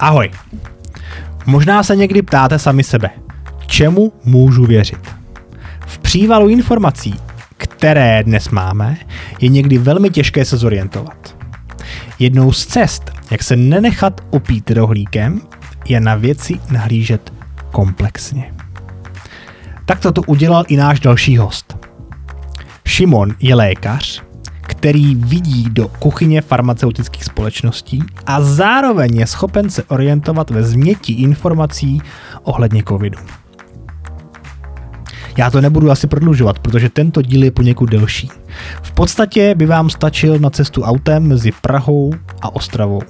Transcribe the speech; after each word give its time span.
Ahoj. 0.00 0.30
Možná 1.46 1.82
se 1.82 1.96
někdy 1.96 2.22
ptáte 2.22 2.58
sami 2.58 2.84
sebe, 2.84 3.10
čemu 3.66 4.12
můžu 4.24 4.66
věřit? 4.66 5.14
V 5.86 5.98
přívalu 5.98 6.48
informací, 6.48 7.14
které 7.56 8.24
dnes 8.24 8.48
máme, 8.48 8.96
je 9.40 9.48
někdy 9.48 9.78
velmi 9.78 10.10
těžké 10.10 10.44
se 10.44 10.56
zorientovat. 10.56 11.36
Jednou 12.18 12.52
z 12.52 12.66
cest, 12.66 13.10
jak 13.30 13.42
se 13.42 13.56
nenechat 13.56 14.20
opít 14.30 14.70
rohlíkem, 14.70 15.40
je 15.88 16.00
na 16.00 16.14
věci 16.14 16.60
nahlížet 16.70 17.32
komplexně. 17.70 18.54
Tak 19.84 20.00
to 20.00 20.22
udělal 20.26 20.64
i 20.68 20.76
náš 20.76 21.00
další 21.00 21.36
host. 21.36 21.86
Šimon 22.86 23.34
je 23.40 23.54
lékař, 23.54 24.22
který 24.80 25.14
vidí 25.14 25.66
do 25.70 25.88
kuchyně 25.88 26.40
farmaceutických 26.40 27.24
společností 27.24 28.02
a 28.26 28.40
zároveň 28.40 29.16
je 29.16 29.26
schopen 29.26 29.70
se 29.70 29.82
orientovat 29.82 30.50
ve 30.50 30.62
změti 30.62 31.12
informací 31.12 32.02
ohledně 32.42 32.82
covidu. 32.88 33.18
Já 35.36 35.50
to 35.50 35.60
nebudu 35.60 35.90
asi 35.90 36.06
prodlužovat, 36.06 36.58
protože 36.58 36.88
tento 36.88 37.22
díl 37.22 37.44
je 37.44 37.50
poněkud 37.50 37.90
delší. 37.90 38.30
V 38.82 38.92
podstatě 38.92 39.54
by 39.54 39.66
vám 39.66 39.90
stačil 39.90 40.38
na 40.38 40.50
cestu 40.50 40.82
autem 40.82 41.28
mezi 41.28 41.52
Prahou 41.62 42.12
a 42.42 42.54
Ostravou. 42.54 43.02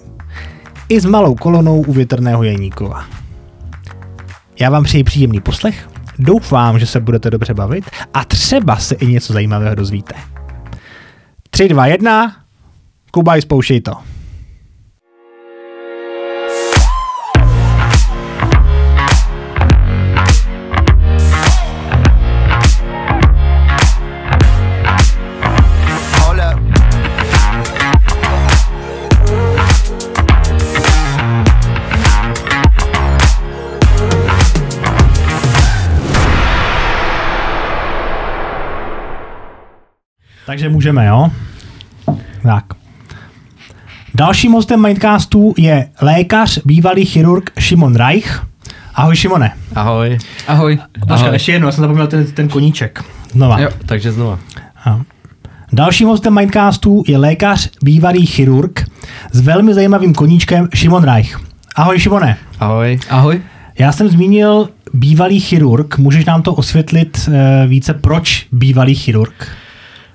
I 0.88 1.00
s 1.00 1.04
malou 1.04 1.34
kolonou 1.34 1.80
u 1.82 1.92
větrného 1.92 2.42
Jeníkova. 2.42 3.04
Já 4.60 4.70
vám 4.70 4.84
přeji 4.84 5.04
příjemný 5.04 5.40
poslech, 5.40 5.88
doufám, 6.18 6.78
že 6.78 6.86
se 6.86 7.00
budete 7.00 7.30
dobře 7.30 7.54
bavit 7.54 7.84
a 8.14 8.24
třeba 8.24 8.76
se 8.76 8.94
i 8.94 9.06
něco 9.06 9.32
zajímavého 9.32 9.74
dozvíte. 9.74 10.14
3, 11.50 11.68
2, 11.68 11.86
1, 11.86 12.36
Kuba, 13.10 13.40
spouštěj 13.40 13.80
to. 13.80 13.92
Takže 40.50 40.68
můžeme, 40.68 41.06
jo? 41.06 41.30
Tak. 42.42 42.64
Dalším 44.14 44.52
hostem 44.52 44.82
Mindcastu 44.82 45.54
je 45.58 45.88
lékař, 46.02 46.58
bývalý 46.64 47.04
chirurg 47.04 47.50
Šimon 47.58 47.94
Reich. 47.94 48.42
Ahoj 48.94 49.16
Šimone. 49.16 49.52
Ahoj. 49.74 50.18
Ahoj. 50.48 50.78
Počkej, 51.08 51.32
ještě 51.32 51.52
jednou, 51.52 51.68
já 51.68 51.72
jsem 51.72 51.82
zapomněl 51.82 52.06
ten, 52.06 52.26
ten 52.26 52.48
koníček. 52.48 53.04
Znova. 53.32 53.60
Jo, 53.60 53.68
takže 53.86 54.12
znova. 54.12 54.38
A. 54.84 55.00
Dalším 55.72 56.08
hostem 56.08 56.34
Mindcastu 56.34 57.02
je 57.08 57.18
lékař, 57.18 57.70
bývalý 57.82 58.26
chirurg 58.26 58.84
s 59.32 59.40
velmi 59.40 59.74
zajímavým 59.74 60.14
koníčkem 60.14 60.68
Šimon 60.74 61.04
Reich. 61.04 61.40
Ahoj 61.76 61.98
Šimone. 61.98 62.36
Ahoj. 62.60 62.98
Ahoj. 63.10 63.42
Já 63.78 63.92
jsem 63.92 64.08
zmínil 64.08 64.68
bývalý 64.94 65.40
chirurg. 65.40 65.98
Můžeš 65.98 66.24
nám 66.24 66.42
to 66.42 66.54
osvětlit 66.54 67.28
uh, 67.28 67.34
více, 67.66 67.94
proč 67.94 68.46
bývalý 68.52 68.94
chirurg? 68.94 69.59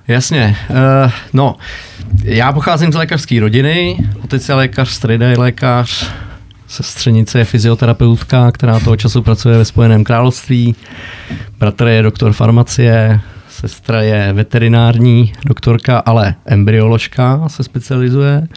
Jasně. 0.08 0.58
Uh, 0.70 1.12
no, 1.34 1.56
já 2.24 2.54
pocházím 2.54 2.92
z 2.92 2.96
lékařské 2.96 3.40
rodiny. 3.40 3.98
Otec 4.24 4.50
je 4.50 4.56
lékař, 4.56 4.90
strejda 4.90 5.28
je 5.28 5.38
lékař, 5.38 6.12
sestřenice 6.68 7.40
je 7.40 7.46
fyzioterapeutka, 7.46 8.52
která 8.52 8.80
toho 8.80 8.96
času 8.96 9.22
pracuje 9.22 9.58
ve 9.58 9.66
Spojeném 9.66 10.04
království. 10.04 10.76
Bratr 11.60 11.88
je 11.88 12.02
doktor 12.02 12.34
farmacie, 12.34 13.20
sestra 13.50 14.02
je 14.02 14.34
veterinární 14.34 15.34
doktorka, 15.46 15.98
ale 15.98 16.36
embryoložka 16.46 17.44
se 17.48 17.64
specializuje. 17.64 18.48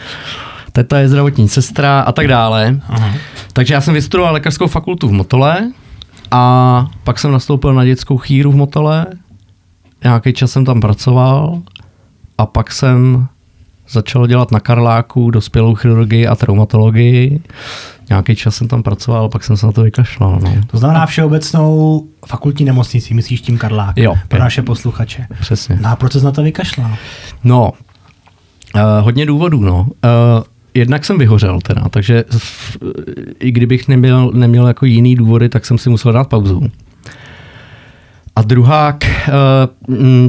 Teta 0.72 0.98
je 0.98 1.08
zdravotní 1.08 1.48
sestra 1.48 2.00
a 2.00 2.12
tak 2.12 2.28
dále. 2.28 2.80
Aha. 2.88 3.14
Takže 3.52 3.74
já 3.74 3.80
jsem 3.80 3.94
vystudoval 3.94 4.32
lékařskou 4.32 4.66
fakultu 4.66 5.08
v 5.08 5.12
Motole 5.12 5.70
a 6.30 6.86
pak 7.04 7.18
jsem 7.18 7.32
nastoupil 7.32 7.74
na 7.74 7.84
dětskou 7.84 8.18
chýru 8.18 8.52
v 8.52 8.56
Motole 8.56 9.06
nějaký 10.04 10.32
čas 10.32 10.50
jsem 10.50 10.64
tam 10.64 10.80
pracoval 10.80 11.62
a 12.38 12.46
pak 12.46 12.72
jsem 12.72 13.26
začal 13.90 14.26
dělat 14.26 14.50
na 14.52 14.60
Karláku 14.60 15.30
dospělou 15.30 15.74
chirurgii 15.74 16.26
a 16.26 16.34
traumatologii. 16.34 17.40
Nějaký 18.08 18.36
čas 18.36 18.56
jsem 18.56 18.68
tam 18.68 18.82
pracoval, 18.82 19.28
pak 19.28 19.44
jsem 19.44 19.56
se 19.56 19.66
na 19.66 19.72
to 19.72 19.82
vykašlal. 19.82 20.38
No. 20.42 20.54
To 20.66 20.78
znamená 20.78 21.06
všeobecnou 21.06 22.04
fakultní 22.26 22.64
nemocnici, 22.64 23.14
myslíš 23.14 23.40
tím 23.40 23.58
Karlák? 23.58 23.96
Jo. 23.96 24.14
Pro 24.28 24.38
naše 24.38 24.62
posluchače. 24.62 25.26
Přesně. 25.40 25.78
No 25.82 25.88
a 25.88 25.96
proč 25.96 26.12
jsi 26.12 26.24
na 26.24 26.30
to 26.32 26.42
vykašlal? 26.42 26.90
No, 27.44 27.72
uh, 28.74 28.80
hodně 29.00 29.26
důvodů, 29.26 29.60
no. 29.60 29.80
Uh, 29.80 29.88
jednak 30.74 31.04
jsem 31.04 31.18
vyhořel 31.18 31.60
teda, 31.60 31.88
takže 31.88 32.24
uh, 32.24 32.40
i 33.38 33.52
kdybych 33.52 33.88
neměl, 33.88 34.30
neměl 34.34 34.66
jako 34.66 34.86
jiný 34.86 35.14
důvody, 35.14 35.48
tak 35.48 35.66
jsem 35.66 35.78
si 35.78 35.90
musel 35.90 36.12
dát 36.12 36.28
pauzu. 36.28 36.62
A 38.38 38.42
druhá, 38.42 38.98
eh, 39.02 39.32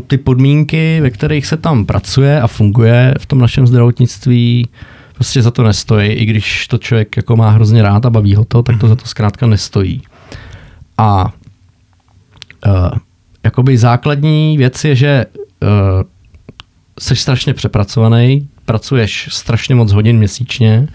ty 0.07 0.17
podmínky, 0.17 1.01
ve 1.01 1.09
kterých 1.09 1.45
se 1.45 1.57
tam 1.57 1.85
pracuje 1.85 2.41
a 2.41 2.47
funguje 2.47 3.13
v 3.19 3.25
tom 3.25 3.39
našem 3.39 3.67
zdravotnictví, 3.67 4.67
prostě 5.13 5.41
za 5.41 5.51
to 5.51 5.63
nestojí. 5.63 6.09
I 6.09 6.25
když 6.25 6.67
to 6.67 6.77
člověk 6.77 7.17
jako 7.17 7.35
má 7.35 7.49
hrozně 7.49 7.81
rád 7.81 8.05
a 8.05 8.09
baví 8.09 8.35
ho 8.35 8.45
to, 8.45 8.63
tak 8.63 8.79
to 8.79 8.87
za 8.87 8.95
to 8.95 9.05
zkrátka 9.05 9.47
nestojí. 9.47 10.01
A 10.97 11.33
uh, 12.67 12.89
jakoby 13.43 13.77
základní 13.77 14.57
věc 14.57 14.83
je, 14.85 14.95
že 14.95 15.25
jsi 16.99 17.15
strašně 17.15 17.53
přepracovaný, 17.53 18.47
pracuješ 18.65 19.27
strašně 19.31 19.75
moc 19.75 19.91
hodin 19.91 20.17
měsíčně, 20.17 20.87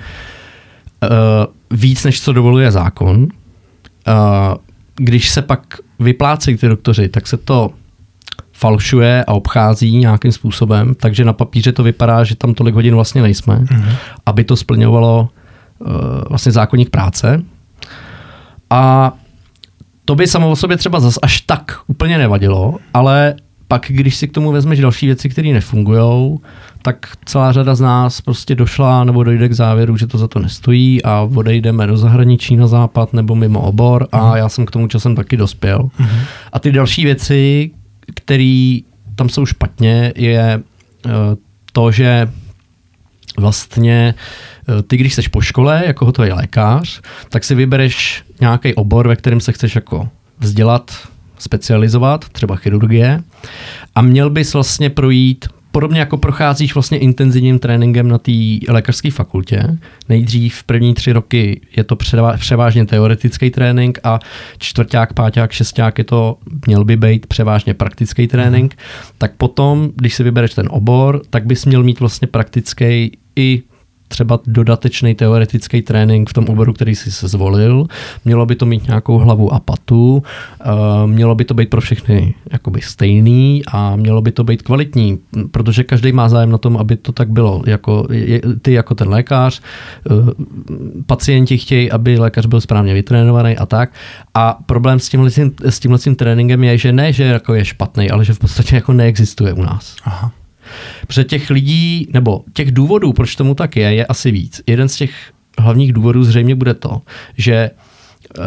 víc 1.70 2.04
než 2.04 2.22
co 2.22 2.32
dovoluje 2.32 2.70
zákon. 2.70 3.22
Uh, 3.22 4.56
když 4.96 5.30
se 5.30 5.42
pak 5.42 5.60
vyplácejí 5.98 6.56
ty 6.56 6.68
doktoři, 6.68 7.08
tak 7.08 7.26
se 7.26 7.36
to 7.36 7.70
falšuje 8.52 9.24
a 9.24 9.32
obchází 9.32 9.96
nějakým 9.96 10.32
způsobem, 10.32 10.94
takže 10.94 11.24
na 11.24 11.32
papíře 11.32 11.72
to 11.72 11.82
vypadá, 11.82 12.24
že 12.24 12.36
tam 12.36 12.54
tolik 12.54 12.74
hodin 12.74 12.94
vlastně 12.94 13.22
nejsme, 13.22 13.56
mm-hmm. 13.56 13.96
aby 14.26 14.44
to 14.44 14.56
splňovalo 14.56 15.28
uh, 15.78 15.88
vlastně 16.28 16.52
zákonník 16.52 16.90
práce. 16.90 17.42
A 18.70 19.12
to 20.04 20.14
by 20.14 20.26
samo 20.26 20.50
o 20.50 20.56
sobě 20.56 20.76
třeba 20.76 21.00
zas 21.00 21.18
až 21.22 21.40
tak 21.40 21.78
úplně 21.86 22.18
nevadilo, 22.18 22.78
ale 22.94 23.34
pak, 23.74 23.86
když 23.88 24.16
si 24.16 24.28
k 24.28 24.32
tomu 24.32 24.52
vezmeš 24.52 24.80
další 24.80 25.06
věci, 25.06 25.28
které 25.28 25.48
nefungují, 25.48 26.38
tak 26.82 27.06
celá 27.24 27.52
řada 27.52 27.74
z 27.74 27.80
nás 27.80 28.20
prostě 28.20 28.54
došla 28.54 29.04
nebo 29.04 29.24
dojde 29.24 29.48
k 29.48 29.52
závěru, 29.52 29.96
že 29.96 30.06
to 30.06 30.18
za 30.18 30.28
to 30.28 30.38
nestojí 30.38 31.02
a 31.02 31.20
odejdeme 31.20 31.86
do 31.86 31.96
zahraničí 31.96 32.56
na 32.56 32.66
západ 32.66 33.12
nebo 33.12 33.34
mimo 33.34 33.60
obor 33.60 34.08
a 34.12 34.30
mm. 34.30 34.36
já 34.36 34.48
jsem 34.48 34.66
k 34.66 34.70
tomu 34.70 34.88
časem 34.88 35.14
taky 35.14 35.36
dospěl. 35.36 35.90
Mm. 35.98 36.06
A 36.52 36.58
ty 36.58 36.72
další 36.72 37.04
věci, 37.04 37.70
které 38.14 38.78
tam 39.16 39.28
jsou 39.28 39.46
špatně, 39.46 40.12
je 40.16 40.62
uh, 41.06 41.12
to, 41.72 41.90
že 41.90 42.30
vlastně 43.36 44.14
uh, 44.68 44.82
ty, 44.82 44.96
když 44.96 45.14
jsi 45.14 45.22
po 45.30 45.40
škole 45.40 45.82
jako 45.86 46.04
hotový 46.04 46.32
lékař, 46.32 47.00
tak 47.28 47.44
si 47.44 47.54
vybereš 47.54 48.22
nějaký 48.40 48.74
obor, 48.74 49.08
ve 49.08 49.16
kterém 49.16 49.40
se 49.40 49.52
chceš 49.52 49.74
jako 49.74 50.08
vzdělat, 50.38 51.13
specializovat, 51.38 52.28
třeba 52.28 52.56
chirurgie, 52.56 53.22
a 53.94 54.02
měl 54.02 54.30
bys 54.30 54.54
vlastně 54.54 54.90
projít 54.90 55.48
podobně 55.74 56.00
jako 56.00 56.16
procházíš 56.16 56.74
vlastně 56.74 56.98
intenzivním 56.98 57.58
tréninkem 57.58 58.08
na 58.08 58.18
té 58.18 58.32
lékařské 58.68 59.10
fakultě. 59.10 59.78
Nejdřív 60.08 60.62
první 60.62 60.94
tři 60.94 61.12
roky 61.12 61.60
je 61.76 61.84
to 61.84 61.96
převážně 62.36 62.86
teoretický 62.86 63.50
trénink 63.50 63.98
a 64.04 64.18
čtvrták, 64.58 65.12
páťák, 65.12 65.52
šesták 65.52 65.98
je 65.98 66.04
to, 66.04 66.38
měl 66.66 66.84
by 66.84 66.96
být 66.96 67.26
převážně 67.26 67.74
praktický 67.74 68.26
trénink. 68.26 68.74
Mm. 68.74 69.08
Tak 69.18 69.32
potom, 69.36 69.90
když 69.96 70.14
si 70.14 70.22
vybereš 70.22 70.54
ten 70.54 70.68
obor, 70.70 71.22
tak 71.30 71.46
bys 71.46 71.66
měl 71.66 71.82
mít 71.82 72.00
vlastně 72.00 72.28
praktický 72.28 73.18
i 73.36 73.62
třeba 74.14 74.40
dodatečný 74.46 75.14
teoretický 75.14 75.82
trénink 75.82 76.30
v 76.30 76.32
tom 76.32 76.44
oboru, 76.48 76.72
který 76.72 76.94
jsi 76.94 77.12
se 77.12 77.28
zvolil. 77.28 77.86
Mělo 78.24 78.46
by 78.46 78.54
to 78.54 78.66
mít 78.66 78.86
nějakou 78.86 79.18
hlavu 79.18 79.54
a 79.54 79.60
patu, 79.60 80.22
uh, 80.22 81.10
mělo 81.10 81.34
by 81.34 81.44
to 81.44 81.54
být 81.54 81.70
pro 81.70 81.80
všechny 81.80 82.34
jakoby 82.52 82.80
stejný 82.80 83.62
a 83.66 83.96
mělo 83.96 84.22
by 84.22 84.32
to 84.32 84.44
být 84.44 84.62
kvalitní, 84.62 85.18
protože 85.50 85.84
každý 85.84 86.12
má 86.12 86.28
zájem 86.28 86.50
na 86.50 86.58
tom, 86.58 86.76
aby 86.76 86.96
to 86.96 87.12
tak 87.12 87.30
bylo. 87.30 87.62
Jako, 87.66 88.06
ty 88.62 88.72
jako 88.72 88.94
ten 88.94 89.08
lékař, 89.08 89.62
uh, 90.10 90.30
pacienti 91.06 91.58
chtějí, 91.58 91.90
aby 91.90 92.18
lékař 92.18 92.46
byl 92.46 92.60
správně 92.60 92.94
vytrénovaný 92.94 93.56
a 93.56 93.66
tak. 93.66 93.90
A 94.34 94.58
problém 94.66 95.00
s 95.00 95.08
tímhle, 95.08 95.30
s 95.60 95.80
tímhle 95.80 95.98
tréninkem 95.98 96.64
je, 96.64 96.78
že 96.78 96.92
ne, 96.92 97.12
že 97.12 97.24
jako 97.24 97.54
je 97.54 97.64
špatný, 97.64 98.10
ale 98.10 98.24
že 98.24 98.32
v 98.32 98.38
podstatě 98.38 98.74
jako 98.74 98.92
neexistuje 98.92 99.52
u 99.52 99.62
nás. 99.62 99.96
Aha. 100.04 100.43
Protože 101.06 101.24
těch 101.24 101.50
lidí, 101.50 102.08
nebo 102.12 102.44
těch 102.52 102.72
důvodů, 102.72 103.12
proč 103.12 103.36
tomu 103.36 103.54
tak 103.54 103.76
je, 103.76 103.94
je 103.94 104.06
asi 104.06 104.30
víc. 104.30 104.62
Jeden 104.66 104.88
z 104.88 104.96
těch 104.96 105.32
hlavních 105.58 105.92
důvodů 105.92 106.24
zřejmě 106.24 106.54
bude 106.54 106.74
to, 106.74 107.02
že 107.36 107.70
uh, 108.38 108.44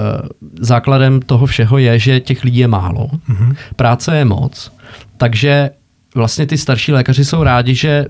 základem 0.59 1.21
toho 1.21 1.45
všeho 1.45 1.77
je, 1.77 2.00
že 2.00 2.19
těch 2.19 2.44
lidí 2.44 2.59
je 2.59 2.68
málo, 2.68 3.09
mm-hmm. 3.29 3.56
práce 3.75 4.18
je 4.18 4.25
moc, 4.25 4.71
takže 5.18 5.69
vlastně 6.15 6.45
ty 6.45 6.57
starší 6.57 6.91
lékaři 6.91 7.25
jsou 7.25 7.44
rádi, 7.44 7.75
že 7.75 8.06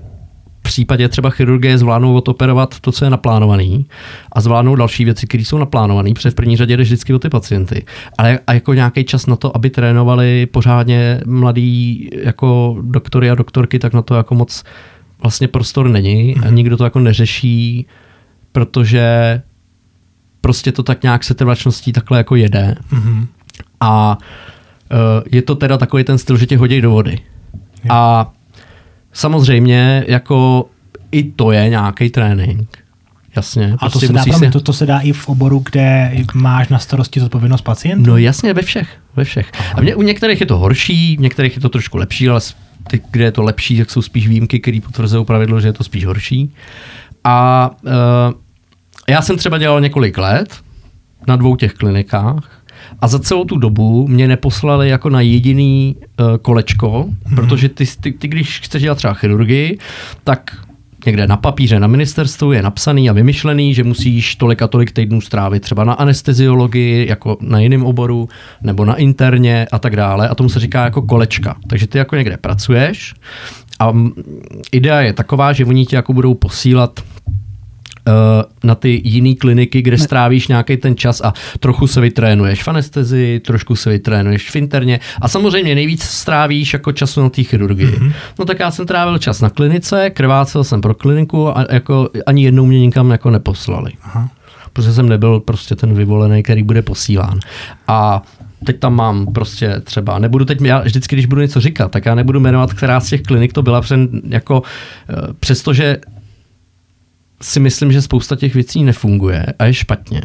případě 0.68 1.08
třeba 1.08 1.30
chirurgie 1.30 1.78
zvládnou 1.78 2.14
odoperovat 2.14 2.80
to, 2.80 2.92
co 2.92 3.04
je 3.04 3.10
naplánovaný 3.10 3.86
a 4.32 4.40
zvládnou 4.40 4.76
další 4.76 5.04
věci, 5.04 5.26
které 5.26 5.44
jsou 5.44 5.58
naplánované, 5.58 6.14
protože 6.14 6.30
v 6.30 6.34
první 6.34 6.56
řadě 6.56 6.76
jde 6.76 6.82
vždycky 6.82 7.14
o 7.14 7.18
ty 7.18 7.28
pacienty. 7.28 7.84
Ale 8.18 8.38
a 8.46 8.52
jako 8.52 8.74
nějaký 8.74 9.04
čas 9.04 9.26
na 9.26 9.36
to, 9.36 9.56
aby 9.56 9.70
trénovali 9.70 10.46
pořádně 10.46 11.20
mladí 11.26 12.10
jako 12.22 12.76
doktory 12.82 13.30
a 13.30 13.34
doktorky, 13.34 13.78
tak 13.78 13.92
na 13.92 14.02
to 14.02 14.14
jako 14.14 14.34
moc 14.34 14.64
vlastně 15.22 15.48
prostor 15.48 15.88
není 15.88 16.36
a 16.36 16.46
mhm. 16.46 16.54
nikdo 16.54 16.76
to 16.76 16.84
jako 16.84 16.98
neřeší, 16.98 17.86
protože 18.52 19.42
prostě 20.40 20.72
to 20.72 20.82
tak 20.82 21.02
nějak 21.02 21.24
se 21.24 21.34
trvačností 21.34 21.92
takhle 21.92 22.18
jako 22.18 22.36
jede. 22.36 22.76
Mm-hmm. 22.92 23.26
A 23.80 24.18
uh, 24.92 25.22
je 25.32 25.42
to 25.42 25.54
teda 25.54 25.78
takový 25.78 26.04
ten 26.04 26.18
styl, 26.18 26.36
že 26.36 26.46
tě 26.46 26.56
hodí 26.58 26.80
do 26.80 26.90
vody. 26.90 27.18
Je. 27.84 27.90
A 27.90 28.30
Samozřejmě, 29.12 30.04
jako 30.08 30.68
i 31.12 31.22
to 31.22 31.52
je 31.52 31.68
nějaký 31.68 32.10
trénink. 32.10 32.78
Jasně. 33.36 33.74
A 33.78 33.90
prostě 33.90 34.08
to, 34.08 34.18
se 34.18 34.30
dá, 34.30 34.38
si... 34.38 34.50
to, 34.50 34.60
to 34.60 34.72
se 34.72 34.86
dá 34.86 34.98
i 34.98 35.12
v 35.12 35.28
oboru, 35.28 35.62
kde 35.70 36.12
máš 36.34 36.68
na 36.68 36.78
starosti 36.78 37.20
zodpovědnost 37.20 37.62
pacientů? 37.62 38.10
No 38.10 38.16
jasně, 38.16 38.54
ve 38.54 38.62
všech. 38.62 38.88
Ve 39.16 39.24
všech. 39.24 39.52
A 39.74 39.80
mě, 39.80 39.94
u 39.94 40.02
některých 40.02 40.40
je 40.40 40.46
to 40.46 40.58
horší, 40.58 41.18
u 41.18 41.22
některých 41.22 41.56
je 41.56 41.62
to 41.62 41.68
trošku 41.68 41.98
lepší, 41.98 42.28
ale 42.28 42.40
ty, 42.90 43.00
kde 43.10 43.24
je 43.24 43.32
to 43.32 43.42
lepší, 43.42 43.78
tak 43.78 43.90
jsou 43.90 44.02
spíš 44.02 44.28
výjimky, 44.28 44.60
které 44.60 44.80
potvrzují 44.80 45.24
pravidlo, 45.24 45.60
že 45.60 45.68
je 45.68 45.72
to 45.72 45.84
spíš 45.84 46.06
horší. 46.06 46.54
A 47.24 47.70
uh, 47.82 47.90
já 49.08 49.22
jsem 49.22 49.36
třeba 49.36 49.58
dělal 49.58 49.80
několik 49.80 50.18
let 50.18 50.54
na 51.26 51.36
dvou 51.36 51.56
těch 51.56 51.72
klinikách 51.72 52.57
a 53.00 53.08
za 53.08 53.18
celou 53.18 53.44
tu 53.44 53.56
dobu 53.56 54.08
mě 54.08 54.28
neposlali 54.28 54.88
jako 54.88 55.10
na 55.10 55.20
jediný 55.20 55.96
uh, 55.96 56.36
kolečko, 56.36 57.08
hmm. 57.24 57.36
protože 57.36 57.68
ty, 57.68 57.84
ty, 58.00 58.12
ty, 58.12 58.28
když 58.28 58.60
chceš 58.60 58.82
dělat 58.82 58.94
třeba 58.94 59.14
chirurgii, 59.14 59.78
tak 60.24 60.56
někde 61.06 61.26
na 61.26 61.36
papíře 61.36 61.80
na 61.80 61.86
ministerstvu 61.86 62.52
je 62.52 62.62
napsaný 62.62 63.10
a 63.10 63.12
vymyšlený, 63.12 63.74
že 63.74 63.84
musíš 63.84 64.36
tolik 64.36 64.62
a 64.62 64.68
tolik 64.68 64.92
týdnů 64.92 65.20
strávit 65.20 65.60
třeba 65.60 65.84
na 65.84 65.92
anesteziologii, 65.92 67.08
jako 67.08 67.36
na 67.40 67.60
jiném 67.60 67.84
oboru, 67.84 68.28
nebo 68.62 68.84
na 68.84 68.94
interně 68.94 69.66
a 69.72 69.78
tak 69.78 69.96
dále. 69.96 70.28
A 70.28 70.34
tomu 70.34 70.48
se 70.48 70.60
říká 70.60 70.84
jako 70.84 71.02
kolečka. 71.02 71.56
Takže 71.66 71.86
ty 71.86 71.98
jako 71.98 72.16
někde 72.16 72.36
pracuješ 72.36 73.14
a 73.80 73.92
idea 74.72 75.00
je 75.00 75.12
taková, 75.12 75.52
že 75.52 75.64
oni 75.64 75.86
tě 75.86 75.96
jako 75.96 76.12
budou 76.12 76.34
posílat 76.34 77.00
na 78.64 78.74
ty 78.74 79.00
jiné 79.04 79.34
kliniky, 79.34 79.82
kde 79.82 79.98
strávíš 79.98 80.48
nějaký 80.48 80.76
ten 80.76 80.96
čas 80.96 81.20
a 81.24 81.32
trochu 81.60 81.86
se 81.86 82.00
vytrénuješ 82.00 82.62
v 82.62 82.68
anestezi, 82.68 83.40
trošku 83.44 83.76
se 83.76 83.90
vytrénuješ 83.90 84.50
v 84.50 84.56
interně 84.56 85.00
a 85.20 85.28
samozřejmě 85.28 85.74
nejvíc 85.74 86.02
strávíš 86.02 86.72
jako 86.72 86.92
času 86.92 87.22
na 87.22 87.28
té 87.28 87.42
chirurgii. 87.42 87.86
Mm-hmm. 87.86 88.12
No 88.38 88.44
tak 88.44 88.60
já 88.60 88.70
jsem 88.70 88.86
trávil 88.86 89.18
čas 89.18 89.40
na 89.40 89.50
klinice, 89.50 90.10
krvácel 90.10 90.64
jsem 90.64 90.80
pro 90.80 90.94
kliniku 90.94 91.58
a 91.58 91.66
jako 91.70 92.08
ani 92.26 92.44
jednou 92.44 92.66
mě 92.66 92.80
nikam 92.80 93.10
jako 93.10 93.30
neposlali. 93.30 93.92
Aha. 94.02 94.28
Protože 94.72 94.92
jsem 94.92 95.08
nebyl 95.08 95.40
prostě 95.40 95.76
ten 95.76 95.94
vyvolený, 95.94 96.42
který 96.42 96.62
bude 96.62 96.82
posílán. 96.82 97.38
A 97.88 98.22
teď 98.64 98.78
tam 98.78 98.94
mám 98.94 99.26
prostě 99.26 99.80
třeba, 99.84 100.18
nebudu 100.18 100.44
teď, 100.44 100.60
já 100.60 100.80
vždycky, 100.80 101.16
když 101.16 101.26
budu 101.26 101.40
něco 101.40 101.60
říkat, 101.60 101.90
tak 101.90 102.06
já 102.06 102.14
nebudu 102.14 102.40
jmenovat, 102.40 102.74
která 102.74 103.00
z 103.00 103.08
těch 103.08 103.22
klinik 103.22 103.52
to 103.52 103.62
byla, 103.62 103.80
přen, 103.80 104.08
jako, 104.28 104.62
eh, 105.08 105.14
přestože 105.40 105.96
si 107.42 107.60
myslím, 107.60 107.92
že 107.92 108.02
spousta 108.02 108.36
těch 108.36 108.54
věcí 108.54 108.84
nefunguje 108.84 109.46
a 109.58 109.64
je 109.64 109.74
špatně. 109.74 110.22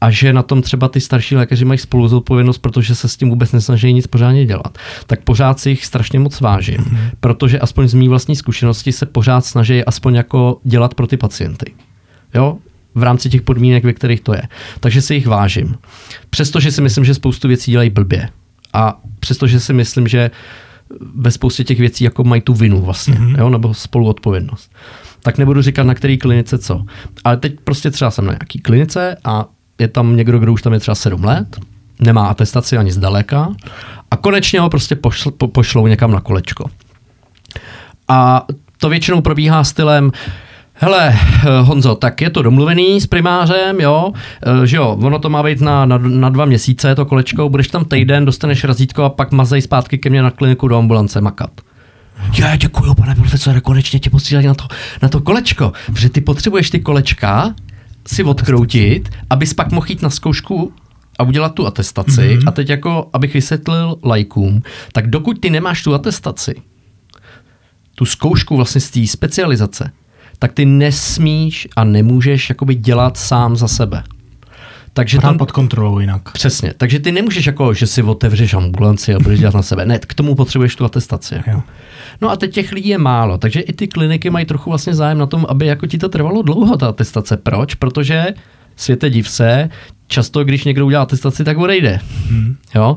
A 0.00 0.10
že 0.10 0.32
na 0.32 0.42
tom 0.42 0.62
třeba 0.62 0.88
ty 0.88 1.00
starší 1.00 1.36
lékaři 1.36 1.64
mají 1.64 1.78
spolu 1.78 2.08
zodpovědnost, 2.08 2.58
protože 2.58 2.94
se 2.94 3.08
s 3.08 3.16
tím 3.16 3.30
vůbec 3.30 3.52
nesnaží 3.52 3.92
nic 3.92 4.06
pořádně 4.06 4.46
dělat. 4.46 4.78
Tak 5.06 5.20
pořád 5.20 5.60
si 5.60 5.70
jich 5.70 5.86
strašně 5.86 6.18
moc 6.18 6.40
vážím, 6.40 6.76
mm-hmm. 6.76 7.10
protože 7.20 7.58
aspoň 7.58 7.88
z 7.88 7.94
mý 7.94 8.08
vlastní 8.08 8.36
zkušenosti 8.36 8.92
se 8.92 9.06
pořád 9.06 9.44
snaží 9.44 9.84
aspoň 9.84 10.14
jako 10.14 10.60
dělat 10.64 10.94
pro 10.94 11.06
ty 11.06 11.16
pacienty. 11.16 11.72
Jo? 12.34 12.58
v 12.94 13.02
rámci 13.02 13.30
těch 13.30 13.42
podmínek, 13.42 13.84
ve 13.84 13.92
kterých 13.92 14.20
to 14.20 14.34
je. 14.34 14.42
Takže 14.80 15.02
si 15.02 15.14
jich 15.14 15.26
vážím. 15.26 15.74
Přestože 16.30 16.72
si 16.72 16.80
myslím, 16.80 17.04
že 17.04 17.14
spoustu 17.14 17.48
věcí 17.48 17.70
dělají 17.70 17.90
blbě. 17.90 18.28
A 18.72 19.00
přestože 19.20 19.60
si 19.60 19.72
myslím, 19.72 20.08
že 20.08 20.30
ve 21.14 21.30
spoustě 21.30 21.64
těch 21.64 21.78
věcí 21.78 22.04
jako 22.04 22.24
mají 22.24 22.42
tu 22.42 22.54
vinu 22.54 22.80
vlastně, 22.80 23.14
mm-hmm. 23.14 23.38
jo, 23.38 23.50
nebo 23.50 23.74
spoluodpovědnost 23.74 24.72
tak 25.24 25.38
nebudu 25.38 25.62
říkat, 25.62 25.82
na 25.82 25.94
který 25.94 26.18
klinice 26.18 26.58
co. 26.58 26.84
Ale 27.24 27.36
teď 27.36 27.56
prostě 27.64 27.90
třeba 27.90 28.10
jsem 28.10 28.26
na 28.26 28.32
nějaký 28.32 28.58
klinice 28.58 29.16
a 29.24 29.46
je 29.78 29.88
tam 29.88 30.16
někdo, 30.16 30.38
kdo 30.38 30.52
už 30.52 30.62
tam 30.62 30.72
je 30.72 30.80
třeba 30.80 30.94
7 30.94 31.24
let, 31.24 31.60
nemá 32.00 32.26
atestaci 32.26 32.76
ani 32.76 32.92
zdaleka 32.92 33.54
a 34.10 34.16
konečně 34.16 34.60
ho 34.60 34.70
prostě 34.70 34.96
pošl, 34.96 35.30
po, 35.30 35.48
pošlou 35.48 35.86
někam 35.86 36.10
na 36.10 36.20
kolečko. 36.20 36.70
A 38.08 38.46
to 38.78 38.88
většinou 38.88 39.20
probíhá 39.20 39.64
stylem, 39.64 40.12
Hele, 40.76 41.14
Honzo, 41.62 41.94
tak 41.94 42.20
je 42.20 42.30
to 42.30 42.42
domluvený 42.42 43.00
s 43.00 43.06
primářem, 43.06 43.80
jo, 43.80 44.12
e, 44.62 44.66
že 44.66 44.76
jo, 44.76 44.98
ono 45.02 45.18
to 45.18 45.30
má 45.30 45.42
být 45.42 45.60
na, 45.60 45.86
na, 45.86 45.98
na 45.98 46.28
dva 46.28 46.44
měsíce, 46.44 46.94
to 46.94 47.06
kolečko, 47.06 47.48
budeš 47.48 47.68
tam 47.68 47.84
týden, 47.84 48.24
dostaneš 48.24 48.64
razítko 48.64 49.02
a 49.04 49.08
pak 49.08 49.32
mazej 49.32 49.62
zpátky 49.62 49.98
ke 49.98 50.10
mně 50.10 50.22
na 50.22 50.30
kliniku 50.30 50.68
do 50.68 50.78
ambulance 50.78 51.20
makat. 51.20 51.50
Já 52.38 52.56
děkuji, 52.56 52.94
pane 52.94 53.14
profesore, 53.14 53.60
konečně 53.60 54.00
tě 54.00 54.10
posílají 54.10 54.46
na 54.46 54.54
to, 54.54 54.64
na 55.02 55.08
to 55.08 55.20
kolečko, 55.20 55.72
protože 55.86 56.08
ty 56.08 56.20
potřebuješ 56.20 56.70
ty 56.70 56.80
kolečka 56.80 57.54
si 58.06 58.24
odkroutit, 58.24 59.08
abys 59.30 59.54
pak 59.54 59.72
mohl 59.72 59.86
jít 59.88 60.02
na 60.02 60.10
zkoušku 60.10 60.72
a 61.18 61.22
udělat 61.22 61.54
tu 61.54 61.66
atestaci. 61.66 62.20
Mm-hmm. 62.20 62.42
A 62.46 62.50
teď 62.50 62.68
jako, 62.68 63.10
abych 63.12 63.34
vysvětlil 63.34 63.96
lajkům, 64.04 64.62
tak 64.92 65.10
dokud 65.10 65.40
ty 65.40 65.50
nemáš 65.50 65.82
tu 65.82 65.94
atestaci, 65.94 66.54
tu 67.94 68.04
zkoušku 68.04 68.56
vlastně 68.56 68.80
z 68.80 68.90
té 68.90 69.06
specializace, 69.06 69.90
tak 70.38 70.52
ty 70.52 70.64
nesmíš 70.64 71.68
a 71.76 71.84
nemůžeš 71.84 72.48
jakoby 72.48 72.74
dělat 72.74 73.16
sám 73.16 73.56
za 73.56 73.68
sebe. 73.68 74.02
Takže 74.94 75.18
tam 75.18 75.38
pod 75.38 75.52
kontrolou 75.52 75.98
jinak. 75.98 76.32
Přesně. 76.32 76.72
Takže 76.76 76.98
ty 76.98 77.12
nemůžeš 77.12 77.46
jako, 77.46 77.74
že 77.74 77.86
si 77.86 78.02
otevřeš 78.02 78.54
ambulanci 78.54 79.14
a 79.14 79.18
budeš 79.18 79.40
dělat 79.40 79.54
na 79.54 79.62
sebe. 79.62 79.86
Ne, 79.86 79.98
k 79.98 80.14
tomu 80.14 80.34
potřebuješ 80.34 80.76
tu 80.76 80.84
atestaci. 80.84 81.34
Jako. 81.34 81.62
No 82.20 82.30
a 82.30 82.36
teď 82.36 82.54
těch 82.54 82.72
lidí 82.72 82.88
je 82.88 82.98
málo, 82.98 83.38
takže 83.38 83.60
i 83.60 83.72
ty 83.72 83.88
kliniky 83.88 84.30
mají 84.30 84.46
trochu 84.46 84.70
vlastně 84.70 84.94
zájem 84.94 85.18
na 85.18 85.26
tom, 85.26 85.46
aby 85.48 85.66
jako 85.66 85.86
ti 85.86 85.98
to 85.98 86.08
trvalo 86.08 86.42
dlouho, 86.42 86.76
ta 86.76 86.88
atestace. 86.88 87.36
Proč? 87.36 87.74
Protože 87.74 88.26
světe 88.76 89.10
div 89.10 89.28
se, 89.28 89.68
často, 90.06 90.44
když 90.44 90.64
někdo 90.64 90.86
udělá 90.86 91.02
atestaci, 91.02 91.44
tak 91.44 91.58
odejde. 91.58 92.00
Hmm. 92.28 92.56
Jo? 92.74 92.96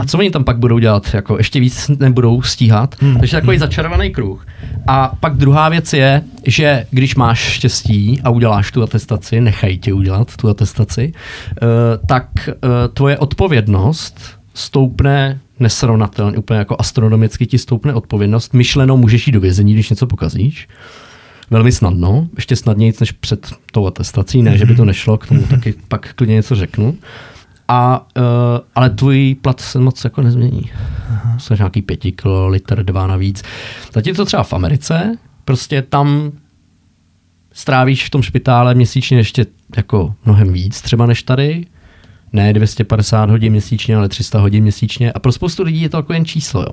A 0.00 0.04
co 0.04 0.18
oni 0.18 0.30
tam 0.30 0.44
pak 0.44 0.58
budou 0.58 0.78
dělat? 0.78 1.14
Jako 1.14 1.38
ještě 1.38 1.60
víc 1.60 1.90
nebudou 1.98 2.42
stíhat. 2.42 2.96
Hmm. 3.00 3.18
Takže 3.18 3.36
takový 3.36 3.58
začarovaný 3.58 4.10
kruh. 4.10 4.46
A 4.86 5.12
pak 5.20 5.36
druhá 5.36 5.68
věc 5.68 5.92
je, 5.92 6.22
že 6.46 6.86
když 6.90 7.14
máš 7.14 7.38
štěstí 7.38 8.20
a 8.24 8.30
uděláš 8.30 8.72
tu 8.72 8.82
atestaci, 8.82 9.40
nechají 9.40 9.78
tě 9.78 9.92
udělat 9.92 10.36
tu 10.36 10.48
atestaci, 10.48 11.12
uh, 11.12 11.68
tak 12.06 12.28
uh, 12.46 12.52
tvoje 12.94 13.18
odpovědnost 13.18 14.20
stoupne 14.54 15.40
nesrovnatelně, 15.60 16.38
úplně 16.38 16.58
jako 16.58 16.76
astronomicky 16.78 17.46
ti 17.46 17.58
stoupne 17.58 17.94
odpovědnost. 17.94 18.54
Myšleno 18.54 18.96
můžeš 18.96 19.26
jít 19.26 19.32
do 19.32 19.40
vězení, 19.40 19.74
když 19.74 19.90
něco 19.90 20.06
pokazíš. 20.06 20.68
Velmi 21.50 21.72
snadno, 21.72 22.28
ještě 22.36 22.56
snadněji 22.56 22.92
než 23.00 23.12
před 23.12 23.52
tou 23.72 23.86
atestací, 23.86 24.42
ne, 24.42 24.58
že 24.58 24.66
by 24.66 24.74
to 24.74 24.84
nešlo, 24.84 25.18
k 25.18 25.26
tomu 25.26 25.40
mm-hmm. 25.40 25.48
taky 25.48 25.74
pak 25.88 26.14
klidně 26.14 26.34
něco 26.34 26.54
řeknu. 26.54 26.96
A, 27.68 28.06
uh, 28.16 28.22
ale 28.74 28.90
tvůj 28.90 29.36
plat 29.40 29.60
se 29.60 29.78
moc 29.78 30.04
jako 30.04 30.22
nezmění. 30.22 30.70
Aha. 31.10 31.38
Jsi 31.38 31.54
nějaký 31.58 31.82
pěti 31.82 32.12
kilo, 32.12 32.48
liter, 32.48 32.84
dva 32.84 33.06
navíc. 33.06 33.42
Zatímco 33.92 34.24
třeba 34.24 34.42
v 34.42 34.52
Americe, 34.52 35.18
prostě 35.44 35.82
tam 35.82 36.32
strávíš 37.52 38.06
v 38.06 38.10
tom 38.10 38.22
špitále 38.22 38.74
měsíčně 38.74 39.18
ještě 39.18 39.46
jako 39.76 40.14
mnohem 40.24 40.52
víc 40.52 40.82
třeba 40.82 41.06
než 41.06 41.22
tady 41.22 41.66
ne 42.32 42.52
250 42.52 43.30
hodin 43.30 43.52
měsíčně, 43.52 43.96
ale 43.96 44.08
300 44.08 44.38
hodin 44.38 44.62
měsíčně. 44.62 45.12
A 45.12 45.18
pro 45.18 45.32
spoustu 45.32 45.62
lidí 45.62 45.82
je 45.82 45.88
to 45.88 45.96
jako 45.96 46.12
jen 46.12 46.24
číslo, 46.24 46.62
jo. 46.62 46.72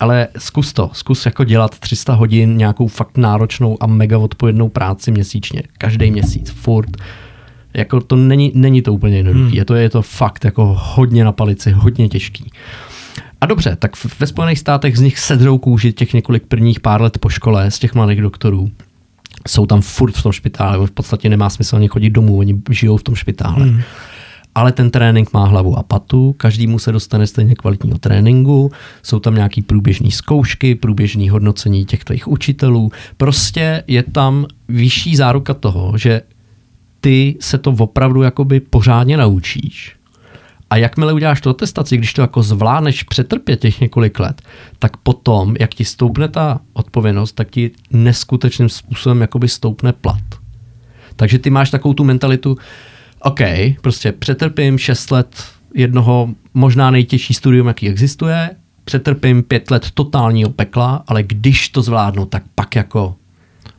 Ale 0.00 0.28
zkus 0.38 0.72
to, 0.72 0.90
zkus 0.92 1.26
jako 1.26 1.44
dělat 1.44 1.78
300 1.78 2.14
hodin 2.14 2.56
nějakou 2.56 2.86
fakt 2.86 3.16
náročnou 3.16 3.76
a 3.80 3.86
mega 3.86 4.18
odpovědnou 4.18 4.68
práci 4.68 5.10
měsíčně. 5.10 5.62
Každý 5.78 6.10
měsíc, 6.10 6.50
furt. 6.50 6.90
Jako 7.74 8.00
to 8.00 8.16
není, 8.16 8.52
není 8.54 8.82
to 8.82 8.92
úplně 8.92 9.16
jednoduché. 9.16 9.44
Hmm. 9.44 9.54
Je, 9.54 9.64
to, 9.64 9.74
je 9.74 9.90
to 9.90 10.02
fakt 10.02 10.44
jako 10.44 10.76
hodně 10.80 11.24
na 11.24 11.32
palici, 11.32 11.70
hodně 11.70 12.08
těžký. 12.08 12.50
A 13.40 13.46
dobře, 13.46 13.76
tak 13.76 13.92
ve 14.20 14.26
Spojených 14.26 14.58
státech 14.58 14.98
z 14.98 15.00
nich 15.00 15.18
sedrou 15.18 15.58
kůži 15.58 15.92
těch 15.92 16.14
několik 16.14 16.42
prvních 16.46 16.80
pár 16.80 17.02
let 17.02 17.18
po 17.18 17.28
škole, 17.28 17.70
z 17.70 17.78
těch 17.78 17.94
mladých 17.94 18.20
doktorů 18.20 18.70
jsou 19.48 19.66
tam 19.66 19.80
furt 19.80 20.12
v 20.12 20.22
tom 20.22 20.32
špitále, 20.32 20.86
v 20.86 20.90
podstatě 20.90 21.28
nemá 21.28 21.50
smysl 21.50 21.76
ani 21.76 21.88
chodit 21.88 22.10
domů, 22.10 22.38
oni 22.38 22.62
žijou 22.70 22.96
v 22.96 23.02
tom 23.02 23.14
špitále. 23.14 23.64
Hmm. 23.64 23.82
ale 24.54 24.72
ten 24.72 24.90
trénink 24.90 25.32
má 25.32 25.46
hlavu 25.46 25.78
a 25.78 25.82
patu, 25.82 26.32
každému 26.36 26.78
se 26.78 26.92
dostane 26.92 27.26
stejně 27.26 27.54
kvalitního 27.54 27.98
tréninku, 27.98 28.72
jsou 29.02 29.18
tam 29.18 29.34
nějaký 29.34 29.62
průběžné 29.62 30.10
zkoušky, 30.10 30.74
průběžné 30.74 31.30
hodnocení 31.30 31.84
těch 31.84 32.04
tvých 32.04 32.28
učitelů. 32.28 32.92
Prostě 33.16 33.84
je 33.86 34.02
tam 34.02 34.46
vyšší 34.68 35.16
záruka 35.16 35.54
toho, 35.54 35.98
že 35.98 36.22
ty 37.00 37.36
se 37.40 37.58
to 37.58 37.70
opravdu 37.70 38.22
jakoby 38.22 38.60
pořádně 38.60 39.16
naučíš. 39.16 39.96
A 40.70 40.76
jakmile 40.76 41.12
uděláš 41.12 41.40
tu 41.40 41.50
atestaci, 41.50 41.96
když 41.96 42.12
to 42.12 42.22
jako 42.22 42.42
zvládneš 42.42 43.02
přetrpět 43.02 43.60
těch 43.60 43.80
několik 43.80 44.20
let, 44.20 44.42
tak 44.78 44.96
potom, 44.96 45.56
jak 45.60 45.74
ti 45.74 45.84
stoupne 45.84 46.28
ta 46.28 46.60
odpovědnost, 46.72 47.32
tak 47.32 47.50
ti 47.50 47.70
neskutečným 47.92 48.68
způsobem 48.68 49.20
jakoby 49.20 49.48
stoupne 49.48 49.92
plat. 49.92 50.22
Takže 51.16 51.38
ty 51.38 51.50
máš 51.50 51.70
takovou 51.70 51.94
tu 51.94 52.04
mentalitu, 52.04 52.58
OK, 53.20 53.40
prostě 53.80 54.12
přetrpím 54.12 54.78
6 54.78 55.10
let 55.10 55.44
jednoho 55.74 56.30
možná 56.54 56.90
nejtěžší 56.90 57.34
studium, 57.34 57.66
jaký 57.66 57.88
existuje, 57.88 58.50
přetrpím 58.84 59.42
pět 59.42 59.70
let 59.70 59.90
totálního 59.94 60.50
pekla, 60.50 61.04
ale 61.06 61.22
když 61.22 61.68
to 61.68 61.82
zvládnu, 61.82 62.26
tak 62.26 62.42
pak 62.54 62.76
jako 62.76 63.16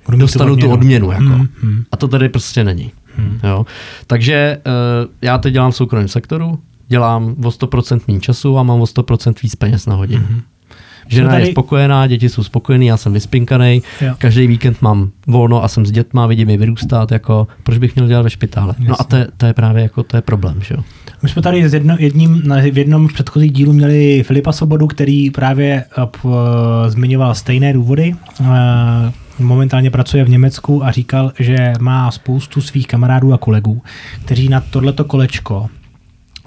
Budu 0.05 0.17
dostanu 0.17 0.57
tu 0.57 0.71
odměnu. 0.71 1.11
Jako. 1.11 1.23
Hmm, 1.23 1.47
hmm. 1.61 1.83
A 1.91 1.97
to 1.97 2.07
tady 2.07 2.29
prostě 2.29 2.63
není. 2.63 2.91
Hmm. 3.17 3.39
Jo. 3.43 3.65
Takže 4.07 4.57
uh, 4.65 5.11
já 5.21 5.37
teď 5.37 5.53
dělám 5.53 5.71
v 5.71 5.75
soukromém 5.75 6.07
sektoru, 6.07 6.59
dělám 6.87 7.23
o 7.43 7.49
100% 7.49 7.99
méně 8.07 8.19
času 8.19 8.57
a 8.57 8.63
mám 8.63 8.81
o 8.81 8.85
100% 8.85 9.33
víc 9.43 9.55
peněz 9.55 9.85
na 9.85 9.95
hodinu. 9.95 10.23
Hmm. 10.29 10.41
Žena 11.07 11.29
tady- 11.29 11.43
je 11.43 11.51
spokojená, 11.51 12.07
děti 12.07 12.29
jsou 12.29 12.43
spokojený, 12.43 12.85
já 12.87 12.97
jsem 12.97 13.13
vyspinkaný, 13.13 13.81
Jo. 14.01 14.13
každý 14.17 14.47
víkend 14.47 14.81
mám 14.81 15.09
volno 15.27 15.63
a 15.63 15.67
jsem 15.67 15.85
s 15.85 15.91
dětma, 15.91 16.25
vidím 16.27 16.49
je 16.49 16.57
vyrůstat, 16.57 17.11
jako 17.11 17.47
proč 17.63 17.77
bych 17.77 17.95
měl 17.95 18.07
dělat 18.07 18.21
ve 18.21 18.29
špitále. 18.29 18.75
No 18.79 18.85
a 18.85 18.89
Jasně. 18.89 19.05
to 19.07 19.15
je, 19.15 19.27
to 19.37 19.45
je 19.45 19.53
právě 19.53 19.83
jako, 19.83 20.03
to 20.03 20.17
je 20.17 20.21
problém, 20.21 20.61
že 20.61 20.75
jo. 20.75 20.83
My 21.23 21.29
jsme 21.29 21.41
tady 21.41 21.69
s 21.69 21.73
jedno, 21.73 21.95
jedním, 21.99 22.41
na- 22.45 22.55
v 22.71 22.77
jednom 22.77 23.09
z 23.09 23.13
předchozích 23.13 23.51
dílů 23.51 23.73
měli 23.73 24.23
Filipa 24.23 24.51
Sobodu, 24.51 24.87
který 24.87 25.31
právě 25.31 25.83
eh, 25.97 26.89
zmiňoval 26.89 27.35
stejné 27.35 27.73
důvody. 27.73 28.15
Momentálně 29.41 29.91
pracuje 29.91 30.23
v 30.23 30.29
Německu 30.29 30.85
a 30.85 30.91
říkal, 30.91 31.31
že 31.39 31.73
má 31.79 32.11
spoustu 32.11 32.61
svých 32.61 32.87
kamarádů 32.87 33.33
a 33.33 33.37
kolegů, 33.37 33.81
kteří 34.25 34.49
na 34.49 34.61
tohleto 34.61 35.03
kolečko 35.03 35.69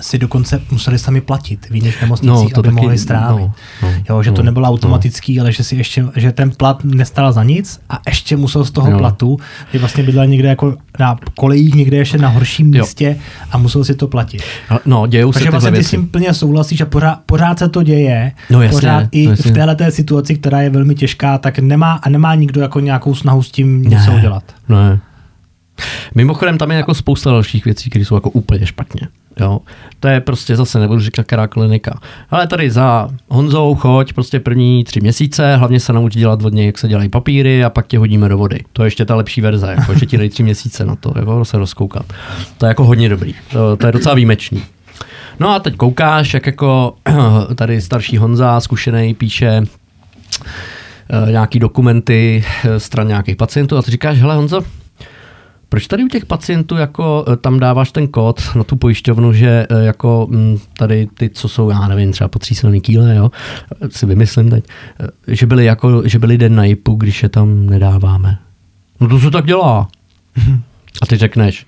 si 0.00 0.18
dokonce 0.18 0.60
museli 0.70 0.98
sami 0.98 1.20
platit 1.20 1.66
v 1.70 1.74
jiných 1.74 2.00
nemocnicích, 2.02 2.52
to 2.52 2.60
aby 2.60 2.68
taky- 2.68 2.80
mohli 2.80 2.98
strávit. 2.98 3.40
no, 3.42 3.52
no, 3.82 3.88
jo, 4.10 4.22
že 4.22 4.32
to 4.32 4.42
no, 4.42 4.46
nebylo 4.46 4.68
automatický, 4.68 5.40
ale 5.40 5.52
že 5.52 5.64
si 5.64 5.76
ještě, 5.76 6.04
že 6.16 6.32
ten 6.32 6.50
plat 6.50 6.84
nestal 6.84 7.32
za 7.32 7.42
nic 7.44 7.80
a 7.90 7.98
ještě 8.06 8.36
musel 8.36 8.64
z 8.64 8.70
toho 8.70 8.90
Jo. 8.90 8.98
platu, 8.98 9.38
kdy 9.70 9.78
vlastně 9.78 10.02
bydlel 10.02 10.26
někde 10.26 10.48
jako 10.48 10.76
na 11.00 11.16
kolejích, 11.38 11.74
někde 11.74 11.96
ještě 11.96 12.18
na 12.18 12.28
horším 12.28 12.74
Jo. 12.74 12.82
místě 12.84 13.16
a 13.50 13.58
musel 13.58 13.84
si 13.84 13.94
to 13.94 14.06
platit. 14.06 14.42
Ale 14.68 14.80
No, 14.86 15.06
dějou 15.06 15.32
se 15.32 15.34
Takže 15.38 15.44
tyhle 15.46 15.60
vlastně 15.60 15.78
ty 15.78 15.84
s 15.84 15.90
tím 15.90 16.08
plně 16.08 16.34
souhlasíš 16.34 16.80
a 16.80 16.86
pořád, 16.86 17.20
pořád 17.26 17.58
se 17.58 17.68
to 17.68 17.82
děje. 17.82 18.32
No 18.50 18.62
jasně, 18.62 18.76
pořád 18.76 19.06
i 19.12 19.24
no 19.24 19.30
jasně. 19.30 19.50
v 19.50 19.54
téhle 19.54 19.90
situaci, 19.90 20.34
která 20.34 20.60
je 20.62 20.70
velmi 20.70 20.94
těžká, 20.94 21.38
tak 21.38 21.58
nemá 21.58 21.92
a 21.92 22.08
nemá 22.08 22.34
nikdo 22.34 22.60
jako 22.60 22.80
nějakou 22.80 23.14
snahu 23.14 23.42
s 23.42 23.50
tím 23.50 23.82
něco 23.82 24.10
Ne. 24.10 24.16
udělat. 24.18 24.44
Ne. 24.68 25.00
Mimochodem 26.14 26.58
tam 26.58 26.70
je 26.70 26.76
jako 26.76 26.94
spousta 26.94 27.30
dalších 27.30 27.64
věcí, 27.64 27.90
které 27.90 28.04
jsou 28.04 28.14
jako 28.14 28.30
úplně 28.30 28.66
špatně. 28.66 29.08
Jo? 29.40 29.60
To 30.00 30.08
je 30.08 30.20
prostě 30.20 30.56
zase, 30.56 30.78
nebudu 30.78 31.00
říkat 31.00 31.26
která 31.26 31.46
klinika. 31.46 32.00
Ale 32.30 32.46
tady 32.46 32.70
za 32.70 33.08
Honzou 33.28 33.74
choď 33.74 34.12
prostě 34.12 34.40
první 34.40 34.84
tři 34.84 35.00
měsíce, 35.00 35.56
hlavně 35.56 35.80
se 35.80 35.92
nauč 35.92 36.16
dělat 36.16 36.44
od 36.44 36.52
něj, 36.52 36.66
jak 36.66 36.78
se 36.78 36.88
dělají 36.88 37.08
papíry 37.08 37.64
a 37.64 37.70
pak 37.70 37.86
tě 37.86 37.98
hodíme 37.98 38.28
do 38.28 38.38
vody. 38.38 38.60
To 38.72 38.82
je 38.82 38.86
ještě 38.86 39.04
ta 39.04 39.14
lepší 39.14 39.40
verze, 39.40 39.74
jako, 39.78 39.94
že 39.94 40.06
ti 40.06 40.18
dají 40.18 40.30
tři 40.30 40.42
měsíce 40.42 40.84
na 40.84 40.96
to, 40.96 41.12
jako 41.16 41.44
se 41.44 41.58
rozkoukat. 41.58 42.06
To 42.58 42.66
je 42.66 42.68
jako 42.68 42.84
hodně 42.84 43.08
dobrý. 43.08 43.34
To, 43.52 43.76
to 43.76 43.86
je 43.86 43.92
docela 43.92 44.14
výjimečný. 44.14 44.62
No 45.40 45.48
a 45.48 45.58
teď 45.58 45.76
koukáš, 45.76 46.34
jak 46.34 46.46
jako 46.46 46.94
tady 47.54 47.80
starší 47.80 48.16
Honza, 48.16 48.60
zkušený, 48.60 49.14
píše 49.14 49.62
eh, 51.26 51.30
nějaký 51.30 51.58
dokumenty 51.58 52.44
eh, 52.64 52.80
stran 52.80 53.08
nějakých 53.08 53.36
pacientů 53.36 53.76
a 53.76 53.82
ty 53.82 53.90
říkáš, 53.90 54.18
hele 54.18 54.34
Honzo, 54.34 54.60
proč 55.68 55.86
tady 55.86 56.04
u 56.04 56.08
těch 56.08 56.26
pacientů 56.26 56.76
jako 56.76 57.24
eh, 57.28 57.36
tam 57.36 57.60
dáváš 57.60 57.92
ten 57.92 58.08
kód 58.08 58.42
na 58.56 58.64
tu 58.64 58.76
pojišťovnu, 58.76 59.32
že 59.32 59.66
eh, 59.70 59.84
jako 59.84 60.26
mm, 60.30 60.58
tady 60.78 61.08
ty, 61.14 61.30
co 61.30 61.48
jsou, 61.48 61.70
já 61.70 61.88
nevím, 61.88 62.12
třeba 62.12 62.28
potříselný 62.28 62.80
kýle, 62.80 63.14
jo, 63.14 63.30
eh, 63.82 63.90
si 63.90 64.06
vymyslím 64.06 64.50
teď, 64.50 64.64
že 65.28 65.46
byli 65.46 65.64
jako, 65.64 66.08
že 66.08 66.18
byli 66.18 66.38
den 66.38 66.54
na 66.54 66.64
JIPu, 66.64 66.94
když 66.94 67.22
je 67.22 67.28
tam 67.28 67.66
nedáváme. 67.66 68.38
No 69.00 69.08
to 69.08 69.20
se 69.20 69.30
tak 69.30 69.46
dělá. 69.46 69.88
A 71.02 71.06
ty 71.06 71.16
řekneš, 71.16 71.66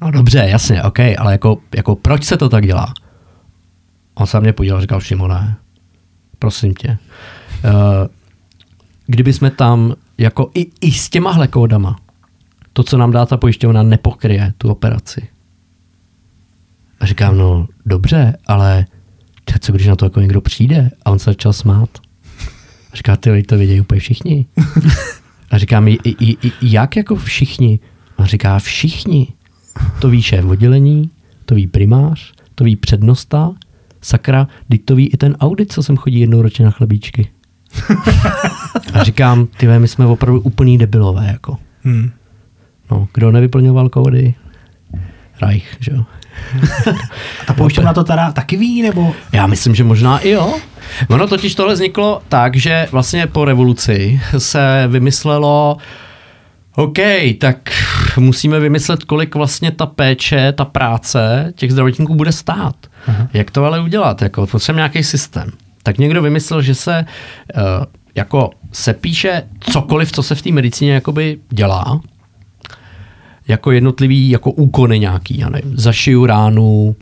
no 0.00 0.10
dobře, 0.10 0.46
jasně, 0.48 0.82
OK, 0.82 0.98
ale 1.18 1.32
jako, 1.32 1.58
jako 1.74 1.96
proč 1.96 2.24
se 2.24 2.36
to 2.36 2.48
tak 2.48 2.66
dělá? 2.66 2.94
On 4.14 4.26
se 4.26 4.40
mě 4.40 4.52
podíval 4.52 4.78
a 4.78 4.80
říkal, 4.80 5.00
Šimone, 5.00 5.56
prosím 6.38 6.74
tě, 6.74 6.98
kdyby 9.06 9.32
jsme 9.32 9.50
tam 9.50 9.94
jako 10.18 10.50
i, 10.54 10.66
i 10.80 10.92
s 10.92 11.08
těmahle 11.08 11.48
kódama, 11.48 11.96
to, 12.72 12.82
co 12.82 12.98
nám 12.98 13.10
dá 13.10 13.26
ta 13.26 13.36
pojišťovna, 13.36 13.82
nepokryje 13.82 14.52
tu 14.58 14.68
operaci. 14.68 15.28
A 17.00 17.06
říkám, 17.06 17.38
no 17.38 17.68
dobře, 17.86 18.36
ale 18.46 18.86
co 19.60 19.72
když 19.72 19.86
na 19.86 19.96
to 19.96 20.06
jako 20.06 20.20
někdo 20.20 20.40
přijde? 20.40 20.90
A 21.04 21.10
on 21.10 21.18
se 21.18 21.30
začal 21.30 21.52
smát. 21.52 21.88
A 22.92 22.96
říká, 22.96 23.16
ty 23.16 23.30
lidi 23.30 23.46
to 23.46 23.56
vědějí 23.56 23.80
úplně 23.80 24.00
všichni. 24.00 24.46
A 25.50 25.58
říkám, 25.58 25.88
i, 25.88 25.98
i, 26.04 26.48
i, 26.48 26.52
jak 26.62 26.96
jako 26.96 27.16
všichni? 27.16 27.80
A 28.18 28.26
říká, 28.26 28.58
všichni. 28.58 29.28
To 30.00 30.10
ví 30.10 30.22
šéf 30.22 30.44
oddělení, 30.44 31.10
to 31.46 31.54
ví 31.54 31.66
primář, 31.66 32.32
to 32.54 32.64
ví 32.64 32.76
přednosta, 32.76 33.52
sakra, 34.02 34.48
teď 34.68 34.84
to 34.84 34.96
ví 34.96 35.08
i 35.08 35.16
ten 35.16 35.36
audit, 35.40 35.72
co 35.72 35.82
sem 35.82 35.96
chodí 35.96 36.20
jednou 36.20 36.42
ročně 36.42 36.64
na 36.64 36.70
chlebíčky. 36.70 37.30
A 38.92 39.04
říkám, 39.04 39.46
ty 39.46 39.78
my 39.78 39.88
jsme 39.88 40.06
opravdu 40.06 40.40
úplný 40.40 40.78
debilové, 40.78 41.26
jako. 41.26 41.56
Hmm. 41.82 42.10
No, 42.92 43.08
kdo 43.14 43.32
nevyplňoval 43.32 43.88
kódy? 43.88 44.34
Reich, 45.42 45.76
že 45.80 45.92
jo? 45.92 46.04
A 47.40 47.44
ta 47.46 47.54
pojišťovna 47.54 47.92
to 47.92 48.04
teda 48.04 48.32
taky 48.32 48.56
ví, 48.56 48.82
nebo 48.82 49.14
Já 49.32 49.46
myslím, 49.46 49.74
že 49.74 49.84
možná 49.84 50.18
i 50.18 50.30
jo. 50.30 50.54
Ono 51.08 51.28
totiž 51.28 51.54
tohle 51.54 51.74
vzniklo 51.74 52.22
tak, 52.28 52.56
že 52.56 52.88
vlastně 52.92 53.26
po 53.26 53.44
revoluci 53.44 54.20
se 54.38 54.84
vymyslelo, 54.88 55.76
OK, 56.76 56.98
tak 57.38 57.56
musíme 58.18 58.60
vymyslet, 58.60 59.04
kolik 59.04 59.34
vlastně 59.34 59.70
ta 59.70 59.86
péče, 59.86 60.52
ta 60.52 60.64
práce 60.64 61.52
těch 61.56 61.72
zdravotníků 61.72 62.14
bude 62.14 62.32
stát. 62.32 62.76
Aha. 63.06 63.28
Jak 63.32 63.50
to 63.50 63.64
ale 63.64 63.80
udělat? 63.80 64.22
Jako, 64.22 64.46
potřebujeme 64.46 64.80
nějaký 64.80 65.04
systém. 65.04 65.50
Tak 65.82 65.98
někdo 65.98 66.22
vymyslel, 66.22 66.62
že 66.62 66.74
se 66.74 67.04
uh, 67.56 67.62
jako 68.14 68.50
se 68.72 68.92
píše 68.92 69.42
cokoliv, 69.60 70.12
co 70.12 70.22
se 70.22 70.34
v 70.34 70.42
té 70.42 70.52
medicíně 70.52 70.92
jakoby 70.92 71.38
dělá, 71.50 72.00
jako 73.48 73.70
jednotlivý 73.70 74.30
jako 74.30 74.50
úkony 74.50 74.98
nějaký, 74.98 75.38
já 75.38 75.48
nevím, 75.48 75.78
zašiju 75.78 76.26
ránu 76.26 76.96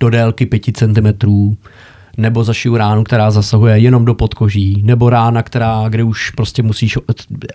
do 0.00 0.10
délky 0.10 0.46
5 0.46 0.62
cm, 0.76 1.28
nebo 2.18 2.44
zašiju 2.44 2.76
ránu, 2.76 3.04
která 3.04 3.30
zasahuje 3.30 3.78
jenom 3.78 4.04
do 4.04 4.14
podkoží, 4.14 4.82
nebo 4.84 5.10
rána, 5.10 5.42
která, 5.42 5.84
kde 5.88 6.02
už 6.02 6.30
prostě 6.30 6.62
musíš, 6.62 6.98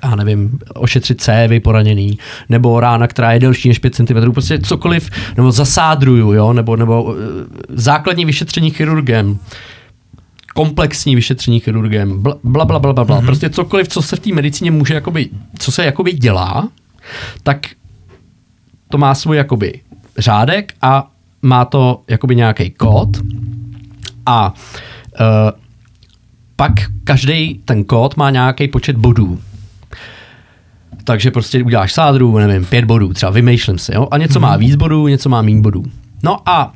já 0.03 0.15
nevím, 0.15 0.59
ošetřit 0.73 1.21
cévy 1.21 1.59
poraněný, 1.59 2.17
nebo 2.49 2.79
rána, 2.79 3.07
která 3.07 3.33
je 3.33 3.39
delší 3.39 3.67
než 3.67 3.79
5 3.79 3.95
cm, 3.95 4.31
prostě 4.33 4.59
cokoliv, 4.59 5.09
nebo 5.37 5.51
zasádruju, 5.51 6.33
jo, 6.33 6.53
nebo, 6.53 6.75
nebo 6.75 7.15
eh, 7.15 7.45
základní 7.69 8.25
vyšetření 8.25 8.71
chirurgem, 8.71 9.39
komplexní 10.55 11.15
vyšetření 11.15 11.59
chirurgem, 11.59 12.21
bla, 12.21 12.37
bla, 12.43 12.65
bla, 12.65 12.79
bla, 12.79 12.93
bla, 12.93 13.05
bla. 13.05 13.21
Mm-hmm. 13.21 13.25
prostě 13.25 13.49
cokoliv, 13.49 13.87
co 13.87 14.01
se 14.01 14.15
v 14.15 14.19
té 14.19 14.33
medicíně 14.33 14.71
může, 14.71 14.93
jakoby, 14.93 15.29
co 15.59 15.71
se 15.71 15.85
jakoby 15.85 16.13
dělá, 16.13 16.69
tak 17.43 17.67
to 18.91 18.97
má 18.97 19.15
svůj 19.15 19.37
jakoby 19.37 19.79
řádek 20.17 20.73
a 20.81 21.11
má 21.41 21.65
to 21.65 22.01
jakoby 22.07 22.35
nějaký 22.35 22.69
kód 22.69 23.17
a 24.25 24.53
uh, 24.53 25.25
pak 26.55 26.71
každý 27.03 27.61
ten 27.65 27.83
kód 27.83 28.17
má 28.17 28.29
nějaký 28.29 28.67
počet 28.67 28.95
bodů. 28.95 29.39
Takže 31.03 31.31
prostě 31.31 31.63
uděláš 31.63 31.93
sádru, 31.93 32.37
nevím, 32.37 32.65
pět 32.65 32.85
bodů, 32.85 33.13
třeba 33.13 33.31
vymýšlím 33.31 33.77
si, 33.77 33.95
jo? 33.95 34.07
a 34.11 34.17
něco 34.17 34.39
má 34.39 34.57
víc 34.57 34.75
bodů, 34.75 35.07
něco 35.07 35.29
má 35.29 35.41
méně 35.41 35.61
bodů. 35.61 35.83
No 36.23 36.49
a 36.49 36.73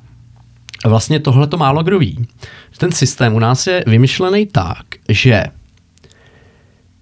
vlastně 0.85 1.19
tohle 1.19 1.47
to 1.47 1.57
málo 1.57 1.83
kdo 1.83 1.99
ví. 1.99 2.27
Ten 2.77 2.91
systém 2.91 3.33
u 3.33 3.39
nás 3.39 3.67
je 3.67 3.83
vymyšlený 3.87 4.45
tak, 4.45 4.85
že 5.09 5.43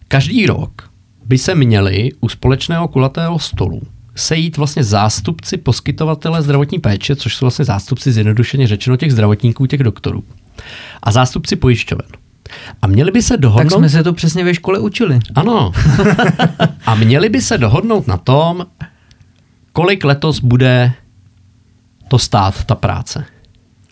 každý 0.07 0.45
rok 0.45 0.89
by 1.25 1.37
se 1.37 1.55
měli 1.55 2.11
u 2.19 2.29
společného 2.29 2.87
kulatého 2.87 3.39
stolu 3.39 3.81
sejít 4.15 4.57
vlastně 4.57 4.83
zástupci 4.83 5.57
poskytovatele 5.57 6.41
zdravotní 6.41 6.79
péče, 6.79 7.15
což 7.15 7.35
jsou 7.35 7.45
vlastně 7.45 7.65
zástupci 7.65 8.11
zjednodušeně 8.11 8.67
řečeno 8.67 8.97
těch 8.97 9.11
zdravotníků, 9.11 9.65
těch 9.65 9.83
doktorů. 9.83 10.23
A 11.03 11.11
zástupci 11.11 11.55
pojišťoven. 11.55 12.07
A 12.81 12.87
měli 12.87 13.11
by 13.11 13.21
se 13.21 13.37
dohodnout... 13.37 13.69
Tak 13.69 13.77
jsme 13.77 13.89
se 13.89 14.03
to 14.03 14.13
přesně 14.13 14.43
ve 14.43 14.53
škole 14.53 14.79
učili. 14.79 15.19
Ano. 15.35 15.71
A 16.85 16.95
měli 16.95 17.29
by 17.29 17.41
se 17.41 17.57
dohodnout 17.57 18.07
na 18.07 18.17
tom, 18.17 18.65
kolik 19.73 20.03
letos 20.03 20.39
bude 20.39 20.93
to 22.07 22.19
stát, 22.19 22.63
ta 22.63 22.75
práce. 22.75 23.25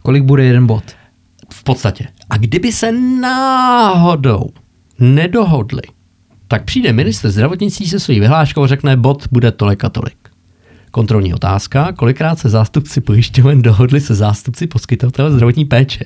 Kolik 0.02 0.24
bude 0.24 0.44
jeden 0.46 0.68
bod? 0.68 0.84
V 1.54 1.64
podstatě. 1.64 2.08
A 2.30 2.38
kdyby 2.38 2.72
se 2.72 2.92
náhodou 3.22 4.50
nedohodli, 5.00 5.82
tak 6.52 6.64
přijde 6.64 6.94
minister 6.94 7.32
zdravotnictví 7.32 7.88
se 7.88 8.00
svojí 8.00 8.20
vyhláškou 8.20 8.64
a 8.64 8.68
řekne, 8.68 8.98
bod 8.98 9.28
bude 9.32 9.52
tolik 9.52 9.84
a 9.84 9.90
tolik. 9.90 10.18
Kontrolní 10.92 11.34
otázka, 11.34 11.92
kolikrát 11.92 12.40
se 12.40 12.50
zástupci 12.50 13.02
pojišťoven 13.02 13.62
dohodli 13.62 14.02
se 14.02 14.16
zástupci 14.16 14.68
poskytovatele 14.68 15.32
zdravotní 15.32 15.66
péče. 15.66 16.06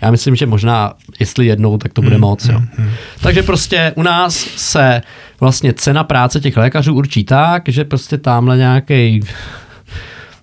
Já 0.00 0.10
myslím, 0.10 0.36
že 0.36 0.46
možná, 0.46 0.94
jestli 1.20 1.46
jednou, 1.46 1.78
tak 1.78 1.92
to 1.92 2.02
bude 2.02 2.18
moc. 2.18 2.44
Jo. 2.44 2.62
Takže 3.20 3.42
prostě 3.42 3.92
u 3.96 4.02
nás 4.02 4.34
se 4.56 5.02
vlastně 5.40 5.72
cena 5.72 6.04
práce 6.04 6.40
těch 6.40 6.56
lékařů 6.56 6.94
určí 6.94 7.24
tak, 7.24 7.62
že 7.68 7.84
prostě 7.84 8.18
tamhle 8.18 8.56
nějaký 8.56 9.20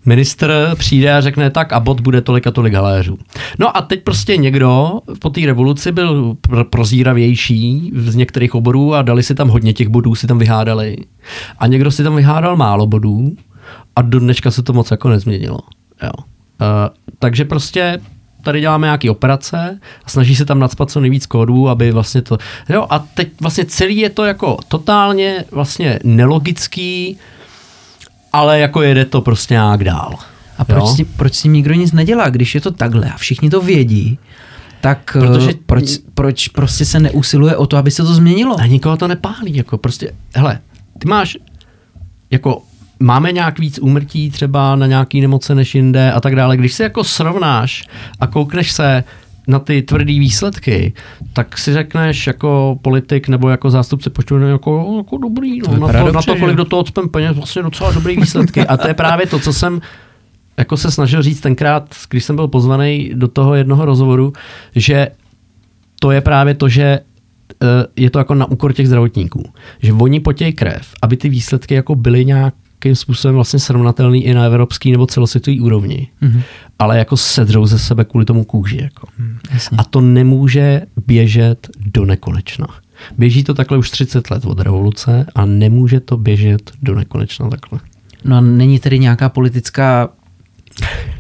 ministr 0.06 0.76
přijde 0.76 1.14
a 1.14 1.22
řekne 1.22 1.50
tak 1.50 1.74
a 1.74 1.80
bod 1.80 2.02
bude 2.02 2.22
tolik 2.22 2.48
a 2.48 2.52
tolik 2.52 2.74
haléřů. 2.74 3.18
No 3.60 3.78
a 3.78 3.82
teď 3.82 4.04
prostě 4.04 4.38
někdo 4.38 5.00
po 5.20 5.30
té 5.30 5.42
revoluci 5.46 5.92
byl 5.92 6.34
pr- 6.34 6.64
prozíravější 6.64 7.92
z 7.96 8.16
některých 8.16 8.56
oborů 8.56 8.94
a 8.94 9.02
dali 9.02 9.24
si 9.24 9.36
tam 9.36 9.50
hodně 9.50 9.74
těch 9.74 9.88
bodů, 9.88 10.16
si 10.16 10.28
tam 10.28 10.40
vyhádali. 10.40 10.98
A 11.60 11.68
někdo 11.68 11.92
si 11.92 12.04
tam 12.04 12.16
vyhádal 12.16 12.56
málo 12.56 12.88
bodů 12.88 13.36
a 13.96 14.02
do 14.02 14.20
dneška 14.20 14.52
se 14.52 14.64
to 14.64 14.74
moc 14.74 14.92
jako 14.92 15.10
nezměnilo. 15.10 15.60
Jo. 16.04 16.12
Uh, 16.18 16.96
takže 17.20 17.46
prostě 17.46 18.00
tady 18.44 18.60
děláme 18.60 18.88
nějaké 18.88 19.12
operace 19.12 19.80
a 20.06 20.10
snaží 20.10 20.36
se 20.36 20.46
tam 20.46 20.60
nadspat 20.60 20.92
co 20.92 21.00
nejvíc 21.00 21.26
kódů, 21.26 21.70
aby 21.70 21.92
vlastně 21.92 22.22
to... 22.22 22.38
Jo, 22.70 22.88
a 22.90 23.00
teď 23.00 23.30
vlastně 23.42 23.66
celý 23.66 23.98
je 23.98 24.10
to 24.10 24.26
jako 24.26 24.58
totálně 24.68 25.46
vlastně 25.52 26.00
nelogický, 26.04 27.18
ale 28.36 28.60
jako 28.60 28.82
jede 28.82 29.06
to 29.06 29.22
prostě 29.22 29.54
nějak 29.54 29.84
dál. 29.84 30.14
A 30.58 30.66
proč, 30.66 30.82
Jo? 30.82 30.88
s 30.88 30.96
tím, 30.96 31.06
proč 31.18 31.34
s 31.36 31.42
tím 31.42 31.54
nikdo 31.54 31.74
nic 31.74 31.92
nedělá, 31.92 32.30
když 32.30 32.56
je 32.56 32.62
to 32.62 32.72
takhle 32.72 33.10
a 33.12 33.18
všichni 33.18 33.50
to 33.50 33.62
vědí, 33.62 34.20
tak 34.82 35.00
Protože- 35.12 35.28
Protože... 35.30 35.54
proč, 35.66 35.98
proč 36.14 36.48
prostě 36.48 36.86
se 36.86 37.00
neusiluje 37.00 37.56
o 37.56 37.66
to, 37.68 37.78
aby 37.78 37.92
se 37.92 38.04
to 38.04 38.14
změnilo? 38.14 38.60
A 38.60 38.66
nikoho 38.66 38.98
to 38.98 39.08
nepálí, 39.08 39.56
jako 39.56 39.78
prostě, 39.78 40.12
hele, 40.36 40.60
ty 41.00 41.08
máš, 41.08 41.38
jako 42.32 42.62
máme 43.00 43.32
nějak 43.32 43.60
víc 43.60 43.80
úmrtí 43.80 44.32
třeba 44.32 44.76
na 44.76 44.88
nějaký 44.88 45.22
nemoce 45.22 45.56
než 45.56 45.76
jinde 45.76 46.12
a 46.12 46.22
tak 46.22 46.36
dále. 46.36 46.58
Když 46.58 46.74
se 46.74 46.84
jako 46.84 47.04
srovnáš 47.04 47.84
a 48.20 48.28
koukneš 48.28 48.72
se 48.72 49.04
na 49.48 49.60
ty 49.60 49.82
tvrdý 49.82 50.20
výsledky, 50.20 50.94
tak 51.34 51.58
si 51.58 51.74
řekneš 51.74 52.28
jako 52.28 52.80
politik 52.82 53.28
nebo 53.28 53.50
jako 53.50 53.70
zástupce 53.70 54.10
poštovny 54.10 54.50
jako, 54.50 54.94
jako 54.98 55.18
dobrý, 55.18 55.60
no, 55.60 55.78
na, 55.78 55.88
to, 55.88 55.94
na 55.94 56.04
dobře, 56.04 56.32
to, 56.32 56.40
kolik 56.40 56.54
že? 56.54 56.58
do 56.58 56.66
toho 56.66 56.84
cpem 56.84 57.10
peněz, 57.10 57.36
vlastně 57.38 57.62
docela 57.62 57.92
dobrý 57.92 58.16
výsledky. 58.16 58.62
A 58.62 58.78
to 58.78 58.88
je 58.88 58.94
právě 58.94 59.28
to, 59.28 59.40
co 59.40 59.54
jsem 59.54 59.82
jako 60.58 60.78
se 60.78 60.92
snažil 60.92 61.22
říct 61.22 61.42
tenkrát, 61.42 61.96
když 62.10 62.24
jsem 62.24 62.36
byl 62.36 62.48
pozvaný 62.48 63.12
do 63.14 63.28
toho 63.28 63.56
jednoho 63.56 63.86
rozhovoru, 63.86 64.34
že 64.76 65.08
to 66.00 66.12
je 66.12 66.22
právě 66.22 66.54
to, 66.54 66.70
že 66.70 66.84
eh, 66.84 67.68
je 67.96 68.10
to 68.10 68.20
jako 68.20 68.36
na 68.36 68.46
úkor 68.46 68.74
těch 68.74 68.88
zdravotníků. 68.88 69.44
Že 69.80 69.94
oni 69.94 70.20
potějí 70.20 70.54
krev, 70.54 70.88
aby 71.02 71.18
ty 71.18 71.30
výsledky 71.30 71.74
jako 71.74 71.96
byly 71.96 72.26
nějakým 72.26 72.96
způsobem 72.96 73.36
vlastně 73.36 73.60
srovnatelný 73.60 74.26
i 74.26 74.34
na 74.34 74.44
evropský 74.44 74.92
nebo 74.92 75.08
celosvětový 75.08 75.62
úrovni. 75.62 76.08
Mm-hmm. 76.22 76.42
Ale 76.80 76.98
jako 76.98 77.18
sedřou 77.18 77.66
ze 77.66 77.80
sebe 77.80 78.06
kvůli 78.06 78.26
tomu 78.26 78.44
kůži. 78.44 78.80
Jako. 78.82 79.08
Mm, 79.20 79.38
jasně. 79.54 79.78
A 79.78 79.84
to 79.84 80.02
nemůže 80.02 80.82
běžet 81.08 81.70
do 81.86 82.06
nekonečna. 82.06 82.68
Běží 83.18 83.44
to 83.44 83.54
takhle 83.54 83.78
už 83.78 83.90
30 83.90 84.32
let 84.32 84.46
od 84.46 84.60
revoluce 84.60 85.26
a 85.36 85.46
nemůže 85.46 86.00
to 86.00 86.18
běžet 86.18 86.72
do 86.82 86.96
nekonečna 86.96 87.50
takhle. 87.50 87.80
No 88.24 88.38
a 88.38 88.42
není 88.42 88.80
tedy 88.80 89.00
nějaká 89.00 89.30
politická 89.30 90.10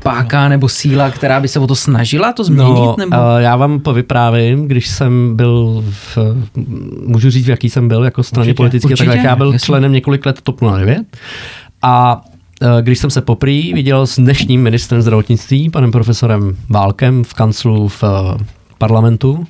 páka 0.04 0.50
nebo 0.50 0.70
síla, 0.70 1.12
která 1.12 1.40
by 1.40 1.48
se 1.48 1.60
o 1.60 1.68
to 1.68 1.76
snažila 1.76 2.34
to 2.34 2.44
změnit? 2.44 2.76
No, 2.76 2.96
nebo? 2.98 3.18
uh, 3.18 3.24
já 3.38 3.56
vám 3.56 3.80
povyprávím, 3.80 4.68
když 4.68 4.88
jsem 4.88 5.36
byl, 5.36 5.84
v, 5.90 6.18
můžu 7.08 7.30
říct, 7.30 7.46
v 7.46 7.50
jaký 7.50 7.70
jsem 7.70 7.88
byl 7.88 8.04
jako 8.04 8.24
straně 8.24 8.50
Určitě, 8.50 8.58
politické, 8.58 8.96
tak 8.96 9.08
jak 9.08 9.24
já 9.24 9.36
byl 9.36 9.52
jasně. 9.54 9.66
členem 9.66 9.92
několik 9.92 10.26
let 10.26 10.42
TOP 10.42 10.62
09 10.78 11.18
a 11.82 12.24
eh, 12.26 12.35
když 12.82 13.00
jsem 13.00 13.10
se 13.10 13.22
poprý 13.22 13.74
viděl 13.74 14.08
s 14.08 14.16
dnešním 14.16 14.64
ministrem 14.64 15.02
zdravotnictví, 15.02 15.70
panem 15.70 15.92
profesorem 15.92 16.58
Válkem 16.70 17.24
v 17.24 17.34
kanclu 17.34 17.88
v 17.88 18.04
eh, 18.04 18.44
parlamentu, 18.78 19.48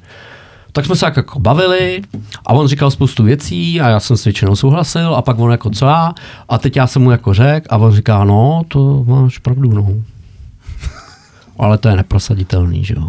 tak 0.71 0.85
jsme 0.85 0.95
se 0.95 1.01
tak 1.01 1.17
jako 1.17 1.39
bavili 1.39 2.01
a 2.45 2.53
on 2.53 2.67
říkal 2.67 2.91
spoustu 2.91 3.23
věcí 3.23 3.81
a 3.81 3.89
já 3.89 3.99
jsem 3.99 4.17
s 4.17 4.23
většinou 4.23 4.55
souhlasil 4.55 5.15
a 5.15 5.21
pak 5.21 5.39
on 5.39 5.51
jako 5.51 5.69
co 5.69 5.85
já 5.85 6.13
a 6.49 6.57
teď 6.57 6.75
já 6.75 6.87
jsem 6.87 7.01
mu 7.01 7.11
jako 7.11 7.33
řekl 7.33 7.67
a 7.69 7.77
on 7.77 7.91
říká, 7.91 8.23
no 8.23 8.61
to 8.67 9.03
máš 9.07 9.37
pravdu, 9.37 9.71
no. 9.71 9.87
Ale 11.59 11.77
to 11.77 11.89
je 11.89 11.95
neprosaditelný, 11.95 12.85
že 12.85 12.93
jo. 12.97 13.07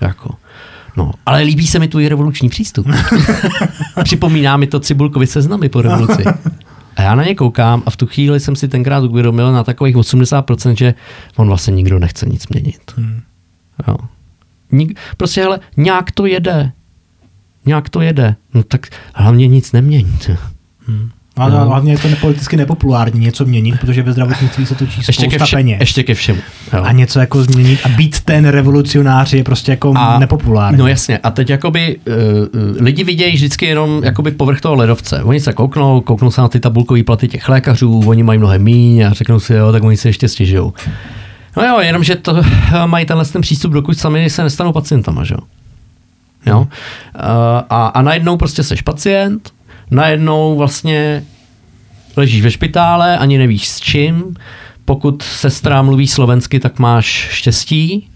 Jako. 0.00 0.34
No, 0.96 1.10
ale 1.26 1.42
líbí 1.42 1.66
se 1.66 1.78
mi 1.78 1.88
tvůj 1.88 2.08
revoluční 2.08 2.48
přístup. 2.48 2.86
Připomíná 4.04 4.56
mi 4.56 4.66
to 4.66 4.80
Cibulkovi 4.80 5.26
seznamy 5.26 5.68
po 5.68 5.82
revoluci. 5.82 6.24
A 6.96 7.02
já 7.02 7.14
na 7.14 7.24
ně 7.24 7.34
koukám 7.34 7.82
a 7.86 7.90
v 7.90 7.96
tu 7.96 8.06
chvíli 8.06 8.40
jsem 8.40 8.56
si 8.56 8.68
tenkrát 8.68 9.04
uvědomil 9.04 9.52
na 9.52 9.64
takových 9.64 9.96
80%, 9.96 10.74
že 10.76 10.94
on 11.36 11.48
vlastně 11.48 11.74
nikdo 11.74 11.98
nechce 11.98 12.26
nic 12.26 12.48
měnit. 12.48 12.92
Hmm. 12.96 13.20
Jo. 13.88 13.96
Nik, 14.72 14.98
prostě 15.16 15.40
hele, 15.42 15.60
nějak 15.76 16.10
to 16.10 16.26
jede. 16.26 16.72
Nějak 17.66 17.88
to 17.88 18.00
jede. 18.00 18.36
No 18.54 18.62
tak 18.62 18.86
hlavně 19.14 19.46
nic 19.46 19.72
neměnit. 19.72 20.30
Ale 21.36 21.64
hlavně 21.64 21.92
je 21.92 21.98
to 21.98 22.08
politicky 22.20 22.56
nepopulární 22.56 23.20
něco 23.20 23.44
měnit, 23.44 23.80
protože 23.80 24.02
ve 24.02 24.12
zdravotnictví 24.12 24.66
se 24.66 24.74
točí 24.74 25.00
Ještě 25.06 25.12
ke, 25.26 25.30
spousta 25.30 25.44
vše, 25.44 25.56
peněz. 25.56 25.76
ještě 25.80 26.02
ke 26.02 26.14
všemu. 26.14 26.40
Jo. 26.72 26.82
A 26.82 26.92
něco 26.92 27.20
jako 27.20 27.42
změnit 27.42 27.80
a 27.84 27.88
být 27.88 28.20
ten 28.20 28.48
revolucionář 28.48 29.32
je 29.32 29.44
prostě 29.44 29.72
jako 29.72 29.92
A- 29.96 30.18
nepopulární. 30.18 30.78
No 30.78 30.86
jasně. 30.86 31.18
A 31.18 31.30
teď 31.30 31.50
jakoby 31.50 31.96
uh, 32.06 32.14
lidi 32.84 33.04
vidějí 33.04 33.34
vždycky 33.34 33.66
jenom 33.66 34.04
jakoby 34.04 34.30
povrch 34.30 34.60
toho 34.60 34.74
ledovce. 34.74 35.22
Oni 35.22 35.40
se 35.40 35.52
kouknou, 35.52 36.00
kouknou 36.00 36.30
se 36.30 36.40
na 36.40 36.48
ty 36.48 36.60
tabulkové 36.60 37.02
platy 37.02 37.28
těch 37.28 37.48
lékařů, 37.48 38.02
oni 38.06 38.22
mají 38.22 38.38
mnohem 38.38 38.62
míň 38.62 39.02
a 39.02 39.12
řeknou 39.12 39.40
si, 39.40 39.54
jo, 39.54 39.72
tak 39.72 39.82
oni 39.84 39.96
se 39.96 40.08
ještě 40.08 40.28
stěžují. 40.28 40.72
No 41.56 41.62
jo, 41.64 41.80
jenom, 41.80 42.04
že 42.04 42.14
to 42.16 42.36
eh, 42.36 42.86
mají 42.86 43.06
tenhle 43.06 43.24
ten 43.24 43.42
přístup, 43.42 43.72
dokud 43.72 43.98
sami 43.98 44.30
se 44.30 44.42
nestanou 44.42 44.72
pacientama, 44.72 45.24
že 45.24 45.34
jo. 45.34 45.40
Jo? 46.46 46.68
A, 47.70 47.86
a 47.86 48.02
najednou 48.02 48.36
prostě 48.36 48.62
seš 48.62 48.82
pacient, 48.82 49.50
najednou 49.90 50.56
vlastně 50.56 51.22
ležíš 52.16 52.42
ve 52.42 52.50
špitále, 52.50 53.18
ani 53.18 53.38
nevíš 53.38 53.68
s 53.68 53.80
čím. 53.80 54.34
Pokud 54.84 55.22
sestra 55.22 55.82
mluví 55.82 56.06
slovensky, 56.06 56.60
tak 56.60 56.78
máš 56.78 57.06
štěstí 57.30 58.08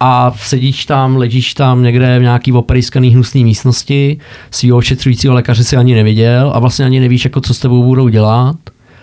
a 0.00 0.32
sedíš 0.36 0.86
tam, 0.86 1.16
ležíš 1.16 1.54
tam 1.54 1.82
někde 1.82 2.18
v 2.18 2.22
nějaký 2.22 2.52
operijskaný 2.52 3.10
hnusný 3.10 3.44
místnosti, 3.44 4.18
svýho 4.50 4.76
ošetřujícího 4.76 5.34
lékaře 5.34 5.64
si 5.64 5.76
ani 5.76 5.94
neviděl 5.94 6.52
a 6.54 6.58
vlastně 6.58 6.84
ani 6.84 7.00
nevíš, 7.00 7.24
jako 7.24 7.40
co 7.40 7.54
s 7.54 7.58
tebou 7.58 7.82
budou 7.82 8.08
dělat. 8.08 8.56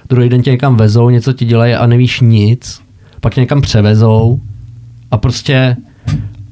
Druhý 0.10 0.30
den 0.30 0.42
tě 0.42 0.52
někam 0.52 0.76
vezou, 0.76 1.10
něco 1.10 1.34
ti 1.34 1.46
dělají 1.46 1.74
a 1.74 1.88
nevíš 1.88 2.20
nic. 2.20 2.82
Pak 3.22 3.34
tě 3.34 3.42
někam 3.42 3.62
převezou 3.62 4.40
a 5.12 5.18
prostě 5.18 5.78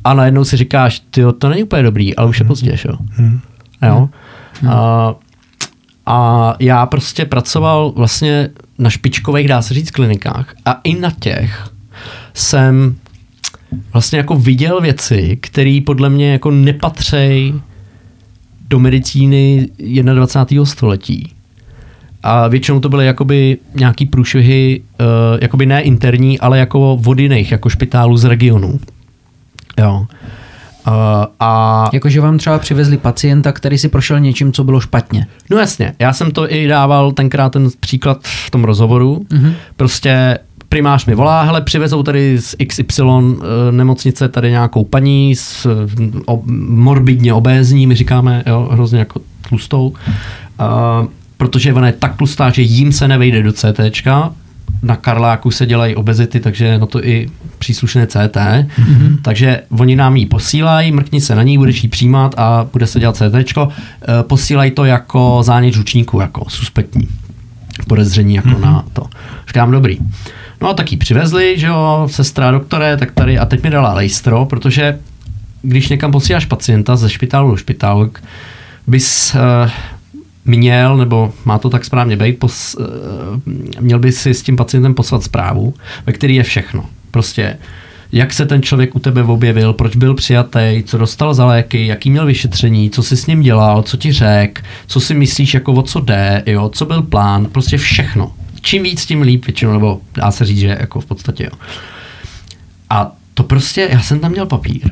a 0.04 0.14
najednou 0.14 0.44
si 0.44 0.58
říkáš, 0.58 1.02
ty 1.10 1.22
to 1.38 1.50
není 1.50 1.64
úplně 1.64 1.84
dobrý, 1.84 2.16
ale 2.16 2.30
už 2.30 2.40
je 2.40 2.46
pozdě, 2.46 2.78
že 2.78 2.90
jo. 2.90 2.98
jo? 3.88 4.10
A, 4.70 5.16
a 6.06 6.54
já 6.60 6.86
prostě 6.86 7.26
pracoval 7.26 7.92
vlastně 7.96 8.50
na 8.78 8.90
špičkových, 8.90 9.48
dá 9.48 9.62
se 9.62 9.74
říct, 9.74 9.92
klinikách 9.92 10.56
a 10.66 10.80
i 10.84 11.00
na 11.00 11.12
těch 11.20 11.70
jsem 12.34 12.96
vlastně 13.94 14.18
jako 14.18 14.36
viděl 14.36 14.82
věci, 14.82 15.38
které 15.42 15.80
podle 15.86 16.10
mě 16.10 16.32
jako 16.32 16.52
nepatří 16.52 17.54
do 18.70 18.80
medicíny 18.80 19.70
21. 20.14 20.66
století. 20.66 21.32
A 22.24 22.48
většinou 22.48 22.80
to 22.80 22.90
byly 22.90 23.06
jakoby 23.06 23.58
nějaký 23.76 24.06
průšvihy, 24.06 24.82
uh, 25.00 25.06
jakoby 25.42 25.66
ne 25.66 25.82
interní, 25.82 26.40
ale 26.40 26.60
jako 26.60 27.00
od 27.06 27.20
jiných, 27.20 27.52
jako 27.52 27.70
špitálů 27.70 28.18
z 28.18 28.24
regionů. 28.24 28.80
Jo. 29.80 30.06
Uh, 30.88 30.94
a 31.40 31.90
Jakože 31.94 32.22
vám 32.22 32.38
třeba 32.38 32.60
přivezli 32.60 32.98
pacienta, 32.98 33.52
který 33.52 33.78
si 33.78 33.90
prošel 33.90 34.20
něčím, 34.20 34.54
co 34.54 34.64
bylo 34.64 34.80
špatně. 34.80 35.28
No 35.50 35.58
jasně, 35.58 35.94
já 36.00 36.14
jsem 36.14 36.32
to 36.32 36.54
i 36.54 36.68
dával 36.68 37.12
tenkrát 37.12 37.52
ten 37.52 37.70
příklad 37.80 38.20
v 38.24 38.52
tom 38.52 38.64
rozhovoru. 38.64 39.26
Mm-hmm. 39.30 39.54
Prostě 39.76 40.38
primář 40.70 41.06
mi 41.06 41.16
volá, 41.16 41.42
hele, 41.44 41.62
přivezou 41.62 42.04
tady 42.04 42.42
z 42.42 42.56
XY 42.68 43.02
eh, 43.02 43.72
nemocnice 43.72 44.30
tady 44.30 44.52
nějakou 44.52 44.84
paní 44.84 45.36
s 45.36 45.66
eh, 45.66 46.22
o, 46.26 46.42
morbidně 46.68 47.34
obézní, 47.34 47.88
my 47.88 47.96
říkáme, 47.96 48.44
jo, 48.48 48.70
hrozně 48.72 49.00
jako 49.00 49.22
tlustou, 49.50 49.88
uh, 49.90 51.08
protože 51.38 51.74
ona 51.74 51.88
je 51.88 51.94
tak 51.94 52.16
tlustá, 52.16 52.50
že 52.50 52.62
jim 52.62 52.92
se 52.92 53.08
nevejde 53.08 53.44
do 53.44 53.54
CTčka, 53.54 54.34
na 54.86 54.96
Karláku 54.96 55.52
se 55.52 55.66
dělají 55.66 55.96
obezity, 55.96 56.40
takže 56.40 56.78
na 56.78 56.86
to 56.86 57.06
i 57.06 57.30
příslušné 57.60 58.08
CT. 58.08 58.36
Mm-hmm. 58.36 59.18
Takže 59.22 59.62
oni 59.80 59.96
nám 59.96 60.16
ji 60.16 60.26
posílají, 60.26 60.92
mrkni 60.92 61.22
se 61.22 61.36
na 61.36 61.44
ní, 61.44 61.58
budeš 61.58 61.84
ji 61.84 61.90
přijímat 61.90 62.36
a 62.38 62.68
bude 62.74 62.88
se 62.88 63.00
dělat 63.00 63.16
CT. 63.16 63.60
Posílají 64.22 64.72
to 64.72 64.86
jako 64.86 65.40
zánět 65.44 65.74
žučníku, 65.74 66.20
jako 66.20 66.46
suspektní. 66.50 67.08
podezření 67.88 68.36
jako 68.36 68.50
mm-hmm. 68.50 68.62
na 68.62 68.86
to. 68.94 69.08
Říkám, 69.48 69.72
dobrý. 69.72 69.98
No 70.62 70.70
a 70.70 70.74
tak 70.74 70.92
ji 70.92 70.98
přivezli, 70.98 71.60
že 71.60 71.68
jo, 71.68 72.08
sestra, 72.12 72.52
doktore, 72.52 72.98
tak 72.98 73.12
tady 73.12 73.40
a 73.40 73.46
teď 73.46 73.64
mi 73.64 73.70
dala 73.70 73.94
lejstro, 73.94 74.46
protože 74.46 75.00
když 75.62 75.90
někam 75.90 76.12
posíláš 76.12 76.46
pacienta 76.46 76.96
ze 76.96 77.10
špitálu 77.10 77.52
do 77.52 77.58
špitálu, 77.58 78.12
bys 78.88 79.36
uh, 79.36 79.72
měl, 80.46 80.98
nebo 80.98 81.34
má 81.46 81.58
to 81.58 81.70
tak 81.70 81.86
správně 81.86 82.18
být, 82.18 82.40
pos, 82.40 82.76
uh, 82.76 82.86
měl 83.80 84.00
by 84.00 84.12
si 84.12 84.34
s 84.34 84.42
tím 84.42 84.56
pacientem 84.56 84.94
poslat 84.94 85.24
zprávu, 85.24 85.74
ve 86.06 86.14
který 86.14 86.36
je 86.36 86.44
všechno. 86.44 86.86
Prostě 87.12 87.58
jak 88.12 88.34
se 88.34 88.46
ten 88.46 88.62
člověk 88.62 88.96
u 88.96 89.00
tebe 89.00 89.24
objevil, 89.24 89.74
proč 89.74 89.96
byl 89.96 90.14
přijatý, 90.14 90.84
co 90.86 90.98
dostal 90.98 91.34
za 91.34 91.46
léky, 91.46 91.88
jaký 91.88 92.10
měl 92.10 92.26
vyšetření, 92.26 92.90
co 92.90 93.04
jsi 93.04 93.18
s 93.18 93.28
ním 93.28 93.42
dělal, 93.42 93.84
co 93.84 93.98
ti 93.98 94.12
řek, 94.12 94.64
co 94.88 95.00
si 95.00 95.14
myslíš, 95.14 95.54
jako 95.54 95.74
o 95.74 95.82
co 95.82 96.00
jde, 96.00 96.44
jo, 96.46 96.70
co 96.70 96.86
byl 96.86 97.02
plán, 97.02 97.46
prostě 97.46 97.78
všechno. 97.78 98.32
Čím 98.62 98.84
víc, 98.84 99.06
tím 99.06 99.22
líp 99.22 99.46
většinou, 99.46 99.74
nebo 99.74 100.02
dá 100.14 100.32
se 100.32 100.46
říct, 100.46 100.60
že 100.60 100.78
jako 100.80 101.02
v 101.02 101.06
podstatě 101.06 101.44
jo. 101.44 101.60
A 102.90 103.12
to 103.34 103.44
prostě, 103.44 103.90
já 103.92 104.02
jsem 104.02 104.20
tam 104.20 104.32
měl 104.32 104.46
papír. 104.46 104.90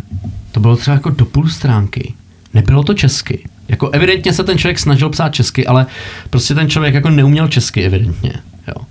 To 0.51 0.59
bylo 0.59 0.75
třeba 0.75 0.95
jako 0.95 1.09
do 1.09 1.25
půl 1.25 1.49
stránky. 1.49 2.13
Nebylo 2.53 2.83
to 2.83 2.93
česky. 2.93 3.43
Jako 3.67 3.89
evidentně 3.89 4.33
se 4.33 4.43
ten 4.43 4.57
člověk 4.57 4.79
snažil 4.79 5.09
psát 5.09 5.29
česky, 5.29 5.67
ale 5.67 5.85
prostě 6.29 6.55
ten 6.55 6.69
člověk 6.69 6.93
jako 6.93 7.09
neuměl 7.09 7.47
česky 7.47 7.83
evidentně. 7.83 8.33
Jo. 8.67 8.83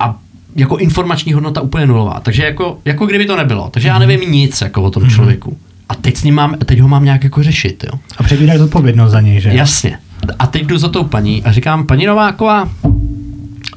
A 0.00 0.18
jako 0.56 0.76
informační 0.76 1.32
hodnota 1.32 1.60
úplně 1.60 1.86
nulová. 1.86 2.20
Takže 2.20 2.44
jako, 2.44 2.78
jako 2.84 3.06
kdyby 3.06 3.26
to 3.26 3.36
nebylo. 3.36 3.70
Takže 3.70 3.88
já 3.88 3.98
nevím 3.98 4.32
nic 4.32 4.60
jako 4.60 4.82
o 4.82 4.90
tom 4.90 5.10
člověku. 5.10 5.58
A 5.88 5.94
teď, 5.94 6.16
s 6.16 6.24
ním 6.24 6.34
mám, 6.34 6.54
teď 6.66 6.80
ho 6.80 6.88
mám 6.88 7.04
nějak 7.04 7.24
jako 7.24 7.42
řešit. 7.42 7.84
Jo. 7.84 7.98
A 8.18 8.22
přebíráš 8.22 8.60
odpovědnost 8.60 9.10
za 9.10 9.20
něj, 9.20 9.40
že? 9.40 9.50
Jasně. 9.52 9.98
A 10.38 10.46
teď 10.46 10.66
jdu 10.66 10.78
za 10.78 10.88
tou 10.88 11.04
paní 11.04 11.44
a 11.44 11.52
říkám, 11.52 11.86
paní 11.86 12.06
Nováková, 12.06 12.68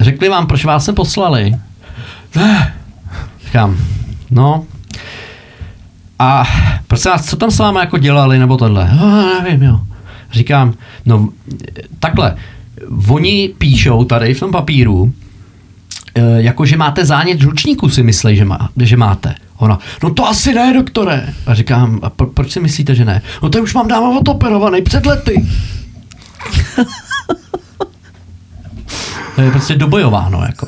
řekli 0.01 0.29
vám, 0.29 0.47
proč 0.47 0.65
vás 0.65 0.85
se 0.85 0.93
poslali? 0.93 1.55
Ne. 2.35 2.73
Říkám, 3.45 3.77
no, 4.31 4.65
a 6.19 6.43
prosím 6.87 7.11
vás, 7.11 7.25
co 7.29 7.35
tam 7.35 7.51
s 7.51 7.59
váma 7.59 7.79
jako 7.79 7.97
dělali, 7.97 8.39
nebo 8.39 8.57
tohle? 8.57 8.89
Oh, 9.03 9.43
nevím, 9.43 9.63
jo. 9.63 9.79
Říkám, 10.31 10.73
no 11.05 11.29
takhle, 11.99 12.35
oni 13.07 13.53
píšou 13.57 14.03
tady 14.03 14.33
v 14.33 14.39
tom 14.39 14.51
papíru, 14.51 15.13
e, 16.15 16.41
jako 16.41 16.65
že 16.65 16.77
máte 16.77 17.05
zánět 17.05 17.41
žlučníku, 17.41 17.89
si 17.89 18.03
myslí, 18.03 18.35
že, 18.35 18.45
má, 18.45 18.69
že 18.77 18.97
máte. 18.97 19.35
Ona, 19.57 19.79
no 20.03 20.13
to 20.13 20.27
asi 20.27 20.53
ne, 20.53 20.73
doktore. 20.73 21.33
A 21.45 21.53
říkám, 21.53 21.99
a 22.03 22.09
pro, 22.09 22.27
proč 22.27 22.51
si 22.51 22.59
myslíte, 22.59 22.95
že 22.95 23.05
ne? 23.05 23.21
No 23.43 23.49
to 23.49 23.63
už 23.63 23.73
mám 23.73 23.87
dávno 23.87 24.19
odoperovaný 24.19 24.81
před 24.81 25.05
lety. 25.05 25.45
to 29.35 29.41
je 29.41 29.51
prostě 29.51 29.75
dobojováno, 29.75 30.41
jako. 30.41 30.67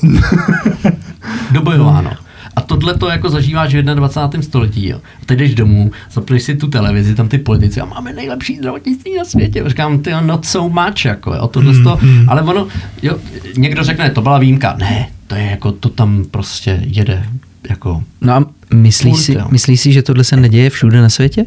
dobojováno. 1.52 2.12
A 2.58 2.62
tohle 2.62 2.98
to 2.98 3.10
jako 3.10 3.30
zažíváš 3.30 3.76
v 3.76 3.82
21. 3.82 4.42
století. 4.42 4.88
Jo. 4.88 4.98
A 5.22 5.26
teď 5.26 5.40
jdeš 5.40 5.56
domů, 5.56 5.92
zapneš 6.12 6.44
si 6.44 6.56
tu 6.56 6.68
televizi, 6.68 7.16
tam 7.16 7.28
ty 7.28 7.38
politici 7.38 7.82
a 7.82 7.86
máme 7.86 8.14
nejlepší 8.14 8.58
zdravotnictví 8.58 9.18
na 9.18 9.26
světě. 9.26 9.64
Říkám, 9.66 10.00
ty 10.00 10.12
not 10.22 10.46
so 10.46 10.82
much, 10.82 11.06
jako, 11.06 11.34
jo, 11.34 11.48
tohle 11.48 11.74
mm, 11.74 11.84
to, 11.84 12.00
mm. 12.02 12.30
ale 12.30 12.42
ono, 12.42 12.68
jo, 13.02 13.18
někdo 13.58 13.84
řekne, 13.84 14.10
to 14.10 14.22
byla 14.22 14.38
výjimka. 14.38 14.76
Ne, 14.80 15.10
to 15.28 15.36
je 15.36 15.44
jako, 15.44 15.72
to 15.72 15.90
tam 15.90 16.26
prostě 16.32 16.80
jede, 16.84 17.26
jako. 17.70 18.04
No 18.22 18.34
a 18.34 18.46
myslíš 18.74 19.18
si, 19.18 19.38
myslí 19.50 19.78
si, 19.78 19.94
že 19.94 20.02
tohle 20.02 20.24
se 20.24 20.38
neděje 20.38 20.70
všude 20.70 21.02
na 21.02 21.10
světě? 21.10 21.46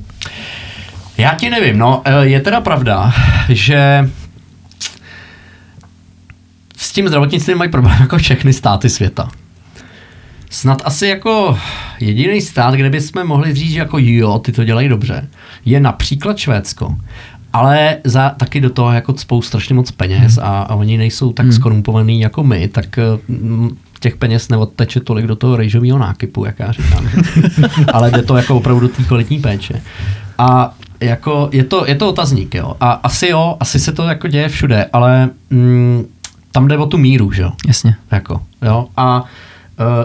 Já 1.19 1.35
ti 1.35 1.51
nevím, 1.51 1.79
no, 1.79 2.03
e, 2.05 2.27
je 2.27 2.41
teda 2.41 2.61
pravda, 2.61 3.13
že 3.49 4.11
s 6.77 6.93
tím 6.93 7.09
zdravotnictvím 7.09 7.59
mají 7.59 7.71
problém 7.71 7.97
jako 8.01 8.19
všechny 8.19 8.53
státy 8.53 8.89
světa 8.89 9.29
snad 10.51 10.83
asi 10.85 11.07
jako 11.07 11.59
jediný 12.01 12.41
stát, 12.41 12.75
kde 12.75 12.91
bychom 12.91 13.27
mohli 13.27 13.55
říct, 13.55 13.71
že 13.71 13.79
jako 13.79 13.99
jo, 14.01 14.39
ty 14.39 14.53
to 14.53 14.65
dělají 14.65 14.89
dobře, 14.89 15.29
je 15.65 15.81
například 15.81 16.39
Švédsko. 16.39 16.97
Ale 17.53 17.97
za, 18.05 18.29
taky 18.31 18.61
do 18.61 18.71
toho 18.71 18.93
jako 18.93 19.15
spou 19.17 19.43
strašně 19.43 19.75
moc 19.75 19.91
peněz 19.91 20.37
hmm. 20.37 20.47
a, 20.47 20.63
a 20.63 20.75
oni 20.75 20.97
nejsou 20.97 21.33
tak 21.33 21.47
hmm. 21.47 21.53
skorumpovaný 21.53 22.21
jako 22.21 22.45
my, 22.45 22.69
tak 22.69 22.99
m, 23.29 23.71
těch 24.01 24.17
peněz 24.17 24.49
neodteče 24.49 25.01
tolik 25.01 25.27
do 25.27 25.37
toho 25.37 25.57
rejžového 25.57 25.99
nákypu, 25.99 26.45
jak 26.45 26.59
já 26.59 26.73
říkám. 26.73 27.09
Ale 27.93 28.11
jde 28.11 28.23
to 28.23 28.37
jako 28.37 28.57
opravdu 28.57 28.89
té 28.89 29.03
kvalitní 29.03 29.39
péče. 29.39 29.83
A 30.39 30.75
jako 31.01 31.49
je 31.53 31.65
to, 31.65 31.85
je 31.87 31.95
to 31.95 32.09
otazník, 32.09 32.55
jo. 32.55 32.77
A 32.81 32.91
asi 32.91 33.29
jo, 33.29 33.57
asi 33.61 33.79
se 33.79 33.93
to 33.93 34.03
jako 34.03 34.29
děje 34.29 34.49
všude, 34.49 34.87
ale 34.93 35.31
mm, 35.51 36.05
tam 36.53 36.69
jde 36.69 36.79
o 36.79 36.87
tu 36.87 36.99
míru, 36.99 37.33
že 37.33 37.43
jo. 37.43 37.53
Jasně. 37.69 37.97
Jako, 38.11 38.43
jo. 38.63 38.87
A 38.97 39.25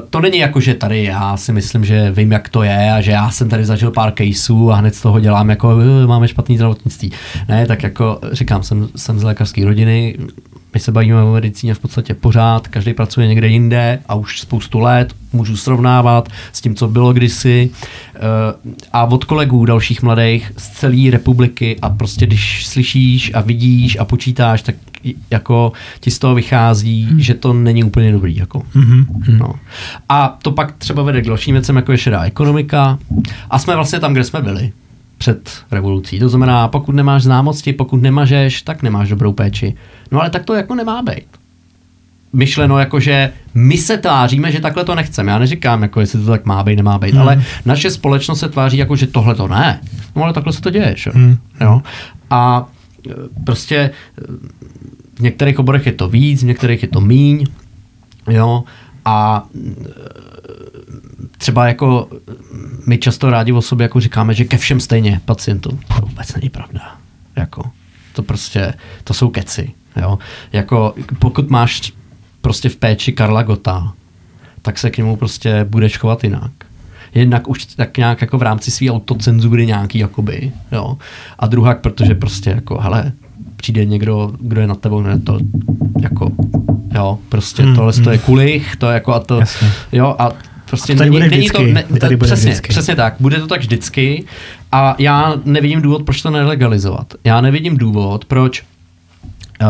to 0.10 0.20
není 0.20 0.38
jako, 0.38 0.60
že 0.60 0.74
tady 0.74 1.04
já 1.04 1.38
si 1.38 1.52
myslím, 1.52 1.86
že 1.86 2.12
vím, 2.12 2.32
jak 2.32 2.50
to 2.50 2.64
je 2.64 2.92
a 2.92 3.02
že 3.02 3.12
já 3.12 3.32
jsem 3.32 3.50
tady 3.50 3.66
zažil 3.66 3.92
pár 3.92 4.14
caseů 4.18 4.72
a 4.72 4.76
hned 4.76 4.96
z 4.96 5.02
toho 5.02 5.20
dělám 5.20 5.50
jako 5.50 5.78
eh, 6.04 6.08
máme 6.08 6.28
špatný 6.28 6.56
zdravotnictví. 6.56 7.12
Ne, 7.48 7.66
tak 7.66 7.84
jako 7.84 8.20
říkám, 8.32 8.64
jsem, 8.64 8.90
jsem 8.96 9.20
z 9.20 9.24
lékařské 9.24 9.66
rodiny, 9.66 10.18
my 10.74 10.80
se 10.80 10.92
bavíme 10.92 11.24
o 11.24 11.34
medicíně 11.34 11.74
v 11.74 11.80
podstatě 11.80 12.14
pořád, 12.14 12.68
každý 12.68 12.94
pracuje 12.94 13.28
někde 13.28 13.48
jinde 13.48 14.00
a 14.08 14.16
už 14.16 14.40
spoustu 14.40 14.80
let 14.80 15.14
můžu 15.34 15.58
srovnávat 15.58 16.30
s 16.54 16.62
tím, 16.62 16.76
co 16.76 16.88
bylo 16.88 17.14
kdysi 17.14 17.70
eh, 18.16 18.20
a 18.94 19.06
od 19.06 19.26
kolegů 19.26 19.66
dalších 19.66 20.02
mladých 20.02 20.52
z 20.58 20.70
celé 20.70 21.12
republiky 21.12 21.78
a 21.82 21.90
prostě 21.90 22.26
když 22.26 22.68
slyšíš 22.68 23.32
a 23.34 23.42
vidíš 23.42 23.98
a 24.00 24.06
počítáš, 24.06 24.62
tak 24.62 24.76
jako 25.32 25.72
ti 26.00 26.12
z 26.12 26.20
toho 26.20 26.36
vychází, 26.36 27.04
hmm. 27.04 27.20
že 27.20 27.34
to 27.34 27.54
není 27.54 27.84
úplně 27.84 28.12
dobrý. 28.12 28.36
Jako. 28.36 28.64
Hmm. 28.74 29.06
No. 29.28 29.54
A 30.10 30.38
to 30.42 30.52
pak 30.52 30.72
třeba 30.72 31.04
vede 31.04 31.22
k 31.22 31.28
dalším 31.28 31.56
věcem, 31.56 31.76
jako 31.76 31.92
je 31.92 31.98
šedá 31.98 32.24
ekonomika 32.24 33.00
a 33.50 33.60
jsme 33.60 33.76
vlastně 33.76 34.00
tam, 34.00 34.14
kde 34.14 34.24
jsme 34.24 34.42
byli 34.42 34.72
před 35.18 35.50
revolucí. 35.72 36.20
To 36.20 36.30
znamená, 36.30 36.68
pokud 36.68 36.96
nemáš 36.96 37.24
známosti, 37.24 37.74
pokud 37.74 38.02
nemažeš, 38.02 38.62
tak 38.62 38.84
nemáš 38.84 39.10
dobrou 39.10 39.34
péči. 39.34 39.76
No 40.12 40.22
ale 40.22 40.30
tak 40.30 40.44
to 40.44 40.54
jako 40.54 40.76
nemá 40.76 41.02
být. 41.02 41.28
Myšleno 42.34 42.80
jako, 42.80 43.00
že 43.00 43.32
my 43.54 43.78
se 43.78 43.98
tváříme, 43.98 44.52
že 44.52 44.60
takhle 44.60 44.86
to 44.86 44.96
nechceme. 44.96 45.32
Já 45.32 45.40
neříkám, 45.40 45.82
jako 45.82 46.00
jestli 46.00 46.20
to 46.20 46.26
tak 46.26 46.46
má 46.46 46.64
být, 46.64 46.76
nemá 46.76 47.00
být, 47.00 47.12
hmm. 47.12 47.22
ale 47.22 47.44
naše 47.66 47.92
společnost 47.92 48.40
se 48.40 48.50
tváří 48.50 48.78
jako, 48.78 48.96
že 48.96 49.08
tohle 49.08 49.36
to 49.36 49.48
ne. 49.48 49.80
No 50.16 50.24
ale 50.24 50.34
takhle 50.34 50.54
se 50.54 50.62
to 50.62 50.70
děje. 50.70 50.94
Že? 50.98 51.12
Hmm. 51.14 51.38
Jo? 51.62 51.82
A 52.30 52.66
e, 53.10 53.14
prostě 53.44 53.76
e, 53.76 53.92
v 55.16 55.20
některých 55.20 55.60
oborech 55.60 55.86
je 55.86 55.92
to 55.92 56.08
víc, 56.10 56.44
v 56.44 56.46
některých 56.46 56.84
je 56.84 56.90
to 56.90 57.02
míň. 57.02 57.46
Jo? 58.30 58.64
A 59.06 59.48
e, 59.56 59.86
třeba 61.38 61.68
jako 61.68 62.10
my 62.88 62.98
často 62.98 63.30
rádi 63.30 63.52
o 63.52 63.62
sobě 63.62 63.86
jako 63.86 64.00
říkáme, 64.00 64.34
že 64.34 64.46
ke 64.46 64.58
všem 64.58 64.80
stejně 64.80 65.22
pacientům. 65.26 65.80
To 65.88 66.06
vůbec 66.06 66.36
není 66.36 66.50
pravda. 66.50 66.98
Jako, 67.36 67.64
to 68.14 68.24
prostě, 68.24 68.74
to 69.04 69.14
jsou 69.14 69.30
keci. 69.30 69.72
Jo? 70.02 70.20
Jako, 70.54 70.94
pokud 71.20 71.50
máš 71.50 71.94
prostě 72.42 72.70
v 72.70 72.76
péči 72.76 73.12
Karla 73.12 73.44
Gota, 73.44 73.94
tak 74.62 74.78
se 74.80 74.90
k 74.90 74.98
němu 74.98 75.16
prostě 75.16 75.66
budeš 75.70 75.98
chovat 75.98 76.24
jinak. 76.24 76.52
Jednak 77.14 77.48
už 77.48 77.66
tak 77.66 77.98
nějak 77.98 78.22
jako 78.22 78.38
v 78.38 78.42
rámci 78.42 78.72
své 78.72 78.90
autocenzury 78.90 79.66
nějaký, 79.66 80.00
jakoby, 80.00 80.52
jo. 80.72 80.98
A 81.40 81.48
druhá, 81.48 81.76
protože 81.76 82.16
prostě 82.16 82.50
jako, 82.50 82.78
hele, 82.82 83.12
přijde 83.66 83.86
někdo, 83.86 84.32
kdo 84.40 84.62
je 84.62 84.68
na 84.68 84.76
tebou, 84.76 85.02
ne, 85.02 85.20
to 85.20 85.40
jako, 86.02 86.32
jo, 86.96 87.20
prostě 87.30 87.64
hmm, 87.64 87.76
tohle 87.76 87.94
hmm. 87.96 88.04
to 88.04 88.12
je 88.12 88.18
kulich, 88.18 88.76
to 88.76 88.88
je 88.88 88.94
jako 88.94 89.14
a 89.14 89.20
to, 89.20 89.40
Jasně. 89.40 89.72
jo, 89.92 90.16
a 90.20 90.32
prostě 90.66 90.94
a 90.94 90.96
tady 90.96 91.10
není, 91.10 91.30
není 91.30 91.50
to, 91.50 91.64
ne, 91.64 91.84
tady 92.00 92.16
bude 92.16 92.28
přesně, 92.28 92.50
vždycky. 92.50 92.70
přesně 92.70 92.96
tak, 92.96 93.16
bude 93.20 93.40
to 93.40 93.48
tak 93.48 93.60
vždycky 93.60 94.24
a 94.72 94.96
já 95.00 95.34
nevidím 95.46 95.82
důvod, 95.82 96.04
proč 96.04 96.22
to 96.22 96.30
nelegalizovat. 96.30 97.14
Já 97.24 97.42
nevidím 97.42 97.78
důvod, 97.78 98.26
proč, 98.26 98.64
uh, 99.62 99.68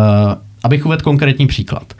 abych 0.63 0.85
uvedl 0.85 1.03
konkrétní 1.03 1.47
příklad. 1.47 1.93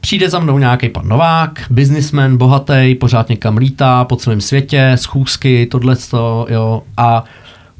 Přijde 0.00 0.30
za 0.30 0.38
mnou 0.38 0.58
nějaký 0.58 0.88
pan 0.88 1.08
Novák, 1.08 1.66
businessman, 1.70 2.36
bohatý, 2.36 2.94
pořád 3.00 3.28
někam 3.28 3.56
lítá 3.56 4.04
po 4.04 4.16
celém 4.16 4.40
světě, 4.40 4.92
schůzky, 4.94 5.66
tohle, 5.66 5.96
jo, 6.48 6.82
a 6.96 7.24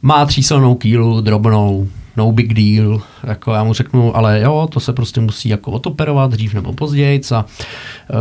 má 0.02 0.26
třísilnou 0.26 0.74
kýlu, 0.74 1.20
drobnou, 1.20 1.88
no 2.16 2.33
big 2.33 2.55
deal, 2.55 3.03
jako 3.24 3.53
já 3.53 3.64
mu 3.64 3.72
řeknu, 3.72 4.16
ale 4.16 4.40
jo, 4.40 4.68
to 4.70 4.81
se 4.81 4.92
prostě 4.92 5.20
musí 5.20 5.48
jako 5.48 5.70
otoperovat 5.70 6.31
dřív 6.31 6.55
nebo 6.55 6.72
později 6.72 7.20
a 7.35 7.44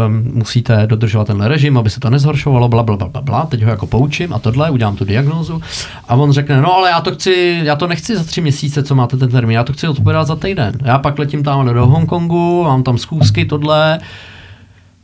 um, 0.07 0.31
musíte 0.33 0.87
dodržovat 0.87 1.27
ten 1.27 1.41
režim, 1.41 1.77
aby 1.77 1.89
se 1.89 1.99
to 1.99 2.09
nezhoršovalo, 2.09 2.69
bla, 2.69 2.83
bla, 2.83 2.97
bla, 2.97 3.07
bla, 3.07 3.21
bla, 3.21 3.45
teď 3.45 3.63
ho 3.63 3.69
jako 3.69 3.87
poučím 3.87 4.33
a 4.33 4.39
tohle, 4.39 4.69
udělám 4.69 4.95
tu 4.95 5.05
diagnózu 5.05 5.61
a 6.07 6.15
on 6.15 6.31
řekne, 6.31 6.61
no 6.61 6.73
ale 6.73 6.89
já 6.89 7.01
to 7.01 7.13
chci, 7.13 7.61
já 7.63 7.75
to 7.75 7.87
nechci 7.87 8.17
za 8.17 8.23
tři 8.23 8.41
měsíce, 8.41 8.83
co 8.83 8.95
máte 8.95 9.17
ten 9.17 9.29
termín, 9.29 9.55
já 9.55 9.63
to 9.63 9.73
chci 9.73 9.87
otoperovat 9.87 10.27
za 10.27 10.35
týden. 10.35 10.77
Já 10.85 10.97
pak 10.97 11.19
letím 11.19 11.43
tam 11.43 11.73
do 11.73 11.87
Hongkongu, 11.87 12.63
mám 12.63 12.83
tam 12.83 12.97
schůzky, 12.97 13.45
tohle, 13.45 13.99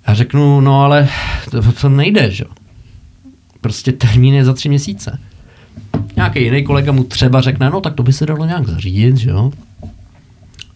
já 0.07 0.13
řeknu, 0.13 0.61
no 0.61 0.83
ale 0.83 1.09
to, 1.51 1.71
to 1.71 1.89
nejde, 1.89 2.31
že 2.31 2.45
Prostě 3.61 3.91
termín 3.91 4.33
je 4.33 4.45
za 4.45 4.53
tři 4.53 4.69
měsíce 4.69 5.19
nějaký 6.15 6.43
jiný 6.43 6.63
kolega 6.63 6.91
mu 6.91 7.03
třeba 7.03 7.41
řekne, 7.41 7.69
no 7.69 7.81
tak 7.81 7.93
to 7.93 8.03
by 8.03 8.13
se 8.13 8.25
dalo 8.25 8.45
nějak 8.45 8.67
zařídit, 8.67 9.17
že 9.17 9.29
jo. 9.29 9.51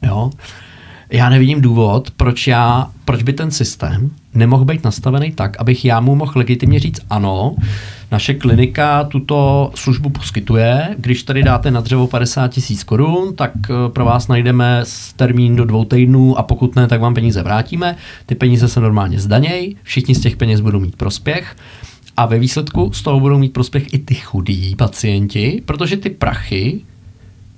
Jo. 0.01 0.31
já 1.11 1.29
nevidím 1.29 1.61
důvod, 1.61 2.11
proč, 2.11 2.47
já, 2.47 2.91
proč 3.05 3.23
by 3.23 3.33
ten 3.33 3.51
systém 3.51 4.11
nemohl 4.33 4.65
být 4.65 4.83
nastavený 4.83 5.31
tak, 5.31 5.59
abych 5.59 5.85
já 5.85 5.99
mu 5.99 6.15
mohl 6.15 6.31
legitimně 6.35 6.79
říct 6.79 7.01
ano, 7.09 7.55
naše 8.11 8.33
klinika 8.33 9.03
tuto 9.03 9.71
službu 9.75 10.09
poskytuje. 10.09 10.95
Když 10.97 11.23
tady 11.23 11.43
dáte 11.43 11.71
na 11.71 11.81
dřevo 11.81 12.07
50 12.07 12.47
tisíc 12.47 12.83
korun, 12.83 13.35
tak 13.35 13.51
eh, 13.69 13.73
pro 13.89 14.05
vás 14.05 14.27
najdeme 14.27 14.83
termín 15.15 15.55
do 15.55 15.65
dvou 15.65 15.85
týdnů 15.85 16.37
a 16.39 16.43
pokud 16.43 16.75
ne, 16.75 16.87
tak 16.87 17.01
vám 17.01 17.13
peníze 17.13 17.43
vrátíme. 17.43 17.95
Ty 18.25 18.35
peníze 18.35 18.67
se 18.67 18.79
normálně 18.79 19.19
zdanějí, 19.19 19.77
všichni 19.83 20.15
z 20.15 20.19
těch 20.19 20.37
peněz 20.37 20.61
budou 20.61 20.79
mít 20.79 20.95
prospěch. 20.95 21.55
A 22.17 22.25
ve 22.25 22.39
výsledku 22.39 22.91
z 22.93 23.01
toho 23.01 23.19
budou 23.19 23.37
mít 23.37 23.53
prospěch 23.53 23.93
i 23.93 23.99
ty 23.99 24.15
chudí 24.15 24.75
pacienti, 24.75 25.61
protože 25.65 25.97
ty 25.97 26.09
prachy 26.09 26.81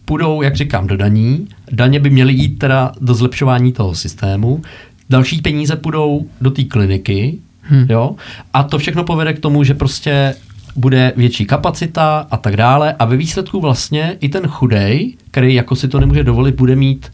půjdou, 0.05 0.41
jak 0.41 0.55
říkám, 0.55 0.87
do 0.87 0.97
daní. 0.97 1.47
Daně 1.71 1.99
by 1.99 2.09
měly 2.09 2.33
jít 2.33 2.59
teda 2.59 2.91
do 3.01 3.13
zlepšování 3.13 3.71
toho 3.71 3.95
systému. 3.95 4.61
Další 5.09 5.41
peníze 5.41 5.75
půjdou 5.75 6.25
do 6.41 6.51
té 6.51 6.63
kliniky, 6.63 7.37
hmm. 7.61 7.85
jo, 7.89 8.15
a 8.53 8.63
to 8.63 8.77
všechno 8.77 9.03
povede 9.03 9.33
k 9.33 9.39
tomu, 9.39 9.63
že 9.63 9.73
prostě 9.73 10.35
bude 10.75 11.13
větší 11.15 11.45
kapacita 11.45 12.27
a 12.31 12.37
tak 12.37 12.57
dále 12.57 12.95
a 12.99 13.05
ve 13.05 13.17
výsledku 13.17 13.59
vlastně 13.59 14.17
i 14.19 14.29
ten 14.29 14.47
chudej, 14.47 15.13
který 15.31 15.53
jako 15.53 15.75
si 15.75 15.87
to 15.87 15.99
nemůže 15.99 16.23
dovolit, 16.23 16.55
bude 16.55 16.75
mít 16.75 17.11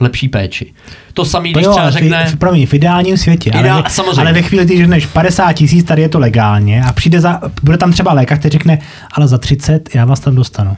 lepší 0.00 0.28
péči. 0.28 0.72
To 1.14 1.24
samý, 1.24 1.52
když 1.52 1.64
jo, 1.64 1.72
třeba 1.72 1.90
řekne... 1.90 2.26
V, 2.26 2.36
promiň, 2.36 2.66
v 2.66 2.74
ideálním 2.74 3.16
světě, 3.16 3.50
Ideál, 3.50 3.78
ale, 3.78 3.90
samozřejmě. 3.90 4.20
ale 4.20 4.32
ve 4.32 4.42
chvíli, 4.42 4.64
kdy 4.64 4.76
řekneš 4.76 5.06
50 5.06 5.52
tisíc, 5.52 5.86
tady 5.86 6.02
je 6.02 6.08
to 6.08 6.18
legálně 6.18 6.84
a 6.84 6.92
přijde 6.92 7.20
za, 7.20 7.40
bude 7.62 7.78
tam 7.78 7.92
třeba 7.92 8.12
lékař, 8.12 8.38
který 8.38 8.52
řekne, 8.52 8.78
ale 9.12 9.28
za 9.28 9.38
30 9.38 9.94
já 9.94 10.04
vás 10.04 10.20
tam 10.20 10.34
dostanu. 10.34 10.76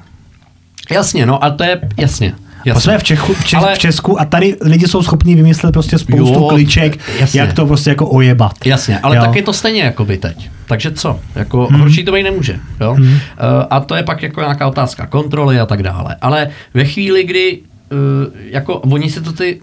Jasně, 0.90 1.26
no 1.26 1.44
a 1.44 1.50
to 1.50 1.64
je, 1.64 1.80
jasně. 1.96 2.34
Jasně. 2.64 2.80
jsme 2.82 2.98
v, 2.98 3.02
Čechu, 3.02 3.34
v, 3.34 3.44
Čes, 3.44 3.62
Ale- 3.62 3.74
v 3.74 3.78
Česku 3.78 4.20
a 4.20 4.24
tady 4.24 4.56
lidi 4.60 4.88
jsou 4.88 5.02
schopní 5.02 5.34
vymyslet 5.34 5.72
prostě 5.72 5.98
spoustu 5.98 6.34
Jo, 6.34 6.48
kliček, 6.48 6.98
jasně. 7.20 7.40
jak 7.40 7.52
to 7.52 7.66
prostě 7.66 7.90
jako 7.90 8.08
ojebat. 8.08 8.52
Jasně, 8.64 8.98
ale 8.98 9.16
Jo. 9.16 9.22
tak 9.22 9.36
je 9.36 9.42
to 9.42 9.52
stejně 9.52 9.82
jako 9.82 10.04
by 10.04 10.16
teď. 10.16 10.50
Takže 10.66 10.90
co? 10.90 11.20
Jako 11.34 11.66
hmm. 11.66 11.80
horší 11.80 12.04
to 12.04 12.12
být 12.12 12.22
nemůže. 12.22 12.58
Jo? 12.80 12.94
Hmm. 12.94 13.06
Uh, 13.12 13.18
a 13.70 13.80
to 13.80 13.94
je 13.94 14.02
pak 14.02 14.22
jako 14.22 14.40
nějaká 14.40 14.68
otázka 14.68 15.06
kontroly 15.06 15.60
a 15.60 15.66
tak 15.66 15.82
dále. 15.82 16.16
Ale 16.20 16.48
ve 16.74 16.84
chvíli, 16.84 17.24
kdy 17.24 17.58
jako 18.34 18.78
oni 18.78 19.10
si 19.10 19.20
to 19.20 19.32
ty 19.32 19.60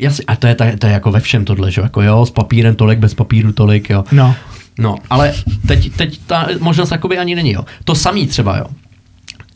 Jasně, 0.00 0.24
a 0.26 0.36
to 0.36 0.46
je, 0.46 0.54
to, 0.54 0.64
je, 0.64 0.76
to 0.76 0.86
je 0.86 0.92
jako 0.92 1.10
ve 1.10 1.20
všem 1.20 1.44
tohle, 1.44 1.70
že 1.70 1.80
jo? 1.80 1.84
jako 1.84 2.02
jo, 2.02 2.26
s 2.26 2.30
papírem 2.30 2.74
tolik, 2.74 2.98
bez 2.98 3.14
papíru 3.14 3.52
tolik, 3.52 3.90
jo. 3.90 4.04
No. 4.12 4.34
No, 4.78 4.96
ale 5.10 5.34
teď, 5.66 5.96
teď 5.96 6.20
ta 6.26 6.48
možnost 6.60 6.90
jakoby 6.90 7.18
ani 7.18 7.34
není, 7.34 7.52
jo. 7.52 7.64
To 7.84 7.94
samý 7.94 8.26
třeba, 8.26 8.56
jo. 8.58 8.66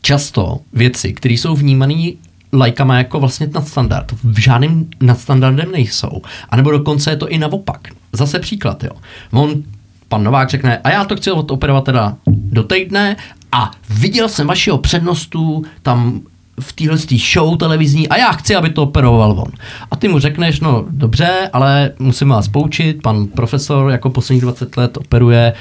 Často 0.01 0.59
věci, 0.73 1.13
které 1.13 1.33
jsou 1.33 1.55
vnímané 1.55 2.11
lajkama 2.53 2.97
jako 2.97 3.19
vlastně 3.19 3.47
nadstandard, 3.53 4.11
v 4.23 4.39
žádným 4.39 4.89
nadstandardem 5.01 5.71
nejsou. 5.71 6.21
A 6.49 6.55
nebo 6.55 6.71
dokonce 6.71 7.09
je 7.09 7.17
to 7.17 7.29
i 7.29 7.37
naopak. 7.37 7.87
Zase 8.13 8.39
příklad, 8.39 8.83
jo. 8.83 8.91
On, 9.31 9.63
pan 10.07 10.23
Novák 10.23 10.49
řekne, 10.49 10.77
a 10.77 10.89
já 10.89 11.05
to 11.05 11.15
chci 11.15 11.31
odoperovat 11.31 11.83
teda 11.83 12.17
do 12.27 12.63
týdne 12.63 13.15
a 13.51 13.71
viděl 13.89 14.29
jsem 14.29 14.47
vašeho 14.47 14.77
přednostu 14.77 15.63
tam 15.81 16.21
v 16.59 16.73
téhle 16.73 16.97
show 17.33 17.57
televizní 17.57 18.09
a 18.09 18.17
já 18.17 18.31
chci, 18.31 18.55
aby 18.55 18.69
to 18.69 18.83
operoval 18.83 19.31
on. 19.31 19.51
A 19.91 19.95
ty 19.95 20.07
mu 20.07 20.19
řekneš, 20.19 20.59
no 20.59 20.85
dobře, 20.89 21.49
ale 21.53 21.91
musím 21.99 22.29
vás 22.29 22.47
poučit, 22.47 23.01
pan 23.01 23.25
profesor 23.25 23.91
jako 23.91 24.09
posledních 24.09 24.41
20 24.41 24.77
let 24.77 24.97
operuje 24.97 25.53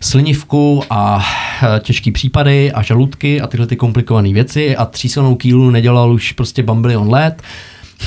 slinivku 0.00 0.82
a 0.90 1.24
eh, 1.62 1.80
těžký 1.80 2.10
případy 2.10 2.72
a 2.72 2.82
žaludky 2.82 3.40
a 3.40 3.46
tyhle 3.46 3.66
ty 3.66 3.76
komplikované 3.76 4.32
věci 4.32 4.76
a 4.76 4.84
třísilnou 4.84 5.34
kýlu 5.34 5.70
nedělal 5.70 6.12
už 6.12 6.32
prostě 6.32 6.62
bambilion 6.62 7.10
let. 7.10 7.42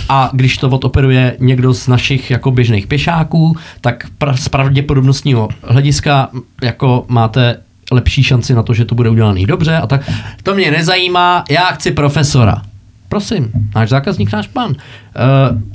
A 0.10 0.30
když 0.34 0.58
to 0.58 0.70
odoperuje 0.70 1.38
někdo 1.40 1.74
z 1.74 1.88
našich 1.88 2.32
jako 2.32 2.52
běžných 2.52 2.88
pěšáků, 2.88 3.58
tak 3.82 4.08
pra- 4.20 4.36
z 4.36 4.50
pravděpodobnostního 4.50 5.50
hlediska 5.64 6.30
jako 6.64 7.06
máte 7.08 7.58
lepší 7.92 8.24
šanci 8.24 8.54
na 8.54 8.64
to, 8.64 8.74
že 8.74 8.86
to 8.86 8.96
bude 8.96 9.10
udělaný 9.10 9.46
dobře 9.46 9.78
a 9.78 9.88
tak. 9.88 10.10
To 10.44 10.56
mě 10.56 10.72
nezajímá, 10.72 11.44
já 11.50 11.66
chci 11.66 11.92
profesora. 11.92 12.62
Prosím, 13.10 13.52
náš 13.76 13.90
zákazník, 13.90 14.32
náš 14.32 14.48
pan. 14.48 14.70
Uh, 14.70 14.76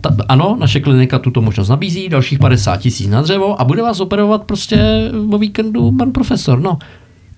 ta, 0.00 0.16
ano, 0.28 0.56
naše 0.60 0.80
klinika 0.80 1.18
tuto 1.18 1.42
možnost 1.42 1.68
nabízí, 1.68 2.08
dalších 2.08 2.38
50 2.38 2.76
tisíc 2.76 3.08
na 3.08 3.22
dřevo 3.22 3.60
a 3.60 3.64
bude 3.64 3.82
vás 3.82 4.00
operovat 4.00 4.42
prostě 4.42 5.10
o 5.30 5.38
víkendu 5.38 5.92
pan 5.92 6.12
profesor. 6.12 6.60
No. 6.60 6.78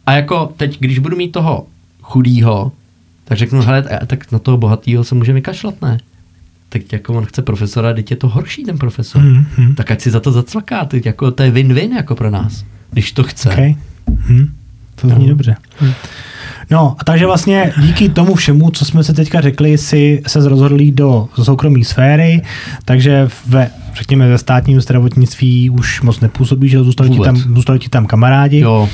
A 0.06 0.12
jako 0.12 0.52
teď, 0.56 0.76
když 0.80 0.98
budu 0.98 1.16
mít 1.16 1.32
toho 1.32 1.66
chudýho, 2.02 2.72
tak 3.24 3.38
řeknu, 3.38 3.62
hele, 3.62 3.82
a- 3.82 4.06
tak 4.06 4.32
na 4.32 4.38
toho 4.38 4.56
bohatýho 4.56 5.04
se 5.04 5.14
může 5.14 5.32
vykašlat, 5.32 5.82
ne? 5.82 5.98
Tak 6.68 6.92
jako 6.92 7.14
on 7.14 7.24
chce 7.26 7.42
profesora, 7.42 7.92
teď 7.94 8.10
je 8.10 8.16
to 8.16 8.28
horší 8.28 8.64
ten 8.64 8.78
profesor. 8.78 9.22
Hmm, 9.22 9.46
hmm. 9.56 9.74
Tak 9.74 9.90
ať 9.90 10.00
si 10.00 10.10
za 10.10 10.20
to 10.20 10.32
zacvaká, 10.32 10.84
teď 10.84 11.06
jako 11.06 11.30
to 11.30 11.42
je 11.42 11.50
win-win 11.50 11.96
jako 11.96 12.14
pro 12.14 12.30
nás, 12.30 12.64
když 12.90 13.12
to 13.12 13.22
chce. 13.22 13.50
Okay. 13.50 13.74
Hm. 14.28 14.46
To 15.08 15.14
zní 15.14 15.24
No. 15.24 15.30
dobře. 15.30 15.56
No, 16.70 16.96
a 16.98 17.04
takže 17.04 17.26
vlastně 17.26 17.72
díky 17.80 18.08
tomu 18.08 18.34
všemu, 18.34 18.70
co 18.70 18.84
jsme 18.84 19.04
se 19.04 19.12
teďka 19.14 19.40
řekli, 19.40 19.78
si 19.78 20.22
se 20.26 20.48
rozhodl 20.48 20.80
jít 20.80 20.94
do 20.94 21.28
soukromé 21.42 21.84
sféry, 21.84 22.42
takže 22.84 23.28
ve, 23.46 23.70
řekněme, 23.94 24.28
ve 24.28 24.38
státním 24.38 24.80
zdravotnictví 24.80 25.70
už 25.70 26.00
moc 26.02 26.20
nepůsobí, 26.20 26.68
že 26.68 26.78
zůstali 26.78 27.10
ti, 27.10 27.18
tam, 27.20 27.36
zůstali 27.36 27.78
ti 27.78 27.88
tam 27.88 28.06
kamarádi. 28.06 28.58
Jo, 28.60 28.88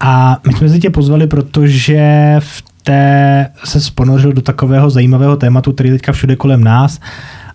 A 0.00 0.38
my 0.46 0.52
jsme 0.52 0.68
si 0.68 0.78
tě 0.80 0.90
pozvali, 0.90 1.26
protože 1.26 2.36
v 2.38 2.62
té 2.82 3.48
se 3.64 3.80
sponořil 3.80 4.32
do 4.32 4.42
takového 4.42 4.90
zajímavého 4.90 5.36
tématu, 5.36 5.72
který 5.72 5.88
je 5.88 5.94
teďka 5.94 6.12
všude 6.12 6.36
kolem 6.36 6.64
nás, 6.64 7.00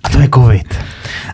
a 0.06 0.10
to 0.10 0.20
je 0.20 0.30
covid. 0.34 0.76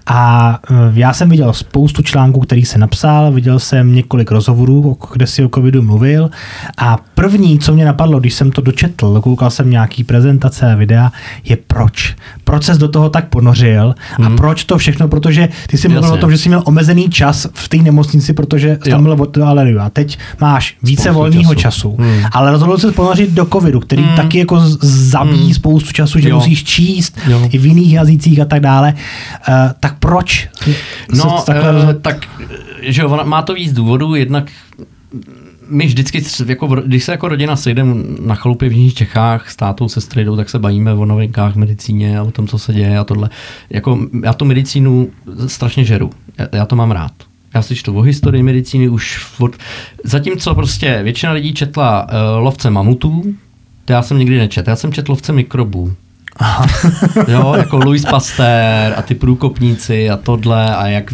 A 0.08 0.60
eh, 0.72 0.74
já 0.94 1.14
jsem 1.14 1.30
viděl 1.30 1.54
spoustu 1.54 2.02
článků, 2.02 2.40
který 2.40 2.66
se 2.66 2.78
napsal, 2.78 3.32
viděl 3.32 3.60
jsem 3.60 3.96
několik 3.96 4.32
rozhovorů, 4.32 4.98
kde 5.14 5.28
si 5.28 5.44
o 5.46 5.50
covidu 5.50 5.82
mluvil 5.82 6.30
a 6.78 6.98
první, 7.16 7.60
co 7.60 7.74
mě 7.74 7.86
napadlo, 7.86 8.20
když 8.20 8.34
jsem 8.34 8.52
to 8.52 8.62
dočetl, 8.62 9.22
koukal 9.22 9.50
jsem 9.50 9.70
nějaký 9.70 10.04
prezentace 10.04 10.72
a 10.72 10.76
videa, 10.76 11.12
je 11.44 11.58
proč. 11.68 12.16
Proč 12.44 12.64
ses 12.64 12.78
do 12.78 12.88
toho 12.88 13.10
tak 13.10 13.28
ponořil 13.30 13.96
a 14.18 14.22
Mhm. 14.22 14.36
proč 14.38 14.64
to 14.64 14.78
všechno, 14.78 15.08
protože 15.08 15.50
ty 15.68 15.78
jsi 15.78 15.88
mluvil 15.88 16.04
Jasně. 16.04 16.18
o 16.18 16.22
tom, 16.22 16.32
že 16.32 16.38
jsi 16.38 16.50
měl 16.50 16.64
omezený 16.66 17.10
čas 17.10 17.48
v 17.54 17.70
té 17.70 17.78
nemocnici, 17.78 18.34
protože 18.34 18.78
jsi 18.84 18.90
tam 18.90 19.04
byl 19.04 19.28
aleriu 19.46 19.80
a 19.80 19.90
teď 19.90 20.18
máš 20.42 20.76
více 20.84 21.02
Spoustu 21.02 21.18
volného 21.20 21.56
času. 21.56 21.62
času, 21.62 21.96
Hmm. 22.00 22.26
ale 22.32 22.52
rozhodl 22.52 22.78
se 22.78 22.92
ponořit 22.92 23.30
do 23.32 23.46
covidu, 23.46 23.80
který 23.80 24.04
Hmm. 24.04 24.16
taky 24.16 24.40
jako 24.40 24.60
zabíjí 24.82 25.44
Hmm. 25.44 25.54
spoustu 25.54 25.92
času, 25.92 26.20
že 26.20 26.30
Jo. 26.30 26.36
musíš 26.36 26.64
číst 26.64 27.18
Jo. 27.28 27.42
i 27.52 27.58
v 27.58 27.66
jiných 27.66 27.94
jazycích 27.94 28.40
a 28.40 28.46
tak 28.46 28.61
dále. 28.62 28.94
Uh, 29.50 29.56
tak 29.80 30.00
proč? 30.00 30.50
No, 31.16 31.44
takhle 31.46 31.72
rozhodl? 31.72 32.00
tak, 32.00 32.28
eh, 32.42 32.92
že 32.92 33.02
jo, 33.02 33.10
ona- 33.10 33.24
má 33.24 33.42
to 33.42 33.54
víc 33.54 33.74
důvodů, 33.74 34.16
jednak 34.16 34.52
my 35.72 35.86
vždycky, 35.86 36.24
jako, 36.46 36.68
když 36.68 37.04
se 37.04 37.12
jako 37.12 37.28
rodina 37.28 37.56
sejdeme 37.56 37.96
na 38.26 38.36
chalupě 38.36 38.70
v 38.70 38.72
Jižních 38.72 38.94
Čechách 38.94 39.50
s 39.50 39.56
tátou, 39.56 39.90
se 39.90 40.22
jdou, 40.24 40.36
tak 40.36 40.50
se 40.50 40.60
bavíme 40.60 40.94
o 40.94 41.06
novinkách 41.06 41.54
v 41.54 41.58
medicíně 41.58 42.20
a 42.20 42.24
o 42.24 42.32
tom, 42.32 42.48
co 42.48 42.60
se 42.60 42.74
děje 42.74 42.98
a 42.98 43.04
tohle. 43.04 43.30
Jako, 43.70 44.00
já 44.24 44.34
tu 44.34 44.46
medicínu 44.46 45.10
strašně 45.48 45.84
žeru. 45.84 46.10
Já, 46.38 46.48
já 46.52 46.66
to 46.66 46.76
mám 46.76 46.92
rád. 46.92 47.12
Já 47.54 47.62
si 47.62 47.76
čtu 47.76 47.98
o 47.98 48.02
historii 48.02 48.44
medicíny 48.44 48.90
už 48.90 49.26
od... 49.40 49.52
Zatímco 50.04 50.56
prostě 50.56 51.00
většina 51.04 51.32
lidí 51.32 51.54
četla 51.54 52.04
uh, 52.04 52.44
lovce 52.44 52.70
mamutů, 52.70 53.36
to 53.86 53.94
já 53.94 54.02
jsem 54.02 54.18
nikdy 54.18 54.38
nečetl. 54.38 54.70
Já 54.70 54.76
jsem 54.76 54.94
četl 54.94 55.12
lovce 55.12 55.34
mikrobů. 55.34 55.94
jo, 57.28 57.54
jako 57.58 57.78
Louis 57.78 58.06
Pasteur 58.06 58.94
a 58.96 59.02
ty 59.02 59.16
průkopníci 59.16 60.10
a 60.10 60.18
tohle 60.18 60.76
a 60.76 60.88
jak 60.88 61.14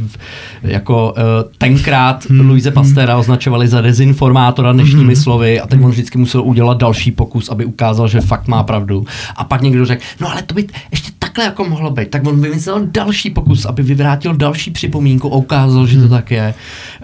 jako 0.62 1.14
uh, 1.18 1.52
tenkrát 1.58 2.26
Hmm, 2.30 2.50
Louise 2.50 2.72
Pasteura 2.72 3.18
označovali 3.18 3.68
za 3.68 3.82
dezinformátora 3.82 4.72
dnešními 4.72 5.16
slovy 5.16 5.60
a 5.60 5.68
teď 5.68 5.82
on 5.84 5.92
vždycky 5.92 6.18
musel 6.18 6.42
udělat 6.42 6.78
další 6.78 7.12
pokus, 7.12 7.50
aby 7.50 7.66
ukázal, 7.66 8.08
že 8.08 8.22
fakt 8.22 8.48
má 8.48 8.64
pravdu. 8.64 9.06
A 9.36 9.44
pak 9.44 9.62
někdo 9.62 9.86
řekl, 9.86 10.04
no 10.20 10.32
ale 10.32 10.42
to 10.42 10.54
by 10.54 10.68
ještě 10.92 11.12
takhle 11.20 11.46
jako 11.46 11.64
mohlo 11.64 11.92
být. 11.92 12.10
Tak 12.10 12.28
on 12.28 12.42
vymyslel 12.42 12.82
další 12.86 13.30
pokus, 13.30 13.66
aby 13.66 13.84
vyvrátil 13.84 14.34
další 14.34 14.72
připomínku 14.72 15.34
a 15.34 15.36
ukázal, 15.36 15.88
že 15.88 16.02
to 16.02 16.10
tak 16.10 16.32
je. 16.32 16.54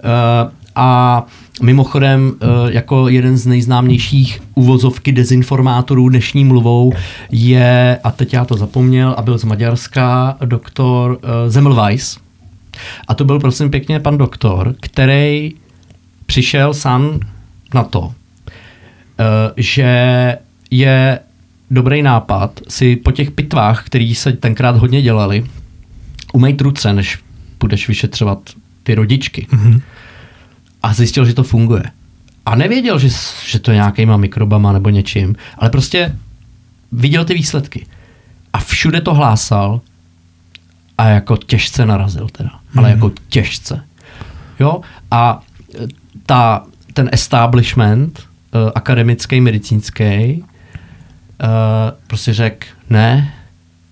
Uh, 0.04 0.50
a 0.74 1.22
mimochodem, 1.62 2.32
eh, 2.40 2.46
jako 2.72 3.08
jeden 3.08 3.36
z 3.36 3.46
nejznámějších 3.46 4.42
uvozovky 4.54 5.12
dezinformátorů 5.12 6.08
dnešní 6.08 6.44
mluvou 6.44 6.92
je, 7.30 7.98
a 8.04 8.10
teď 8.10 8.32
já 8.32 8.44
to 8.44 8.54
zapomněl, 8.54 9.14
a 9.18 9.22
byl 9.22 9.38
z 9.38 9.44
Maďarska, 9.44 10.36
doktor 10.44 11.18
eh, 11.22 11.50
Zemmelweis. 11.50 12.18
A 13.08 13.14
to 13.14 13.24
byl 13.24 13.40
prosím 13.40 13.70
pěkně 13.70 14.00
pan 14.00 14.18
doktor, 14.18 14.74
který 14.80 15.54
přišel 16.26 16.74
sám 16.74 17.20
na 17.74 17.84
to, 17.84 18.12
eh, 19.18 19.24
že 19.56 20.38
je 20.70 21.18
dobrý 21.70 22.02
nápad 22.02 22.60
si 22.68 22.96
po 22.96 23.12
těch 23.12 23.30
pitvách, 23.30 23.86
který 23.86 24.14
se 24.14 24.32
tenkrát 24.32 24.76
hodně 24.76 25.02
dělali, 25.02 25.44
umejt 26.32 26.60
ruce, 26.60 26.92
než 26.92 27.18
budeš 27.60 27.88
vyšetřovat 27.88 28.38
ty 28.82 28.94
rodičky. 28.94 29.46
Mhm. 29.50 29.80
A 30.84 30.92
zjistil, 30.92 31.24
že 31.24 31.34
to 31.34 31.42
funguje. 31.42 31.82
A 32.46 32.54
nevěděl, 32.54 32.98
že, 32.98 33.08
že 33.46 33.58
to 33.58 33.70
je 33.70 33.74
nějakýma 33.74 34.16
mikrobama 34.16 34.72
nebo 34.72 34.90
něčím, 34.90 35.36
ale 35.58 35.70
prostě 35.70 36.18
viděl 36.92 37.24
ty 37.24 37.34
výsledky. 37.34 37.86
A 38.52 38.58
všude 38.58 39.00
to 39.00 39.14
hlásal 39.14 39.80
a 40.98 41.08
jako 41.08 41.36
těžce 41.36 41.86
narazil 41.86 42.28
teda, 42.28 42.50
ale 42.76 42.90
jako 42.90 43.12
těžce. 43.28 43.84
Jo, 44.60 44.80
a 45.10 45.42
e, 45.74 45.86
ta, 46.26 46.66
ten 46.92 47.08
establishment 47.12 48.18
uh, 48.18 48.70
akademický, 48.74 49.40
medicínský 49.40 50.44
uh, 50.44 50.46
prostě 52.06 52.32
řekl, 52.34 52.66
ne, 52.90 53.34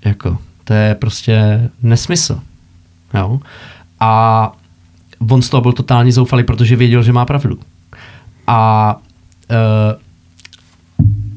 jako, 0.05 0.38
to 0.64 0.74
je 0.74 0.94
prostě 0.94 1.70
nesmysl. 1.83 2.40
Jo? 3.14 3.40
A 4.00 4.52
on 5.30 5.42
z 5.42 5.48
toho 5.48 5.61
byl 5.61 5.72
totálně 5.72 6.12
zoufalý, 6.12 6.44
protože 6.44 6.76
věděl, 6.76 7.02
že 7.02 7.12
má 7.12 7.24
pravdu. 7.24 7.58
A 8.46 8.96
uh, 9.50 10.00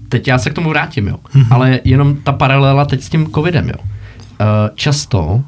teď 0.09 0.27
já 0.27 0.37
se 0.37 0.49
k 0.49 0.53
tomu 0.53 0.69
vrátím, 0.69 1.07
jo. 1.07 1.19
Mm-hmm. 1.35 1.47
Ale 1.49 1.79
jenom 1.83 2.15
ta 2.15 2.31
paralela 2.31 2.85
teď 2.85 3.01
s 3.01 3.09
tím 3.09 3.31
covidem, 3.31 3.67
jo. 3.67 3.79
Uh, 3.79 4.75
často 4.75 5.43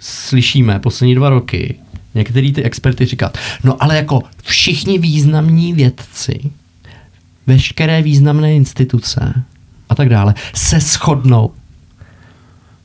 slyšíme 0.00 0.78
poslední 0.78 1.14
dva 1.14 1.28
roky 1.28 1.76
některý 2.14 2.52
ty 2.52 2.62
experty 2.62 3.04
říkat, 3.04 3.38
no 3.64 3.82
ale 3.82 3.96
jako 3.96 4.22
všichni 4.42 4.98
významní 4.98 5.72
vědci, 5.72 6.50
veškeré 7.46 8.02
významné 8.02 8.54
instituce 8.54 9.44
a 9.88 9.94
tak 9.94 10.08
dále 10.08 10.34
se 10.54 10.80
shodnou. 10.80 11.50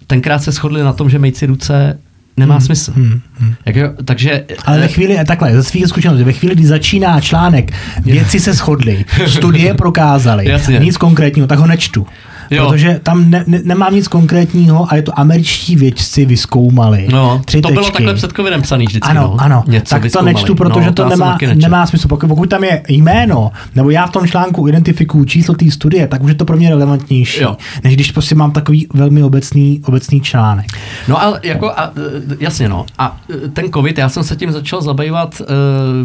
Tenkrát 0.07 0.39
se 0.39 0.51
shodli 0.51 0.83
na 0.83 0.93
tom, 0.93 1.09
že 1.09 1.19
mejci 1.19 1.45
ruce 1.45 1.99
nemá 2.37 2.55
hmm. 2.55 2.65
smysl. 2.65 2.91
Hmm. 2.95 3.21
Hmm. 3.39 3.55
Jak, 3.65 3.75
takže, 4.05 4.43
Ale 4.65 4.79
ve 4.79 4.87
chvíli, 4.87 5.17
takhle, 5.27 5.53
ze 5.53 5.63
svých 5.63 5.87
zkušeností, 5.87 6.23
ve 6.23 6.33
chvíli, 6.33 6.55
kdy 6.55 6.65
začíná 6.65 7.21
článek, 7.21 7.73
věci 8.03 8.39
se 8.39 8.53
shodly, 8.53 9.05
studie 9.25 9.73
prokázaly, 9.73 10.45
nic 10.79 10.97
konkrétního, 10.97 11.47
tak 11.47 11.59
ho 11.59 11.67
nečtu. 11.67 12.07
Jo. 12.51 12.69
Protože 12.69 12.99
tam 13.03 13.29
ne, 13.29 13.43
ne, 13.47 13.61
nemám 13.63 13.95
nic 13.95 14.07
konkrétního 14.07 14.91
a 14.91 14.95
je 14.95 15.01
to 15.01 15.19
američtí 15.19 15.75
vědci 15.75 16.25
vyskoumali. 16.25 17.07
No, 17.11 17.41
tři 17.45 17.61
to 17.61 17.67
tečky. 17.67 17.73
bylo 17.73 17.91
takhle 17.91 18.13
před 18.13 18.31
covidem 18.31 18.61
psaný 18.61 18.85
vždycky. 18.85 19.09
Ano, 19.09 19.21
no. 19.21 19.35
ano. 19.39 19.63
Něco 19.67 19.95
tak 19.95 20.03
vyskoumali. 20.03 20.33
to 20.33 20.39
nečtu, 20.39 20.55
protože 20.55 20.85
no, 20.85 20.93
to, 20.93 21.03
to 21.03 21.09
nemá, 21.09 21.37
nemá 21.55 21.85
smysl. 21.85 22.07
Pokud, 22.07 22.27
pokud 22.27 22.49
tam 22.49 22.63
je 22.63 22.83
jméno, 22.87 23.51
nebo 23.75 23.89
já 23.89 24.07
v 24.07 24.11
tom 24.11 24.27
článku 24.27 24.67
identifikuju 24.67 25.25
číslo 25.25 25.55
té 25.55 25.71
studie, 25.71 26.07
tak 26.07 26.23
už 26.23 26.29
je 26.29 26.35
to 26.35 26.45
pro 26.45 26.57
mě 26.57 26.69
relevantnější, 26.69 27.41
jo. 27.41 27.57
než 27.83 27.93
když 27.93 28.11
prostě 28.11 28.35
mám 28.35 28.51
takový 28.51 28.87
velmi 28.93 29.23
obecný, 29.23 29.81
obecný 29.85 30.21
článek. 30.21 30.65
No 31.07 31.21
ale 31.21 31.39
jako, 31.43 31.71
a, 31.71 31.91
jasně 32.39 32.69
no. 32.69 32.85
A 32.97 33.17
ten 33.53 33.71
covid, 33.73 33.97
já 33.97 34.09
jsem 34.09 34.23
se 34.23 34.35
tím 34.35 34.51
začal 34.51 34.81
zabývat 34.81 35.41
uh, 35.41 35.47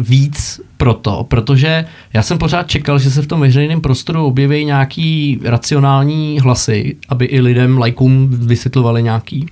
víc 0.07 0.61
proto, 0.83 1.25
protože 1.27 1.85
já 2.13 2.21
jsem 2.21 2.37
pořád 2.37 2.67
čekal, 2.67 2.99
že 2.99 3.11
se 3.11 3.21
v 3.21 3.27
tom 3.27 3.39
veřejném 3.39 3.81
prostoru 3.81 4.25
objeví 4.25 4.65
nějaký 4.65 5.39
racionální 5.43 6.39
hlasy, 6.39 6.95
aby 7.09 7.25
i 7.25 7.41
lidem, 7.41 7.77
lajkům 7.77 8.29
vysvětlovali 8.29 9.03
nějaký 9.03 9.45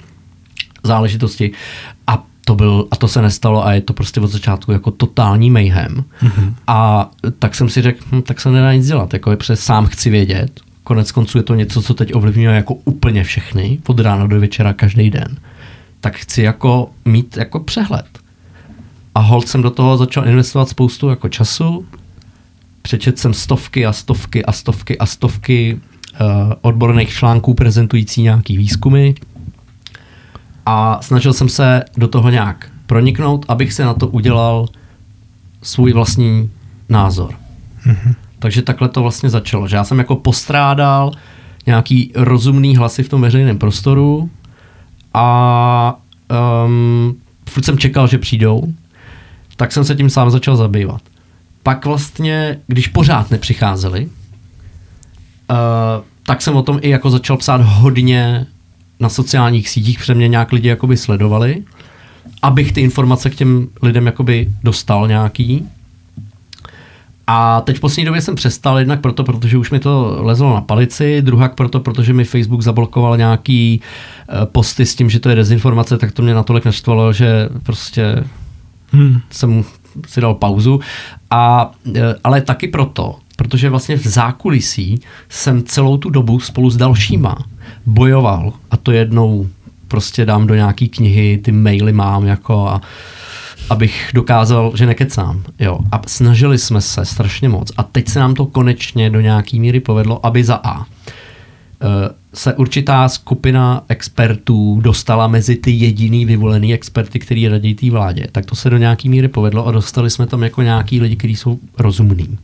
záležitosti. 0.83 1.51
A 2.07 2.23
to 2.45 2.55
byl, 2.55 2.87
a 2.91 2.95
to 2.95 3.07
se 3.07 3.21
nestalo 3.21 3.65
a 3.65 3.73
je 3.73 3.81
to 3.81 3.93
prostě 3.93 4.21
od 4.21 4.27
začátku 4.27 4.71
jako 4.71 4.91
totální 4.91 5.51
mayhem. 5.51 6.03
Mm-hmm. 6.23 6.53
A 6.67 7.09
tak 7.39 7.55
jsem 7.55 7.69
si 7.69 7.81
řekl, 7.81 8.03
hm, 8.11 8.21
tak 8.21 8.41
se 8.41 8.51
nedá 8.51 8.73
nic 8.73 8.87
dělat, 8.87 9.13
jako 9.13 9.31
je 9.31 9.37
přes 9.37 9.59
sám 9.59 9.85
chci 9.85 10.09
vědět. 10.09 10.59
Konec 10.83 11.11
konců 11.11 11.37
je 11.37 11.43
to 11.43 11.55
něco, 11.55 11.81
co 11.81 11.93
teď 11.93 12.15
ovlivňuje 12.15 12.55
jako 12.55 12.73
úplně 12.73 13.23
všechny, 13.23 13.79
od 13.87 13.99
rána 13.99 14.27
do 14.27 14.39
večera 14.39 14.73
každý 14.73 15.09
den. 15.09 15.37
Tak 15.99 16.15
chci 16.15 16.41
jako 16.41 16.89
mít 17.05 17.37
jako 17.37 17.59
přehled. 17.59 18.20
A 19.15 19.19
hold 19.19 19.47
jsem 19.47 19.61
do 19.61 19.69
toho 19.69 19.97
začal 19.97 20.27
investovat 20.27 20.69
spoustu 20.69 21.09
jako 21.09 21.29
času. 21.29 21.85
Přečet 22.81 23.19
jsem 23.19 23.33
stovky 23.33 23.85
a 23.85 23.93
stovky 23.93 24.45
a 24.45 24.51
stovky 24.51 24.97
a 24.97 25.05
stovky 25.05 25.79
uh, 26.21 26.53
odborných 26.61 27.09
článků 27.09 27.53
prezentující 27.53 28.21
nějaký 28.21 28.57
výzkumy. 28.57 29.13
A 30.65 31.01
snažil 31.01 31.33
jsem 31.33 31.49
se 31.49 31.83
do 31.97 32.07
toho 32.07 32.29
nějak 32.29 32.71
proniknout, 32.85 33.45
abych 33.47 33.73
se 33.73 33.85
na 33.85 33.93
to 33.93 34.07
udělal 34.07 34.67
svůj 35.61 35.93
vlastní 35.93 36.51
názor. 36.89 37.35
Mm-hmm. 37.85 38.15
Takže 38.39 38.61
takhle 38.61 38.89
to 38.89 39.01
vlastně 39.01 39.29
začalo, 39.29 39.67
že 39.67 39.75
já 39.75 39.83
jsem 39.83 39.99
jako 39.99 40.15
postrádal 40.15 41.11
nějaký 41.65 42.11
rozumný 42.15 42.77
hlasy 42.77 43.03
v 43.03 43.09
tom 43.09 43.21
veřejném 43.21 43.57
prostoru 43.57 44.29
a 45.13 45.99
um, 46.65 47.15
furt 47.49 47.63
jsem 47.63 47.77
čekal, 47.77 48.07
že 48.07 48.17
přijdou 48.17 48.73
tak 49.61 49.71
jsem 49.71 49.83
se 49.83 49.95
tím 49.95 50.09
sám 50.09 50.31
začal 50.31 50.55
zabývat. 50.55 51.01
Pak 51.63 51.85
vlastně, 51.85 52.59
když 52.67 52.87
pořád 52.87 53.31
nepřicházeli, 53.31 54.05
uh, 54.05 54.09
tak 56.25 56.41
jsem 56.41 56.55
o 56.55 56.61
tom 56.63 56.79
i 56.81 56.89
jako 56.89 57.09
začal 57.09 57.37
psát 57.37 57.61
hodně 57.61 58.45
na 58.99 59.09
sociálních 59.09 59.69
sítích, 59.69 59.99
protože 59.99 60.13
mě 60.13 60.27
nějak 60.27 60.51
lidi 60.51 60.67
jakoby 60.67 60.97
sledovali, 60.97 61.63
abych 62.41 62.71
ty 62.71 62.81
informace 62.81 63.29
k 63.29 63.35
těm 63.35 63.67
lidem 63.81 64.05
jakoby 64.05 64.49
dostal 64.63 65.07
nějaký. 65.07 65.69
A 67.27 67.61
teď 67.61 67.77
v 67.77 67.79
poslední 67.79 68.05
době 68.05 68.21
jsem 68.21 68.35
přestal 68.35 68.79
jednak 68.79 69.01
proto, 69.01 69.23
protože 69.23 69.57
už 69.57 69.71
mi 69.71 69.79
to 69.79 70.17
lezlo 70.21 70.53
na 70.53 70.61
palici, 70.61 71.21
druhak 71.21 71.55
proto, 71.55 71.79
protože 71.79 72.13
mi 72.13 72.23
Facebook 72.23 72.61
zablokoval 72.61 73.17
nějaký 73.17 73.81
uh, 73.81 74.45
posty 74.45 74.85
s 74.85 74.95
tím, 74.95 75.09
že 75.09 75.19
to 75.19 75.29
je 75.29 75.35
dezinformace, 75.35 75.97
tak 75.97 76.11
to 76.11 76.21
mě 76.21 76.33
natolik 76.33 76.65
naštvalo, 76.65 77.13
že 77.13 77.49
prostě 77.63 78.23
hmm. 78.91 79.21
jsem 79.29 79.63
si 80.07 80.21
dal 80.21 80.33
pauzu. 80.33 80.79
A, 81.29 81.71
e, 81.95 82.15
ale 82.23 82.41
taky 82.41 82.67
proto, 82.67 83.15
protože 83.35 83.69
vlastně 83.69 83.97
v 83.97 84.07
zákulisí 84.07 85.01
jsem 85.29 85.63
celou 85.63 85.97
tu 85.97 86.09
dobu 86.09 86.39
spolu 86.39 86.69
s 86.69 86.77
dalšíma 86.77 87.37
bojoval 87.85 88.53
a 88.71 88.77
to 88.77 88.91
jednou 88.91 89.47
prostě 89.87 90.25
dám 90.25 90.47
do 90.47 90.55
nějaký 90.55 90.89
knihy, 90.89 91.37
ty 91.43 91.51
maily 91.51 91.93
mám 91.93 92.25
jako 92.25 92.67
a 92.67 92.81
abych 93.69 94.11
dokázal, 94.13 94.71
že 94.75 94.85
nekecám. 94.85 95.43
Jo. 95.59 95.79
A 95.91 96.01
snažili 96.07 96.57
jsme 96.57 96.81
se 96.81 97.05
strašně 97.05 97.49
moc. 97.49 97.71
A 97.77 97.83
teď 97.83 98.07
se 98.07 98.19
nám 98.19 98.33
to 98.33 98.45
konečně 98.45 99.09
do 99.09 99.21
nějaký 99.21 99.59
míry 99.59 99.79
povedlo, 99.79 100.25
aby 100.25 100.43
za 100.43 100.59
A 100.63 100.85
se 102.33 102.53
určitá 102.53 103.09
skupina 103.09 103.83
expertů 103.87 104.79
dostala 104.83 105.27
mezi 105.27 105.55
ty 105.55 105.71
jediný 105.71 106.25
vyvolený 106.25 106.73
experty, 106.73 107.19
který 107.19 107.47
radí 107.47 107.75
té 107.75 107.91
vládě, 107.91 108.27
tak 108.31 108.45
to 108.45 108.55
se 108.55 108.69
do 108.69 108.77
nějaký 108.77 109.09
míry 109.09 109.27
povedlo 109.27 109.67
a 109.67 109.71
dostali 109.71 110.09
jsme 110.09 110.27
tam 110.27 110.43
jako 110.43 110.61
nějaký 110.61 111.01
lidi, 111.01 111.15
kteří 111.15 111.35
jsou 111.35 111.59
rozumní. 111.79 112.37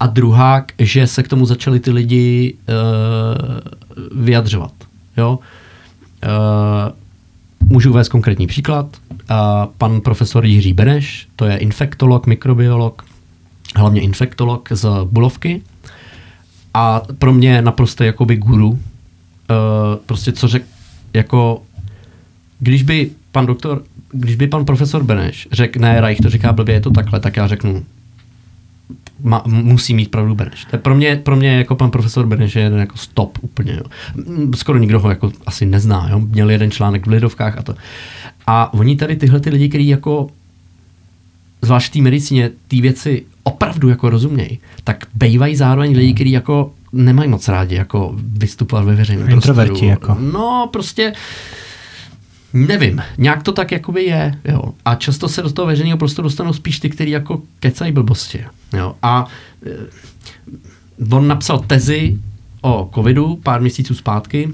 A 0.00 0.06
druhá, 0.06 0.64
že 0.78 1.06
se 1.06 1.22
k 1.22 1.28
tomu 1.28 1.46
začali 1.46 1.80
ty 1.80 1.90
lidi 1.90 2.54
uh, 2.54 4.24
vyjadřovat. 4.24 4.72
Jo? 5.16 5.38
Uh, 6.24 7.68
můžu 7.68 7.90
uvést 7.90 8.08
konkrétní 8.08 8.46
příklad. 8.46 8.96
Uh, 9.10 9.16
pan 9.78 10.00
profesor 10.00 10.46
Jiří 10.46 10.72
Beneš, 10.72 11.28
to 11.36 11.44
je 11.44 11.56
infektolog, 11.56 12.26
mikrobiolog, 12.26 13.04
hlavně 13.76 14.00
infektolog 14.00 14.68
z 14.72 14.88
Bulovky, 15.04 15.62
a 16.76 17.02
pro 17.18 17.32
mě 17.32 17.62
naprosto 17.62 18.04
jakoby 18.04 18.36
guru. 18.36 18.68
Uh, 18.68 18.78
prostě 20.06 20.32
co 20.32 20.48
řek, 20.48 20.62
jako 21.14 21.62
když 22.58 22.82
by 22.82 23.10
pan 23.32 23.46
doktor, 23.46 23.82
když 24.12 24.36
by 24.36 24.46
pan 24.46 24.64
profesor 24.64 25.04
Beneš 25.04 25.48
řekl, 25.52 25.80
ne, 25.80 26.00
Reich 26.00 26.20
to 26.20 26.30
říká 26.30 26.52
blbě, 26.52 26.74
je 26.74 26.80
to 26.80 26.90
takhle, 26.90 27.20
tak 27.20 27.36
já 27.36 27.46
řeknu, 27.46 27.84
ma, 29.20 29.42
musí 29.46 29.94
mít 29.94 30.10
pravdu 30.10 30.34
Beneš. 30.34 30.64
To 30.64 30.76
je 30.76 30.80
pro 30.80 30.94
mě, 30.94 31.16
pro 31.16 31.36
mě 31.36 31.56
jako 31.56 31.74
pan 31.74 31.90
profesor 31.90 32.26
Beneš 32.26 32.56
je 32.56 32.62
jeden 32.62 32.80
jako 32.80 32.96
stop 32.96 33.38
úplně. 33.40 33.72
Jo. 33.72 33.84
Skoro 34.54 34.78
nikdo 34.78 35.00
ho 35.00 35.08
jako 35.10 35.32
asi 35.46 35.66
nezná. 35.66 36.08
Jo. 36.10 36.18
Měl 36.18 36.50
jeden 36.50 36.70
článek 36.70 37.06
v 37.06 37.10
Lidovkách 37.10 37.58
a 37.58 37.62
to. 37.62 37.74
A 38.46 38.74
oni 38.74 38.96
tady 38.96 39.16
tyhle 39.16 39.40
ty 39.40 39.50
lidi, 39.50 39.68
kteří 39.68 39.88
jako 39.88 40.28
zvlášť 41.62 41.90
v 41.90 41.92
té 41.92 42.02
medicíně 42.02 42.50
ty 42.68 42.80
věci 42.80 43.24
opravdu 43.46 43.88
jako 43.88 44.10
rozumějí, 44.10 44.58
tak 44.84 45.04
bejvají 45.14 45.56
zároveň 45.56 45.96
lidi, 45.96 46.14
kteří 46.14 46.30
jako 46.30 46.72
nemají 46.92 47.30
moc 47.30 47.48
rádi 47.48 47.74
jako 47.74 48.14
vystupovat 48.16 48.84
ve 48.84 48.94
veřejném 48.94 49.30
Introverti 49.30 49.86
jako. 49.86 50.16
No, 50.20 50.68
prostě 50.72 51.12
nevím, 52.52 53.02
nějak 53.18 53.42
to 53.42 53.52
tak 53.52 53.72
jakoby 53.72 54.04
je, 54.04 54.38
jo. 54.44 54.62
A 54.84 54.94
často 54.94 55.28
se 55.28 55.42
do 55.42 55.52
toho 55.52 55.66
veřejného 55.66 55.98
prostoru 55.98 56.26
dostanou 56.26 56.52
spíš 56.52 56.80
ty, 56.80 56.90
kteří 56.90 57.10
jako 57.10 57.42
kecají 57.60 57.92
blbosti, 57.92 58.44
jo. 58.72 58.94
A 59.02 59.26
e, 59.66 61.14
on 61.16 61.28
napsal 61.28 61.58
tezi 61.58 62.18
o 62.62 62.90
covidu 62.94 63.36
pár 63.42 63.60
měsíců 63.60 63.94
zpátky 63.94 64.52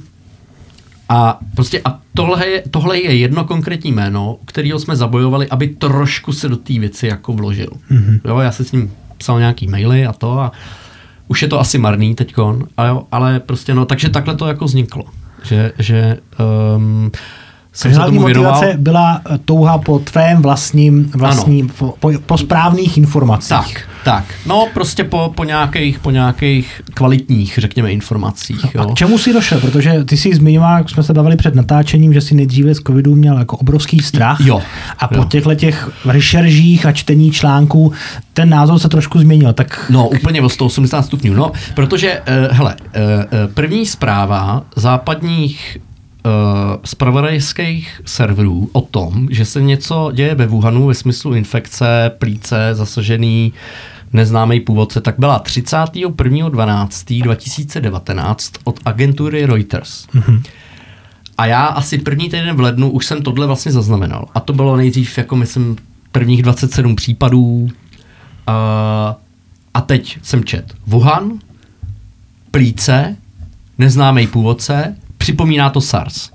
a 1.13 1.39
prostě 1.55 1.81
a 1.85 1.99
tohle 2.15 2.49
je, 2.49 2.63
tohle 2.71 3.01
je 3.01 3.17
jedno 3.17 3.45
konkrétní 3.45 3.93
jméno, 3.93 4.39
kterého 4.45 4.79
jsme 4.79 4.97
zabojovali, 4.97 5.49
aby 5.49 5.69
trošku 5.69 6.33
se 6.33 6.49
do 6.49 6.57
té 6.57 6.79
věci 6.79 7.07
jako 7.07 7.33
vložil. 7.33 7.69
Mm-hmm. 7.91 8.21
Jo, 8.25 8.39
já 8.39 8.53
se 8.53 8.65
s 8.65 8.73
ním 8.73 8.93
psal 9.19 9.39
nějaký 9.39 9.69
maily 9.69 10.07
a 10.07 10.13
to 10.13 10.41
a 10.41 10.53
už 11.29 11.43
je 11.43 11.49
to 11.49 11.61
asi 11.61 11.79
marný 11.79 12.15
teďkon, 12.15 12.67
ale, 12.77 13.01
ale 13.13 13.41
prostě 13.41 13.75
no, 13.75 13.85
takže 13.85 14.09
takhle 14.09 14.37
to 14.37 14.47
jako 14.47 14.65
vzniklo. 14.65 15.05
Že, 15.43 15.73
že 15.79 16.19
um, 16.77 17.11
jsem 17.73 17.95
se 17.95 18.01
tomu 18.01 18.25
věnoval. 18.25 18.53
motivace 18.53 18.79
byla 18.79 19.21
eh, 19.31 19.39
touha 19.45 19.79
po 19.79 19.99
tvém 19.99 20.43
vlastním, 20.43 21.11
vlastním 21.15 21.69
po, 21.69 21.95
po, 22.01 22.11
po 22.27 22.39
správných 22.39 22.99
informacích. 22.99 23.49
Tak, 23.49 23.81
tak. 24.05 24.25
No 24.47 24.67
prostě 24.75 25.05
po, 25.05 25.33
po, 25.37 25.45
nějakých, 25.45 25.99
po 25.99 26.11
nějakých 26.11 26.83
kvalitních, 26.95 27.59
řekněme, 27.59 27.93
informacích. 27.93 28.65
A 28.77 28.83
Jo. 28.83 28.85
k 28.87 28.95
čemu 28.95 29.19
jsi 29.19 29.33
došel? 29.33 29.61
Protože 29.61 30.05
ty 30.05 30.17
jsi 30.17 30.35
zmiňoval, 30.35 30.79
jak 30.79 30.91
jsme 30.91 31.03
se 31.03 31.13
bavili 31.15 31.37
před 31.37 31.55
natáčením, 31.55 32.13
že 32.13 32.21
si 32.21 32.35
nejdříve 32.35 32.75
z 32.75 32.79
covidu 32.79 33.15
měl 33.15 33.39
jako 33.39 33.57
obrovský 33.57 33.99
strach. 34.01 34.41
Jo, 34.41 34.63
A 34.99 35.09
po 35.09 35.15
jo. 35.15 35.25
těchto 35.25 35.55
těch 35.55 35.91
rešeržích 36.05 36.87
a 36.87 36.93
čtení 36.93 37.31
článků 37.31 37.93
ten 38.33 38.49
názor 38.49 38.79
se 38.79 38.89
trošku 38.89 39.19
změnil. 39.19 39.53
Tak 39.53 39.87
No, 39.91 40.09
úplně 40.09 40.43
o 40.43 40.49
180 40.49 41.03
stupňů. 41.03 41.35
No, 41.35 41.53
protože, 41.75 42.21
uh, 42.49 42.57
hele, 42.57 42.75
uh, 42.97 43.55
první 43.55 43.87
zpráva 43.87 44.63
západních 44.77 45.79
uh, 46.25 46.33
spravodajských 46.85 48.01
serverů 48.05 48.71
o 48.73 48.81
tom, 48.81 49.29
že 49.31 49.45
se 49.45 49.63
něco 49.63 50.11
děje 50.15 50.35
ve 50.35 50.47
Wuhanu 50.47 50.87
ve 50.87 50.95
smyslu 50.95 51.35
infekce, 51.35 52.11
plíce, 52.19 52.71
zasažený 52.73 53.53
neznámý 54.13 54.61
původce, 54.61 55.01
tak 55.01 55.15
byla 55.19 55.41
31.12.2019 55.41 58.37
od 58.65 58.81
agentury 58.85 59.47
Reuters. 59.47 60.07
Mm-hmm. 60.15 60.43
A 61.39 61.47
já 61.47 61.67
asi 61.67 61.99
první 61.99 62.25
týden 62.25 62.57
v 62.57 62.61
lednu 62.61 62.91
už 62.91 63.07
jsem 63.07 63.23
tohle 63.23 63.47
vlastně 63.47 63.73
zaznamenal. 63.73 64.29
A 64.35 64.41
to 64.41 64.53
bylo 64.53 64.77
nejdřív, 64.77 65.19
jako 65.19 65.37
myslím, 65.37 65.77
prvních 66.13 66.43
27 66.43 66.97
případů. 66.97 67.39
Uh, 67.39 67.71
a 69.75 69.81
teď 69.81 70.19
jsem 70.23 70.45
čet 70.45 70.75
Wuhan, 70.87 71.33
plíce, 72.51 73.17
neznámý 73.79 74.27
původce, 74.27 74.97
připomíná 75.23 75.71
to 75.71 75.81
SARS. 75.81 76.31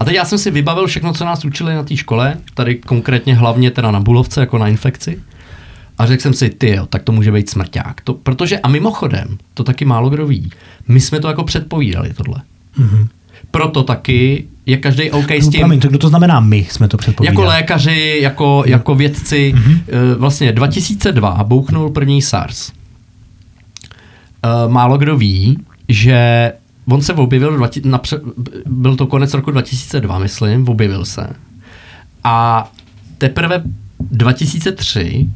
A 0.00 0.04
teď 0.04 0.14
já 0.14 0.24
jsem 0.24 0.38
si 0.38 0.50
vybavil 0.50 0.86
všechno, 0.86 1.12
co 1.12 1.24
nás 1.24 1.44
učili 1.44 1.74
na 1.74 1.82
té 1.82 1.96
škole, 1.96 2.36
tady 2.54 2.74
konkrétně 2.74 3.34
hlavně 3.34 3.70
teda 3.70 3.90
na 3.90 4.00
bulovce, 4.00 4.40
jako 4.40 4.58
na 4.58 4.68
infekci. 4.68 5.18
A 5.98 6.06
řekl 6.06 6.22
jsem 6.22 6.34
si, 6.34 6.50
ty 6.50 6.70
jo, 6.70 6.86
tak 6.86 7.02
to 7.02 7.12
může 7.12 7.32
být 7.32 7.50
smrťák. 7.50 8.00
To, 8.00 8.14
protože, 8.14 8.58
a 8.58 8.68
mimochodem, 8.68 9.38
to 9.54 9.64
taky 9.64 9.84
málo 9.84 10.10
kdo 10.10 10.26
ví, 10.26 10.50
my 10.88 11.00
jsme 11.00 11.20
to 11.20 11.28
jako 11.28 11.44
předpovídali 11.44 12.14
tohle. 12.14 12.42
Mm-hmm. 12.78 13.08
Proto 13.50 13.82
taky 13.82 14.46
je 14.66 14.76
každý 14.76 15.10
OK 15.10 15.30
s 15.30 15.44
no, 15.44 15.50
tím. 15.50 15.60
promiň, 15.60 15.80
to, 15.80 15.88
kdo 15.88 15.98
to 15.98 16.08
znamená 16.08 16.40
my, 16.40 16.66
jsme 16.70 16.88
to 16.88 16.96
předpovídali. 16.96 17.36
Jako 17.36 17.48
lékaři, 17.48 18.18
jako, 18.22 18.64
jako 18.66 18.94
vědci. 18.94 19.54
Mm-hmm. 19.56 19.80
Vlastně 20.18 20.52
2002 20.52 21.44
bouchnul 21.44 21.90
první 21.90 22.22
SARS. 22.22 22.72
Eh, 24.44 24.68
Málo 24.68 24.98
kdo 24.98 25.16
ví, 25.16 25.58
že 25.88 26.52
on 26.88 27.02
se 27.02 27.12
objevil, 27.12 27.56
dva, 27.56 27.68
napře, 27.84 28.20
byl 28.66 28.96
to 28.96 29.06
konec 29.06 29.34
roku 29.34 29.50
2002, 29.50 30.18
myslím, 30.18 30.68
objevil 30.68 31.04
se. 31.04 31.26
A 32.24 32.68
teprve 33.18 33.62
2003 34.00 35.28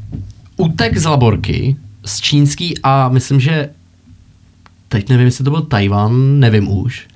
utek 0.57 0.97
z 0.97 1.05
laborky 1.05 1.75
z 2.05 2.21
čínský 2.21 2.77
a 2.83 3.09
myslím, 3.09 3.39
že 3.39 3.69
teď 4.87 5.09
nevím, 5.09 5.25
jestli 5.25 5.43
to 5.43 5.51
byl 5.51 5.61
Tajvan, 5.61 6.39
nevím 6.39 6.71
už. 6.71 7.07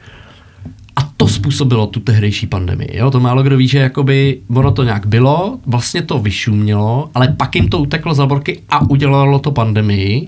A 0.95 1.01
to 1.17 1.27
způsobilo 1.27 1.88
tu 1.88 1.99
tehdejší 1.99 2.47
pandemii. 2.47 2.97
Jo? 2.97 3.11
To 3.11 3.19
málo 3.19 3.43
kdo 3.43 3.57
ví, 3.57 3.67
že 3.67 3.79
jakoby 3.79 4.39
ono 4.49 4.71
to 4.71 4.84
nějak 4.84 5.05
bylo, 5.05 5.59
vlastně 5.65 6.01
to 6.01 6.19
vyšumělo, 6.19 7.09
ale 7.13 7.27
pak 7.27 7.55
jim 7.55 7.69
to 7.69 7.79
uteklo 7.79 8.13
z 8.13 8.19
laborky 8.19 8.61
a 8.69 8.89
udělalo 8.89 9.39
to 9.39 9.51
pandemii, 9.51 10.27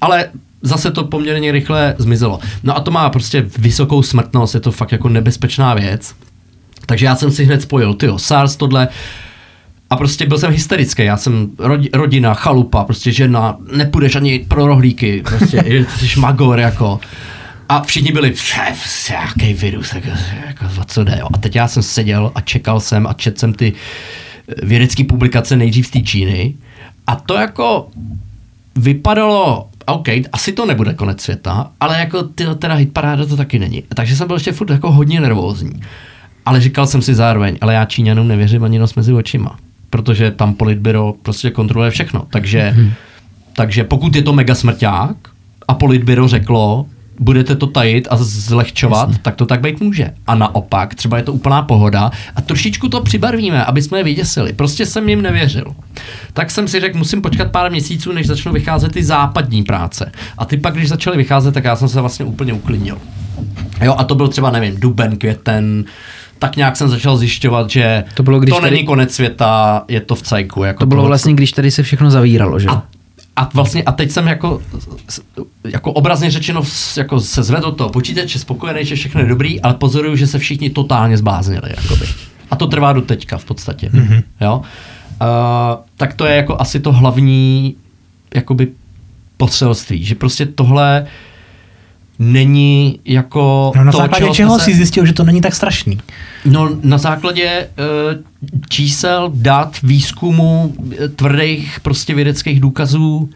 ale 0.00 0.28
zase 0.64 0.90
to 0.90 1.04
poměrně 1.04 1.52
rychle 1.52 1.94
zmizelo. 1.98 2.38
No 2.62 2.76
a 2.76 2.80
to 2.80 2.90
má 2.90 3.10
prostě 3.10 3.44
vysokou 3.58 4.02
smrtnost, 4.02 4.54
je 4.54 4.60
to 4.60 4.72
fakt 4.72 4.92
jako 4.92 5.08
nebezpečná 5.08 5.74
věc. 5.74 6.14
Takže 6.86 7.06
já 7.06 7.16
jsem 7.16 7.30
si 7.30 7.44
hned 7.44 7.62
spojil, 7.62 7.94
tyjo, 7.94 8.18
SARS, 8.18 8.56
tohle, 8.56 8.88
a 9.90 9.96
prostě 9.96 10.26
byl 10.26 10.38
jsem 10.38 10.52
hysterický, 10.52 11.04
já 11.04 11.16
jsem 11.16 11.50
rodi, 11.58 11.90
rodina, 11.92 12.34
chalupa, 12.34 12.84
prostě 12.84 13.12
žena, 13.12 13.56
nepůjdeš 13.76 14.16
ani 14.16 14.38
pro 14.48 14.66
rohlíky, 14.66 15.22
prostě 15.22 15.86
jsi 15.98 16.20
magor 16.20 16.58
jako. 16.60 17.00
A 17.68 17.82
všichni 17.82 18.12
byli, 18.12 18.30
"Pff, 18.30 19.10
jaký 19.10 19.54
virus, 19.54 19.94
jako, 19.94 20.08
jako, 20.46 20.64
co 20.86 21.04
jde, 21.04 21.16
jo. 21.20 21.28
A 21.32 21.38
teď 21.38 21.56
já 21.56 21.68
jsem 21.68 21.82
seděl 21.82 22.32
a 22.34 22.40
čekal 22.40 22.80
jsem 22.80 23.06
a 23.06 23.12
četl 23.12 23.38
jsem 23.38 23.52
ty 23.54 23.72
eh, 24.48 24.66
vědecké 24.66 25.04
publikace 25.04 25.56
nejdřív 25.56 25.86
z 25.86 25.90
té 25.90 26.00
Číny. 26.00 26.54
A 27.06 27.16
to 27.16 27.34
jako 27.34 27.88
vypadalo, 28.76 29.68
OK, 29.86 30.08
asi 30.32 30.52
to 30.52 30.66
nebude 30.66 30.94
konec 30.94 31.20
světa, 31.20 31.70
ale 31.80 31.98
jako 31.98 32.22
ty 32.22 32.44
teda 32.58 32.74
hitparáda 32.74 33.26
to 33.26 33.36
taky 33.36 33.58
není. 33.58 33.82
Takže 33.94 34.16
jsem 34.16 34.26
byl 34.26 34.36
ještě 34.36 34.52
furt 34.52 34.70
jako 34.70 34.92
hodně 34.92 35.20
nervózní. 35.20 35.80
Ale 36.46 36.60
říkal 36.60 36.86
jsem 36.86 37.02
si 37.02 37.14
zároveň, 37.14 37.58
ale 37.60 37.74
já 37.74 37.84
Číňanům 37.84 38.28
nevěřím 38.28 38.64
ani 38.64 38.78
nos 38.78 38.94
mezi 38.94 39.12
očima. 39.12 39.58
Protože 39.90 40.30
tam 40.30 40.54
politbyro 40.54 41.14
prostě 41.22 41.50
kontroluje 41.50 41.90
všechno. 41.90 42.26
Takže, 42.30 42.60
hmm. 42.60 42.92
takže 43.52 43.84
pokud 43.84 44.16
je 44.16 44.22
to 44.22 44.32
mega 44.32 44.54
smrťák 44.54 45.16
a 45.68 45.74
politbyro 45.74 46.28
řeklo, 46.28 46.86
budete 47.20 47.56
to 47.56 47.66
tajit 47.66 48.08
a 48.10 48.16
zlehčovat, 48.20 49.08
Jasně. 49.08 49.22
tak 49.22 49.34
to 49.36 49.46
tak 49.46 49.60
být 49.60 49.80
může. 49.80 50.10
A 50.26 50.34
naopak, 50.34 50.94
třeba 50.94 51.16
je 51.16 51.22
to 51.22 51.32
úplná 51.32 51.62
pohoda 51.62 52.10
a 52.36 52.40
trošičku 52.40 52.88
to 52.88 53.00
přibarvíme, 53.00 53.64
aby 53.64 53.82
jsme 53.82 53.98
je 53.98 54.04
vyděsili. 54.04 54.52
Prostě 54.52 54.86
jsem 54.86 55.08
jim 55.08 55.22
nevěřil. 55.22 55.64
Tak 56.32 56.50
jsem 56.50 56.68
si 56.68 56.80
řekl, 56.80 56.98
musím 56.98 57.22
počkat 57.22 57.50
pár 57.50 57.70
měsíců, 57.70 58.12
než 58.12 58.26
začnou 58.26 58.52
vycházet 58.52 58.92
ty 58.92 59.04
západní 59.04 59.62
práce. 59.62 60.12
A 60.38 60.44
ty 60.44 60.56
pak, 60.56 60.74
když 60.74 60.88
začaly 60.88 61.16
vycházet, 61.16 61.52
tak 61.54 61.64
já 61.64 61.76
jsem 61.76 61.88
se 61.88 62.00
vlastně 62.00 62.24
úplně 62.24 62.52
uklidnil. 62.52 62.98
Jo, 63.82 63.94
a 63.98 64.04
to 64.04 64.14
byl 64.14 64.28
třeba, 64.28 64.50
nevím, 64.50 64.80
duben, 64.80 65.16
květen, 65.16 65.84
tak 66.38 66.56
nějak 66.56 66.76
jsem 66.76 66.88
začal 66.88 67.16
zjišťovat, 67.16 67.70
že 67.70 68.04
To 68.14 68.22
bylo, 68.22 68.40
když 68.40 68.54
to 68.54 68.60
tady- 68.60 68.70
není 68.74 68.86
konec 68.86 69.14
světa, 69.14 69.84
je 69.88 70.00
to 70.00 70.14
v 70.14 70.22
cajku. 70.22 70.64
Jako 70.64 70.78
To 70.80 70.86
bylo 70.86 70.98
tohle. 70.98 71.08
vlastně, 71.08 71.34
když 71.34 71.52
tady 71.52 71.70
se 71.70 71.82
všechno 71.82 72.10
zavíralo, 72.10 72.58
že? 72.58 72.68
A, 72.68 72.82
a 73.36 73.50
vlastně, 73.54 73.82
a 73.82 73.92
teď 73.92 74.10
jsem 74.10 74.26
jako, 74.26 74.62
jako 75.64 75.92
obrazně 75.92 76.30
řečeno 76.30 76.62
jako 76.96 77.20
se 77.20 77.42
zvedl 77.42 77.72
toho 77.72 77.90
počítače, 77.90 78.38
spokojený, 78.38 78.84
že 78.84 78.94
všechno 78.94 79.20
je 79.20 79.26
dobrý, 79.26 79.60
ale 79.60 79.74
pozoruju, 79.74 80.16
že 80.16 80.26
se 80.26 80.38
všichni 80.38 80.70
totálně 80.70 81.16
zbláznili. 81.16 81.70
Jakoby. 81.76 82.06
A 82.50 82.56
to 82.56 82.66
trvá 82.66 82.92
do 82.92 83.00
teďka 83.00 83.38
v 83.38 83.44
podstatě. 83.44 83.88
Mm-hmm. 83.88 84.22
Jo? 84.40 84.62
Uh, 85.22 85.84
tak 85.96 86.14
to 86.14 86.26
je 86.26 86.36
jako 86.36 86.60
asi 86.60 86.80
to 86.80 86.92
hlavní 86.92 87.76
jakoby 88.34 88.68
poselství, 89.36 90.04
že 90.04 90.14
prostě 90.14 90.46
tohle 90.46 91.06
není 92.18 93.00
jako 93.04 93.72
No 93.76 93.84
na 93.84 93.92
to, 93.92 93.98
základě 93.98 94.24
čeho 94.24 94.34
čeho 94.34 94.58
se- 94.58 94.64
jsi 94.64 94.74
zjistil, 94.74 95.06
že 95.06 95.12
to 95.12 95.24
není 95.24 95.40
tak 95.40 95.54
strašný? 95.54 96.00
No 96.44 96.70
na 96.82 96.98
základě 96.98 97.68
uh, 97.78 98.22
čísel, 98.68 99.30
dat, 99.34 99.76
výzkumu, 99.82 100.74
eh, 100.98 101.08
tvrdých 101.08 101.80
prostě 101.80 102.14
vědeckých 102.14 102.60
důkazů, 102.60 103.16
uh, 103.16 103.28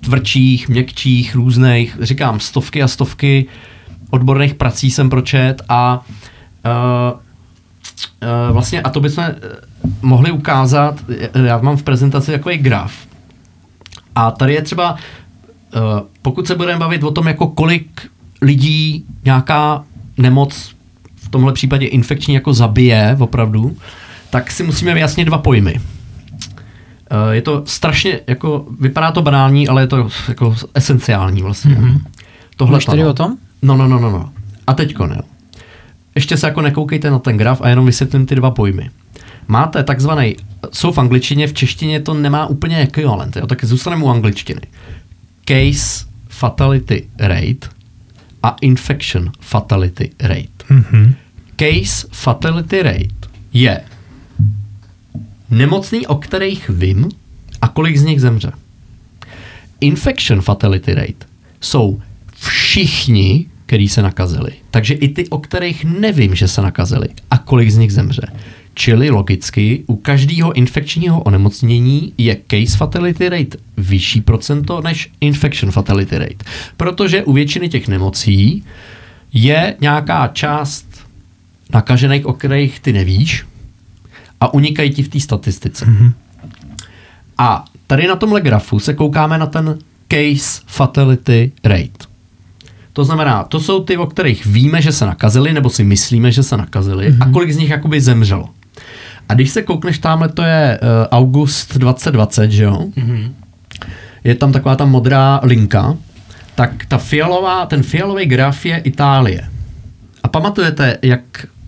tvrdších, 0.00 0.68
měkčích, 0.68 1.34
různých, 1.34 1.96
říkám, 2.00 2.40
stovky 2.40 2.82
a 2.82 2.88
stovky 2.88 3.46
odborných 4.10 4.54
prací 4.54 4.90
jsem 4.90 5.10
pročet 5.10 5.62
a 5.68 6.04
uh, 6.64 7.18
uh, 8.22 8.52
vlastně, 8.52 8.82
a 8.82 8.90
to 8.90 9.00
bychom 9.00 9.24
mohli 10.02 10.30
ukázat, 10.30 11.04
já 11.44 11.58
mám 11.58 11.76
v 11.76 11.82
prezentaci 11.82 12.32
takový 12.32 12.56
graf. 12.58 12.92
A 14.14 14.30
tady 14.30 14.54
je 14.54 14.62
třeba, 14.62 14.96
pokud 16.22 16.46
se 16.46 16.54
budeme 16.54 16.78
bavit 16.78 17.02
o 17.02 17.10
tom, 17.10 17.26
jako 17.26 17.46
kolik 17.46 18.10
lidí 18.42 19.04
nějaká 19.24 19.84
nemoc, 20.18 20.74
v 21.16 21.28
tomhle 21.28 21.52
případě 21.52 21.86
infekční, 21.86 22.34
jako 22.34 22.54
zabije 22.54 23.16
opravdu, 23.20 23.76
tak 24.30 24.50
si 24.50 24.62
musíme 24.62 24.94
vyjasnit 24.94 25.26
dva 25.26 25.38
pojmy. 25.38 25.74
Uh, 25.74 27.30
je 27.30 27.42
to 27.42 27.62
strašně, 27.66 28.20
jako, 28.26 28.66
vypadá 28.80 29.12
to 29.12 29.22
banální, 29.22 29.68
ale 29.68 29.82
je 29.82 29.86
to 29.86 30.08
jako 30.28 30.56
esenciální 30.74 31.42
vlastně. 31.42 31.74
Mm-hmm. 31.74 32.00
Tohle 32.56 32.80
tady 32.80 33.04
o 33.04 33.12
tom? 33.12 33.36
No, 33.62 33.76
no, 33.76 33.88
no, 33.88 33.98
no, 33.98 34.10
no. 34.10 34.30
A 34.66 34.74
teďko 34.74 35.06
ne. 35.06 35.22
Ještě 36.14 36.36
se 36.36 36.46
jako 36.46 36.60
nekoukejte 36.60 37.10
na 37.10 37.18
ten 37.18 37.36
graf 37.36 37.60
a 37.62 37.68
jenom 37.68 37.86
vysvětlím 37.86 38.26
ty 38.26 38.34
dva 38.34 38.50
pojmy. 38.50 38.90
Máte 39.48 39.82
takzvaný, 39.82 40.36
jsou 40.72 40.92
v 40.92 40.98
angličtině, 40.98 41.46
v 41.46 41.52
češtině 41.52 42.00
to 42.00 42.14
nemá 42.14 42.46
úplně 42.46 42.78
ekvivalent, 42.78 43.36
jo? 43.36 43.46
tak 43.46 43.64
zůstaneme 43.64 44.04
u 44.04 44.08
angličtiny. 44.08 44.60
Case 45.46 46.06
fatality 46.28 47.08
rate 47.18 47.68
a 48.42 48.56
infection 48.60 49.32
fatality 49.40 50.10
rate. 50.20 50.64
Mm-hmm. 50.68 51.14
Case 51.56 52.06
fatality 52.12 52.82
rate 52.82 53.28
je 53.52 53.80
nemocný, 55.50 56.06
o 56.06 56.14
kterých 56.14 56.68
vím 56.68 57.08
a 57.62 57.68
kolik 57.68 57.96
z 57.96 58.02
nich 58.02 58.20
zemře. 58.20 58.52
Infection 59.80 60.42
fatality 60.42 60.94
rate 60.94 61.26
jsou 61.60 62.02
všichni, 62.36 63.46
kteří 63.66 63.88
se 63.88 64.02
nakazili. 64.02 64.50
Takže 64.70 64.94
i 64.94 65.08
ty, 65.08 65.28
o 65.28 65.38
kterých 65.38 65.84
nevím, 65.84 66.34
že 66.34 66.48
se 66.48 66.62
nakazili 66.62 67.08
a 67.30 67.38
kolik 67.38 67.70
z 67.70 67.76
nich 67.76 67.92
zemře. 67.92 68.28
Čili 68.78 69.10
logicky 69.10 69.82
u 69.86 69.96
každého 69.96 70.52
infekčního 70.52 71.22
onemocnění 71.22 72.12
je 72.18 72.36
case 72.50 72.76
fatality 72.76 73.28
rate 73.28 73.58
vyšší 73.76 74.20
procento 74.20 74.80
než 74.80 75.10
infection 75.20 75.72
fatality 75.72 76.18
rate. 76.18 76.44
Protože 76.76 77.24
u 77.24 77.32
většiny 77.32 77.68
těch 77.68 77.88
nemocí 77.88 78.64
je 79.32 79.76
nějaká 79.80 80.26
část 80.28 80.86
nakažených, 81.72 82.26
o 82.26 82.32
kterých 82.32 82.80
ty 82.80 82.92
nevíš 82.92 83.44
a 84.40 84.54
unikají 84.54 84.90
ti 84.90 85.02
v 85.02 85.08
té 85.08 85.20
statistice. 85.20 85.86
Mhm. 85.86 86.12
A 87.38 87.64
tady 87.86 88.06
na 88.06 88.16
tomhle 88.16 88.40
grafu 88.40 88.78
se 88.78 88.94
koukáme 88.94 89.38
na 89.38 89.46
ten 89.46 89.78
case 90.08 90.60
fatality 90.66 91.52
rate. 91.64 92.06
To 92.92 93.04
znamená, 93.04 93.44
to 93.44 93.60
jsou 93.60 93.84
ty, 93.84 93.96
o 93.96 94.06
kterých 94.06 94.46
víme, 94.46 94.82
že 94.82 94.92
se 94.92 95.06
nakazili, 95.06 95.52
nebo 95.52 95.70
si 95.70 95.84
myslíme, 95.84 96.32
že 96.32 96.42
se 96.42 96.56
nakazili, 96.56 97.08
Mhm. 97.10 97.22
a 97.22 97.30
kolik 97.32 97.50
z 97.52 97.56
nich 97.56 97.70
jakoby 97.70 98.00
zemřelo. 98.00 98.48
A 99.28 99.34
když 99.34 99.50
se 99.50 99.62
koukneš 99.62 99.98
tamhle, 99.98 100.28
to 100.28 100.42
je 100.42 100.78
uh, 100.82 100.88
august 101.10 101.76
2020, 101.78 102.50
že 102.50 102.64
jo? 102.64 102.86
Mhm. 102.96 103.34
Je 104.24 104.34
tam 104.34 104.52
taková 104.52 104.76
ta 104.76 104.84
modrá 104.84 105.40
linka, 105.42 105.96
tak 106.54 106.86
ta 106.86 106.98
fialová, 106.98 107.66
ten 107.66 107.82
fialový 107.82 108.26
graf 108.26 108.66
je 108.66 108.78
Itálie. 108.78 109.48
A 110.22 110.28
pamatujete, 110.28 110.98
jak 111.02 111.20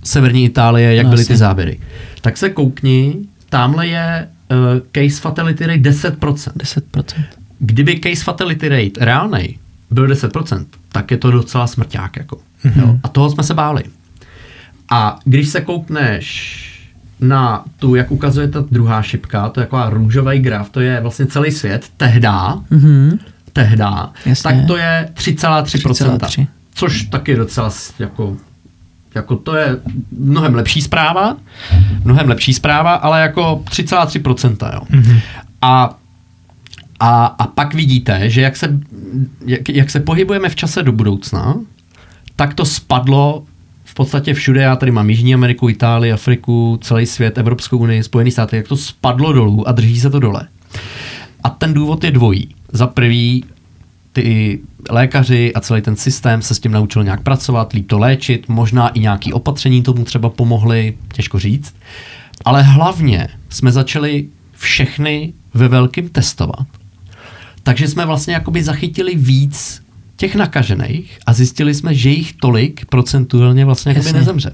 severní 0.04 0.44
Itálie, 0.44 0.94
jak 0.94 1.06
No, 1.06 1.10
byly 1.10 1.24
ty 1.24 1.36
záběry. 1.36 1.80
Tak 2.20 2.36
se 2.36 2.50
koukni, 2.50 3.14
tamhle 3.48 3.86
je 3.86 4.28
uh, 4.50 4.56
case 4.92 5.20
fatality 5.20 5.66
rate 5.66 5.80
10%. 5.80 6.52
10%. 6.56 7.24
Kdyby 7.58 8.00
case 8.00 8.24
fatality 8.24 8.68
rate 8.68 9.04
reálnej 9.04 9.58
byl 9.90 10.06
10%, 10.06 10.66
tak 10.92 11.10
je 11.10 11.16
to 11.16 11.30
docela 11.30 11.66
smrťák. 11.66 12.16
Jako. 12.16 12.38
Mhm. 12.64 12.80
Jo? 12.80 12.98
A 13.02 13.08
toho 13.08 13.30
jsme 13.30 13.42
se 13.42 13.54
báli. 13.54 13.82
A 14.90 15.18
když 15.24 15.48
se 15.48 15.60
koukneš 15.60 16.64
na 17.20 17.64
tu, 17.78 17.94
jak 17.94 18.10
ukazuje 18.10 18.48
ta 18.48 18.64
druhá 18.70 19.02
šipka, 19.02 19.48
to 19.48 19.60
je 19.60 19.66
taková 19.66 19.90
růžový 19.90 20.38
graf, 20.38 20.70
to 20.70 20.80
je 20.80 21.00
vlastně 21.00 21.26
celý 21.26 21.50
svět, 21.50 21.86
tehda, 21.96 22.58
Mhm. 22.70 23.18
tehda, 23.52 24.12
Jasně. 24.26 24.42
tak 24.50 24.66
to 24.66 24.76
je 24.76 25.08
3,3%. 25.14 26.18
3,3. 26.18 26.46
Což 26.74 27.02
taky 27.02 27.36
docela 27.36 27.70
jako, 27.98 28.36
jako 29.14 29.36
to 29.36 29.56
je 29.56 29.76
mnohem 30.18 30.54
lepší 30.54 30.82
zpráva, 30.82 31.36
mnohem 32.04 32.28
lepší 32.28 32.54
zpráva, 32.54 32.94
ale 32.94 33.20
jako 33.20 33.62
3,3%. 33.70 34.70
Jo. 34.74 34.80
Mhm. 34.90 35.18
A, 35.62 35.96
a, 37.00 37.26
a 37.26 37.46
pak 37.46 37.74
vidíte, 37.74 38.30
že 38.30 38.40
jak 38.40 38.56
se, 38.56 38.78
jak, 39.46 39.68
jak 39.68 39.90
se 39.90 40.00
pohybujeme 40.00 40.48
v 40.48 40.56
čase 40.56 40.82
do 40.82 40.92
budoucna, 40.92 41.54
tak 42.36 42.54
to 42.54 42.64
spadlo 42.64 43.44
podstatě 43.98 44.34
všude. 44.34 44.62
Já 44.62 44.76
tady 44.76 44.92
mám 44.92 45.10
Jižní 45.10 45.34
Ameriku, 45.34 45.68
Itálii, 45.68 46.12
Afriku, 46.12 46.78
celý 46.82 47.06
svět, 47.06 47.38
Evropskou 47.38 47.78
unii, 47.78 48.02
Spojený 48.02 48.30
státy, 48.30 48.56
jak 48.56 48.68
to 48.68 48.76
spadlo 48.76 49.32
dolů 49.32 49.68
a 49.68 49.72
drží 49.72 50.00
se 50.00 50.10
to 50.10 50.18
dole. 50.20 50.48
A 51.44 51.50
ten 51.50 51.74
důvod 51.74 52.04
je 52.04 52.10
dvojí. 52.10 52.54
Za 52.72 52.86
prvý, 52.86 53.44
ty 54.12 54.58
lékaři 54.90 55.54
a 55.54 55.60
celý 55.60 55.82
ten 55.82 55.96
systém 55.96 56.42
se 56.42 56.54
s 56.54 56.60
tím 56.60 56.72
naučil 56.72 57.04
nějak 57.04 57.22
pracovat, 57.22 57.72
líp 57.72 57.88
to 57.88 57.98
léčit, 57.98 58.48
možná 58.48 58.88
i 58.88 59.00
nějaký 59.00 59.32
opatření 59.32 59.82
tomu 59.82 60.04
třeba 60.04 60.28
pomohly, 60.28 60.98
těžko 61.12 61.38
říct. 61.38 61.74
Ale 62.44 62.62
hlavně 62.62 63.28
jsme 63.48 63.72
začali 63.72 64.28
všechny 64.52 65.32
ve 65.54 65.68
velkým 65.68 66.08
testovat. 66.08 66.66
Takže 67.62 67.88
jsme 67.88 68.06
vlastně 68.06 68.34
jakoby 68.34 68.62
zachytili 68.62 69.14
víc 69.14 69.82
těch 70.18 70.34
nakažených 70.34 71.18
a 71.26 71.32
zjistili 71.32 71.74
jsme, 71.74 71.94
že 71.94 72.10
jich 72.10 72.32
tolik 72.32 72.86
procentuálně 72.86 73.64
vlastně 73.64 73.92
jakoby 73.92 74.12
nezemře. 74.12 74.52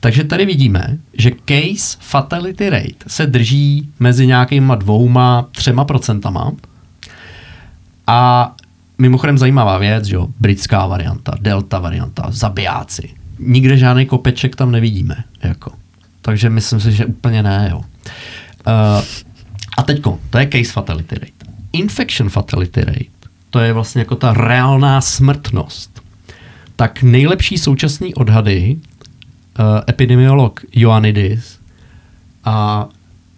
Takže 0.00 0.24
tady 0.24 0.46
vidíme, 0.46 0.98
že 1.18 1.30
case 1.44 1.96
fatality 2.00 2.70
rate 2.70 3.04
se 3.06 3.26
drží 3.26 3.88
mezi 4.00 4.26
nějakýma 4.26 4.74
dvouma, 4.74 5.48
třema 5.52 5.84
procentama 5.84 6.52
a 8.06 8.52
mimochodem 8.98 9.38
zajímavá 9.38 9.78
věc, 9.78 10.04
že 10.04 10.14
jo, 10.14 10.28
britská 10.40 10.86
varianta, 10.86 11.32
delta 11.40 11.78
varianta, 11.78 12.26
zabijáci. 12.30 13.10
Nikde 13.38 13.76
žádný 13.76 14.06
kopeček 14.06 14.56
tam 14.56 14.72
nevidíme, 14.72 15.24
jako. 15.42 15.72
Takže 16.22 16.50
myslím 16.50 16.80
si, 16.80 16.92
že 16.92 17.06
úplně 17.06 17.42
ne, 17.42 17.68
jo. 17.70 17.78
Uh, 17.78 17.84
a 19.78 19.82
teďko, 19.82 20.18
to 20.30 20.38
je 20.38 20.48
case 20.52 20.72
fatality 20.72 21.14
rate. 21.14 21.52
Infection 21.72 22.28
fatality 22.28 22.84
rate, 22.84 23.13
to 23.54 23.60
je 23.60 23.72
vlastně 23.72 24.00
jako 24.00 24.16
ta 24.16 24.32
reálná 24.32 25.00
smrtnost. 25.00 26.02
Tak 26.76 27.02
nejlepší 27.02 27.58
současný 27.58 28.14
odhady 28.14 28.76
uh, 28.76 29.64
epidemiolog 29.88 30.60
Ioannidis 30.72 31.58
a 32.44 32.88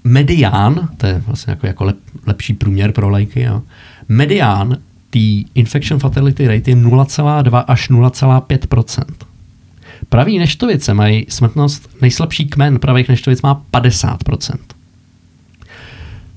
medián, 0.04 0.88
to 0.96 1.06
je 1.06 1.22
vlastně 1.26 1.50
jako, 1.50 1.66
jako 1.66 1.84
lep, 1.84 1.96
lepší 2.26 2.54
průměr 2.54 2.92
pro 2.92 3.08
lajky, 3.08 3.42
jo. 3.42 3.62
medián 4.08 4.78
té 5.10 5.48
infection 5.54 6.00
fatality 6.00 6.46
rate 6.46 6.70
je 6.70 6.76
0,2 6.76 7.64
až 7.66 7.90
0,5% 7.90 9.04
Praví 10.08 10.38
neštovice 10.38 10.94
mají 10.94 11.26
smrtnost, 11.28 11.90
nejslabší 12.00 12.46
kmen 12.46 12.78
pravých 12.78 13.08
neštovic 13.08 13.42
má 13.42 13.62
50% 13.72 14.56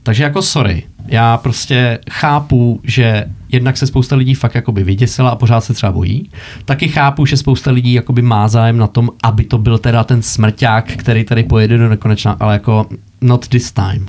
takže 0.04 0.24
jako 0.24 0.42
sorry, 0.42 0.84
já 1.12 1.38
prostě 1.38 2.00
chápu, 2.10 2.82
že 2.84 3.26
jednak 3.52 3.78
se 3.78 3.88
spousta 3.88 4.16
lidí 4.16 4.34
fakt 4.34 4.56
jakoby 4.56 4.84
vyděsila 4.84 5.30
a 5.30 5.36
pořád 5.36 5.62
se 5.62 5.74
třeba 5.74 5.92
bojí. 5.92 6.30
Taky 6.66 6.88
chápu, 6.88 7.26
že 7.26 7.38
spousta 7.38 7.72
lidí 7.72 7.94
jakoby 7.94 8.22
má 8.22 8.48
zájem 8.48 8.78
na 8.78 8.88
tom, 8.88 9.10
aby 9.24 9.44
to 9.44 9.58
byl 9.58 9.78
teda 9.78 10.04
ten 10.04 10.22
smrťák, 10.22 10.86
který 10.86 11.24
tady 11.24 11.44
pojede 11.44 11.78
do 11.78 11.90
nekonečna, 11.90 12.38
ale 12.40 12.54
jako 12.54 12.86
not 13.22 13.48
this 13.48 13.72
time. 13.72 14.06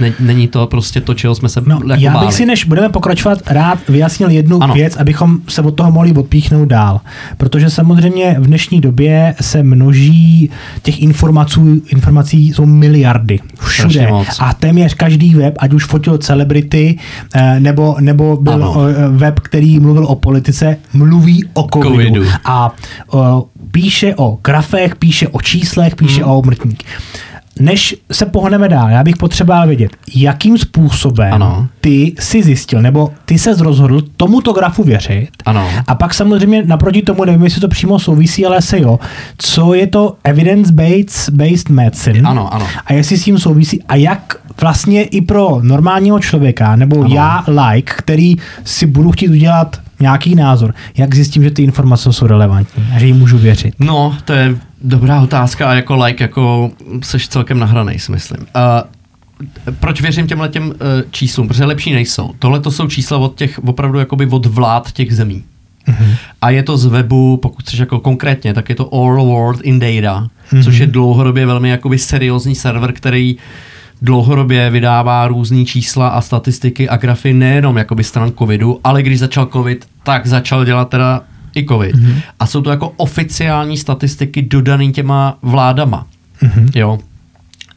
Ne- 0.00 0.12
Není 0.20 0.48
to 0.48 0.66
prostě 0.66 1.00
to, 1.00 1.14
čeho 1.14 1.34
jsme 1.34 1.48
se 1.48 1.60
No, 1.66 1.74
jako 1.74 2.02
já 2.02 2.12
báli. 2.12 2.26
bych 2.26 2.34
si, 2.36 2.46
než 2.46 2.64
budeme 2.64 2.88
pokračovat, 2.88 3.38
rád 3.46 3.78
vyjasnil 3.88 4.30
jednu 4.30 4.62
Ano. 4.62 4.74
věc, 4.74 4.96
abychom 4.96 5.38
se 5.48 5.62
od 5.62 5.70
toho 5.70 5.90
mohli 5.92 6.12
odpíchnout 6.12 6.68
dál. 6.68 7.00
Protože 7.36 7.70
samozřejmě 7.70 8.36
v 8.38 8.46
dnešní 8.46 8.80
době 8.80 9.34
se 9.40 9.62
množí 9.62 10.50
těch 10.82 11.02
informací, 11.02 11.60
informací 11.88 12.52
jsou 12.52 12.66
miliardy. 12.66 13.38
Všude. 13.60 14.08
A 14.40 14.54
téměř 14.54 14.94
každý 14.94 15.34
web, 15.34 15.54
ať 15.58 15.72
už 15.72 15.84
fotil 15.84 16.18
celebrity, 16.18 16.98
eh, 17.34 17.60
nebo, 17.60 17.96
nebo 18.00 18.36
byl 18.36 18.52
Ano. 18.54 18.74
eh, 18.88 19.08
web, 19.08 19.40
který 19.40 19.80
mluvil 19.80 20.04
o 20.04 20.14
politice, 20.14 20.76
mluví 20.92 21.44
o 21.54 21.68
covidu. 21.72 21.92
Covidu. 22.14 22.24
A 22.44 22.72
o, 23.12 23.46
píše 23.72 24.14
o 24.16 24.38
grafech, 24.44 24.96
píše 24.96 25.28
o 25.28 25.40
číslech, 25.40 25.96
píše 25.96 26.22
Hmm. 26.22 26.30
o 26.30 26.38
umrtních. 26.40 26.78
Než 27.60 27.96
se 28.12 28.26
pohneme 28.26 28.68
dál, 28.68 28.88
já 28.90 29.04
bych 29.04 29.16
potřeboval 29.16 29.66
vědět, 29.66 29.90
jakým 30.14 30.58
způsobem 30.58 31.32
Ano. 31.34 31.68
ty 31.80 32.14
si 32.20 32.42
zjistil, 32.42 32.82
nebo 32.82 33.10
ty 33.24 33.38
se 33.38 33.54
rozhodl 33.54 34.00
tomuto 34.16 34.52
grafu 34.52 34.82
věřit. 34.84 35.28
Ano. 35.46 35.68
A 35.86 35.94
pak 35.94 36.14
samozřejmě 36.14 36.62
naproti 36.66 37.02
tomu, 37.02 37.24
nevím, 37.24 37.44
jestli 37.44 37.60
to 37.60 37.68
přímo 37.68 37.98
souvisí, 37.98 38.46
ale 38.46 38.62
se 38.62 38.80
jo, 38.80 38.98
co 39.38 39.74
je 39.74 39.86
to 39.86 40.16
evidence-based 40.24 41.30
based 41.34 41.68
medicine 41.70 42.28
Ano, 42.28 42.54
ano. 42.54 42.66
a 42.86 42.92
jestli 42.92 43.18
s 43.18 43.24
tím 43.24 43.38
souvisí 43.38 43.82
a 43.82 43.96
jak 43.96 44.36
vlastně 44.60 45.02
i 45.02 45.20
pro 45.20 45.58
normálního 45.62 46.18
člověka, 46.20 46.76
nebo 46.76 47.00
Ano. 47.04 47.14
já 47.14 47.44
like, 47.72 47.92
který 47.96 48.36
si 48.64 48.86
budu 48.86 49.10
chtít 49.10 49.28
udělat 49.28 49.80
nějaký 50.00 50.34
názor, 50.34 50.74
jak 50.96 51.14
zjistím, 51.14 51.42
že 51.42 51.50
ty 51.50 51.62
informace 51.62 52.12
jsou 52.12 52.26
relevantní 52.26 52.84
a 52.96 52.98
že 52.98 53.06
jim 53.06 53.18
můžu 53.18 53.38
věřit. 53.38 53.74
No, 53.78 54.16
to 54.24 54.32
je 54.32 54.56
dobrá 54.80 55.20
otázka 55.20 55.70
a 55.70 55.74
jako 55.74 55.96
like, 55.96 56.24
jako 56.24 56.70
seš 57.02 57.28
celkem 57.28 57.58
nahranej, 57.58 57.98
si 57.98 58.12
myslím. 58.12 58.40
Uh, 58.40 59.72
proč 59.80 60.00
věřím 60.00 60.26
těmhle 60.26 60.48
těm 60.48 60.66
uh, 60.66 60.72
číslům? 61.10 61.48
Protože 61.48 61.64
lepší 61.64 61.92
nejsou. 61.92 62.30
Tohle 62.38 62.60
to 62.60 62.70
jsou 62.70 62.86
čísla 62.88 63.18
od 63.18 63.34
těch, 63.34 63.58
opravdu 63.58 63.98
jakoby 63.98 64.26
od 64.26 64.46
vlád 64.46 64.92
těch 64.92 65.14
zemí. 65.16 65.44
Mhm. 65.86 66.14
A 66.42 66.50
je 66.50 66.62
to 66.62 66.76
z 66.76 66.86
webu, 66.86 67.36
pokud 67.36 67.62
chceš 67.62 67.78
jako 67.78 68.00
konkrétně, 68.00 68.54
tak 68.54 68.68
je 68.68 68.74
to 68.74 68.94
All 68.94 69.24
World 69.24 69.60
in 69.60 69.78
Data, 69.78 70.28
Mhm. 70.52 70.62
což 70.62 70.78
je 70.78 70.86
dlouhodobě 70.86 71.46
velmi 71.46 71.70
jakoby 71.70 71.98
seriózní 71.98 72.54
server, 72.54 72.92
který 72.92 73.36
dlouhodobě 74.02 74.70
vydává 74.70 75.28
různý 75.28 75.66
čísla 75.66 76.08
a 76.08 76.20
statistiky 76.20 76.88
a 76.88 76.96
grafy 76.96 77.32
nejenom 77.32 77.76
jakoby 77.76 78.04
stran 78.04 78.32
covidu, 78.38 78.80
ale 78.84 79.02
když 79.02 79.18
začal 79.18 79.46
covid, 79.46 79.86
tak 80.02 80.26
začal 80.26 80.64
dělat 80.64 80.88
teda 80.88 81.22
i 81.54 81.66
covid. 81.66 81.94
Mhm. 81.94 82.06
Mm-hmm. 82.06 82.22
A 82.40 82.46
jsou 82.46 82.62
to 82.62 82.70
jako 82.70 82.88
oficiální 82.96 83.76
statistiky 83.76 84.42
dodaný 84.42 84.92
těma 84.92 85.38
vládama. 85.42 86.06
Mhm. 86.42 86.68
Jo. 86.74 86.98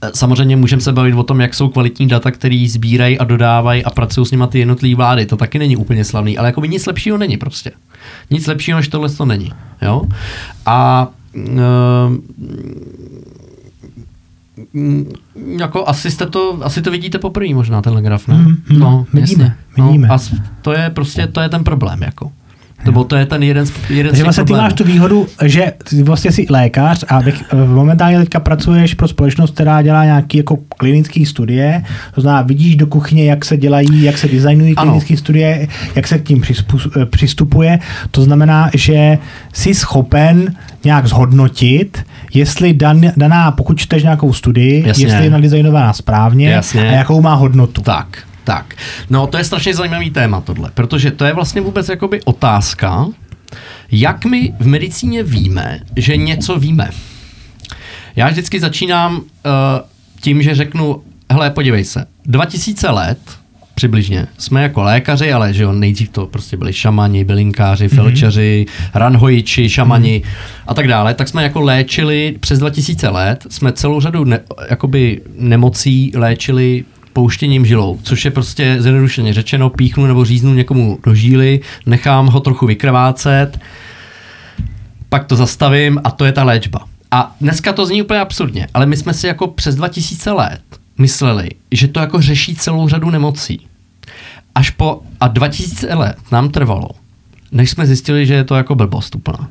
E, 0.02 0.12
Samozřejmě 0.14 0.56
můžeme 0.56 0.82
se 0.82 0.92
bavit 0.92 1.14
o 1.14 1.24
tom, 1.24 1.42
jak 1.42 1.54
jsou 1.54 1.70
kvalitní 1.70 2.08
data, 2.08 2.32
který 2.32 2.68
sbírají 2.68 3.20
a 3.20 3.24
dodávají 3.24 3.84
a 3.84 3.90
pracují 3.90 4.28
s 4.28 4.32
nima 4.32 4.48
ty 4.48 4.60
jednotlivé 4.60 4.96
vlády. 4.96 5.26
To 5.26 5.38
taky 5.38 5.60
není 5.60 5.78
úplně 5.78 6.06
slavný, 6.06 6.38
ale 6.38 6.48
jako 6.48 6.62
by 6.62 6.70
nic 6.70 6.86
lepšího 6.86 7.18
není 7.18 7.38
prostě. 7.38 7.72
Nic 8.30 8.48
lepšího 8.48 8.78
než 8.78 8.88
tohle 8.88 9.10
to 9.10 9.26
není. 9.26 9.52
Jo? 9.82 10.02
A 10.66 11.08
uh, 11.34 12.16
jako 15.58 15.88
asi, 15.88 16.12
jste 16.12 16.26
to, 16.26 16.60
asi 16.62 16.82
to 16.82 16.92
vidíte 16.92 17.20
poprvé 17.20 17.54
možná, 17.54 17.82
tenhle 17.82 18.02
graf, 18.02 18.28
ne? 18.28 18.36
Mhm, 18.36 18.58
mhm. 18.70 19.06
Vidíme, 19.14 19.56
vidíme. 19.78 20.08
No, 20.08 20.14
a 20.14 20.18
to 20.62 20.74
je 20.74 20.90
prostě, 20.90 21.28
to 21.28 21.42
je 21.42 21.50
ten 21.50 21.64
problém, 21.64 22.04
jako. 22.04 22.32
To, 22.86 22.92
bo 22.92 23.04
to 23.04 23.16
je 23.16 23.26
ten 23.26 23.44
jeden, 23.44 23.66
z- 23.66 23.74
jeden 23.90 24.14
těch 24.16 24.24
vlastně 24.24 24.44
ty 24.44 24.54
máš 24.54 24.74
tu 24.74 24.84
výhodu, 24.84 25.28
že 25.46 25.74
ty 25.90 26.04
vlastně 26.04 26.32
jsi 26.32 26.46
lékař 26.50 27.04
a 27.10 27.20
momentálně 27.68 28.20
teďka 28.20 28.40
pracuješ 28.40 28.94
pro 28.94 29.08
společnost, 29.08 29.54
která 29.54 29.82
dělá 29.82 30.06
nějaké 30.06 30.38
jako 30.38 30.58
klinické 30.78 31.26
studie, 31.26 31.84
to 32.16 32.22
znamená, 32.22 32.42
vidíš 32.42 32.76
do 32.76 32.88
kuchyně, 32.88 33.26
jak 33.26 33.46
se 33.46 33.58
dělají, 33.58 34.04
jak 34.04 34.18
se 34.18 34.28
designují 34.28 34.76
klinické 34.76 35.18
studie, 35.18 35.68
jak 35.96 36.08
se 36.08 36.20
k 36.20 36.24
tím 36.24 36.44
eh, 37.02 37.06
přistupuje, 37.06 37.80
to 38.12 38.22
znamená, 38.22 38.70
že 38.74 39.18
jsi 39.54 39.74
schopen 39.74 40.56
nějak 40.84 41.08
zhodnotit, 41.08 42.04
jestli 42.34 42.74
dan, 42.74 43.02
daná, 43.18 43.52
pokud 43.52 43.78
čteš 43.78 44.04
nějakou 44.04 44.34
studii, 44.34 44.88
Jasně. 44.88 45.06
jestli 45.06 45.24
je 45.24 45.30
nadizajnovaná 45.30 45.94
správně 45.94 46.50
Jasně. 46.50 46.82
a 46.90 46.92
jakou 46.92 47.22
má 47.22 47.34
hodnotu. 47.34 47.82
Tak, 47.82 48.18
tak. 48.44 48.76
No 49.10 49.28
to 49.28 49.38
je 49.38 49.44
strašně 49.44 49.74
zajímavý 49.74 50.10
téma 50.10 50.42
tohle, 50.42 50.72
protože 50.74 51.12
to 51.12 51.26
je 51.26 51.34
vlastně 51.34 51.62
vůbec 51.62 51.90
jakoby 51.90 52.22
otázka, 52.24 53.08
jak 53.92 54.26
my 54.26 54.54
v 54.60 54.68
medicíně 54.68 55.24
víme, 55.24 55.80
že 55.96 56.18
něco 56.18 56.60
víme. 56.60 56.90
Já 58.16 58.30
vždycky 58.30 58.60
začínám 58.60 59.16
uh, 59.16 59.22
tím, 60.22 60.42
že 60.42 60.56
řeknu, 60.56 61.04
hele, 61.32 61.50
podívej 61.50 61.84
se, 61.84 62.06
2000 62.26 62.90
let 62.90 63.20
přibližně 63.76 64.28
jsme 64.38 64.64
jako 64.64 64.84
lékaři, 64.84 65.34
ale 65.34 65.54
že 65.54 65.64
jo, 65.64 65.72
nejdřív 65.72 66.10
to 66.10 66.26
prostě 66.26 66.58
byli 66.58 66.74
šamani, 66.74 67.24
bylinkáři, 67.24 67.88
felčeři, 67.88 68.66
ranhojiči, 68.94 69.70
šamani 69.70 70.22
a 70.68 70.74
tak 70.74 70.88
dále, 70.88 71.14
tak 71.14 71.28
jsme 71.28 71.44
jako 71.44 71.62
léčili 71.62 72.36
přes 72.40 72.60
2000 72.60 73.10
let, 73.10 73.48
jsme 73.50 73.72
celou 73.72 74.02
řadu 74.02 74.24
ne, 74.24 74.40
jakoby 74.70 75.22
nemocí 75.38 76.12
léčili 76.16 76.86
pouštěním 77.14 77.66
žilou, 77.66 78.00
což 78.04 78.26
je 78.26 78.32
prostě 78.32 78.76
zjednodušeně 78.80 79.34
řečeno, 79.34 79.70
píchnu 79.70 80.06
nebo 80.06 80.26
říznu 80.26 80.54
někomu 80.54 81.00
do 81.04 81.16
žíly, 81.16 81.60
nechám 81.86 82.28
ho 82.28 82.40
trochu 82.40 82.66
vykrvácet, 82.68 83.60
pak 85.10 85.26
to 85.28 85.36
zastavím 85.36 86.02
a 86.04 86.12
to 86.12 86.26
je 86.26 86.32
ta 86.32 86.44
léčba. 86.44 86.80
A 87.12 87.36
dneska 87.42 87.74
to 87.74 87.86
zní 87.86 88.02
úplně 88.02 88.20
absurdně, 88.20 88.68
ale 88.74 88.86
my 88.86 88.98
jsme 88.98 89.14
si 89.14 89.28
jako 89.28 89.48
přes 89.48 89.76
2000 89.76 90.32
let 90.32 90.62
mysleli, 90.98 91.50
že 91.72 91.88
to 91.88 92.00
jako 92.00 92.22
řeší 92.22 92.56
celou 92.56 92.88
řadu 92.90 93.10
nemocí. 93.10 93.60
Až 94.56 94.70
po, 94.70 95.02
a 95.20 95.28
2000 95.28 95.94
let 95.96 96.16
nám 96.32 96.50
trvalo, 96.50 96.90
než 97.52 97.70
jsme 97.70 97.86
zjistili, 97.86 98.26
že 98.26 98.34
je 98.34 98.44
to 98.44 98.56
jako 98.56 98.76
blbost 98.76 99.16
úplná. 99.16 99.50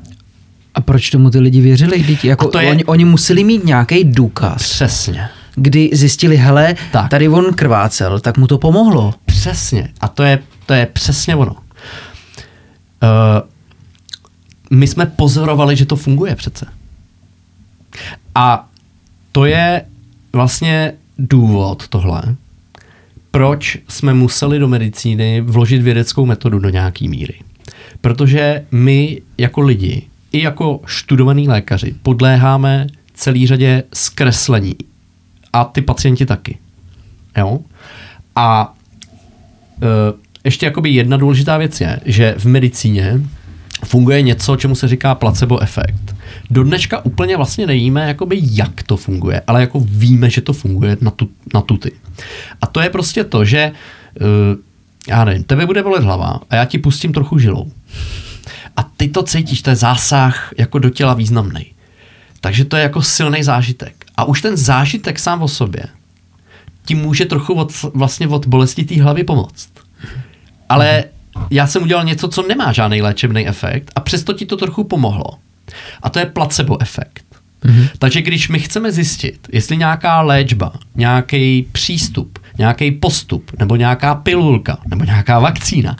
A 0.75 0.81
proč 0.81 1.09
tomu 1.09 1.29
ty 1.29 1.39
lidi 1.39 1.61
věřili? 1.61 1.99
Vždyť 1.99 2.25
jako 2.25 2.47
to 2.47 2.59
je- 2.59 2.69
oni, 2.69 2.85
oni 2.85 3.05
museli 3.05 3.43
mít 3.43 3.65
nějaký 3.65 4.03
důkaz, 4.03 4.63
Přesně. 4.63 5.29
Kdy 5.55 5.89
zjistili, 5.93 6.37
hele, 6.37 6.75
Tak. 6.91 7.09
tady 7.09 7.29
on 7.29 7.53
krvácel, 7.53 8.19
tak 8.19 8.37
mu 8.37 8.47
to 8.47 8.57
pomohlo. 8.57 9.13
Přesně. 9.25 9.89
A 10.01 10.07
to 10.07 10.23
je, 10.23 10.39
to 10.65 10.73
je 10.73 10.85
přesně 10.85 11.35
ono. 11.35 11.53
Uh, 11.53 11.59
my 14.69 14.87
jsme 14.87 15.05
pozorovali, 15.05 15.75
že 15.75 15.85
to 15.85 15.95
funguje 15.95 16.35
přece. 16.35 16.65
A 18.35 18.69
to 19.31 19.45
je 19.45 19.85
vlastně 20.33 20.93
důvod 21.17 21.87
tohle, 21.87 22.21
proč 23.31 23.77
jsme 23.87 24.13
museli 24.13 24.59
do 24.59 24.67
medicíny 24.67 25.41
vložit 25.41 25.81
vědeckou 25.81 26.25
metodu 26.25 26.59
do 26.59 26.69
nějaký 26.69 27.07
míry. 27.09 27.33
Protože 28.01 28.65
my 28.71 29.21
jako 29.37 29.61
lidi, 29.61 30.07
i 30.31 30.41
jako 30.43 30.81
študovaní 30.85 31.47
lékaři, 31.47 31.95
podléháme 32.03 32.87
celý 33.13 33.47
řadě 33.47 33.83
zkreslení. 33.93 34.75
A 35.53 35.63
ty 35.63 35.81
pacienti 35.81 36.25
taky. 36.25 36.57
Jo? 37.37 37.59
A 38.35 38.73
e, 39.81 39.87
ještě 40.43 40.65
jakoby 40.65 40.89
jedna 40.89 41.17
důležitá 41.17 41.57
věc 41.57 41.81
je, 41.81 41.99
že 42.05 42.35
v 42.37 42.45
medicíně 42.45 43.21
funguje 43.85 44.21
něco, 44.21 44.55
čemu 44.55 44.75
se 44.75 44.87
říká 44.87 45.15
placebo 45.15 45.59
efekt. 45.59 46.15
Do 46.49 46.63
dneška 46.63 47.05
úplně 47.05 47.37
vlastně 47.37 47.67
nevíme, 47.67 48.07
jakoby 48.07 48.39
jak 48.41 48.83
to 48.83 48.97
funguje, 48.97 49.41
ale 49.47 49.61
jako 49.61 49.79
víme, 49.79 50.29
že 50.29 50.41
to 50.41 50.53
funguje 50.53 50.97
na, 51.01 51.11
tu, 51.11 51.29
na 51.53 51.61
tuty. 51.61 51.91
A 52.61 52.67
to 52.67 52.81
je 52.81 52.89
prostě 52.89 53.23
to, 53.23 53.45
že 53.45 53.71
uh, 54.21 54.27
já 55.07 55.25
nevím, 55.25 55.43
tebe 55.43 55.65
bude 55.65 55.83
bolet 55.83 56.03
hlava 56.03 56.39
a 56.49 56.55
já 56.55 56.65
ti 56.65 56.77
pustím 56.77 57.13
trochu 57.13 57.39
žilou. 57.39 57.71
A 58.77 58.83
ty 58.97 59.07
to 59.07 59.23
cítíš, 59.23 59.61
to 59.61 59.69
je 59.69 59.75
zásah 59.75 60.53
jako 60.57 60.79
do 60.79 60.89
těla 60.89 61.13
významný. 61.13 61.65
Takže 62.43 62.65
to 62.65 62.77
je 62.77 62.83
jako 62.83 63.01
silný 63.01 63.43
zážitek. 63.43 64.05
A 64.17 64.23
už 64.23 64.41
ten 64.41 64.57
zážitek 64.57 65.19
sám 65.19 65.41
o 65.41 65.47
sobě 65.47 65.83
ti 66.85 66.95
může 66.95 67.25
trochu 67.25 67.53
od, 67.53 67.71
vlastně 67.93 68.27
od 68.27 68.47
bolesti 68.47 68.83
té 68.83 69.03
hlavy 69.03 69.23
pomoct. 69.23 69.69
Ale 70.69 71.03
já 71.51 71.67
jsem 71.67 71.83
udělal 71.83 72.03
něco, 72.05 72.27
co 72.27 72.47
nemá 72.47 72.71
žádný 72.71 73.01
léčebný 73.01 73.47
efekt 73.47 73.91
a 73.95 73.99
přesto 73.99 74.33
ti 74.33 74.45
to 74.45 74.57
trochu 74.57 74.83
pomohlo. 74.83 75.39
A 76.01 76.09
to 76.09 76.19
je 76.19 76.25
placebo 76.25 76.81
efekt. 76.81 77.25
Mm-hmm. 77.63 77.89
Takže 77.99 78.21
když 78.21 78.49
my 78.49 78.59
chceme 78.59 78.91
zjistit, 78.91 79.47
jestli 79.51 79.77
nějaká 79.77 80.21
léčba, 80.21 80.73
nějaký 80.95 81.67
přístup, 81.71 82.39
nějaký 82.57 82.91
postup, 82.91 83.51
nebo 83.59 83.75
nějaká 83.75 84.15
pilulka, 84.15 84.77
nebo 84.85 85.05
nějaká 85.05 85.39
vakcína 85.39 85.97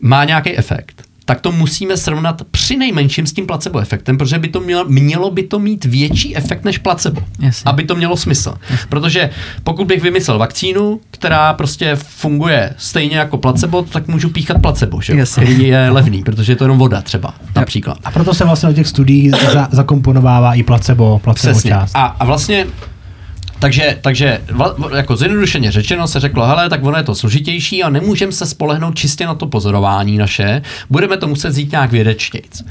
má 0.00 0.24
nějaký 0.24 0.58
efekt, 0.58 1.02
tak 1.30 1.40
to 1.40 1.52
musíme 1.52 1.96
srovnat 1.96 2.42
při 2.50 2.76
nejmenším 2.76 3.26
s 3.26 3.32
tím 3.32 3.46
placebo 3.46 3.78
efektem, 3.78 4.18
protože 4.18 4.38
by 4.38 4.48
to 4.48 4.60
mělo, 4.60 4.84
mělo 4.88 5.30
by 5.30 5.42
to 5.42 5.58
mít 5.58 5.84
větší 5.84 6.36
efekt 6.36 6.64
než 6.64 6.78
placebo. 6.78 7.22
Jasně. 7.38 7.68
Aby 7.70 7.84
to 7.84 7.94
mělo 7.94 8.16
smysl. 8.16 8.54
Protože 8.88 9.30
pokud 9.64 9.86
bych 9.86 10.02
vymyslel 10.02 10.38
vakcínu, 10.38 11.00
která 11.10 11.52
prostě 11.52 11.96
funguje 11.96 12.74
stejně 12.76 13.18
jako 13.18 13.38
placebo, 13.38 13.82
tak 13.82 14.08
můžu 14.08 14.28
píchat 14.30 14.62
placebo, 14.62 15.00
že? 15.00 15.14
Jasně. 15.14 15.42
který 15.44 15.66
je 15.66 15.90
levný, 15.90 16.22
protože 16.22 16.52
je 16.52 16.56
to 16.56 16.64
jenom 16.64 16.78
voda 16.78 17.02
třeba, 17.02 17.34
například. 17.56 17.98
A 18.04 18.10
proto 18.10 18.34
se 18.34 18.44
vlastně 18.44 18.68
do 18.68 18.74
těch 18.74 18.88
studií 18.88 19.30
za, 19.30 19.68
zakomponovává 19.70 20.54
i 20.54 20.62
placebo, 20.62 21.20
placebo 21.24 21.52
Přesně. 21.54 21.70
část. 21.70 21.92
A, 21.94 22.04
a 22.04 22.24
vlastně 22.24 22.66
takže, 23.60 23.98
takže 24.00 24.40
jako 24.96 25.16
zjednodušeně 25.16 25.72
řečeno 25.72 26.08
se 26.08 26.20
řeklo, 26.20 26.46
hele, 26.46 26.68
tak 26.68 26.84
ono 26.84 26.96
je 26.96 27.02
to 27.02 27.14
složitější 27.14 27.82
a 27.82 27.90
nemůžeme 27.90 28.32
se 28.32 28.46
spolehnout 28.46 28.94
čistě 28.94 29.26
na 29.26 29.34
to 29.34 29.46
pozorování 29.46 30.18
naše, 30.18 30.62
budeme 30.90 31.16
to 31.16 31.28
muset 31.28 31.48
vzít 31.48 31.72
nějak 31.72 31.92
vědečtějc. 31.92 32.62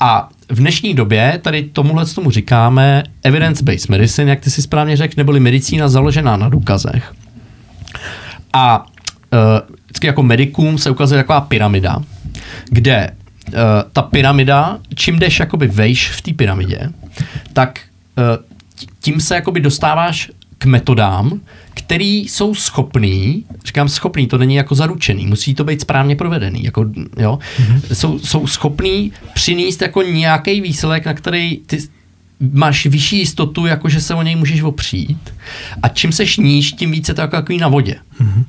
A 0.00 0.28
v 0.48 0.56
dnešní 0.56 0.94
době 0.94 1.40
tady 1.42 1.62
tomuhle 1.62 2.06
tomu 2.06 2.30
říkáme 2.30 3.02
evidence-based 3.22 3.88
medicine, 3.88 4.30
jak 4.30 4.40
ty 4.40 4.50
si 4.50 4.62
správně 4.62 4.96
řekl, 4.96 5.14
neboli 5.16 5.40
medicína 5.40 5.88
založená 5.88 6.36
na 6.36 6.48
důkazech. 6.48 7.14
A 8.52 8.86
uh, 8.86 9.38
vždycky 9.84 10.06
jako 10.06 10.22
medikum 10.22 10.78
se 10.78 10.90
ukazuje 10.90 11.22
taková 11.22 11.40
pyramida, 11.40 12.02
kde 12.68 13.10
uh, 13.48 13.52
ta 13.92 14.02
pyramida, 14.02 14.78
čím 14.94 15.18
jdeš 15.18 15.40
jakoby 15.40 15.66
vejš 15.66 16.10
v 16.10 16.20
té 16.20 16.32
pyramidě, 16.32 16.90
tak 17.52 17.80
uh, 18.18 18.55
tím 19.00 19.20
se 19.20 19.34
jakoby 19.34 19.60
dostáváš 19.60 20.30
k 20.58 20.64
metodám, 20.64 21.40
který 21.74 22.18
jsou 22.18 22.54
schopný, 22.54 23.44
říkám 23.64 23.88
schopný, 23.88 24.26
to 24.26 24.38
není 24.38 24.54
jako 24.54 24.74
zaručený, 24.74 25.26
musí 25.26 25.54
to 25.54 25.64
být 25.64 25.80
správně 25.80 26.16
provedený, 26.16 26.64
jako, 26.64 26.86
jo, 27.18 27.38
mm-hmm. 27.58 27.94
jsou, 27.94 28.18
jsou 28.18 28.46
schopný 28.46 29.12
přinést 29.34 29.82
jako 29.82 30.02
nějaký 30.02 30.60
výsledek, 30.60 31.06
na 31.06 31.14
který 31.14 31.58
ty 31.66 31.78
máš 32.52 32.86
vyšší 32.86 33.18
jistotu, 33.18 33.66
jako 33.66 33.88
že 33.88 34.00
se 34.00 34.14
o 34.14 34.22
něj 34.22 34.36
můžeš 34.36 34.62
opřít 34.62 35.34
a 35.82 35.88
čím 35.88 36.12
seš 36.12 36.36
níž, 36.36 36.72
tím 36.72 36.90
více 36.90 37.14
to 37.14 37.20
jako 37.20 37.36
takový 37.36 37.58
na 37.58 37.68
vodě. 37.68 37.96
Mm-hmm. 38.20 38.44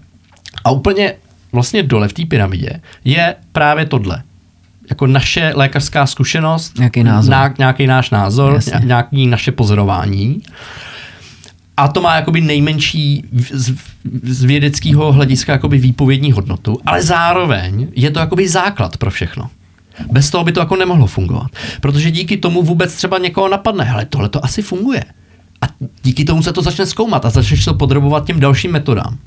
A 0.64 0.72
úplně 0.72 1.14
vlastně 1.52 1.84
dole 1.84 2.08
v 2.08 2.14
té 2.14 2.26
pyramidě 2.26 2.82
je 3.06 3.36
právě 3.52 3.86
tohle. 3.86 4.24
Jako 4.90 5.08
naše 5.08 5.52
lékařská 5.56 6.06
zkušenost, 6.06 6.78
Nějaký 6.78 7.04
názor. 7.04 7.32
Na, 7.32 7.54
nějaký 7.58 7.88
náš 7.88 8.10
názor, 8.10 8.54
Jasně. 8.54 8.74
ně- 8.80 8.86
nějaký 8.86 9.28
naše 9.28 9.52
pozorování. 9.52 10.42
A 11.78 11.88
to 11.88 12.02
má 12.02 12.16
jakoby 12.16 12.42
nejmenší 12.42 13.24
z, 13.52 13.76
z 14.24 14.44
vědeckého 14.44 15.12
hlediska 15.12 15.52
jakoby 15.52 15.78
výpovědní 15.78 16.32
hodnotu, 16.32 16.78
ale 16.86 17.04
zároveň 17.04 17.88
je 17.96 18.12
to 18.12 18.20
jakoby 18.20 18.48
základ 18.48 18.98
pro 18.98 19.12
všechno. 19.12 19.50
Bez 20.12 20.30
toho 20.30 20.44
by 20.44 20.52
to 20.52 20.60
jako 20.60 20.76
nemohlo 20.76 21.08
fungovat. 21.08 21.48
Protože 21.82 22.12
díky 22.12 22.38
tomu 22.38 22.64
vůbec 22.64 22.96
třeba 22.96 23.18
někoho 23.18 23.50
napadne, 23.50 23.84
hele, 23.84 24.06
tohle 24.06 24.30
to 24.30 24.46
asi 24.46 24.62
funguje. 24.62 25.04
A 25.62 25.66
díky 26.04 26.26
tomu 26.26 26.44
se 26.44 26.54
to 26.54 26.62
začne 26.62 26.86
zkoumat 26.86 27.26
a 27.26 27.30
začneš 27.30 27.66
to 27.66 27.74
podrobovat 27.74 28.26
těm 28.26 28.40
dalším 28.40 28.72
metodám. 28.72 29.18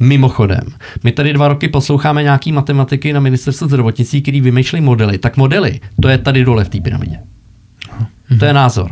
Mimochodem, 0.00 0.60
my 1.04 1.12
tady 1.12 1.32
dva 1.32 1.48
roky 1.48 1.68
posloucháme 1.68 2.22
nějaký 2.22 2.52
matematiky 2.52 3.12
na 3.12 3.20
ministerstvu 3.20 3.68
zdravotnictví, 3.68 4.22
který 4.22 4.40
vymýšlí 4.40 4.80
modely. 4.80 5.18
Tak 5.18 5.36
modely, 5.36 5.80
to 6.02 6.08
je 6.08 6.18
tady 6.18 6.44
dole 6.44 6.64
v 6.64 6.68
té 6.68 6.80
pyramidě. 6.80 7.20
To 8.38 8.44
je 8.44 8.52
názor. 8.52 8.90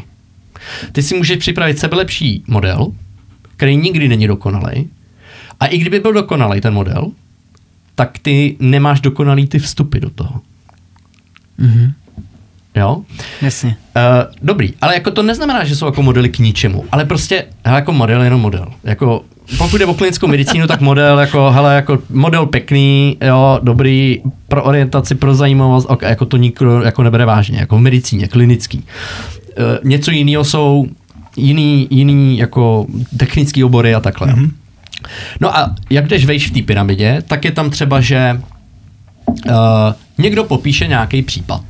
Ty 0.92 1.02
si 1.02 1.16
můžeš 1.16 1.36
připravit 1.36 1.78
sebelepší 1.78 2.44
model, 2.46 2.92
který 3.56 3.76
nikdy 3.76 4.08
není 4.08 4.26
dokonalý. 4.26 4.90
A 5.60 5.66
i 5.66 5.78
kdyby 5.78 6.00
byl 6.00 6.12
dokonalý 6.12 6.60
ten 6.60 6.74
model, 6.74 7.12
tak 7.94 8.18
ty 8.18 8.56
nemáš 8.60 9.00
dokonalý 9.00 9.46
ty 9.46 9.58
vstupy 9.58 9.98
do 9.98 10.10
toho. 10.10 10.40
Mhm. 11.58 11.92
Jo? 12.76 13.02
Jasně. 13.42 13.76
Uh, 13.96 14.02
dobrý, 14.42 14.72
ale 14.80 14.94
jako 14.94 15.10
to 15.10 15.22
neznamená, 15.22 15.64
že 15.64 15.76
jsou 15.76 15.86
jako 15.86 16.02
modely 16.02 16.28
k 16.28 16.38
ničemu, 16.38 16.84
ale 16.92 17.04
prostě 17.04 17.44
hele, 17.64 17.78
jako 17.78 17.92
model 17.92 18.20
je 18.20 18.26
jenom 18.26 18.40
model. 18.40 18.66
Jako 18.84 19.22
pokud 19.58 19.78
jde 19.78 19.86
o 19.86 19.94
klinickou 19.94 20.26
medicínu, 20.26 20.66
tak 20.66 20.80
model 20.80 21.18
jako, 21.18 21.50
hele, 21.50 21.74
jako 21.74 21.98
model 22.10 22.46
pěkný, 22.46 23.16
jo, 23.20 23.60
dobrý 23.62 24.22
pro 24.48 24.64
orientaci, 24.64 25.14
pro 25.14 25.34
zajímavost, 25.34 25.86
ok, 25.90 26.02
jako 26.02 26.24
to 26.24 26.36
nikdo 26.36 26.80
jako 26.80 27.02
nebere 27.02 27.24
vážně, 27.24 27.58
jako 27.58 27.76
v 27.76 27.80
medicíně, 27.80 28.28
klinický. 28.28 28.84
E, 29.58 29.78
něco 29.84 30.10
jiného 30.10 30.44
jsou 30.44 30.86
jiný, 31.36 31.88
jiný 31.90 32.38
jako 32.38 32.86
technický 33.16 33.64
obory 33.64 33.94
a 33.94 34.00
takhle. 34.00 34.28
Mm-hmm. 34.28 34.50
No 35.40 35.56
a 35.56 35.74
jak 35.90 36.08
jdeš 36.08 36.26
vejš 36.26 36.50
v 36.50 36.54
té 36.54 36.62
pyramidě, 36.62 37.22
tak 37.26 37.44
je 37.44 37.52
tam 37.52 37.70
třeba, 37.70 38.00
že 38.00 38.40
uh, 39.26 39.52
někdo 40.18 40.44
popíše 40.44 40.86
nějaký 40.86 41.22
případ. 41.22 41.62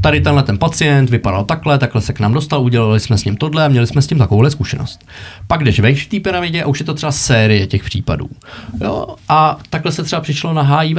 Tady 0.00 0.20
tenhle 0.20 0.42
ten 0.42 0.58
pacient 0.58 1.10
vypadal 1.10 1.44
takhle, 1.44 1.78
takhle 1.78 2.00
se 2.00 2.12
k 2.12 2.20
nám 2.20 2.32
dostal, 2.32 2.62
udělali 2.62 3.00
jsme 3.00 3.18
s 3.18 3.24
ním 3.24 3.36
tohle 3.36 3.64
a 3.64 3.68
měli 3.68 3.86
jsme 3.86 4.02
s 4.02 4.06
tím 4.06 4.18
takovouhle 4.18 4.50
zkušenost. 4.50 5.06
Pak 5.46 5.64
jdeš 5.64 5.80
vejš 5.80 6.06
v 6.06 6.08
té 6.08 6.20
pyramidě 6.20 6.62
a 6.62 6.66
už 6.66 6.80
je 6.80 6.86
to 6.86 6.94
třeba 6.94 7.12
série 7.12 7.66
těch 7.66 7.84
případů. 7.84 8.28
Jo? 8.80 9.16
A 9.28 9.58
takhle 9.70 9.92
se 9.92 10.02
třeba 10.02 10.20
přišlo 10.20 10.52
na 10.52 10.62
HIV. 10.62 10.98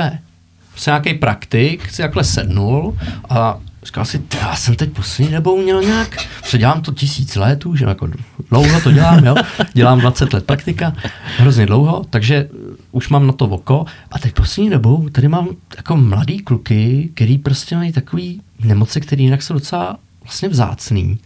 Se 0.75 0.89
nějaký 0.89 1.13
praktik 1.13 1.91
si 1.91 2.01
takhle 2.01 2.23
sednul 2.23 2.97
a 3.29 3.59
Říkal 3.83 4.05
si, 4.05 4.21
já 4.41 4.55
jsem 4.55 4.75
teď 4.75 4.89
poslední 4.89 5.33
dobou 5.33 5.61
měl 5.61 5.81
nějak, 5.81 6.17
dělám 6.57 6.81
to 6.81 6.91
tisíc 6.91 7.35
let 7.35 7.65
už, 7.65 7.79
jako 7.79 8.09
dlouho 8.49 8.81
to 8.81 8.91
dělám, 8.91 9.25
jo, 9.25 9.35
dělám 9.73 9.99
20 9.99 10.33
let 10.33 10.45
praktika, 10.45 10.93
hrozně 11.37 11.65
dlouho, 11.65 12.05
takže 12.09 12.49
už 12.91 13.09
mám 13.09 13.27
na 13.27 13.33
to 13.33 13.45
oko 13.45 13.85
a 14.11 14.19
teď 14.19 14.33
poslední 14.33 14.69
dobou 14.69 15.09
tady 15.09 15.27
mám 15.27 15.47
jako 15.77 15.97
mladý 15.97 16.39
kluky, 16.39 17.11
který 17.13 17.37
prostě 17.37 17.75
mají 17.75 17.91
takový 17.91 18.41
nemoci, 18.63 19.01
které 19.01 19.21
jinak 19.21 19.41
jsou 19.41 19.53
docela 19.53 19.97
vlastně 20.23 20.49
vzácný. 20.49 21.19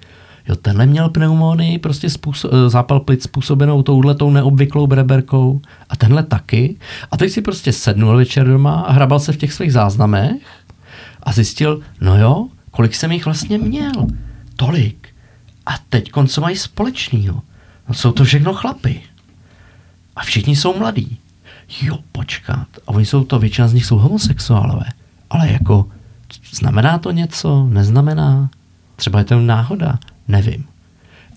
Jo, 0.48 0.56
tenhle 0.56 0.86
měl 0.86 1.10
pneumonii, 1.10 1.80
prostě 1.80 2.10
způsob, 2.10 2.52
eh, 2.54 2.70
zápal 2.70 3.00
plic 3.00 3.24
způsobenou 3.24 3.84
touhletou 3.84 4.32
neobvyklou 4.32 4.88
breberkou 4.88 5.62
a 5.90 5.96
tenhle 5.96 6.24
taky. 6.24 6.76
A 7.12 7.18
teď 7.18 7.32
si 7.32 7.42
prostě 7.42 7.74
sednul 7.74 8.18
večer 8.18 8.48
doma 8.48 8.82
a 8.82 8.92
hrabal 8.92 9.20
se 9.20 9.32
v 9.32 9.38
těch 9.38 9.54
svých 9.54 9.74
záznamech 9.74 10.42
a 11.24 11.32
zjistil, 11.32 11.82
no 12.02 12.18
jo, 12.20 12.48
kolik 12.72 12.96
jsem 12.96 13.12
jich 13.12 13.26
vlastně 13.26 13.58
měl. 13.58 14.08
Tolik. 14.56 15.08
A 15.66 15.72
teď 15.90 16.12
co 16.28 16.42
mají 16.42 16.56
společného? 16.56 17.42
No 17.88 17.94
jsou 17.94 18.12
to 18.12 18.24
všechno 18.24 18.54
chlapy. 18.54 19.02
A 20.16 20.24
všichni 20.24 20.56
jsou 20.56 20.80
mladí. 20.80 21.18
Jo, 21.82 22.00
počkat. 22.12 22.68
A 22.88 22.90
oni 22.90 23.06
jsou 23.06 23.24
to, 23.24 23.40
většina 23.40 23.68
z 23.68 23.74
nich 23.74 23.86
jsou 23.86 23.98
homosexuálové. 23.98 24.86
Ale 25.30 25.52
jako, 25.52 25.88
znamená 26.52 26.98
to 26.98 27.12
něco? 27.12 27.68
Neznamená? 27.70 28.50
Třeba 28.96 29.20
je 29.20 29.26
to 29.26 29.40
náhoda? 29.40 30.00
Nevím. 30.28 30.66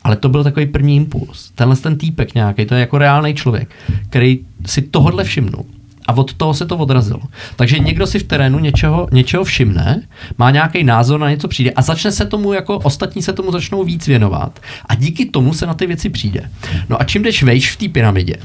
Ale 0.05 0.17
to 0.17 0.29
byl 0.29 0.45
takový 0.45 0.67
první 0.67 0.97
impuls. 0.97 1.51
Tenhle 1.55 1.77
ten 1.77 1.99
týpek 1.99 2.35
nějaký, 2.35 2.67
to 2.67 2.75
je 2.75 2.81
jako 2.81 2.99
reálný 2.99 3.35
člověk, 3.35 3.71
který 4.09 4.41
si 4.67 4.83
tohodle 4.83 5.25
všimnul 5.25 5.65
a 6.07 6.13
od 6.13 6.35
toho 6.35 6.55
se 6.55 6.67
to 6.67 6.77
odrazilo. 6.77 7.21
Takže 7.57 7.79
někdo 7.79 8.07
si 8.07 8.19
v 8.19 8.23
terénu 8.23 8.59
něčeho, 8.59 9.09
něčeho 9.13 9.45
všimne, 9.45 10.03
má 10.39 10.51
nějaký 10.51 10.85
názor 10.85 11.21
na 11.21 11.31
něco 11.31 11.49
přijde 11.49 11.71
a 11.71 11.83
začne 11.83 12.13
se 12.13 12.27
tomu, 12.27 12.53
jako 12.53 12.79
ostatní 12.79 13.23
se 13.23 13.33
tomu 13.33 13.53
začnou 13.53 13.85
víc 13.85 14.07
věnovat 14.07 14.61
a 14.87 14.95
díky 14.95 15.27
tomu 15.27 15.55
se 15.55 15.67
na 15.67 15.75
ty 15.75 15.87
věci 15.87 16.11
přijde. 16.11 16.51
No 16.89 17.01
a 17.01 17.05
čím 17.05 17.23
jdeš 17.23 17.43
vejš 17.43 17.73
v 17.73 17.77
té 17.77 17.89
pyramidě, 17.89 18.37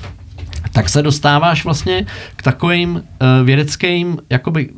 tak 0.74 0.90
se 0.90 1.02
dostáváš 1.02 1.64
vlastně 1.66 2.06
k 2.36 2.44
takovým 2.44 2.96
uh, 2.96 3.02
vědeckým 3.46 4.18
jakoby 4.30 4.70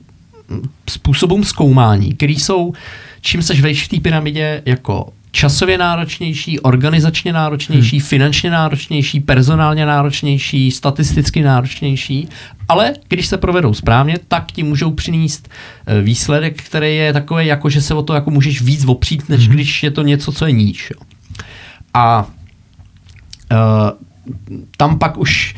způsobům 0.90 1.44
zkoumání, 1.44 2.14
který 2.14 2.36
jsou, 2.36 2.74
čím 3.22 3.42
seš 3.42 3.62
vejš 3.62 3.86
v 3.86 3.88
té 3.88 4.00
pyramidě 4.00 4.62
jako 4.66 5.14
časově 5.32 5.78
náročnější, 5.78 6.60
organizačně 6.60 7.34
náročnější, 7.34 7.98
hmm. 8.00 8.08
finančně 8.08 8.52
náročnější, 8.52 9.20
personálně 9.20 9.86
náročnější, 9.86 10.72
statisticky 10.72 11.42
náročnější, 11.42 12.28
ale 12.68 12.94
když 13.08 13.28
se 13.28 13.38
provedou 13.38 13.74
správně, 13.74 14.18
tak 14.28 14.52
ti 14.52 14.64
můžou 14.64 14.92
přinést 14.92 15.50
eh, 15.86 16.02
výsledek, 16.02 16.64
který 16.64 16.96
je 16.96 17.14
takový, 17.14 17.46
jako 17.46 17.70
že 17.70 17.82
se 17.82 17.94
o 17.94 18.02
to 18.02 18.14
jako 18.14 18.32
můžeš 18.32 18.62
víc 18.62 18.86
opřít, 18.86 19.30
než 19.30 19.48
hmm. 19.48 19.56
když 19.56 19.84
je 19.84 19.92
to 19.92 20.02
něco, 20.02 20.32
co 20.32 20.46
je 20.46 20.52
níž. 20.52 20.92
Jo. 20.92 21.02
A 21.94 22.28
uh, 23.52 23.90
tam 24.78 25.00
pak 25.00 25.18
už 25.18 25.56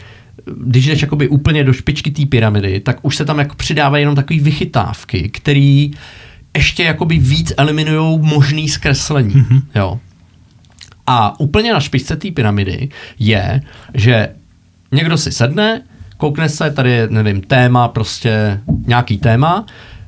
když 0.66 0.86
jdeš 0.86 1.02
jakoby 1.02 1.28
úplně 1.28 1.64
do 1.64 1.74
špičky 1.74 2.12
té 2.12 2.26
pyramidy, 2.26 2.80
tak 2.80 2.98
už 3.02 3.16
se 3.16 3.26
tam 3.26 3.40
jako 3.40 3.56
přidávají 3.56 4.02
jenom 4.02 4.16
takové 4.16 4.40
vychytávky, 4.40 5.30
které 5.30 5.88
ještě 6.58 6.84
jakoby 6.84 7.18
víc 7.18 7.54
eliminují 7.58 8.20
možný 8.22 8.70
zkreslení. 8.70 9.34
Mm-hmm. 9.36 9.62
Jo. 9.76 10.00
A 11.08 11.40
úplně 11.40 11.74
na 11.74 11.80
špičce 11.80 12.16
té 12.16 12.32
pyramidy 12.32 12.90
je, 13.20 13.62
že 13.94 14.30
někdo 14.92 15.18
si 15.18 15.32
sedne, 15.32 15.82
koukne 16.18 16.50
se, 16.50 16.72
tady 16.72 16.92
je, 16.92 17.08
nevím, 17.10 17.42
téma, 17.42 17.88
prostě 17.88 18.62
nějaký 18.88 19.18
téma, 19.18 19.66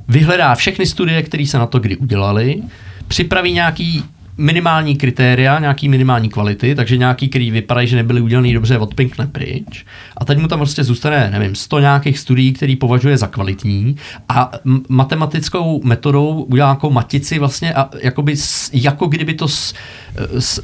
vyhledá 0.07 0.55
všechny 0.55 0.85
studie, 0.85 1.23
které 1.23 1.45
se 1.45 1.57
na 1.57 1.65
to 1.65 1.79
kdy 1.79 1.97
udělali, 1.97 2.63
připraví 3.07 3.51
nějaký 3.51 4.03
minimální 4.37 4.95
kritéria, 4.95 5.59
nějaký 5.59 5.89
minimální 5.89 6.29
kvality, 6.29 6.75
takže 6.75 6.97
nějaký, 6.97 7.29
který 7.29 7.51
vypadají, 7.51 7.87
že 7.87 7.95
nebyly 7.95 8.21
udělaný 8.21 8.53
dobře, 8.53 8.77
odpinkne 8.77 9.27
pryč. 9.27 9.85
A 10.17 10.25
teď 10.25 10.37
mu 10.37 10.47
tam 10.47 10.59
prostě 10.59 10.83
zůstane, 10.83 11.29
nevím, 11.31 11.55
100 11.55 11.79
nějakých 11.79 12.19
studií, 12.19 12.53
který 12.53 12.75
považuje 12.75 13.17
za 13.17 13.27
kvalitní 13.27 13.95
a 14.29 14.51
matematickou 14.89 15.81
metodou 15.83 16.43
udělá 16.43 16.67
nějakou 16.67 16.91
matici 16.91 17.39
vlastně 17.39 17.73
a 17.73 17.89
jakoby, 18.01 18.35
jako 18.73 19.07
kdyby 19.07 19.33
to 19.33 19.47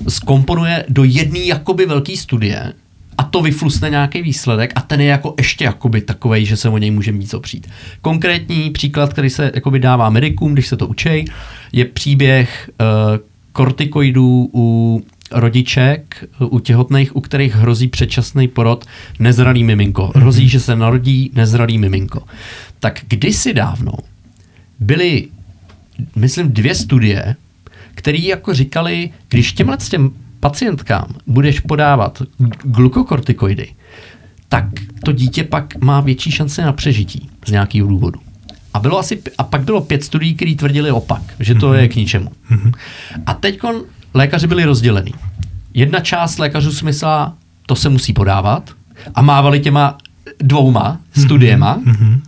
skomponuje 0.08 0.86
do 0.90 1.04
jedné 1.04 1.40
jakoby 1.40 1.86
velké 1.86 2.18
studie, 2.18 2.74
a 3.18 3.24
to 3.24 3.42
vyflusne 3.42 3.90
nějaký 3.90 4.22
výsledek 4.22 4.74
a 4.76 4.82
ten 4.82 5.02
je 5.02 5.08
jako 5.08 5.34
ještě 5.38 5.66
jakoby 5.66 6.02
takovej, 6.02 6.46
že 6.46 6.58
se 6.58 6.70
o 6.70 6.78
něj 6.78 6.92
můžeme 6.92 7.18
víc 7.18 7.34
opřít. 7.34 7.68
Konkrétní 8.02 8.70
příklad, 8.70 9.14
který 9.14 9.30
se 9.30 9.52
jakoby 9.56 9.80
dává 9.80 10.10
medikům, 10.10 10.54
když 10.54 10.68
se 10.68 10.78
to 10.78 10.88
učej, 10.88 11.26
je 11.72 11.86
příběh 11.86 12.70
uh, 12.82 13.18
kortikoidů 13.54 14.50
u 14.54 15.02
rodiček, 15.32 16.26
u 16.50 16.60
těhotných, 16.60 17.16
u 17.16 17.22
kterých 17.22 17.56
hrozí 17.56 17.88
předčasný 17.88 18.48
porod 18.48 18.86
nezralý 19.20 19.64
miminko. 19.64 20.12
Hrozí, 20.16 20.50
že 20.50 20.60
se 20.60 20.76
narodí 20.76 21.32
nezralý 21.34 21.78
miminko. 21.78 22.24
Tak 22.80 23.02
kdysi 23.08 23.54
dávno 23.54 23.92
byly, 24.80 25.28
myslím, 26.16 26.52
dvě 26.52 26.76
studie, 26.76 27.36
které 27.96 28.18
jako 28.18 28.54
říkali, 28.54 29.10
když 29.30 29.54
těmhle 29.54 29.80
s 29.80 29.90
těm 29.90 30.12
pacientkám 30.40 31.16
budeš 31.28 31.60
podávat 31.60 32.22
glukokortikoidy, 32.64 33.70
tak 34.50 34.66
to 35.06 35.12
dítě 35.12 35.44
pak 35.44 35.82
má 35.82 36.02
větší 36.02 36.32
šance 36.32 36.62
na 36.62 36.74
přežití 36.74 37.30
z 37.46 37.52
nějakého 37.52 37.88
důvodu. 37.88 38.20
A, 38.74 38.80
bylo 38.80 39.00
asi, 39.00 39.22
a 39.38 39.44
pak 39.44 39.62
bylo 39.62 39.82
pět 39.82 40.04
studií, 40.04 40.36
které 40.36 40.56
tvrdili 40.56 40.92
opak, 40.92 41.22
že 41.40 41.56
to 41.56 41.72
mm-hmm. 41.72 41.80
je 41.80 41.88
k 41.88 41.96
ničemu. 41.96 42.32
Mm-hmm. 42.52 42.72
A 43.26 43.34
teď 43.34 43.60
lékaři 44.14 44.48
byli 44.48 44.66
rozdělení. 44.66 45.14
Jedna 45.74 46.00
část 46.00 46.38
lékařů 46.38 46.72
si 46.72 46.86
myslela, 46.86 47.34
to 47.66 47.76
se 47.76 47.90
musí 47.90 48.14
podávat 48.14 48.72
a 49.16 49.22
mávali 49.22 49.60
těma 49.60 49.98
dvouma 50.40 50.98
studiema. 51.18 51.78
Mm-hmm. 51.78 52.20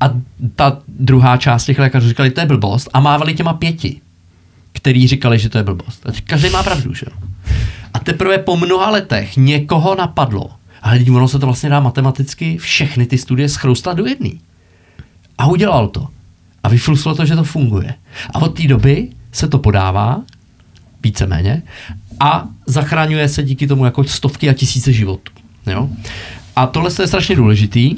A 0.00 0.10
ta 0.56 0.78
druhá 0.88 1.36
část 1.36 1.64
těch 1.64 1.78
lékařů 1.78 2.08
říkali, 2.08 2.30
to 2.30 2.40
je 2.40 2.46
blbost 2.46 2.88
a 2.92 3.00
mávali 3.00 3.34
těma 3.34 3.52
pěti, 3.52 4.00
který 4.72 5.08
říkali, 5.08 5.38
že 5.38 5.48
to 5.48 5.58
je 5.58 5.64
blbost. 5.64 6.06
A 6.06 6.12
každý 6.24 6.50
má 6.50 6.62
pravdu, 6.62 6.94
že 6.94 7.06
A 7.94 7.98
teprve 7.98 8.38
po 8.38 8.56
mnoha 8.56 8.90
letech 8.90 9.36
někoho 9.36 9.94
napadlo, 9.94 10.50
ale 10.82 11.00
ono 11.10 11.28
se 11.28 11.38
to 11.38 11.46
vlastně 11.46 11.70
dá 11.70 11.80
matematicky 11.80 12.58
všechny 12.58 13.06
ty 13.06 13.18
studie 13.18 13.48
schroustat 13.48 13.96
do 13.96 14.06
jedné. 14.06 14.30
A 15.38 15.46
udělal 15.46 15.88
to. 15.88 16.08
A 16.62 16.68
vyfluslo 16.68 17.14
to, 17.14 17.26
že 17.26 17.36
to 17.36 17.44
funguje. 17.44 17.94
A 18.34 18.42
od 18.42 18.48
té 18.48 18.66
doby 18.68 19.08
se 19.32 19.48
to 19.48 19.58
podává, 19.58 20.22
víceméně, 21.02 21.62
a 22.20 22.48
zachraňuje 22.66 23.28
se 23.28 23.42
díky 23.42 23.66
tomu 23.66 23.84
jako 23.84 24.04
stovky 24.04 24.50
a 24.50 24.52
tisíce 24.52 24.92
životů. 24.92 25.32
Jo? 25.66 25.88
A 26.56 26.66
tohle 26.66 26.90
je 27.00 27.06
strašně 27.06 27.36
důležitý, 27.36 27.96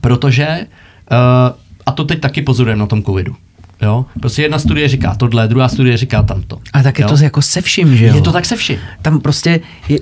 protože, 0.00 0.66
uh, 1.10 1.56
a 1.86 1.92
to 1.92 2.04
teď 2.04 2.20
taky 2.20 2.42
pozorujeme 2.42 2.80
na 2.80 2.86
tom 2.86 3.02
covidu, 3.02 3.36
Jo? 3.82 4.06
Prostě 4.20 4.42
jedna 4.42 4.58
studie 4.58 4.88
říká 4.88 5.14
tohle, 5.14 5.48
druhá 5.48 5.68
studie 5.68 5.96
říká 5.96 6.22
tamto. 6.22 6.58
A 6.72 6.82
tak 6.82 6.98
je 6.98 7.02
jo? 7.02 7.08
to 7.08 7.24
jako 7.24 7.42
se 7.42 7.60
vším, 7.60 7.96
že 7.96 8.06
jo? 8.06 8.14
Je 8.14 8.22
to 8.22 8.32
tak 8.32 8.44
se 8.44 8.56
vším. 8.56 8.78
Tam 9.02 9.20
prostě 9.20 9.60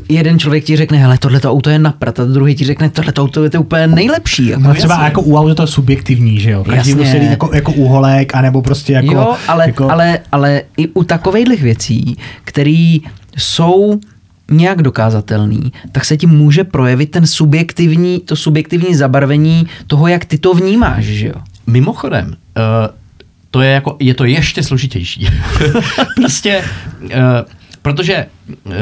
jeden 0.09 0.39
člověk 0.39 0.64
ti 0.64 0.77
řekne, 0.77 0.99
hele, 0.99 1.18
tohleto 1.18 1.51
auto 1.51 1.70
je 1.70 1.79
naprat, 1.79 2.20
a 2.20 2.24
druhý 2.24 2.55
ti 2.55 2.64
řekne, 2.64 2.91
tohleto 2.91 3.22
auto 3.22 3.45
je 3.45 3.51
to 3.51 3.61
úplně 3.61 3.87
nejlepší. 3.87 4.47
Jako. 4.47 4.62
No, 4.62 4.74
třeba 4.74 4.95
jasně. 4.95 5.05
jako 5.05 5.22
u 5.22 5.37
auto 5.37 5.55
to 5.55 5.62
je 5.62 5.66
subjektivní, 5.66 6.41
že 6.41 6.51
jo? 6.51 6.64
Každý 6.64 6.95
musí 6.95 7.16
jako, 7.16 7.51
jako 7.55 7.72
uholek, 7.72 8.35
anebo 8.35 8.62
prostě 8.62 8.93
jako... 8.93 9.14
Jo, 9.14 9.37
ale, 9.49 9.66
jako... 9.66 9.91
ale, 9.91 10.18
ale 10.33 10.62
i 10.77 10.89
u 10.89 11.05
takových 11.05 11.62
věcí, 11.62 12.16
které 12.45 12.99
jsou 13.37 14.01
nějak 14.51 14.83
dokázatelný, 14.83 15.72
tak 15.93 16.05
se 16.05 16.16
ti 16.16 16.27
může 16.27 16.64
projevit 16.64 17.11
ten 17.11 17.27
subjektivní, 17.27 18.20
to 18.20 18.37
subjektivní 18.37 18.95
zabarvení 18.95 19.66
toho, 19.87 20.09
jak 20.09 20.24
ty 20.24 20.39
to 20.39 20.55
vnímáš, 20.55 21.05
že 21.05 21.27
jo? 21.27 21.35
Mimochodem, 21.66 22.27
uh 22.27 23.05
to 23.57 23.62
je 23.62 23.70
jako, 23.70 23.96
je 24.00 24.14
to 24.14 24.24
ještě 24.24 24.62
složitější. 24.62 25.28
prostě, 26.16 26.64
uh, 27.02 27.11
protože 27.82 28.26
uh, 28.64 28.72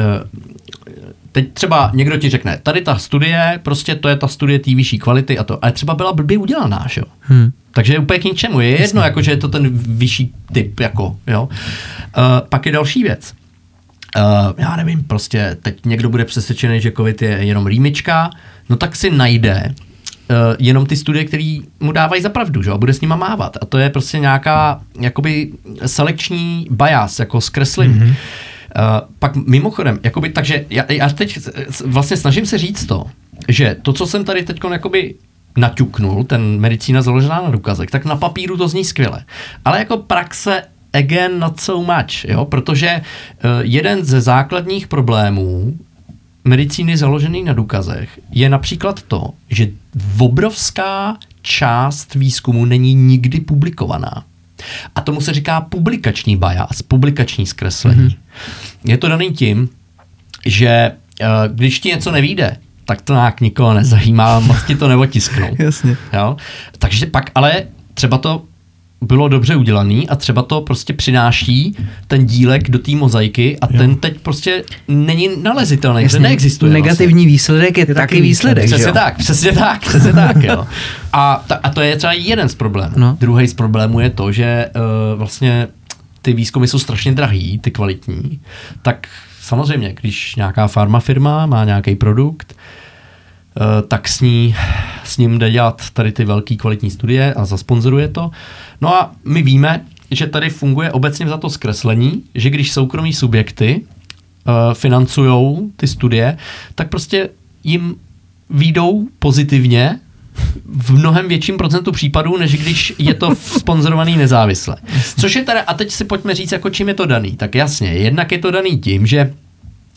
teď 1.31 1.53
třeba 1.53 1.91
někdo 1.93 2.17
ti 2.17 2.29
řekne, 2.29 2.59
tady 2.63 2.81
ta 2.81 2.97
studie, 2.97 3.59
prostě 3.63 3.95
to 3.95 4.09
je 4.09 4.15
ta 4.15 4.27
studie 4.27 4.59
té 4.59 4.75
vyšší 4.75 4.99
kvality 4.99 5.37
a 5.37 5.43
to, 5.43 5.59
ale 5.61 5.71
třeba 5.71 5.95
byla 5.95 6.13
blbě 6.13 6.37
udělaná, 6.37 6.85
že 6.89 7.01
jo. 7.01 7.07
Hmm. 7.19 7.51
Takže 7.71 7.93
je 7.93 7.99
úplně 7.99 8.19
k 8.19 8.23
ničemu. 8.23 8.59
Je 8.59 8.81
jedno, 8.81 9.01
jako, 9.01 9.21
že 9.21 9.31
je 9.31 9.37
to 9.37 9.47
ten 9.47 9.69
vyšší 9.73 10.33
typ. 10.53 10.79
Jako, 10.79 11.17
jo. 11.27 11.43
Uh, 11.43 12.23
pak 12.49 12.65
je 12.65 12.71
další 12.71 13.03
věc. 13.03 13.33
Uh, 14.17 14.23
já 14.57 14.75
nevím, 14.75 15.03
prostě 15.03 15.57
teď 15.61 15.85
někdo 15.85 16.09
bude 16.09 16.25
přesvědčený, 16.25 16.81
že 16.81 16.91
COVID 16.91 17.21
je 17.21 17.29
jenom 17.29 17.67
rýmička, 17.67 18.29
no 18.69 18.75
tak 18.75 18.95
si 18.95 19.11
najde 19.11 19.75
jenom 20.59 20.85
ty 20.85 20.95
studie, 20.95 21.25
které 21.25 21.59
mu 21.79 21.91
dávají 21.91 22.21
za 22.21 22.29
pravdu, 22.29 22.61
že? 22.61 22.71
a 22.71 22.77
bude 22.77 22.93
s 22.93 23.01
nima 23.01 23.15
mávat. 23.15 23.57
A 23.61 23.65
to 23.65 23.77
je 23.77 23.89
prostě 23.89 24.19
nějaká 24.19 24.81
jakoby 24.99 25.51
selekční 25.85 26.67
bias, 26.69 27.19
jako 27.19 27.41
zkreslení. 27.41 27.93
Mm-hmm. 27.93 28.15
Uh, 28.77 29.07
pak 29.19 29.35
mimochodem, 29.35 29.99
jakoby, 30.03 30.29
takže 30.29 30.65
já, 30.69 30.83
já 30.91 31.09
teď 31.09 31.39
vlastně 31.85 32.17
snažím 32.17 32.45
se 32.45 32.57
říct 32.57 32.85
to, 32.85 33.05
že 33.47 33.75
to, 33.81 33.93
co 33.93 34.07
jsem 34.07 34.25
tady 34.25 34.43
teď 34.43 34.59
jakoby 34.71 35.15
naťuknul, 35.57 36.23
ten 36.23 36.59
medicína 36.59 37.01
založená 37.01 37.41
na 37.41 37.49
důkazech, 37.49 37.89
tak 37.89 38.05
na 38.05 38.15
papíru 38.15 38.57
to 38.57 38.67
zní 38.67 38.85
skvěle. 38.85 39.23
Ale 39.65 39.79
jako 39.79 39.97
praxe 39.97 40.61
again 40.93 41.39
not 41.39 41.59
so 41.59 41.93
much, 41.93 42.25
jo? 42.25 42.45
protože 42.45 43.01
uh, 43.01 43.01
jeden 43.61 44.05
ze 44.05 44.21
základních 44.21 44.87
problémů 44.87 45.73
medicíny 46.45 46.97
založený 46.97 47.43
na 47.43 47.53
důkazech 47.53 48.19
je 48.31 48.49
například 48.49 49.01
to, 49.01 49.29
že 49.49 49.67
obrovská 50.19 51.17
část 51.41 52.15
výzkumu 52.15 52.65
není 52.65 52.93
nikdy 52.93 53.39
publikovaná. 53.39 54.23
A 54.95 55.01
tomu 55.01 55.21
se 55.21 55.33
říká 55.33 55.61
publikační 55.61 56.37
bias, 56.37 56.81
publikační 56.81 57.45
zkreslení. 57.45 58.09
Mm-hmm. 58.09 58.91
Je 58.91 58.97
to 58.97 59.07
daný 59.07 59.31
tím, 59.31 59.69
že 60.45 60.91
uh, 61.21 61.27
když 61.55 61.79
ti 61.79 61.89
něco 61.89 62.11
nevíde, 62.11 62.57
tak 62.85 63.01
to 63.01 63.13
nějak 63.13 63.41
nikoho 63.41 63.73
nezajímá, 63.73 64.39
moc 64.39 64.63
ti 64.63 64.75
to 64.75 64.87
neotisknou. 64.87 65.55
Jasně. 65.59 65.97
Jo? 66.13 66.37
Takže 66.79 67.05
pak 67.05 67.31
ale 67.35 67.63
třeba 67.93 68.17
to 68.17 68.43
bylo 69.05 69.27
dobře 69.27 69.55
udělaný 69.55 70.09
a 70.09 70.15
třeba 70.15 70.41
to 70.41 70.61
prostě 70.61 70.93
přináší 70.93 71.75
ten 72.07 72.25
dílek 72.25 72.69
do 72.69 72.79
té 72.79 72.91
mozaiky 72.91 73.59
a 73.59 73.67
jo. 73.71 73.77
ten 73.77 73.95
teď 73.95 74.19
prostě 74.19 74.63
není 74.87 75.29
nalezitelný, 75.41 76.03
Jasně, 76.03 76.19
neexistuje. 76.19 76.73
Negativní 76.73 77.13
vlastně. 77.13 77.27
výsledek 77.27 77.77
je, 77.77 77.85
je 77.87 77.95
taky 77.95 78.21
výsledek. 78.21 78.65
Přesně 78.65 78.91
tak, 78.91 79.17
přesně 79.17 79.51
tak, 79.51 79.81
přesně 79.81 80.13
tak. 80.13 80.43
Jo. 80.43 80.65
A, 81.13 81.43
ta, 81.47 81.59
a 81.63 81.69
to 81.69 81.81
je 81.81 81.95
třeba 81.95 82.13
jeden 82.13 82.49
z 82.49 82.55
problémů. 82.55 82.93
No. 82.97 83.17
Druhý 83.19 83.47
z 83.47 83.53
problémů 83.53 83.99
je 83.99 84.09
to, 84.09 84.31
že 84.31 84.69
uh, 84.75 85.19
vlastně 85.19 85.67
ty 86.21 86.33
výzkumy 86.33 86.67
jsou 86.67 86.79
strašně 86.79 87.11
drahý, 87.11 87.59
ty 87.59 87.71
kvalitní, 87.71 88.39
tak 88.81 89.07
samozřejmě, 89.41 89.95
když 90.01 90.35
nějaká 90.35 90.67
farma 90.67 90.99
firma 90.99 91.45
má 91.45 91.65
nějaký 91.65 91.95
produkt, 91.95 92.55
tak 93.87 94.07
s, 94.07 94.21
ní, 94.21 94.55
s 95.03 95.17
ním 95.17 95.39
jde 95.39 95.51
dělat 95.51 95.81
tady 95.93 96.11
ty 96.11 96.25
velké 96.25 96.55
kvalitní 96.55 96.91
studie 96.91 97.33
a 97.33 97.45
zasponzoruje 97.45 98.07
to. 98.07 98.31
No 98.81 98.95
a 98.95 99.11
my 99.25 99.41
víme, 99.41 99.85
že 100.11 100.27
tady 100.27 100.49
funguje 100.49 100.91
obecně 100.91 101.27
za 101.27 101.37
to 101.37 101.49
zkreslení, 101.49 102.23
že 102.35 102.49
když 102.49 102.71
soukromí 102.71 103.13
subjekty 103.13 103.81
uh, 103.81 104.73
financují 104.73 105.71
ty 105.77 105.87
studie, 105.87 106.37
tak 106.75 106.89
prostě 106.89 107.29
jim 107.63 107.95
výjdou 108.49 109.07
pozitivně 109.19 109.99
v 110.65 110.91
mnohem 110.91 111.27
větším 111.27 111.57
procentu 111.57 111.91
případů, 111.91 112.37
než 112.37 112.57
když 112.57 112.93
je 112.97 113.13
to 113.13 113.35
sponzorovaný 113.35 114.17
nezávisle. 114.17 114.77
Což 115.19 115.35
je 115.35 115.43
teda, 115.43 115.61
a 115.61 115.73
teď 115.73 115.91
si 115.91 116.05
pojďme 116.05 116.35
říct, 116.35 116.51
jako 116.51 116.69
čím 116.69 116.87
je 116.87 116.93
to 116.93 117.05
daný. 117.05 117.35
Tak 117.35 117.55
jasně, 117.55 117.87
jednak 117.87 118.31
je 118.31 118.37
to 118.37 118.51
daný 118.51 118.77
tím, 118.77 119.07
že 119.07 119.33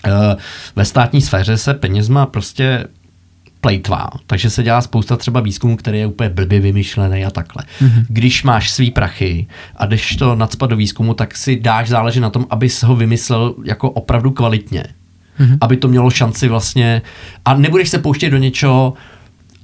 uh, 0.07 0.13
ve 0.77 0.85
státní 0.85 1.21
sféře 1.21 1.57
se 1.57 1.75
penězma 1.75 2.27
prostě 2.27 2.85
plejtvá. 3.61 4.11
Takže 4.27 4.51
se 4.51 4.63
dělá 4.63 4.81
spousta 4.81 5.17
třeba 5.17 5.41
výzkumů, 5.41 5.77
který 5.77 5.99
je 5.99 6.07
úplně 6.07 6.31
blbě 6.31 6.61
vymyšlený 6.61 7.25
a 7.25 7.31
takhle. 7.31 7.65
Mm-hmm. 7.81 8.05
Když 8.09 8.43
máš 8.43 8.71
svý 8.71 8.91
prachy 8.91 9.47
a 9.77 9.87
jdeš 9.87 10.17
to 10.17 10.35
nadspat 10.35 10.71
do 10.71 10.77
výzkumu, 10.77 11.15
tak 11.15 11.37
si 11.37 11.61
dáš 11.61 11.89
záležet 11.89 12.21
na 12.21 12.31
tom, 12.31 12.47
aby 12.51 12.69
ho 12.85 12.97
vymyslel 12.97 13.55
jako 13.65 13.91
opravdu 13.91 14.31
kvalitně. 14.31 14.85
Mm-hmm. 15.41 15.59
Aby 15.61 15.77
to 15.77 15.89
mělo 15.89 16.11
šanci 16.11 16.49
vlastně 16.49 17.03
a 17.45 17.55
nebudeš 17.55 17.89
se 17.89 17.99
pouštět 17.99 18.31
do 18.31 18.39
něčeho, 18.39 18.95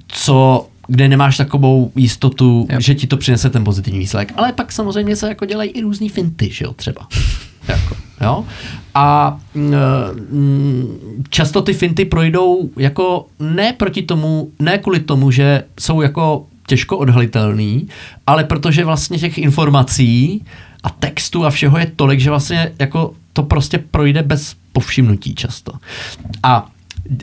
co 0.08 0.66
kde 0.88 1.08
nemáš 1.08 1.36
takovou 1.36 1.92
jistotu, 1.96 2.66
yep. 2.70 2.80
že 2.80 2.94
ti 2.94 3.06
to 3.06 3.16
přinese 3.16 3.50
ten 3.50 3.64
pozitivní 3.64 3.98
výsledek. 3.98 4.32
Ale 4.36 4.52
pak 4.52 4.72
samozřejmě 4.72 5.16
se 5.16 5.28
jako 5.28 5.44
dělají 5.46 5.70
i 5.70 5.80
různý 5.80 6.08
finty, 6.08 6.50
že 6.52 6.64
jo, 6.64 6.72
třeba. 6.72 7.08
jako, 7.68 7.96
jo? 8.20 8.44
A 8.94 9.38
mm, 9.54 11.24
často 11.28 11.62
ty 11.62 11.72
finty 11.72 12.04
projdou 12.04 12.70
jako 12.76 13.26
ne 13.40 13.72
proti 13.72 14.02
tomu, 14.02 14.50
ne 14.58 14.78
kvůli 14.78 15.00
tomu, 15.00 15.30
že 15.30 15.64
jsou 15.80 16.00
jako 16.00 16.46
těžko 16.66 16.98
odhalitelný, 16.98 17.88
ale 18.26 18.44
protože 18.44 18.84
vlastně 18.84 19.18
těch 19.18 19.38
informací 19.38 20.44
a 20.82 20.90
textu 20.90 21.46
a 21.46 21.50
všeho 21.50 21.78
je 21.78 21.92
tolik, 21.96 22.20
že 22.20 22.30
vlastně 22.30 22.72
jako 22.78 23.14
to 23.32 23.42
prostě 23.42 23.78
projde 23.78 24.22
bez 24.22 24.56
povšimnutí 24.72 25.34
často. 25.34 25.72
A 26.42 26.66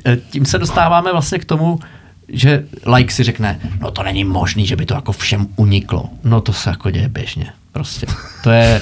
e, 0.06 0.18
tím 0.18 0.46
se 0.46 0.58
dostáváme 0.58 1.12
vlastně 1.12 1.40
k 1.40 1.46
tomu, 1.46 1.80
že 2.28 2.66
like 2.96 3.14
si 3.14 3.24
řekne, 3.24 3.60
no 3.82 3.92
to 3.92 4.04
není 4.04 4.24
možný, 4.24 4.66
že 4.66 4.76
by 4.76 4.86
to 4.86 4.94
jako 4.94 5.12
všem 5.12 5.48
uniklo. 5.56 6.10
No 6.24 6.42
to 6.42 6.54
se 6.54 6.70
jako 6.70 6.92
děje 6.92 7.10
běžně. 7.10 7.54
Prostě. 7.72 8.08
To 8.44 8.52
je, 8.52 8.82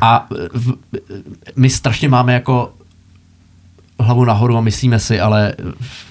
a 0.00 0.26
v, 0.54 0.72
my 1.56 1.70
strašně 1.70 2.08
máme 2.08 2.34
jako 2.34 2.72
hlavu 4.00 4.24
nahoru 4.24 4.56
a 4.56 4.60
myslíme 4.60 4.98
si, 4.98 5.20
ale 5.20 5.54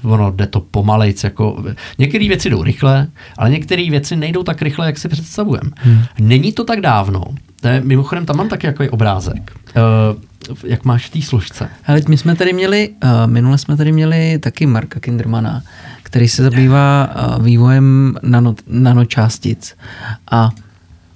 ono 0.04 0.32
jde 0.32 0.48
to 0.48 0.60
pomalejc. 0.60 1.24
Jako, 1.24 1.64
některé 1.98 2.28
věci 2.28 2.50
jdou 2.50 2.64
rychle, 2.64 3.08
ale 3.38 3.50
některé 3.50 3.90
věci 3.90 4.16
nejdou 4.16 4.44
tak 4.44 4.62
rychle, 4.62 4.86
jak 4.86 4.98
si 4.98 5.08
představujeme. 5.08 5.70
Hmm. 5.76 6.02
Není 6.20 6.52
to 6.52 6.64
tak 6.64 6.82
dávno. 6.82 7.24
To 7.62 7.68
je, 7.68 7.82
mimochodem, 7.82 8.26
tam 8.26 8.38
mám 8.38 8.50
taky 8.50 8.68
jako 8.68 8.84
obrázek. 8.92 9.52
Uh, 9.76 10.62
jak 10.64 10.86
máš 10.86 11.06
v 11.06 11.10
té 11.10 11.22
složce? 11.22 11.70
Ale 11.88 12.02
my 12.08 12.18
jsme 12.18 12.36
tady 12.36 12.54
měli, 12.54 12.90
uh, 13.04 13.10
minule 13.32 13.58
jsme 13.58 13.78
tady 13.78 13.92
měli 13.92 14.40
taky 14.40 14.66
Marka 14.66 15.00
Kindermana, 15.00 15.64
který 16.04 16.28
se 16.28 16.44
zabývá 16.44 17.10
uh, 17.16 17.46
vývojem 17.46 18.16
nano, 18.24 18.56
nanočástic. 18.68 19.76
A 20.32 20.50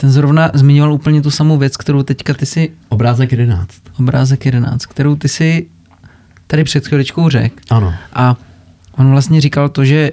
ten 0.04 0.12
zrovna 0.12 0.52
zmiňoval 0.54 0.94
úplně 0.94 1.22
tu 1.22 1.32
samou 1.32 1.58
věc, 1.58 1.78
kterou 1.78 2.04
teďka 2.04 2.34
ty 2.34 2.46
si... 2.46 2.72
Obrázek 2.90 3.32
11. 3.32 3.70
Obrázek 4.00 4.46
11, 4.46 4.86
kterou 4.86 5.16
ty 5.16 5.28
si 5.30 5.68
tady 6.48 6.64
před 6.64 6.88
chvíličkou 6.88 7.30
řekl. 7.30 7.56
Ano. 7.70 7.94
A 8.14 8.36
on 8.98 9.12
vlastně 9.12 9.42
říkal 9.42 9.70
to, 9.70 9.86
že 9.86 10.12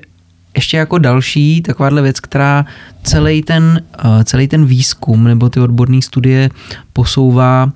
ještě 0.54 0.76
jako 0.76 0.98
další 0.98 1.62
takováhle 1.62 2.02
věc, 2.02 2.20
která 2.20 2.66
celý 3.02 3.42
ten, 3.42 3.82
uh, 4.04 4.22
celý 4.22 4.48
ten 4.48 4.66
výzkum 4.66 5.24
nebo 5.24 5.48
ty 5.48 5.60
odborné 5.60 6.02
studie 6.02 6.48
posouvá 6.92 7.72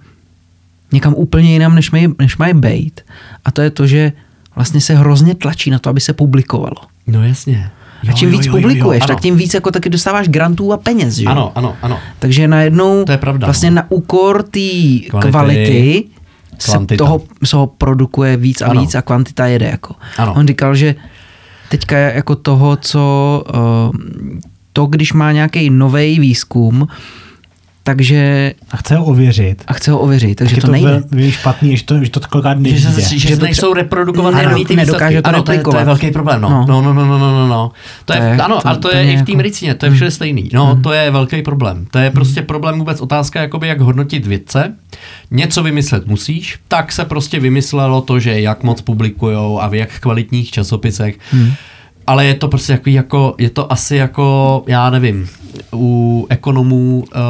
někam 0.92 1.14
úplně 1.14 1.52
jinam, 1.52 1.74
než 1.74 1.90
mají, 1.90 2.08
než 2.18 2.36
mají 2.36 2.54
být. 2.54 3.00
A 3.44 3.50
to 3.50 3.62
je 3.62 3.70
to, 3.70 3.86
že 3.86 4.12
vlastně 4.54 4.80
se 4.80 4.94
hrozně 4.94 5.34
tlačí 5.34 5.70
na 5.70 5.78
to, 5.78 5.90
aby 5.90 6.00
se 6.00 6.12
publikovalo. 6.12 6.86
No 7.06 7.26
jasně. 7.26 7.70
Jo, 8.04 8.10
a 8.10 8.12
čím 8.12 8.28
jo, 8.28 8.38
víc 8.38 8.46
jo, 8.46 8.52
publikuješ, 8.52 9.00
jo, 9.00 9.06
tak 9.06 9.20
tím 9.20 9.36
víc 9.36 9.54
jako 9.54 9.70
taky 9.70 9.90
dostáváš 9.90 10.28
grantů 10.28 10.72
a 10.72 10.76
peněz, 10.76 11.14
že? 11.14 11.26
Ano, 11.26 11.52
ano, 11.54 11.76
ano. 11.82 11.98
Takže 12.18 12.48
najednou 12.48 13.04
to 13.04 13.12
je 13.12 13.18
pravda, 13.18 13.46
vlastně 13.46 13.70
no. 13.70 13.74
na 13.74 13.86
úkor 13.88 14.42
té 14.42 14.60
kvality, 15.10 15.30
kvality 15.30 16.04
se 16.58 16.96
toho, 16.98 17.22
se 17.44 17.50
toho 17.50 17.66
produkuje 17.66 18.36
víc 18.36 18.62
a 18.62 18.66
ano. 18.66 18.80
víc 18.80 18.94
a 18.94 19.02
kvantita 19.02 19.46
jede 19.46 19.66
jako. 19.66 19.94
Ano. 20.18 20.34
On 20.36 20.46
říkal, 20.46 20.74
že 20.74 20.94
teďka 21.68 21.98
jako 21.98 22.36
toho, 22.36 22.76
co 22.76 23.44
uh, 23.54 23.96
to, 24.72 24.86
když 24.86 25.12
má 25.12 25.32
nějaký 25.32 25.70
nový 25.70 26.20
výzkum, 26.20 26.88
takže... 27.84 28.52
A 28.70 28.76
chce 28.76 28.96
ho 28.96 29.04
ověřit. 29.04 29.64
A 29.66 29.72
chce 29.72 29.90
ho 29.90 29.98
ověřit, 29.98 30.34
takže 30.34 30.56
to, 30.56 30.66
to 30.66 30.72
nejde. 30.72 31.02
Je 31.16 31.32
špatný, 31.32 31.76
že 31.76 31.84
to, 31.84 32.04
že 32.04 32.10
to 32.10 32.20
kolikrát 32.20 32.58
nejde. 32.58 32.78
Že, 32.78 32.88
že, 32.88 33.18
že, 33.18 33.28
že 33.28 33.36
to 33.36 33.44
nejsou 33.44 33.74
reprodukované 33.74 34.42
nový 34.42 34.64
ty 34.64 34.76
nedokáže 34.76 35.22
to 35.22 35.28
ano, 35.28 35.42
to 35.42 35.52
je, 35.52 35.58
to 35.58 35.78
je 35.78 35.84
velký 35.84 36.10
problém, 36.10 36.40
no. 36.40 36.48
No, 36.48 36.82
no, 36.82 36.94
no, 36.94 37.06
no, 37.06 37.18
no, 37.18 37.32
no, 37.32 37.48
no. 37.48 37.72
To 38.04 38.12
je, 38.12 38.18
je 38.18 38.36
ano, 38.36 38.60
to, 38.60 38.68
ale 38.68 38.76
to, 38.76 38.88
to 38.88 38.96
je, 38.96 39.02
je 39.02 39.12
i 39.12 39.16
v 39.16 39.22
té 39.22 39.30
jako... 39.30 39.36
medicíně, 39.36 39.74
to 39.74 39.86
je 39.86 39.92
všude 39.92 40.10
stejný. 40.10 40.50
No, 40.52 40.66
hmm. 40.66 40.82
to 40.82 40.92
je 40.92 41.10
velký 41.10 41.42
problém. 41.42 41.86
To 41.90 41.98
je 41.98 42.10
prostě 42.10 42.40
hmm. 42.40 42.46
problém 42.46 42.78
vůbec 42.78 43.00
otázka, 43.00 43.40
jakoby 43.40 43.68
jak 43.68 43.80
hodnotit 43.80 44.26
vědce. 44.26 44.74
Něco 45.30 45.62
vymyslet 45.62 46.06
musíš, 46.06 46.58
tak 46.68 46.92
se 46.92 47.04
prostě 47.04 47.40
vymyslelo 47.40 48.00
to, 48.00 48.20
že 48.20 48.40
jak 48.40 48.62
moc 48.62 48.80
publikujou 48.80 49.60
a 49.60 49.68
v 49.68 49.74
jak 49.74 50.00
kvalitních 50.00 50.50
časopisech. 50.50 51.18
Hmm 51.30 51.52
ale 52.06 52.26
je 52.26 52.34
to 52.34 52.48
prostě 52.48 52.72
jako, 52.72 52.90
jako, 52.90 53.34
je 53.38 53.50
to 53.50 53.72
asi 53.72 53.96
jako, 53.96 54.64
já 54.66 54.90
nevím, 54.90 55.28
u 55.72 56.26
ekonomů 56.30 57.04
uh, 57.14 57.20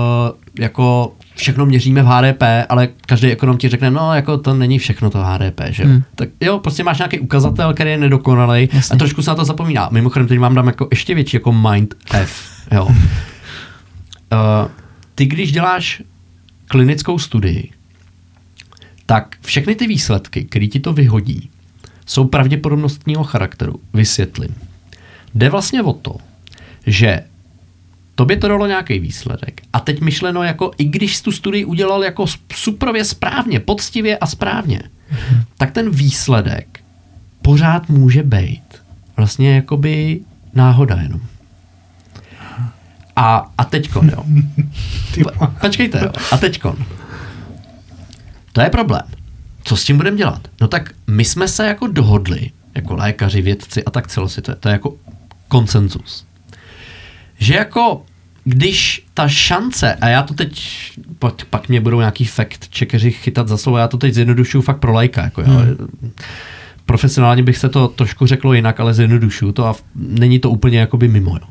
jako 0.59 1.13
všechno 1.37 1.67
měříme 1.67 2.03
v 2.03 2.07
HDP, 2.07 2.43
ale 2.69 2.89
každý 3.07 3.31
ekonom 3.31 3.59
ti 3.59 3.69
řekne, 3.69 3.91
no 3.91 4.15
jako 4.15 4.39
to 4.39 4.55
není 4.55 4.79
všechno 4.79 5.11
to 5.11 5.19
HDP, 5.25 5.61
že 5.69 5.83
jo. 5.83 5.89
Hmm. 5.89 6.03
Tak 6.15 6.29
jo, 6.41 6.59
prostě 6.59 6.85
máš 6.85 6.99
nějaký 6.99 7.19
ukazatel, 7.19 7.75
který 7.75 7.91
je 7.91 7.99
nedokonalý 7.99 8.69
a 8.91 8.97
trošku 8.97 9.23
se 9.23 9.31
na 9.31 9.35
to 9.35 9.45
zapomíná. 9.45 9.89
Mimochodem, 9.93 10.29
teď 10.29 10.39
vám 10.39 10.55
dám 10.55 10.67
jako 10.67 10.89
ještě 10.91 11.15
větší 11.15 11.37
jako 11.37 11.53
mind 11.53 11.95
F, 12.11 12.43
jo. 12.73 12.85
uh, 12.85 12.93
ty 15.15 15.27
když 15.27 15.53
děláš 15.53 16.03
klinickou 16.69 17.19
studii, 17.19 17.71
tak 19.07 19.37
všechny 19.45 19.75
ty 19.75 19.87
výsledky, 19.87 20.45
které 20.45 20.67
ti 20.67 20.81
to 20.81 20.93
vyhodí, 20.93 21.51
jsou 22.07 22.25
pravděpodobnostního 22.25 23.25
charakteru. 23.25 23.81
Vysvětlím. 23.95 24.55
Jde 25.35 25.51
vlastně 25.51 25.83
o 25.83 25.93
to, 25.93 26.17
že 26.87 27.21
tobě 28.15 28.37
to 28.37 28.49
dalo 28.49 28.67
nějaký 28.67 28.99
výsledek. 28.99 29.61
A 29.73 29.81
teď 29.81 30.01
myšleno 30.01 30.43
jako, 30.43 30.71
i 30.79 30.85
když 30.85 31.21
tu 31.21 31.33
studii 31.33 31.65
udělal 31.65 32.05
jako 32.05 32.25
suprově 32.55 33.05
správně, 33.05 33.61
poctivě 33.61 34.19
a 34.19 34.27
správně, 34.27 34.81
tak 35.59 35.71
ten 35.71 35.91
výsledek 35.91 36.81
pořád 37.43 37.89
může 37.89 38.23
být 38.23 38.63
vlastně 39.17 39.55
jakoby 39.55 40.21
náhoda 40.55 40.97
jenom. 40.97 41.21
A, 43.17 43.53
a 43.59 43.65
teďkon, 43.65 44.09
jo. 44.09 44.25
Po- 45.39 45.47
Počkejte, 45.61 45.99
jo. 46.05 46.11
A 46.33 46.37
teďkon. 46.37 46.77
To 48.53 48.61
je 48.61 48.71
problém. 48.71 49.03
Co 49.65 49.77
s 49.77 49.85
tím 49.85 49.97
budeme 49.97 50.17
dělat? 50.17 50.49
No 50.61 50.69
tak 50.69 50.91
my 51.07 51.25
jsme 51.25 51.49
se 51.49 51.67
jako 51.67 51.87
dohodli, 51.87 52.51
jako 52.75 52.95
lékaři, 52.95 53.43
vědci 53.43 53.85
a 53.85 53.91
tak 53.91 54.07
celosvětové, 54.09 54.57
to 54.61 54.69
je 54.69 54.73
jako 54.73 54.95
konsenzus. 55.49 56.27
Že 57.39 57.55
jako 57.55 58.03
když 58.45 59.07
ta 59.15 59.29
šance, 59.29 59.95
a 59.95 60.09
já 60.09 60.23
to 60.23 60.35
teď, 60.35 60.63
pak, 61.19 61.45
pak 61.45 61.69
mě 61.69 61.81
budou 61.81 61.99
nějaký 61.99 62.25
fakt 62.25 62.69
čekeři 62.69 63.11
chytat 63.11 63.49
za 63.49 63.57
slovo, 63.57 63.79
já 63.79 63.89
to 63.89 63.97
teď 63.99 64.15
zjednodušuju 64.15 64.63
fakt 64.63 64.79
pro 64.79 64.93
lajka. 64.93 65.23
Jako, 65.23 65.41
jo. 65.43 65.49
Profesionálně 66.87 67.43
bych 67.43 67.57
se 67.59 67.69
to 67.69 67.89
trošku 67.89 68.27
řeklo 68.27 68.53
jinak, 68.55 68.81
ale 68.81 68.95
zjednodušuju 68.95 69.53
to 69.53 69.67
a 69.67 69.73
v- 69.73 69.83
není 69.95 70.39
to 70.39 70.51
úplně 70.51 70.79
jakoby 70.79 71.09
mimo. 71.09 71.31
Jo. 71.37 71.47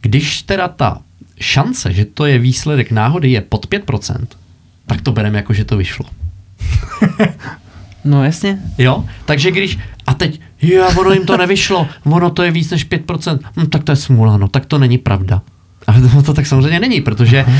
Když 0.00 0.42
teda 0.42 0.68
ta 0.68 1.00
šance, 1.40 1.92
že 1.92 2.04
to 2.04 2.26
je 2.26 2.38
výsledek 2.38 2.90
náhody, 2.90 3.30
je 3.30 3.40
pod 3.40 3.66
5%, 3.66 4.26
tak 4.86 5.00
to 5.00 5.12
bereme 5.12 5.36
jako, 5.38 5.52
že 5.52 5.64
to 5.64 5.76
vyšlo. 5.76 6.06
No 8.06 8.24
jasně. 8.24 8.58
Jo? 8.78 9.04
Takže 9.24 9.50
když, 9.50 9.78
a 10.06 10.14
teď, 10.14 10.40
jo, 10.62 10.88
ono 10.96 11.12
jim 11.12 11.26
to 11.26 11.36
nevyšlo, 11.36 11.86
ono 12.04 12.30
to 12.30 12.42
je 12.42 12.50
víc 12.50 12.70
než 12.70 12.86
5%, 12.86 13.38
hm, 13.56 13.66
tak 13.66 13.84
to 13.84 13.92
je 13.92 13.96
smůla, 13.96 14.36
no, 14.36 14.48
tak 14.48 14.66
to 14.66 14.78
není 14.78 14.98
pravda. 14.98 15.42
Ale 15.86 16.00
to, 16.00 16.22
to 16.22 16.34
tak 16.34 16.46
samozřejmě 16.46 16.80
není, 16.80 17.00
protože 17.00 17.44
uh, 17.44 17.52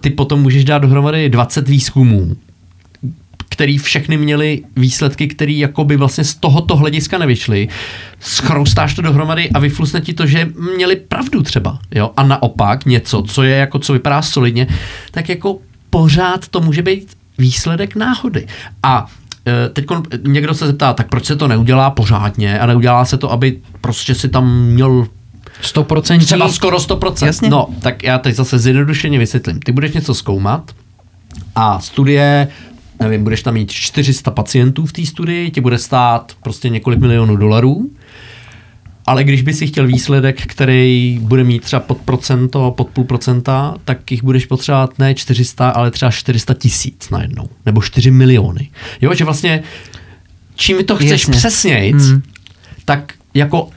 ty 0.00 0.10
potom 0.10 0.42
můžeš 0.42 0.64
dát 0.64 0.78
dohromady 0.78 1.28
20 1.28 1.68
výzkumů, 1.68 2.36
který 3.48 3.78
všechny 3.78 4.16
měli 4.16 4.62
výsledky, 4.76 5.28
které 5.28 5.52
jakoby 5.52 5.96
vlastně 5.96 6.24
z 6.24 6.34
tohoto 6.34 6.76
hlediska 6.76 7.18
nevyšly. 7.18 7.68
Schroustáš 8.20 8.94
to 8.94 9.02
dohromady 9.02 9.50
a 9.50 9.58
vyflusne 9.58 10.00
ti 10.00 10.14
to, 10.14 10.26
že 10.26 10.48
měli 10.74 10.96
pravdu 10.96 11.42
třeba. 11.42 11.78
Jo? 11.90 12.10
A 12.16 12.22
naopak 12.22 12.86
něco, 12.86 13.22
co 13.22 13.42
je 13.42 13.56
jako, 13.56 13.78
co 13.78 13.92
vypadá 13.92 14.22
solidně, 14.22 14.66
tak 15.10 15.28
jako 15.28 15.58
pořád 15.90 16.48
to 16.48 16.60
může 16.60 16.82
být 16.82 17.19
výsledek 17.40 17.96
náhody. 17.96 18.46
A 18.82 19.06
teď 19.72 19.84
někdo 20.26 20.54
se 20.54 20.66
zeptá, 20.66 20.92
tak 20.92 21.08
proč 21.08 21.24
se 21.24 21.36
to 21.36 21.48
neudělá 21.48 21.90
pořádně 21.90 22.58
a 22.58 22.66
neudělá 22.66 23.04
se 23.04 23.16
to, 23.16 23.32
aby 23.32 23.58
prostě 23.80 24.14
si 24.14 24.28
tam 24.28 24.64
měl 24.64 25.06
100% 25.62 26.24
třeba 26.24 26.48
skoro 26.48 26.76
100%. 26.76 27.26
Jasně. 27.26 27.50
No, 27.50 27.66
tak 27.80 28.02
já 28.02 28.18
teď 28.18 28.34
zase 28.34 28.58
zjednodušeně 28.58 29.18
vysvětlím. 29.18 29.60
Ty 29.60 29.72
budeš 29.72 29.92
něco 29.92 30.14
zkoumat 30.14 30.70
a 31.54 31.80
studie, 31.80 32.48
nevím, 33.00 33.24
budeš 33.24 33.42
tam 33.42 33.54
mít 33.54 33.70
400 33.70 34.30
pacientů 34.30 34.86
v 34.86 34.92
té 34.92 35.06
studii, 35.06 35.50
ti 35.50 35.60
bude 35.60 35.78
stát 35.78 36.32
prostě 36.42 36.68
několik 36.68 37.00
milionů 37.00 37.36
dolarů, 37.36 37.90
ale 39.06 39.24
když 39.24 39.42
by 39.42 39.52
si 39.54 39.66
chtěl 39.66 39.86
výsledek, 39.86 40.42
který 40.46 41.18
bude 41.22 41.44
mít 41.44 41.62
třeba 41.62 41.80
pod 41.80 41.98
procento, 41.98 42.70
pod 42.76 42.88
půl 42.88 43.04
procenta, 43.04 43.74
tak 43.84 44.10
jich 44.10 44.22
budeš 44.22 44.46
potřebovat 44.46 44.98
ne 44.98 45.14
400, 45.14 45.70
ale 45.70 45.90
třeba 45.90 46.10
400 46.10 46.54
tisíc 46.54 47.10
najednou. 47.10 47.48
Nebo 47.66 47.82
4 47.82 48.10
miliony. 48.10 48.70
Jo, 49.00 49.14
že 49.14 49.24
vlastně 49.24 49.62
čím 50.54 50.84
to 50.84 50.96
chceš 50.96 51.10
Jasně. 51.10 51.32
přesnějc, 51.34 51.96
Mm. 52.08 52.22
tak 52.84 53.12
jako 53.34 53.68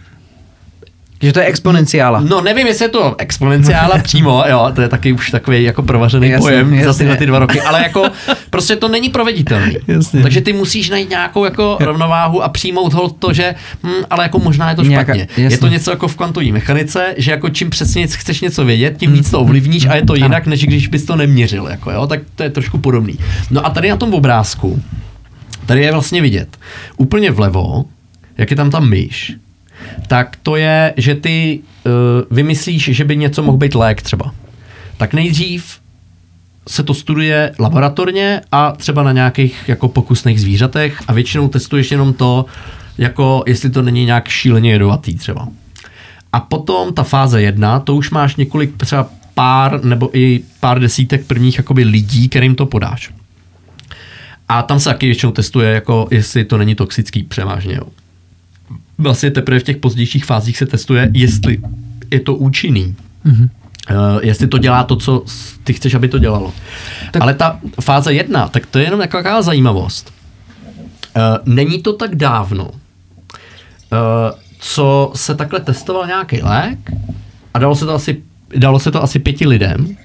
Že 1.23 1.33
to 1.33 1.39
je 1.39 1.45
exponenciála. 1.45 2.19
No 2.29 2.41
nevím, 2.41 2.67
jestli 2.67 2.85
je 2.85 2.89
to 2.89 3.15
exponenciála 3.17 3.97
přímo, 4.03 4.43
jo, 4.49 4.71
to 4.75 4.81
je 4.81 4.89
taky 4.89 5.13
už 5.13 5.31
takový 5.31 5.63
jako 5.63 5.83
provařený 5.83 6.29
Jasně, 6.29 6.41
pojem 6.43 6.69
za 6.69 6.75
jasně. 6.75 6.97
tyhle 7.03 7.17
ty 7.17 7.25
dva 7.25 7.39
roky, 7.39 7.61
ale 7.61 7.83
jako 7.83 8.03
prostě 8.49 8.75
to 8.75 8.87
není 8.87 9.09
proveditelný. 9.09 9.75
Jasně. 9.87 10.21
Takže 10.21 10.41
ty 10.41 10.53
musíš 10.53 10.89
najít 10.89 11.09
nějakou 11.09 11.45
jako 11.45 11.77
rovnováhu 11.79 12.43
a 12.43 12.49
přijmout 12.49 12.93
hold 12.93 13.15
to, 13.19 13.33
že 13.33 13.55
hm, 13.83 13.89
ale 14.09 14.23
jako 14.23 14.39
možná 14.39 14.69
je 14.69 14.75
to 14.75 14.83
Nějaká- 14.83 15.13
špatně. 15.13 15.27
jasně. 15.43 15.55
je 15.55 15.57
to 15.57 15.67
něco 15.67 15.91
jako 15.91 16.07
v 16.07 16.15
kvantové 16.15 16.51
mechanice, 16.51 17.13
že 17.17 17.31
jako 17.31 17.49
čím 17.49 17.69
přesně 17.69 18.07
chceš 18.07 18.41
něco 18.41 18.65
vědět, 18.65 18.97
tím 18.97 19.11
víc 19.13 19.29
to 19.31 19.39
ovlivníš 19.39 19.85
a 19.85 19.95
je 19.95 20.05
to 20.05 20.15
jinak, 20.15 20.47
než 20.47 20.65
když 20.65 20.87
bys 20.87 21.05
to 21.05 21.15
neměřil, 21.15 21.67
jako 21.67 21.91
jo, 21.91 22.07
tak 22.07 22.19
to 22.35 22.43
je 22.43 22.49
trošku 22.49 22.77
podobný. 22.77 23.17
No 23.51 23.65
a 23.65 23.69
tady 23.69 23.89
na 23.89 23.95
tom 23.97 24.13
obrázku, 24.13 24.81
tady 25.65 25.81
je 25.81 25.91
vlastně 25.91 26.21
vidět 26.21 26.57
úplně 26.97 27.31
vlevo, 27.31 27.85
jak 28.37 28.51
je 28.51 28.57
tam 28.57 28.69
ta 28.71 28.79
myš, 28.79 29.33
tak 30.07 30.37
to 30.43 30.55
je, 30.55 30.93
že 30.97 31.15
ty 31.15 31.59
uh, 31.85 31.91
vymyslíš, 32.31 32.83
že 32.83 33.03
by 33.03 33.17
něco 33.17 33.43
mohl 33.43 33.57
být 33.57 33.75
lék 33.75 34.01
třeba. 34.01 34.31
Tak 34.97 35.13
nejdřív 35.13 35.79
se 36.67 36.83
to 36.83 36.93
studuje 36.93 37.51
laboratorně 37.59 38.41
a 38.51 38.71
třeba 38.71 39.03
na 39.03 39.11
nějakých 39.11 39.63
jako 39.67 39.87
pokusných 39.87 40.41
zvířatech 40.41 41.01
a 41.07 41.13
většinou 41.13 41.47
testuješ 41.47 41.91
jenom 41.91 42.13
to, 42.13 42.45
jako 42.97 43.43
jestli 43.47 43.69
to 43.69 43.81
není 43.81 44.05
nějak 44.05 44.27
šíleně 44.27 44.71
jedovatý 44.71 45.15
třeba. 45.15 45.47
A 46.33 46.39
potom 46.39 46.93
ta 46.93 47.03
fáze 47.03 47.41
jedna, 47.41 47.79
to 47.79 47.95
už 47.95 48.11
máš 48.11 48.35
několik 48.35 48.77
třeba 48.77 49.09
pár 49.33 49.85
nebo 49.85 50.17
i 50.17 50.43
pár 50.59 50.79
desítek 50.79 51.25
prvních 51.25 51.57
jakoby 51.57 51.83
lidí, 51.83 52.29
kterým 52.29 52.55
to 52.55 52.65
podáš. 52.65 53.11
A 54.49 54.61
tam 54.61 54.79
se 54.79 54.89
taky 54.89 55.05
většinou 55.05 55.31
testuje, 55.31 55.73
jako 55.73 56.07
jestli 56.11 56.45
to 56.45 56.57
není 56.57 56.75
toxický 56.75 57.23
převážně. 57.23 57.75
Jo. 57.75 57.87
Vlastně 58.97 59.31
teprve 59.31 59.59
v 59.59 59.63
těch 59.63 59.77
pozdějších 59.77 60.25
fázích 60.25 60.57
se 60.57 60.65
testuje, 60.65 61.09
jestli 61.13 61.57
je 62.11 62.19
to 62.19 62.35
účinný. 62.35 62.95
Mm-hmm. 63.25 63.49
Uh, 63.91 64.19
jestli 64.21 64.47
to 64.47 64.57
dělá 64.57 64.83
to, 64.83 64.95
co 64.95 65.23
ty 65.63 65.73
chceš, 65.73 65.93
aby 65.93 66.07
to 66.07 66.19
dělalo. 66.19 66.53
Tak-. 67.11 67.21
Ale 67.21 67.33
ta 67.33 67.59
fáze 67.81 68.13
jedna, 68.13 68.47
tak 68.47 68.65
to 68.65 68.79
je 68.79 68.85
jenom 68.85 68.99
taková 68.99 69.41
zajímavost. 69.41 70.13
Uh, 71.15 71.53
není 71.53 71.81
to 71.81 71.93
tak 71.93 72.15
dávno, 72.15 72.65
uh, 72.65 72.71
co 74.59 75.11
se 75.15 75.35
takhle 75.35 75.59
testoval 75.59 76.07
nějaký 76.07 76.41
lék 76.41 76.91
a 77.53 77.59
dalo 77.59 77.75
se 77.75 77.85
to 77.85 77.93
asi, 77.93 78.21
dalo 78.57 78.79
se 78.79 78.91
to 78.91 79.03
asi 79.03 79.19
pěti 79.19 79.47
lidem 79.47 79.97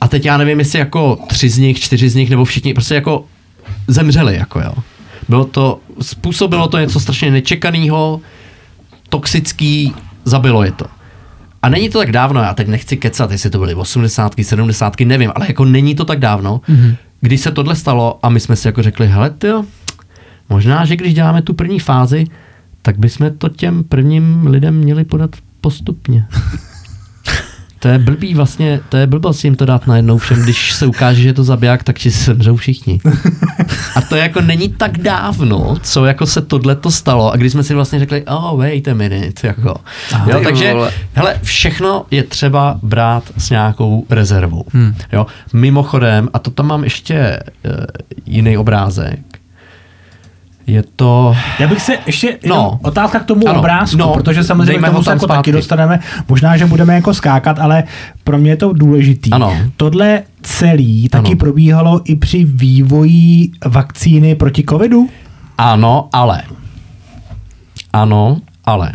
a 0.00 0.08
teď 0.08 0.24
já 0.24 0.36
nevím, 0.36 0.58
jestli 0.58 0.78
jako 0.78 1.18
tři 1.28 1.48
z 1.48 1.58
nich, 1.58 1.80
čtyři 1.80 2.08
z 2.08 2.14
nich 2.14 2.30
nebo 2.30 2.44
všichni 2.44 2.74
prostě 2.74 2.94
jako 2.94 3.24
zemřeli, 3.88 4.36
jako 4.36 4.60
jo. 4.60 4.74
Bylo 5.28 5.44
to, 5.44 5.80
způsobilo 6.00 6.68
to 6.68 6.78
něco 6.78 7.00
strašně 7.00 7.30
nečekaného, 7.30 8.20
toxický, 9.08 9.94
zabilo 10.24 10.64
je 10.64 10.72
to. 10.72 10.86
A 11.62 11.68
není 11.68 11.88
to 11.88 11.98
tak 11.98 12.12
dávno, 12.12 12.42
já 12.42 12.54
teď 12.54 12.68
nechci 12.68 12.96
kecat, 12.96 13.30
jestli 13.30 13.50
to 13.50 13.58
byly 13.58 13.74
80, 13.74 14.34
70, 14.42 15.00
nevím, 15.00 15.32
ale 15.34 15.46
jako 15.48 15.64
není 15.64 15.94
to 15.94 16.04
tak 16.04 16.18
dávno, 16.18 16.60
mm-hmm. 16.68 16.96
když 17.20 17.40
se 17.40 17.50
tohle 17.50 17.76
stalo 17.76 18.18
a 18.22 18.28
my 18.28 18.40
jsme 18.40 18.56
si 18.56 18.68
jako 18.68 18.82
řekli, 18.82 19.06
hele 19.08 19.30
tyjo, 19.30 19.64
možná, 20.48 20.84
že 20.84 20.96
když 20.96 21.14
děláme 21.14 21.42
tu 21.42 21.54
první 21.54 21.78
fázi, 21.78 22.24
tak 22.82 22.98
bychom 22.98 23.30
to 23.38 23.48
těm 23.48 23.84
prvním 23.84 24.46
lidem 24.46 24.74
měli 24.74 25.04
podat 25.04 25.30
postupně. 25.60 26.26
To 27.86 27.92
je 27.92 27.98
blbý 27.98 28.34
vlastně, 28.34 28.80
to 28.88 28.96
je 28.96 29.06
blbost 29.06 29.44
jim 29.44 29.54
to 29.54 29.64
dát 29.64 29.86
najednou 29.86 30.18
všem, 30.18 30.42
když 30.42 30.72
se 30.72 30.86
ukáže, 30.86 31.22
že 31.22 31.28
je 31.28 31.32
to 31.32 31.44
zabiják, 31.44 31.84
tak 31.84 31.98
ti 31.98 32.10
semřou 32.10 32.56
všichni. 32.56 33.00
A 33.96 34.00
to 34.00 34.16
jako 34.16 34.40
není 34.40 34.68
tak 34.68 34.98
dávno, 34.98 35.76
co 35.82 36.04
jako 36.04 36.26
se 36.26 36.42
tohle 36.42 36.76
to 36.76 36.90
stalo 36.90 37.32
a 37.32 37.36
když 37.36 37.52
jsme 37.52 37.62
si 37.62 37.74
vlastně 37.74 37.98
řekli, 37.98 38.24
oh 38.26 38.58
wait 38.58 38.88
a 38.88 38.94
minute, 38.94 39.46
jako. 39.46 39.76
Aha, 40.12 40.30
jo, 40.30 40.40
takže, 40.44 40.72
vole. 40.72 40.92
hele, 41.14 41.40
všechno 41.42 42.06
je 42.10 42.22
třeba 42.22 42.80
brát 42.82 43.24
s 43.36 43.50
nějakou 43.50 44.06
rezervou. 44.10 44.64
Hmm. 44.72 44.94
Jo, 45.12 45.26
mimochodem, 45.52 46.28
a 46.32 46.38
to 46.38 46.50
tam 46.50 46.66
mám 46.66 46.84
ještě 46.84 47.40
uh, 47.64 47.72
jiný 48.26 48.58
obrázek, 48.58 49.20
je 50.66 50.82
to... 50.96 51.36
Já 51.58 51.68
bych 51.68 51.82
se 51.82 51.98
ještě, 52.06 52.38
no. 52.46 52.78
Otázka 52.82 53.18
k 53.20 53.24
tomu 53.24 53.48
Ano. 53.48 53.58
obrázku, 53.58 53.96
No, 53.96 54.12
protože 54.14 54.44
samozřejmě 54.44 54.64
dejme 54.72 54.88
k 54.88 54.90
tomu 54.90 55.02
se 55.04 55.10
jako 55.10 55.26
taky 55.26 55.52
dostaneme. 55.52 56.00
Možná, 56.28 56.56
že 56.56 56.66
budeme 56.66 56.94
jako 56.94 57.14
skákat, 57.14 57.58
ale 57.58 57.84
pro 58.24 58.38
mě 58.38 58.50
je 58.50 58.56
to 58.56 58.72
důležitý. 58.72 59.30
Ano. 59.30 59.56
Tohle 59.76 60.22
celý 60.42 61.08
taky 61.08 61.26
Ano. 61.30 61.36
probíhalo 61.38 62.00
i 62.04 62.16
při 62.16 62.44
vývoji 62.44 63.50
vakcíny 63.66 64.34
proti 64.34 64.64
covidu? 64.68 65.08
Ano, 65.58 66.08
ale. 66.12 66.42
Ano, 67.92 68.36
ale. 68.64 68.92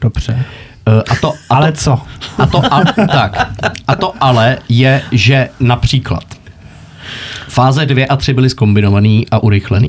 Dobře. 0.00 0.44
Uh, 0.88 0.94
a 1.10 1.14
to, 1.20 1.32
a 1.50 1.54
Ale 1.56 1.72
to, 1.72 1.78
co? 1.78 1.98
A 2.38 2.46
to, 2.46 2.74
a, 2.74 2.84
tak, 3.12 3.48
a 3.88 3.94
to 3.96 4.12
ale 4.20 4.58
je, 4.68 5.02
že 5.12 5.48
například 5.60 6.24
fáze 7.48 7.86
2 7.86 8.06
a 8.08 8.16
3 8.16 8.34
byly 8.34 8.50
skombinovaný 8.50 9.26
a 9.30 9.38
urychlený. 9.42 9.88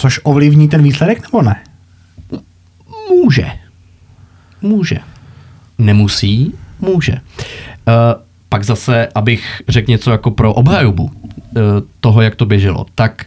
Což 0.00 0.20
ovlivní 0.22 0.68
ten 0.68 0.82
výsledek 0.82 1.22
nebo 1.22 1.42
ne? 1.42 1.62
Může. 3.08 3.46
Může. 4.62 4.98
Nemusí, 5.78 6.54
může. 6.80 7.12
Uh, 7.12 7.18
pak 8.48 8.64
zase, 8.64 9.08
abych 9.14 9.62
řekl 9.68 9.90
něco 9.90 10.10
jako 10.10 10.30
pro 10.30 10.54
obhajobu 10.54 11.04
uh, 11.04 11.10
toho, 12.00 12.22
jak 12.22 12.34
to 12.34 12.46
běželo, 12.46 12.86
tak 12.94 13.26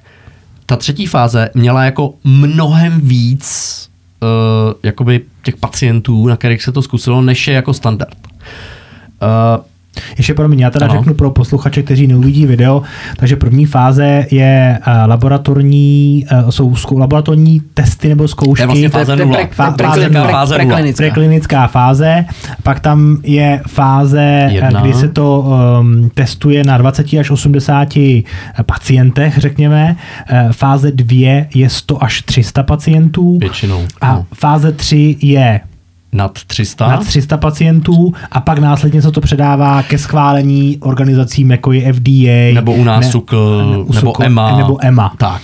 ta 0.66 0.76
třetí 0.76 1.06
fáze 1.06 1.50
měla 1.54 1.84
jako 1.84 2.14
mnohem 2.24 3.02
víc 3.02 3.90
uh, 4.20 4.74
jakoby 4.84 5.22
těch 5.44 5.58
pacientů, 5.58 6.28
na 6.28 6.38
kterých 6.38 6.64
se 6.64 6.72
to 6.72 6.82
zkusilo, 6.82 7.22
než 7.22 7.48
je 7.48 7.54
jako 7.54 7.74
standard. 7.74 8.18
Uh, 8.28 9.64
ještě 10.18 10.34
pro 10.34 10.48
mě, 10.48 10.64
já 10.66 10.70
teda 10.72 10.86
Ano. 10.86 10.96
řeknu 10.96 11.14
pro 11.14 11.32
posluchače, 11.32 11.84
kteří 11.84 12.08
neuvidí 12.08 12.46
video, 12.46 12.82
takže 13.18 13.36
první 13.36 13.66
fáze 13.66 14.26
je 14.32 14.80
eh, 14.88 15.06
laboratorní, 15.06 16.26
eh, 16.32 16.52
jsou 16.52 16.76
zkou, 16.76 16.98
laboratorní 16.98 17.62
testy 17.74 18.10
nebo 18.10 18.28
zkoušky. 18.28 18.56
To 18.56 18.62
je 18.62 18.68
vlastně 18.68 18.90
fáze 18.90 19.16
To 19.16 19.22
je 19.22 19.26
nula. 19.26 19.38
pre- 19.38 19.48
Fá- 19.56 19.76
pre- 19.76 19.86
fáze 19.88 20.02
pre- 20.10 20.14
nula. 20.20 20.28
Fáze 20.32 20.54
nula. 20.58 20.66
preklinická. 20.76 21.04
preklinická 21.04 21.68
fáze, 21.68 22.26
pak 22.64 22.80
tam 22.80 23.18
je 23.24 23.62
fáze, 23.68 24.22
eh, 24.50 24.54
Jedna. 24.54 24.82
kdy 24.82 24.94
se 24.94 25.08
to 25.08 25.46
um, 25.80 26.10
testuje 26.14 26.64
na 26.64 26.78
20 26.78 27.14
až 27.20 27.32
80 27.32 28.24
pacientech, 28.66 29.38
řekněme. 29.38 29.96
Fáze 30.52 30.92
2 30.92 31.46
je 31.56 31.70
100 31.70 32.04
až 32.04 32.22
300 32.22 32.64
pacientů. 32.64 33.38
Většinou. 33.42 33.82
A 34.02 34.14
no. 34.14 34.26
fáze 34.34 34.72
3 34.72 35.18
je 35.22 35.60
Nad 36.14 36.32
300. 36.48 36.88
nad 36.88 37.08
300 37.08 37.38
pacientů 37.38 38.14
a 38.32 38.42
pak 38.42 38.60
následně 38.60 39.02
se 39.02 39.12
to 39.12 39.22
předává 39.22 39.84
ke 39.84 39.98
schválení 39.98 40.78
organizacím 40.82 41.52
jako 41.52 41.72
je 41.72 41.94
FDA. 41.94 42.54
Nebo 42.54 42.74
u 42.74 42.84
nás 42.84 43.12
SUKL, 43.12 43.86
u 43.88 43.94
nebo 43.94 44.12
SUKL, 44.12 44.24
EMA. 44.24 44.58
Nebo 44.58 44.86
EMA. 44.86 45.14
Tak. 45.18 45.42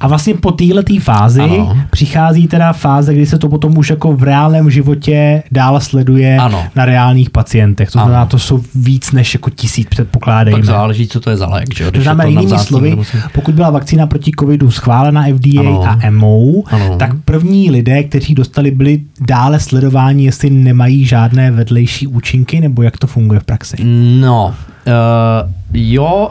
A 0.00 0.08
vlastně 0.08 0.34
po 0.34 0.52
této 0.52 0.94
fázi 1.00 1.40
Ano. 1.40 1.76
přichází 1.90 2.48
teda 2.48 2.72
fáze, 2.72 3.14
kdy 3.14 3.26
se 3.26 3.38
to 3.38 3.48
potom 3.48 3.78
už 3.78 3.90
jako 3.90 4.12
v 4.12 4.22
reálném 4.22 4.70
životě 4.70 5.42
dál 5.52 5.80
sleduje 5.80 6.36
Ano. 6.38 6.64
na 6.76 6.84
reálných 6.84 7.30
pacientech. 7.30 7.90
To 7.90 7.98
Ano. 7.98 8.06
znamená, 8.06 8.26
to 8.26 8.38
jsou 8.38 8.60
víc 8.74 9.12
než 9.12 9.34
jako 9.34 9.50
tisíc 9.50 9.88
předpokládejme. 9.88 10.58
Pak 10.58 10.64
záleží, 10.66 11.08
co 11.08 11.20
to 11.20 11.30
je 11.30 11.36
za 11.36 11.46
lék. 11.48 11.74
Že? 11.76 11.90
To 11.90 12.00
znamená 12.02 12.30
na 12.30 12.40
jinými 12.40 12.58
slovy, 12.58 12.90
nemoci. 12.90 13.16
pokud 13.34 13.54
byla 13.54 13.70
vakcína 13.70 14.06
proti 14.06 14.30
covidu 14.40 14.70
schválena 14.70 15.22
FDA 15.22 15.60
Ano. 15.60 15.82
a 15.88 15.98
EMO, 16.02 16.40
Ano. 16.66 16.96
tak 16.96 17.10
první 17.24 17.70
lidé, 17.70 18.02
kteří 18.02 18.34
dostali, 18.34 18.70
byli 18.70 19.00
dále 19.20 19.60
sledováni, 19.60 20.24
jestli 20.24 20.50
nemají 20.50 21.04
žádné 21.04 21.50
vedlejší 21.50 22.06
účinky, 22.06 22.60
nebo 22.60 22.82
jak 22.82 22.96
to 22.98 23.06
funguje 23.06 23.40
v 23.40 23.44
praxi. 23.44 23.76
No, 24.20 24.54
uh, 24.86 25.50
jo, 25.72 26.30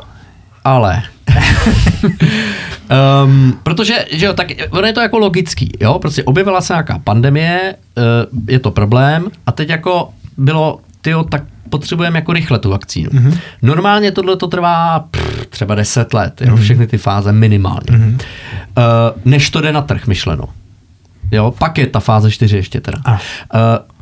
ale. 0.63 1.01
Um, 3.23 3.59
protože, 3.63 4.05
že 4.11 4.25
jo, 4.25 4.33
tak 4.33 4.47
ono 4.69 4.87
je 4.87 4.93
to 4.93 5.01
jako 5.01 5.19
logický, 5.19 5.71
jo, 5.79 5.99
prostě 5.99 6.23
objevila 6.23 6.61
se 6.61 6.73
nějaká 6.73 6.99
pandemie, 7.03 7.75
uh, 7.97 8.03
je 8.47 8.59
to 8.59 8.71
problém 8.71 9.27
a 9.45 9.51
teď 9.51 9.69
jako 9.69 10.09
bylo, 10.37 10.79
tyjo, 11.01 11.23
tak 11.23 11.43
potřebujeme 11.69 12.17
jako 12.17 12.33
rychle 12.33 12.59
tu 12.59 12.69
vakcínu. 12.69 13.09
Mm-hmm. 13.09 13.37
Normálně 13.61 14.11
tohle 14.11 14.37
to 14.37 14.47
trvá 14.47 14.99
pff, 14.99 15.45
třeba 15.49 15.75
10 15.75 16.13
let, 16.13 16.41
jo, 16.41 16.55
všechny 16.55 16.87
ty 16.87 16.97
fáze 16.97 17.31
minimálně. 17.31 17.89
Mm-hmm. 17.89 18.13
Uh, 18.13 19.21
než 19.25 19.49
to 19.49 19.61
jde 19.61 19.71
na 19.71 19.81
trh, 19.81 20.07
myšleno. 20.07 20.45
Jo, 21.31 21.53
pak 21.59 21.77
je 21.77 21.87
ta 21.87 21.99
fáze 21.99 22.31
4 22.31 22.55
ještě 22.55 22.81
teda. 22.81 22.97
A. 23.05 23.11
Uh, 23.11 23.19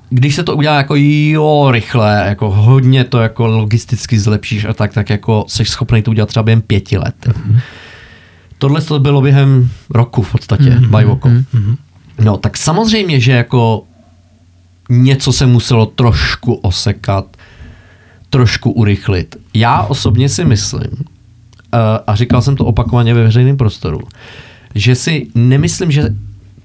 když 0.10 0.36
se 0.36 0.44
to 0.44 0.56
udělá 0.56 0.78
jako 0.78 0.94
jo, 0.98 1.72
rychle, 1.72 2.24
jako 2.28 2.50
hodně 2.50 3.04
to 3.04 3.20
jako 3.20 3.48
logisticky 3.48 4.20
zlepšíš 4.20 4.66
a 4.66 4.74
tak, 4.74 4.94
tak 4.94 5.10
jako 5.10 5.46
jsi 5.48 5.66
schopný 5.66 6.02
to 6.02 6.12
udělat 6.12 6.30
třeba 6.30 6.44
během 6.44 6.62
pěti 6.62 6.98
let. 6.98 7.16
Mm-hmm. 7.26 7.60
Tohle 8.58 8.82
to 8.82 9.00
bylo 9.00 9.22
během 9.22 9.70
roku 9.90 10.22
v 10.22 10.32
podstatě, 10.32 10.64
mm-hmm. 10.64 10.90
bajvoko. 10.90 11.30
Mm-hmm. 11.30 11.78
No, 12.20 12.38
tak 12.38 12.58
samozřejmě, 12.58 13.20
že 13.20 13.32
jako 13.32 13.84
něco 14.90 15.34
se 15.34 15.46
muselo 15.46 15.86
trošku 15.86 16.54
osekat, 16.54 17.38
trošku 18.30 18.72
urychlit. 18.72 19.36
Já 19.54 19.82
osobně 19.82 20.30
si 20.30 20.46
myslím, 20.46 20.92
uh, 20.92 21.80
a 22.08 22.16
říkal 22.16 22.42
jsem 22.42 22.56
to 22.56 22.66
opakovaně 22.66 23.14
ve 23.14 23.24
veřejném 23.24 23.58
prostoru, 23.58 24.00
že 24.76 24.96
si 24.96 25.28
nemyslím, 25.36 25.92
že 25.92 26.16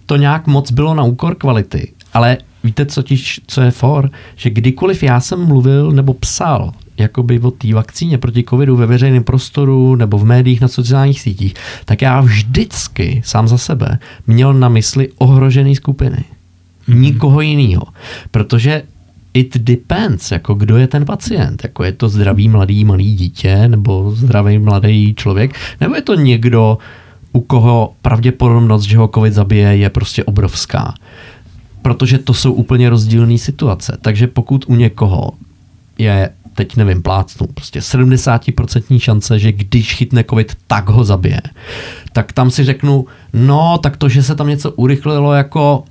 to 0.06 0.16
nějak 0.16 0.46
moc 0.46 0.72
bylo 0.72 0.94
na 0.94 1.02
úkor 1.02 1.34
kvality, 1.34 1.92
ale 2.12 2.38
víte, 2.64 2.86
co, 2.86 3.02
tiž, 3.02 3.40
co 3.46 3.60
je 3.60 3.70
for? 3.70 4.10
Že 4.36 4.50
kdykoliv 4.50 5.02
já 5.02 5.20
jsem 5.20 5.46
mluvil 5.46 5.92
nebo 5.92 6.14
psal 6.14 6.72
jakoby 6.98 7.40
o 7.40 7.50
té 7.50 7.74
vakcíně 7.74 8.18
proti 8.18 8.44
covidu 8.50 8.76
ve 8.76 8.86
veřejném 8.86 9.24
prostoru 9.24 9.96
nebo 9.96 10.18
v 10.18 10.24
médiích 10.24 10.60
na 10.60 10.68
sociálních 10.68 11.20
sítích, 11.20 11.54
tak 11.84 12.02
já 12.02 12.20
vždycky 12.20 13.22
sám 13.24 13.48
za 13.48 13.58
sebe 13.58 13.98
měl 14.26 14.54
na 14.54 14.68
mysli 14.68 15.08
ohrožené 15.18 15.74
skupiny. 15.74 16.24
Mm-hmm. 16.88 17.00
Nikoho 17.00 17.40
jiného. 17.40 17.82
Protože 18.30 18.82
it 19.34 19.58
depends, 19.58 20.30
jako 20.30 20.54
kdo 20.54 20.76
je 20.76 20.86
ten 20.86 21.04
pacient. 21.04 21.64
Jako 21.64 21.84
je 21.84 21.92
to 21.92 22.08
zdravý 22.08 22.48
mladý 22.48 22.84
malý 22.84 23.14
dítě 23.16 23.68
nebo 23.68 24.10
zdravý 24.10 24.58
mladý 24.58 25.14
člověk, 25.14 25.54
nebo 25.80 25.94
je 25.94 26.02
to 26.02 26.14
někdo, 26.14 26.78
u 27.32 27.40
koho 27.40 27.92
pravděpodobnost, 28.02 28.82
že 28.82 28.98
ho 28.98 29.10
covid 29.14 29.32
zabije, 29.32 29.76
je 29.76 29.90
prostě 29.90 30.24
obrovská. 30.24 30.94
Protože 31.82 32.18
to 32.18 32.34
jsou 32.34 32.52
úplně 32.52 32.90
rozdílné 32.90 33.38
situace. 33.38 33.98
Takže 34.02 34.26
pokud 34.26 34.64
u 34.68 34.74
někoho 34.74 35.30
je, 35.98 36.30
teď 36.54 36.76
nevím, 36.76 37.02
plácnu, 37.02 37.46
prostě 37.46 37.80
70% 37.80 38.98
šance, 38.98 39.38
že 39.38 39.52
když 39.52 39.94
chytne 39.94 40.24
covid, 40.24 40.56
tak 40.66 40.88
ho 40.88 41.04
zabije, 41.04 41.40
tak 42.12 42.32
tam 42.32 42.50
si 42.50 42.64
řeknu, 42.64 43.06
no, 43.32 43.78
tak 43.78 43.96
to, 43.96 44.08
že 44.08 44.22
se 44.22 44.34
tam 44.34 44.48
něco 44.48 44.70
urychlilo, 44.70 45.32
jako 45.32 45.84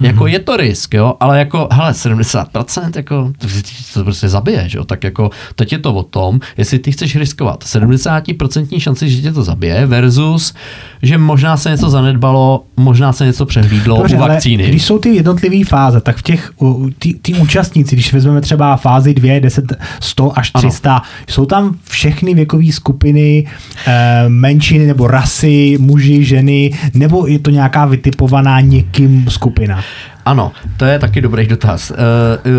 jako 0.00 0.26
je 0.26 0.38
to 0.38 0.56
risk, 0.56 0.94
jo, 0.94 1.14
ale 1.20 1.38
jako, 1.38 1.68
hele, 1.72 1.92
70%, 1.92 2.90
jako, 2.96 3.32
to, 3.38 3.46
to 3.94 4.04
prostě 4.04 4.28
zabije, 4.28 4.68
že 4.68 4.78
jo, 4.78 4.84
tak 4.84 5.04
jako, 5.04 5.30
teď 5.54 5.72
je 5.72 5.78
to 5.78 5.94
o 5.94 6.02
tom, 6.02 6.40
jestli 6.56 6.78
ty 6.78 6.92
chceš 6.92 7.16
riskovat 7.16 7.64
70% 7.64 8.80
šanci, 8.80 9.10
že 9.10 9.22
tě 9.22 9.32
to 9.32 9.42
zabije 9.42 9.86
versus, 9.86 10.54
že 11.02 11.18
možná 11.18 11.56
se 11.56 11.70
něco 11.70 11.90
zanedbalo, 11.90 12.64
možná 12.76 13.12
se 13.12 13.26
něco 13.26 13.46
přehlídlo 13.46 13.96
Dobře, 13.96 14.16
u 14.16 14.20
ale 14.20 14.34
vakcíny. 14.34 14.68
když 14.68 14.84
jsou 14.84 14.98
ty 14.98 15.08
jednotlivé 15.08 15.64
fáze, 15.64 16.00
tak 16.00 16.16
v 16.16 16.22
těch, 16.22 16.52
ty, 16.98 17.14
ty 17.14 17.34
účastníci, 17.34 17.96
když 17.96 18.12
vezmeme 18.12 18.40
třeba 18.40 18.76
fázi 18.76 19.14
2, 19.14 19.40
10, 19.40 19.72
100 20.00 20.38
až 20.38 20.50
Ano. 20.54 20.68
300, 20.68 21.02
jsou 21.28 21.46
tam 21.46 21.76
všechny 21.84 22.34
věkové 22.34 22.72
skupiny, 22.72 23.46
eh, 23.86 24.24
menšiny 24.28 24.86
nebo 24.86 25.06
rasy, 25.06 25.76
muži, 25.80 26.24
ženy, 26.24 26.78
nebo 26.94 27.26
je 27.26 27.38
to 27.38 27.50
nějaká 27.50 27.86
vytipovaná 27.86 28.60
někým 28.60 29.26
skupina? 29.28 29.82
Ano, 30.24 30.52
to 30.76 30.84
je 30.84 30.98
taky 30.98 31.20
dobrý 31.20 31.46
dotaz. 31.46 31.90
Uh, 31.90 31.96
uh, 31.96 32.56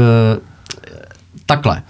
takhle. 1.45 1.81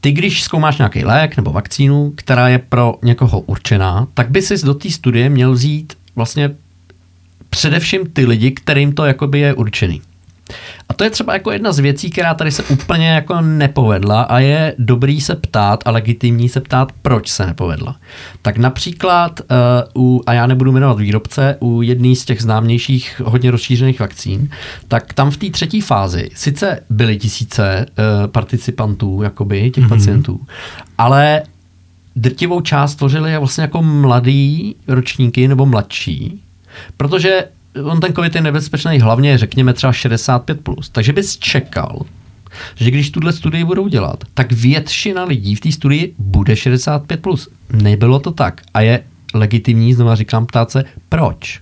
Ty, 0.00 0.12
když 0.12 0.42
zkoumáš 0.42 0.78
nějaký 0.78 1.04
lék 1.04 1.36
nebo 1.36 1.52
vakcínu, 1.52 2.12
která 2.16 2.48
je 2.48 2.58
pro 2.58 2.94
někoho 3.02 3.40
určená, 3.40 4.06
tak 4.14 4.30
by 4.30 4.42
si 4.42 4.66
do 4.66 4.74
té 4.74 4.90
studie 4.90 5.28
měl 5.28 5.52
vzít 5.52 5.92
vlastně 6.16 6.50
především 7.54 8.06
ty 8.06 8.26
lidi, 8.26 8.50
kterým 8.50 8.92
to 8.92 9.04
jakoby 9.04 9.38
je 9.38 9.54
určený. 9.54 10.02
A 10.88 10.94
to 10.94 11.04
je 11.04 11.10
třeba 11.10 11.32
jako 11.32 11.50
jedna 11.50 11.72
z 11.72 11.78
věcí, 11.78 12.10
která 12.10 12.34
tady 12.34 12.50
se 12.50 12.62
úplně 12.62 13.08
jako 13.08 13.40
nepovedla 13.40 14.22
a 14.22 14.38
je 14.38 14.74
dobrý 14.78 15.20
se 15.20 15.34
ptát 15.34 15.82
a 15.86 15.90
legitimní 15.90 16.48
se 16.48 16.60
ptát, 16.60 16.92
proč 17.02 17.28
se 17.28 17.46
nepovedla. 17.46 17.96
Tak 18.42 18.58
například, 18.58 19.40
uh, 19.94 20.04
u, 20.04 20.22
a 20.26 20.32
já 20.32 20.46
nebudu 20.46 20.72
jmenovat 20.72 20.98
výrobce, 20.98 21.56
u 21.60 21.82
jedné 21.82 22.16
z 22.16 22.24
těch 22.24 22.42
známějších 22.42 23.22
hodně 23.24 23.50
rozšířených 23.50 24.00
vakcín, 24.00 24.50
tak 24.88 25.12
tam 25.14 25.30
v 25.30 25.36
té 25.36 25.50
třetí 25.50 25.80
fázi 25.80 26.30
sice 26.34 26.80
byly 26.90 27.16
tisíce 27.16 27.86
uh, 27.86 28.26
participantů, 28.26 29.22
jakoby, 29.22 29.70
těch 29.70 29.84
mm-hmm. 29.84 29.88
pacientů, 29.88 30.40
ale 30.98 31.42
drtivou 32.16 32.60
část 32.60 32.94
tvořili 32.94 33.38
vlastně 33.38 33.62
jako 33.62 33.82
mladý 33.82 34.76
ročníky 34.88 35.48
nebo 35.48 35.66
mladší, 35.66 36.43
protože 36.96 37.44
on 37.82 38.00
ten 38.00 38.12
covid 38.12 38.34
je 38.34 38.40
nebezpečný 38.40 39.00
hlavně, 39.00 39.38
řekněme, 39.38 39.72
třeba 39.72 39.92
65+. 39.92 40.54
Plus. 40.54 40.88
Takže 40.88 41.12
bys 41.12 41.36
čekal, 41.36 42.02
že 42.74 42.90
když 42.90 43.10
tuhle 43.10 43.32
studii 43.32 43.64
budou 43.64 43.88
dělat, 43.88 44.24
tak 44.34 44.52
většina 44.52 45.24
lidí 45.24 45.54
v 45.54 45.60
té 45.60 45.72
studii 45.72 46.14
bude 46.18 46.54
65+. 46.54 47.16
Plus. 47.16 47.48
Nebylo 47.72 48.18
to 48.18 48.30
tak. 48.30 48.62
A 48.74 48.80
je 48.80 49.04
legitimní, 49.34 49.94
znovu 49.94 50.14
říkám, 50.14 50.46
ptát 50.46 50.70
se, 50.70 50.84
proč? 51.08 51.60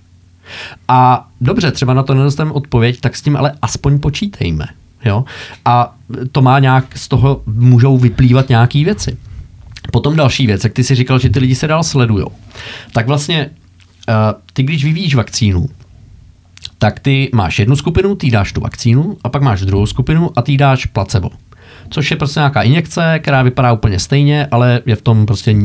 A 0.87 1.29
dobře, 1.41 1.71
třeba 1.71 1.93
na 1.93 2.03
to 2.03 2.13
nedostaneme 2.13 2.53
odpověď, 2.53 3.01
tak 3.01 3.15
s 3.15 3.21
tím 3.21 3.37
ale 3.37 3.53
aspoň 3.61 3.99
počítejme. 3.99 4.65
Jo? 5.05 5.25
A 5.65 5.95
to 6.31 6.41
má 6.41 6.59
nějak, 6.59 6.97
z 6.97 7.07
toho 7.07 7.41
můžou 7.45 7.97
vyplývat 7.97 8.49
nějaké 8.49 8.83
věci. 8.83 9.17
Potom 9.91 10.15
další 10.15 10.47
věc, 10.47 10.63
jak 10.63 10.73
ty 10.73 10.83
si 10.83 10.95
říkal, 10.95 11.19
že 11.19 11.29
ty 11.29 11.39
lidi 11.39 11.55
se 11.55 11.67
dál 11.67 11.83
sledujou. 11.83 12.31
Tak 12.93 13.07
vlastně 13.07 13.49
ty, 14.53 14.63
když 14.63 14.83
vyvíjíš 14.83 15.15
vakcínu, 15.15 15.69
tak 16.77 16.99
ty 16.99 17.29
máš 17.33 17.59
jednu 17.59 17.75
skupinu, 17.75 18.15
ty 18.15 18.31
dáš 18.31 18.51
tu 18.51 18.61
vakcínu, 18.61 19.17
a 19.23 19.29
pak 19.29 19.41
máš 19.41 19.61
druhou 19.61 19.85
skupinu 19.85 20.31
a 20.35 20.41
ty 20.41 20.57
dáš 20.57 20.85
placebo. 20.85 21.29
Což 21.89 22.11
je 22.11 22.17
prostě 22.17 22.39
nějaká 22.39 22.61
injekce, 22.61 23.19
která 23.19 23.41
vypadá 23.41 23.71
úplně 23.71 23.99
stejně, 23.99 24.47
ale 24.51 24.81
je 24.85 24.95
v 24.95 25.01
tom 25.01 25.25
prostě 25.25 25.55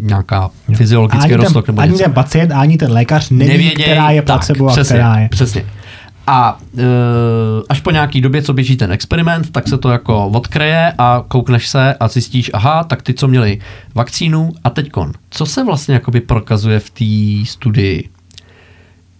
nějaká 0.00 0.50
fyziologický 0.74 1.34
ani 1.34 1.44
ten, 1.44 1.52
nebo 1.66 1.80
ani 1.80 1.92
něco. 1.92 2.04
ten 2.04 2.12
pacient, 2.12 2.52
ani 2.52 2.78
ten 2.78 2.92
lékař 2.92 3.30
neví, 3.30 3.52
Nevěděj, 3.52 3.84
která 3.84 4.10
je 4.10 4.22
tak, 4.22 4.26
placebo 4.26 4.68
a 4.68 4.72
přesně, 4.72 4.94
která 4.94 5.18
je. 5.18 5.28
Přesně. 5.28 5.64
A 6.26 6.58
e, 6.78 6.82
až 7.68 7.80
po 7.80 7.90
nějaký 7.90 8.20
době, 8.20 8.42
co 8.42 8.52
běží 8.52 8.76
ten 8.76 8.92
experiment, 8.92 9.52
tak 9.52 9.68
se 9.68 9.78
to 9.78 9.90
jako 9.90 10.26
odkreje 10.28 10.92
a 10.98 11.24
koukneš 11.28 11.68
se 11.68 11.94
a 11.94 12.08
zjistíš, 12.08 12.50
aha, 12.54 12.84
tak 12.84 13.02
ty, 13.02 13.14
co 13.14 13.28
měli 13.28 13.60
vakcínu 13.94 14.52
a 14.64 14.70
teďkon. 14.70 15.12
Co 15.30 15.46
se 15.46 15.64
vlastně 15.64 15.94
jakoby 15.94 16.20
prokazuje 16.20 16.80
v 16.80 16.90
té 16.90 17.50
studii? 17.50 18.10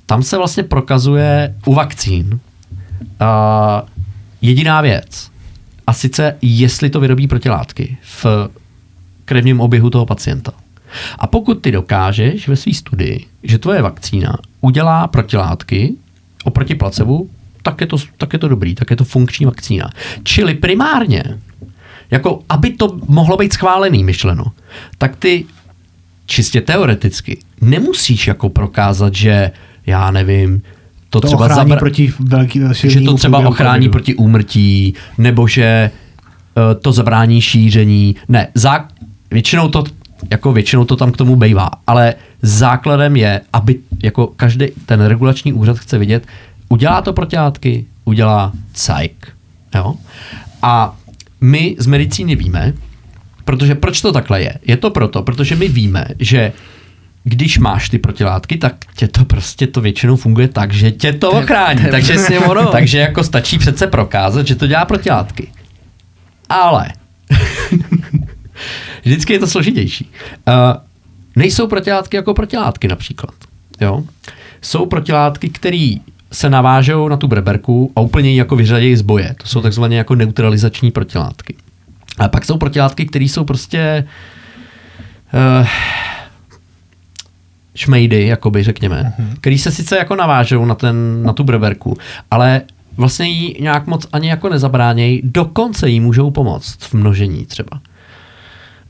Tam 0.06 0.22
se 0.22 0.36
vlastně 0.36 0.62
prokazuje 0.62 1.54
u 1.66 1.74
vakcín 1.74 2.40
a 3.20 3.82
jediná 4.42 4.80
věc. 4.80 5.30
A 5.86 5.92
sice, 5.92 6.36
jestli 6.42 6.90
to 6.90 7.00
vyrobí 7.00 7.28
protilátky 7.28 7.98
v 8.02 8.26
krevním 9.24 9.60
oběhu 9.60 9.90
toho 9.90 10.06
pacienta. 10.06 10.52
A 11.18 11.26
pokud 11.26 11.54
ty 11.54 11.72
dokážeš 11.72 12.48
ve 12.48 12.56
své 12.56 12.74
studii, 12.74 13.26
že 13.42 13.58
tvoje 13.58 13.82
vakcína 13.82 14.36
udělá 14.60 15.06
protilátky 15.06 15.94
oproti 16.46 16.74
placebu, 16.74 17.30
tak 17.62 17.80
je, 17.80 17.86
to, 17.86 17.96
tak 18.16 18.32
je 18.32 18.38
to 18.38 18.48
dobrý, 18.48 18.74
tak 18.74 18.90
je 18.90 18.96
to 18.96 19.04
funkční 19.04 19.46
vakcína. 19.46 19.90
Čili 20.22 20.54
primárně, 20.54 21.24
jako 22.10 22.42
aby 22.48 22.70
to 22.70 22.98
mohlo 23.08 23.36
být 23.36 23.52
schválený 23.52 24.04
myšleno, 24.04 24.44
tak 24.98 25.16
ty 25.16 25.44
čistě 26.26 26.60
teoreticky 26.60 27.38
nemusíš 27.60 28.26
jako 28.26 28.48
prokázat, 28.48 29.14
že 29.14 29.50
já 29.86 30.10
nevím, 30.10 30.62
to, 31.10 31.20
To 31.20 31.26
třeba 31.26 31.44
ochrání 31.46 31.70
zabra- 31.70 31.78
proti 31.78 32.12
velký, 32.18 32.60
že 32.72 33.00
to 33.00 33.14
třeba 33.14 33.38
ochrání 33.38 33.78
covidu. 33.78 33.92
proti 33.92 34.14
úmrtí, 34.14 34.94
nebo 35.18 35.48
že 35.48 35.64
eh, 35.64 36.74
to 36.74 36.92
zabrání 36.92 37.40
šíření. 37.40 38.16
Ne, 38.28 38.48
zá, 38.54 38.88
většinou 39.30 39.68
to 39.68 39.84
jako 40.30 40.52
většinou 40.52 40.84
to 40.84 40.96
tam 40.96 41.12
k 41.12 41.16
tomu 41.16 41.36
bejvá, 41.36 41.70
ale 41.86 42.14
základem 42.42 43.16
je, 43.16 43.40
aby 43.52 43.78
jako 44.02 44.26
každý 44.26 44.66
ten 44.86 45.00
regulační 45.00 45.52
úřad 45.52 45.78
chce 45.78 45.98
vidět, 45.98 46.26
udělá 46.68 47.02
to 47.02 47.12
protilátky, 47.12 47.84
udělá 48.04 48.52
cajk. 48.72 49.32
Jo? 49.74 49.94
A 50.62 50.96
my 51.40 51.76
z 51.78 51.86
medicíny 51.86 52.36
víme, 52.36 52.72
protože 53.44 53.74
proč 53.74 54.00
to 54.00 54.12
takhle 54.12 54.42
je? 54.42 54.54
Je 54.66 54.76
to 54.76 54.90
proto, 54.90 55.22
protože 55.22 55.56
my 55.56 55.68
víme, 55.68 56.04
že 56.18 56.52
když 57.24 57.58
máš 57.58 57.88
ty 57.88 57.98
protilátky, 57.98 58.58
tak 58.58 58.74
tě 58.96 59.08
to 59.08 59.24
prostě 59.24 59.66
to 59.66 59.80
většinou 59.80 60.16
funguje 60.16 60.48
tak, 60.48 60.72
že 60.72 60.90
tě 60.90 61.12
to 61.12 61.30
ochrání. 61.30 61.84
takže, 61.90 62.16
ono. 62.48 62.66
takže 62.66 62.98
jako 62.98 63.24
stačí 63.24 63.58
přece 63.58 63.86
prokázat, 63.86 64.46
že 64.46 64.54
to 64.54 64.66
dělá 64.66 64.84
protilátky. 64.84 65.48
Ale 66.48 66.88
vždycky 69.06 69.32
je 69.32 69.38
to 69.38 69.46
složitější. 69.46 70.10
Uh, 70.48 70.54
nejsou 71.36 71.66
protilátky 71.66 72.16
jako 72.16 72.34
protilátky 72.34 72.88
například. 72.88 73.34
Jo? 73.80 74.04
Jsou 74.62 74.86
protilátky, 74.86 75.48
které 75.48 75.94
se 76.32 76.50
navážou 76.50 77.08
na 77.08 77.16
tu 77.16 77.28
breberku 77.28 77.92
a 77.96 78.00
úplně 78.00 78.30
ji 78.30 78.36
jako 78.36 78.56
vyřadějí 78.56 78.96
z 78.96 79.02
boje. 79.02 79.34
To 79.42 79.48
jsou 79.48 79.60
takzvané 79.60 79.94
jako 79.94 80.14
neutralizační 80.14 80.90
protilátky. 80.90 81.54
A 82.18 82.28
pak 82.28 82.44
jsou 82.44 82.56
protilátky, 82.56 83.06
které 83.06 83.24
jsou 83.24 83.44
prostě 83.44 84.04
uh, 85.60 85.66
šmejdy, 87.74 88.26
jakoby 88.26 88.62
řekněme, 88.62 89.12
mm-hmm. 89.18 89.36
který 89.40 89.58
se 89.58 89.70
sice 89.70 89.96
jako 89.96 90.16
navážou 90.16 90.64
na, 90.64 90.74
ten, 90.74 91.22
na 91.22 91.32
tu 91.32 91.44
breberku, 91.44 91.96
ale 92.30 92.62
vlastně 92.96 93.28
jí 93.28 93.56
nějak 93.60 93.86
moc 93.86 94.06
ani 94.12 94.28
jako 94.28 94.48
nezabránějí, 94.48 95.20
dokonce 95.24 95.88
jí 95.88 96.00
můžou 96.00 96.30
pomoct 96.30 96.76
v 96.80 96.94
množení 96.94 97.46
třeba. 97.46 97.80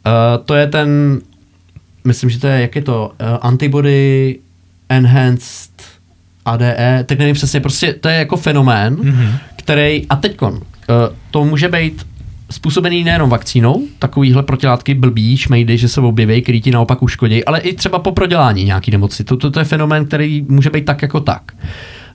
Uh, 0.07 0.45
to 0.45 0.55
je 0.55 0.67
ten, 0.67 1.21
myslím, 2.05 2.31
že 2.31 2.41
to 2.41 2.47
je, 2.47 2.61
jak 2.61 2.77
je 2.77 2.83
to, 2.83 3.13
uh, 3.21 3.39
antibody 3.41 4.39
enhanced 4.89 5.71
ADE, 6.45 7.05
tak 7.07 7.19
nevím 7.19 7.35
přesně, 7.35 7.61
prostě 7.61 7.93
to 7.93 8.09
je 8.09 8.15
jako 8.15 8.37
fenomén, 8.37 8.97
mm-hmm. 8.97 9.39
který, 9.57 10.07
a 10.09 10.17
teďkon, 10.17 10.55
uh, 10.55 10.61
to 11.31 11.45
může 11.45 11.69
být 11.69 12.07
způsobený 12.51 13.05
nejenom 13.05 13.31
vakcínou, 13.31 13.83
takovýhle 13.99 14.43
protilátky 14.43 14.95
blbý, 14.95 15.37
šmejdy, 15.37 15.79
že 15.79 15.89
se 15.89 16.01
objeví, 16.01 16.43
který 16.43 16.61
ti 16.61 16.71
naopak 16.71 17.03
uškodí, 17.03 17.45
ale 17.45 17.61
i 17.61 17.75
třeba 17.75 17.99
po 17.99 18.13
prodělání 18.13 18.65
nějaký 18.65 18.91
nemoci. 18.91 19.25
To, 19.25 19.37
to, 19.37 19.51
to 19.51 19.59
je 19.59 19.65
fenomén, 19.65 20.07
který 20.07 20.47
může 20.49 20.71
být 20.71 20.85
tak 20.85 21.03
jako 21.03 21.21
tak. 21.21 21.53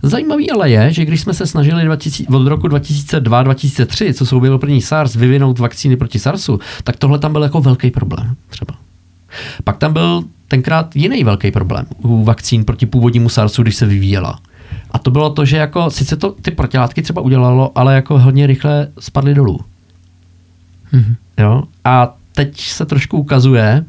Zajímavý 0.03 0.51
ale 0.51 0.69
je, 0.69 0.93
že 0.93 1.05
když 1.05 1.21
jsme 1.21 1.33
se 1.33 1.47
snažili 1.47 1.85
2000, 1.85 2.27
od 2.27 2.47
roku 2.47 2.67
2002-2003, 2.67 4.13
co 4.13 4.25
se 4.25 4.35
objevil 4.35 4.57
první 4.57 4.81
SARS, 4.81 5.15
vyvinout 5.15 5.59
vakcíny 5.59 5.97
proti 5.97 6.19
SARSu, 6.19 6.59
tak 6.83 6.97
tohle 6.97 7.19
tam 7.19 7.31
byl 7.31 7.43
jako 7.43 7.61
velký 7.61 7.91
problém 7.91 8.35
třeba. 8.49 8.73
Pak 9.63 9.77
tam 9.77 9.93
byl 9.93 10.23
tenkrát 10.47 10.95
jiný 10.95 11.23
velký 11.23 11.51
problém 11.51 11.85
u 11.97 12.23
vakcín 12.23 12.65
proti 12.65 12.85
původnímu 12.85 13.29
SARSu, 13.29 13.61
když 13.63 13.75
se 13.75 13.85
vyvíjela. 13.85 14.39
A 14.91 14.99
to 14.99 15.11
bylo 15.11 15.29
to, 15.29 15.45
že 15.45 15.57
jako 15.57 15.89
sice 15.89 16.15
to 16.17 16.35
ty 16.41 16.51
protilátky 16.51 17.01
třeba 17.01 17.21
udělalo, 17.21 17.71
ale 17.75 17.95
jako 17.95 18.19
hodně 18.19 18.47
rychle 18.47 18.87
spadly 18.99 19.33
dolů. 19.33 19.59
Mhm. 20.91 21.15
Jo? 21.37 21.63
A 21.85 22.15
teď 22.31 22.61
se 22.61 22.85
trošku 22.85 23.17
ukazuje, 23.17 23.85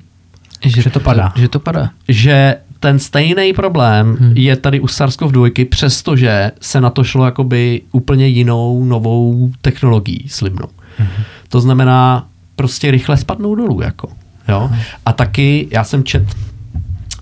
Že 0.65 0.91
to 0.91 1.01
padá. 1.01 1.33
Že 1.37 1.49
to 1.49 1.61
padá. 1.61 1.91
že 2.09 2.57
ten 2.83 2.99
stejný 2.99 3.53
problém 3.53 4.17
hmm. 4.21 4.33
je 4.37 4.57
tady 4.57 4.81
u 4.81 4.87
SARS-CoV-2, 4.87 5.69
přestože 5.69 6.51
se 6.61 6.81
na 6.81 6.91
to 6.91 7.05
šlo 7.05 7.25
jakoby 7.25 7.81
úplně 7.93 8.27
jinou 8.27 8.85
novou 8.85 9.51
technologií 9.61 10.29
slibnou. 10.29 10.69
Hmm. 10.99 11.09
To 11.49 11.61
znamená 11.61 12.27
prostě 12.57 12.91
rychle 12.91 13.17
spadnou 13.17 13.55
dolů. 13.55 13.81
Jako, 13.83 14.09
jo? 14.49 14.71
A 15.07 15.13
taky 15.13 15.69
já 15.71 15.85
jsem 15.85 16.05
čet 16.05 16.23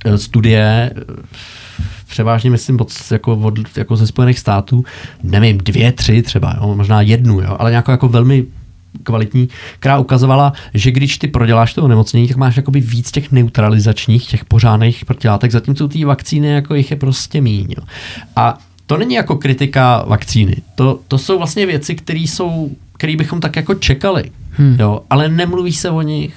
eh, 0.05 0.19
studie 0.19 0.91
eh, 0.97 1.23
převážně 2.09 2.51
myslím 2.51 2.81
od, 2.81 2.93
jako, 3.11 3.37
od, 3.37 3.77
jako 3.77 3.97
ze 3.97 4.07
Spojených 4.07 4.39
států, 4.39 4.85
nevím, 5.23 5.59
dvě, 5.59 5.93
tři 5.93 6.23
třeba, 6.23 6.57
jo? 6.61 6.75
možná 6.75 7.01
jednu, 7.01 7.41
jo? 7.41 7.57
ale 7.59 7.71
nějakou 7.71 7.91
jako 7.91 8.09
velmi 8.09 8.47
kvalitní, 9.03 9.49
která 9.79 9.99
ukazovala, 9.99 10.53
že 10.75 10.91
když 10.91 11.19
ty 11.19 11.29
proděláš 11.29 11.75
to 11.75 11.83
onemocnění, 11.83 12.29
tak 12.29 12.37
máš 12.37 12.57
jakoby 12.57 12.81
víc 12.81 13.11
těch 13.11 13.33
neutralizačních, 13.33 14.27
těch 14.27 14.45
pořádných 14.45 15.05
protilátek, 15.05 15.51
zatímco 15.51 15.89
ty 15.89 16.05
vakcíny 16.05 16.49
jako 16.49 16.75
jich 16.75 16.91
je 16.91 16.97
prostě 16.97 17.41
míň. 17.41 17.75
A 18.37 18.59
to 18.91 18.97
není 18.97 19.15
jako 19.15 19.37
kritika 19.37 20.05
vakcíny. 20.07 20.57
To, 20.75 20.99
to 21.09 21.19
jsou 21.19 21.39
vlastně 21.39 21.67
věci, 21.67 21.95
které 21.95 22.19
jsou, 22.21 22.71
které 22.97 23.17
bychom 23.17 23.41
tak 23.41 23.57
jako 23.57 23.75
čekali. 23.75 24.25
Hmm. 24.53 24.77
Jo, 24.81 25.01
ale 25.11 25.29
nemluví 25.29 25.73
se 25.73 25.91
o 25.91 26.03
nich. 26.03 26.35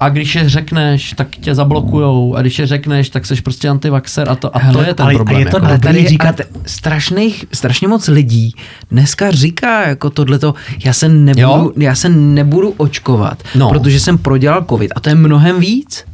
A 0.00 0.08
když 0.08 0.34
je 0.34 0.48
řekneš, 0.48 1.12
tak 1.12 1.28
tě 1.36 1.54
zablokujou. 1.54 2.34
A 2.36 2.40
když 2.40 2.58
je 2.58 2.66
řekneš, 2.66 3.10
tak 3.10 3.26
seš 3.26 3.40
prostě 3.40 3.68
antivaxer. 3.68 4.28
A 4.28 4.34
to, 4.34 4.56
a 4.56 4.60
to 4.60 4.66
Hele, 4.66 4.86
je 4.88 4.94
ten 4.94 5.04
ale- 5.06 5.14
a 5.14 5.16
problém. 5.16 5.38
je 5.40 5.46
to 5.46 5.56
jako. 5.56 5.66
Dobrý 5.66 5.80
tady 5.80 6.06
říkat- 6.08 6.36
říkat... 6.38 6.46
strašných, 6.66 7.44
strašně 7.52 7.88
moc 7.88 8.08
lidí 8.08 8.54
dneska 8.90 9.30
říká 9.30 9.88
jako 9.88 10.10
tohleto, 10.10 10.54
já 10.84 10.92
se 10.92 11.08
nebudu, 11.08 11.42
Jo? 11.42 11.72
já 11.76 11.94
se 11.94 12.08
nebudu 12.08 12.74
očkovat, 12.76 13.42
No. 13.54 13.68
protože 13.68 14.00
jsem 14.00 14.18
prodělal 14.18 14.64
covid 14.68 14.92
a 14.96 15.00
to 15.00 15.08
je 15.08 15.14
mnohem 15.14 15.60
víc. 15.60 16.04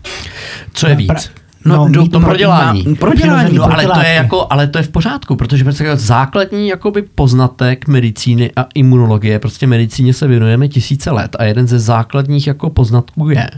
Co 0.72 0.86
je 0.88 0.94
víc? 0.94 1.10
Pra- 1.10 1.30
No, 1.66 1.76
No, 1.76 1.88
do, 1.88 2.08
to 2.08 2.20
prodělání. 2.20 2.84
Na, 2.88 2.94
prodělání. 2.94 3.56
No, 3.56 3.64
ale 3.72 3.86
to 3.86 4.00
je 4.00 4.14
jako, 4.14 4.46
ale 4.50 4.66
to 4.66 4.78
je 4.78 4.84
v 4.84 4.88
pořádku, 4.88 5.36
protože 5.36 5.64
prostě 5.64 5.84
jako 5.84 5.96
základní 5.96 6.68
jakoby 6.68 7.02
poznatek 7.02 7.88
medicíny 7.88 8.50
a 8.56 8.66
imunologie, 8.74 9.38
prostě 9.38 9.66
medicíně 9.66 10.14
se 10.14 10.26
věnujeme 10.26 10.68
tisíce 10.68 11.10
let 11.10 11.36
a 11.38 11.44
jeden 11.44 11.66
ze 11.66 11.78
základních 11.78 12.46
jako 12.46 12.70
poznatků 12.70 13.30
je, 13.30 13.50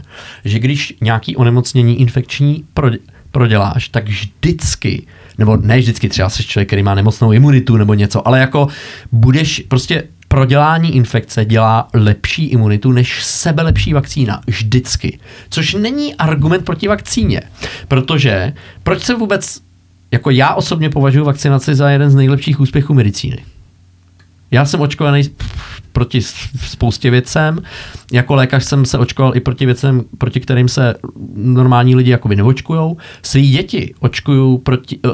že 0.45 0.59
když 0.59 0.97
nějaký 1.01 1.35
onemocnění 1.35 2.01
infekční 2.01 2.63
pro, 2.73 2.89
proděláš, 3.31 3.89
tak 3.89 4.07
vždycky, 4.07 5.05
nebo 5.37 5.57
ne 5.57 5.77
vždycky, 5.77 6.09
třeba 6.09 6.29
jsi 6.29 6.43
člověk, 6.43 6.67
který 6.69 6.83
má 6.83 6.95
nemocnou 6.95 7.31
imunitu 7.31 7.77
nebo 7.77 7.93
něco, 7.93 8.27
ale 8.27 8.39
jako 8.39 8.67
budeš 9.11 9.63
prostě 9.67 10.03
prodělání 10.31 10.95
infekce 10.95 11.45
dělá 11.45 11.87
lepší 11.93 12.45
imunitu 12.45 12.91
než 12.91 13.23
sebelepší 13.23 13.93
vakcína. 13.93 14.41
Vždycky. 14.47 15.19
Což 15.49 15.73
není 15.73 16.15
argument 16.15 16.65
proti 16.65 16.87
vakcíně. 16.87 17.41
Protože 17.87 18.53
proč 18.83 19.03
se 19.03 19.15
vůbec, 19.15 19.61
jako 20.11 20.29
já 20.29 20.53
osobně 20.53 20.89
považuji 20.89 21.25
vakcinaci 21.25 21.75
za 21.75 21.89
jeden 21.89 22.09
z 22.09 22.15
nejlepších 22.15 22.59
úspěchů 22.59 22.93
medicíny. 22.93 23.37
Já 24.51 24.65
jsem 24.65 24.81
očkovaný 24.81 25.21
proti 25.91 26.21
spoustě 26.65 27.09
věcem. 27.09 27.61
Jako 28.11 28.35
lékař 28.35 28.63
jsem 28.63 28.85
se 28.85 28.97
očkoval 28.97 29.35
i 29.35 29.39
proti 29.39 29.65
věcem, 29.65 30.03
proti 30.17 30.39
kterým 30.39 30.67
se 30.67 30.95
normální 31.35 31.95
lidi 31.95 32.11
jakoby 32.11 32.35
neočkujou. 32.35 32.97
Svý 33.21 33.51
děti 33.51 33.93
očkuju 33.99 34.57
proti, 34.57 34.97
uh, 34.97 35.11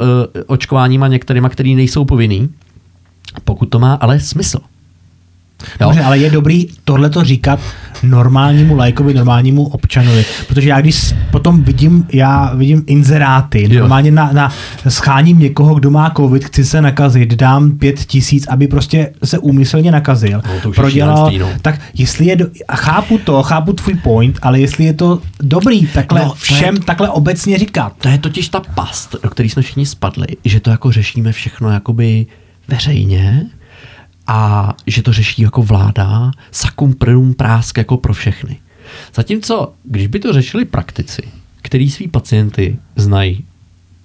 očkováníma 0.48 1.08
některýma, 1.08 1.50
který 1.50 1.76
nejsou 1.76 2.06
povinný, 2.06 2.50
pokud 3.44 3.66
to 3.66 3.80
má 3.80 3.94
ale 3.94 4.20
smysl. 4.20 4.60
Jo? 5.82 5.88
Dobře, 5.88 6.02
ale 6.02 6.18
je 6.18 6.30
dobrý 6.30 6.68
tohleto 6.84 7.24
říkat 7.24 7.60
normálnímu 8.04 8.76
lajkovi, 8.78 9.14
normálnímu 9.14 9.68
občanovi, 9.68 10.26
protože 10.48 10.70
já 10.70 10.82
když 10.82 11.14
potom 11.32 11.64
vidím, 11.64 12.06
já 12.14 12.54
vidím 12.56 12.84
inzeráty, 12.88 13.68
Jo. 13.74 13.80
normálně 13.80 14.12
na, 14.12 14.30
na 14.34 14.52
scháním 14.88 15.40
někoho, 15.40 15.76
kdo 15.76 15.92
má 15.92 16.10
covid, 16.18 16.46
chci 16.46 16.66
se 16.66 16.82
nakazit, 16.82 17.34
dám 17.34 17.72
pět 17.72 18.00
tisíc, 18.00 18.48
aby 18.48 18.68
prostě 18.68 19.10
se 19.24 19.40
úmyslně 19.40 19.92
nakazil, 19.92 20.42
No, 20.48 20.60
to 20.64 20.70
už 20.70 20.78
je 20.78 20.82
prodělal, 20.82 21.16
šílenství, 21.32 21.40
no. 21.56 21.60
tak 21.62 21.82
jestli 21.94 22.26
je, 22.26 22.36
do, 22.36 22.46
a 22.68 22.76
chápu 22.76 23.18
to, 23.18 23.44
chápu 23.44 23.74
tvůj 23.74 23.94
point, 23.96 24.40
ale 24.42 24.60
jestli 24.60 24.86
je 24.86 24.94
to 24.94 25.22
dobrý 25.44 25.88
takhle 25.88 26.20
No, 26.22 26.30
to 26.30 26.36
je- 26.36 26.40
všem 26.56 26.78
takhle 26.78 27.10
obecně 27.10 27.58
říkat. 27.58 27.94
To 27.98 28.10
je 28.10 28.18
totiž 28.18 28.50
ta 28.50 28.60
past, 28.76 29.16
do 29.24 29.30
které 29.30 29.50
jsme 29.50 29.62
všichni 29.62 29.86
spadli, 29.86 30.28
že 30.46 30.60
to 30.60 30.70
jako 30.70 30.92
řešíme 30.92 31.32
všechno 31.32 31.70
jakoby 31.72 32.26
veřejně 32.68 33.44
a 34.28 34.74
že 34.88 35.02
to 35.02 35.14
řeší 35.14 35.42
jako 35.42 35.62
vláda, 35.62 36.32
sakum 36.52 36.94
prum 36.94 37.34
prásk 37.34 37.78
jako 37.78 37.98
pro 37.98 38.14
všechny. 38.14 38.58
Zatímco, 39.16 39.74
když 39.84 40.08
by 40.08 40.20
to 40.20 40.34
řešili 40.34 40.66
praktici, 40.66 41.22
který 41.62 41.90
svý 41.90 42.08
pacienty 42.08 42.78
znají 42.96 43.46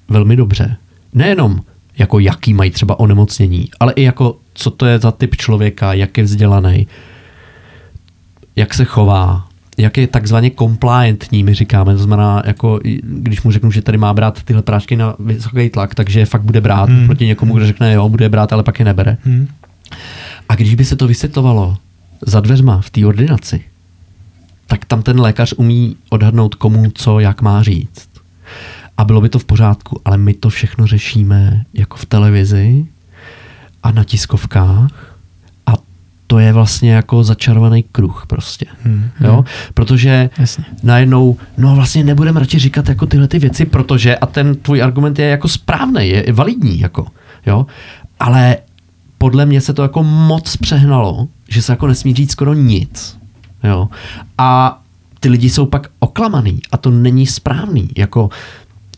velmi 0.09 0.37
dobře, 0.37 0.77
nejenom 1.15 1.61
jako 1.99 2.19
jaký 2.19 2.55
mají 2.55 2.71
třeba 2.71 3.01
onemocnění, 3.01 3.69
ale 3.81 3.93
i 3.93 4.03
jako 4.03 4.37
co 4.55 4.71
to 4.71 4.87
je 4.87 4.99
za 4.99 5.11
typ 5.11 5.37
člověka, 5.37 5.93
jak 5.93 6.19
je 6.19 6.25
vzdělaný, 6.25 6.87
jak 8.57 8.75
se 8.75 8.85
chová, 8.85 9.47
jak 9.79 9.99
je 9.99 10.07
takzvaně 10.07 10.51
compliantní, 10.59 11.43
my 11.45 11.55
říkáme, 11.55 11.93
to 11.93 12.03
znamená, 12.03 12.43
jako, 12.47 12.81
když 13.03 13.43
mu 13.43 13.51
řeknu, 13.51 13.71
že 13.71 13.83
tady 13.83 13.99
má 13.99 14.15
brát 14.15 14.43
tyhle 14.43 14.63
prášky 14.63 14.97
na 14.97 15.15
vysoký 15.19 15.71
tlak, 15.71 15.95
takže 15.95 16.21
je 16.21 16.27
fakt 16.27 16.43
bude 16.43 16.61
brát 16.61 16.89
hmm. 16.89 17.07
proti 17.07 17.27
někomu, 17.27 17.55
kdo 17.55 17.67
řekne, 17.67 17.93
jo, 17.93 18.09
bude 18.09 18.29
brát, 18.29 18.53
ale 18.53 18.63
pak 18.63 18.79
je 18.79 18.85
nebere. 18.85 19.17
Hmm. 19.25 19.49
A 20.49 20.55
když 20.55 20.75
by 20.75 20.85
se 20.85 20.97
to 20.97 21.07
vysvětlovalo 21.07 21.77
za 22.27 22.41
dveřma 22.41 22.81
v 22.81 22.91
té 22.91 23.07
ordinaci, 23.07 23.65
tak 24.67 24.85
tam 24.85 25.03
ten 25.03 25.21
lékař 25.21 25.55
umí 25.57 25.97
odhadnout 26.11 26.55
komu 26.55 26.91
co, 26.95 27.21
jak 27.21 27.43
má 27.43 27.63
říct. 27.63 28.09
A 28.97 29.05
bylo 29.05 29.21
by 29.21 29.29
to 29.29 29.39
v 29.39 29.45
pořádku, 29.45 30.01
ale 30.05 30.19
my 30.19 30.35
to 30.35 30.49
všechno 30.49 30.87
řešíme 30.87 31.65
jako 31.75 31.97
v 31.97 32.07
televizi 32.07 32.87
a 33.83 33.91
na 33.91 34.05
tiskovkách 34.05 35.17
a 35.67 35.73
to 36.27 36.39
je 36.39 36.53
vlastně 36.53 36.93
jako 36.93 37.25
začarovaný 37.25 37.83
kruh 37.83 38.25
prostě. 38.27 38.67
Hmm, 38.85 39.11
jo? 39.21 39.35
Hmm. 39.35 39.45
Protože 39.75 40.31
Jasně. 40.39 40.65
najednou, 40.83 41.37
no 41.59 41.75
vlastně 41.75 42.05
nebudeme 42.05 42.41
radši 42.41 42.59
říkat 42.59 42.89
jako 42.89 43.07
tyhle 43.07 43.29
ty 43.29 43.39
věci, 43.39 43.65
protože, 43.65 44.17
a 44.17 44.27
ten 44.27 44.57
tvůj 44.57 44.83
argument 44.83 45.19
je 45.19 45.27
jako 45.27 45.49
správný, 45.49 46.09
je, 46.09 46.25
je 46.27 46.33
validní, 46.33 46.81
jako, 46.81 47.07
jo? 47.47 47.67
ale 48.21 48.57
podle 49.23 49.47
mě 49.47 49.61
se 49.61 49.75
to 49.75 49.83
jako 49.83 50.03
moc 50.03 50.57
přehnalo, 50.57 51.29
že 51.49 51.63
se 51.63 51.73
jako 51.73 51.87
nesmí 51.87 52.15
říct 52.15 52.33
skoro 52.33 52.55
nic. 52.55 53.19
Jo? 53.65 53.89
A 54.39 54.81
ty 55.21 55.29
lidi 55.29 55.51
jsou 55.51 55.67
pak 55.67 55.87
oklamaný 55.99 56.61
a 56.73 56.77
to 56.77 56.91
není 56.91 57.27
správný. 57.27 57.89
Jako 57.99 58.31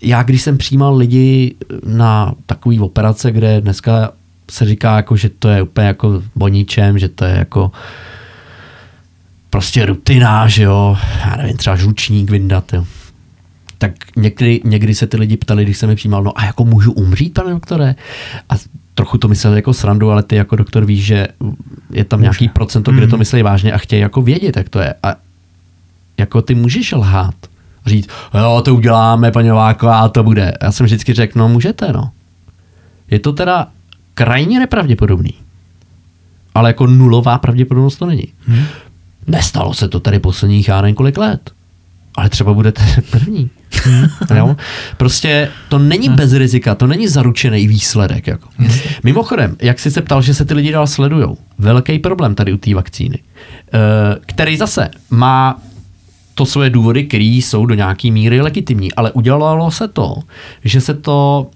já, 0.03 0.23
když 0.23 0.43
jsem 0.43 0.59
přijímal 0.59 0.97
lidi 0.97 1.55
na 1.87 2.35
takový 2.47 2.81
operace, 2.81 3.33
kde 3.33 3.61
dneska 3.61 4.13
se 4.51 4.65
říká, 4.65 4.97
jako, 4.97 5.17
že 5.17 5.29
to 5.29 5.49
je 5.49 5.63
úplně 5.63 5.87
jako 5.87 6.23
o 6.41 6.49
ničem, 6.49 6.99
že 6.99 7.09
to 7.09 7.25
je 7.25 7.37
jako 7.37 7.73
prostě 9.51 9.87
rutina, 9.87 10.49
že 10.49 10.63
jo, 10.63 10.97
já 11.25 11.37
nevím, 11.37 11.57
třeba 11.57 11.77
žlučník 11.77 12.31
vyndat, 12.31 12.73
jo. 12.73 12.85
Tak 13.79 13.93
někdy, 14.17 14.61
někdy 14.65 14.95
se 14.95 15.07
ty 15.07 15.17
lidi 15.17 15.37
ptali, 15.37 15.65
když 15.65 15.79
jsem 15.79 15.91
je 15.91 15.97
přijímal, 15.97 16.23
no 16.23 16.39
a 16.39 16.45
jako 16.45 16.65
můžu 16.65 16.93
umřít, 16.93 17.35
pane 17.35 17.51
doktore? 17.51 17.95
A 18.49 18.55
trochu 18.95 19.19
to 19.19 19.29
mysleli 19.29 19.57
jako 19.57 19.75
srandu, 19.75 20.11
ale 20.11 20.23
ty 20.23 20.37
jako 20.37 20.57
doktor 20.57 20.85
víš, 20.85 21.05
že 21.05 21.29
je 21.91 22.05
tam 22.05 22.19
Může. 22.19 22.25
nějaký 22.25 22.49
procento, 22.49 22.93
kde 22.93 23.07
to 23.07 23.17
mhm. 23.17 23.19
myslí 23.19 23.43
vážně 23.43 23.73
a 23.73 23.79
chtějí 23.79 24.03
jako 24.03 24.23
vědět, 24.23 24.57
jak 24.57 24.69
to 24.69 24.79
je. 24.79 24.95
A 25.03 25.15
jako 26.19 26.43
ty 26.43 26.55
můžeš 26.55 26.93
lhát. 26.93 27.35
Říct, 27.87 28.09
jo, 28.35 28.63
to 28.65 28.75
uděláme, 28.75 29.31
paní 29.31 29.51
a 29.51 30.09
to 30.09 30.23
bude. 30.23 30.55
Já 30.63 30.73
jsem 30.73 30.87
vždycky 30.87 31.13
řekl, 31.13 31.39
no 31.39 31.49
můžete, 31.49 31.93
no. 31.93 32.11
Je 33.11 33.19
to 33.19 33.33
teda 33.33 33.67
krajně 34.15 34.59
nepravděpodobný. 34.59 35.35
Ale 36.55 36.71
jako 36.71 36.87
nulová 36.87 37.39
pravděpodobnost 37.39 37.97
to 37.97 38.07
není. 38.07 38.25
Hmm. 38.47 38.65
Nestalo 39.27 39.75
se 39.75 39.89
to 39.89 40.01
tady 40.01 40.19
posledních, 40.19 40.69
já 40.69 40.81
nevím 40.81 40.95
kolik 40.95 41.19
let. 41.19 41.51
Ale 42.15 42.29
třeba 42.29 42.55
budete 42.55 42.83
první. 43.11 43.51
Hmm. 43.85 44.09
jo? 44.37 44.57
Prostě 44.97 45.49
to 45.69 45.79
není 45.79 46.07
hmm. 46.07 46.17
bez 46.17 46.33
rizika, 46.33 46.75
to 46.75 46.87
není 46.87 47.09
zaručený 47.09 47.67
výsledek. 47.67 48.27
Jako. 48.27 48.49
Mimochodem, 49.05 49.57
jak 49.63 49.79
jsi 49.79 49.91
se 49.91 50.03
ptal, 50.03 50.23
že 50.23 50.35
se 50.35 50.45
ty 50.45 50.55
lidi 50.55 50.73
dál 50.73 50.87
sledujou, 50.87 51.37
velký 51.59 51.99
problém 51.99 52.35
tady 52.35 52.53
u 52.53 52.57
té 52.57 52.75
vakcíny, 52.75 53.19
eh, 53.19 53.79
který 54.27 54.57
zase 54.57 54.91
má 55.11 55.61
to 56.35 56.47
svoje 56.47 56.71
důvody, 56.71 57.05
které 57.05 57.25
jsou 57.25 57.67
do 57.67 57.75
nějaké 57.75 58.11
míry 58.11 58.41
legitimní, 58.41 58.93
ale 58.95 59.11
udělalo 59.13 59.71
se 59.71 59.89
to, 59.89 60.15
že 60.65 60.81
se 60.81 60.95
to 60.95 61.51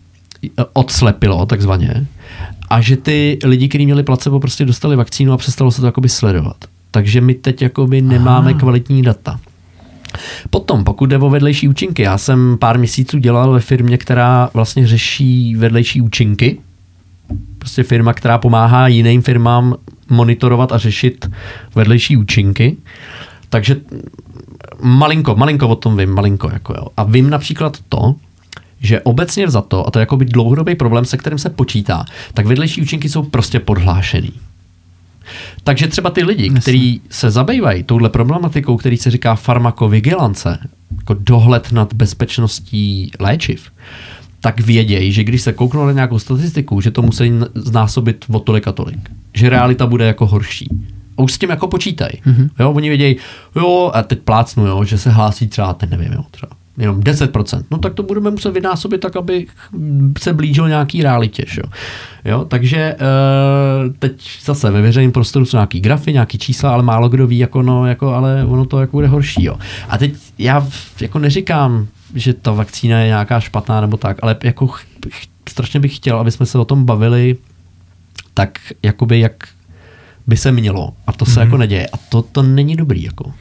eh, 0.45 0.49
odslepilo 0.73 1.47
takzvaně 1.47 2.07
a 2.71 2.81
že 2.81 2.97
ty 2.97 3.39
lidi, 3.45 3.69
kteří 3.69 3.87
měli 3.87 4.03
placebo, 4.03 4.41
prostě 4.41 4.65
dostali 4.65 4.97
vakcínu 4.97 5.33
a 5.33 5.37
přestalo 5.37 5.71
se 5.71 5.81
to 5.81 5.87
jakoby 5.87 6.09
sledovat. 6.09 6.57
Takže 6.91 7.21
my 7.21 7.35
teď 7.35 7.63
jakoby 7.63 8.03
nemáme 8.03 8.51
Aha. 8.51 8.61
kvalitní 8.61 9.03
data. 9.03 9.41
Potom, 10.51 10.85
pokud 10.85 11.07
jde 11.07 11.19
o 11.19 11.31
vedlejší 11.31 11.69
účinky, 11.69 12.03
já 12.03 12.19
jsem 12.19 12.59
pár 12.59 12.79
měsíců 12.79 13.19
dělal 13.19 13.53
ve 13.53 13.61
firmě, 13.61 13.99
která 13.99 14.51
vlastně 14.55 14.87
řeší 14.87 15.55
vedlejší 15.57 16.01
účinky. 16.01 16.59
Prostě 17.59 17.83
firma, 17.83 18.13
která 18.13 18.39
pomáhá 18.39 18.89
jiným 18.89 19.23
firmám 19.23 19.75
monitorovat 20.09 20.73
a 20.73 20.79
řešit 20.79 21.31
vedlejší 21.75 22.17
účinky. 22.17 22.77
Takže 23.49 23.77
malinko, 24.83 25.35
malinko 25.35 25.69
o 25.69 25.77
tom 25.77 25.97
vím, 25.97 26.11
malinko. 26.11 26.51
Jako 26.53 26.75
jo. 26.75 26.87
A 26.97 27.05
vím 27.05 27.31
například 27.31 27.79
to, 27.89 28.15
že 28.81 29.01
obecně 29.01 29.51
za 29.51 29.63
to, 29.63 29.87
a 29.87 29.91
to 29.91 29.99
je 29.99 30.01
jako 30.01 30.17
dlouhodobý 30.17 30.75
problém, 30.75 31.05
se 31.05 31.17
kterým 31.17 31.39
se 31.39 31.51
počítá, 31.51 32.05
tak 32.35 32.47
vedlejší 32.47 32.83
účinky 32.83 33.09
jsou 33.09 33.23
prostě 33.23 33.61
podhlášený. 33.61 34.33
Takže 35.65 35.89
třeba 35.89 36.11
ty 36.11 36.25
lidi, 36.25 36.51
kteří 36.51 37.01
se 37.11 37.31
zabývají 37.31 37.83
touhle 37.83 38.09
problematikou, 38.09 38.77
který 38.77 38.97
se 38.97 39.11
říká 39.11 39.35
farmakovigilance, 39.35 40.59
jako 40.99 41.15
dohled 41.15 41.73
nad 41.73 41.93
bezpečností 41.93 43.11
léčiv, 43.21 43.71
tak 44.41 44.61
vědějí, 44.61 45.13
že 45.13 45.25
když 45.25 45.43
se 45.43 45.53
kouknou 45.53 45.87
na 45.87 45.93
nějakou 45.93 46.19
statistiku, 46.19 46.81
že 46.81 46.91
to 46.91 47.03
musí 47.03 47.33
znásobit 47.55 48.25
o 48.33 48.41
tolik 48.41 48.69
a 48.69 48.73
tolik. 48.73 49.11
Že 49.35 49.49
realita 49.49 49.87
bude 49.87 50.07
jako 50.07 50.27
horší. 50.27 50.69
A 51.19 51.23
už 51.23 51.33
s 51.33 51.39
tím 51.39 51.51
jako 51.51 51.69
počítají. 51.69 52.13
Mm-hmm. 52.27 52.51
Jo, 52.61 52.73
oni 52.73 52.89
vědějí, 52.89 53.17
jo, 53.57 53.91
a 53.95 54.03
teď 54.03 54.19
plácnu, 54.19 54.67
jo, 54.67 54.85
že 54.85 54.99
se 54.99 55.11
hlásí 55.11 55.49
třeba, 55.49 55.75
teď 55.75 55.91
nevím, 55.91 56.13
jo, 56.13 56.25
třeba 56.31 56.57
jenom 56.79 57.01
10%, 57.01 57.63
no 57.71 57.79
tak 57.79 57.95
to 57.95 58.03
budeme 58.03 58.31
muset 58.31 58.51
vynásobit 58.51 59.01
tak, 59.01 59.17
aby 59.17 59.47
se 60.19 60.33
blížil 60.33 60.69
nějaký 60.69 61.03
realitě. 61.03 61.45
Že? 61.49 61.63
Jo, 62.25 62.45
takže 62.45 62.79
e, 62.79 62.97
teď 63.99 64.45
zase 64.45 64.71
ve 64.71 64.83
veřejném 64.83 65.13
prostoru 65.13 65.45
jsou 65.45 65.57
nějaký 65.57 65.81
grafy, 65.81 66.13
nějaký 66.13 66.39
čísla, 66.39 66.71
ale 66.71 66.83
málo 66.83 67.09
kdo 67.09 67.27
ví, 67.27 67.39
jako 67.39 67.63
no, 67.63 67.87
jako, 67.87 68.15
ale 68.15 68.45
ono 68.45 68.65
to 68.65 68.81
jako 68.81 68.97
bude 68.97 69.07
horší. 69.07 69.45
Jo. 69.45 69.57
A 69.89 69.99
teď 69.99 70.15
já 70.39 70.67
jako 71.01 71.19
neříkám, 71.19 71.87
že 72.15 72.33
ta 72.33 72.53
vakcína 72.53 73.01
je 73.01 73.07
nějaká 73.07 73.41
špatná 73.41 73.81
nebo 73.81 73.97
tak, 73.97 74.17
ale 74.23 74.37
jako 74.45 74.67
ch- 74.67 74.87
strašně 75.49 75.81
bych 75.81 75.97
chtěl, 75.97 76.19
aby 76.19 76.31
jsme 76.31 76.47
se 76.47 76.59
o 76.59 76.65
tom 76.65 76.85
bavili 76.85 77.37
tak 78.35 78.59
jakoby 78.83 79.21
jak 79.21 79.33
by 80.27 80.37
se 80.37 80.53
mělo. 80.53 80.93
A 81.07 81.13
to 81.13 81.25
se 81.25 81.33
mm-hmm. 81.33 81.45
jako 81.45 81.57
neděje. 81.57 81.89
A 81.89 81.97
to, 81.97 82.23
to 82.23 82.43
není 82.43 82.77
dobrý. 82.77 83.03
Jako. 83.03 83.33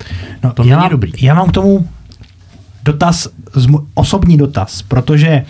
No, 0.44 0.54
to 0.54 0.64
já, 0.64 0.78
není 0.78 0.90
dobrý. 0.90 1.12
Já 1.22 1.34
mám 1.34 1.50
k 1.50 1.54
tomu 1.54 1.88
dotaz, 2.86 3.28
osobní 3.94 4.38
dotaz, 4.38 4.82
protože 4.82 5.44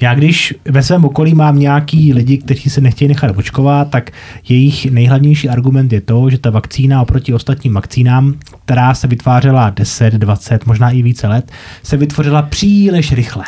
já 0.00 0.14
když 0.14 0.54
ve 0.64 0.82
svém 0.82 1.04
okolí 1.04 1.34
mám 1.34 1.58
nějaký 1.58 2.12
lidi, 2.12 2.38
kteří 2.38 2.70
se 2.70 2.80
nechtějí 2.80 3.08
nechat 3.08 3.36
očkovat, 3.36 3.90
tak 3.90 4.10
jejich 4.48 4.90
nejhlavnější 4.90 5.48
argument 5.48 5.92
je 5.92 6.00
to, 6.00 6.30
že 6.30 6.38
ta 6.38 6.50
vakcína 6.50 7.02
oproti 7.02 7.34
ostatním 7.34 7.74
vakcínám, 7.74 8.34
která 8.64 8.94
se 8.94 9.06
vytvářela 9.06 9.70
10, 9.70 10.14
20, 10.14 10.66
možná 10.66 10.90
i 10.90 11.02
více 11.02 11.26
let, 11.26 11.52
se 11.82 11.96
vytvořila 11.96 12.42
příliš 12.42 13.12
rychle. 13.12 13.44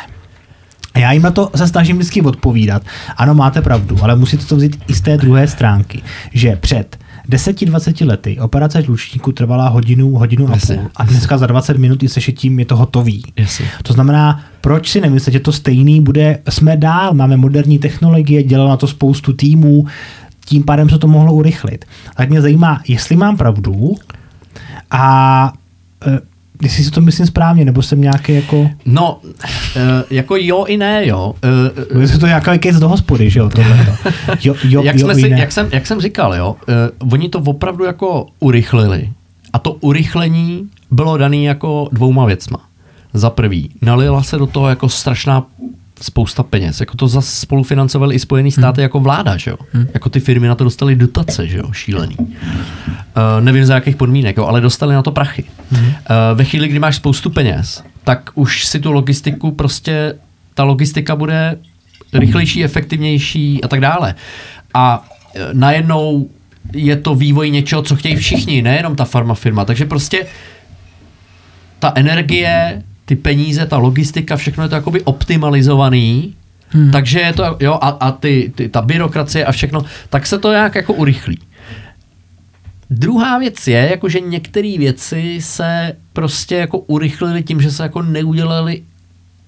A 0.93 0.99
já 0.99 1.11
jim 1.11 1.21
na 1.21 1.31
to 1.31 1.51
se 1.55 1.67
snažím 1.67 1.97
vždycky 1.97 2.21
odpovídat. 2.21 2.83
Ano, 3.17 3.33
máte 3.33 3.61
pravdu, 3.61 3.97
ale 4.01 4.15
musíte 4.15 4.45
to 4.45 4.55
vzít 4.55 4.79
i 4.87 4.93
z 4.93 5.01
té 5.01 5.17
druhé 5.17 5.47
stránky, 5.47 6.01
že 6.33 6.55
před 6.55 6.97
10-20 7.29 8.07
lety 8.07 8.39
operace 8.39 8.81
žlučníku 8.81 9.31
trvala 9.31 9.69
hodinu, 9.69 10.11
hodinu 10.11 10.47
a 10.53 10.57
půl 10.67 10.89
a 10.95 11.03
dneska 11.03 11.37
za 11.37 11.47
20 11.47 11.77
minut 11.77 12.03
i 12.03 12.09
sešitím 12.09 12.59
je 12.59 12.65
to 12.65 12.77
hotový. 12.77 13.23
Jasně. 13.37 13.65
To 13.83 13.93
znamená, 13.93 14.43
proč 14.61 14.89
si 14.89 15.01
nemyslíte, 15.01 15.31
že 15.31 15.39
to 15.39 15.51
stejný 15.51 16.01
bude, 16.01 16.39
jsme 16.49 16.77
dál, 16.77 17.13
máme 17.13 17.37
moderní 17.37 17.79
technologie, 17.79 18.43
dělalo 18.43 18.69
na 18.69 18.77
to 18.77 18.87
spoustu 18.87 19.33
týmů, 19.33 19.85
tím 20.45 20.63
pádem 20.63 20.89
se 20.89 20.97
to 20.97 21.07
mohlo 21.07 21.33
urychlit. 21.33 21.85
Tak 22.15 22.29
mě 22.29 22.41
zajímá, 22.41 22.81
jestli 22.87 23.15
mám 23.15 23.37
pravdu 23.37 23.95
a 24.91 25.53
e, 26.07 26.30
jestli 26.61 26.83
si 26.83 26.91
to 26.91 27.01
myslím 27.01 27.25
správně, 27.25 27.65
nebo 27.65 27.81
jsem 27.81 28.01
nějaký 28.01 28.33
jako... 28.35 28.69
No, 28.85 29.19
uh, 29.23 29.81
jako 30.09 30.35
jo 30.39 30.65
i 30.65 30.77
ne, 30.77 31.07
jo. 31.07 31.33
Uh, 31.93 32.01
je 32.01 32.17
to 32.17 32.27
nějaký 32.27 32.59
case 32.59 32.79
do 32.79 32.89
hospody, 32.89 33.29
že 33.29 33.39
jo, 33.39 33.49
tohle. 33.49 33.97
Jo, 34.43 34.55
jo, 34.63 34.83
jak, 34.83 34.95
jo, 34.95 35.05
jsme 35.05 35.15
si, 35.15 35.29
jak, 35.29 35.51
jsem, 35.51 35.69
jak 35.71 35.87
jsem 35.87 36.01
říkal, 36.01 36.35
jo, 36.35 36.55
uh, 37.01 37.13
oni 37.13 37.29
to 37.29 37.39
opravdu 37.39 37.83
jako 37.83 38.27
urychlili. 38.39 39.09
A 39.53 39.59
to 39.59 39.71
urychlení 39.71 40.69
bylo 40.91 41.17
dané 41.17 41.37
jako 41.37 41.89
dvouma 41.91 42.25
věcma. 42.25 42.59
Za 43.13 43.29
prvý, 43.29 43.69
nalila 43.81 44.23
se 44.23 44.37
do 44.37 44.47
toho 44.47 44.69
jako 44.69 44.89
strašná 44.89 45.43
spousta 46.01 46.43
peněz. 46.43 46.79
Jako 46.79 46.97
to 46.97 47.07
zase 47.07 47.41
spolufinancovali 47.41 48.15
i 48.15 48.19
Spojené 48.19 48.51
státy 48.51 48.81
hmm. 48.81 48.83
jako 48.83 48.99
vláda, 48.99 49.37
že 49.37 49.51
jo? 49.51 49.57
Hmm. 49.73 49.87
Jako 49.93 50.09
ty 50.09 50.19
firmy 50.19 50.47
na 50.47 50.55
to 50.55 50.63
dostali 50.63 50.95
dotace, 50.95 51.47
že 51.47 51.57
jo? 51.57 51.71
Šílený. 51.71 52.15
Uh, 52.19 52.27
nevím 53.39 53.65
za 53.65 53.75
jakých 53.75 53.95
podmínek, 53.95 54.37
jo? 54.37 54.45
ale 54.45 54.61
dostali 54.61 54.95
na 54.95 55.01
to 55.01 55.11
prachy. 55.11 55.43
Hmm. 55.71 55.85
Uh, 55.85 55.93
ve 56.33 56.43
chvíli, 56.43 56.67
kdy 56.67 56.79
máš 56.79 56.95
spoustu 56.95 57.29
peněz, 57.29 57.83
tak 58.03 58.29
už 58.35 58.65
si 58.65 58.79
tu 58.79 58.91
logistiku 58.91 59.51
prostě, 59.51 60.15
ta 60.53 60.63
logistika 60.63 61.15
bude 61.15 61.57
rychlejší, 62.13 62.63
efektivnější 62.63 63.63
a 63.63 63.67
tak 63.67 63.81
dále. 63.81 64.15
A 64.73 65.09
e, 65.35 65.49
najednou 65.53 66.29
je 66.73 66.95
to 66.95 67.15
vývoj 67.15 67.49
něčeho, 67.49 67.81
co 67.81 67.95
chtějí 67.95 68.15
všichni, 68.15 68.61
nejenom 68.61 68.95
ta 68.95 69.05
farmafirma. 69.05 69.65
Takže 69.65 69.85
prostě 69.85 70.25
ta 71.79 71.93
energie, 71.95 72.83
ty 73.11 73.15
peníze, 73.15 73.65
ta 73.65 73.77
logistika, 73.77 74.35
všechno 74.35 74.63
je 74.63 74.69
to 74.69 74.75
jakoby 74.75 75.01
optimalizovaný, 75.01 76.35
hmm. 76.69 76.91
takže 76.91 77.19
je 77.19 77.33
to, 77.33 77.57
jo, 77.59 77.73
a, 77.73 77.89
a 77.89 78.11
ty, 78.11 78.51
ty, 78.55 78.69
ta 78.69 78.81
byrokracie 78.81 79.45
a 79.45 79.51
všechno, 79.51 79.85
tak 80.09 80.27
se 80.27 80.39
to 80.39 80.51
nějak 80.51 80.75
jako 80.75 80.93
urychlí. 80.93 81.39
Druhá 82.89 83.37
věc 83.37 83.67
je, 83.67 83.87
jako 83.91 84.09
že 84.09 84.19
některé 84.19 84.77
věci 84.77 85.37
se 85.41 85.93
prostě 86.13 86.55
jako 86.55 86.77
urychlily 86.77 87.43
tím, 87.43 87.61
že 87.61 87.71
se 87.71 87.83
jako 87.83 88.01
neudělali 88.01 88.81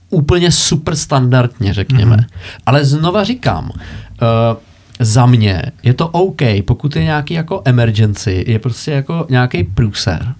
úplně 0.09 0.51
super 0.51 0.95
standardně, 0.95 1.73
řekněme. 1.73 2.15
Mm-hmm. 2.15 2.37
Ale 2.65 2.85
znova 2.85 3.23
říkám, 3.23 3.71
uh, 3.71 4.57
za 4.99 5.25
mě 5.25 5.61
je 5.83 5.93
to 5.93 6.07
OK, 6.07 6.41
pokud 6.65 6.95
je 6.95 7.03
nějaký 7.03 7.33
jako 7.33 7.61
emergency, 7.65 8.43
je 8.47 8.59
prostě 8.59 8.91
jako 8.91 9.25
nějaký 9.29 9.63
průser. 9.63 10.33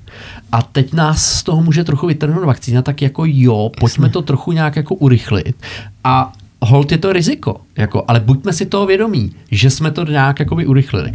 A 0.54 0.62
teď 0.62 0.94
nás 0.94 1.26
z 1.40 1.44
toho 1.44 1.62
může 1.62 1.84
trochu 1.84 2.08
vytrhnout 2.08 2.46
vakcína, 2.46 2.82
tak 2.82 3.02
jako 3.02 3.24
jo, 3.28 3.72
pojďme 3.80 4.10
to 4.10 4.22
trochu 4.22 4.52
nějak 4.52 4.76
jako 4.76 4.96
urychlit. 4.96 5.56
A 6.04 6.34
hold 6.62 6.92
je 6.92 6.98
to 6.98 7.14
riziko, 7.14 7.62
jako, 7.78 8.04
ale 8.08 8.20
buďme 8.20 8.54
si 8.54 8.66
toho 8.66 8.86
vědomí, 8.86 9.36
že 9.52 9.70
jsme 9.70 9.92
to 9.92 10.06
nějak 10.06 10.40
jako 10.40 10.56
by 10.56 10.66
urychlili. 10.66 11.14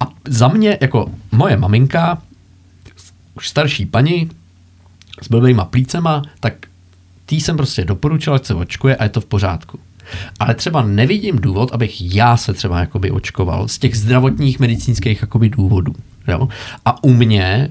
A 0.00 0.08
za 0.28 0.48
mě, 0.48 0.78
jako 0.80 1.10
moje 1.32 1.56
maminka, 1.56 2.22
už 3.34 3.48
starší 3.48 3.86
paní, 3.86 4.30
s 5.22 5.28
blbýma 5.28 5.64
plícema, 5.64 6.22
tak 6.40 6.54
tý 7.26 7.40
jsem 7.40 7.56
prostě 7.56 7.84
doporučil, 7.84 8.34
ať 8.34 8.44
se 8.44 8.54
očkuje 8.54 8.96
a 8.96 9.04
je 9.04 9.10
to 9.10 9.20
v 9.20 9.26
pořádku. 9.26 9.78
Ale 10.40 10.54
třeba 10.54 10.82
nevidím 10.82 11.38
důvod, 11.38 11.72
abych 11.72 12.14
já 12.14 12.36
se 12.36 12.52
třeba 12.52 12.80
jakoby 12.80 13.10
očkoval 13.10 13.68
z 13.68 13.78
těch 13.78 13.98
zdravotních 13.98 14.60
medicínských 14.60 15.20
jakoby 15.20 15.48
důvodů. 15.48 15.94
Jo? 16.28 16.48
A 16.84 17.04
u 17.04 17.12
mě, 17.12 17.70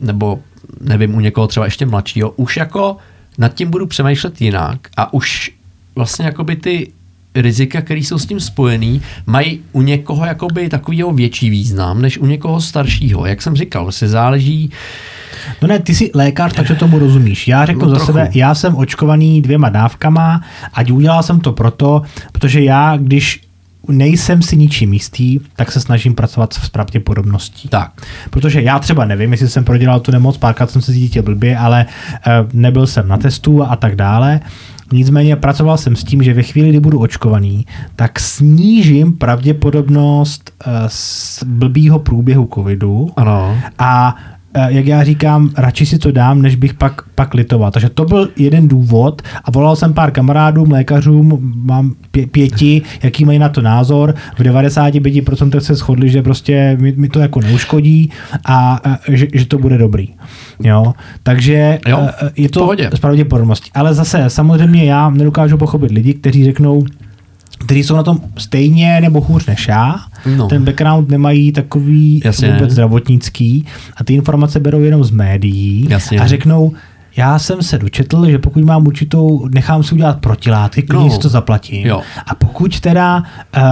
nebo 0.00 0.40
nevím, 0.80 1.14
u 1.14 1.20
někoho 1.20 1.46
třeba 1.46 1.66
ještě 1.66 1.86
mladšího, 1.86 2.30
už 2.30 2.56
jako 2.56 2.96
nad 3.38 3.54
tím 3.54 3.70
budu 3.70 3.86
přemýšlet 3.86 4.40
jinak 4.40 4.78
a 4.96 5.12
už 5.12 5.50
vlastně 5.96 6.24
jakoby 6.24 6.56
ty 6.56 6.92
rizika, 7.34 7.80
které 7.80 8.00
jsou 8.00 8.18
s 8.18 8.26
tím 8.26 8.40
spojený, 8.40 9.02
mají 9.26 9.60
u 9.72 9.82
někoho 9.82 10.24
jakoby 10.24 10.68
takovýho 10.68 11.12
větší 11.12 11.50
význam, 11.50 12.02
než 12.02 12.18
u 12.18 12.26
někoho 12.26 12.60
staršího. 12.60 13.26
Jak 13.26 13.42
jsem 13.42 13.56
říkal, 13.56 13.92
se 13.92 14.08
záleží, 14.08 14.70
No 15.62 15.68
ne, 15.68 15.78
ty 15.78 15.94
jsi 15.94 16.10
lékař, 16.14 16.52
takže 16.52 16.74
tomu 16.74 16.98
rozumíš. 16.98 17.48
Já 17.48 17.66
řeknu 17.66 17.82
no, 17.82 17.88
za 17.88 17.94
trochu. 17.96 18.06
sebe, 18.06 18.30
já 18.34 18.54
jsem 18.54 18.76
očkovaný 18.76 19.42
dvěma 19.42 19.68
dávkama, 19.68 20.40
ať 20.74 20.90
udělal 20.90 21.22
jsem 21.22 21.40
to 21.40 21.52
proto, 21.52 22.02
protože 22.32 22.60
já, 22.60 22.96
když 22.96 23.40
nejsem 23.88 24.42
si 24.42 24.56
ničím 24.56 24.92
jistý, 24.92 25.40
tak 25.56 25.72
se 25.72 25.80
snažím 25.80 26.14
pracovat 26.14 26.52
s 26.52 26.68
pravděpodobností. 26.68 27.68
Tak. 27.68 28.06
Protože 28.30 28.62
já 28.62 28.78
třeba 28.78 29.04
nevím, 29.04 29.32
jestli 29.32 29.48
jsem 29.48 29.64
prodělal 29.64 30.00
tu 30.00 30.12
nemoc, 30.12 30.36
párkrát 30.36 30.70
jsem 30.70 30.82
se 30.82 30.92
cítil 30.92 31.22
blbě, 31.22 31.58
ale 31.58 31.86
uh, 32.26 32.32
nebyl 32.52 32.86
jsem 32.86 33.08
na 33.08 33.16
testu 33.16 33.62
a 33.62 33.76
tak 33.76 33.96
dále. 33.96 34.40
Nicméně 34.92 35.36
pracoval 35.36 35.78
jsem 35.78 35.96
s 35.96 36.04
tím, 36.04 36.22
že 36.22 36.34
ve 36.34 36.42
chvíli, 36.42 36.68
kdy 36.68 36.80
budu 36.80 36.98
očkovaný, 36.98 37.66
tak 37.96 38.20
snížím 38.20 39.12
pravděpodobnost 39.12 40.52
z 40.86 41.44
blbýho 41.44 41.98
průběhu 41.98 42.48
covidu 42.54 43.10
ano. 43.16 43.58
a 43.78 44.16
Eh, 44.16 44.39
jak 44.54 44.86
já 44.86 45.04
říkám, 45.04 45.50
radši 45.56 45.86
si 45.86 45.98
to 45.98 46.12
dám, 46.12 46.42
než 46.42 46.56
bych 46.56 46.74
pak, 46.74 47.02
pak 47.14 47.34
litoval. 47.34 47.70
Takže 47.70 47.88
to 47.88 48.04
byl 48.04 48.28
jeden 48.36 48.68
důvod 48.68 49.22
a 49.44 49.50
volal 49.50 49.76
jsem 49.76 49.94
pár 49.94 50.10
kamarádům, 50.10 50.70
lékařům, 50.70 51.52
mám 51.64 51.94
pě- 52.12 52.28
pěti, 52.28 52.82
jaký 53.02 53.24
mají 53.24 53.38
na 53.38 53.48
to 53.48 53.62
názor. 53.62 54.14
V 54.38 54.42
95% 54.42 55.58
se 55.58 55.74
shodli, 55.74 56.10
že 56.10 56.22
prostě 56.22 56.76
mi, 56.80 56.92
mi 56.96 57.08
to 57.08 57.20
jako 57.20 57.40
neuškodí 57.40 58.10
a, 58.44 58.80
a 58.84 58.98
že, 59.08 59.26
že 59.34 59.46
to 59.46 59.58
bude 59.58 59.78
dobrý. 59.78 60.08
Jo? 60.60 60.92
Takže 61.22 61.78
jo, 61.88 62.08
eh, 62.22 62.30
je 62.36 62.48
to 62.48 62.70
z 62.94 62.98
pravděpodobnosti. 63.00 63.70
Ale 63.74 63.94
zase 63.94 64.24
samozřejmě 64.30 64.84
já 64.84 65.10
nedokážu 65.10 65.58
pochopit 65.58 65.90
lidi, 65.90 66.14
kteří 66.14 66.44
řeknou, 66.44 66.84
kteří 67.64 67.84
jsou 67.84 67.96
na 67.96 68.02
tom 68.02 68.20
stejně 68.38 69.00
nebo 69.00 69.20
hůř 69.20 69.46
než 69.46 69.68
já, 69.68 69.96
no. 70.36 70.48
ten 70.48 70.64
background 70.64 71.08
nemají 71.08 71.52
takový 71.52 72.22
Jasně. 72.24 72.52
vůbec 72.52 72.70
zdravotnický 72.70 73.66
a 73.96 74.04
ty 74.04 74.14
informace 74.14 74.60
berou 74.60 74.80
jenom 74.80 75.04
z 75.04 75.10
médií 75.10 75.86
Jasně. 75.90 76.20
a 76.20 76.26
řeknou, 76.26 76.72
já 77.16 77.38
jsem 77.38 77.62
se 77.62 77.78
dočetl, 77.78 78.30
že 78.30 78.38
pokud 78.38 78.64
mám 78.64 78.86
určitou, 78.86 79.48
nechám 79.48 79.82
si 79.82 79.94
udělat 79.94 80.20
protilátky, 80.20 80.82
klidně 80.82 81.08
no. 81.08 81.10
si 81.10 81.18
to 81.18 81.28
zaplatím. 81.28 81.86
Jo. 81.86 82.00
A 82.26 82.34
pokud 82.34 82.80
teda 82.80 83.16
uh, 83.56 83.62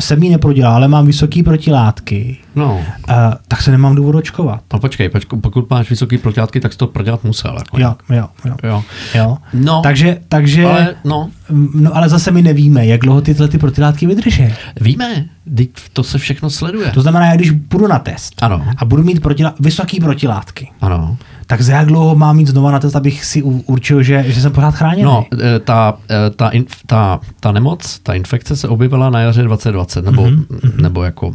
jsem 0.00 0.22
ji 0.22 0.30
neprodělal, 0.30 0.74
ale 0.74 0.88
mám 0.88 1.06
vysoký 1.06 1.42
protilátky, 1.42 2.38
no. 2.56 2.74
uh, 2.74 3.14
tak 3.48 3.62
se 3.62 3.70
nemám 3.70 3.94
důvod 3.94 4.14
očkovat. 4.14 4.60
No 4.72 4.78
počkej, 4.78 5.08
počkej, 5.08 5.40
pokud 5.40 5.70
máš 5.70 5.90
vysoký 5.90 6.18
protilátky, 6.18 6.60
tak 6.60 6.72
jsi 6.72 6.78
to 6.78 6.86
prodělat 6.86 7.24
musel. 7.24 7.54
Jako. 7.58 7.80
Jo, 7.80 7.94
jo, 8.10 8.28
jo. 8.44 8.56
jo. 8.64 8.82
jo. 9.14 9.36
No, 9.54 9.80
takže, 9.82 10.16
takže, 10.28 10.64
ale, 10.64 10.94
no. 11.04 11.30
no, 11.74 11.96
ale 11.96 12.08
zase 12.08 12.30
my 12.30 12.42
nevíme, 12.42 12.86
jak 12.86 13.00
dlouho 13.00 13.20
tyhle 13.20 13.48
ty 13.48 13.58
protilátky 13.58 14.06
vydrží. 14.06 14.54
Víme, 14.80 15.24
to 15.92 16.02
se 16.02 16.18
všechno 16.18 16.50
sleduje. 16.50 16.90
To 16.90 17.02
znamená, 17.02 17.36
když 17.36 17.50
půjdu 17.68 17.86
na 17.86 17.98
test 17.98 18.42
ano. 18.42 18.64
a 18.76 18.84
budu 18.84 19.02
mít 19.02 19.22
protilá- 19.22 19.54
vysoký 19.60 20.00
protilátky, 20.00 20.70
ano. 20.80 21.16
Tak 21.50 21.62
za 21.62 21.72
jak 21.72 21.86
dlouho 21.86 22.14
mám 22.14 22.36
mít 22.36 22.48
znova 22.48 22.70
na 22.70 22.78
test, 22.78 22.96
abych 22.96 23.24
si 23.24 23.42
určil, 23.42 24.02
že, 24.02 24.24
že 24.26 24.40
jsem 24.40 24.52
pořád 24.52 24.74
chráněný? 24.74 25.02
No, 25.02 25.26
e, 25.40 25.58
ta, 25.58 25.98
e, 26.10 26.30
ta, 26.30 26.48
in, 26.48 26.64
ta, 26.86 27.20
ta 27.40 27.52
nemoc, 27.52 27.98
ta 27.98 28.14
infekce 28.14 28.56
se 28.56 28.68
objevila 28.68 29.10
na 29.10 29.20
jaře 29.20 29.42
2020, 29.42 30.04
nebo, 30.04 30.22
mm-hmm. 30.22 30.80
nebo 30.82 31.02
jako 31.02 31.34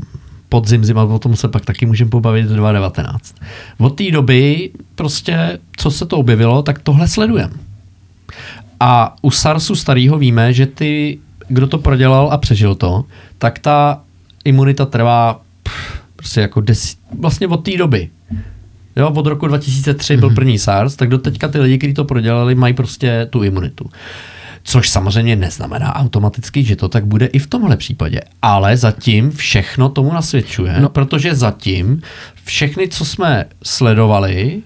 podzim, 0.49 0.85
zima, 0.85 1.03
o 1.03 1.19
tom 1.19 1.35
se 1.35 1.47
pak 1.47 1.65
taky 1.65 1.85
můžeme 1.85 2.09
pobavit 2.09 2.45
2019. 2.45 3.35
Od 3.77 3.89
té 3.89 4.11
doby 4.11 4.69
prostě, 4.95 5.59
co 5.77 5.91
se 5.91 6.05
to 6.05 6.17
objevilo, 6.17 6.63
tak 6.63 6.79
tohle 6.79 7.07
sledujeme. 7.07 7.53
A 8.79 9.15
u 9.21 9.31
SARSu 9.31 9.75
starého 9.75 10.17
víme, 10.17 10.53
že 10.53 10.65
ty, 10.65 11.19
kdo 11.47 11.67
to 11.67 11.77
prodělal 11.77 12.29
a 12.31 12.37
přežil 12.37 12.75
to, 12.75 13.05
tak 13.37 13.59
ta 13.59 14.01
imunita 14.45 14.85
trvá 14.85 15.41
pff, 15.63 15.99
prostě 16.15 16.41
jako 16.41 16.61
des, 16.61 16.97
vlastně 17.19 17.47
od 17.47 17.57
té 17.57 17.77
doby. 17.77 18.09
Jo, 18.95 19.09
od 19.09 19.27
roku 19.27 19.47
2003 19.47 20.13
mm-hmm. 20.13 20.19
byl 20.19 20.30
mhm. 20.30 20.35
první 20.35 20.59
SARS, 20.59 20.95
tak 20.95 21.09
do 21.09 21.17
teďka 21.17 21.47
ty 21.47 21.59
lidi, 21.59 21.77
kteří 21.77 21.93
to 21.93 22.05
prodělali, 22.05 22.55
mají 22.55 22.73
prostě 22.73 23.27
tu 23.30 23.43
imunitu. 23.43 23.89
Což 24.63 24.89
samozřejmě 24.89 25.35
neznamená 25.35 25.95
automaticky, 25.95 26.63
že 26.63 26.76
to 26.76 26.89
tak 26.89 27.05
bude 27.05 27.26
i 27.26 27.39
v 27.39 27.47
tomhle 27.47 27.77
případě. 27.77 28.22
Ale 28.41 28.77
zatím 28.77 29.31
všechno 29.31 29.89
tomu 29.89 30.13
nasvědčuje, 30.13 30.76
no. 30.80 30.89
protože 30.89 31.35
zatím 31.35 32.01
všechny, 32.43 32.88
co 32.88 33.05
jsme 33.05 33.45
sledovali 33.63 34.61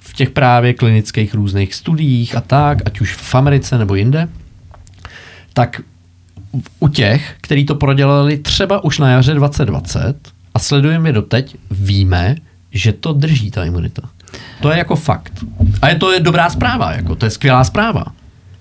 v 0.00 0.14
těch 0.14 0.30
právě 0.30 0.74
klinických 0.74 1.34
různých 1.34 1.74
studiích 1.74 2.36
a 2.36 2.40
tak, 2.40 2.78
ať 2.86 3.00
už 3.00 3.14
v 3.14 3.34
Americe 3.34 3.78
nebo 3.78 3.94
jinde, 3.94 4.28
tak 5.52 5.80
u 6.80 6.88
těch, 6.88 7.34
kteří 7.40 7.64
to 7.64 7.74
prodělali 7.74 8.38
třeba 8.38 8.84
už 8.84 8.98
na 8.98 9.10
jaře 9.10 9.34
2020 9.34 10.16
a 10.54 10.58
sledujeme 10.58 11.08
je 11.08 11.12
doteď, 11.12 11.56
víme, 11.70 12.36
že 12.74 12.92
to 12.92 13.12
drží 13.12 13.50
ta 13.50 13.64
imunita. 13.64 14.02
To 14.60 14.70
je 14.70 14.78
jako 14.78 14.96
fakt. 14.96 15.44
A 15.82 15.88
je 15.88 15.94
to 15.94 16.12
je 16.12 16.20
dobrá 16.20 16.50
zpráva, 16.50 16.92
jako 16.92 17.14
to 17.14 17.26
je 17.26 17.30
skvělá 17.30 17.64
zpráva. 17.64 18.04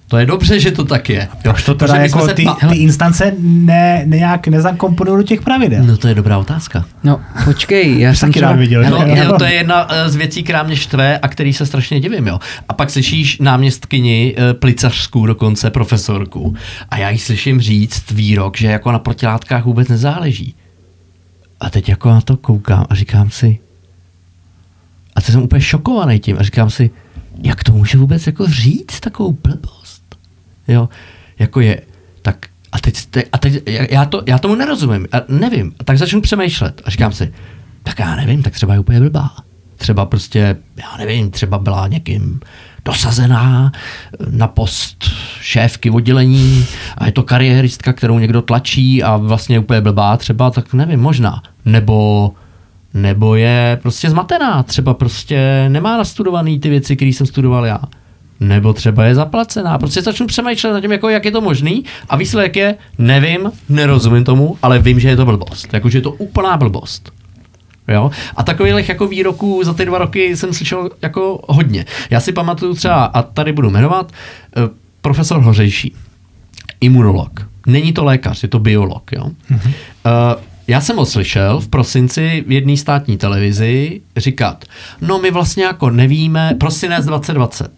To 0.07 0.18
je 0.18 0.26
dobře, 0.26 0.60
že 0.60 0.72
to 0.72 0.85
tak 0.85 1.10
je. 1.10 1.27
Proč 1.41 1.64
to 1.64 1.76
teda 1.76 1.95
jako 1.95 2.27
ty, 2.27 2.45
ty 2.69 2.76
instance 2.76 3.34
ne, 3.40 4.03
nějak 4.06 4.48
nezakomponují 4.48 5.18
do 5.18 5.23
těch 5.23 5.41
pravidel? 5.41 5.84
No 5.84 5.98
to 5.98 6.07
je 6.07 6.15
dobrá 6.15 6.38
otázka. 6.38 6.85
No 7.03 7.22
počkej, 7.45 7.99
já 7.99 8.14
jsem 8.14 8.30
taky 8.30 8.40
rád 8.40 8.56
viděl. 8.56 8.84
No, 8.90 9.06
jo, 9.15 9.38
to 9.38 9.44
je 9.44 9.53
jedna 9.53 9.88
eh, 9.90 10.10
z 10.10 10.15
věcí, 10.15 10.44
která 10.44 10.64
mě 10.64 10.76
štve 10.76 11.18
a 11.18 11.27
který 11.27 11.53
se 11.53 11.65
strašně 11.65 11.99
divím. 11.99 12.27
Jo. 12.27 12.40
A 12.69 12.73
pak 12.73 12.90
slyšíš 12.90 13.40
náměstkyni, 13.40 14.35
eh, 14.38 14.53
plicařskou 14.53 15.26
dokonce, 15.26 15.69
profesorku. 15.69 16.56
A 16.90 16.98
já 16.98 17.10
jí 17.10 17.18
slyším 17.18 17.61
říct 17.61 18.11
výrok, 18.11 18.57
že 18.57 18.68
jako 18.68 18.91
na 18.91 18.99
protilátkách 18.99 19.65
vůbec 19.65 19.88
nezáleží. 19.88 20.56
A 21.60 21.69
teď 21.69 21.90
jako 21.90 22.10
na 22.10 22.22
to 22.22 22.38
koukám 22.38 22.85
a 22.90 22.95
říkám 22.95 23.30
si, 23.30 23.60
a 25.15 25.22
teď 25.22 25.31
jsem 25.31 25.44
úplně 25.44 25.61
šokovaný 25.61 26.19
tím 26.19 26.38
a 26.40 26.44
říkám 26.44 26.69
si, 26.69 26.90
jak 27.44 27.64
to 27.64 27.72
může 27.72 27.98
vůbec 27.98 28.27
jako 28.27 28.48
říct 28.48 28.99
takovou 28.99 29.38
blbost? 29.44 30.15
Jo, 30.68 30.90
jako 31.40 31.61
je, 31.61 31.81
tak 32.22 32.45
a 32.72 32.80
teď, 32.80 33.07
a 33.31 33.38
teď 33.38 33.64
já, 33.91 34.06
to, 34.06 34.23
já 34.26 34.40
tomu 34.40 34.56
nerozumím, 34.56 35.07
a 35.11 35.22
nevím, 35.27 35.73
a 35.80 35.84
tak 35.84 35.98
začnu 35.98 36.22
přemýšlet 36.22 36.81
a 36.85 36.90
říkám 36.90 37.11
si, 37.11 37.34
tak 37.84 37.99
já 37.99 38.15
nevím, 38.15 38.44
tak 38.44 38.53
třeba 38.53 38.73
je 38.73 38.80
úplně 38.80 38.99
blbá. 38.99 39.31
Třeba 39.76 40.06
prostě, 40.06 40.57
já 40.77 40.98
nevím, 40.98 41.31
třeba 41.31 41.57
byla 41.57 41.88
někým 41.88 42.40
dosazená 42.85 43.72
na 44.30 44.48
post 44.48 45.03
šéfky 45.41 45.90
oddělení 45.90 46.65
a 46.98 47.06
je 47.06 47.11
to 47.11 47.23
kariéristka, 47.23 47.94
kterou 47.94 48.19
někdo 48.19 48.41
tlačí 48.41 49.03
a 49.03 49.18
vlastně 49.18 49.56
je 49.56 49.60
úplně 49.60 49.81
blbá 49.81 50.18
třeba, 50.18 50.52
tak 50.52 50.73
nevím, 50.73 50.99
možná. 50.99 51.44
Nebo 51.65 52.31
nebo 52.93 53.35
je 53.35 53.79
prostě 53.81 54.09
zmatená, 54.09 54.63
třeba 54.63 54.93
prostě 54.93 55.65
nemá 55.69 55.97
nastudovaný 55.97 56.59
ty 56.59 56.69
věci, 56.69 56.95
které 56.95 57.09
jsem 57.09 57.27
studoval 57.27 57.65
já. 57.65 57.79
nebo 58.39 58.73
třeba 58.73 59.05
je 59.05 59.15
zaplacená. 59.15 59.77
Prostě 59.77 60.01
začnu 60.01 60.27
přemýšlet 60.27 60.73
nad 60.73 60.81
tím, 60.81 60.91
jako, 60.91 61.09
jak 61.09 61.25
je 61.25 61.31
to 61.31 61.41
možný 61.41 61.83
a 62.09 62.15
výsledek 62.15 62.55
je, 62.55 62.75
nevím, 62.97 63.51
nerozumím 63.69 64.23
tomu, 64.23 64.57
ale 64.61 64.79
vím, 64.79 64.99
že 64.99 65.09
je 65.09 65.15
to 65.15 65.25
blbost. 65.25 65.73
Jakože 65.73 65.97
je 65.97 66.01
to 66.01 66.11
úplná 66.11 66.57
blbost. 66.57 67.11
Jo? 67.87 68.11
A 68.35 68.43
takových 68.43 68.89
jako 68.89 69.07
výroků 69.07 69.63
za 69.63 69.73
ty 69.73 69.85
dva 69.85 69.97
roky 69.97 70.37
jsem 70.37 70.53
slyšel 70.53 70.89
jako 71.01 71.43
hodně. 71.47 71.85
Já 72.09 72.19
si 72.19 72.31
pamatuju 72.31 72.73
třeba, 72.73 73.05
a 73.05 73.21
tady 73.21 73.53
budu 73.53 73.69
jmenovat, 73.69 74.11
eh, 74.11 74.69
profesor 75.01 75.41
Hořejší, 75.41 75.95
imunolog. 76.81 77.47
Není 77.67 77.93
to 77.93 78.03
lékař, 78.03 78.43
je 78.43 78.49
to 78.49 78.59
biolog. 78.59 79.11
Jo? 79.11 79.23
Mm-hmm. 79.51 79.67
Uh, 79.67 80.41
já 80.68 80.81
jsem 80.81 80.98
ho 80.98 81.06
slyšel 81.06 81.60
v 81.60 81.68
prosinci 81.68 82.44
v 82.48 82.52
jedné 82.52 82.77
státní 82.77 83.18
televizi 83.18 84.02
říkat, 84.18 84.65
no 85.02 85.19
my 85.19 85.31
vlastně 85.31 85.64
jako 85.64 85.90
nevíme, 85.90 86.56
prosinec 86.60 87.06
2020, 87.06 87.72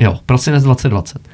jo, 0.00 0.20
prosinec 0.26 0.64
2020, 0.64 1.28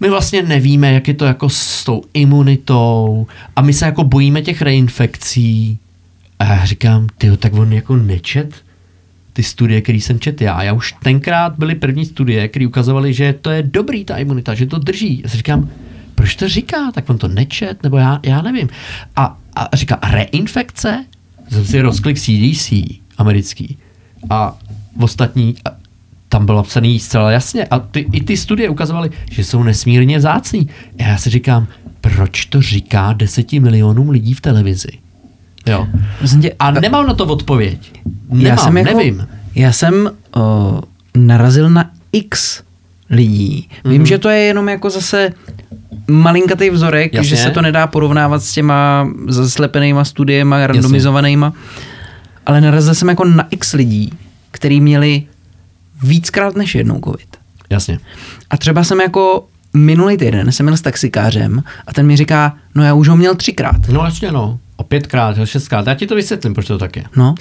my 0.00 0.10
vlastně 0.10 0.42
nevíme, 0.42 0.92
jak 0.92 1.08
je 1.08 1.14
to 1.14 1.24
jako 1.24 1.48
s 1.48 1.84
tou 1.84 2.02
imunitou 2.14 3.26
a 3.56 3.62
my 3.62 3.72
se 3.72 3.84
jako 3.86 4.04
bojíme 4.04 4.42
těch 4.42 4.62
reinfekcí. 4.62 5.78
A 6.38 6.44
já 6.44 6.64
říkám, 6.64 7.06
ty 7.18 7.36
tak 7.36 7.54
on 7.54 7.72
jako 7.72 7.96
nečet 7.96 8.54
ty 9.32 9.42
studie, 9.42 9.80
které 9.80 9.98
jsem 9.98 10.20
četl 10.20 10.42
já. 10.42 10.62
Já 10.62 10.72
už 10.72 10.94
tenkrát 11.02 11.58
byly 11.58 11.74
první 11.74 12.04
studie, 12.04 12.48
které 12.48 12.66
ukazovaly, 12.66 13.14
že 13.14 13.32
to 13.32 13.50
je 13.50 13.62
dobrý 13.62 14.04
ta 14.04 14.16
imunita, 14.16 14.54
že 14.54 14.66
to 14.66 14.78
drží. 14.78 15.20
Já 15.24 15.28
si 15.30 15.36
říkám, 15.36 15.70
proč 16.14 16.36
to 16.36 16.48
říká? 16.48 16.92
Tak 16.92 17.10
on 17.10 17.18
to 17.18 17.28
nečet, 17.28 17.82
nebo 17.82 17.96
já, 17.96 18.20
já 18.22 18.42
nevím. 18.42 18.68
A, 19.16 19.38
a 19.56 19.76
říká, 19.76 19.98
reinfekce? 20.10 21.04
Jsem 21.48 21.64
si 21.64 21.80
rozklik 21.80 22.18
CDC 22.18 22.72
americký. 23.18 23.78
A 24.30 24.58
v 24.96 25.04
ostatní, 25.04 25.54
a 25.64 25.70
tam 26.28 26.46
bylo 26.46 26.62
psaný 26.62 27.00
zcela 27.00 27.30
jasně. 27.30 27.64
A 27.64 27.78
ty, 27.78 28.06
i 28.12 28.20
ty 28.20 28.36
studie 28.36 28.68
ukazovaly, 28.68 29.10
že 29.30 29.44
jsou 29.44 29.62
nesmírně 29.62 30.18
vzácný. 30.18 30.68
A 30.98 31.02
já 31.02 31.18
si 31.18 31.30
říkám, 31.30 31.66
proč 32.00 32.44
to 32.44 32.62
říká 32.62 33.12
deseti 33.12 33.60
milionům 33.60 34.10
lidí 34.10 34.34
v 34.34 34.40
televizi? 34.40 34.92
Jo. 35.66 35.88
A 36.58 36.70
nemám 36.70 37.06
na 37.06 37.14
to 37.14 37.26
odpověď. 37.26 37.92
Nemám, 38.28 38.46
já 38.46 38.56
jsem 38.56 38.76
jako, 38.76 38.96
nevím. 38.96 39.28
Já 39.54 39.72
jsem 39.72 40.10
o, 40.36 40.82
narazil 41.14 41.70
na 41.70 41.90
x 42.12 42.62
lidí. 43.10 43.68
Vím, 43.84 44.02
mm-hmm. 44.02 44.06
že 44.06 44.18
to 44.18 44.28
je 44.28 44.38
jenom 44.38 44.68
jako 44.68 44.90
zase 44.90 45.32
malinkatý 46.08 46.70
vzorek, 46.70 47.14
Jasně. 47.14 47.28
že 47.28 47.36
se 47.36 47.50
to 47.50 47.62
nedá 47.62 47.86
porovnávat 47.86 48.42
s 48.42 48.52
těma 48.52 49.08
zaslepenýma 49.28 50.04
studiema, 50.04 50.66
randomizovanýma, 50.66 51.52
ale 52.46 52.60
narazil 52.60 52.94
jsem 52.94 53.08
jako 53.08 53.24
na 53.24 53.46
x 53.50 53.72
lidí, 53.72 54.12
který 54.50 54.80
měli 54.80 55.22
víckrát 56.02 56.56
než 56.56 56.74
jednou 56.74 57.00
covid. 57.04 57.36
Jasně. 57.70 57.98
A 58.50 58.56
třeba 58.56 58.84
jsem 58.84 59.00
jako 59.00 59.46
minulý 59.74 60.16
týden 60.16 60.52
jsem 60.52 60.66
měl 60.66 60.76
s 60.76 60.80
taxikářem 60.80 61.62
a 61.86 61.92
ten 61.92 62.06
mi 62.06 62.16
říká, 62.16 62.56
no 62.74 62.84
já 62.84 62.94
už 62.94 63.08
ho 63.08 63.16
měl 63.16 63.34
třikrát. 63.34 63.88
No 63.88 64.04
jasně 64.04 64.32
no, 64.32 64.58
o 64.76 64.84
pětkrát, 64.84 65.38
o 65.38 65.46
šestkrát, 65.46 65.86
já 65.86 65.94
ti 65.94 66.06
to 66.06 66.14
vysvětlím, 66.14 66.54
proč 66.54 66.66
to 66.66 66.78
tak 66.78 66.96
je. 66.96 67.04
No. 67.16 67.30
Uh, 67.30 67.36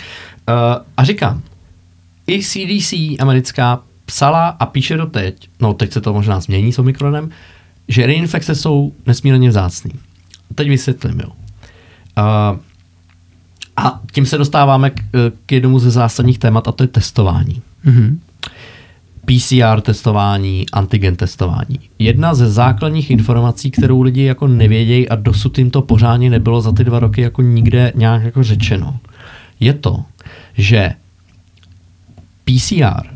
a 0.97 1.03
říkám, 1.03 1.41
i 2.27 2.43
CDC 2.43 2.93
americká 3.19 3.81
psala 4.05 4.47
a 4.47 4.65
píše 4.65 4.97
do 4.97 5.05
teď, 5.05 5.49
no 5.59 5.73
teď 5.73 5.93
se 5.93 6.01
to 6.01 6.13
možná 6.13 6.39
změní 6.39 6.73
s 6.73 6.79
Omikronem, 6.79 7.29
že 7.89 8.05
reinfekce 8.05 8.55
jsou 8.55 8.93
nesmírně 9.05 9.49
vzácný. 9.49 9.91
Teď 10.55 10.69
vysvětlím, 10.69 11.19
jo. 11.19 11.29
Uh, 11.29 12.59
a 13.77 14.01
tím 14.11 14.25
se 14.25 14.37
dostáváme 14.37 14.89
k, 14.89 15.01
k 15.45 15.51
jednomu 15.51 15.79
ze 15.79 15.91
zásadních 15.91 16.39
témat 16.39 16.67
a 16.67 16.71
to 16.71 16.83
je 16.83 16.87
testování. 16.87 17.61
Mm-hmm. 17.85 18.17
PCR 19.25 19.81
testování, 19.81 20.65
antigen 20.71 21.15
testování. 21.15 21.79
Jedna 21.99 22.33
ze 22.33 22.51
základních 22.51 23.11
informací, 23.11 23.71
kterou 23.71 24.01
lidi 24.01 24.23
jako 24.23 24.47
nevědějí 24.47 25.09
a 25.09 25.15
dosud 25.15 25.57
jim 25.57 25.71
to 25.71 25.81
pořádně 25.81 26.29
nebylo 26.29 26.61
za 26.61 26.71
ty 26.71 26.83
dva 26.83 26.99
roky 26.99 27.21
jako 27.21 27.41
nikde 27.41 27.91
nějak 27.95 28.23
jako 28.23 28.43
řečeno, 28.43 28.99
je 29.59 29.73
to, 29.73 30.03
že 30.53 30.91
PCR 32.43 33.07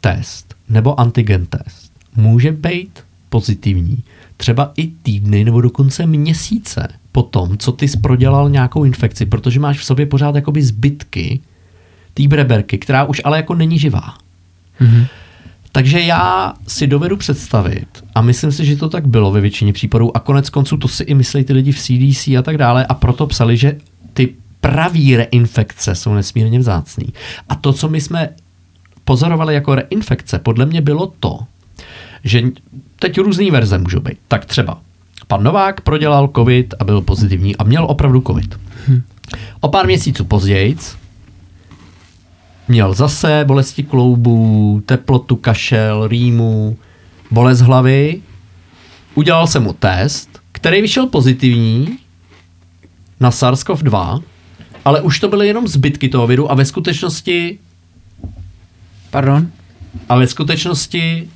test 0.00 0.54
nebo 0.68 1.00
antigen 1.00 1.46
test 1.46 1.92
může 2.16 2.52
být 2.52 3.00
pozitivní 3.30 4.02
třeba 4.36 4.72
i 4.76 4.86
týdny 4.86 5.44
nebo 5.44 5.60
dokonce 5.60 6.06
měsíce 6.06 6.88
po 7.12 7.22
tom, 7.22 7.58
co 7.58 7.72
ty 7.72 7.86
prodělal 8.02 8.50
nějakou 8.50 8.84
infekci, 8.84 9.26
protože 9.26 9.60
máš 9.60 9.78
v 9.78 9.84
sobě 9.84 10.06
pořád 10.06 10.34
jakoby 10.34 10.62
zbytky 10.62 11.40
té 12.14 12.28
breberky, 12.28 12.78
která 12.78 13.04
už 13.04 13.20
ale 13.24 13.36
jako 13.36 13.54
není 13.54 13.78
živá. 13.78 14.14
Mm-hmm. 14.80 15.06
Takže 15.72 16.00
já 16.00 16.54
si 16.68 16.86
dovedu 16.86 17.16
představit, 17.16 17.88
a 18.14 18.22
myslím 18.22 18.52
si, 18.52 18.64
že 18.64 18.76
to 18.76 18.88
tak 18.88 19.06
bylo 19.06 19.30
ve 19.30 19.40
většině 19.40 19.72
případů, 19.72 20.16
a 20.16 20.20
konec 20.20 20.50
konců 20.50 20.76
to 20.76 20.88
si 20.88 21.02
i 21.02 21.14
myslí 21.14 21.44
ty 21.44 21.52
lidi 21.52 21.72
v 21.72 21.78
CDC 21.78 22.28
a 22.28 22.42
tak 22.42 22.58
dále, 22.58 22.86
a 22.86 22.94
proto 22.94 23.26
psali, 23.26 23.56
že 23.56 23.76
ty 24.12 24.34
pravý 24.60 25.16
reinfekce 25.16 25.94
jsou 25.94 26.14
nesmírně 26.14 26.58
vzácný. 26.58 27.06
A 27.48 27.54
to, 27.54 27.72
co 27.72 27.88
my 27.88 28.00
jsme 28.00 28.28
pozorovali 29.04 29.54
jako 29.54 29.74
reinfekce, 29.74 30.38
podle 30.38 30.66
mě 30.66 30.80
bylo 30.80 31.12
to, 31.20 31.38
že 32.24 32.42
teď 33.00 33.18
různý 33.18 33.50
verze 33.50 33.78
můžou 33.78 34.00
být. 34.00 34.18
Tak 34.28 34.44
třeba 34.44 34.80
pan 35.26 35.42
Novák 35.42 35.80
prodělal 35.80 36.30
covid 36.36 36.74
a 36.78 36.84
byl 36.84 37.00
pozitivní 37.00 37.56
a 37.56 37.64
měl 37.64 37.84
opravdu 37.84 38.22
covid. 38.26 38.60
Hm. 38.88 39.02
O 39.60 39.68
pár 39.68 39.86
měsíců 39.86 40.24
později 40.24 40.76
měl 42.68 42.94
zase 42.94 43.44
bolesti 43.46 43.82
kloubů, 43.82 44.82
teplotu, 44.86 45.36
kašel, 45.36 46.08
rýmu, 46.08 46.76
bolest 47.30 47.60
hlavy. 47.60 48.22
Udělal 49.14 49.46
jsem 49.46 49.62
mu 49.62 49.72
test, 49.72 50.40
který 50.52 50.82
vyšel 50.82 51.06
pozitivní 51.06 51.98
na 53.20 53.30
SARS-CoV-2, 53.30 54.22
ale 54.84 55.00
už 55.00 55.20
to 55.20 55.28
byly 55.28 55.46
jenom 55.46 55.68
zbytky 55.68 56.08
toho 56.08 56.26
viru 56.26 56.50
a 56.50 56.54
ve 56.54 56.64
skutečnosti 56.64 57.58
Pardon? 59.10 59.50
A 60.08 60.16
ve 60.16 60.26
skutečnosti 60.26 61.28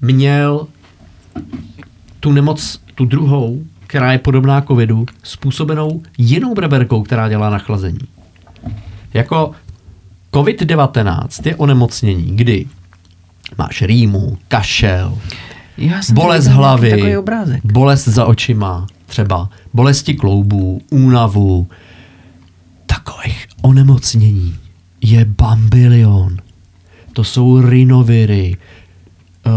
měl 0.00 0.66
tu 2.20 2.32
nemoc, 2.32 2.80
tu 2.94 3.04
druhou, 3.04 3.62
která 3.86 4.12
je 4.12 4.18
podobná 4.18 4.60
covidu, 4.60 5.06
způsobenou 5.22 6.02
jinou 6.18 6.54
breberkou, 6.54 7.02
která 7.02 7.28
dělá 7.28 7.50
nachlazení. 7.50 7.98
Jako 9.14 9.52
COVID-19 10.32 11.48
je 11.48 11.56
onemocnění, 11.56 12.36
kdy 12.36 12.66
máš 13.58 13.82
rýmu, 13.82 14.38
kašel, 14.48 15.18
bolest 16.12 16.46
hlavy, 16.46 17.16
bolest 17.64 18.08
za 18.08 18.24
očima, 18.24 18.86
třeba 19.06 19.50
bolesti 19.74 20.14
kloubů, 20.14 20.80
únavu. 20.90 21.66
Takových 22.86 23.46
onemocnění 23.62 24.54
je 25.00 25.24
bambilion 25.24 26.36
to 27.16 27.24
jsou 27.24 27.60
rinoviry, 27.60 28.56
uh, 29.46 29.52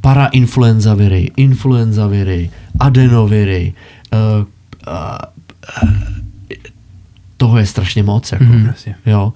parainfluenzaviry, 0.00 1.30
influenzaviry, 1.36 2.50
adenoviry, 2.80 3.72
uh, 4.12 4.46
uh, 4.88 5.18
toho 7.36 7.58
je 7.58 7.66
strašně 7.66 8.02
moc. 8.02 8.32
Jako, 8.32 8.44
mm, 8.44 8.70
jo. 9.06 9.32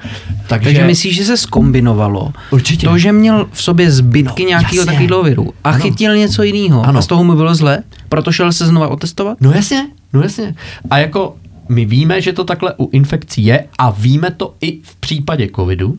Takže, 0.49 0.65
Takže 0.65 0.85
myslíš, 0.85 1.17
že 1.17 1.25
se 1.25 1.37
skombinovalo 1.37 2.33
určitě. 2.51 2.87
to, 2.87 2.99
že 2.99 3.13
měl 3.13 3.47
v 3.53 3.63
sobě 3.63 3.91
zbytky 3.91 4.43
no, 4.43 4.49
nějakého 4.49 4.85
takového 4.85 5.23
viru 5.23 5.53
a 5.65 5.71
ano. 5.71 5.79
chytil 5.79 6.17
něco 6.17 6.43
jiného 6.43 6.87
a 6.87 7.03
z 7.03 7.07
toho 7.07 7.25
mu 7.25 7.35
bylo 7.35 7.55
zle, 7.55 7.83
proto 8.09 8.33
šel 8.33 8.53
se 8.53 8.67
znova 8.67 8.89
otestovat? 8.89 9.41
No 9.41 9.53
jasně, 9.53 9.89
no 10.13 10.23
jasně. 10.23 10.55
A 10.91 10.99
jako 10.99 11.37
my 11.69 11.85
víme, 11.85 12.21
že 12.21 12.33
to 12.33 12.45
takhle 12.45 12.75
u 12.79 12.91
infekcí 12.93 13.45
je 13.45 13.65
a 13.79 13.91
víme 13.91 14.31
to 14.31 14.55
i 14.61 14.81
v 14.83 14.97
případě 14.97 15.49
covidu, 15.57 15.99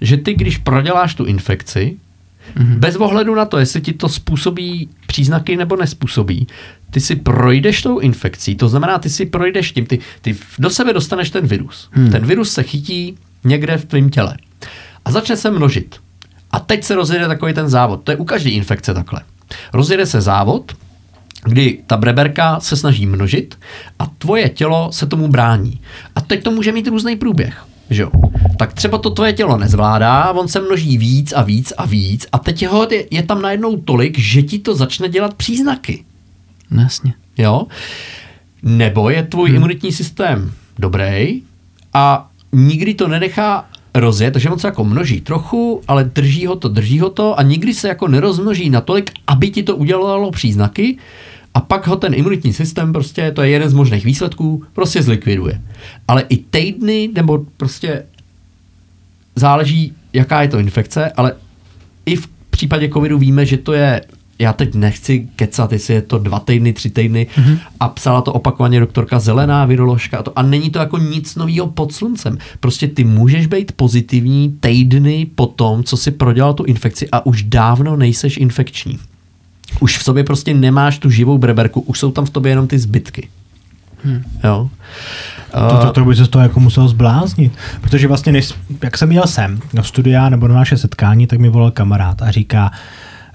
že 0.00 0.16
ty, 0.16 0.34
když 0.34 0.58
proděláš 0.58 1.14
tu 1.14 1.24
infekci, 1.24 1.96
mm-hmm. 2.56 2.78
bez 2.78 2.96
ohledu 2.96 3.34
na 3.34 3.44
to, 3.44 3.58
jestli 3.58 3.80
ti 3.80 3.92
to 3.92 4.08
způsobí 4.08 4.88
příznaky 5.06 5.56
nebo 5.56 5.76
nespůsobí, 5.76 6.46
ty 6.90 7.00
si 7.00 7.16
projdeš 7.16 7.82
tou 7.82 7.98
infekcí, 7.98 8.54
to 8.54 8.68
znamená, 8.68 8.98
ty 8.98 9.10
si 9.10 9.26
projdeš 9.26 9.72
tím, 9.72 9.86
ty, 9.86 9.98
ty 10.22 10.36
do 10.58 10.70
sebe 10.70 10.92
dostaneš 10.92 11.30
ten 11.30 11.46
virus. 11.46 11.88
Hmm. 11.92 12.10
Ten 12.10 12.26
virus 12.26 12.52
se 12.52 12.62
chytí 12.62 13.16
někde 13.44 13.76
v 13.76 13.84
tvém 13.84 14.10
těle 14.10 14.36
a 15.04 15.12
začne 15.12 15.36
se 15.36 15.50
množit. 15.50 15.96
A 16.52 16.60
teď 16.60 16.84
se 16.84 16.94
rozjede 16.94 17.28
takový 17.28 17.52
ten 17.52 17.68
závod. 17.68 18.02
To 18.04 18.10
je 18.10 18.16
u 18.16 18.24
každé 18.24 18.50
infekce 18.50 18.94
takhle. 18.94 19.20
Rozjede 19.72 20.06
se 20.06 20.20
závod, 20.20 20.72
kdy 21.44 21.78
ta 21.86 21.96
breberka 21.96 22.60
se 22.60 22.76
snaží 22.76 23.06
množit 23.06 23.58
a 23.98 24.06
tvoje 24.06 24.48
tělo 24.48 24.92
se 24.92 25.06
tomu 25.06 25.28
brání. 25.28 25.80
A 26.14 26.20
teď 26.20 26.42
to 26.42 26.50
může 26.50 26.72
mít 26.72 26.86
různý 26.86 27.16
průběh 27.16 27.64
že 27.90 28.02
jo, 28.02 28.10
tak 28.58 28.72
třeba 28.72 28.98
to 28.98 29.10
tvoje 29.10 29.32
tělo 29.32 29.58
nezvládá, 29.58 30.32
on 30.32 30.48
se 30.48 30.60
množí 30.60 30.98
víc 30.98 31.32
a 31.32 31.42
víc 31.42 31.72
a 31.76 31.86
víc 31.86 32.26
a 32.32 32.38
teď 32.38 32.62
jeho 32.62 32.86
je, 32.90 33.04
je 33.10 33.22
tam 33.22 33.42
najednou 33.42 33.76
tolik, 33.76 34.18
že 34.18 34.42
ti 34.42 34.58
to 34.58 34.74
začne 34.74 35.08
dělat 35.08 35.34
příznaky. 35.34 36.04
No, 36.70 36.82
jasně. 36.82 37.14
Jo? 37.38 37.66
Nebo 38.62 39.10
je 39.10 39.22
tvůj 39.22 39.48
hmm. 39.48 39.56
imunitní 39.56 39.92
systém 39.92 40.52
dobrý 40.78 41.42
a 41.94 42.30
nikdy 42.52 42.94
to 42.94 43.08
nenechá 43.08 43.64
rozjet, 43.94 44.32
takže 44.32 44.50
on 44.50 44.58
se 44.58 44.66
jako 44.66 44.84
množí 44.84 45.20
trochu, 45.20 45.82
ale 45.88 46.04
drží 46.04 46.46
ho 46.46 46.56
to, 46.56 46.68
drží 46.68 47.00
ho 47.00 47.10
to 47.10 47.38
a 47.38 47.42
nikdy 47.42 47.74
se 47.74 47.88
jako 47.88 48.08
nerozmnoží 48.08 48.70
natolik, 48.70 49.10
aby 49.26 49.50
ti 49.50 49.62
to 49.62 49.76
udělalo 49.76 50.30
příznaky 50.30 50.98
a 51.54 51.60
pak 51.60 51.86
ho 51.86 51.96
ten 51.96 52.14
imunitní 52.14 52.52
systém 52.52 52.92
prostě, 52.92 53.30
to 53.30 53.42
je 53.42 53.50
jeden 53.50 53.68
z 53.68 53.74
možných 53.74 54.04
výsledků, 54.04 54.64
prostě 54.72 55.02
zlikviduje. 55.02 55.60
Ale 56.08 56.24
i 56.28 56.36
týdny, 56.36 57.10
nebo 57.14 57.46
prostě 57.56 58.04
záleží, 59.36 59.92
jaká 60.12 60.42
je 60.42 60.48
to 60.48 60.58
infekce, 60.58 61.10
ale 61.10 61.32
i 62.06 62.16
v 62.16 62.28
případě 62.50 62.88
covidu 62.88 63.18
víme, 63.18 63.46
že 63.46 63.56
to 63.56 63.72
je 63.72 64.00
já 64.40 64.52
teď 64.52 64.74
nechci 64.74 65.28
kecat, 65.36 65.72
jestli 65.72 65.94
je 65.94 66.02
to 66.02 66.18
dva 66.18 66.40
týdny, 66.40 66.72
tři 66.72 66.90
týdny 66.90 67.26
mm-hmm. 67.36 67.58
a 67.80 67.88
psala 67.88 68.20
to 68.20 68.32
opakovaně 68.32 68.80
doktorka 68.80 69.18
Zelená, 69.20 69.64
viroložka 69.64 70.18
a, 70.18 70.22
to, 70.22 70.38
a 70.38 70.42
není 70.42 70.70
to 70.70 70.78
jako 70.78 70.98
nic 70.98 71.36
nového 71.36 71.66
pod 71.66 71.92
sluncem. 71.92 72.38
Prostě 72.60 72.88
ty 72.88 73.04
můžeš 73.04 73.46
být 73.46 73.72
pozitivní 73.72 74.56
týdny 74.60 75.26
po 75.34 75.46
tom, 75.46 75.84
co 75.84 75.96
si 75.96 76.10
prodělal 76.10 76.54
tu 76.54 76.64
infekci 76.64 77.08
a 77.12 77.26
už 77.26 77.42
dávno 77.42 77.96
nejseš 77.96 78.36
infekční. 78.36 78.98
Už 79.80 79.98
v 79.98 80.04
sobě 80.04 80.24
prostě 80.24 80.54
nemáš 80.54 80.98
tu 80.98 81.10
živou 81.10 81.38
breberku, 81.38 81.80
už 81.80 81.98
jsou 81.98 82.10
tam 82.10 82.24
v 82.24 82.30
tobě 82.30 82.52
jenom 82.52 82.66
ty 82.66 82.78
zbytky. 82.78 83.28
Hmm. 84.04 84.22
Jo. 84.44 84.70
To, 85.52 85.86
to, 85.86 85.92
to 85.92 86.04
by 86.04 86.16
se 86.16 86.24
z 86.24 86.28
toho 86.28 86.42
jako 86.42 86.60
musel 86.60 86.88
zbláznit. 86.88 87.52
Protože 87.80 88.08
vlastně, 88.08 88.32
než, 88.32 88.54
jak 88.82 88.98
jsem 88.98 89.12
jel 89.12 89.26
sem 89.26 89.60
na 89.72 89.82
studia 89.82 90.28
nebo 90.28 90.48
na 90.48 90.54
naše 90.54 90.76
setkání, 90.76 91.26
tak 91.26 91.38
mi 91.38 91.48
volal 91.48 91.70
kamarád 91.70 92.22
a 92.22 92.30
říká, 92.30 92.70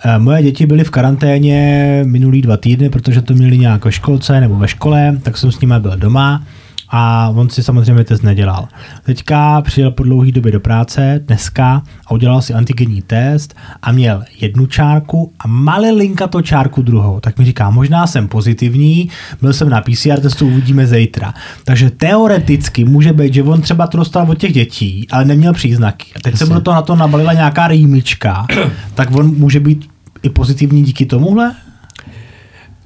Eh, 0.07 0.19
moje 0.19 0.43
děti 0.43 0.65
byly 0.65 0.84
v 0.84 0.89
karanténě 0.89 2.01
minulý 2.05 2.41
dva 2.41 2.57
týdny, 2.57 2.89
protože 2.89 3.22
to 3.22 3.34
měli 3.34 3.57
nějak 3.57 3.85
ve 3.85 3.91
školce 3.91 4.41
nebo 4.41 4.55
ve 4.55 4.67
škole, 4.67 5.17
tak 5.23 5.38
jsem 5.38 5.51
s 5.51 5.59
nimi 5.59 5.76
byl 5.80 5.97
doma 5.97 6.43
a 6.89 7.31
on 7.35 7.49
si 7.49 7.63
samozřejmě 7.63 8.03
test 8.03 8.23
nedělal. 8.23 8.67
Teďka 9.03 9.61
přijel 9.61 9.91
po 9.91 10.03
dlouhé 10.03 10.31
době 10.31 10.51
do 10.51 10.59
práce, 10.59 11.21
dneska, 11.27 11.83
a 12.07 12.11
udělal 12.11 12.41
si 12.41 12.53
antigenní 12.53 13.01
test 13.01 13.55
a 13.81 13.91
měl 13.91 14.23
jednu 14.39 14.65
čárku 14.65 15.33
a 15.39 15.47
malilinka 15.47 16.27
to 16.27 16.41
čárku 16.41 16.81
druhou. 16.81 17.19
Tak 17.19 17.39
mi 17.39 17.45
říká, 17.45 17.69
možná 17.69 18.07
jsem 18.07 18.27
pozitivní, 18.27 19.09
byl 19.41 19.53
jsem 19.53 19.69
na 19.69 19.81
PCR 19.81 20.19
testu, 20.19 20.47
uvidíme 20.47 20.87
zítra. 20.87 21.33
Takže 21.63 21.89
teoreticky 21.89 22.85
může 22.85 23.13
být, 23.13 23.33
že 23.33 23.43
on 23.43 23.61
třeba 23.61 23.87
to 23.87 23.97
dostal 23.97 24.31
od 24.31 24.37
těch 24.37 24.53
dětí, 24.53 25.07
ale 25.11 25.25
neměl 25.25 25.53
příznaky. 25.53 26.05
A 26.15 26.19
teď 26.19 26.37
se 26.37 26.45
mu 26.45 26.61
to 26.61 26.71
na 26.71 26.81
to 26.81 26.95
nabalila 26.95 27.33
nějaká 27.33 27.67
rýmička, 27.67 28.45
tak 28.93 29.15
on 29.15 29.35
může 29.37 29.59
být 29.59 29.89
i 30.23 30.29
pozitivní 30.29 30.83
díky 30.83 31.05
tomuhle? 31.05 31.55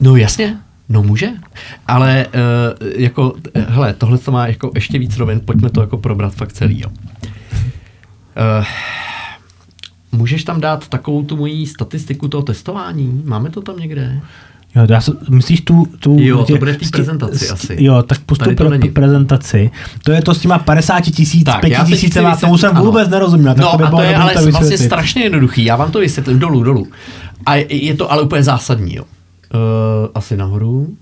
No 0.01 0.15
jasně, 0.15 0.57
No 0.90 1.03
může, 1.03 1.30
ale 1.88 2.28
uh, 2.28 2.88
jako, 2.95 3.34
hele, 3.56 3.94
tohle 3.94 4.18
to 4.18 4.32
má 4.32 4.48
jako 4.48 4.72
ještě 4.76 4.99
víc 4.99 5.18
rovin, 5.18 5.41
pojďme 5.45 5.70
to 5.70 5.82
jako 5.82 5.98
probrat 5.98 6.34
fakt 6.34 6.53
celý, 6.53 6.82
jo. 6.82 6.90
Uh, 8.60 8.66
můžeš 10.11 10.44
tam 10.44 10.61
dát 10.61 10.88
takovou 10.88 11.24
tu 11.24 11.38
mojí 11.38 11.68
statistiku 11.68 12.28
toho 12.28 12.44
testování? 12.44 13.22
Máme 13.26 13.49
to 13.49 13.61
tam 13.61 13.78
někde? 13.78 14.22
Jo, 14.76 14.88
já 14.90 15.02
se, 15.02 15.11
myslíš 15.30 15.61
tu... 15.61 15.86
tu 15.99 16.18
jo, 16.20 16.45
to 16.45 16.57
bude 16.57 16.74
v 16.74 16.78
té 16.78 16.86
prezentaci 16.91 17.45
st, 17.45 17.52
asi. 17.52 17.78
Jo, 17.80 18.03
tak 18.03 18.20
pustu 18.20 18.56
pro 18.56 18.70
není. 18.70 18.90
prezentaci. 18.90 19.72
To 20.03 20.11
je 20.11 20.22
to 20.22 20.34
s 20.34 20.40
těma 20.40 20.60
50 20.60 21.02
tisíc, 21.02 21.48
5 21.61 21.86
tisícema, 21.88 22.36
tomu 22.36 22.57
jsem 22.57 22.76
vůbec 22.76 23.07
ano. 23.07 23.11
nerozuměl. 23.11 23.53
Tak 23.53 23.64
no 23.66 23.72
to 23.72 23.78
by 23.78 23.84
a 23.84 23.90
to 23.90 24.02
je 24.02 24.16
ale 24.16 24.34
to 24.34 24.52
vlastně 24.52 24.78
strašně 24.78 25.24
jednoduchý, 25.24 25.66
já 25.66 25.76
vám 25.76 25.91
to 25.91 25.99
vysvětlím 25.99 26.40
dolů, 26.40 26.64
dolů. 26.64 26.88
A 27.45 27.56
je 27.70 27.94
to 27.95 28.11
ale 28.11 28.22
úplně 28.22 28.44
zásadní, 28.44 28.95
jo. 28.95 29.03
Uh, 29.53 29.59
asi 30.15 30.38
nahoru. 30.38 30.97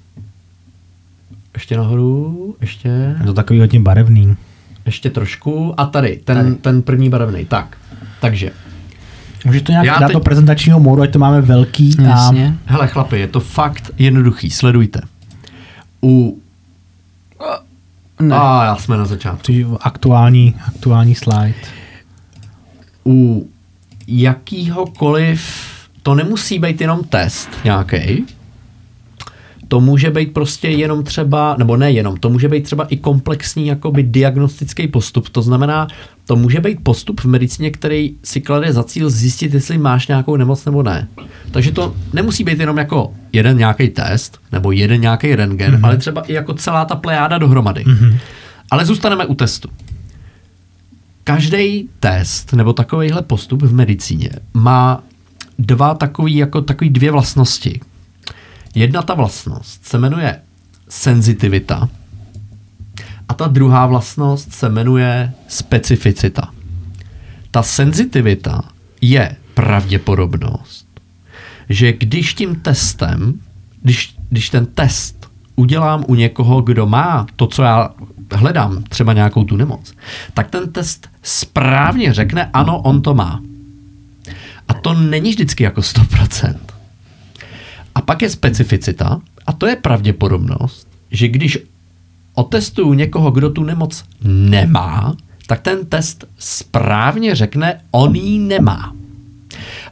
Ještě 1.53 1.77
nahoru, 1.77 2.55
ještě. 2.61 2.89
Je 3.19 3.25
to 3.25 3.33
takový 3.33 3.59
hodně 3.59 3.79
barevný. 3.79 4.35
Ještě 4.85 5.09
trošku. 5.09 5.73
A 5.77 5.85
tady, 5.85 6.21
ten, 6.23 6.37
tady. 6.37 6.55
ten 6.55 6.81
první 6.81 7.09
barevný. 7.09 7.45
Tak, 7.45 7.77
takže. 8.21 8.51
Můžeš 9.45 9.61
to 9.61 9.71
nějak 9.71 9.85
Já 9.85 9.99
dát 9.99 10.07
teď... 10.07 10.13
do 10.13 10.19
prezentačního 10.19 10.79
módu, 10.79 11.01
ať 11.01 11.11
to 11.11 11.19
máme 11.19 11.41
velký. 11.41 11.95
Jasně. 12.01 12.57
A... 12.67 12.71
Hele 12.71 12.87
chlapi, 12.87 13.19
je 13.19 13.27
to 13.27 13.39
fakt 13.39 13.91
jednoduchý, 13.97 14.49
sledujte. 14.49 15.01
U... 16.03 16.39
Ne. 18.19 18.35
A 18.35 18.63
já 18.65 18.75
jsme 18.75 18.97
na 18.97 19.05
začátku. 19.05 19.77
Aktuální, 19.81 20.55
aktuální 20.67 21.15
slide. 21.15 21.53
U 23.05 23.47
jakýhokoliv, 24.07 25.41
to 26.03 26.15
nemusí 26.15 26.59
být 26.59 26.81
jenom 26.81 27.03
test 27.03 27.49
nějaký, 27.63 28.25
to 29.67 29.79
může 29.79 30.09
být 30.09 30.33
prostě 30.33 30.67
jenom 30.67 31.03
třeba, 31.03 31.55
nebo 31.59 31.77
ne 31.77 31.91
jenom, 31.91 32.17
to 32.17 32.29
může 32.29 32.47
být 32.47 32.63
třeba 32.63 32.85
i 32.85 32.97
komplexní 32.97 33.67
jakoby 33.67 34.03
diagnostický 34.03 34.87
postup. 34.87 35.29
To 35.29 35.41
znamená, 35.41 35.87
to 36.25 36.35
může 36.35 36.59
být 36.59 36.79
postup 36.83 37.21
v 37.21 37.25
medicíně, 37.25 37.71
který 37.71 38.15
si 38.23 38.41
klade 38.41 38.73
za 38.73 38.83
cíl 38.83 39.09
zjistit, 39.09 39.53
jestli 39.53 39.77
máš 39.77 40.07
nějakou 40.07 40.35
nemoc 40.35 40.65
nebo 40.65 40.83
ne. 40.83 41.07
Takže 41.51 41.71
to 41.71 41.93
nemusí 42.13 42.43
být 42.43 42.59
jenom 42.59 42.77
jako 42.77 43.13
jeden 43.33 43.57
nějaký 43.57 43.89
test 43.89 44.39
nebo 44.51 44.71
jeden 44.71 45.01
nějaký 45.01 45.35
rentgen, 45.35 45.75
mm-hmm. 45.75 45.85
ale 45.85 45.97
třeba 45.97 46.21
i 46.21 46.33
jako 46.33 46.53
celá 46.53 46.85
ta 46.85 46.95
plejáda 46.95 47.37
dohromady. 47.37 47.83
Mm-hmm. 47.83 48.17
Ale 48.71 48.85
zůstaneme 48.85 49.25
u 49.25 49.35
testu. 49.35 49.69
Každý 51.23 51.89
test 51.99 52.53
nebo 52.53 52.73
takovýhle 52.73 53.21
postup 53.21 53.61
v 53.61 53.73
medicíně 53.73 54.29
má 54.53 55.03
dva 55.59 55.93
takový, 55.93 56.35
jako 56.35 56.61
takový 56.61 56.89
dvě 56.89 57.11
vlastnosti, 57.11 57.79
Jedna 58.77 59.01
ta 59.01 59.13
vlastnost 59.13 59.85
se 59.85 59.97
jmenuje 59.97 60.41
senzitivita 60.89 61.89
a 63.29 63.33
ta 63.33 63.47
druhá 63.47 63.85
vlastnost 63.85 64.53
se 64.53 64.69
jmenuje 64.69 65.31
specificita. 65.47 66.51
Ta 67.51 67.63
senzitivita 67.63 68.61
je 69.01 69.35
pravděpodobnost, 69.53 70.87
že 71.69 71.93
když 71.93 72.33
tím 72.33 72.55
testem, 72.55 73.39
když, 73.81 74.15
když 74.29 74.49
ten 74.49 74.65
test 74.65 75.29
udělám 75.55 76.03
u 76.07 76.15
někoho, 76.15 76.61
kdo 76.61 76.85
má 76.85 77.27
to, 77.35 77.47
co 77.47 77.63
já 77.63 77.89
hledám, 78.31 78.83
třeba 78.83 79.13
nějakou 79.13 79.43
tu 79.43 79.57
nemoc, 79.57 79.93
tak 80.33 80.49
ten 80.49 80.71
test 80.71 81.09
správně 81.23 82.13
řekne, 82.13 82.49
ano, 82.53 82.81
on 82.81 83.01
to 83.01 83.13
má. 83.13 83.41
A 84.67 84.73
to 84.73 84.93
není 84.93 85.29
vždycky 85.29 85.63
jako 85.63 85.81
100%. 85.81 86.76
A 87.97 88.01
pak 88.01 88.21
je 88.21 88.29
specificita, 88.29 89.21
a 89.45 89.53
to 89.53 89.67
je 89.67 89.75
pravděpodobnost, 89.75 90.87
že 91.11 91.27
když 91.27 91.57
otestuju 92.33 92.93
někoho, 92.93 93.31
kdo 93.31 93.49
tu 93.49 93.63
nemoc 93.63 94.03
nemá, 94.23 95.15
tak 95.47 95.61
ten 95.61 95.85
test 95.85 96.25
správně 96.37 97.35
řekne, 97.35 97.81
on 97.91 98.15
ji 98.15 98.39
nemá. 98.39 98.93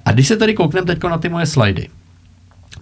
A 0.06 0.12
když 0.12 0.28
se 0.28 0.38
tady 0.38 0.54
koukneme 0.54 0.86
teď 0.86 1.04
na 1.04 1.18
ty 1.18 1.30
moje 1.30 1.46
slajdy, 1.46 1.88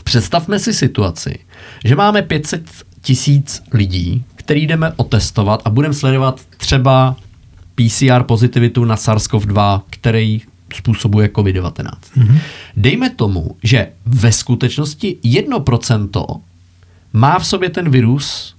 představme 0.03 0.59
si 0.59 0.73
situaci, 0.73 1.39
že 1.85 1.95
máme 1.95 2.21
500 2.21 2.71
tisíc 3.01 3.63
lidí, 3.73 4.23
který 4.35 4.67
jdeme 4.67 4.93
otestovat 4.95 5.61
a 5.65 5.69
budeme 5.69 5.93
sledovat 5.93 6.41
třeba 6.57 7.15
PCR 7.75 8.23
pozitivitu 8.23 8.85
na 8.85 8.95
SARS-CoV-2, 8.95 9.81
který 9.89 10.41
způsobuje 10.73 11.27
COVID-19. 11.27 11.83
Mm-hmm. 12.17 12.37
Dejme 12.77 13.09
tomu, 13.09 13.55
že 13.63 13.87
ve 14.05 14.31
skutečnosti 14.31 15.17
1% 15.23 16.41
má 17.13 17.39
v 17.39 17.47
sobě 17.47 17.69
ten 17.69 17.89
virus, 17.89 18.55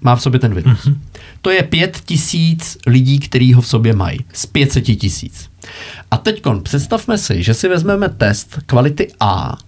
má 0.00 0.16
v 0.16 0.22
sobě 0.22 0.40
ten 0.40 0.54
virus. 0.54 0.86
Mm-hmm. 0.86 0.96
To 1.40 1.50
je 1.50 1.62
5 1.62 2.00
tisíc 2.04 2.78
lidí, 2.86 3.18
který 3.18 3.54
ho 3.54 3.62
v 3.62 3.66
sobě 3.66 3.92
mají. 3.92 4.18
Z 4.32 4.46
500 4.46 4.84
tisíc. 4.84 5.50
A 6.10 6.16
teď 6.16 6.42
představme 6.62 7.18
si, 7.18 7.42
že 7.42 7.54
si 7.54 7.68
vezmeme 7.68 8.08
test 8.08 8.58
kvality 8.66 9.12
A, 9.20 9.58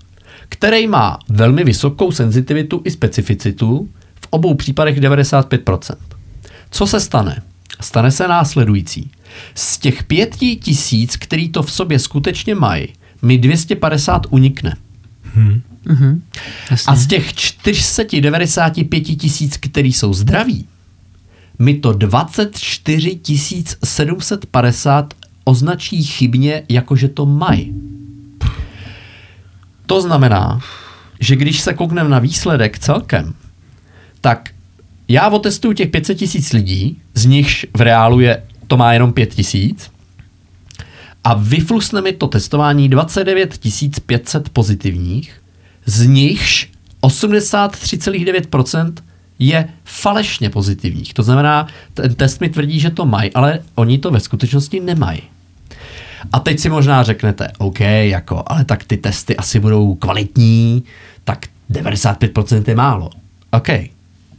který 0.48 0.86
má 0.86 1.18
velmi 1.28 1.64
vysokou 1.64 2.12
senzitivitu 2.12 2.82
i 2.84 2.90
specificitu, 2.90 3.88
v 4.14 4.26
obou 4.30 4.55
případech 4.55 5.01
95%. 5.01 5.96
Co 6.70 6.86
se 6.86 7.01
stane? 7.01 7.42
Stane 7.80 8.10
se 8.10 8.28
následující. 8.28 9.10
Z 9.55 9.78
těch 9.78 10.05
pěti 10.05 10.56
tisíc, 10.56 11.16
který 11.16 11.48
to 11.48 11.62
v 11.62 11.73
sobě 11.73 11.98
skutečně 11.98 12.55
mají, 12.55 12.89
mi 13.23 13.39
250 13.39 14.27
unikne. 14.31 14.77
Hmm. 15.35 15.62
Mm-hmm. 15.86 16.20
A 16.86 16.97
z 16.97 17.06
těch 17.06 17.35
495 17.35 19.01
tisíc, 19.01 19.56
který 19.56 19.93
jsou 19.93 20.12
zdraví, 20.12 20.66
mi 21.59 21.74
to 21.74 21.93
24 21.93 23.20
750 23.85 25.15
označí 25.44 26.02
chybně, 26.02 26.62
jakože 26.69 27.09
to 27.09 27.27
mají. 27.27 27.74
To 29.86 30.02
znamená, 30.02 30.61
že 31.20 31.36
když 31.36 31.61
se 31.61 31.74
koukneme 31.74 32.09
na 32.09 32.19
výsledek 32.19 32.78
celkem, 32.78 33.35
tak 34.20 34.51
já 35.09 35.28
otestuju 35.28 35.74
těch 35.74 35.90
500 35.90 36.19
tisíc 36.19 36.52
lidí, 36.52 37.01
z 37.15 37.27
nichž 37.27 37.66
v 37.77 37.81
reálu 37.81 38.20
je 38.20 38.43
to 38.74 38.78
má 38.78 38.92
jenom 38.92 39.12
5 39.12 39.34
tisíc 39.34 39.90
a 41.24 41.34
vyflusne 41.34 42.02
mi 42.02 42.12
to 42.12 42.26
testování 42.26 42.88
29 42.88 43.59
500 44.06 44.48
pozitivních, 44.48 45.42
z 45.86 46.06
nichž 46.06 46.70
83,9% 47.02 48.92
je 49.38 49.68
falešně 49.84 50.51
pozitivních. 50.51 51.14
To 51.14 51.22
znamená, 51.22 51.66
ten 51.94 52.14
test 52.14 52.40
mi 52.40 52.48
tvrdí, 52.48 52.80
že 52.80 52.90
to 52.90 53.06
mají, 53.06 53.32
ale 53.32 53.59
oni 53.74 53.98
to 53.98 54.10
ve 54.10 54.20
skutečnosti 54.20 54.80
nemají. 54.80 55.22
A 56.32 56.40
teď 56.40 56.60
si 56.60 56.68
možná 56.68 57.02
řeknete, 57.02 57.48
OK, 57.59 57.80
jako, 57.80 58.42
ale 58.46 58.64
tak 58.64 58.84
ty 58.84 58.96
testy 58.96 59.36
asi 59.36 59.60
budou 59.60 59.94
kvalitní, 59.94 60.84
tak 61.24 61.46
95% 61.70 62.64
je 62.66 62.74
málo. 62.74 63.10
OK, 63.51 63.68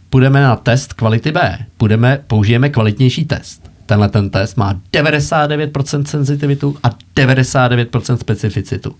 půjdeme 0.10 0.42
na 0.42 0.56
test 0.56 0.94
kvality 0.94 1.32
B, 1.32 1.60
půjdeme, 1.78 2.24
použijeme 2.28 2.70
kvalitnější 2.70 3.26
test. 3.26 3.75
Tenhle 3.86 4.10
ten 4.10 4.30
test 4.30 4.58
má 4.58 4.82
99% 4.94 6.04
senzitivitu 6.04 6.78
a 6.84 6.90
99% 7.16 8.16
specificitu. 8.16 8.96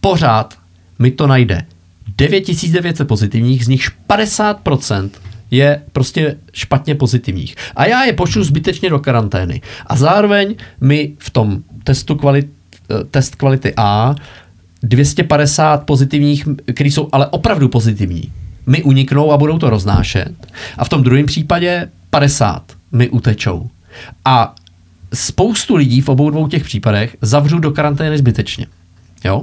Pořád 0.00 0.54
mi 0.98 1.10
to 1.10 1.26
najde 1.26 1.62
9900 2.16 3.08
pozitivních, 3.08 3.64
z 3.64 3.68
nich 3.68 3.90
50% 4.10 5.10
je 5.50 5.82
prostě 5.92 6.36
špatně 6.52 6.94
pozitivních. 6.94 7.56
A 7.76 7.86
já 7.86 8.04
je 8.04 8.12
pošlu 8.12 8.44
zbytečně 8.44 8.90
do 8.90 8.98
karantény. 8.98 9.60
A 9.86 9.96
zároveň 9.96 10.54
mi 10.80 11.12
v 11.18 11.30
tom 11.30 11.62
testu 11.84 12.14
kvalit, 12.14 12.50
eh, 12.90 13.04
test 13.04 13.34
kvality 13.34 13.72
A 13.76 14.14
250 14.82 15.84
pozitivních, 15.84 16.48
který 16.74 16.90
jsou 16.90 17.08
ale 17.12 17.26
opravdu 17.26 17.68
pozitivní, 17.68 18.32
mi 18.66 18.82
uniknou 18.82 19.32
a 19.32 19.36
budou 19.36 19.58
to 19.58 19.70
roznášet. 19.70 20.32
A 20.78 20.84
v 20.84 20.88
tom 20.88 21.02
druhém 21.02 21.26
případě 21.26 21.90
50 22.10 22.62
mi 22.92 23.08
utečou. 23.08 23.70
A 24.24 24.54
spoustu 25.14 25.76
lidí 25.76 26.00
v 26.00 26.08
obou 26.08 26.30
dvou 26.30 26.48
těch 26.48 26.64
případech 26.64 27.16
zavřu 27.22 27.58
do 27.58 27.70
karantény 27.70 28.18
zbytečně. 28.18 28.66
Jo? 29.24 29.42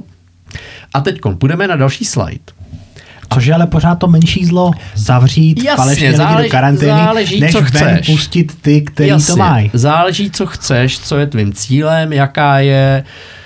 A 0.93 1.01
teď 1.01 1.19
půjdeme 1.37 1.67
na 1.67 1.75
další 1.75 2.05
slide. 2.05 2.39
Což 3.33 3.45
je 3.45 3.53
ale 3.53 3.67
pořád 3.67 3.95
to 3.95 4.07
menší 4.07 4.45
zlo. 4.45 4.71
Zavřít 4.95 5.63
Jasně, 5.63 5.75
falešně 5.75 6.09
lidi 6.09 6.43
do 6.43 6.49
karantény, 6.49 6.91
záleží, 6.91 7.39
než 7.39 7.51
co 7.51 7.61
ven 7.61 7.67
chceš. 7.67 8.05
pustit 8.05 8.61
ty, 8.61 8.81
kteří 8.81 9.25
to 9.25 9.35
mají. 9.35 9.71
Záleží, 9.73 10.31
co 10.31 10.45
chceš, 10.45 10.99
co 10.99 11.17
je 11.17 11.27
tvým 11.27 11.53
cílem, 11.53 12.13
jaká 12.13 12.59
je, 12.59 13.03
uh, 13.05 13.40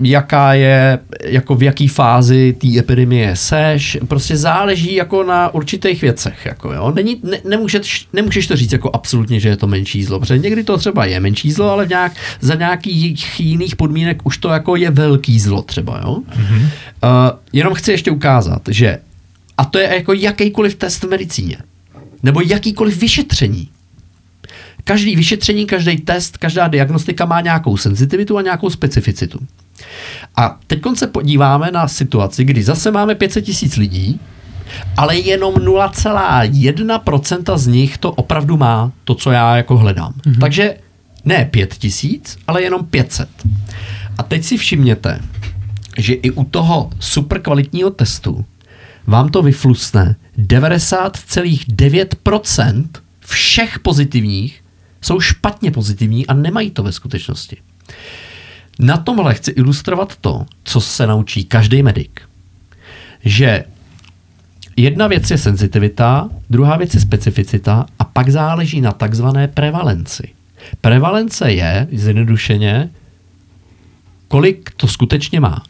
jaká 0.00 0.54
je, 0.54 0.98
jako 1.24 1.54
v 1.54 1.62
jaký 1.62 1.88
fázi 1.88 2.56
té 2.60 2.78
epidemie 2.78 3.36
seš. 3.36 3.98
Prostě 4.08 4.36
záleží 4.36 4.94
jako 4.94 5.24
na 5.24 5.54
určitých 5.54 6.02
věcech. 6.02 6.46
Jako 6.46 6.72
jo. 6.72 6.92
Není, 6.94 7.20
ne, 7.22 7.38
nemůžeš, 7.44 8.08
nemůžeš 8.12 8.46
to 8.46 8.56
říct 8.56 8.72
jako 8.72 8.90
absolutně, 8.92 9.40
že 9.40 9.48
je 9.48 9.56
to 9.56 9.66
menší 9.66 10.04
zlo, 10.04 10.20
protože 10.20 10.38
někdy 10.38 10.64
to 10.64 10.78
třeba 10.78 11.04
je 11.04 11.20
menší 11.20 11.52
zlo, 11.52 11.70
ale 11.70 11.86
v 11.86 11.88
nějak, 11.88 12.12
za 12.40 12.54
nějakých 12.54 13.40
jiných 13.40 13.76
podmínek 13.76 14.20
už 14.24 14.38
to 14.38 14.48
jako 14.48 14.76
je 14.76 14.90
velký 14.90 15.40
zlo 15.40 15.62
třeba. 15.62 16.00
Jo. 16.04 16.18
Mm-hmm. 16.30 16.62
Uh, 16.62 16.68
jenom 17.52 17.74
chci 17.74 17.90
ještě 17.90 18.10
ukázat, 18.10 18.62
že 18.68 18.98
a 19.58 19.64
to 19.64 19.78
je 19.78 19.94
jako 19.94 20.12
jakýkoliv 20.12 20.74
test 20.74 21.04
v 21.04 21.08
medicíně. 21.08 21.56
Nebo 22.22 22.40
jakýkoliv 22.40 23.00
vyšetření. 23.00 23.68
Každý 24.84 25.16
vyšetření, 25.16 25.66
každý 25.66 25.96
test, 25.96 26.38
každá 26.38 26.68
diagnostika 26.68 27.24
má 27.24 27.40
nějakou 27.40 27.76
senzitivitu 27.76 28.38
a 28.38 28.42
nějakou 28.42 28.70
specificitu. 28.70 29.38
A 30.36 30.58
teď 30.66 30.80
se 30.94 31.06
podíváme 31.06 31.70
na 31.70 31.88
situaci, 31.88 32.44
kdy 32.44 32.62
zase 32.62 32.90
máme 32.90 33.14
500 33.14 33.44
tisíc 33.44 33.76
lidí, 33.76 34.20
ale 34.96 35.18
jenom 35.18 35.54
0,1% 35.54 37.58
z 37.58 37.66
nich 37.66 37.98
to 37.98 38.12
opravdu 38.12 38.56
má, 38.56 38.92
to, 39.04 39.14
co 39.14 39.30
já 39.30 39.56
jako 39.56 39.76
hledám. 39.76 40.12
Mm-hmm. 40.12 40.40
Takže 40.40 40.76
ne 41.24 41.44
5 41.44 41.74
tisíc, 41.74 42.38
ale 42.46 42.62
jenom 42.62 42.86
500. 42.86 43.28
A 44.18 44.22
teď 44.22 44.44
si 44.44 44.56
všimněte, 44.56 45.20
že 45.98 46.14
i 46.14 46.30
u 46.30 46.44
toho 46.44 46.90
super 47.00 47.42
kvalitního 47.42 47.90
testu 47.90 48.44
vám 49.06 49.28
to 49.28 49.42
vyflusne 49.42 50.16
90,9% 50.38 52.84
všech 53.26 53.78
pozitivních 53.78 54.62
jsou 55.00 55.20
špatně 55.20 55.70
pozitivní 55.70 56.26
a 56.26 56.34
nemají 56.34 56.70
to 56.70 56.82
ve 56.82 56.92
skutečnosti. 56.92 57.56
Na 58.78 58.96
tomhle 58.96 59.34
chci 59.34 59.50
ilustrovat 59.50 60.16
to, 60.16 60.46
co 60.64 60.80
se 60.80 61.06
naučí 61.06 61.44
každý 61.44 61.82
medic. 61.82 62.10
Že 63.24 63.64
jedna 64.76 65.06
věc 65.06 65.30
je 65.30 65.38
senzitivita, 65.38 66.30
druhá 66.50 66.76
věc 66.76 66.94
je 66.94 67.00
specificita 67.00 67.86
a 67.98 68.04
pak 68.04 68.28
záleží 68.28 68.80
na 68.80 68.92
takzvané 68.92 69.48
prevalenci. 69.48 70.28
Prevalence 70.80 71.52
je, 71.52 71.88
zjednodušeně, 71.92 72.90
kolik 74.28 74.70
to 74.76 74.88
skutečně 74.88 75.40
má. 75.40 75.62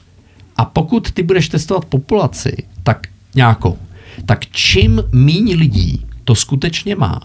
A 0.56 0.64
pokud 0.64 1.12
ty 1.12 1.22
budeš 1.22 1.48
testovat 1.48 1.84
populaci, 1.84 2.56
tak 2.82 3.06
nějakou, 3.34 3.78
tak 4.26 4.46
čím 4.46 5.02
míň 5.12 5.56
lidí 5.58 6.06
to 6.24 6.34
skutečně 6.34 6.96
má, 6.96 7.20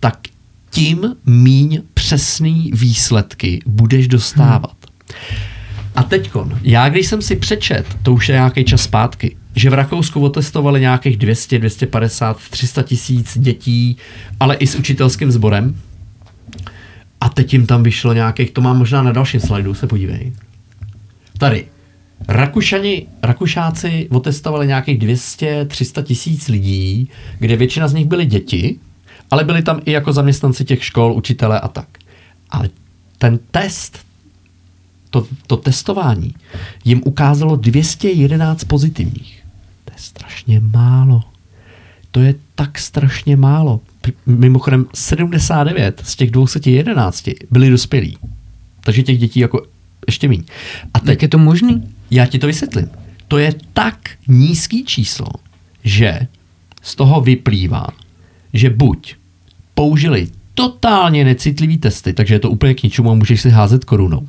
tak 0.00 0.18
tím 0.70 1.16
míň 1.26 1.82
přesný 1.94 2.70
výsledky 2.74 3.60
budeš 3.66 4.08
dostávat. 4.08 4.76
A 5.96 6.02
teďkon, 6.02 6.58
já 6.62 6.88
když 6.88 7.06
jsem 7.06 7.22
si 7.22 7.36
přečet, 7.36 7.86
to 8.02 8.12
už 8.12 8.28
je 8.28 8.32
nějaký 8.32 8.64
čas 8.64 8.82
zpátky, 8.82 9.36
že 9.56 9.70
v 9.70 9.74
Rakousku 9.74 10.20
otestovali 10.20 10.80
nějakých 10.80 11.16
200, 11.16 11.58
250, 11.58 12.38
300 12.50 12.82
tisíc 12.82 13.38
dětí, 13.38 13.96
ale 14.40 14.56
i 14.56 14.66
s 14.66 14.74
učitelským 14.74 15.30
sborem. 15.30 15.76
A 17.20 17.28
teď 17.28 17.52
jim 17.52 17.66
tam 17.66 17.82
vyšlo 17.82 18.12
nějakých, 18.12 18.50
to 18.50 18.60
mám 18.60 18.78
možná 18.78 19.02
na 19.02 19.12
dalším 19.12 19.40
slajdu, 19.40 19.74
se 19.74 19.86
podívej. 19.86 20.32
Tady. 21.38 21.66
Rakušani, 22.28 23.06
Rakušáci 23.22 24.08
otestovali 24.10 24.66
nějakých 24.66 24.98
200-300 24.98 26.02
tisíc 26.02 26.48
lidí, 26.48 27.10
kde 27.38 27.56
většina 27.56 27.88
z 27.88 27.94
nich 27.94 28.06
byly 28.06 28.26
děti, 28.26 28.78
ale 29.30 29.44
byli 29.44 29.62
tam 29.62 29.80
i 29.84 29.92
jako 29.92 30.12
zaměstnanci 30.12 30.64
těch 30.64 30.84
škol, 30.84 31.12
učitele 31.12 31.60
a 31.60 31.68
tak. 31.68 31.88
Ale 32.50 32.70
ten 33.18 33.38
test, 33.50 33.98
to, 35.10 35.26
to 35.46 35.56
testování, 35.56 36.34
jim 36.84 37.02
ukázalo 37.04 37.56
211 37.56 38.64
pozitivních. 38.64 39.44
To 39.84 39.92
je 39.92 39.98
strašně 39.98 40.60
málo. 40.60 41.22
To 42.10 42.20
je 42.20 42.34
tak 42.54 42.78
strašně 42.78 43.36
málo. 43.36 43.80
Mimochodem 44.26 44.86
79 44.94 46.02
z 46.04 46.16
těch 46.16 46.30
211 46.30 47.28
byli 47.50 47.70
dospělí. 47.70 48.18
Takže 48.80 49.02
těch 49.02 49.18
dětí 49.18 49.40
jako 49.40 49.66
ještě 50.06 50.28
méně. 50.28 50.42
A 50.94 51.00
teď 51.00 51.08
Jak 51.08 51.22
je 51.22 51.28
to 51.28 51.38
možný? 51.38 51.94
já 52.10 52.26
ti 52.26 52.38
to 52.38 52.46
vysvětlím. 52.46 52.90
To 53.28 53.38
je 53.38 53.54
tak 53.72 54.10
nízký 54.28 54.84
číslo, 54.84 55.28
že 55.84 56.26
z 56.82 56.94
toho 56.94 57.20
vyplývá, 57.20 57.86
že 58.58 58.70
buď 58.70 59.14
použili 59.74 60.28
totálně 60.54 61.24
necitlivý 61.24 61.78
testy, 61.78 62.12
takže 62.12 62.34
je 62.34 62.38
to 62.38 62.50
úplně 62.50 62.74
k 62.74 62.82
ničemu 62.82 63.10
a 63.10 63.14
můžeš 63.14 63.40
si 63.40 63.50
házet 63.50 63.84
korunou. 63.84 64.28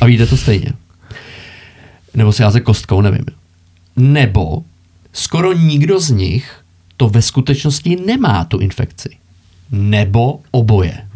A 0.00 0.06
vyjde 0.06 0.26
to 0.26 0.36
stejně. 0.36 0.72
Nebo 2.14 2.32
si 2.32 2.42
házet 2.42 2.60
kostkou, 2.60 3.00
nevím. 3.00 3.26
Nebo 3.96 4.62
skoro 5.12 5.52
nikdo 5.52 6.00
z 6.00 6.10
nich 6.10 6.60
to 6.96 7.08
ve 7.08 7.22
skutečnosti 7.22 7.96
nemá 8.06 8.44
tu 8.44 8.58
infekci. 8.58 9.08
Nebo 9.70 10.40
oboje. 10.50 11.06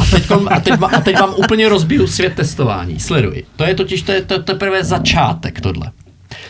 A 0.00 0.04
teď, 0.10 0.30
a, 0.50 0.60
teď, 0.60 0.74
a 0.96 1.00
teď 1.00 1.18
vám 1.18 1.34
úplně 1.36 1.68
rozbiju 1.68 2.06
svět 2.06 2.34
testování. 2.34 3.00
Sleduj. 3.00 3.44
To 3.56 3.64
je 3.64 3.74
totiž 3.74 4.02
to 4.02 4.12
je 4.12 4.22
to, 4.22 4.42
teprve 4.42 4.84
začátek 4.84 5.60
tohle. 5.60 5.92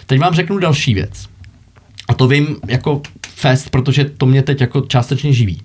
Teď 0.06 0.20
vám 0.20 0.34
řeknu 0.34 0.58
další 0.58 0.94
věc. 0.94 1.28
A 2.08 2.14
to 2.14 2.28
vím 2.28 2.56
jako 2.68 3.02
fest, 3.40 3.70
protože 3.70 4.04
to 4.04 4.26
mě 4.26 4.42
teď 4.42 4.60
jako 4.60 4.80
částečně 4.80 5.32
živí. 5.32 5.62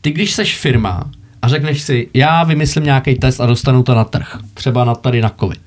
Ty, 0.00 0.10
když 0.10 0.32
seš 0.32 0.58
firma 0.58 1.10
a 1.42 1.48
řekneš 1.48 1.82
si, 1.82 2.08
já 2.14 2.44
vymyslím 2.44 2.84
nějaký 2.84 3.14
test 3.14 3.40
a 3.40 3.46
dostanu 3.46 3.82
to 3.82 3.94
na 3.94 4.04
trh, 4.04 4.38
třeba 4.54 4.84
na 4.84 4.94
tady 4.94 5.20
na 5.20 5.32
COVID, 5.40 5.62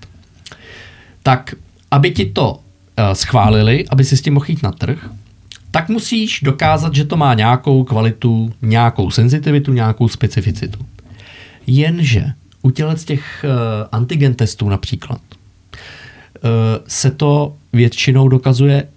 tak 1.23 1.55
aby 1.91 2.11
ti 2.11 2.25
to 2.25 2.53
uh, 2.53 2.59
schválili, 3.13 3.85
aby 3.89 4.03
si 4.03 4.17
s 4.17 4.21
tím 4.21 4.33
mohl 4.33 4.45
jít 4.47 4.63
na 4.63 4.71
trh, 4.71 5.09
tak 5.71 5.89
musíš 5.89 6.39
dokázat, 6.43 6.95
že 6.95 7.05
to 7.05 7.17
má 7.17 7.33
nějakou 7.33 7.83
kvalitu, 7.83 8.53
nějakou 8.61 9.11
senzitivitu, 9.11 9.73
nějakou 9.73 10.07
specificitu. 10.07 10.79
Jenže 11.67 12.25
u 12.61 12.71
těch 12.71 13.45
uh, 13.45 13.51
antigen 13.91 14.33
testů 14.33 14.69
například 14.69 15.21
uh, 15.31 16.49
se 16.87 17.11
to 17.11 17.55
většinou 17.73 18.27
dokazuje 18.27 18.87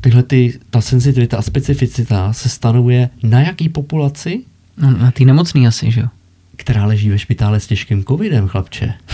tyhle 0.00 0.22
ty, 0.22 0.58
ta 0.70 0.80
senzitivita 0.80 1.38
a 1.38 1.42
specificita 1.42 2.32
se 2.32 2.48
stanovuje 2.48 3.10
na 3.22 3.40
jaký 3.40 3.68
populaci, 3.68 4.42
No, 4.80 4.90
na 4.90 5.10
ty 5.10 5.24
nemocný 5.24 5.66
asi, 5.66 5.90
že 5.90 6.00
jo? 6.00 6.06
která 6.56 6.84
leží 6.86 7.10
ve 7.10 7.18
špitále 7.18 7.60
s 7.60 7.66
těžkým 7.66 8.04
covidem, 8.04 8.48
chlapče. 8.48 8.94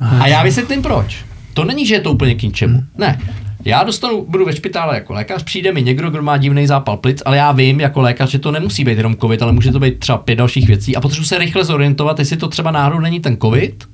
A 0.00 0.26
já 0.26 0.42
vysvětlím 0.42 0.82
proč. 0.82 1.24
To 1.54 1.64
není, 1.64 1.86
že 1.86 1.94
je 1.94 2.00
to 2.00 2.12
úplně 2.12 2.34
k 2.34 2.42
ničemu. 2.42 2.84
Ne. 2.98 3.18
Já 3.64 3.84
dostanu, 3.84 4.26
budu 4.28 4.44
ve 4.44 4.52
špitále 4.52 4.94
jako 4.94 5.12
lékař, 5.12 5.42
přijde 5.42 5.72
mi 5.72 5.82
někdo, 5.82 6.10
kdo 6.10 6.22
má 6.22 6.36
divný 6.36 6.66
zápal 6.66 6.96
plic, 6.96 7.22
ale 7.24 7.36
já 7.36 7.52
vím 7.52 7.80
jako 7.80 8.00
lékař, 8.00 8.30
že 8.30 8.38
to 8.38 8.52
nemusí 8.52 8.84
být 8.84 8.98
jenom 8.98 9.16
covid, 9.16 9.42
ale 9.42 9.52
může 9.52 9.72
to 9.72 9.80
být 9.80 9.98
třeba 9.98 10.18
pět 10.18 10.36
dalších 10.36 10.66
věcí 10.66 10.96
a 10.96 11.00
potřebuji 11.00 11.24
se 11.26 11.38
rychle 11.38 11.64
zorientovat, 11.64 12.18
jestli 12.18 12.36
to 12.36 12.48
třeba 12.48 12.70
náhodou 12.70 13.00
není 13.00 13.20
ten 13.20 13.36
covid, 13.36 13.84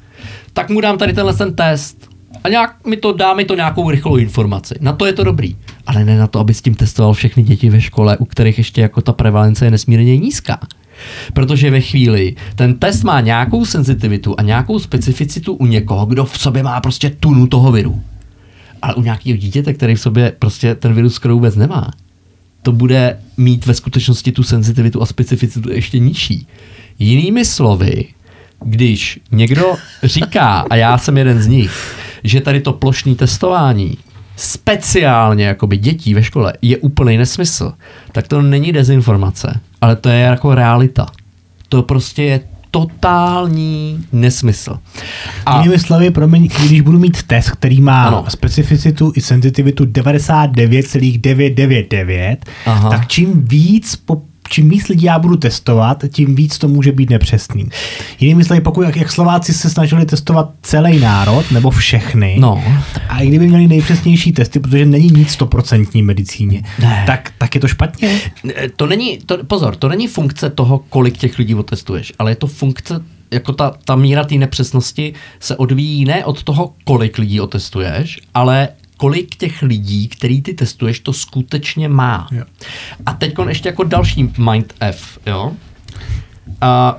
tak 0.53 0.71
mu 0.71 0.81
dám 0.81 0.99
tady 0.99 1.13
tenhle 1.13 1.35
ten 1.35 1.55
test 1.55 2.09
a 2.45 2.49
nějak 2.49 2.87
mi 2.87 2.97
to 2.97 3.13
dá 3.13 3.35
mi 3.35 3.45
to 3.45 3.55
nějakou 3.55 3.91
rychlou 3.91 4.17
informaci. 4.17 4.75
Na 4.81 4.93
to 4.93 5.07
je 5.07 5.13
to 5.13 5.25
dobrý. 5.25 5.57
ale 5.87 6.05
ne 6.05 6.19
na 6.19 6.27
to, 6.27 6.39
aby 6.39 6.55
s 6.55 6.63
tím 6.63 6.75
testoval 6.75 7.13
všechny 7.13 7.43
děti 7.43 7.71
ve 7.71 7.81
škole, 7.81 8.17
u 8.17 8.25
kterých 8.25 8.59
ještě 8.59 8.81
jako 8.81 9.01
ta 9.01 9.13
prevalence 9.13 9.65
je 9.65 9.71
nesmírně 9.71 10.17
nízká. 10.17 10.61
Protože 11.33 11.71
ve 11.71 11.81
chvíli 11.81 12.37
ten 12.55 12.75
test 12.75 13.03
má 13.03 13.21
nějakou 13.21 13.65
senzitivitu 13.65 14.35
a 14.39 14.43
nějakou 14.43 14.79
specificitu 14.79 15.55
u 15.55 15.67
někoho, 15.67 16.07
kdo 16.07 16.25
v 16.25 16.39
sobě 16.39 16.63
má 16.63 16.81
prostě 16.81 17.11
tunu 17.11 17.47
toho 17.47 17.73
viru. 17.73 18.03
Ale 18.83 18.95
u 18.95 19.03
nějakého 19.03 19.37
dítěte, 19.37 19.73
který 19.73 19.95
v 19.95 20.01
sobě 20.01 20.33
prostě 20.39 20.75
ten 20.75 20.95
virus 20.95 21.15
skoro 21.15 21.35
vůbec 21.35 21.57
nemá, 21.57 21.91
to 22.63 22.73
bude 22.73 23.19
mít 23.37 23.67
ve 23.67 23.75
skutečnosti 23.75 24.33
tu 24.33 24.43
senzitivitu 24.43 25.03
a 25.03 25.07
specificitu 25.07 25.73
ještě 25.73 25.99
nižší. 25.99 26.47
Jinými 26.99 27.45
slovy, 27.45 28.05
když 28.65 29.21
někdo 29.33 29.75
říká, 30.03 30.67
a 30.71 30.77
já 30.77 30.99
jsem 30.99 31.19
jeden 31.19 31.43
z 31.43 31.47
nich, 31.47 31.97
že 32.25 32.41
tady 32.41 32.61
to 32.61 32.73
plošní 32.73 33.15
testování 33.15 33.99
speciálně 34.41 35.45
jakoby 35.45 35.77
dětí 35.77 36.15
ve 36.15 36.23
škole 36.23 36.53
je 36.63 36.79
úplný 36.79 37.17
nesmysl, 37.17 37.73
tak 38.13 38.29
to 38.29 38.43
není 38.43 38.73
dezinformace, 38.73 39.61
ale 39.81 39.97
to 39.97 40.09
je 40.09 40.21
jako 40.21 40.55
realita. 40.55 41.07
To 41.69 41.83
prostě 41.83 42.23
je 42.23 42.41
totální 42.71 44.07
nesmysl. 44.13 44.79
A 45.47 45.59
jinými 45.59 45.79
slovy, 45.79 46.11
promiň, 46.11 46.49
když 46.67 46.81
budu 46.81 46.99
mít 46.99 47.23
test, 47.23 47.51
který 47.51 47.81
má 47.81 48.05
ano. 48.05 48.25
specificitu 48.29 49.13
i 49.17 49.21
senzitivitu 49.21 49.85
99,999, 49.85 52.45
Aha. 52.67 52.91
tak 52.91 53.09
čím 53.09 53.45
víc 53.45 53.97
po 53.97 54.23
čím 54.51 54.69
víc 54.69 54.89
lidí 54.89 55.05
já 55.07 55.19
budu 55.19 55.37
testovat, 55.37 56.05
tím 56.13 56.35
víc 56.35 56.59
to 56.59 56.69
může 56.69 56.93
být 56.93 57.11
nepřesný. 57.11 57.69
Jinými 58.21 58.45
slovy, 58.45 58.61
pokud 58.61 58.83
jak, 58.83 58.97
jak 58.97 59.13
Slováci 59.13 59.55
se 59.55 59.71
snažili 59.71 60.07
testovat 60.07 60.51
celý 60.63 60.99
národ, 61.01 61.51
nebo 61.51 61.71
všechny, 61.71 62.37
No. 62.41 62.65
a 63.09 63.21
i 63.21 63.29
kdyby 63.29 63.47
měli 63.49 63.67
nejpřesnější 63.67 64.33
testy, 64.33 64.61
protože 64.61 64.87
není 64.87 65.07
nic 65.11 65.31
stoprocentní 65.31 66.03
medicíně, 66.03 66.63
Ne. 66.79 67.03
tak, 67.07 67.33
tak 67.39 67.55
je 67.55 67.61
to 67.61 67.69
špatně. 67.69 68.21
To 68.77 68.87
není, 68.87 69.19
to, 69.27 69.39
pozor, 69.45 69.77
to 69.77 69.89
není 69.89 70.09
funkce 70.09 70.51
toho, 70.51 70.79
kolik 70.89 71.19
těch 71.19 71.39
lidí 71.39 71.55
otestuješ, 71.55 72.13
ale 72.19 72.31
je 72.31 72.37
to 72.37 72.47
funkce, 72.47 73.01
jako 73.31 73.53
ta, 73.53 73.73
ta 73.85 73.97
míra 73.97 74.25
té 74.25 74.35
nepřesnosti 74.35 75.13
se 75.41 75.57
odvíjí 75.57 76.05
ne 76.05 76.25
od 76.25 76.43
toho, 76.43 76.73
kolik 76.85 77.19
lidí 77.19 77.41
otestuješ, 77.41 78.21
ale 78.35 78.69
kolik 79.01 79.37
těch 79.37 79.63
lidí, 79.63 80.09
který 80.09 80.43
ty 80.43 80.55
testuješ, 80.55 81.01
to 81.01 81.13
skutečně 81.13 81.89
má. 81.89 82.29
Jo. 82.33 82.45
A 83.07 83.13
teď 83.13 83.35
ještě 83.49 83.69
jako 83.69 83.85
další 83.85 84.33
mind 84.39 84.75
F, 84.81 85.19
jo? 85.27 85.53
A 86.61 86.99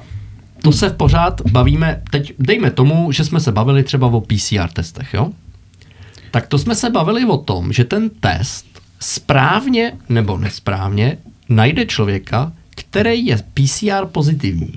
to 0.64 0.72
se 0.72 0.90
pořád 0.90 1.42
bavíme, 1.52 2.02
teď 2.12 2.34
dejme 2.40 2.72
tomu, 2.72 3.12
že 3.12 3.24
jsme 3.24 3.40
se 3.40 3.52
bavili 3.52 3.84
třeba 3.84 4.08
o 4.08 4.22
PCR 4.22 4.68
testech, 4.74 5.14
jo? 5.14 5.32
Tak 6.32 6.48
to 6.48 6.58
jsme 6.58 6.76
se 6.76 6.90
bavili 6.90 7.26
o 7.26 7.38
tom, 7.38 7.74
že 7.74 7.84
ten 7.84 8.10
test 8.10 8.66
správně 9.00 9.94
nebo 10.10 10.38
nesprávně 10.38 11.18
najde 11.50 11.86
člověka, 11.86 12.52
který 12.76 13.26
je 13.26 13.38
PCR 13.54 14.06
pozitivní. 14.12 14.74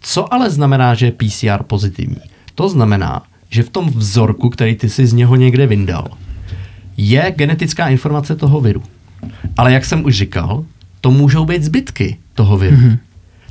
Co 0.00 0.34
ale 0.34 0.50
znamená, 0.50 0.94
že 0.94 1.06
je 1.06 1.12
PCR 1.12 1.62
pozitivní? 1.62 2.20
To 2.54 2.68
znamená, 2.68 3.22
že 3.50 3.62
v 3.62 3.70
tom 3.70 3.90
vzorku, 3.90 4.50
který 4.50 4.76
ty 4.76 4.88
si 4.88 5.06
z 5.06 5.12
něho 5.12 5.36
někde 5.36 5.66
vyndal, 5.66 6.08
je 6.98 7.34
genetická 7.36 7.88
informace 7.88 8.36
toho 8.36 8.60
viru. 8.60 8.82
Ale 9.56 9.72
jak 9.72 9.84
jsem 9.84 10.04
už 10.04 10.16
říkal, 10.16 10.64
to 11.00 11.10
můžou 11.10 11.44
být 11.44 11.62
zbytky 11.62 12.16
toho 12.34 12.58
viru. 12.58 12.76
Mm-hmm. 12.76 12.98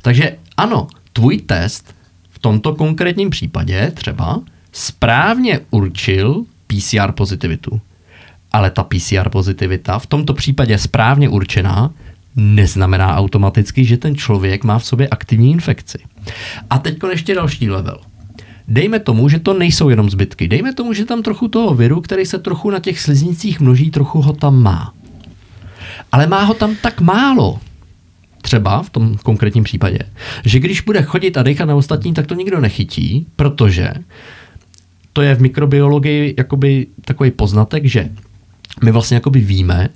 Takže 0.02 0.36
ano, 0.56 0.86
tvůj 1.12 1.38
test 1.38 1.94
v 2.30 2.38
tomto 2.38 2.74
konkrétním 2.74 3.30
případě 3.30 3.92
třeba 3.94 4.40
správně 4.72 5.60
určil 5.70 6.44
PCR 6.66 7.12
pozitivitu. 7.12 7.80
Ale 8.52 8.70
ta 8.70 8.82
PCR 8.82 9.28
pozitivita 9.28 9.98
v 9.98 10.06
tomto 10.06 10.34
případě 10.34 10.78
správně 10.78 11.28
určená 11.28 11.90
neznamená 12.36 13.16
automaticky, 13.16 13.84
že 13.84 13.96
ten 13.96 14.16
člověk 14.16 14.64
má 14.64 14.78
v 14.78 14.84
sobě 14.84 15.08
aktivní 15.08 15.52
infekci. 15.52 15.98
A 16.70 16.78
teď 16.78 16.98
ještě 17.10 17.34
další 17.34 17.70
level. 17.70 18.00
Dejme 18.68 19.00
tomu, 19.00 19.28
že 19.28 19.38
to 19.38 19.54
nejsou 19.54 19.88
jenom 19.88 20.10
zbytky. 20.10 20.48
Dejme 20.48 20.74
tomu, 20.74 20.92
že 20.92 21.04
tam 21.04 21.22
trochu 21.22 21.48
toho 21.48 21.74
viru, 21.74 22.00
který 22.00 22.26
se 22.26 22.38
trochu 22.38 22.70
na 22.70 22.78
těch 22.78 23.00
sliznicích 23.00 23.60
množí, 23.60 23.90
trochu 23.90 24.20
ho 24.20 24.32
tam 24.32 24.62
má. 24.62 24.92
Ale 26.12 26.26
má 26.26 26.42
ho 26.44 26.54
tam 26.54 26.76
tak 26.82 27.00
málo, 27.00 27.58
třeba 28.42 28.82
v 28.82 28.90
tom 28.90 29.16
konkrétním 29.16 29.64
případě, 29.64 29.98
že 30.44 30.58
když 30.58 30.80
bude 30.80 31.02
chodit 31.02 31.36
a 31.36 31.42
dechat 31.42 31.68
na 31.68 31.76
ostatní, 31.76 32.14
tak 32.14 32.26
to 32.26 32.34
nikdo 32.34 32.60
nechytí, 32.60 33.26
protože 33.36 33.92
to 35.12 35.22
je 35.22 35.34
v 35.34 35.40
mikrobiologii 35.40 36.34
jakoby 36.38 36.86
takový 37.04 37.30
poznatek, 37.30 37.84
že 37.84 38.08
my 38.84 38.90
vlastně 38.92 39.14
jakoby 39.14 39.40
víme, 39.40 39.88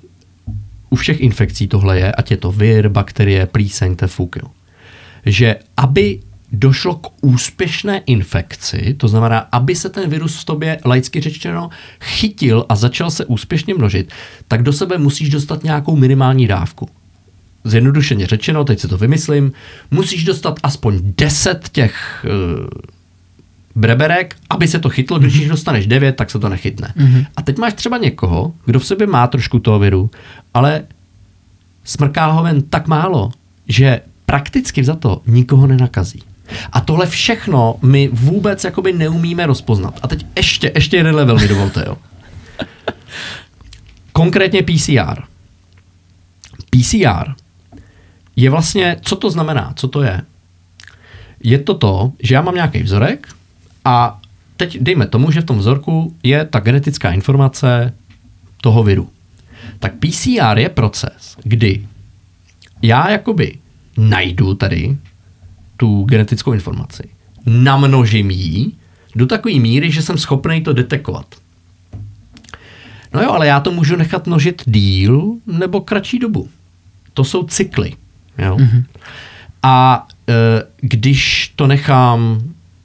u 0.90 0.96
všech 0.96 1.20
infekcí 1.20 1.68
tohle 1.68 1.98
je, 1.98 2.12
ať 2.12 2.30
je 2.30 2.36
to 2.36 2.52
vir, 2.52 2.88
bakterie, 2.88 3.46
plíseň, 3.46 3.96
tefuk, 3.96 4.36
že 5.26 5.56
aby 5.76 6.20
došlo 6.52 6.94
k 6.94 7.06
úspěšné 7.20 7.98
infekci, 7.98 8.94
to 8.94 9.08
znamená, 9.08 9.38
aby 9.38 9.76
se 9.76 9.88
ten 9.88 10.10
virus 10.10 10.40
v 10.40 10.44
tobě, 10.44 10.78
laicky 10.84 11.20
řečeno, 11.20 11.70
chytil 12.00 12.66
a 12.68 12.76
začal 12.76 13.10
se 13.10 13.24
úspěšně 13.24 13.74
množit, 13.74 14.12
tak 14.48 14.62
do 14.62 14.72
sebe 14.72 14.98
musíš 14.98 15.28
dostat 15.28 15.64
nějakou 15.64 15.96
minimální 15.96 16.46
dávku. 16.46 16.88
Zjednodušeně 17.64 18.26
řečeno, 18.26 18.64
teď 18.64 18.80
si 18.80 18.88
to 18.88 18.98
vymyslím, 18.98 19.52
musíš 19.90 20.24
dostat 20.24 20.60
aspoň 20.62 21.00
10 21.16 21.68
těch 21.68 22.24
uh, 22.24 22.66
breberek, 23.74 24.36
aby 24.50 24.68
se 24.68 24.78
to 24.78 24.88
chytlo, 24.88 25.18
když 25.18 25.34
jich 25.34 25.48
dostaneš 25.48 25.86
9, 25.86 26.16
tak 26.16 26.30
se 26.30 26.38
to 26.38 26.48
nechytne. 26.48 26.94
Mm-hmm. 26.96 27.26
A 27.36 27.42
teď 27.42 27.58
máš 27.58 27.74
třeba 27.74 27.98
někoho, 27.98 28.52
kdo 28.64 28.78
v 28.78 28.86
sobě 28.86 29.06
má 29.06 29.26
trošku 29.26 29.58
toho 29.58 29.78
viru, 29.78 30.10
ale 30.54 30.84
smrká 31.84 32.26
ho 32.26 32.42
ven 32.42 32.62
tak 32.62 32.88
málo, 32.88 33.30
že 33.68 34.00
prakticky 34.26 34.84
za 34.84 34.94
to 34.94 35.22
nikoho 35.26 35.66
nenakazí. 35.66 36.22
A 36.72 36.80
tohle 36.80 37.06
všechno 37.06 37.76
my 37.82 38.08
vůbec 38.12 38.64
jakoby 38.64 38.92
neumíme 38.92 39.46
rozpoznat. 39.46 40.00
A 40.02 40.08
teď 40.08 40.26
ještě, 40.36 40.72
ještě 40.74 40.96
jeden 40.96 41.14
level 41.14 41.38
mi 41.38 41.48
dovolte, 41.48 41.84
jo. 41.86 41.98
Konkrétně 44.12 44.62
PCR. 44.62 45.22
PCR 46.70 47.32
je 48.36 48.50
vlastně, 48.50 48.96
co 49.02 49.16
to 49.16 49.30
znamená, 49.30 49.72
co 49.76 49.88
to 49.88 50.02
je? 50.02 50.22
Je 51.42 51.58
to 51.58 51.74
to, 51.74 52.12
že 52.22 52.34
já 52.34 52.40
mám 52.42 52.54
nějaký 52.54 52.82
vzorek 52.82 53.28
a 53.84 54.20
teď 54.56 54.78
dejme 54.80 55.06
tomu, 55.06 55.30
že 55.30 55.40
v 55.40 55.44
tom 55.44 55.58
vzorku 55.58 56.16
je 56.22 56.44
ta 56.44 56.60
genetická 56.60 57.12
informace 57.12 57.94
toho 58.60 58.82
viru. 58.82 59.10
Tak 59.78 59.92
PCR 59.94 60.58
je 60.58 60.68
proces, 60.68 61.36
kdy 61.44 61.86
já 62.82 63.10
jakoby 63.10 63.58
najdu 63.96 64.54
tady 64.54 64.96
tu 65.82 66.04
genetickou 66.04 66.52
informaci, 66.52 67.02
namnožím 67.46 68.30
ji 68.30 68.72
do 69.16 69.26
takové 69.26 69.54
míry, 69.54 69.90
že 69.90 70.02
jsem 70.02 70.18
schopný 70.18 70.60
to 70.60 70.72
detekovat. 70.72 71.26
No 73.14 73.22
jo, 73.22 73.30
ale 73.30 73.46
já 73.46 73.60
to 73.60 73.72
můžu 73.72 73.96
nechat 73.96 74.26
množit 74.26 74.62
díl 74.66 75.32
nebo 75.46 75.80
kratší 75.80 76.18
dobu. 76.18 76.48
To 77.14 77.24
jsou 77.24 77.42
cykly. 77.42 77.92
Jo? 78.38 78.56
Mm-hmm. 78.56 78.84
A 79.62 80.06
e, 80.28 80.32
když 80.80 81.52
to 81.56 81.66
nechám 81.66 82.42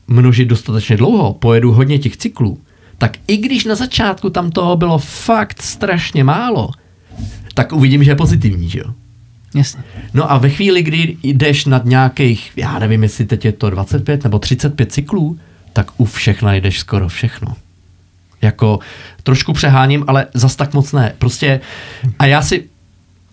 množit 0.07 0.45
dostatečně 0.45 0.97
dlouho, 0.97 1.33
pojedu 1.33 1.71
hodně 1.71 1.99
těch 1.99 2.17
cyklů, 2.17 2.59
tak 2.97 3.17
i 3.27 3.37
když 3.37 3.65
na 3.65 3.75
začátku 3.75 4.29
tam 4.29 4.51
toho 4.51 4.75
bylo 4.75 4.97
fakt 4.97 5.61
strašně 5.61 6.23
málo, 6.23 6.69
tak 7.53 7.73
uvidím, 7.73 8.03
že 8.03 8.11
je 8.11 8.15
pozitivní, 8.15 8.69
že 8.69 8.79
jo? 8.79 8.93
Jasně. 9.57 9.83
No 10.13 10.31
a 10.31 10.37
ve 10.37 10.49
chvíli, 10.49 10.83
kdy 10.83 11.17
jdeš 11.23 11.65
nad 11.65 11.85
nějakých, 11.85 12.51
já 12.55 12.79
nevím, 12.79 13.03
jestli 13.03 13.25
teď 13.25 13.45
je 13.45 13.51
to 13.51 13.69
25 13.69 14.23
nebo 14.23 14.39
35 14.39 14.91
cyklů, 14.91 15.39
tak 15.73 15.91
u 15.97 16.05
všech 16.05 16.41
najdeš 16.41 16.79
skoro 16.79 17.07
všechno. 17.09 17.55
Jako 18.41 18.79
trošku 19.23 19.53
přeháním, 19.53 20.03
ale 20.07 20.25
zas 20.33 20.55
tak 20.55 20.73
moc 20.73 20.91
ne. 20.93 21.13
Prostě 21.17 21.61
a 22.19 22.25
já 22.25 22.41
si, 22.41 22.63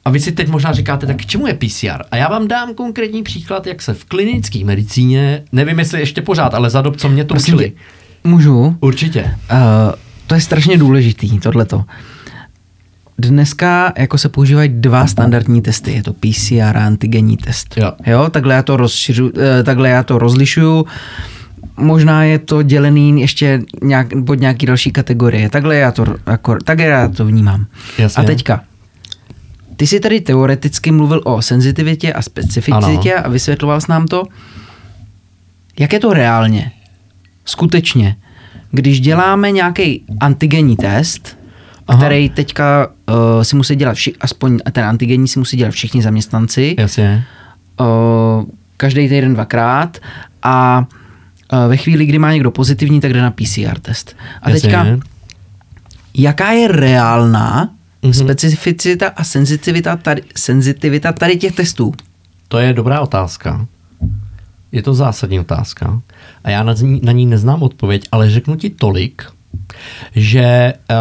a 0.04 0.10
vy 0.10 0.20
si 0.20 0.32
teď 0.32 0.48
možná 0.48 0.72
říkáte, 0.72 1.06
tak 1.06 1.16
k 1.16 1.26
čemu 1.26 1.46
je 1.46 1.54
PCR? 1.54 2.02
A 2.10 2.16
já 2.16 2.28
vám 2.28 2.48
dám 2.48 2.74
konkrétní 2.74 3.22
příklad, 3.22 3.66
jak 3.66 3.82
se 3.82 3.94
v 3.94 4.04
klinické 4.04 4.64
medicíně, 4.64 5.42
nevím 5.52 5.78
jestli 5.78 6.00
ještě 6.00 6.22
pořád, 6.22 6.54
ale 6.54 6.70
za 6.70 6.82
dob, 6.82 6.96
co 6.96 7.08
mě 7.08 7.24
to 7.24 7.34
Prosím 7.34 7.54
učili. 7.54 7.70
tě, 7.70 7.76
Můžu? 8.24 8.76
Určitě. 8.80 9.22
Uh, 9.24 9.58
to 10.26 10.34
je 10.34 10.40
strašně 10.40 10.78
důležitý, 10.78 11.38
tohleto. 11.40 11.84
Dneska 13.18 13.92
jako 13.98 14.18
se 14.18 14.28
používají 14.28 14.68
dva 14.68 15.06
standardní 15.06 15.62
testy, 15.62 15.92
je 15.92 16.02
to 16.02 16.12
PCR 16.12 16.76
a 16.76 16.86
antigenní 16.86 17.36
test. 17.36 17.74
Jo. 17.76 17.92
jo 18.06 18.28
takhle, 18.30 18.54
já 18.54 18.62
to 18.62 18.76
rozšiřu, 18.76 19.32
eh, 19.38 19.62
takhle 19.62 19.88
já 19.88 20.02
to 20.02 20.18
rozlišuju. 20.18 20.86
Možná 21.76 22.24
je 22.24 22.38
to 22.38 22.62
dělený 22.62 23.20
ještě 23.20 23.62
nějak, 23.82 24.06
pod 24.26 24.34
nějaký 24.34 24.66
další 24.66 24.92
kategorie. 24.92 25.50
Takhle 25.50 25.76
já 25.76 25.92
to, 25.92 26.04
jako, 26.26 26.56
takhle 26.64 26.86
já 26.86 27.08
to 27.08 27.24
vnímám. 27.26 27.66
Jasně. 27.98 28.22
A 28.22 28.26
teďka, 28.26 28.64
ty 29.76 29.86
jsi 29.86 30.00
tady 30.00 30.20
teoreticky 30.20 30.90
mluvil 30.90 31.20
o 31.24 31.42
senzitivitě 31.42 32.12
a 32.12 32.22
specificitě 32.22 33.14
Ano. 33.14 33.26
a 33.26 33.28
vysvětloval 33.28 33.80
jsi 33.80 33.86
nám 33.90 34.06
to. 34.06 34.22
Jak 35.78 35.92
je 35.92 36.00
to 36.00 36.12
reálně? 36.12 36.72
Skutečně. 37.44 38.16
Když 38.70 39.00
děláme 39.00 39.50
nějaký 39.50 40.04
antigenní 40.20 40.76
test, 40.76 41.36
Aha. 41.88 41.98
který 41.98 42.28
teďka 42.30 42.86
uh, 43.08 43.14
si 43.42 43.56
musí 43.56 43.76
dělat 43.76 43.94
všichni, 43.94 44.18
aspoň 44.20 44.58
ten 44.72 44.84
antigenní 44.84 45.28
si 45.28 45.38
musí 45.38 45.56
dělat 45.56 45.70
všichni 45.70 46.02
zaměstnanci. 46.02 46.76
Jasně. 46.78 47.24
Uh, 47.80 48.44
každý 48.76 49.08
týden 49.08 49.34
dvakrát 49.34 49.98
a 50.42 50.86
uh, 51.52 51.58
ve 51.68 51.76
chvíli, 51.76 52.06
kdy 52.06 52.18
má 52.18 52.32
někdo 52.32 52.50
pozitivní, 52.50 53.00
tak 53.00 53.12
jde 53.12 53.22
na 53.22 53.30
PCR 53.30 53.78
test. 53.82 54.16
A 54.42 54.50
Jasně. 54.50 54.60
teďka, 54.70 54.86
jaká 56.14 56.50
je 56.52 56.68
reálná 56.68 57.70
Mhm. 58.04 58.12
mm-hmm. 58.12 58.24
specificita 58.24 59.08
a 59.08 59.24
senzitivita 59.24 59.96
tady, 59.96 60.22
senzitivita 60.36 61.12
tady 61.12 61.36
těch 61.36 61.54
testů? 61.54 61.92
To 62.48 62.58
je 62.58 62.72
dobrá 62.72 63.00
otázka. 63.00 63.66
Je 64.72 64.82
to 64.82 64.94
zásadní 64.94 65.40
otázka. 65.40 66.00
A 66.44 66.50
já 66.50 66.62
na 66.62 66.72
ní, 66.72 67.00
na 67.04 67.12
ní 67.12 67.26
neznám 67.26 67.62
odpověď, 67.62 68.08
ale 68.12 68.30
řeknu 68.30 68.56
ti 68.56 68.70
tolik, 68.70 69.22
že 70.14 70.72
uh, 70.90 70.96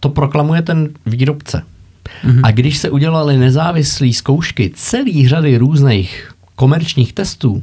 to 0.00 0.08
proklamuje 0.08 0.62
ten 0.62 0.88
výrobce. 1.06 1.62
Mm-hmm. 2.24 2.40
A 2.42 2.50
když 2.50 2.78
se 2.78 2.90
udělaly 2.90 3.36
nezávislé 3.36 4.12
zkoušky 4.12 4.70
celý 4.74 5.28
řady 5.28 5.56
různých 5.56 6.32
komerčních 6.56 7.12
testů, 7.12 7.62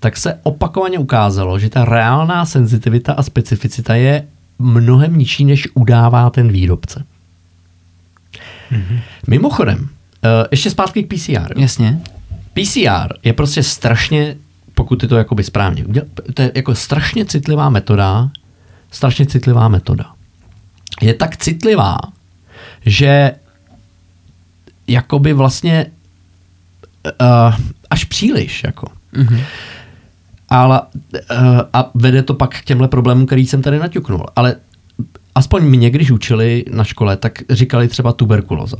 tak 0.00 0.16
se 0.16 0.38
opakovaně 0.42 0.98
ukázalo, 0.98 1.58
že 1.58 1.70
ta 1.70 1.84
reálná 1.84 2.44
senzitivita 2.44 3.12
a 3.12 3.22
specificita 3.22 3.94
je 3.94 4.26
mnohem 4.58 5.18
nižší, 5.18 5.44
než 5.44 5.68
udává 5.74 6.30
ten 6.30 6.52
výrobce. 6.52 7.04
Mm-hmm. 8.72 9.00
Mimochodem, 9.26 9.78
uh, 9.78 9.88
ještě 10.50 10.70
zpátky 10.70 11.02
k 11.02 11.14
PCR. 11.14 11.60
Jasně. 11.60 12.00
PCR 12.52 13.14
je 13.22 13.32
prostě 13.32 13.62
strašně, 13.62 14.36
pokud 14.74 14.96
ty 14.96 15.08
to 15.08 15.16
jakoby 15.16 15.44
správně 15.44 15.84
uděl, 15.84 16.02
to 16.34 16.42
je 16.42 16.52
jako 16.54 16.74
strašně 16.74 17.24
citlivá 17.24 17.70
metoda, 17.70 18.30
strašně 18.90 19.26
citlivá 19.26 19.68
metoda. 19.68 20.12
Je 21.00 21.14
tak 21.14 21.36
citlivá, 21.36 21.98
že 22.86 23.32
jakoby 24.86 25.32
vlastně 25.32 25.86
uh, 27.20 27.54
až 27.90 28.04
příliš, 28.04 28.64
jako. 28.64 28.90
Mhm. 29.12 29.40
Ale, 30.48 30.82
uh, 30.82 31.60
a 31.72 31.90
vede 31.94 32.22
to 32.22 32.34
pak 32.34 32.58
k 32.60 32.64
těmhle 32.64 32.88
problémům, 32.88 33.26
který 33.26 33.46
jsem 33.46 33.62
tady 33.62 33.78
naťuknul. 33.78 34.26
Ale 34.36 34.56
aspoň 35.34 35.62
mě, 35.62 35.90
když 35.90 36.10
učili 36.10 36.64
na 36.70 36.84
škole, 36.84 37.16
tak 37.16 37.42
říkali 37.50 37.88
třeba 37.88 38.12
tuberkulóza. 38.12 38.76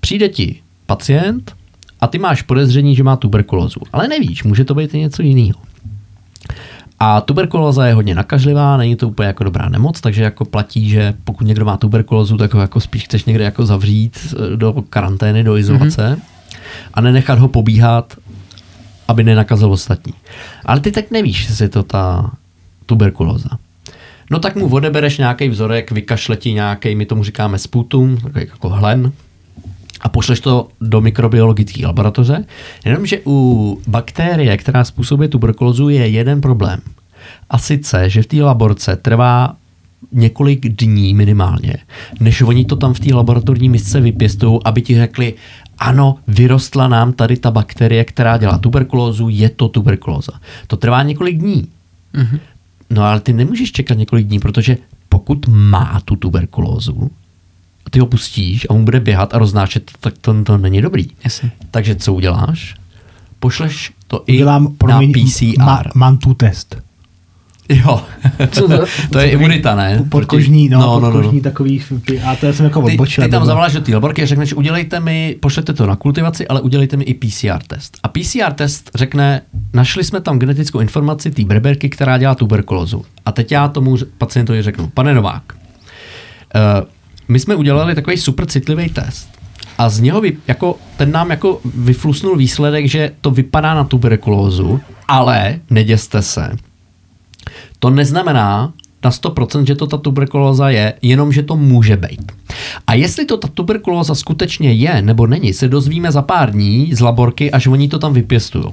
Přijde 0.00 0.28
ti 0.28 0.62
pacient 0.86 1.56
a 2.00 2.06
ty 2.06 2.18
máš 2.18 2.42
podezření, 2.42 2.96
že 2.96 3.02
má 3.02 3.16
tuberkulózu, 3.16 3.80
ale 3.92 4.08
nevíš, 4.08 4.44
může 4.44 4.64
to 4.64 4.74
být 4.74 4.94
i 4.94 4.98
něco 4.98 5.22
jiného. 5.22 5.60
A 7.00 7.20
tuberkulóza 7.20 7.86
je 7.86 7.94
hodně 7.94 8.14
nakažlivá, 8.14 8.76
není 8.76 8.96
to 8.96 9.08
úplně 9.08 9.26
jako 9.26 9.44
dobrá 9.44 9.68
nemoc, 9.68 10.00
takže 10.00 10.22
jako 10.22 10.44
platí, 10.44 10.88
že 10.88 11.14
pokud 11.24 11.46
někdo 11.46 11.64
má 11.64 11.76
tuberkulózu, 11.76 12.36
tak 12.36 12.54
ho 12.54 12.60
jako 12.60 12.80
spíš 12.80 13.04
chceš 13.04 13.24
někde 13.24 13.44
jako 13.44 13.66
zavřít 13.66 14.18
eh, 14.52 14.56
do 14.56 14.72
karantény, 14.90 15.44
do 15.44 15.56
izolace 15.56 16.16
mm-hmm. 16.16 16.22
a 16.94 17.00
nenechat 17.00 17.38
ho 17.38 17.48
pobíhat, 17.48 18.16
aby 19.08 19.24
nenakazil 19.24 19.72
ostatní. 19.72 20.12
Ale 20.64 20.80
ty 20.80 20.92
teď 20.92 21.10
nevíš, 21.10 21.48
jestli 21.48 21.64
je 21.64 21.68
to 21.68 21.82
ta 21.82 22.30
tuberkulóza. 22.86 23.48
No 24.30 24.38
tak 24.38 24.56
mu 24.56 24.68
odebereš 24.68 25.18
nějaký 25.18 25.48
vzorek, 25.48 25.90
vykašle 25.90 26.36
ti 26.36 26.52
nějaký, 26.52 26.94
my 26.94 27.06
tomu 27.06 27.24
říkáme 27.24 27.58
sputum, 27.58 28.16
takový 28.16 28.46
jako 28.50 28.68
hlen, 28.68 29.12
a 30.00 30.08
pošleš 30.08 30.40
to 30.40 30.68
do 30.80 31.00
mikrobiologické 31.00 31.86
laboratoře. 31.86 32.44
Jenomže 32.84 33.20
u 33.26 33.78
bakterie, 33.86 34.56
která 34.56 34.84
způsobuje 34.84 35.28
tuberkulózu, 35.28 35.88
je 35.88 36.08
jeden 36.08 36.40
problém. 36.40 36.80
A 37.50 37.58
sice, 37.58 38.10
že 38.10 38.22
v 38.22 38.26
té 38.26 38.42
laborce 38.42 38.96
trvá 38.96 39.56
několik 40.12 40.68
dní 40.68 41.14
minimálně, 41.14 41.74
než 42.20 42.42
oni 42.42 42.64
to 42.64 42.76
tam 42.76 42.94
v 42.94 43.00
té 43.00 43.14
laboratorní 43.14 43.68
misce 43.68 44.00
vypěstují, 44.00 44.60
aby 44.64 44.82
ti 44.82 44.94
řekli, 44.94 45.34
ano, 45.78 46.16
vyrostla 46.28 46.88
nám 46.88 47.12
tady 47.12 47.36
ta 47.36 47.50
bakterie, 47.50 48.04
která 48.04 48.36
dělá 48.36 48.58
tuberkulózu, 48.58 49.28
je 49.28 49.48
to 49.50 49.68
tuberkulóza. 49.68 50.32
To 50.66 50.76
trvá 50.76 51.02
několik 51.02 51.38
dní. 51.38 51.68
Mhm. 52.12 52.38
No 52.90 53.02
ale 53.02 53.20
ty 53.20 53.32
nemůžeš 53.32 53.72
čekat 53.72 53.98
několik 53.98 54.26
dní, 54.26 54.40
protože 54.40 54.76
pokud 55.08 55.46
má 55.48 56.00
tu 56.04 56.16
tuberkulózu, 56.16 57.10
ty 57.90 57.98
ho 57.98 58.06
pustíš 58.06 58.66
a 58.70 58.72
on 58.74 58.84
bude 58.84 59.00
běhat 59.00 59.34
a 59.34 59.38
roznášet, 59.38 59.90
tak 60.00 60.14
to, 60.20 60.44
to 60.44 60.58
není 60.58 60.82
dobrý. 60.82 61.06
Jasně. 61.24 61.50
Takže 61.70 61.94
co 61.94 62.14
uděláš? 62.14 62.74
Pošleš 63.40 63.92
to 64.06 64.24
i 64.26 64.36
Dělám, 64.36 64.64
na 64.64 64.70
promiň, 64.78 65.12
PCR. 65.12 65.62
ma, 65.64 65.82
mám 65.94 66.18
tu 66.18 66.34
test. 66.34 66.76
Jo, 67.68 68.02
Co 68.50 68.68
to? 68.68 68.84
to 69.10 69.18
je 69.18 69.30
imunita, 69.30 69.74
ne? 69.74 70.04
Podkožní, 70.08 70.68
no, 70.68 70.78
no, 70.80 70.86
no, 70.86 71.00
no, 71.00 71.12
podkožní 71.12 71.36
no. 71.38 71.42
takový, 71.42 71.82
ty, 72.06 72.20
a 72.20 72.36
to 72.36 72.52
jsem 72.52 72.64
jako 72.64 72.82
Ty, 72.82 72.92
odbočil. 72.92 73.24
ty 73.24 73.30
tam 73.30 73.40
nebo- 73.40 73.46
zavoláš 73.46 73.72
do 73.72 73.80
té 73.80 73.94
laborky 73.94 74.22
a 74.22 74.26
řekneš, 74.26 74.54
udělejte 74.54 75.00
mi, 75.00 75.36
pošlete 75.40 75.72
to 75.72 75.86
na 75.86 75.96
kultivaci, 75.96 76.48
ale 76.48 76.60
udělejte 76.60 76.96
mi 76.96 77.04
i 77.04 77.14
PCR 77.14 77.62
test. 77.66 77.98
A 78.02 78.08
PCR 78.08 78.52
test 78.54 78.90
řekne, 78.94 79.40
našli 79.74 80.04
jsme 80.04 80.20
tam 80.20 80.38
genetickou 80.38 80.80
informaci 80.80 81.30
té 81.30 81.44
berberky, 81.44 81.88
která 81.88 82.18
dělá 82.18 82.34
tuberkulózu. 82.34 83.04
A 83.26 83.32
teď 83.32 83.52
já 83.52 83.68
tomu 83.68 83.96
pacientovi 84.18 84.62
řeknu, 84.62 84.86
pane 84.94 85.14
Novák, 85.14 85.42
uh, 85.52 86.86
my 87.28 87.38
jsme 87.38 87.54
udělali 87.54 87.94
takový 87.94 88.16
super 88.16 88.46
citlivý 88.46 88.88
test. 88.88 89.28
A 89.78 89.88
z 89.88 90.00
něho 90.00 90.20
vy, 90.20 90.36
jako, 90.46 90.76
ten 90.96 91.12
nám 91.12 91.30
jako 91.30 91.60
vyflusnul 91.64 92.36
výsledek, 92.36 92.86
že 92.86 93.12
to 93.20 93.30
vypadá 93.30 93.74
na 93.74 93.84
tuberkulózu, 93.84 94.80
ale 95.08 95.60
neděste 95.70 96.22
se. 96.22 96.56
To 97.78 97.90
neznamená 97.90 98.72
na 99.04 99.10
100%, 99.10 99.64
že 99.64 99.74
to 99.74 99.86
ta 99.86 99.96
tuberkulóza 99.96 100.70
je, 100.70 100.94
jenom 101.02 101.32
že 101.32 101.42
to 101.42 101.56
může 101.56 101.96
být. 101.96 102.32
A 102.86 102.94
jestli 102.94 103.24
to 103.24 103.36
ta 103.36 103.48
tuberkulóza 103.48 104.14
skutečně 104.14 104.72
je 104.72 105.02
nebo 105.02 105.26
není, 105.26 105.52
se 105.52 105.68
dozvíme 105.68 106.12
za 106.12 106.22
pár 106.22 106.50
dní 106.50 106.94
z 106.94 107.00
laborky, 107.00 107.50
až 107.50 107.66
oni 107.66 107.88
to 107.88 107.98
tam 107.98 108.12
vypěstují. 108.12 108.64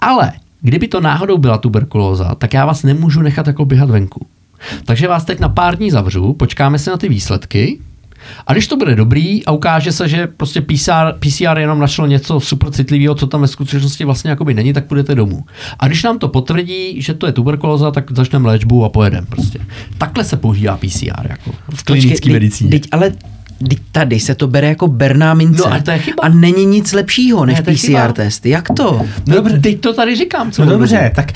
Ale 0.00 0.32
kdyby 0.60 0.88
to 0.88 1.00
náhodou 1.00 1.38
byla 1.38 1.58
tuberkulóza, 1.58 2.34
tak 2.34 2.54
já 2.54 2.66
vás 2.66 2.82
nemůžu 2.82 3.22
nechat 3.22 3.46
jako 3.46 3.64
běhat 3.64 3.90
venku. 3.90 4.26
Takže 4.84 5.08
vás 5.08 5.24
teď 5.24 5.40
na 5.40 5.48
pár 5.48 5.76
dní 5.76 5.90
zavřu, 5.90 6.32
počkáme 6.32 6.78
se 6.78 6.90
na 6.90 6.96
ty 6.96 7.08
výsledky 7.08 7.78
a 8.46 8.52
když 8.52 8.66
to 8.68 8.76
bude 8.76 8.94
dobrý 8.94 9.44
a 9.46 9.52
ukáže 9.52 9.92
se, 9.92 10.08
že 10.08 10.26
prostě 10.26 10.60
PCR, 10.60 11.12
PCR 11.18 11.58
jenom 11.58 11.78
našlo 11.78 12.06
něco 12.06 12.40
super 12.40 12.70
citlivého, 12.70 13.14
co 13.14 13.26
tam 13.26 13.40
ve 13.40 13.46
skutečnosti 13.48 14.04
vlastně 14.04 14.30
jakoby 14.30 14.54
není, 14.54 14.72
tak 14.72 14.86
půjdete 14.86 15.14
domů. 15.14 15.44
A 15.78 15.86
když 15.86 16.02
nám 16.02 16.18
to 16.18 16.28
potvrdí, 16.28 17.02
že 17.02 17.14
to 17.14 17.26
je 17.26 17.32
tuberkulóza, 17.32 17.90
tak 17.90 18.10
začneme 18.12 18.48
léčbu 18.48 18.84
a 18.84 18.88
pojedeme 18.88 19.26
prostě. 19.26 19.58
Takhle 19.98 20.24
se 20.24 20.36
používá 20.36 20.76
PCR 20.76 21.26
jako 21.28 21.50
v 21.74 21.82
klinické 21.82 22.32
medicíně. 22.32 22.70
Teď, 22.70 22.88
ale 22.92 23.12
teď 23.68 23.78
tady 23.92 24.20
se 24.20 24.34
to 24.34 24.46
bere 24.46 24.68
jako 24.68 24.88
berná 24.88 25.34
mince. 25.34 25.62
No, 25.62 25.66
ale 25.72 25.82
to 25.82 25.90
je 25.90 25.98
chyba. 25.98 26.22
A 26.22 26.28
není 26.28 26.64
nic 26.66 26.92
lepšího 26.92 27.46
než 27.46 27.56
Ne, 27.58 27.62
PCR 27.62 27.76
chyba. 27.86 28.12
test. 28.12 28.46
Jak 28.46 28.68
to? 28.76 29.00
No 29.26 29.34
dobře, 29.34 29.58
teď 29.58 29.80
to 29.80 29.92
tady 29.94 30.16
říkám. 30.16 30.50
Co 30.52 30.64
No 30.64 30.70
dobře, 30.70 31.12
tak 31.14 31.32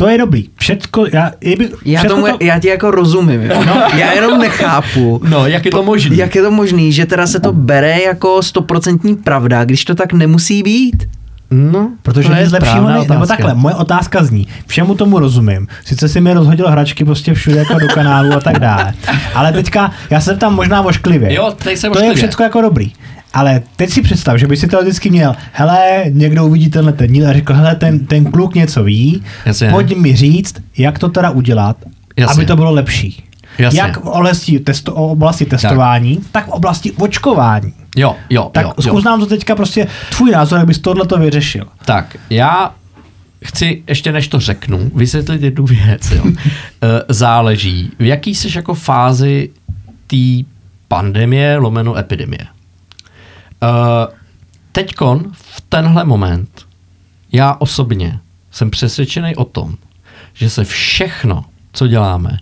to 0.00 0.08
je 0.08 0.18
dobrý. 0.18 0.48
Všecko, 0.58 1.06
já, 1.12 1.32
kdyby, 1.38 1.68
Já, 1.84 1.98
všecko 2.00 2.16
tomu, 2.16 2.26
to, 2.26 2.44
já 2.44 2.58
ti 2.58 2.68
jako 2.68 2.90
rozumím. 2.90 3.42
Jo. 3.42 3.64
Já 3.96 4.12
jenom 4.12 4.40
nechápu. 4.40 5.20
No, 5.28 5.46
jak 5.46 5.64
je 5.64 5.70
to 5.70 5.82
možné? 5.82 6.16
Jak 6.16 6.34
je 6.34 6.42
to 6.42 6.50
možný, 6.50 6.92
že 6.92 7.06
teda 7.06 7.26
se 7.26 7.40
to 7.40 7.52
bere 7.52 8.00
jako 8.00 8.42
stoprocentní 8.42 9.16
pravda, 9.16 9.64
když 9.64 9.84
to 9.84 9.94
tak 9.94 10.12
nemusí 10.12 10.62
být? 10.62 11.08
No, 11.50 11.90
Protože 12.02 12.28
to 12.28 12.34
je 12.34 12.48
lepšího 12.52 12.56
správná 12.76 12.98
ne, 13.00 13.06
nebo 13.08 13.26
takhle, 13.26 13.54
moje 13.54 13.74
otázka 13.74 14.24
zní, 14.24 14.46
všemu 14.66 14.94
tomu 14.94 15.18
rozumím. 15.18 15.66
Sice 15.84 16.08
si 16.08 16.20
mi 16.20 16.34
rozhodil 16.34 16.68
hračky 16.70 17.04
prostě 17.04 17.34
všude 17.34 17.56
jako 17.56 17.78
do 17.78 17.88
kanálu 17.88 18.32
a 18.32 18.40
tak 18.40 18.58
dále. 18.58 18.94
Ale 19.34 19.52
teďka, 19.52 19.90
já 20.10 20.20
se 20.20 20.36
tam 20.36 20.54
možná 20.54 20.82
ošklivě. 20.82 21.34
Jo, 21.34 21.54
tady 21.64 21.76
se 21.76 21.80
To 21.80 21.86
je 21.86 21.90
ošklivě. 21.90 22.14
všechno 22.14 22.44
jako 22.44 22.60
dobrý. 22.60 22.92
Ale 23.34 23.62
teď 23.76 23.90
si 23.90 24.02
představ, 24.02 24.36
že 24.38 24.46
by 24.46 24.56
si 24.56 24.68
teoreticky 24.68 25.10
měl, 25.10 25.34
hele, 25.52 26.04
někdo 26.08 26.46
uvidí 26.46 26.70
tenhle 26.70 26.92
ten 26.92 27.12
díl 27.12 27.28
a 27.28 27.32
řekl, 27.32 27.54
hele, 27.54 27.74
ten, 27.74 28.06
ten 28.06 28.24
kluk 28.24 28.54
něco 28.54 28.84
ví, 28.84 29.22
Jasně. 29.46 29.70
pojď 29.70 29.96
mi 29.96 30.16
říct, 30.16 30.54
jak 30.78 30.98
to 30.98 31.08
teda 31.08 31.30
udělat, 31.30 31.76
Jasně. 32.16 32.34
aby 32.34 32.46
to 32.46 32.56
bylo 32.56 32.70
lepší. 32.72 33.24
Jasně. 33.58 33.80
Jak 33.80 33.96
v 33.96 34.06
oblasti, 34.06 34.58
testo, 34.60 34.94
oblasti 34.94 35.44
testování, 35.44 36.16
tak. 36.16 36.26
tak 36.32 36.46
v 36.46 36.48
oblasti 36.48 36.92
očkování. 36.92 37.72
Jo, 37.96 38.16
jo, 38.30 38.50
Tak 38.52 38.64
jo, 38.66 38.72
zkus 38.80 39.04
jo. 39.04 39.10
nám 39.10 39.20
to 39.20 39.26
teďka 39.26 39.56
prostě 39.56 39.86
tvůj 40.16 40.30
názor, 40.30 40.58
jak 40.58 40.66
bys 40.66 40.78
tohle 40.78 41.06
vyřešil. 41.18 41.66
Tak, 41.84 42.16
já 42.30 42.74
chci, 43.44 43.82
ještě 43.86 44.12
než 44.12 44.28
to 44.28 44.40
řeknu, 44.40 44.90
vysvětlit 44.94 45.42
jednu 45.42 45.64
věc. 45.64 46.10
Jo. 46.10 46.24
Eh, 46.82 47.02
Záleží, 47.08 47.90
v 47.98 48.04
jaký 48.04 48.34
jsi 48.34 48.48
jako 48.54 48.74
fázi 48.74 49.50
té 50.06 50.16
pandemie 50.88 51.56
lomeno 51.56 51.96
epidemie. 51.98 52.46
Uh, 53.62 54.14
teďkon, 54.72 55.30
v 55.32 55.60
tenhle 55.68 56.04
moment, 56.04 56.66
já 57.32 57.56
osobně 57.58 58.18
jsem 58.50 58.70
přesvědčený 58.70 59.36
o 59.36 59.44
tom, 59.44 59.74
že 60.34 60.50
se 60.50 60.64
všechno, 60.64 61.44
co 61.72 61.86
děláme, 61.86 62.38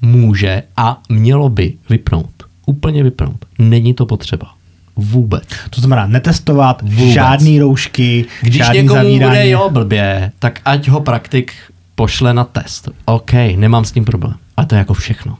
může 0.00 0.62
a 0.76 1.00
mělo 1.08 1.48
by 1.48 1.74
vypnout. 1.90 2.30
Úplně 2.66 3.02
vypnout. 3.02 3.44
Není 3.58 3.94
to 3.94 4.06
potřeba. 4.06 4.54
Vůbec. 4.96 5.44
To 5.70 5.80
znamená 5.80 6.06
netestovat, 6.06 6.82
Vůbec. 6.82 7.12
žádný 7.14 7.58
roušky, 7.60 8.24
Když 8.42 8.56
žádný 8.56 8.82
někomu 8.82 8.94
zavírání. 9.00 9.30
bude 9.30 9.48
jo 9.48 9.70
blbě, 9.70 10.32
tak 10.38 10.60
ať 10.64 10.88
ho 10.88 11.00
praktik 11.00 11.52
pošle 11.94 12.34
na 12.34 12.44
test. 12.44 12.88
OK, 13.04 13.32
nemám 13.56 13.84
s 13.84 13.92
tím 13.92 14.04
problém. 14.04 14.34
A 14.56 14.64
to 14.64 14.74
je 14.74 14.78
jako 14.78 14.94
všechno. 14.94 15.38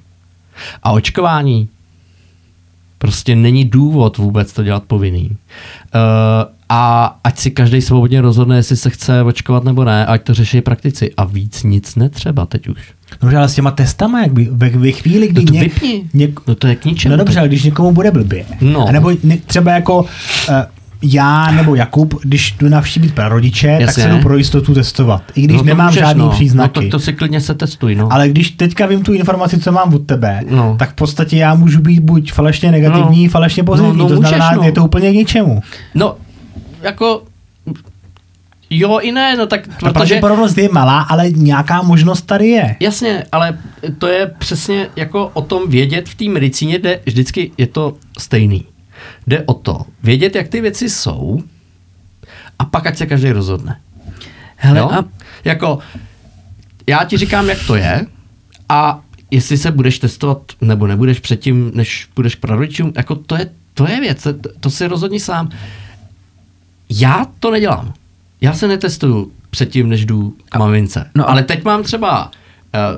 A 0.82 0.90
očkování? 0.92 1.68
Prostě 3.02 3.36
není 3.36 3.64
důvod 3.64 4.18
vůbec 4.18 4.52
to 4.52 4.62
dělat 4.62 4.82
povinný. 4.86 5.30
Uh, 5.30 5.36
a 6.68 7.16
ať 7.24 7.38
si 7.38 7.50
každý 7.50 7.82
svobodně 7.82 8.20
rozhodne, 8.20 8.56
jestli 8.56 8.76
se 8.76 8.90
chce 8.90 9.22
očkovat 9.22 9.64
nebo 9.64 9.84
ne, 9.84 10.06
ať 10.06 10.22
to 10.22 10.34
řeší 10.34 10.60
praktici. 10.60 11.10
A 11.16 11.24
víc 11.24 11.62
nic 11.62 11.96
netřeba 11.96 12.46
teď 12.46 12.68
už. 12.68 12.78
No, 13.22 13.38
ale 13.38 13.48
s 13.48 13.54
těma 13.54 13.70
testama, 13.70 14.22
jak 14.22 14.32
by, 14.32 14.48
ve, 14.52 14.68
ve 14.70 14.92
chvíli, 14.92 15.28
kdy 15.28 15.40
No 15.40 15.46
to 15.46 15.52
něk- 15.52 15.60
vypni. 15.60 16.04
něk- 16.14 16.40
No 16.46 16.54
to 16.54 16.66
je 16.66 16.76
k 16.76 16.84
ničemu. 16.84 17.12
No 17.12 17.16
dobře, 17.18 17.38
ale 17.38 17.48
když 17.48 17.62
někomu 17.64 17.92
bude 17.92 18.10
blbě. 18.10 18.44
No. 18.60 18.88
A 18.88 18.92
nebo 18.92 19.10
ne, 19.22 19.36
třeba 19.46 19.72
jako 19.72 20.00
uh, 20.00 20.06
já 21.02 21.50
nebo 21.50 21.74
Jakub, 21.74 22.14
když 22.22 22.52
jdu 22.52 22.68
navštívit 22.68 23.14
prarodiče, 23.14 23.66
tak 23.66 23.80
Jasně. 23.80 24.02
se 24.02 24.08
jdu 24.08 24.18
pro 24.18 24.36
jistotu 24.36 24.74
testovat. 24.74 25.22
I 25.34 25.42
když 25.42 25.56
no 25.56 25.62
to 25.62 25.66
nemám 25.66 25.86
můžeš, 25.86 26.00
žádný 26.00 26.22
no. 26.22 26.30
příznaky. 26.30 26.78
No 26.78 26.82
tak 26.82 26.90
to 26.90 26.98
si 26.98 27.12
klidně 27.12 27.40
se 27.40 27.54
testuj, 27.54 27.94
no. 27.94 28.12
Ale 28.12 28.28
když 28.28 28.50
teďka 28.50 28.86
vím 28.86 29.02
tu 29.02 29.12
informaci, 29.12 29.58
co 29.60 29.72
mám 29.72 29.94
od 29.94 30.06
tebe, 30.06 30.40
No. 30.50 30.76
tak 30.78 30.90
v 30.90 30.94
podstatě 30.94 31.36
já 31.36 31.54
můžu 31.54 31.80
být 31.80 32.00
buď 32.00 32.32
falešně 32.32 32.70
negativní, 32.70 33.24
No. 33.24 33.30
falešně 33.30 33.64
pozitivní. 33.64 33.98
No, 33.98 34.02
no, 34.04 34.08
to 34.08 34.16
znamená, 34.16 34.46
můžeš, 34.46 34.56
no. 34.58 34.62
je 34.66 34.72
to 34.72 34.84
úplně 34.84 35.10
k 35.10 35.14
ničemu. 35.14 35.62
No, 35.94 36.16
jako... 36.82 37.22
Jo 38.72 38.98
i 38.98 39.12
ne, 39.12 39.36
no 39.36 39.46
tak 39.46 39.66
Ta 39.66 39.72
protože... 39.78 39.92
pravděpodobnost 39.92 40.58
je 40.58 40.68
malá, 40.72 41.00
ale 41.00 41.30
nějaká 41.30 41.82
možnost 41.82 42.22
tady 42.22 42.48
je. 42.48 42.76
Jasně, 42.80 43.24
ale 43.32 43.58
to 43.98 44.06
je 44.06 44.26
přesně 44.38 44.88
jako 44.96 45.30
o 45.34 45.42
tom 45.42 45.70
vědět 45.70 46.08
v 46.08 46.14
té 46.14 46.24
medicíně, 46.24 46.78
jde 46.78 47.00
vždycky 47.06 47.50
je 47.58 47.66
to 47.66 47.94
stejný. 48.18 48.64
Jde 49.26 49.42
o 49.46 49.54
to 49.54 49.80
vědět, 50.02 50.34
jak 50.34 50.48
ty 50.48 50.60
věci 50.60 50.90
jsou 50.90 51.42
a 52.58 52.64
pak 52.64 52.86
ať 52.86 52.96
se 52.96 53.06
každý 53.06 53.32
rozhodne. 53.32 53.80
Hele, 54.56 54.78
jo? 54.78 54.90
a 54.90 55.04
Jako, 55.44 55.78
já 56.86 57.04
ti 57.04 57.16
říkám, 57.16 57.48
jak 57.48 57.58
to 57.66 57.76
je 57.76 58.06
a 58.68 59.00
jestli 59.30 59.56
se 59.58 59.70
budeš 59.70 59.98
testovat 59.98 60.38
nebo 60.60 60.86
nebudeš 60.86 61.20
předtím, 61.20 61.70
než 61.74 62.08
půjdeš 62.14 62.34
k 62.34 62.40
prarodičům, 62.40 62.92
jako 62.96 63.14
to 63.14 63.36
je, 63.36 63.50
to 63.74 63.88
je 63.88 64.00
věc, 64.00 64.22
to, 64.22 64.32
to 64.60 64.70
si 64.70 64.86
rozhodni 64.86 65.20
sám. 65.20 65.48
Já 66.90 67.26
to 67.40 67.50
nedělám. 67.50 67.92
Já 68.40 68.52
se 68.52 68.68
netestuju 68.68 69.32
předtím, 69.50 69.88
než 69.88 70.04
jdu 70.04 70.36
k 70.48 70.58
mamince. 70.58 71.10
no 71.14 71.30
ale 71.30 71.42
teď 71.42 71.64
mám 71.64 71.82
třeba 71.82 72.24
uh, 72.26 72.30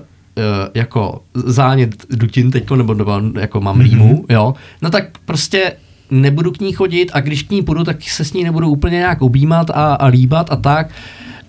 uh, 0.02 0.44
jako 0.74 1.22
zánět 1.34 2.04
dutin 2.10 2.50
teďko, 2.50 2.76
nebo, 2.76 2.94
nebo 2.94 3.20
jako 3.40 3.60
mám 3.60 3.76
Mhm. 3.78 3.84
rýmu, 3.84 4.24
jo, 4.28 4.54
no 4.82 4.90
tak 4.90 5.04
prostě 5.24 5.72
nebudu 6.12 6.50
k 6.52 6.60
ní 6.60 6.72
chodit 6.72 7.10
a 7.14 7.20
když 7.20 7.42
k 7.42 7.50
ní 7.50 7.62
půjdu, 7.62 7.84
tak 7.84 8.02
se 8.02 8.24
s 8.24 8.32
ní 8.32 8.44
nebudu 8.44 8.68
úplně 8.68 8.96
nějak 8.96 9.22
objímat 9.22 9.70
a, 9.70 9.94
a 9.94 10.06
líbat 10.06 10.52
a 10.52 10.56
tak. 10.56 10.90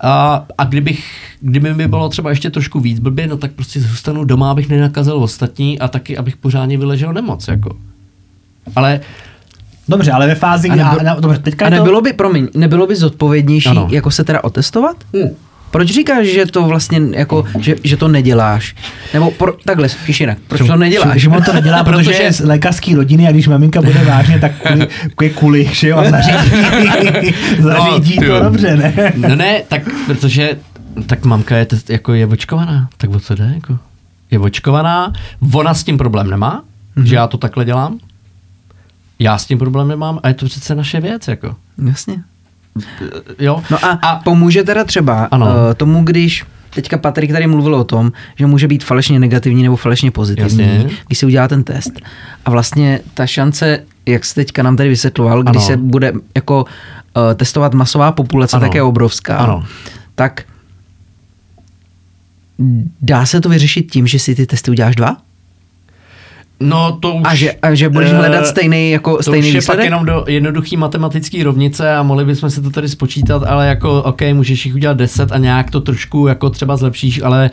A, 0.01 0.45
a 0.57 0.63
kdybych, 0.63 1.05
kdyby 1.41 1.73
mi 1.73 1.87
bylo 1.87 2.09
třeba 2.09 2.29
ještě 2.29 2.49
trošku 2.49 2.79
víc 2.79 2.99
blbě, 2.99 3.27
no 3.27 3.37
tak 3.37 3.51
prostě 3.51 3.79
zůstanu 3.81 4.23
doma, 4.23 4.51
abych 4.51 4.69
nenakazil 4.69 5.15
ostatní 5.23 5.79
a 5.79 5.87
taky, 5.87 6.17
abych 6.17 6.37
pořádně 6.37 6.77
vyležel 6.77 7.13
nemoc, 7.13 7.47
jako. 7.47 7.75
Ale 8.75 8.99
Dobře, 9.87 10.11
ale 10.11 10.27
ve 10.27 10.35
fázi, 10.35 10.69
A 10.69 10.73
kdy... 10.73 10.83
nebylo- 10.83 11.07
A, 11.07 11.11
a, 11.11 11.19
dobře, 11.19 11.39
teďka 11.39 11.65
a 11.65 11.67
je 11.67 11.71
to... 11.77 11.83
nebylo 11.83 12.01
by, 12.01 12.13
promiň, 12.13 12.47
nebylo 12.55 12.87
by 12.87 12.95
zodpovědnější 12.95 13.69
Ano. 13.69 13.87
jako 13.91 14.11
se 14.11 14.23
teda 14.23 14.43
otestovat? 14.43 14.95
Hmm. 15.13 15.29
Proč 15.73 15.87
říkáš, 15.89 16.27
že 16.27 16.45
to 16.45 16.63
vlastně 16.63 17.01
jako, 17.11 17.45
že, 17.59 17.75
že 17.83 17.97
to 17.97 18.07
neděláš? 18.07 18.75
Nebo 19.13 19.31
pro, 19.31 19.53
takhle, 19.65 19.89
spíš 19.89 20.19
jinak, 20.19 20.37
proč 20.47 20.67
to 20.67 20.75
neděláš? 20.75 21.21
Šimon 21.21 21.43
to 21.43 21.53
nedělá, 21.53 21.83
protože, 21.83 22.09
Protože- 22.09 22.23
je 22.23 22.33
z 22.33 22.39
lékařský 22.39 22.95
rodiny 22.95 23.27
a 23.27 23.31
když 23.31 23.47
maminka 23.47 23.81
bude 23.81 24.03
vážně, 24.03 24.39
tak 24.39 24.51
kvůli, 24.61 24.87
kvůli 25.15 25.29
kuli, 25.29 25.69
že 25.71 25.87
jo, 25.87 25.97
a 25.97 26.09
zařídí, 26.09 27.33
zařídí 27.59 28.19
ty 28.19 28.25
to 28.27 28.39
dobře, 28.39 28.77
ne? 28.77 29.13
No 29.15 29.35
ne, 29.35 29.61
tak 29.67 29.81
protože 30.05 30.57
tak 31.05 31.25
mamka 31.25 31.57
je, 31.57 31.67
jako 31.89 32.13
je 32.13 32.27
očkovaná, 32.27 32.89
tak 32.97 33.09
o 33.09 33.19
co 33.19 33.35
jde? 33.35 33.51
Jako? 33.53 33.79
Je 34.31 34.39
očkovaná, 34.39 35.13
ona 35.53 35.73
s 35.73 35.83
tím 35.83 35.97
problém 35.97 36.29
nemá, 36.29 36.63
mm-hmm. 36.97 37.03
že 37.03 37.15
já 37.15 37.27
to 37.27 37.37
takhle 37.37 37.65
dělám, 37.65 37.99
já 39.19 39.37
s 39.37 39.45
tím 39.45 39.57
problém 39.57 39.87
nemám 39.87 40.19
a 40.23 40.27
je 40.27 40.33
to 40.33 40.45
přece 40.45 40.75
naše 40.75 41.01
věc, 41.01 41.27
jako. 41.27 41.55
Jasně. 41.87 42.23
Jo? 43.39 43.63
No 43.71 43.85
a, 43.85 43.87
a 43.89 44.15
pomůže 44.15 44.63
teda 44.63 44.83
třeba 44.83 45.27
Ano. 45.31 45.45
uh, 45.45 45.51
tomu, 45.77 46.03
když 46.03 46.43
teďka 46.75 46.97
Patrik 46.97 47.31
tady 47.31 47.47
mluvil 47.47 47.75
o 47.75 47.83
tom, 47.83 48.11
že 48.35 48.45
může 48.45 48.67
být 48.67 48.83
falešně 48.83 49.19
negativní 49.19 49.63
nebo 49.63 49.75
falešně 49.75 50.11
pozitivní, 50.11 50.59
Jasně. 50.63 50.89
když 51.07 51.17
si 51.19 51.25
udělá 51.25 51.47
ten 51.47 51.63
test. 51.63 51.91
A 52.45 52.51
vlastně 52.51 52.99
ta 53.13 53.25
šance, 53.27 53.79
jak 54.05 54.25
jsi 54.25 54.35
teďka 54.35 54.63
nám 54.63 54.77
tady 54.77 54.89
vysvětloval, 54.89 55.43
když 55.43 55.55
Ano. 55.57 55.65
se 55.67 55.77
bude 55.77 56.13
jako 56.35 56.63
uh, 56.63 57.21
testovat 57.35 57.73
masová 57.73 58.11
populace, 58.11 58.57
Ano. 58.57 58.65
tak 58.65 58.75
je 58.75 58.83
obrovská. 58.83 59.37
Ano. 59.37 59.63
Tak 60.15 60.43
dá 63.01 63.25
se 63.25 63.41
to 63.41 63.49
vyřešit 63.49 63.91
tím, 63.91 64.07
že 64.07 64.19
si 64.19 64.35
ty 64.35 64.45
testy 64.45 64.71
uděláš 64.71 64.95
dva? 64.95 65.17
No 66.63 66.97
to 66.99 67.13
už... 67.13 67.21
A 67.25 67.35
že, 67.35 67.51
a 67.51 67.75
že 67.75 67.89
budeš 67.89 68.11
eh, 68.11 68.15
hledat 68.15 68.47
stejný, 68.47 68.91
jako, 68.91 69.17
to 69.17 69.23
stejný 69.23 69.47
už 69.47 69.53
je 69.53 69.59
výsledek? 69.59 69.79
pak 69.79 69.85
jenom 69.85 70.05
do 70.05 70.25
jednoduchý 70.27 70.77
matematický 70.77 71.43
rovnice 71.43 71.95
a 71.95 72.03
mohli 72.03 72.25
bychom 72.25 72.49
si 72.49 72.61
to 72.61 72.69
tady 72.69 72.89
spočítat, 72.89 73.43
ale 73.43 73.67
jako 73.67 74.03
OK, 74.03 74.21
můžeš 74.33 74.65
jich 74.65 74.75
udělat 74.75 74.97
10 74.97 75.31
a 75.31 75.37
nějak 75.37 75.71
to 75.71 75.81
trošku 75.81 76.27
jako 76.27 76.49
třeba 76.49 76.77
zlepšíš, 76.77 77.21
ale 77.21 77.51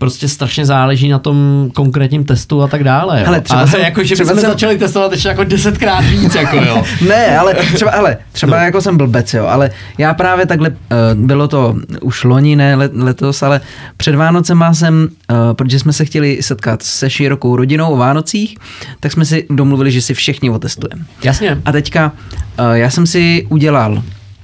prostě 0.00 0.28
strašně 0.28 0.66
záleží 0.66 1.08
na 1.08 1.18
tom 1.18 1.68
konkrétním 1.74 2.24
testu 2.24 2.62
a 2.62 2.68
tak 2.68 2.84
dále. 2.84 3.18
Jo. 3.18 3.24
Hele, 3.26 3.40
třeba 3.40 3.60
a 3.60 3.66
jsem- 3.66 3.80
jako, 3.80 4.04
že 4.04 4.14
třeba 4.14 4.26
bychom 4.28 4.40
jsem- 4.40 4.50
začali 4.50 4.78
testovat 4.78 5.12
ještě 5.12 5.28
jako 5.28 5.44
desetkrát 5.44 6.04
víc, 6.04 6.34
jako 6.34 6.56
jo. 6.56 6.82
Ne, 7.08 7.38
ale 7.38 7.54
třeba, 7.74 7.90
hele, 7.90 8.16
třeba 8.32 8.56
no. 8.58 8.64
jako 8.64 8.80
jsem 8.80 8.96
blbec, 8.96 9.34
jo, 9.34 9.46
ale 9.46 9.70
já 9.98 10.14
právě 10.14 10.46
takhle, 10.46 10.68
uh, 10.70 10.76
bylo 11.14 11.48
to 11.48 11.76
už 12.00 12.24
loni, 12.24 12.56
ne 12.56 12.74
let, 12.74 12.92
letos, 12.94 13.42
ale 13.42 13.60
před 13.96 14.14
Vánocema 14.14 14.74
jsem, 14.74 15.08
uh, 15.30 15.36
protože 15.52 15.78
jsme 15.78 15.92
se 15.92 16.04
chtěli 16.04 16.38
setkat 16.42 16.82
se 16.82 17.10
širokou 17.10 17.56
rodinou 17.56 17.92
o 17.92 17.96
Vánocích, 17.96 18.56
tak 19.00 19.12
jsme 19.12 19.24
si 19.24 19.46
domluvili, 19.50 19.90
že 19.92 20.02
si 20.02 20.14
všichni 20.14 20.50
otestujeme. 20.50 21.04
Jasně. 21.24 21.58
A 21.64 21.72
teďka 21.72 22.12
uh, 22.58 22.64
já 22.72 22.90
jsem 22.90 23.06
si 23.06 23.46
udělal 23.48 24.02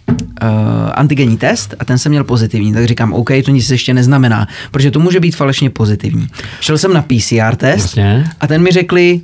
uh, 0.09 0.49
antigenní 0.95 1.37
test 1.39 1.75
a 1.79 1.85
ten 1.85 1.99
jsem 1.99 2.11
měl 2.11 2.25
pozitivní, 2.25 2.73
tak 2.73 2.85
říkám, 2.85 3.13
OK, 3.13 3.31
to 3.45 3.51
nic 3.51 3.71
ještě 3.71 3.95
neznamená, 3.95 4.49
protože 4.71 4.91
to 4.91 5.01
může 5.01 5.21
být 5.21 5.37
falešně 5.37 5.71
pozitivní. 5.71 6.29
Šel 6.61 6.79
jsem 6.79 6.93
na 6.93 7.03
PCR 7.03 7.57
test 7.57 7.83
Jasně. 7.83 8.25
a 8.41 8.47
ten 8.47 8.63
mi 8.63 8.71
řekli, 8.71 9.21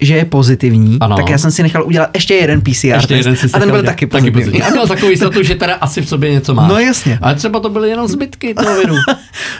že 0.00 0.14
je 0.16 0.24
pozitivní, 0.24 0.98
Ano. 1.00 1.16
tak 1.16 1.28
já 1.30 1.38
jsem 1.38 1.50
si 1.50 1.62
nechal 1.62 1.86
udělat 1.86 2.10
ještě 2.14 2.34
jeden 2.34 2.60
PCR 2.60 2.68
Ještě 2.86 3.14
test 3.22 3.26
jeden 3.26 3.34
a 3.52 3.58
ten 3.58 3.60
byl 3.60 3.66
nechal 3.66 3.82
dělat. 3.82 3.86
taky 3.92 4.06
pozitivní. 4.06 4.62
A 4.62 4.70
měl 4.70 4.86
takovou 4.86 5.10
jistotu, 5.10 5.42
že 5.42 5.54
teda 5.54 5.74
asi 5.74 6.02
v 6.02 6.08
sobě 6.08 6.30
něco 6.30 6.54
má. 6.54 6.68
No 6.68 6.78
jasně. 6.78 7.18
Ale 7.22 7.34
třeba 7.34 7.60
to 7.60 7.68
byly 7.68 7.88
jenom 7.90 8.08
zbytky 8.08 8.54
toho 8.54 8.76
viru. 8.76 8.94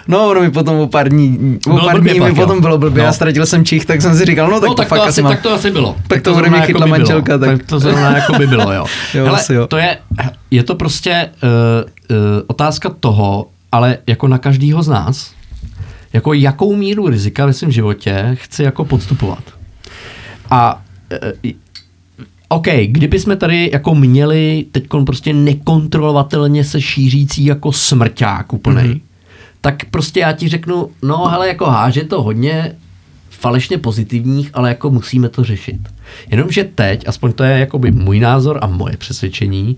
No, 0.09 0.29
ono 0.31 0.41
mi 0.41 0.51
potom 0.51 0.77
o 0.79 0.87
pár 0.87 1.09
dní, 1.09 1.59
o 1.67 1.75
Bylo 1.75 1.85
pár 1.87 2.01
dní 2.01 2.21
mi 2.21 2.35
potom 2.35 2.61
bylo 2.61 2.79
blbě 2.79 3.03
No. 3.03 3.09
a 3.09 3.13
ztratil 3.13 3.47
jsem 3.47 3.65
čich, 3.65 3.85
tak 3.87 4.03
jsem 4.03 4.17
si 4.19 4.25
říkal, 4.25 4.51
no 4.51 4.61
tak 4.61 4.69
no, 4.69 4.75
to 4.75 4.83
tak 4.83 4.89
fakt 4.89 4.99
to, 4.99 5.05
asi 5.05 5.23
mám. 5.23 5.33
tak 5.33 5.43
to 5.43 5.53
asi 5.55 5.71
bylo. 5.71 5.97
Tak 6.09 6.23
to 6.23 6.31
ode 6.31 6.39
zrovna 6.41 6.59
mě 6.59 6.67
chytla 6.67 6.87
jako 6.87 6.91
manželka, 6.91 7.39
tak- 7.39 7.59
tak 7.59 7.67
to 7.67 7.79
zrovna 7.81 8.17
jako 8.17 8.33
by 8.33 8.47
bylo, 8.47 8.73
jo. 8.73 8.87
Jo, 9.15 9.25
Hele, 9.25 9.41
jo. 9.53 9.67
to 9.67 9.77
je, 9.77 9.99
je 10.51 10.63
to 10.63 10.75
prostě 10.75 11.29
uh, 11.43 12.17
uh, 12.17 12.17
otázka 12.47 12.91
toho, 13.01 13.47
ale 13.73 13.99
jako 14.07 14.29
na 14.29 14.39
každýho 14.39 14.83
z 14.83 14.89
nás, 14.89 15.31
jako 16.13 16.33
jakou 16.33 16.77
míru 16.77 17.09
rizika 17.09 17.47
ve 17.47 17.53
svém 17.53 17.73
životě 17.73 18.31
chci 18.35 18.63
jako 18.63 18.85
podstupovat. 18.85 19.43
A 20.51 20.85
uh, 21.45 21.51
OK, 22.49 22.67
kdyby 22.87 23.21
jsme 23.21 23.37
tady 23.37 23.71
jako 23.73 23.95
měli 23.95 24.67
teď 24.73 24.85
prostě 25.07 25.33
nekontrolovatelně 25.33 26.65
se 26.65 26.81
šířící 26.81 27.45
jako 27.45 27.73
smrťák 27.73 28.53
Mhm. 28.53 28.61
mm-hmm. 28.63 29.01
tak 29.61 29.85
prostě 29.85 30.21
já 30.21 30.33
ti 30.33 30.49
řeknu, 30.49 30.91
no 31.03 31.25
hele, 31.25 31.49
jako 31.49 31.67
háže 31.67 32.05
to 32.05 32.23
hodně 32.23 32.77
falešně 33.31 33.79
pozitivních, 33.79 34.51
ale 34.55 34.69
jako 34.69 34.91
musíme 34.91 35.29
to 35.29 35.45
řešit. 35.45 35.81
Jenomže 36.31 36.65
teď, 36.65 37.09
aspoň 37.09 37.33
to 37.33 37.45
je 37.45 37.59
jakoby 37.59 37.91
můj 37.91 38.21
názor 38.21 38.59
a 38.63 38.67
moje 38.67 38.97
přesvědčení, 38.97 39.77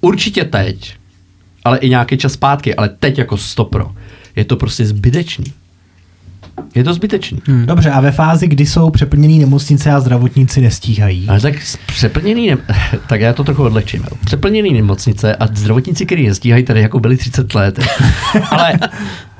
určitě 0.00 0.44
teď, 0.44 0.94
ale 1.64 1.78
i 1.78 1.88
nějaký 1.88 2.16
čas 2.18 2.32
zpátky, 2.32 2.74
ale 2.74 2.88
teď 2.88 3.18
jako 3.18 3.36
stopro, 3.36 3.94
je 4.36 4.44
to 4.44 4.56
prostě 4.56 4.86
zbytečný. 4.86 5.52
Je 6.74 6.84
to 6.84 6.94
zbytečný. 6.94 7.38
Hmm. 7.46 7.66
Dobře, 7.66 7.90
a 7.90 8.00
ve 8.00 8.12
fázi, 8.12 8.48
kdy 8.48 8.66
jsou 8.66 8.90
přeplněné 8.90 9.34
nemocnice 9.34 9.90
a 9.90 10.00
zdravotníci 10.00 10.60
nestíhají. 10.60 11.28
Ale 11.28 11.40
tak 11.40 11.62
s- 11.62 11.76
přeplněný, 11.86 12.48
ne... 12.50 12.56
tak 13.06 13.20
já 13.20 13.32
to 13.32 13.44
trochu 13.44 13.62
odlehčím. 13.64 14.02
jo. 14.02 14.16
Přeplněný 14.24 14.72
nemocnice 14.72 15.36
a 15.36 15.46
zdravotníci, 15.46 16.06
kteří 16.06 16.26
nestíhají, 16.28 16.64
tady 16.64 16.80
jako 16.80 17.00
byli 17.00 17.16
30 17.16 17.54
let. 17.54 17.78
Ale 18.50 18.72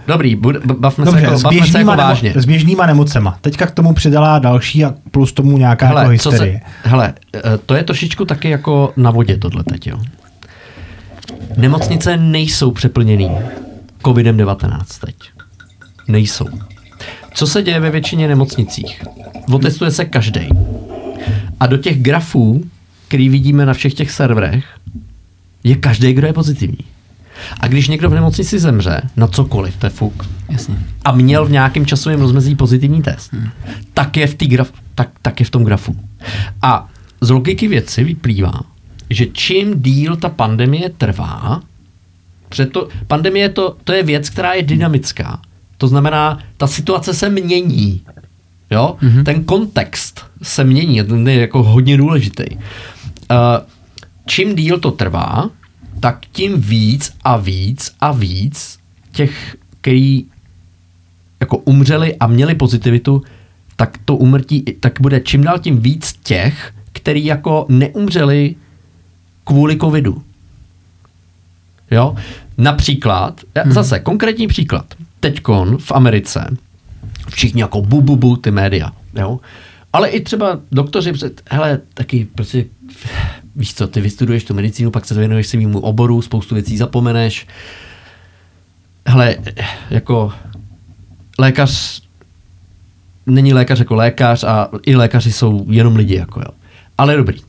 dobrý, 0.06 0.34
bavme 0.78 1.04
Dobře, 1.04 1.20
se 1.20 1.24
jako, 1.24 1.38
s, 1.38 1.42
bavme 1.42 1.66
se 1.66 1.78
jako 1.78 1.90
nemo- 1.90 1.96
vážně. 1.96 2.32
s 2.36 2.44
běžnýma 2.44 2.86
nemocema. 2.86 3.38
Teďka 3.40 3.66
k 3.66 3.70
tomu 3.70 3.92
přidala 3.94 4.38
další 4.38 4.84
a 4.84 4.94
plus 5.10 5.32
tomu 5.32 5.58
nějaká 5.58 5.86
jako 5.86 5.98
Hele, 5.98 6.18
co 6.18 6.30
hysterie. 6.30 6.60
se, 6.82 6.88
hele, 6.88 7.14
eh, 7.36 7.40
to 7.66 7.74
je 7.74 7.84
trošičku 7.84 8.24
taky 8.24 8.50
jako 8.50 8.92
na 8.96 9.10
vodě 9.10 9.36
tohle 9.36 9.64
teď, 9.64 9.86
jo. 9.86 9.98
Nemocnice 11.56 12.16
nejsou 12.16 12.70
přeplněný 12.70 13.30
covidem-19 14.04 14.78
teď. 15.06 15.14
Nejsou. 16.08 16.46
Co 17.34 17.46
se 17.46 17.62
děje 17.62 17.80
ve 17.80 17.90
většině 17.90 18.28
nemocnicích? 18.28 19.02
Otestuje 19.52 19.90
se 19.90 20.04
každý. 20.04 20.48
A 21.60 21.66
do 21.66 21.76
těch 21.76 22.02
grafů, 22.02 22.64
který 23.08 23.28
vidíme 23.28 23.66
na 23.66 23.74
všech 23.74 23.94
těch 23.94 24.10
serverech, 24.10 24.64
je 25.64 25.76
každý, 25.76 26.12
kdo 26.12 26.26
je 26.26 26.32
pozitivní. 26.32 26.84
A 27.60 27.68
když 27.68 27.88
někdo 27.88 28.10
v 28.10 28.14
nemocnici 28.14 28.58
zemře 28.58 29.00
na 29.16 29.26
cokoliv, 29.26 29.76
to 29.76 29.86
je 29.86 29.90
fuk, 29.90 30.28
Jasně. 30.48 30.76
a 31.04 31.12
měl 31.12 31.46
v 31.46 31.50
nějakém 31.50 31.86
časovém 31.86 32.20
rozmezí 32.20 32.56
pozitivní 32.56 33.02
test, 33.02 33.32
hmm. 33.32 33.50
tak, 33.94 34.16
je 34.16 34.26
v 34.26 34.34
tý 34.34 34.46
graf, 34.46 34.72
tak, 34.94 35.08
tak 35.22 35.40
je 35.40 35.46
v 35.46 35.50
tom 35.50 35.64
grafu. 35.64 35.96
A 36.62 36.88
z 37.20 37.30
logiky 37.30 37.68
věci 37.68 38.04
vyplývá, 38.04 38.60
že 39.10 39.26
čím 39.26 39.82
díl 39.82 40.16
ta 40.16 40.28
pandemie 40.28 40.90
trvá, 40.90 41.62
to, 42.72 42.88
pandemie 43.06 43.48
to, 43.48 43.76
to 43.84 43.92
je 43.92 44.02
věc, 44.02 44.30
která 44.30 44.52
je 44.54 44.62
dynamická. 44.62 45.40
To 45.80 45.88
znamená, 45.88 46.38
ta 46.56 46.66
situace 46.66 47.14
se 47.14 47.28
mění. 47.28 48.00
Jo? 48.70 48.96
Mm-hmm. 49.02 49.24
Ten 49.24 49.44
kontext 49.44 50.20
se 50.42 50.64
mění, 50.64 51.02
ten 51.02 51.28
je 51.28 51.40
jako 51.40 51.62
hodně 51.62 51.96
důležitý. 51.96 52.44
Uh, 52.50 52.60
čím 54.26 54.56
díl 54.56 54.78
to 54.78 54.90
trvá, 54.90 55.50
tak 56.00 56.18
tím 56.32 56.60
víc 56.60 57.12
a 57.24 57.36
víc 57.36 57.92
a 58.00 58.12
víc 58.12 58.78
těch, 59.12 59.56
který 59.80 60.24
jako 61.40 61.56
umřeli 61.56 62.16
a 62.16 62.26
měli 62.26 62.54
pozitivitu, 62.54 63.22
tak 63.76 63.98
to 64.04 64.16
umrtí, 64.16 64.64
tak 64.80 65.00
bude 65.00 65.20
čím 65.20 65.44
dál 65.44 65.58
tím 65.58 65.80
víc 65.80 66.12
těch, 66.22 66.72
který 66.92 67.24
jako 67.24 67.66
neumřeli 67.68 68.54
kvůli 69.44 69.76
covidu. 69.76 70.22
Jo? 71.90 72.16
Například, 72.58 73.40
hmm. 73.64 73.72
zase 73.72 74.00
konkrétní 74.00 74.46
příklad. 74.46 74.94
Teďkon 75.20 75.78
v 75.78 75.92
Americe 75.92 76.56
všichni 77.30 77.60
jako 77.60 77.82
bu, 77.82 78.00
bu, 78.00 78.16
bu, 78.16 78.36
ty 78.36 78.50
média. 78.50 78.92
Jo? 79.14 79.40
Ale 79.92 80.08
i 80.08 80.20
třeba 80.20 80.60
doktoři, 80.72 81.12
hele, 81.50 81.80
taky 81.94 82.28
prostě, 82.34 82.64
víš 83.56 83.74
co, 83.74 83.88
ty 83.88 84.00
vystuduješ 84.00 84.44
tu 84.44 84.54
medicínu, 84.54 84.90
pak 84.90 85.04
se 85.04 85.14
věnuješ 85.14 85.46
svýmu 85.46 85.80
oboru, 85.80 86.22
spoustu 86.22 86.54
věcí 86.54 86.76
zapomeneš. 86.76 87.46
Hele, 89.06 89.36
jako 89.90 90.32
lékař 91.38 92.02
není 93.26 93.54
lékař 93.54 93.78
jako 93.78 93.94
lékař 93.94 94.44
a 94.44 94.68
i 94.86 94.96
lékaři 94.96 95.32
jsou 95.32 95.66
jenom 95.68 95.96
lidi, 95.96 96.14
jako 96.14 96.40
jo. 96.40 96.48
Ale 96.98 97.16
dobrý. 97.16 97.40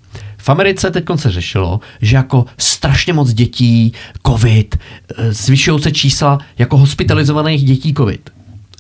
V 0.42 0.50
Americe 0.50 0.92
teď 0.92 1.06
se 1.16 1.32
řešilo, 1.32 1.80
že 2.02 2.16
jako 2.16 2.46
strašně 2.58 3.14
moc 3.14 3.34
dětí 3.34 3.94
covid, 4.28 4.76
eh, 5.18 5.34
zvyšují 5.34 5.82
se 5.82 5.92
čísla 5.92 6.40
jako 6.58 6.78
hospitalizovaných 6.78 7.64
dětí 7.64 7.94
covid. 7.94 8.30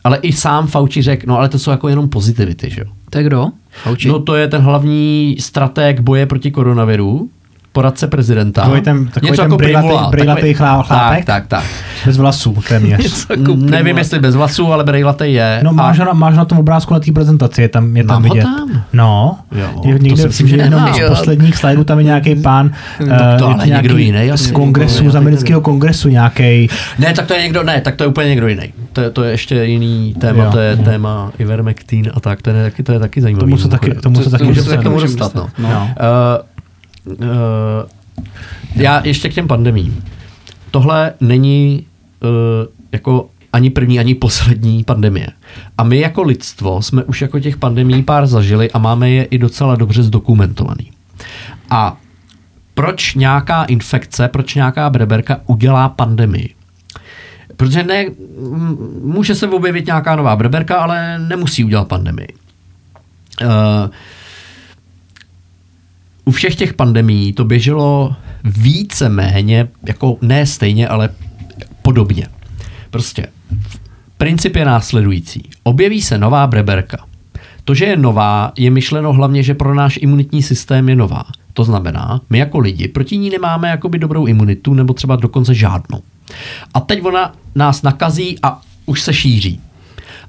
Ale 0.03 0.17
i 0.17 0.33
sám 0.33 0.67
Fauci 0.67 1.01
řekl, 1.01 1.25
no 1.27 1.37
ale 1.37 1.49
to 1.49 1.59
jsou 1.59 1.71
jako 1.71 1.87
jenom 1.87 2.09
pozitivity, 2.09 2.69
že 2.69 2.81
jo. 2.81 2.87
To 3.09 3.17
je 3.17 3.23
kdo? 3.23 3.47
Fauci? 3.83 4.07
No 4.07 4.19
to 4.19 4.35
je 4.35 4.47
ten 4.47 4.61
hlavní 4.61 5.35
strateg 5.39 5.99
boje 5.99 6.25
proti 6.25 6.51
koronaviru, 6.51 7.29
poradce 7.71 8.07
prezidenta. 8.07 8.61
Takový 8.61 8.81
ten, 8.81 9.07
takový 9.07 9.31
Něco 9.31 9.41
ten 9.41 9.51
jako 9.51 9.57
brejlatý, 9.57 10.09
brejlatý 10.09 10.53
chlápek? 10.53 10.89
Tak, 10.89 11.25
tak, 11.25 11.47
tak. 11.47 11.63
Bez 12.05 12.17
vlasů 12.17 12.57
téměř. 12.67 13.27
Nevím, 13.55 13.97
jestli 13.97 14.19
bez 14.19 14.35
vlasů, 14.35 14.73
ale 14.73 14.83
brejlatý 14.83 15.33
je. 15.33 15.61
No 15.63 15.73
máš, 15.73 15.99
a... 15.99 16.05
na, 16.05 16.13
máš 16.13 16.35
na 16.35 16.45
tom 16.45 16.57
obrázku 16.57 16.93
na 16.93 16.99
té 16.99 17.11
prezentaci, 17.11 17.61
je 17.61 17.69
tam, 17.69 17.97
je 17.97 18.03
tam 18.03 18.21
Mám 18.21 18.23
vidět. 18.23 18.43
tam? 18.43 18.83
No, 18.93 19.37
jo, 19.51 19.97
někde, 19.97 20.27
myslím, 20.27 20.47
že 20.47 20.55
jenom 20.55 20.93
z 20.93 21.07
posledních 21.07 21.57
slajdů 21.57 21.83
tam 21.83 21.97
je 21.97 22.03
nějaký 22.03 22.35
pán 22.35 22.71
no, 22.99 23.05
to, 23.39 23.45
uh, 23.45 23.53
ale 23.53 23.67
nějaký 23.67 23.87
někdo 23.87 23.97
jiný, 23.97 24.31
z 24.35 24.51
kongresu, 24.51 25.09
z 25.09 25.15
amerického 25.15 25.61
kongresu 25.61 26.09
nějaký. 26.09 26.69
Ne, 26.99 27.13
tak 27.13 27.25
to 27.25 27.33
je 27.33 27.41
někdo, 27.41 27.63
ne, 27.63 27.81
tak 27.81 27.95
to 27.95 28.03
je 28.03 28.07
úplně 28.07 28.29
někdo 28.29 28.47
jiný. 28.47 28.73
To 28.93 29.01
je, 29.01 29.09
to 29.09 29.23
je 29.23 29.31
ještě 29.31 29.63
jiný 29.63 30.15
téma, 30.19 30.43
jo. 30.43 30.51
to 30.51 30.59
je 30.59 30.77
téma 30.77 31.31
Ivermectin 31.39 32.11
a 32.13 32.19
tak, 32.19 32.41
to 32.41 32.49
je 32.49 32.63
taky, 32.63 32.83
to 32.83 32.91
je 32.91 32.99
taky 32.99 33.21
zajímavé. 33.21 33.45
Tomu 33.45 33.57
se 33.57 33.67
taky, 33.67 33.93
tomu 33.93 34.23
se 34.23 34.29
taky, 34.29 34.43
můžeme 34.89 34.99
dostat. 34.99 35.35
No. 35.35 35.49
No. 35.59 35.69
Uh, 35.69 36.50
uh, 37.05 37.15
já 38.75 39.01
ještě 39.05 39.29
k 39.29 39.33
těm 39.33 39.47
pandemím. 39.47 40.03
Tohle 40.71 41.13
není 41.19 41.85
uh, 42.23 42.29
jako 42.91 43.29
ani 43.53 43.69
první, 43.69 43.99
ani 43.99 44.15
poslední 44.15 44.83
pandemie. 44.83 45.27
A 45.77 45.83
my 45.83 45.99
jako 45.99 46.21
lidstvo 46.21 46.81
jsme 46.81 47.03
už 47.03 47.21
jako 47.21 47.39
těch 47.39 47.57
pandemí 47.57 48.03
pár 48.03 48.27
zažili 48.27 48.71
a 48.71 48.79
máme 48.79 49.09
je 49.09 49.23
i 49.23 49.37
docela 49.37 49.75
dobře 49.75 50.03
zdokumentovaný. 50.03 50.91
A 51.69 51.97
proč 52.73 53.15
nějaká 53.15 53.63
infekce, 53.63 54.27
proč 54.27 54.55
nějaká 54.55 54.89
breberka 54.89 55.39
udělá 55.45 55.89
pandemii? 55.89 56.55
Protože 57.57 57.83
ne, 57.83 58.05
může 59.03 59.35
se 59.35 59.47
objevit 59.47 59.85
nějaká 59.85 60.15
nová 60.15 60.35
breberka, 60.35 60.77
ale 60.77 61.19
nemusí 61.19 61.63
udělat 61.63 61.87
pandemii. 61.87 62.27
Uh, 63.43 63.49
u 66.25 66.31
všech 66.31 66.55
těch 66.55 66.73
pandemí 66.73 67.33
to 67.33 67.45
běželo 67.45 68.15
více 68.43 69.09
méně, 69.09 69.67
jako 69.87 70.17
ne 70.21 70.45
stejně, 70.45 70.87
ale 70.87 71.09
podobně. 71.81 72.27
Prostě 72.89 73.27
princip 74.17 74.55
je 74.55 74.65
následující. 74.65 75.49
Objeví 75.63 76.01
se 76.01 76.17
nová 76.17 76.47
breberka. 76.47 77.05
To, 77.63 77.73
že 77.75 77.85
je 77.85 77.97
nová, 77.97 78.51
je 78.57 78.71
myšleno 78.71 79.13
hlavně, 79.13 79.43
že 79.43 79.53
pro 79.53 79.73
náš 79.73 79.99
imunitní 80.01 80.43
systém 80.43 80.89
je 80.89 80.95
nová. 80.95 81.23
To 81.53 81.63
znamená, 81.63 82.21
my 82.29 82.37
jako 82.37 82.59
lidi 82.59 82.87
proti 82.87 83.17
ní 83.17 83.29
nemáme 83.29 83.69
jakoby 83.69 83.99
dobrou 83.99 84.25
imunitu 84.25 84.73
nebo 84.73 84.93
třeba 84.93 85.15
dokonce 85.15 85.53
žádnou. 85.53 86.01
A 86.73 86.79
teď 86.79 87.05
ona 87.05 87.33
nás 87.55 87.81
nakazí 87.81 88.37
a 88.43 88.61
už 88.85 89.01
se 89.01 89.13
šíří. 89.13 89.61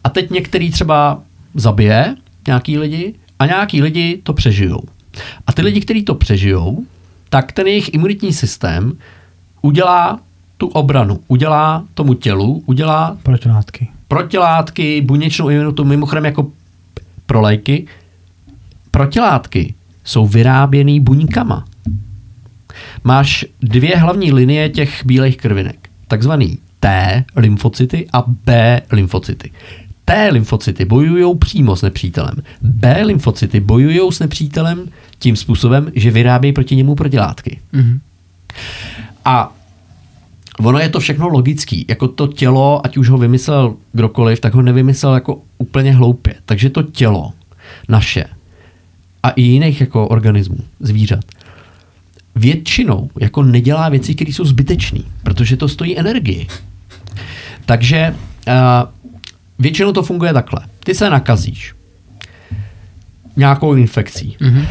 A 0.05 0.09
teď 0.09 0.31
některý 0.31 0.71
třeba 0.71 1.23
zabije 1.55 2.17
nějaký 2.47 2.79
lidi 2.79 3.15
a 3.39 3.47
nějaký 3.47 3.83
lidi 3.83 4.21
to 4.23 4.33
přežijou. 4.33 4.83
A 5.47 5.53
ty 5.53 5.63
lidi, 5.63 5.81
kteří 5.81 6.03
to 6.03 6.15
přežijou, 6.15 6.85
tak 7.29 7.53
ten 7.53 7.67
jejich 7.67 7.95
imunitní 7.95 8.33
systém 8.33 8.93
udělá 9.63 10.21
tu 10.57 10.67
obranu, 10.67 11.21
udělá 11.29 11.85
tomu 11.95 12.15
tělu, 12.15 12.63
udělá 12.67 13.17
protilátky, 13.23 13.89
protilátky 14.09 15.01
buněčnou 15.01 15.49
imunitu, 15.49 15.85
mimochodem 15.85 16.25
jako 16.25 16.51
pro 17.27 17.41
lajky, 17.41 17.87
protilátky 18.91 19.75
jsou 20.05 20.27
vyráběný 20.27 21.01
buňkama. 21.01 21.65
Máš 23.05 23.45
dvě 23.63 23.97
hlavní 23.97 24.33
linie 24.33 24.69
těch 24.69 25.07
bílých 25.07 25.37
krvinek, 25.37 25.89
takzvaný 26.09 26.59
T 26.81 27.25
lymfocyty 27.37 28.07
a 28.13 28.25
B 28.27 28.83
lymfocyty. 28.93 29.51
T 30.05 30.29
lymfocyty 30.31 30.85
bojují 30.85 31.39
přímo 31.39 31.77
s 31.77 31.83
nepřítelem. 31.83 32.35
B 32.63 33.03
lymfocyty 33.03 33.61
bojují 33.61 34.13
s 34.13 34.19
nepřítelem 34.19 34.89
tím 35.19 35.37
způsobem, 35.37 35.93
že 35.95 36.11
vyrábějí 36.11 36.53
proti 36.53 36.77
němu 36.77 36.95
protilátky. 36.95 37.59
Mm-hmm. 37.75 37.99
A 39.25 39.53
ono 40.59 40.79
je 40.79 40.89
to 40.89 41.01
všechno 41.01 41.29
logický. 41.29 41.87
Jako 41.89 42.09
to 42.09 42.27
tělo, 42.27 42.87
ať 42.87 42.97
už 42.97 43.09
ho 43.09 43.19
vymyslel 43.19 43.75
kdokoliv, 43.93 44.41
tak 44.41 44.55
ho 44.55 44.63
nevymyslel 44.63 45.15
jako 45.15 45.41
úplně 45.59 45.93
hloupě. 45.93 46.35
Takže 46.47 46.71
to 46.71 46.83
tělo 46.83 47.33
naše 47.89 48.25
a 49.23 49.31
i 49.31 49.43
jiných 49.43 49.81
jako 49.81 50.09
organismů, 50.09 50.59
zvířat, 50.81 51.25
většinou 52.35 53.11
jako 53.21 53.43
nedělá 53.43 53.89
věci, 53.89 54.15
které 54.15 54.33
jsou 54.33 54.45
zbytečné, 54.45 55.01
protože 55.23 55.57
to 55.57 55.69
stojí 55.69 55.99
energii. 55.99 56.47
Takže 57.67 58.15
uh, 58.49 58.55
většinou 59.59 59.93
to 59.93 60.03
funguje 60.03 60.33
takhle. 60.33 60.61
Ty 60.85 60.95
se 60.95 61.11
nakazíš 61.11 61.75
nějakou 63.37 63.75
infekcí. 63.75 64.37
Mm-hmm. 64.41 64.67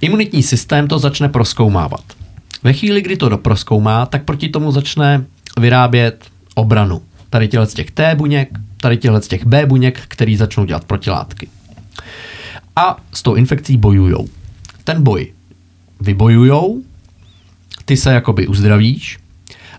Imunitní 0.00 0.42
systém 0.42 0.88
to 0.88 0.98
začne 0.98 1.28
proskoumávat. 1.28 2.04
Ve 2.62 2.72
chvíli, 2.72 3.02
kdy 3.02 3.16
to 3.16 3.28
doproskoumá, 3.28 4.06
tak 4.06 4.24
proti 4.24 4.48
tomu 4.48 4.72
začne 4.72 5.24
vyrábět 5.60 6.24
obranu. 6.54 7.02
Tady 7.30 7.48
těhle 7.48 7.66
z 7.66 7.74
těch 7.74 7.90
T 7.90 8.14
buněk, 8.14 8.48
tady 8.76 8.96
těhle 8.96 9.22
z 9.22 9.28
těch 9.28 9.46
B 9.46 9.66
buněk, 9.66 10.00
který 10.08 10.36
začnou 10.36 10.64
dělat 10.64 10.84
protilátky. 10.84 11.48
A 12.76 12.96
s 13.12 13.22
tou 13.22 13.34
infekcí 13.34 13.76
bojujou. 13.76 14.28
Ten 14.84 15.02
boj 15.02 15.32
vybojujou, 16.00 16.82
ty 17.84 17.96
se 17.96 18.12
jakoby 18.12 18.46
uzdravíš 18.46 19.18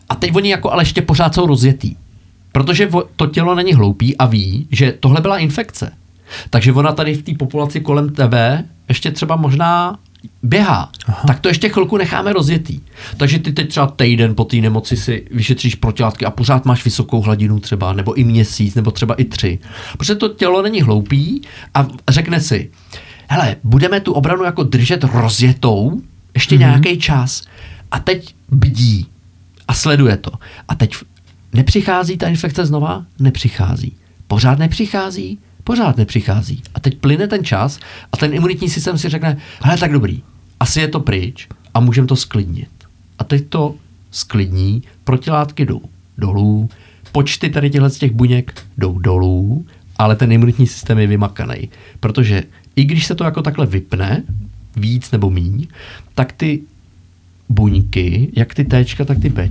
a 0.10 0.16
teď 0.16 0.36
oni 0.36 0.50
jako 0.50 0.72
ale 0.72 0.82
ještě 0.82 1.02
pořád 1.02 1.36
jsou 1.36 1.46
rozjetý. 1.46 1.96
Protože 2.56 2.90
to 3.16 3.28
tělo 3.28 3.56
není 3.56 3.74
hloupý 3.74 4.18
a 4.18 4.26
ví, 4.26 4.68
že 4.72 4.92
tohle 5.00 5.22
byla 5.22 5.38
infekce. 5.38 5.92
Takže 6.50 6.74
ona 6.74 6.92
tady 6.92 7.14
v 7.14 7.24
té 7.24 7.34
populaci 7.34 7.82
kolem 7.82 8.10
tebe 8.10 8.64
ještě 8.88 9.12
třeba 9.12 9.36
možná 9.36 10.00
běhá, 10.44 10.90
Aha. 11.08 11.24
tak 11.28 11.40
to 11.40 11.48
ještě 11.48 11.70
chvilku 11.70 11.98
necháme 11.98 12.34
rozjetý. 12.34 12.80
Takže 13.18 13.40
ty 13.40 13.54
teď 13.54 13.70
třeba 13.70 13.88
týden 13.88 14.36
po 14.36 14.44
té 14.46 14.58
nemoci 14.58 14.98
si 14.98 15.28
vyšetříš 15.32 15.76
protilátky 15.76 16.26
a 16.26 16.32
pořád 16.32 16.66
máš 16.66 16.86
vysokou 16.86 17.22
hladinu 17.22 17.60
třeba, 17.60 17.94
nebo 17.94 18.14
i 18.14 18.24
měsíc, 18.24 18.76
nebo 18.76 18.92
třeba 18.92 19.16
i 19.16 19.24
tři. 19.24 19.60
Protože 19.98 20.16
to 20.16 20.30
tělo 20.30 20.62
není 20.62 20.82
hloupý 20.82 21.42
a 21.74 21.88
řekne 22.10 22.40
si, 22.40 22.72
hele, 23.28 23.56
budeme 23.64 24.00
tu 24.00 24.14
obranu 24.14 24.44
jako 24.44 24.64
držet 24.64 25.04
rozjetou 25.04 26.02
ještě 26.34 26.56
mm-hmm. 26.56 26.60
nějaký 26.60 26.98
čas 26.98 27.44
a 27.92 28.00
teď 28.00 28.36
bdí 28.50 29.06
a 29.68 29.74
sleduje 29.74 30.18
to. 30.18 30.32
A 30.68 30.76
teď 30.76 30.96
nepřichází 31.56 32.18
ta 32.18 32.28
infekce 32.28 32.66
znova? 32.66 33.06
Nepřichází. 33.20 33.94
Pořád 34.28 34.60
nepřichází? 34.60 35.40
pořád 35.66 35.98
nepřichází. 35.98 36.62
A 36.76 36.80
teď 36.80 36.98
plyne 36.98 37.28
ten 37.28 37.44
čas 37.44 37.80
a 38.12 38.18
ten 38.18 38.34
imunitní 38.34 38.70
systém 38.70 38.98
si 38.98 39.10
řekne, 39.10 39.38
hele, 39.62 39.78
tak 39.78 39.92
dobrý, 39.92 40.24
asi 40.60 40.80
je 40.80 40.88
to 40.88 41.00
pryč 41.00 41.48
a 41.74 41.80
můžeme 41.80 42.08
to 42.08 42.16
sklidnit. 42.16 42.70
A 43.20 43.24
teď 43.24 43.46
to 43.50 43.76
sklidní, 44.12 44.84
protilátky 45.04 45.66
jdou 45.66 45.82
dolů, 46.18 46.70
počty 47.12 47.50
tady 47.50 47.70
těchto 47.70 47.90
z 47.90 47.98
těch 47.98 48.12
buněk 48.12 48.66
jdou 48.78 49.00
dolů, 49.00 49.66
ale 49.98 50.16
ten 50.16 50.32
imunitní 50.32 50.68
systém 50.68 51.00
je 51.00 51.08
vymakaný. 51.08 51.70
Protože 52.00 52.44
i 52.76 52.84
když 52.84 53.06
se 53.06 53.16
to 53.16 53.24
jako 53.24 53.42
takhle 53.42 53.66
vypne, 53.66 54.24
víc 54.76 55.12
nebo 55.12 55.30
míň, 55.30 55.68
tak 56.16 56.32
ty 56.32 56.62
buňky, 57.50 58.32
jak 58.36 58.54
ty 58.54 58.66
T, 58.66 58.86
tak 59.06 59.20
ty 59.20 59.30
B, 59.30 59.50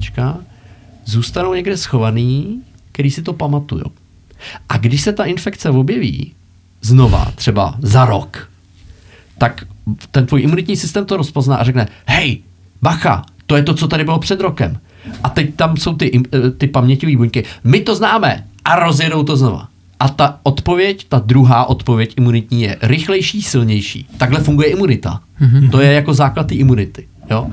zůstanou 1.04 1.54
někde 1.54 1.76
schovaný, 1.76 2.62
který 2.92 3.10
si 3.10 3.22
to 3.22 3.32
pamatujou. 3.32 3.90
A 4.68 4.76
když 4.76 5.00
se 5.00 5.12
ta 5.12 5.24
infekce 5.24 5.70
objeví 5.70 6.32
znova, 6.82 7.32
třeba 7.34 7.74
za 7.78 8.04
rok, 8.04 8.48
tak 9.38 9.64
ten 10.10 10.26
tvůj 10.26 10.42
imunitní 10.42 10.76
systém 10.76 11.04
to 11.06 11.16
rozpozná 11.16 11.56
a 11.56 11.64
řekne, 11.64 11.88
hej, 12.06 12.42
bacha, 12.82 13.24
to 13.46 13.56
je 13.56 13.62
to, 13.62 13.74
co 13.74 13.88
tady 13.88 14.04
bylo 14.04 14.18
před 14.18 14.40
rokem. 14.40 14.78
A 15.22 15.28
teď 15.28 15.54
tam 15.54 15.76
jsou 15.76 15.94
ty, 15.94 16.22
eh, 16.32 16.50
ty 16.50 16.66
paměťové 16.66 17.16
buňky. 17.16 17.44
My 17.64 17.80
to 17.80 17.94
známe 17.94 18.44
a 18.64 18.76
rozjedou 18.76 19.22
to 19.22 19.36
znova. 19.36 19.68
A 20.00 20.08
ta 20.08 20.38
odpověď, 20.42 21.06
ta 21.08 21.18
druhá 21.18 21.64
odpověď 21.64 22.14
imunitní 22.16 22.62
je 22.62 22.76
rychlejší, 22.82 23.42
silnější. 23.42 24.06
Takhle 24.16 24.40
funguje 24.40 24.68
imunita. 24.68 25.20
Mm-hmm. 25.40 25.70
To 25.70 25.80
je 25.80 25.92
jako 25.92 26.14
základ 26.14 26.46
té 26.46 26.54
imunity. 26.54 27.06
Jo? 27.30 27.42
Uh, 27.42 27.52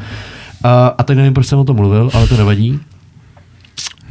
a 0.97 1.03
teď 1.03 1.17
nevím, 1.17 1.33
proč 1.33 1.47
jsem 1.47 1.59
o 1.59 1.63
tom 1.63 1.75
mluvil, 1.75 2.09
ale 2.13 2.27
to 2.27 2.37
nevadí. 2.37 2.79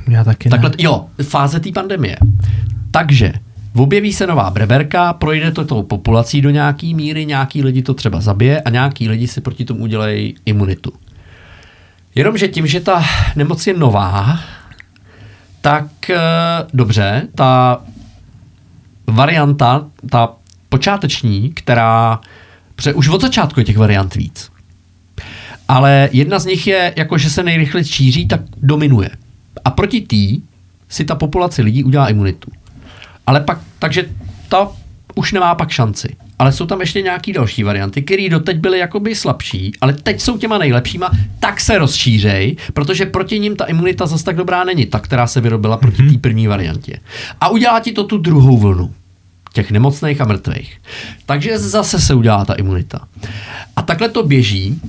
Já 0.08 0.24
taky 0.24 0.48
ne. 0.48 0.50
Takhle, 0.50 0.70
jo, 0.78 1.06
fáze 1.22 1.60
té 1.60 1.72
pandemie. 1.72 2.16
Takže 2.90 3.32
objeví 3.74 4.12
se 4.12 4.26
nová 4.26 4.50
breberka, 4.50 5.12
projde 5.12 5.50
to 5.50 5.64
tou 5.64 5.82
populací 5.82 6.40
do 6.40 6.50
nějaký 6.50 6.94
míry, 6.94 7.26
nějaký 7.26 7.62
lidi 7.62 7.82
to 7.82 7.94
třeba 7.94 8.20
zabije 8.20 8.60
a 8.60 8.70
nějaký 8.70 9.08
lidi 9.08 9.28
si 9.28 9.40
proti 9.40 9.64
tomu 9.64 9.80
udělají 9.80 10.34
imunitu. 10.46 10.92
Jenomže 12.14 12.48
tím, 12.48 12.66
že 12.66 12.80
ta 12.80 13.04
nemoc 13.36 13.66
je 13.66 13.74
nová, 13.74 14.40
tak 15.60 16.10
e, 16.10 16.18
dobře, 16.74 17.28
ta 17.34 17.80
varianta, 19.06 19.86
ta 20.10 20.28
počáteční, 20.68 21.50
která, 21.50 22.20
protože 22.74 22.94
už 22.94 23.08
od 23.08 23.20
začátku 23.20 23.60
je 23.60 23.64
těch 23.64 23.78
variant 23.78 24.14
víc, 24.14 24.50
ale 25.68 26.08
jedna 26.12 26.38
z 26.38 26.46
nich 26.46 26.66
je, 26.66 26.92
jako 26.96 27.18
že 27.18 27.30
se 27.30 27.42
nejrychleji 27.42 27.84
šíří, 27.84 28.28
tak 28.28 28.40
dominuje. 28.56 29.10
A 29.70 29.72
proti 29.72 30.00
tý 30.00 30.42
si 30.88 31.04
ta 31.04 31.14
populace 31.14 31.62
lidí 31.62 31.84
udělá 31.84 32.10
imunitu. 32.10 32.50
Ale 33.26 33.40
pak, 33.40 33.58
takže 33.78 34.10
ta 34.48 34.68
už 35.14 35.32
nemá 35.32 35.54
pak 35.54 35.70
šanci. 35.70 36.16
Ale 36.38 36.52
jsou 36.52 36.66
tam 36.66 36.80
ještě 36.80 37.02
nějaký 37.02 37.32
další 37.32 37.62
varianty, 37.62 38.02
které 38.02 38.28
doteď 38.28 38.56
byly 38.56 38.78
jakoby 38.78 39.14
slabší, 39.14 39.72
ale 39.80 39.92
teď 39.92 40.20
jsou 40.20 40.38
těma 40.38 40.58
nejlepšíma, 40.58 41.10
tak 41.40 41.60
se 41.60 41.78
rozšířej, 41.78 42.56
protože 42.72 43.06
proti 43.06 43.38
ním 43.38 43.56
ta 43.56 43.64
imunita 43.64 44.06
zase 44.06 44.24
tak 44.24 44.36
dobrá 44.36 44.64
není, 44.64 44.86
ta, 44.86 44.98
která 44.98 45.26
se 45.26 45.40
vyrobila 45.40 45.76
proti 45.76 46.02
té 46.02 46.18
první 46.18 46.46
variantě. 46.46 46.98
A 47.40 47.48
udělá 47.48 47.80
ti 47.80 47.92
to 47.92 48.04
tu 48.04 48.18
druhou 48.18 48.58
vlnu 48.58 48.94
těch 49.52 49.70
nemocných 49.70 50.20
a 50.20 50.24
mrtvých. 50.24 50.78
Takže 51.26 51.58
zase 51.58 52.00
se 52.00 52.14
udělá 52.14 52.44
ta 52.44 52.54
imunita. 52.54 53.06
A 53.76 53.82
takhle 53.82 54.08
to 54.08 54.22
běží 54.22 54.80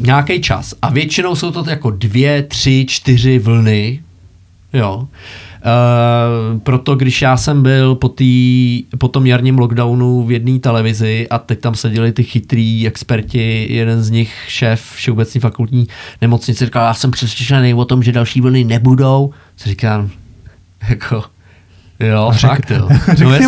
nějaký 0.00 0.40
čas. 0.40 0.74
A 0.82 0.90
většinou 0.90 1.36
jsou 1.36 1.50
to 1.50 1.64
jako 1.70 1.90
dvě, 1.90 2.42
tři, 2.42 2.86
čtyři 2.88 3.38
vlny. 3.38 4.00
Jo. 4.72 4.96
Uh, 4.98 6.58
proto 6.60 6.94
když 6.94 7.22
já 7.22 7.36
jsem 7.36 7.62
byl 7.62 7.94
po, 7.94 8.08
tý, 8.08 8.82
po 8.98 9.08
tom 9.08 9.26
jarním 9.26 9.58
lockdownu 9.58 10.22
v 10.26 10.32
jedné 10.32 10.58
televizi 10.58 11.28
a 11.30 11.38
teď 11.38 11.60
tam 11.60 11.74
seděli 11.74 12.12
ty 12.12 12.22
chytrý 12.22 12.86
experti, 12.86 13.66
jeden 13.70 14.02
z 14.02 14.10
nich 14.10 14.34
šéf 14.48 14.92
všeobecní 14.94 15.40
fakultní 15.40 15.88
nemocnice 16.20 16.64
říkal, 16.64 16.86
já 16.86 16.94
jsem 16.94 17.10
přesvědčený 17.10 17.74
o 17.74 17.84
tom, 17.84 18.02
že 18.02 18.12
další 18.12 18.40
vlny 18.40 18.64
nebudou. 18.64 19.30
Co 19.56 19.68
říkám, 19.68 20.10
jako, 20.88 21.24
jo, 22.00 22.30
Řek- 22.32 22.48
fakt 22.48 22.70
jo. 22.70 22.88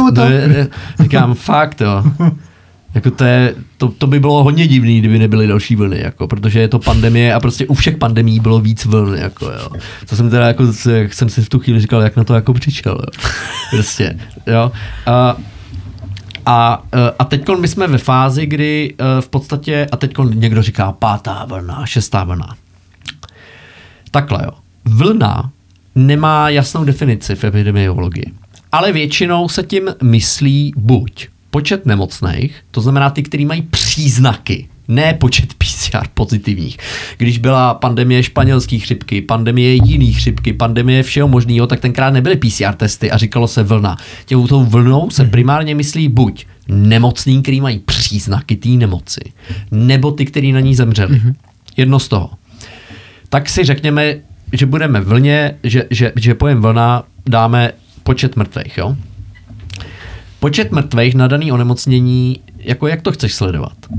mu 0.02 0.10
to. 0.10 0.24
no 0.24 0.30
je, 0.30 0.68
říkám, 1.01 1.34
fakt 1.34 1.80
jo. 1.80 2.05
Jako 2.94 3.10
to, 3.10 3.24
je, 3.24 3.54
to, 3.76 3.88
to, 3.88 4.06
by 4.06 4.20
bylo 4.20 4.44
hodně 4.44 4.66
divný, 4.66 4.98
kdyby 4.98 5.18
nebyly 5.18 5.46
další 5.46 5.76
vlny, 5.76 6.00
jako, 6.00 6.28
protože 6.28 6.60
je 6.60 6.68
to 6.68 6.78
pandemie 6.78 7.34
a 7.34 7.40
prostě 7.40 7.66
u 7.66 7.74
všech 7.74 7.96
pandemí 7.96 8.40
bylo 8.40 8.60
víc 8.60 8.84
vln, 8.84 9.14
jako, 9.14 9.46
jo. 9.46 9.68
To 10.08 10.16
jsem 10.16 10.30
teda, 10.30 10.46
jako, 10.46 10.64
jak 10.90 11.14
jsem 11.14 11.28
si 11.28 11.42
v 11.42 11.48
tu 11.48 11.58
chvíli 11.58 11.80
říkal, 11.80 12.02
jak 12.02 12.16
na 12.16 12.24
to 12.24 12.34
jako 12.34 12.54
přišel, 12.54 12.92
jo. 12.92 13.22
Prostě, 13.70 14.18
jo. 14.46 14.72
A, 15.06 15.36
a, 16.46 16.82
a 17.18 17.24
teď 17.24 17.48
my 17.60 17.68
jsme 17.68 17.86
ve 17.86 17.98
fázi, 17.98 18.46
kdy 18.46 18.94
eh, 18.98 19.20
v 19.20 19.28
podstatě, 19.28 19.86
a 19.92 19.96
teď 19.96 20.14
někdo 20.34 20.62
říká 20.62 20.92
pátá 20.92 21.44
vlna, 21.44 21.86
šestá 21.86 22.24
vlna. 22.24 22.56
Takhle 24.10 24.40
jo. 24.44 24.50
Vlna 24.84 25.50
nemá 25.94 26.48
jasnou 26.48 26.84
definici 26.84 27.34
v 27.34 27.44
epidemiologii. 27.44 28.32
Ale 28.72 28.92
většinou 28.92 29.48
se 29.48 29.62
tím 29.62 29.90
myslí 30.02 30.72
buď 30.76 31.28
počet 31.55 31.86
nemocných, 31.86 32.56
to 32.70 32.81
znamená 32.81 33.10
ty, 33.10 33.22
kteří 33.22 33.44
mají 33.44 33.62
příznaky, 33.62 34.68
ne 34.89 35.14
počet 35.14 35.55
PCR 35.55 36.06
pozitivních. 36.14 36.76
Když 37.18 37.39
byla 37.39 37.74
pandemie 37.74 38.22
španělské 38.22 38.78
chřipky, 38.78 39.22
pandemie 39.22 39.74
jiných 39.74 40.18
chřipky, 40.18 40.52
pandemie 40.52 41.02
všeho 41.02 41.28
možného, 41.28 41.66
tak 41.66 41.81
tenkrát 41.81 42.10
nebyly 42.10 42.36
PCR 42.36 42.74
testy 42.76 43.10
a 43.10 43.16
říkalo 43.16 43.48
se 43.48 43.62
vlna. 43.62 43.97
Těm 44.26 44.47
tou 44.47 44.64
vlnou 44.64 45.10
se 45.10 45.24
primárně 45.24 45.74
myslí 45.74 46.09
buď 46.09 46.47
nemocný, 46.68 47.43
který 47.43 47.60
mají 47.60 47.78
příznaky 47.78 48.56
té 48.56 48.68
nemoci, 48.68 49.20
nebo 49.70 50.10
ty, 50.10 50.24
kteří 50.26 50.52
na 50.52 50.60
ní 50.60 50.74
zemřeli. 50.74 51.22
Jedno 51.76 51.98
z 51.98 52.09
toho. 52.09 52.31
Tak 53.28 53.48
si 53.48 53.64
řekněme, 53.64 54.16
že 54.52 54.66
budeme 54.66 55.01
vlně, 55.01 55.56
že, 55.62 55.85
že, 55.90 56.12
že 56.16 56.35
pojem 56.35 56.62
vlna 56.62 57.05
dáme 57.26 57.72
počet 58.02 58.36
mrtvých, 58.36 58.78
jo? 58.78 58.97
Počet 60.44 60.72
mrtvých 60.72 61.14
na 61.14 61.28
daný 61.28 61.52
onemocnění, 61.52 62.40
jako 62.58 62.86
jak 62.86 63.02
to 63.02 63.12
chceš 63.12 63.34
sledovat? 63.34 63.72
uh, 63.90 63.94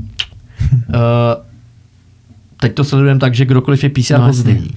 teď 2.59 2.73
to 2.73 2.83
sledujeme 2.83 3.19
tak, 3.19 3.35
že 3.35 3.45
kdokoliv 3.45 3.83
je 3.83 3.89
PCR 3.89 4.19
No, 4.19 4.27
pozitivní. 4.27 4.69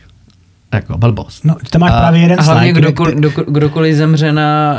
Jako 0.74 0.98
blbost. 0.98 1.44
No, 1.44 1.56
tam 1.70 1.80
máš 1.80 1.90
A- 1.92 1.98
právě 2.00 2.20
jeden 2.20 2.40
A 2.40 2.42
hlavně 2.42 2.72
slide, 2.72 2.80
kdokoliv, 2.80 3.14
kdo, 3.14 3.30
kdokoliv 3.48 3.96
zemře 3.96 4.32
na... 4.32 4.76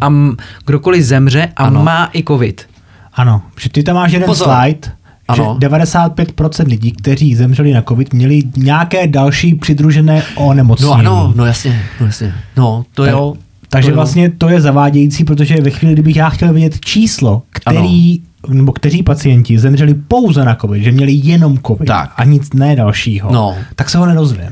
A 0.00 0.06
m- 0.06 0.36
kdokoliv 0.66 1.02
zemře 1.04 1.48
a 1.56 1.64
Ano. 1.64 1.82
má 1.82 2.10
i 2.12 2.24
covid. 2.24 2.66
Ano, 3.14 3.42
že 3.60 3.68
ty 3.70 3.82
tam 3.82 3.94
máš 3.94 4.12
jeden 4.12 4.26
Pozor. 4.26 4.48
slide, 4.48 4.92
Ano. 5.28 5.58
že 5.62 5.68
95% 5.68 6.66
lidí, 6.66 6.92
kteří 6.92 7.34
zemřeli 7.34 7.72
na 7.72 7.82
covid, 7.82 8.12
měli 8.12 8.42
nějaké 8.56 9.06
další 9.06 9.54
přidružené 9.54 10.22
No 10.36 10.46
onemocnění. 10.46 10.92
ano, 10.92 11.32
no 11.36 11.46
jasně, 11.46 11.82
no 12.00 12.06
jasně. 12.06 12.34
No, 12.56 12.84
to 12.94 13.02
Tak- 13.04 13.12
jo. 13.12 13.34
Takže 13.72 13.92
vlastně 13.92 14.30
to 14.30 14.48
je 14.48 14.60
zavádějící, 14.60 15.24
protože 15.24 15.56
ve 15.60 15.70
chvíli, 15.70 15.94
kdybych 15.94 16.16
já 16.16 16.28
chtěl 16.28 16.52
vědět 16.52 16.80
číslo, 16.80 17.42
který, 17.50 18.20
nebo 18.48 18.72
kteří 18.72 19.02
pacienti 19.02 19.58
zemřeli 19.58 19.94
pouze 19.94 20.44
na 20.44 20.54
covid, 20.54 20.82
že 20.84 20.92
měli 20.92 21.12
jenom 21.12 21.58
covid 21.66 21.86
Tak. 21.86 22.12
a 22.16 22.24
nic 22.24 22.52
ne 22.52 22.76
dalšího, 22.76 23.32
No. 23.32 23.54
tak 23.74 23.90
se 23.90 23.98
ho 23.98 24.06
nedozvím. 24.06 24.50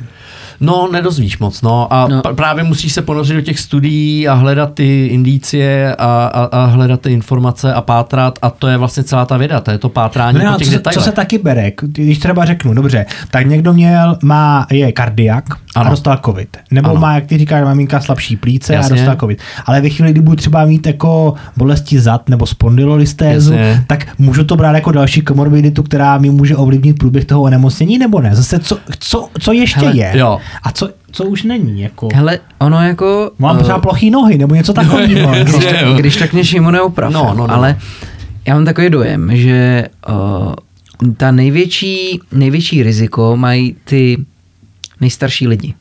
No, 0.61 0.89
nedozvíš 0.93 1.39
moc, 1.39 1.63
no. 1.63 1.93
A 1.93 2.09
No. 2.09 2.23
no. 2.25 2.35
právě 2.35 2.65
musíš 2.65 2.93
se 2.93 3.03
ponořit 3.03 3.35
do 3.35 3.41
těch 3.41 3.59
studií 3.61 4.29
a 4.29 4.35
hledat 4.35 4.75
ty 4.75 5.07
indicie 5.07 5.95
a, 5.99 6.05
a, 6.27 6.45
a 6.45 6.65
hledat 6.67 7.01
ty 7.01 7.13
informace 7.13 7.75
a 7.75 7.81
pátrat 7.81 8.39
a 8.43 8.51
to 8.51 8.69
je 8.69 8.77
vlastně 8.77 9.03
celá 9.05 9.25
ta 9.27 9.37
věda, 9.37 9.61
to 9.61 9.71
je 9.71 9.79
to 9.79 9.89
pátrání 9.89 10.39
No, 10.39 10.45
po 10.45 10.51
a 10.55 10.59
těch 10.59 10.67
co, 10.69 10.73
se, 10.73 10.81
co 10.93 11.01
se 11.01 11.13
taky 11.13 11.39
bere, 11.39 11.73
když 11.83 12.19
třeba 12.19 12.45
řeknu, 12.45 12.75
dobře, 12.75 13.07
tak 13.31 13.47
někdo 13.47 13.73
měl, 13.73 14.19
má, 14.23 14.67
je 14.71 14.93
kardiak 14.93 15.45
a 15.79 15.81
Ano. 15.81 15.91
dostal 15.91 16.19
covid. 16.25 16.57
Nebo 16.71 16.91
Ano. 16.91 17.01
má, 17.01 17.15
jak 17.15 17.27
ty 17.27 17.39
říkáš, 17.39 17.65
maminka 17.65 18.01
slabší 18.01 18.37
plíce 18.37 18.75
Jasně. 18.75 18.93
a 18.93 18.97
dostal 18.97 19.17
covid. 19.17 19.39
Ale 19.67 19.81
ve 19.81 19.89
chvíli, 19.89 20.13
kdy 20.13 20.21
budu 20.21 20.37
třeba 20.37 20.65
mít 20.65 20.87
jako 20.87 21.35
bolesti 21.57 22.01
zad 22.01 22.29
nebo 22.29 22.47
spondylolistézu, 22.47 23.53
Jasně. 23.53 23.85
tak 23.87 24.07
můžu 24.19 24.45
to 24.45 24.57
brát 24.57 24.75
jako 24.75 24.93
další 24.93 25.21
komorbiditu, 25.21 25.83
která 25.83 26.19
mi 26.19 26.31
může 26.31 26.57
ovlivnit 26.57 26.99
průběh 26.99 27.25
toho 27.25 27.43
onemocnění, 27.43 27.99
nebo 27.99 28.21
ne? 28.21 28.31
Zase, 28.35 28.59
co, 28.59 28.79
co, 28.99 29.29
co 29.41 29.53
ještě 29.53 29.81
Hele, 29.81 29.97
je? 29.97 30.13
jo. 30.15 30.39
A 30.63 30.73
co, 30.73 30.89
co 31.13 31.25
už 31.25 31.43
není? 31.43 31.81
Jako... 31.81 32.09
Hele, 32.15 32.39
ono 32.59 32.83
jako... 32.87 33.31
Mám 33.39 33.57
eh, 33.61 33.63
třeba 33.63 33.79
plochý 33.79 34.11
nohy, 34.11 34.39
nebo 34.39 34.55
něco 34.55 34.73
takového. 34.73 35.35
Jasně. 35.35 35.59
když, 35.59 35.65
tak, 35.81 35.95
když 35.99 36.17
tak 36.17 36.33
mě 36.33 36.45
Šimone 36.45 36.81
oprav, 36.81 37.13
No, 37.13 37.35
no, 37.37 37.47
no. 37.47 37.55
ale 37.55 37.77
já 38.47 38.55
mám 38.55 38.65
takový 38.65 38.91
dojem, 38.91 39.37
že 39.37 39.87
uh, 40.09 40.53
ta 41.17 41.31
největší, 41.31 42.21
největší 42.33 42.83
riziko 42.83 43.37
mají 43.37 43.77
ty 43.85 44.17
nejstarší 45.01 45.49
lidi. 45.49 45.75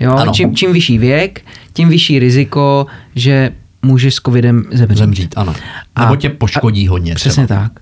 Jo, 0.00 0.12
Ano. 0.12 0.32
čím, 0.32 0.56
čím 0.56 0.72
vyšší 0.72 0.98
věk, 0.98 1.40
tím 1.72 1.88
vyšší 1.88 2.18
riziko, 2.18 2.86
že 3.14 3.52
můžeš 3.82 4.14
s 4.14 4.20
covidem 4.20 4.64
zemřít. 4.72 4.98
Zemřít, 4.98 5.34
ano. 5.38 5.54
A- 5.96 6.00
Nebo 6.04 6.16
tě 6.16 6.28
poškodí 6.28 6.88
hodně 6.88 7.14
Přesně 7.14 7.44
třeba. 7.46 7.60
tak. 7.60 7.72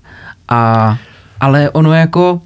A, 0.49 0.97
ale 1.39 1.69
ono 1.69 1.93
jako 1.93 2.41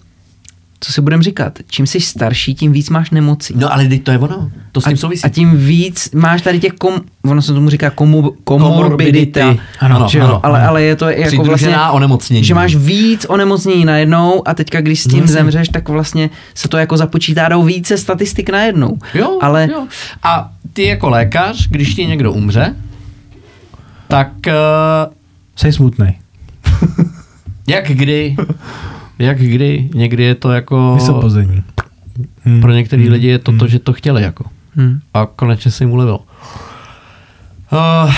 co 0.80 0.92
si 0.94 1.02
budeme 1.02 1.24
říkat, 1.24 1.60
čím 1.70 1.88
jsi 1.88 2.00
starší, 2.02 2.56
tím 2.56 2.72
víc 2.72 2.90
máš 2.90 3.10
nemocí. 3.12 3.54
No 3.58 3.74
ale 3.74 3.86
teď 3.88 4.04
to 4.04 4.12
je 4.12 4.20
ono, 4.20 4.52
to 4.72 4.82
s 4.82 4.84
tím 4.86 4.98
souvisí. 4.98 5.24
A 5.24 5.30
tím 5.30 5.58
víc 5.58 6.10
máš 6.16 6.42
tady 6.42 6.60
těch, 6.60 6.74
kom, 6.74 6.94
ono 7.26 7.42
se 7.42 7.54
tomu 7.54 7.70
říká 7.70 7.90
komu, 7.90 8.34
komorbidita, 8.44 9.40
Komorbidity. 9.42 9.62
Ano, 9.80 10.08
že 10.10 10.20
jo, 10.20 10.26
ano, 10.26 10.46
ale, 10.46 10.60
ano. 10.60 10.70
ale 10.70 10.84
je 10.84 10.96
to 10.96 11.06
jako 11.10 11.20
vlastně, 11.22 11.40
Přidružená 11.40 11.92
onemocnění. 11.92 12.44
že 12.44 12.54
máš 12.54 12.76
víc 12.76 13.26
onemocnění 13.30 13.86
najednou 13.86 14.48
a 14.48 14.54
teďka, 14.54 14.82
když 14.82 15.00
s 15.00 15.04
tím 15.04 15.12
No, 15.20 15.24
jasně. 15.24 15.34
zemřeš, 15.34 15.70
tak 15.70 15.90
vlastně 15.90 16.30
se 16.56 16.68
to 16.68 16.78
jako 16.78 16.98
započítá 16.98 17.50
do 17.50 17.62
více 17.62 17.98
statistik 17.98 18.50
najednou. 18.50 18.98
Jo, 19.14 19.38
ale 19.42 19.68
jo. 19.72 19.88
A 20.24 20.52
ty 20.74 20.84
jako 20.84 21.10
lékař, 21.10 21.68
když 21.70 21.96
ti 21.96 22.06
někdo 22.06 22.32
umře, 22.32 22.76
tak 24.08 24.30
uh, 24.48 25.14
Jsi 25.56 25.72
smutný. 25.74 26.18
jak 27.68 27.88
kdy, 27.88 28.36
jak 29.20 29.38
kdy, 29.38 29.90
někdy 29.94 30.24
je 30.24 30.36
to 30.36 30.52
jako, 30.52 30.96
Vysopození. 30.96 31.64
Hmm. 32.44 32.62
pro 32.62 32.72
některý 32.72 33.10
lidi 33.10 33.28
je 33.28 33.40
to 33.40 33.58
to, 33.58 33.68
že 33.68 33.80
to 33.80 33.94
chtěli 33.94 34.22
jako. 34.22 34.46
hm, 34.76 35.00
A 35.14 35.26
konečně 35.26 35.72
se 35.72 35.84
jim 35.84 35.92
ulevilo. 35.92 36.26
Uh, 37.72 38.14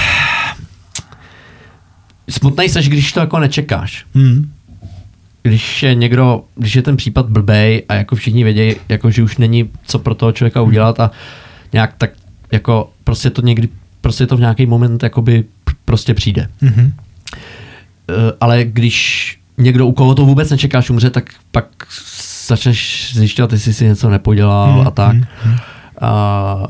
smutnej 2.30 2.70
seš, 2.70 2.90
když 2.90 3.14
to 3.14 3.20
jako 3.20 3.40
nečekáš. 3.40 4.06
Hmm. 4.16 4.52
Když 5.44 5.84
je 5.84 5.96
někdo, 5.96 6.44
když 6.56 6.76
je 6.76 6.82
ten 6.82 6.98
případ 6.98 7.30
blbej 7.30 7.84
a 7.90 7.94
jako 7.94 8.16
všichni 8.16 8.44
vědějí, 8.44 8.76
jako 8.90 9.12
že 9.12 9.24
už 9.24 9.38
není 9.38 9.70
co 9.86 10.00
pro 10.00 10.16
toho 10.16 10.32
člověka 10.32 10.62
udělat 10.62 11.00
a 11.00 11.12
nějak 11.74 11.94
tak 11.98 12.12
jako 12.52 12.90
prostě 13.04 13.30
to 13.30 13.42
někdy, 13.42 13.70
prostě 14.02 14.28
to 14.28 14.38
v 14.38 14.40
nějaký 14.40 14.66
moment 14.66 15.04
jakoby 15.04 15.44
prostě 15.86 16.14
přijde. 16.14 16.50
Mhm. 16.62 16.94
Eh, 18.10 18.14
ale 18.42 18.66
když 18.66 19.39
někdo, 19.60 19.88
u 19.88 19.92
koho 19.92 20.16
to 20.16 20.26
vůbec 20.26 20.50
nečekáš, 20.50 20.90
umře, 20.90 21.10
tak 21.10 21.30
pak 21.52 21.66
začneš 22.48 23.12
zjišťovat, 23.16 23.52
jestli 23.52 23.74
si 23.74 23.86
něco 23.86 24.10
nepodělal 24.10 24.74
Hmm, 24.74 24.88
a 24.88 24.92
tak. 24.92 25.16
hmm, 25.16 25.26
hmm. 25.44 25.58
A, 26.02 26.68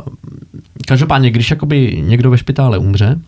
každopádně, 0.88 1.32
když 1.32 1.52
jakoby 1.52 1.98
někdo 2.02 2.30
ve 2.30 2.38
špitále 2.38 2.78
umře, 2.78 3.20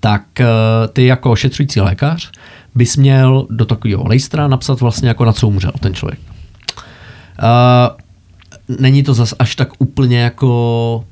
tak 0.00 0.40
eh, 0.40 0.46
ty 0.92 1.06
jako 1.06 1.30
ošetřující 1.30 1.80
lékař 1.80 2.30
bys 2.74 2.96
měl 2.96 3.46
do 3.50 3.64
takového 3.64 4.08
lejstra 4.08 4.48
napsat 4.48 4.80
vlastně 4.80 5.08
jako 5.08 5.24
na 5.24 5.32
co 5.32 5.48
umřel 5.48 5.72
ten 5.80 5.94
člověk. 5.94 6.20
Uh, 7.42 8.76
není 8.78 9.02
to 9.02 9.14
zas 9.14 9.34
až 9.38 9.56
tak 9.56 9.68
úplně 9.78 10.20
jako 10.20 11.04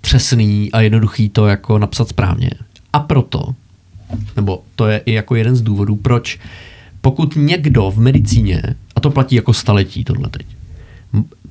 přesný 0.00 0.72
a 0.72 0.80
jednoduchý 0.80 1.28
to 1.28 1.46
jako 1.46 1.78
napsat 1.78 2.08
správně. 2.08 2.50
A 2.92 3.00
proto, 3.00 3.42
nebo 4.36 4.62
to 4.76 4.86
je 4.86 4.98
i 4.98 5.12
jako 5.12 5.34
jeden 5.34 5.56
z 5.56 5.62
důvodů, 5.62 5.96
proč 5.96 6.38
pokud 7.00 7.36
někdo 7.36 7.90
v 7.90 7.98
medicíně, 7.98 8.62
a 8.96 9.00
to 9.00 9.10
platí 9.10 9.36
jako 9.36 9.52
staletí 9.52 10.04
tohle 10.04 10.28
teď, 10.28 10.46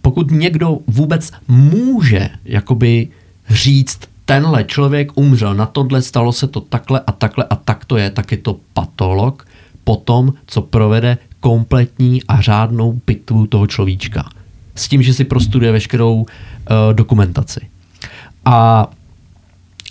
pokud 0.01 0.31
někdo 0.31 0.77
vůbec 0.87 1.31
může 1.47 2.29
jakoby 2.45 3.07
říct, 3.49 3.99
tenhle 4.25 4.63
člověk 4.63 5.11
umřel 5.15 5.55
na 5.55 5.65
tohle, 5.65 6.01
stalo 6.01 6.33
se 6.33 6.47
to 6.47 6.61
takhle 6.61 7.01
a 7.07 7.11
takhle 7.11 7.45
a 7.49 7.55
tak 7.55 7.85
to 7.85 7.97
je, 7.97 8.09
tak 8.09 8.31
je 8.31 8.37
to 8.37 8.57
patolog 8.73 9.47
po 9.83 9.95
tom, 9.95 10.33
co 10.45 10.61
provede 10.61 11.17
kompletní 11.39 12.23
a 12.23 12.41
řádnou 12.41 12.99
pitvu 13.05 13.47
toho 13.47 13.67
človíčka. 13.67 14.29
S 14.75 14.87
tím, 14.87 15.01
že 15.01 15.13
si 15.13 15.23
prostuduje 15.23 15.71
veškerou 15.71 16.15
uh, 16.15 16.25
dokumentaci. 16.93 17.59
A 18.45 18.87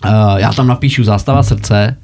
uh, 0.05 0.10
já 0.36 0.52
tam 0.52 0.66
napíšu 0.66 1.05
zástava 1.05 1.42
srdce, 1.42 1.97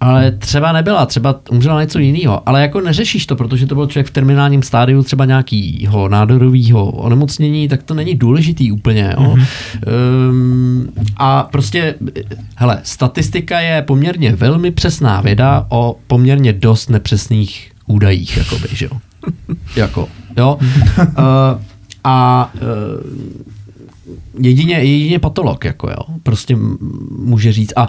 ale 0.00 0.30
třeba 0.30 0.72
nebyla, 0.72 1.06
třeba 1.06 1.40
umřela 1.50 1.80
něco 1.80 1.98
jiného, 1.98 2.48
ale 2.48 2.62
jako 2.62 2.80
neřešíš 2.80 3.26
to, 3.26 3.36
protože 3.36 3.66
to 3.66 3.74
byl 3.74 3.86
člověk 3.86 4.06
v 4.06 4.10
terminálním 4.10 4.62
stádiu 4.62 5.02
třeba 5.02 5.24
nějakého 5.24 6.08
nádorového 6.08 6.86
onemocnění, 6.86 7.68
tak 7.68 7.82
to 7.82 7.94
není 7.94 8.14
důležitý 8.14 8.72
úplně. 8.72 9.14
Jo? 9.20 9.34
Mm-hmm. 9.34 9.46
Um, 10.30 10.88
a 11.16 11.42
prostě, 11.42 11.94
hele, 12.56 12.80
statistika 12.82 13.60
je 13.60 13.82
poměrně 13.82 14.36
velmi 14.36 14.70
přesná 14.70 15.20
věda 15.20 15.66
o 15.68 15.96
poměrně 16.06 16.52
dost 16.52 16.90
nepřesných 16.90 17.72
údajích, 17.86 18.36
jakoby, 18.36 18.68
že 18.72 18.84
jo. 18.84 18.92
jako, 19.76 20.08
jo. 20.36 20.58
Uh, 20.98 21.04
a 22.04 22.50
uh, 22.54 23.57
jedině, 24.40 24.74
jedině 24.74 25.18
patolog, 25.18 25.64
jako 25.64 25.90
jo, 25.90 26.18
prostě 26.22 26.56
může 27.10 27.52
říct. 27.52 27.72
A 27.76 27.88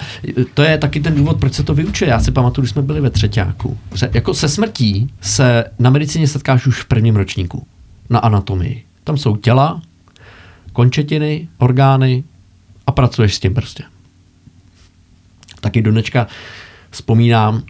to 0.53 0.63
je 0.63 0.77
taky 0.77 0.99
ten 0.99 1.15
důvod, 1.15 1.39
proč 1.39 1.53
se 1.53 1.63
to 1.63 1.73
vyučuje. 1.73 2.09
Já 2.09 2.19
si 2.19 2.31
pamatuju, 2.31 2.63
když 2.63 2.71
jsme 2.71 2.81
byli 2.81 3.01
ve 3.01 3.09
třetíku. 3.09 3.77
Jako 4.13 4.34
se 4.34 4.49
smrtí 4.49 5.09
se 5.21 5.65
na 5.80 5.89
medicíně 5.89 6.27
setkáš 6.27 6.67
už 6.67 6.81
v 6.81 6.85
prvním 6.85 7.15
ročníku. 7.15 7.67
Na 8.09 8.19
anatomii. 8.19 8.84
Tam 9.03 9.17
jsou 9.17 9.35
těla, 9.35 9.81
končetiny, 10.73 11.47
orgány 11.57 12.23
a 12.88 12.91
pracuješ 12.91 13.35
s 13.35 13.39
tím 13.39 13.53
prostě. 13.53 13.84
Taky 15.61 15.81
do 15.81 15.91
dnečka 15.91 16.27
vzpomínám 16.89 17.55
uh, 17.55 17.61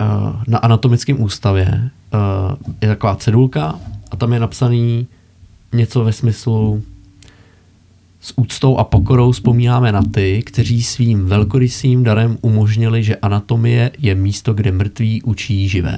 uh, 0.00 0.42
na 0.46 0.58
anatomickém 0.58 1.22
ústavě 1.22 1.90
uh, 2.14 2.56
je 2.80 2.88
taková 2.88 3.16
cedulka 3.16 3.80
a 4.10 4.16
tam 4.16 4.32
je 4.32 4.40
napsaný 4.40 5.06
něco 5.72 6.04
ve 6.04 6.12
smyslu 6.12 6.82
s 8.20 8.32
úctou 8.36 8.76
a 8.76 8.84
pokorou 8.84 9.32
vzpomínáme 9.32 9.92
na 9.92 10.02
ty, 10.02 10.42
kteří 10.42 10.82
svým 10.82 11.26
velkorysým 11.26 12.04
darem 12.04 12.38
umožnili, 12.40 13.04
že 13.04 13.16
anatomie 13.16 13.90
je 13.98 14.14
místo, 14.14 14.54
kde 14.54 14.72
mrtví 14.72 15.22
učí 15.22 15.68
živé. 15.68 15.96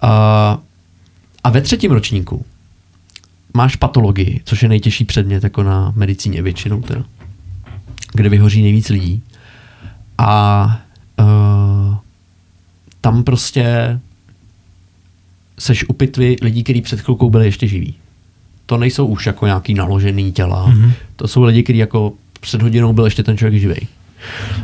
A, 0.00 0.58
a 1.44 1.50
ve 1.50 1.60
třetím 1.60 1.92
ročníku 1.92 2.44
máš 3.54 3.76
patologii, 3.76 4.40
což 4.44 4.62
je 4.62 4.68
nejtěžší 4.68 5.04
předmět 5.04 5.44
jako 5.44 5.62
na 5.62 5.92
medicíně 5.96 6.42
většinou 6.42 6.82
teda, 6.82 7.04
kde 8.12 8.28
vyhoří 8.28 8.62
nejvíc 8.62 8.88
lidí. 8.88 9.22
A 10.18 10.64
uh, 11.20 11.96
tam 13.00 13.24
prostě 13.24 14.00
seš 15.58 15.84
u 15.88 15.92
pitvy 15.92 16.36
lidí, 16.42 16.62
kteří 16.62 16.80
před 16.80 17.00
chvilkou 17.00 17.30
byli 17.30 17.44
ještě 17.44 17.68
živí. 17.68 17.94
To 18.66 18.76
nejsou 18.78 19.06
už 19.06 19.26
jako 19.26 19.46
nějaký 19.46 19.74
naložený 19.74 20.32
těla. 20.32 20.66
Mhm. 20.66 20.82
Mm-hmm. 20.82 20.92
To 21.16 21.28
jsou 21.28 21.42
lidi, 21.42 21.62
kteří 21.62 21.78
jako 21.78 22.12
před 22.40 22.62
hodinou 22.62 22.92
byl 22.92 23.04
ještě 23.04 23.22
ten 23.22 23.36
člověk 23.38 23.60
živý. 23.60 23.88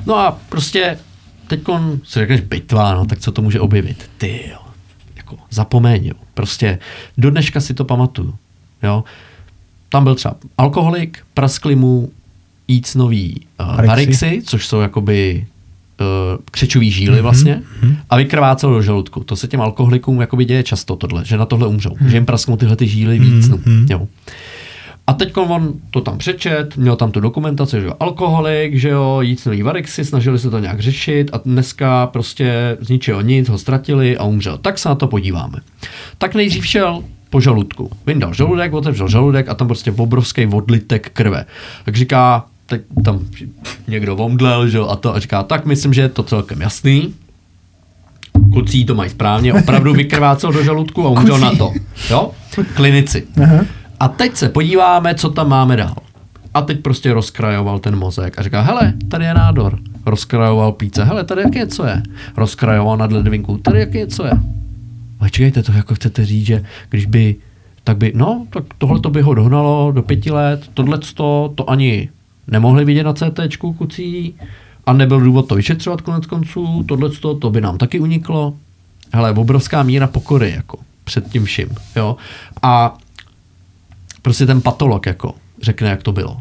No 0.06 0.16
a 0.16 0.38
prostě 0.48 0.98
teď 1.46 1.60
si 2.04 2.18
řekneš 2.20 2.40
bitva, 2.40 2.94
no 2.94 3.06
tak 3.06 3.18
co 3.18 3.32
to 3.32 3.42
může 3.42 3.60
objevit? 3.60 4.10
Ty 4.18 4.44
jo, 4.50 4.58
jako 5.16 5.36
zapomeň, 5.50 6.06
jo. 6.06 6.14
Prostě 6.34 6.78
do 7.18 7.30
dneška 7.30 7.60
si 7.60 7.74
to 7.74 7.84
pamatuju, 7.84 8.34
jo. 8.82 9.04
Tam 9.88 10.04
byl 10.04 10.14
třeba 10.14 10.34
alkoholik, 10.58 11.18
praskli 11.34 11.76
mu 11.76 12.10
jícnový 12.68 13.46
uh, 13.60 13.66
Varixy. 13.66 13.86
varixy, 13.86 14.42
což 14.44 14.66
jsou 14.66 14.80
jakoby 14.80 15.46
křečový 16.50 16.90
žíly 16.90 17.22
vlastně 17.22 17.62
a 18.10 18.16
vykrvácel 18.16 18.70
do 18.70 18.82
žaludku. 18.82 19.24
To 19.24 19.36
se 19.36 19.48
těm 19.48 19.60
alkoholikům 19.60 20.20
jakoby 20.20 20.44
děje 20.44 20.62
často 20.62 20.96
tohle, 20.96 21.24
že 21.24 21.38
na 21.38 21.46
tohle 21.46 21.66
umřou, 21.66 21.96
že 22.06 22.16
jim 22.16 22.26
prasknou 22.26 22.56
tyhle 22.56 22.76
ty 22.76 22.86
žíly 22.86 23.18
víc. 23.18 23.48
No, 23.48 23.58
jo. 23.90 24.08
A 25.06 25.12
teď 25.12 25.36
on 25.36 25.72
to 25.90 26.00
tam 26.00 26.18
přečet, 26.18 26.76
měl 26.76 26.96
tam 26.96 27.10
tu 27.10 27.20
dokumentaci, 27.20 27.80
že 27.80 27.86
jo, 27.86 27.92
alkoholik, 28.00 28.74
že 28.74 28.88
jo, 28.88 29.18
jícnový 29.20 29.62
varixy, 29.62 30.04
snažili 30.04 30.38
se 30.38 30.50
to 30.50 30.58
nějak 30.58 30.80
řešit 30.80 31.30
a 31.32 31.40
dneska 31.44 32.06
prostě 32.06 32.76
z 32.80 32.88
ničeho 32.88 33.20
nic 33.20 33.48
ho 33.48 33.58
ztratili 33.58 34.16
a 34.16 34.24
umřel. 34.24 34.58
Tak 34.58 34.78
se 34.78 34.88
na 34.88 34.94
to 34.94 35.06
podíváme. 35.06 35.58
Tak 36.18 36.34
nejdřív 36.34 36.66
šel 36.66 37.02
po 37.30 37.40
žaludku. 37.40 37.90
Vyndal 38.06 38.34
žaludek, 38.34 38.72
otevřel 38.72 39.08
žaludek 39.08 39.48
a 39.48 39.54
tam 39.54 39.66
prostě 39.66 39.92
obrovský 39.92 40.46
odlitek 40.46 41.10
krve. 41.12 41.44
Tak 41.84 41.96
říká, 41.96 42.44
teď 42.68 42.82
tam 43.04 43.20
někdo 43.88 44.16
omdlel, 44.16 44.68
že 44.68 44.78
jo, 44.78 44.86
a 44.86 44.96
to 44.96 45.14
a 45.14 45.18
říká, 45.18 45.42
tak 45.42 45.66
myslím, 45.66 45.94
že 45.94 46.00
je 46.00 46.08
to 46.08 46.22
celkem 46.22 46.60
jasný. 46.60 47.14
Kluci 48.52 48.84
to 48.84 48.94
mají 48.94 49.10
správně, 49.10 49.54
opravdu 49.54 49.92
vykrvácel 49.92 50.52
do 50.52 50.64
žaludku 50.64 51.06
a 51.06 51.08
umřel 51.08 51.38
na 51.38 51.54
to. 51.54 51.72
Jo? 52.10 52.30
Klinici. 52.74 53.26
Aha. 53.42 53.64
A 54.00 54.08
teď 54.08 54.36
se 54.36 54.48
podíváme, 54.48 55.14
co 55.14 55.30
tam 55.30 55.48
máme 55.48 55.76
dál. 55.76 55.96
A 56.54 56.62
teď 56.62 56.80
prostě 56.80 57.12
rozkrajoval 57.12 57.78
ten 57.78 57.96
mozek 57.96 58.38
a 58.38 58.42
říká, 58.42 58.60
hele, 58.60 58.92
tady 59.08 59.24
je 59.24 59.34
nádor. 59.34 59.78
Rozkrajoval 60.06 60.72
plíce, 60.72 61.04
hele, 61.04 61.24
tady 61.24 61.42
jak 61.42 61.54
něco 61.54 61.86
je. 61.86 62.02
Rozkrajoval 62.36 62.96
nad 62.96 63.12
ledvinku, 63.12 63.58
tady 63.58 63.80
jak 63.80 63.92
něco 63.92 64.26
je. 64.26 64.32
Ale 65.20 65.30
čekejte, 65.30 65.62
to 65.62 65.72
jako 65.72 65.94
chcete 65.94 66.24
říct, 66.24 66.46
že 66.46 66.64
když 66.90 67.06
by, 67.06 67.36
tak 67.84 67.96
by, 67.96 68.12
no, 68.14 68.46
tak 68.50 68.64
tohle 68.78 69.00
to 69.00 69.10
by 69.10 69.22
ho 69.22 69.34
dohnalo 69.34 69.92
do 69.92 70.02
pěti 70.02 70.30
let, 70.30 70.70
tohle 70.74 70.98
to, 71.14 71.52
to 71.54 71.70
ani 71.70 72.08
nemohli 72.48 72.84
vidět 72.84 73.04
na 73.04 73.12
CT 73.12 73.56
kucí 73.56 74.34
a 74.86 74.92
nebyl 74.92 75.20
důvod 75.20 75.48
to 75.48 75.54
vyšetřovat 75.54 76.00
konec 76.00 76.26
konců, 76.26 76.84
tohle 76.88 77.10
to, 77.40 77.50
by 77.50 77.60
nám 77.60 77.78
taky 77.78 78.00
uniklo. 78.00 78.54
Hele, 79.12 79.32
obrovská 79.32 79.82
míra 79.82 80.06
pokory, 80.06 80.50
jako 80.50 80.78
před 81.04 81.30
tím 81.30 81.44
vším, 81.44 81.68
jo. 81.96 82.16
A 82.62 82.98
prostě 84.22 84.46
ten 84.46 84.60
patolog 84.60 85.06
jako 85.06 85.34
řekne, 85.62 85.88
jak 85.88 86.02
to 86.02 86.12
bylo. 86.12 86.40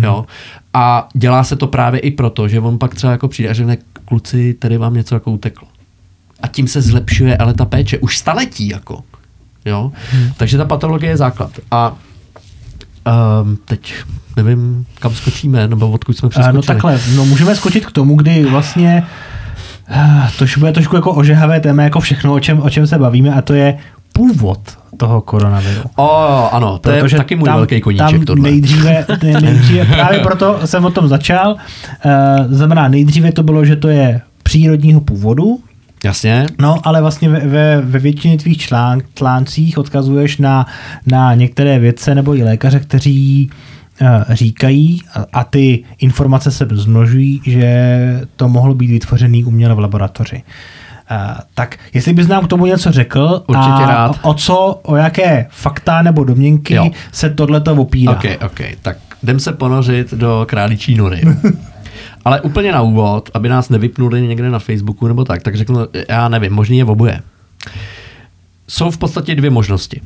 Jo? 0.00 0.26
A 0.74 1.08
dělá 1.14 1.44
se 1.44 1.56
to 1.56 1.66
právě 1.66 2.00
i 2.00 2.10
proto, 2.10 2.48
že 2.48 2.60
on 2.60 2.78
pak 2.78 2.94
třeba 2.94 3.12
jako 3.12 3.28
přijde 3.28 3.48
a 3.48 3.54
řekne, 3.54 3.76
kluci, 4.04 4.54
tady 4.54 4.76
vám 4.78 4.94
něco 4.94 5.14
jako 5.14 5.30
uteklo. 5.30 5.68
A 6.42 6.48
tím 6.48 6.68
se 6.68 6.82
zlepšuje 6.82 7.36
ale 7.36 7.54
ta 7.54 7.64
péče. 7.64 7.98
Už 7.98 8.18
staletí 8.18 8.68
jako. 8.68 9.04
Jo? 9.64 9.92
Hmm. 10.10 10.32
Takže 10.36 10.56
ta 10.58 10.64
patologie 10.64 11.12
je 11.12 11.16
základ. 11.16 11.50
A 11.70 11.96
um, 13.42 13.58
teď 13.64 13.94
nevím, 14.42 14.86
kam 15.00 15.14
skočíme, 15.14 15.68
nebo 15.68 15.90
odkud 15.90 16.16
jsme 16.16 16.28
přeskočili. 16.28 16.56
No 16.56 16.62
takhle, 16.62 17.00
no 17.16 17.24
můžeme 17.24 17.54
skočit 17.54 17.86
k 17.86 17.92
tomu, 17.92 18.16
kdy 18.16 18.44
vlastně 18.44 19.02
eh, 19.90 20.28
to 20.38 20.44
bude 20.58 20.72
trošku 20.72 20.96
jako 20.96 21.12
ožehavé 21.12 21.60
téma, 21.60 21.82
jako 21.82 22.00
všechno, 22.00 22.34
o 22.34 22.40
čem, 22.40 22.62
o 22.62 22.70
čem 22.70 22.86
se 22.86 22.98
bavíme, 22.98 23.34
a 23.34 23.42
to 23.42 23.52
je 23.52 23.78
původ 24.12 24.60
toho 24.96 25.20
koronaviru. 25.20 25.80
O, 25.96 26.48
ano, 26.52 26.78
to 26.78 26.90
Protože 26.90 27.16
je 27.16 27.18
taky 27.18 27.36
můj 27.36 27.44
tam, 27.44 27.56
velký 27.56 27.80
koníček 27.80 28.10
tam 28.10 28.24
tohle. 28.24 28.50
Nejdříve, 28.50 29.06
nejdříve, 29.40 29.84
právě 29.84 30.20
proto 30.20 30.60
jsem 30.64 30.84
o 30.84 30.90
tom 30.90 31.08
začal, 31.08 31.52
uh, 31.52 32.54
znamená 32.54 32.88
nejdříve 32.88 33.32
to 33.32 33.42
bylo, 33.42 33.64
že 33.64 33.76
to 33.76 33.88
je 33.88 34.20
přírodního 34.42 35.00
původu, 35.00 35.58
Jasně. 36.04 36.46
No, 36.58 36.80
ale 36.84 37.00
vlastně 37.00 37.28
ve, 37.28 37.40
ve, 37.40 37.80
ve 37.80 37.98
většině 37.98 38.38
tvých 38.38 38.58
člán, 38.58 39.00
článcích 39.14 39.78
odkazuješ 39.78 40.38
na, 40.38 40.66
na 41.06 41.34
některé 41.34 41.78
vědce 41.78 42.14
nebo 42.14 42.36
i 42.36 42.42
lékaře, 42.42 42.80
kteří 42.80 43.50
uh, 43.52 43.58
říkají, 44.30 45.02
a, 45.32 45.44
ty 45.44 45.84
informace 45.98 46.50
se 46.50 46.68
zmnožují, 46.72 47.40
že 47.46 48.20
to 48.36 48.48
mohlo 48.48 48.74
být 48.74 48.90
vytvořený 48.90 49.44
uměle 49.44 49.74
v 49.74 49.78
laboratoři. 49.78 50.42
Uh, 51.10 51.40
tak 51.54 51.78
jestli 51.94 52.12
bys 52.12 52.28
nám 52.28 52.44
k 52.44 52.48
tomu 52.48 52.66
něco 52.66 52.92
řekl 52.92 53.44
Určitě 53.46 53.82
a 53.82 53.86
rád. 53.86 54.18
o 54.22 54.34
co, 54.34 54.80
o 54.82 54.96
jaké 54.96 55.46
fakta 55.50 56.02
nebo 56.02 56.24
domněnky 56.24 56.74
jo. 56.74 56.90
se 57.12 57.30
tohleto 57.30 57.72
opírá. 57.72 58.12
Ok, 58.12 58.24
ok, 58.46 58.60
tak 58.82 58.96
jdem 59.22 59.40
se 59.40 59.52
ponořit 59.52 60.14
do 60.14 60.46
králičí 60.48 60.94
nory. 60.94 61.22
Ale 62.24 62.40
úplně 62.40 62.72
na 62.72 62.82
úvod, 62.82 63.30
aby 63.34 63.48
nás 63.48 63.68
nevypnuli 63.68 64.22
někde 64.22 64.50
na 64.50 64.58
Facebooku 64.58 65.08
nebo 65.08 65.24
tak, 65.24 65.42
tak 65.42 65.56
řeknu, 65.56 65.78
já 66.08 66.28
nevím, 66.28 66.52
možný 66.52 66.78
je 66.78 66.84
oboje. 66.84 67.20
Jsou 68.68 68.90
v 68.90 68.98
podstatě 68.98 69.34
dvě 69.34 69.50
možnosti. 69.50 70.00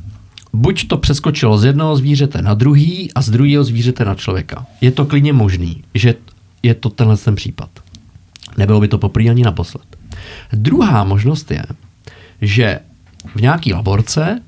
Buď 0.53 0.87
to 0.87 0.97
přeskočilo 0.97 1.57
z 1.57 1.65
jednoho 1.65 1.95
zvířete 1.95 2.41
na 2.41 2.53
druhý 2.53 3.13
a 3.13 3.21
z 3.21 3.29
druhého 3.29 3.63
zvířete 3.63 4.05
na 4.05 4.15
člověka. 4.15 4.65
Je 4.81 4.91
to 4.91 5.05
klidně 5.05 5.33
možný, 5.33 5.83
že 5.93 6.15
je 6.63 6.73
to 6.73 6.89
tenhle 6.89 7.17
ten 7.17 7.35
případ. 7.35 7.69
Nebylo 8.57 8.79
by 8.79 8.87
to 8.87 8.97
poprvé 8.97 9.29
ani 9.29 9.43
naposled. 9.43 9.85
Druhá 10.53 11.03
možnost 11.03 11.51
je, 11.51 11.63
že 12.41 12.79
v 13.35 13.41
nějaký 13.41 13.73
laborce 13.73 14.41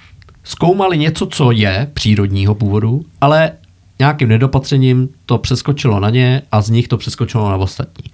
zkoumali 0.43 0.97
něco, 0.97 1.25
co 1.25 1.51
je 1.51 1.91
přírodního 1.93 2.55
původu, 2.55 3.05
ale 3.21 3.51
nějakým 3.99 4.29
nedopatřením 4.29 5.09
to 5.25 5.37
přeskočilo 5.37 5.99
na 5.99 6.09
ně 6.09 6.41
a 6.51 6.61
z 6.61 6.69
nich 6.69 6.87
to 6.87 6.97
přeskočilo 6.97 7.49
na 7.49 7.55
ostatní. 7.55 8.11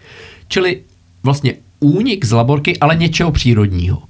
Čili 0.48 0.82
vlastně 1.24 1.54
únik 1.82 2.26
z 2.26 2.32
laborky, 2.32 2.78
ale 2.78 2.95
něčeho 2.95 3.32
přírodního. 3.32 4.02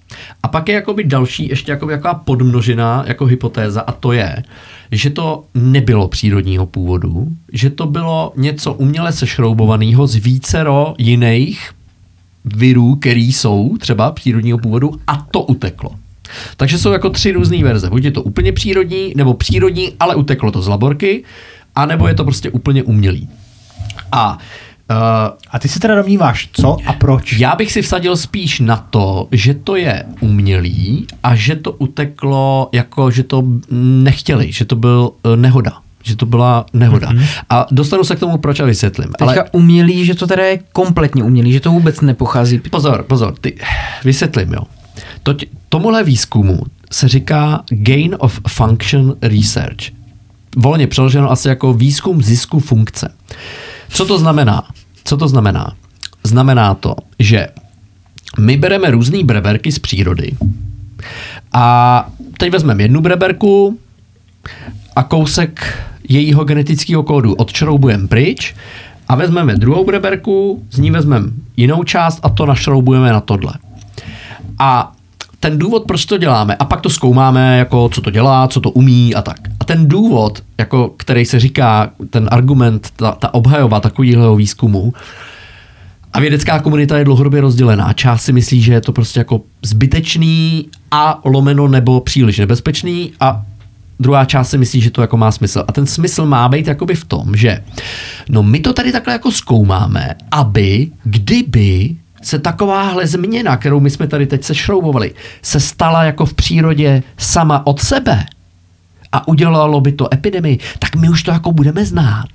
A 0.43 0.47
pak 0.47 0.69
je 0.69 0.75
jakoby 0.75 1.03
další, 1.03 1.49
ještě 1.49 1.71
jakoby 1.71 1.93
jaká 1.93 2.13
podmnožina 2.13 3.03
jako 3.07 3.25
hypotéza 3.25 3.81
a 3.81 3.91
to 3.91 4.11
je, 4.11 4.43
že 4.91 5.09
to 5.09 5.43
nebylo 5.53 6.07
přírodního 6.07 6.65
původu, 6.65 7.27
že 7.53 7.69
to 7.69 7.85
bylo 7.85 8.33
něco 8.35 8.73
uměle 8.73 9.11
sešroubovaného 9.11 10.07
z 10.07 10.15
vícero 10.15 10.93
jiných 10.97 11.71
virů, 12.45 12.95
který 12.95 13.31
jsou 13.31 13.77
třeba 13.79 14.11
přírodního 14.11 14.57
původu 14.57 14.91
a 15.07 15.27
to 15.31 15.41
uteklo. 15.41 15.91
Takže 16.57 16.77
jsou 16.77 16.91
jako 16.91 17.09
tři 17.09 17.31
různé 17.31 17.63
verze. 17.63 17.89
Buď 17.89 18.03
je 18.03 18.11
to 18.11 18.23
úplně 18.23 18.51
přírodní, 18.51 19.13
nebo 19.15 19.33
přírodní, 19.33 19.89
ale 19.99 20.15
uteklo 20.15 20.51
to 20.51 20.61
z 20.61 20.67
laborky, 20.67 21.23
anebo 21.75 22.07
je 22.07 22.13
to 22.13 22.23
prostě 22.23 22.49
úplně 22.49 22.83
umělý. 22.83 23.29
A 24.11 24.37
Uh, 24.37 24.37
a 25.51 25.59
ty 25.59 25.67
se 25.69 25.79
teda 25.79 25.95
domníváš, 25.95 26.49
co 26.53 26.77
a 26.85 26.93
proč? 26.93 27.39
Já 27.39 27.55
bych 27.55 27.71
si 27.71 27.81
vsadil 27.81 28.17
spíš 28.17 28.59
na 28.59 28.77
to, 28.77 29.27
že 29.31 29.53
to 29.53 29.75
je 29.75 30.03
umělý 30.19 31.07
a 31.23 31.35
že 31.35 31.55
to 31.55 31.71
uteklo 31.71 32.69
jako, 32.71 33.11
že 33.11 33.23
to 33.23 33.43
nechtěli, 33.71 34.51
že 34.51 34.65
to 34.65 34.75
byl 34.75 35.11
uh, 35.23 35.35
nehoda 35.35 35.71
že 36.03 36.15
to 36.15 36.25
byla 36.25 36.65
nehoda. 36.73 37.09
Mm-hmm. 37.09 37.27
A 37.49 37.67
dostanu 37.71 38.03
se 38.03 38.15
k 38.15 38.19
tomu, 38.19 38.37
proč 38.37 38.59
a 38.59 38.65
vysvětlím. 38.65 39.07
Teďka 39.07 39.41
ale... 39.41 39.49
umělý, 39.51 40.05
že 40.05 40.15
to 40.15 40.27
teda 40.27 40.43
je 40.45 40.59
kompletně 40.73 41.23
umělý, 41.23 41.53
že 41.53 41.59
to 41.59 41.71
vůbec 41.71 42.01
nepochází. 42.01 42.59
Pozor, 42.59 43.03
pozor, 43.03 43.33
ty, 43.41 43.57
vysvětlím, 44.03 44.53
jo. 44.53 44.63
To, 45.23 45.35
tomuhle 45.69 46.03
výzkumu 46.03 46.59
se 46.91 47.07
říká 47.07 47.63
Gain 47.69 48.15
of 48.19 48.39
Function 48.47 49.15
Research 49.21 50.01
volně 50.57 50.87
přeloženo 50.87 51.31
asi 51.31 51.47
jako 51.47 51.73
výzkum 51.73 52.21
zisku 52.21 52.59
funkce. 52.59 53.09
Co 53.89 54.05
to 54.05 54.19
znamená? 54.19 54.63
Co 55.03 55.17
to 55.17 55.27
znamená? 55.27 55.73
Znamená 56.23 56.73
to, 56.73 56.95
že 57.19 57.47
my 58.39 58.57
bereme 58.57 58.91
různé 58.91 59.23
breberky 59.23 59.71
z 59.71 59.79
přírody 59.79 60.31
a 61.53 62.05
teď 62.37 62.51
vezmeme 62.51 62.83
jednu 62.83 63.01
breberku 63.01 63.79
a 64.95 65.03
kousek 65.03 65.77
jejího 66.09 66.43
genetického 66.43 67.03
kódu 67.03 67.33
odšroubujeme 67.33 68.07
pryč 68.07 68.55
a 69.07 69.15
vezmeme 69.15 69.55
druhou 69.55 69.85
breberku, 69.85 70.63
z 70.71 70.79
ní 70.79 70.91
vezmeme 70.91 71.31
jinou 71.57 71.83
část 71.83 72.19
a 72.23 72.29
to 72.29 72.45
našroubujeme 72.45 73.11
na 73.11 73.21
tohle. 73.21 73.53
A 74.59 74.91
ten 75.41 75.57
důvod, 75.57 75.83
proč 75.87 76.05
to 76.05 76.17
děláme, 76.17 76.55
a 76.55 76.65
pak 76.65 76.81
to 76.81 76.89
zkoumáme, 76.89 77.57
jako 77.57 77.89
co 77.89 78.01
to 78.01 78.11
dělá, 78.11 78.47
co 78.47 78.59
to 78.59 78.69
umí 78.69 79.15
a 79.15 79.21
tak. 79.21 79.37
A 79.59 79.65
ten 79.65 79.87
důvod, 79.87 80.43
jako 80.57 80.93
který 80.97 81.25
se 81.25 81.39
říká, 81.39 81.89
ten 82.09 82.29
argument, 82.31 82.89
ta, 82.95 83.11
ta 83.11 83.33
obhajoba 83.33 83.79
takového 83.79 84.35
výzkumu, 84.35 84.93
a 86.13 86.19
vědecká 86.19 86.59
komunita 86.59 86.97
je 86.97 87.05
dlouhodobě 87.05 87.41
rozdělená. 87.41 87.93
Část 87.93 88.23
si 88.23 88.33
myslí, 88.33 88.61
že 88.61 88.73
je 88.73 88.81
to 88.81 88.91
prostě 88.91 89.19
jako 89.19 89.41
zbytečný 89.61 90.67
a 90.91 91.21
lomeno 91.25 91.67
nebo 91.67 92.01
příliš 92.01 92.39
nebezpečný 92.39 93.11
a 93.19 93.41
druhá 93.99 94.25
část 94.25 94.49
si 94.49 94.57
myslí, 94.57 94.81
že 94.81 94.91
to 94.91 95.01
jako 95.01 95.17
má 95.17 95.31
smysl. 95.31 95.63
A 95.67 95.71
ten 95.71 95.85
smysl 95.85 96.25
má 96.25 96.49
být 96.49 96.67
jakoby 96.67 96.95
v 96.95 97.05
tom, 97.05 97.35
že 97.35 97.63
no 98.29 98.43
my 98.43 98.59
to 98.59 98.73
tady 98.73 98.91
takhle 98.91 99.13
jako 99.13 99.31
zkoumáme, 99.31 100.15
aby 100.31 100.87
kdyby 101.03 101.95
se 102.21 102.39
takováhle 102.39 103.07
změna, 103.07 103.57
kterou 103.57 103.79
my 103.79 103.89
jsme 103.89 104.07
tady 104.07 104.27
teď 104.27 104.43
sešroubovali, 104.43 105.13
se 105.41 105.59
stala 105.59 106.03
jako 106.03 106.25
v 106.25 106.33
přírodě 106.33 107.03
sama 107.17 107.67
od 107.67 107.81
sebe 107.81 108.25
a 109.11 109.27
udělalo 109.27 109.81
by 109.81 109.91
to 109.91 110.13
epidemii, 110.13 110.59
tak 110.79 110.95
my 110.95 111.09
už 111.09 111.23
to 111.23 111.31
jako 111.31 111.51
budeme 111.51 111.85
znát 111.85 112.27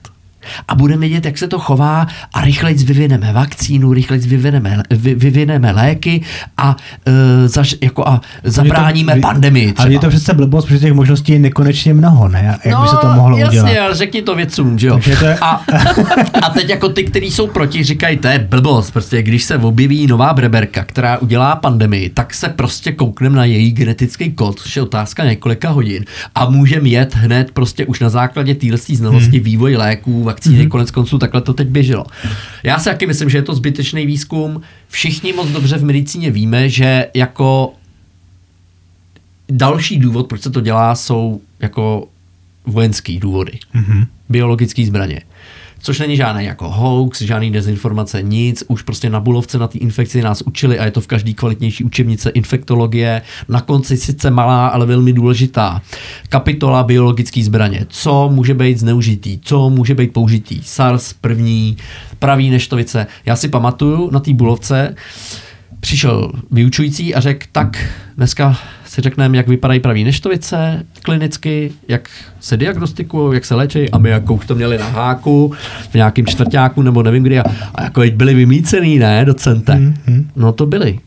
a 0.68 0.74
budeme 0.74 1.00
vědět, 1.00 1.24
jak 1.24 1.38
se 1.38 1.48
to 1.48 1.58
chová 1.58 2.06
a 2.34 2.40
rychleji 2.40 2.76
vyvineme 2.84 3.32
vakcínu, 3.32 3.92
rychleji 3.92 4.28
vyvineme, 4.28 4.82
vy, 4.90 5.14
vyvineme 5.14 5.72
léky 5.72 6.22
a, 6.56 6.76
uh, 7.08 7.14
zaž, 7.46 7.76
jako 7.82 8.08
a 8.08 8.20
zabráníme 8.44 9.14
to, 9.14 9.20
pandemii. 9.20 9.72
Třeba. 9.72 9.82
Ale 9.82 9.92
je 9.92 9.98
to 9.98 10.08
přece 10.08 10.34
blbost, 10.34 10.64
protože 10.64 10.78
těch 10.78 10.92
možností 10.92 11.32
je 11.32 11.38
nekonečně 11.38 11.94
mnoho, 11.94 12.28
ne? 12.28 12.58
Jak 12.64 12.74
no, 12.74 12.82
by 12.82 12.88
se 12.88 12.96
to 13.00 13.06
mohlo 13.06 13.38
jasně, 13.38 13.60
udělat? 13.60 13.84
ale 13.84 13.94
řekni 13.94 14.22
to 14.22 14.34
vědcům, 14.34 14.78
že 14.78 14.86
jo? 14.86 15.00
To 15.18 15.26
je... 15.26 15.38
a, 15.40 15.62
a 16.42 16.50
teď 16.50 16.68
jako 16.68 16.88
ty, 16.88 17.04
kteří 17.04 17.30
jsou 17.30 17.46
proti, 17.46 17.84
říkají, 17.84 18.16
to 18.16 18.28
je 18.28 18.38
blbost, 18.38 18.90
prostě 18.90 19.22
když 19.22 19.44
se 19.44 19.56
objeví 19.56 20.06
nová 20.06 20.32
breberka, 20.32 20.84
která 20.84 21.18
udělá 21.18 21.56
pandemii, 21.56 22.10
tak 22.10 22.34
se 22.34 22.48
prostě 22.48 22.92
koukneme 22.92 23.36
na 23.36 23.44
její 23.44 23.72
genetický 23.72 24.32
kód, 24.32 24.60
což 24.60 24.76
je 24.76 24.82
otázka 24.82 25.24
několika 25.24 25.70
hodin 25.70 26.04
a 26.34 26.50
můžeme 26.50 26.88
jet 26.88 27.14
hned 27.14 27.50
prostě 27.50 27.86
už 27.86 28.00
na 28.00 28.08
základě 28.08 28.54
téhle 28.54 28.78
znalosti 28.78 29.36
hmm. 29.36 29.44
vývoj 29.44 29.76
léků, 29.76 30.22
vakcíny, 30.36 30.64
mm-hmm. 30.64 30.68
konec 30.68 30.90
konců 30.90 31.18
takhle 31.18 31.40
to 31.40 31.54
teď 31.54 31.68
běželo. 31.68 32.04
Já 32.62 32.78
si 32.78 32.84
taky 32.84 33.06
myslím, 33.06 33.30
že 33.30 33.38
je 33.38 33.42
to 33.42 33.54
zbytečný 33.54 34.06
výzkum. 34.06 34.60
Všichni 34.88 35.32
moc 35.32 35.48
dobře 35.48 35.78
v 35.78 35.84
medicíně 35.84 36.30
víme, 36.30 36.68
že 36.68 37.08
jako 37.14 37.72
další 39.48 39.98
důvod, 39.98 40.28
proč 40.28 40.42
se 40.42 40.50
to 40.50 40.60
dělá, 40.60 40.94
jsou 40.94 41.40
jako 41.60 42.08
vojenský 42.66 43.18
důvody. 43.18 43.58
Mm-hmm. 43.74 44.06
Biologické 44.28 44.86
zbraně 44.86 45.20
což 45.78 45.98
není 45.98 46.16
žádný 46.16 46.44
jako 46.44 46.70
hoax, 46.70 47.22
žádný 47.22 47.50
dezinformace, 47.50 48.22
nic. 48.22 48.64
Už 48.68 48.82
prostě 48.82 49.10
na 49.10 49.20
Bulovce 49.20 49.58
na 49.58 49.68
té 49.68 49.78
infekci 49.78 50.22
nás 50.22 50.42
učili 50.42 50.78
a 50.78 50.84
je 50.84 50.90
to 50.90 51.00
v 51.00 51.06
každý 51.06 51.34
kvalitnější 51.34 51.84
učebnice 51.84 52.30
infektologie. 52.30 53.22
Na 53.48 53.60
konci 53.60 53.96
sice 53.96 54.30
malá, 54.30 54.68
ale 54.68 54.86
velmi 54.86 55.12
důležitá. 55.12 55.82
Kapitola 56.28 56.82
biologické 56.82 57.44
zbraně. 57.44 57.86
Co 57.88 58.30
může 58.32 58.54
být 58.54 58.78
zneužitý, 58.78 59.38
co 59.42 59.70
může 59.70 59.94
být 59.94 60.12
použitý. 60.12 60.60
SARS 60.62 61.12
první, 61.12 61.76
pravý 62.18 62.50
neštovice. 62.50 63.06
Já 63.26 63.36
si 63.36 63.48
pamatuju 63.48 64.10
na 64.10 64.20
té 64.20 64.34
Bulovce, 64.34 64.94
přišel 65.80 66.32
vyučující 66.50 67.14
a 67.14 67.20
řekl, 67.20 67.46
tak 67.52 67.88
dneska 68.16 68.58
si 68.96 69.02
řekneme, 69.02 69.36
jak 69.36 69.48
vypadají 69.48 69.80
pravý 69.80 70.04
neštovice 70.04 70.86
klinicky, 71.02 71.72
jak 71.88 72.10
se 72.40 72.56
diagnostikují, 72.56 73.34
jak 73.34 73.44
se 73.44 73.54
léčí 73.54 73.90
a 73.90 73.98
my 73.98 74.10
jako 74.10 74.34
už 74.34 74.46
to 74.46 74.54
měli 74.54 74.78
na 74.78 74.88
háku 74.88 75.52
v 75.90 75.94
nějakém 75.94 76.26
čtvrtáku 76.26 76.82
nebo 76.82 77.02
nevím 77.02 77.22
kdy 77.22 77.38
a, 77.38 77.44
a 77.74 77.82
jako 77.82 78.02
byli 78.14 78.34
vymícený, 78.34 78.98
ne, 78.98 79.24
docente. 79.24 79.72
Mm-hmm. 79.72 80.24
No 80.36 80.52
to 80.52 80.66
byli. 80.66 80.98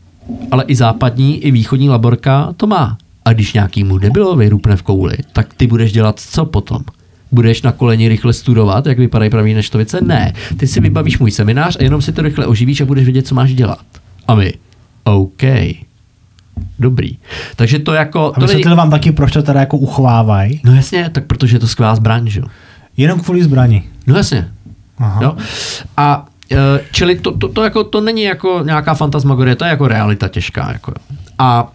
Ale 0.50 0.64
i 0.66 0.76
západní, 0.76 1.44
i 1.44 1.50
východní 1.50 1.88
laborka 1.88 2.54
to 2.56 2.66
má. 2.66 2.98
A 3.24 3.32
když 3.32 3.52
nějakýmu 3.52 3.98
debilovi 3.98 4.48
rupne 4.48 4.76
v 4.76 4.82
kouli, 4.82 5.16
tak 5.32 5.54
ty 5.54 5.66
budeš 5.66 5.92
dělat 5.92 6.20
co 6.20 6.44
potom? 6.44 6.82
Budeš 7.32 7.62
na 7.62 7.72
koleni 7.72 8.08
rychle 8.08 8.32
studovat, 8.32 8.86
jak 8.86 8.98
vypadají 8.98 9.30
pravý 9.30 9.54
neštovice? 9.54 10.00
Ne. 10.00 10.32
Ty 10.56 10.66
si 10.66 10.80
vybavíš 10.80 11.18
můj 11.18 11.30
seminář 11.30 11.76
a 11.80 11.82
jenom 11.82 12.02
si 12.02 12.12
to 12.12 12.22
rychle 12.22 12.46
oživíš 12.46 12.80
a 12.80 12.84
budeš 12.84 13.04
vědět, 13.04 13.26
co 13.26 13.34
máš 13.34 13.54
dělat. 13.54 13.84
A 14.28 14.34
my, 14.34 14.52
OK. 15.04 15.42
Dobrý. 16.78 17.16
Takže 17.56 17.78
to 17.78 17.92
jako... 17.92 18.32
A 18.36 18.40
vysvětlil 18.40 18.76
vám 18.76 18.90
taky, 18.90 19.12
proč 19.12 19.32
to 19.32 19.42
teda 19.42 19.60
jako 19.60 19.76
uchovávají. 19.76 20.60
No 20.64 20.74
jasně, 20.74 21.10
tak 21.10 21.24
protože 21.24 21.56
je 21.56 21.60
to 21.60 21.68
skvělá 21.68 21.94
zbraň, 21.94 22.28
že 22.28 22.40
jo. 22.40 22.46
Jenom 22.96 23.20
kvůli 23.20 23.42
zbraní. 23.42 23.82
No 24.06 24.16
jasně. 24.16 24.48
Aha. 24.98 25.20
Jo? 25.22 25.36
A 25.96 26.26
e, 26.52 26.80
čili 26.92 27.18
to, 27.18 27.32
to, 27.32 27.48
to, 27.48 27.64
jako, 27.64 27.84
to 27.84 28.00
není 28.00 28.22
jako 28.22 28.62
nějaká 28.64 28.94
fantasmagorie, 28.94 29.56
to 29.56 29.64
je 29.64 29.70
jako 29.70 29.88
realita 29.88 30.28
těžká. 30.28 30.72
Jako. 30.72 30.92
A 31.38 31.72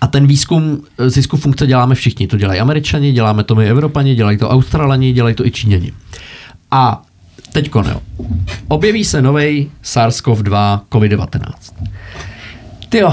a 0.00 0.06
ten 0.06 0.26
výzkum 0.26 0.82
e, 0.98 1.10
zisku 1.10 1.36
funkce 1.36 1.66
děláme 1.66 1.94
všichni. 1.94 2.26
To 2.26 2.36
dělají 2.36 2.60
američani, 2.60 3.12
děláme 3.12 3.44
to 3.44 3.54
my 3.54 3.70
Evropani, 3.70 4.14
dělají 4.14 4.38
to 4.38 4.50
Australani, 4.50 5.12
dělají 5.12 5.34
to 5.34 5.46
i 5.46 5.50
Číňani. 5.50 5.92
A 6.70 7.02
teď 7.52 7.70
jo. 7.74 8.00
Objeví 8.68 9.04
se 9.04 9.22
nový 9.22 9.70
SARS-CoV-2 9.84 10.80
COVID-19. 10.90 11.52
Tyjo, 12.92 13.12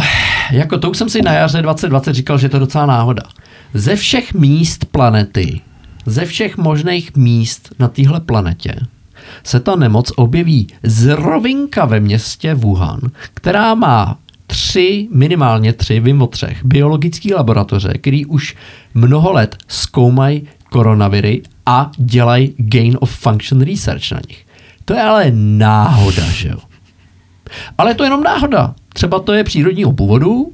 jako 0.52 0.78
to 0.78 0.90
už 0.90 0.98
jsem 0.98 1.10
si 1.10 1.22
na 1.22 1.34
jaře 1.34 1.62
2020 1.62 2.14
říkal, 2.14 2.38
že 2.38 2.50
to 2.50 2.56
je 2.56 2.60
docela 2.60 2.86
náhoda. 2.86 3.24
Ze 3.74 3.96
všech 3.96 4.34
míst 4.34 4.86
planety, 4.86 5.62
ze 6.06 6.26
všech 6.26 6.58
možných 6.58 7.16
míst 7.16 7.70
na 7.80 7.88
téhle 7.88 8.20
planetě, 8.20 8.76
se 9.44 9.60
ta 9.60 9.76
nemoc 9.76 10.12
objeví 10.16 10.68
zrovinka 10.84 11.86
ve 11.86 12.00
městě 12.00 12.54
Wuhan, 12.54 13.00
která 13.34 13.76
má 13.76 14.18
tři, 14.48 15.08
minimálně 15.12 15.74
tři, 15.74 16.00
vím 16.00 16.22
o 16.22 16.28
třech, 16.28 16.66
biologické 16.66 17.36
laboratoře, 17.36 17.94
který 17.94 18.26
už 18.26 18.56
mnoho 18.94 19.32
let 19.32 19.56
zkoumají 19.68 20.48
koronaviry 20.70 21.42
a 21.66 21.92
dělají 21.98 22.54
gain 22.58 22.98
of 23.00 23.12
function 23.12 23.62
research 23.62 24.12
na 24.12 24.20
nich. 24.28 24.46
To 24.86 24.94
je 24.94 25.02
ale 25.02 25.32
náhoda, 25.36 26.24
že 26.24 26.50
jo? 26.50 26.69
Ale 27.78 27.92
je 27.92 27.96
to 27.96 28.04
jenom 28.04 28.24
náhoda. 28.24 28.76
Třeba 28.94 29.20
to 29.20 29.34
je 29.34 29.44
přírodního 29.44 29.94
původu, 29.94 30.52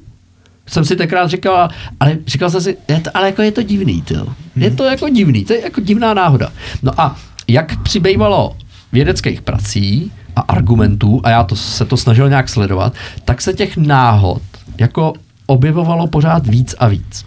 jsem 0.66 0.84
si 0.84 0.96
tenkrát 0.96 1.30
říkal, 1.30 1.68
ale 2.00 2.18
říkal 2.26 2.50
jsem 2.50 2.60
si, 2.60 2.76
je 2.88 3.00
to, 3.00 3.10
ale 3.14 3.26
jako 3.26 3.42
je 3.42 3.52
to 3.52 3.62
divný, 3.62 4.02
tyjo. 4.02 4.26
Je 4.56 4.70
to 4.70 4.84
jako 4.84 5.08
divný, 5.08 5.44
to 5.44 5.52
je 5.52 5.62
jako 5.62 5.80
divná 5.80 6.14
náhoda. 6.14 6.52
No 6.82 7.00
a 7.00 7.16
jak 7.48 7.82
přibývalo 7.82 8.56
vědeckých 8.92 9.42
prací 9.42 10.12
a 10.36 10.40
argumentů, 10.40 11.20
a 11.24 11.30
já 11.30 11.44
to, 11.44 11.56
se 11.56 11.84
to 11.84 11.96
snažil 11.96 12.28
nějak 12.28 12.48
sledovat, 12.48 12.94
tak 13.24 13.42
se 13.42 13.52
těch 13.52 13.76
náhod 13.76 14.42
jako 14.78 15.12
objevovalo 15.46 16.06
pořád 16.06 16.46
víc 16.46 16.74
a 16.78 16.88
víc. 16.88 17.24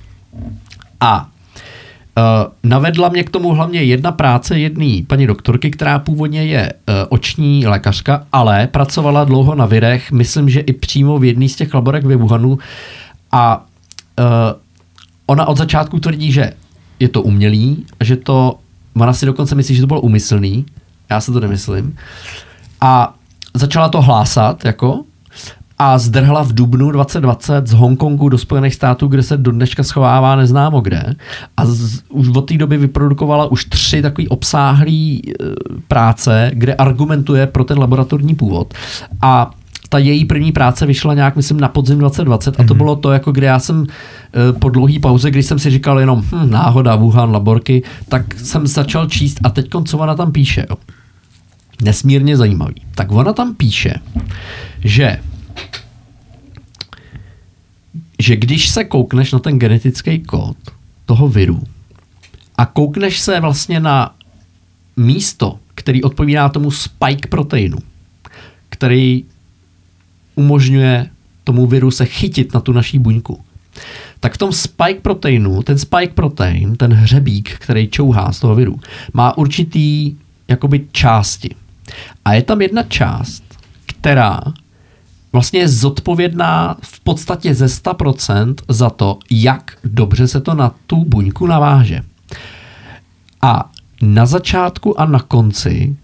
A 0.99 1.29
navedla 2.63 3.09
mě 3.09 3.23
k 3.23 3.29
tomu 3.29 3.53
hlavně 3.53 3.83
jedna 3.83 4.11
práce 4.11 4.59
jedné 4.59 5.01
paní 5.07 5.27
doktorky, 5.27 5.71
která 5.71 5.99
původně 5.99 6.45
je 6.45 6.73
uh, 6.73 6.95
oční 7.09 7.67
lékařka, 7.67 8.23
ale 8.31 8.67
pracovala 8.67 9.23
dlouho 9.23 9.55
na 9.55 9.65
virech, 9.65 10.11
myslím, 10.11 10.49
že 10.49 10.59
i 10.59 10.73
přímo 10.73 11.19
v 11.19 11.23
jedné 11.23 11.49
z 11.49 11.55
těch 11.55 11.73
laborek 11.73 12.05
ve 12.05 12.15
Wuhanu. 12.15 12.59
A 13.31 13.65
uh, 14.19 14.25
ona 15.25 15.47
od 15.47 15.57
začátku 15.57 15.99
tvrdí, 15.99 16.31
že 16.31 16.53
je 16.99 17.09
to 17.09 17.21
umělý, 17.21 17.85
že 18.03 18.15
to, 18.15 18.59
ona 18.95 19.13
si 19.13 19.25
dokonce 19.25 19.55
myslí, 19.55 19.75
že 19.75 19.81
to 19.81 19.87
bylo 19.87 20.01
umyslný, 20.01 20.65
já 21.09 21.21
se 21.21 21.31
to 21.31 21.39
nemyslím. 21.39 21.95
A 22.81 23.15
začala 23.53 23.89
to 23.89 24.01
hlásat, 24.01 24.65
jako, 24.65 25.03
a 25.79 25.97
zdrhla 25.97 26.43
v 26.43 26.53
dubnu 26.53 26.91
2020 26.91 27.67
z 27.67 27.73
Hongkongu 27.73 28.29
do 28.29 28.37
Spojených 28.37 28.73
států, 28.73 29.07
kde 29.07 29.23
se 29.23 29.37
do 29.37 29.51
dneška 29.51 29.83
schovává 29.83 30.35
neznámo 30.35 30.81
kde. 30.81 31.15
A 31.57 31.65
z, 31.65 32.01
už 32.09 32.27
od 32.27 32.41
té 32.41 32.57
doby 32.57 32.77
vyprodukovala 32.77 33.45
už 33.45 33.65
tři 33.65 34.01
takové 34.01 34.27
obsáhlé 34.27 34.91
e, 34.91 35.19
práce, 35.87 36.51
kde 36.53 36.73
argumentuje 36.75 37.47
pro 37.47 37.63
ten 37.63 37.79
laboratorní 37.79 38.35
původ. 38.35 38.73
A 39.21 39.51
ta 39.89 39.97
její 39.97 40.25
první 40.25 40.51
práce 40.51 40.85
vyšla 40.85 41.13
nějak, 41.13 41.35
myslím, 41.35 41.59
na 41.59 41.67
podzim 41.67 41.97
2020 41.97 42.59
a 42.59 42.63
to 42.63 42.73
bylo 42.73 42.95
to, 42.95 43.11
jako 43.11 43.31
kde 43.31 43.47
já 43.47 43.59
jsem 43.59 43.85
e, 44.49 44.53
po 44.53 44.69
dlouhý 44.69 44.99
pauze, 44.99 45.31
když 45.31 45.45
jsem 45.45 45.59
si 45.59 45.69
říkal 45.69 45.99
jenom 45.99 46.21
hm, 46.31 46.49
náhoda, 46.49 46.95
Wuhan, 46.95 47.31
laborky, 47.31 47.83
tak 48.09 48.39
jsem 48.39 48.67
začal 48.67 49.07
číst 49.07 49.39
a 49.43 49.49
teď 49.49 49.69
co 49.85 49.97
ona 49.97 50.15
tam 50.15 50.31
píše. 50.31 50.65
Jo. 50.69 50.75
Nesmírně 51.83 52.37
zajímavý. 52.37 52.75
Tak 52.95 53.11
ona 53.11 53.33
tam 53.33 53.55
píše, 53.55 53.93
že 54.83 55.17
že 58.19 58.35
když 58.35 58.69
se 58.69 58.83
koukneš 58.83 59.31
na 59.31 59.39
ten 59.39 59.59
genetický 59.59 60.19
kód 60.19 60.57
toho 61.05 61.27
viru 61.27 61.63
a 62.57 62.65
koukneš 62.65 63.19
se 63.19 63.39
vlastně 63.39 63.79
na 63.79 64.15
místo, 64.97 65.59
který 65.75 66.03
odpovídá 66.03 66.49
tomu 66.49 66.71
spike 66.71 67.29
proteinu, 67.29 67.77
který 68.69 69.23
umožňuje 70.35 71.09
tomu 71.43 71.67
viru 71.67 71.91
se 71.91 72.05
chytit 72.05 72.53
na 72.53 72.59
tu 72.59 72.73
naší 72.73 72.99
buňku, 72.99 73.41
tak 74.19 74.33
v 74.33 74.37
tom 74.37 74.51
spike 74.51 74.99
proteinu, 75.01 75.63
ten 75.63 75.77
spike 75.77 76.13
protein, 76.13 76.75
ten 76.75 76.93
hřebík, 76.93 77.49
který 77.59 77.87
čouhá 77.87 78.31
z 78.31 78.39
toho 78.39 78.55
viru, 78.55 78.79
má 79.13 79.37
určitý 79.37 80.15
jakoby 80.47 80.85
části. 80.91 81.55
A 82.25 82.33
je 82.33 82.41
tam 82.41 82.61
jedna 82.61 82.83
část, 82.83 83.43
která 83.85 84.41
vlastně 85.33 85.59
je 85.59 85.69
zodpovědná 85.69 86.77
v 86.81 86.99
podstatě 86.99 87.55
ze 87.55 87.65
100% 87.65 88.55
za 88.67 88.89
to, 88.89 89.19
jak 89.31 89.77
dobře 89.83 90.27
se 90.27 90.41
to 90.41 90.53
na 90.53 90.75
tu 90.87 91.05
buňku 91.05 91.47
naváže. 91.47 92.01
A 93.41 93.71
na 94.01 94.25
začátku 94.25 94.99
a 94.99 95.05
na 95.05 95.19
konci 95.19 95.95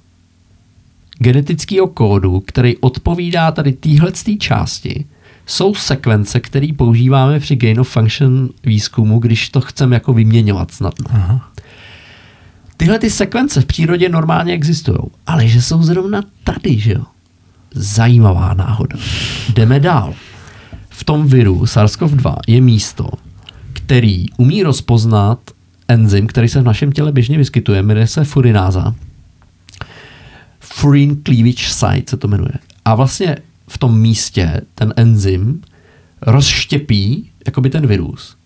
genetického 1.19 1.87
kódu, 1.87 2.39
který 2.39 2.77
odpovídá 2.77 3.51
tady 3.51 3.73
téhle 3.73 4.11
části, 4.39 5.05
jsou 5.45 5.75
sekvence, 5.75 6.39
které 6.39 6.67
používáme 6.77 7.39
při 7.39 7.55
gain 7.55 7.79
of 7.79 7.89
function 7.89 8.49
výzkumu, 8.63 9.19
když 9.19 9.49
to 9.49 9.61
chceme 9.61 9.95
jako 9.95 10.13
vyměňovat 10.13 10.71
snadno. 10.71 11.05
Aha. 11.09 11.51
Tyhle 12.77 12.99
ty 12.99 13.09
sekvence 13.09 13.61
v 13.61 13.65
přírodě 13.65 14.09
normálně 14.09 14.53
existují, 14.53 14.97
ale 15.27 15.47
že 15.47 15.61
jsou 15.61 15.83
zrovna 15.83 16.23
tady, 16.43 16.79
že 16.79 16.93
jo? 16.93 17.03
Zajímavá 17.75 18.53
náhoda. 18.53 18.97
Jdeme 19.53 19.79
dál. 19.79 20.13
V 20.89 21.03
tom 21.03 21.27
viru 21.27 21.63
SARS-CoV-2 21.63 22.35
je 22.47 22.61
místo, 22.61 23.09
který 23.73 24.25
umí 24.37 24.63
rozpoznat 24.63 25.39
enzym, 25.87 26.27
který 26.27 26.47
se 26.49 26.61
v 26.61 26.63
našem 26.63 26.91
těle 26.91 27.11
běžně 27.11 27.37
vyskytuje, 27.37 27.83
jmenuje 27.83 28.07
se 28.07 28.23
furináza. 28.23 28.95
Furin 30.59 31.21
cleavage 31.23 31.67
site 31.67 32.09
se 32.09 32.17
to 32.17 32.27
jmenuje. 32.27 32.53
A 32.85 32.95
vlastně 32.95 33.37
v 33.67 33.77
tom 33.77 33.99
místě 33.99 34.61
ten 34.75 34.93
enzym 34.95 35.61
rozštěpí 36.21 37.29
jakoby 37.45 37.69
ten 37.69 37.87
virus. 37.87 38.37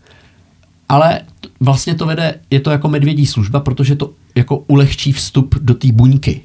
Ale 0.90 1.22
vlastně 1.60 1.96
to 1.96 2.06
vede, 2.06 2.36
je 2.50 2.60
to 2.60 2.72
jako 2.72 2.90
medvědí 2.90 3.26
služba, 3.26 3.60
protože 3.60 3.96
to 3.96 4.14
jako 4.36 4.58
ulehčí 4.58 5.12
vstup 5.12 5.56
do 5.62 5.74
té 5.74 5.92
buňky. 5.92 6.42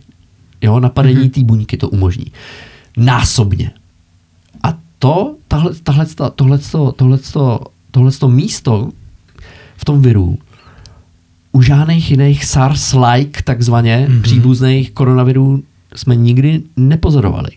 Jo, 0.61 0.81
napadení 0.81 1.17
mm-hmm. 1.17 1.31
té 1.31 1.45
buňky 1.45 1.77
to 1.77 1.89
umožní. 1.89 2.27
Násobně. 2.97 3.71
A 4.63 4.79
to, 4.99 5.37
tahle, 5.49 5.71
tahle, 5.83 6.07
tohleto, 6.35 6.93
tohleto, 6.93 7.61
tohleto 7.91 8.29
místo 8.29 8.91
v 9.77 9.85
tom 9.85 10.03
viru 10.03 10.39
u 11.53 11.63
žádných 11.63 12.11
jiných 12.11 12.45
SARS-like 12.45 13.43
takzvaně 13.45 14.07
mm-hmm. 14.09 14.23
příbuzných 14.23 14.91
koronavirů 14.91 15.63
jsme 15.95 16.17
nikdy 16.17 16.63
nepozorovali. 16.77 17.51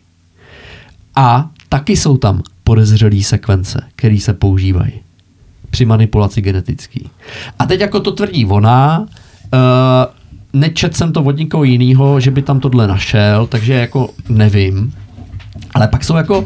A 1.15 1.49
taky 1.69 1.97
jsou 1.97 2.17
tam 2.17 2.41
podezřelé 2.63 3.23
sekvence, 3.23 3.81
které 3.95 4.19
se 4.19 4.33
používají 4.33 4.93
při 5.69 5.85
manipulaci 5.85 6.41
genetický. 6.41 7.09
A 7.59 7.65
teď 7.65 7.79
jako 7.79 7.99
to 7.99 8.11
tvrdí 8.11 8.45
ona, 8.45 8.99
uh, 8.99 9.07
nečet 10.53 10.95
jsem 10.95 11.13
to 11.13 11.23
od 11.23 11.37
nikoho 11.37 11.63
jiného, 11.63 12.19
že 12.19 12.31
by 12.31 12.41
tam 12.41 12.59
tohle 12.59 12.87
našel, 12.87 13.47
takže 13.47 13.73
jako 13.73 14.09
nevím. 14.29 14.93
Ale 15.73 15.87
pak 15.87 16.03
jsou 16.03 16.15
jako 16.15 16.45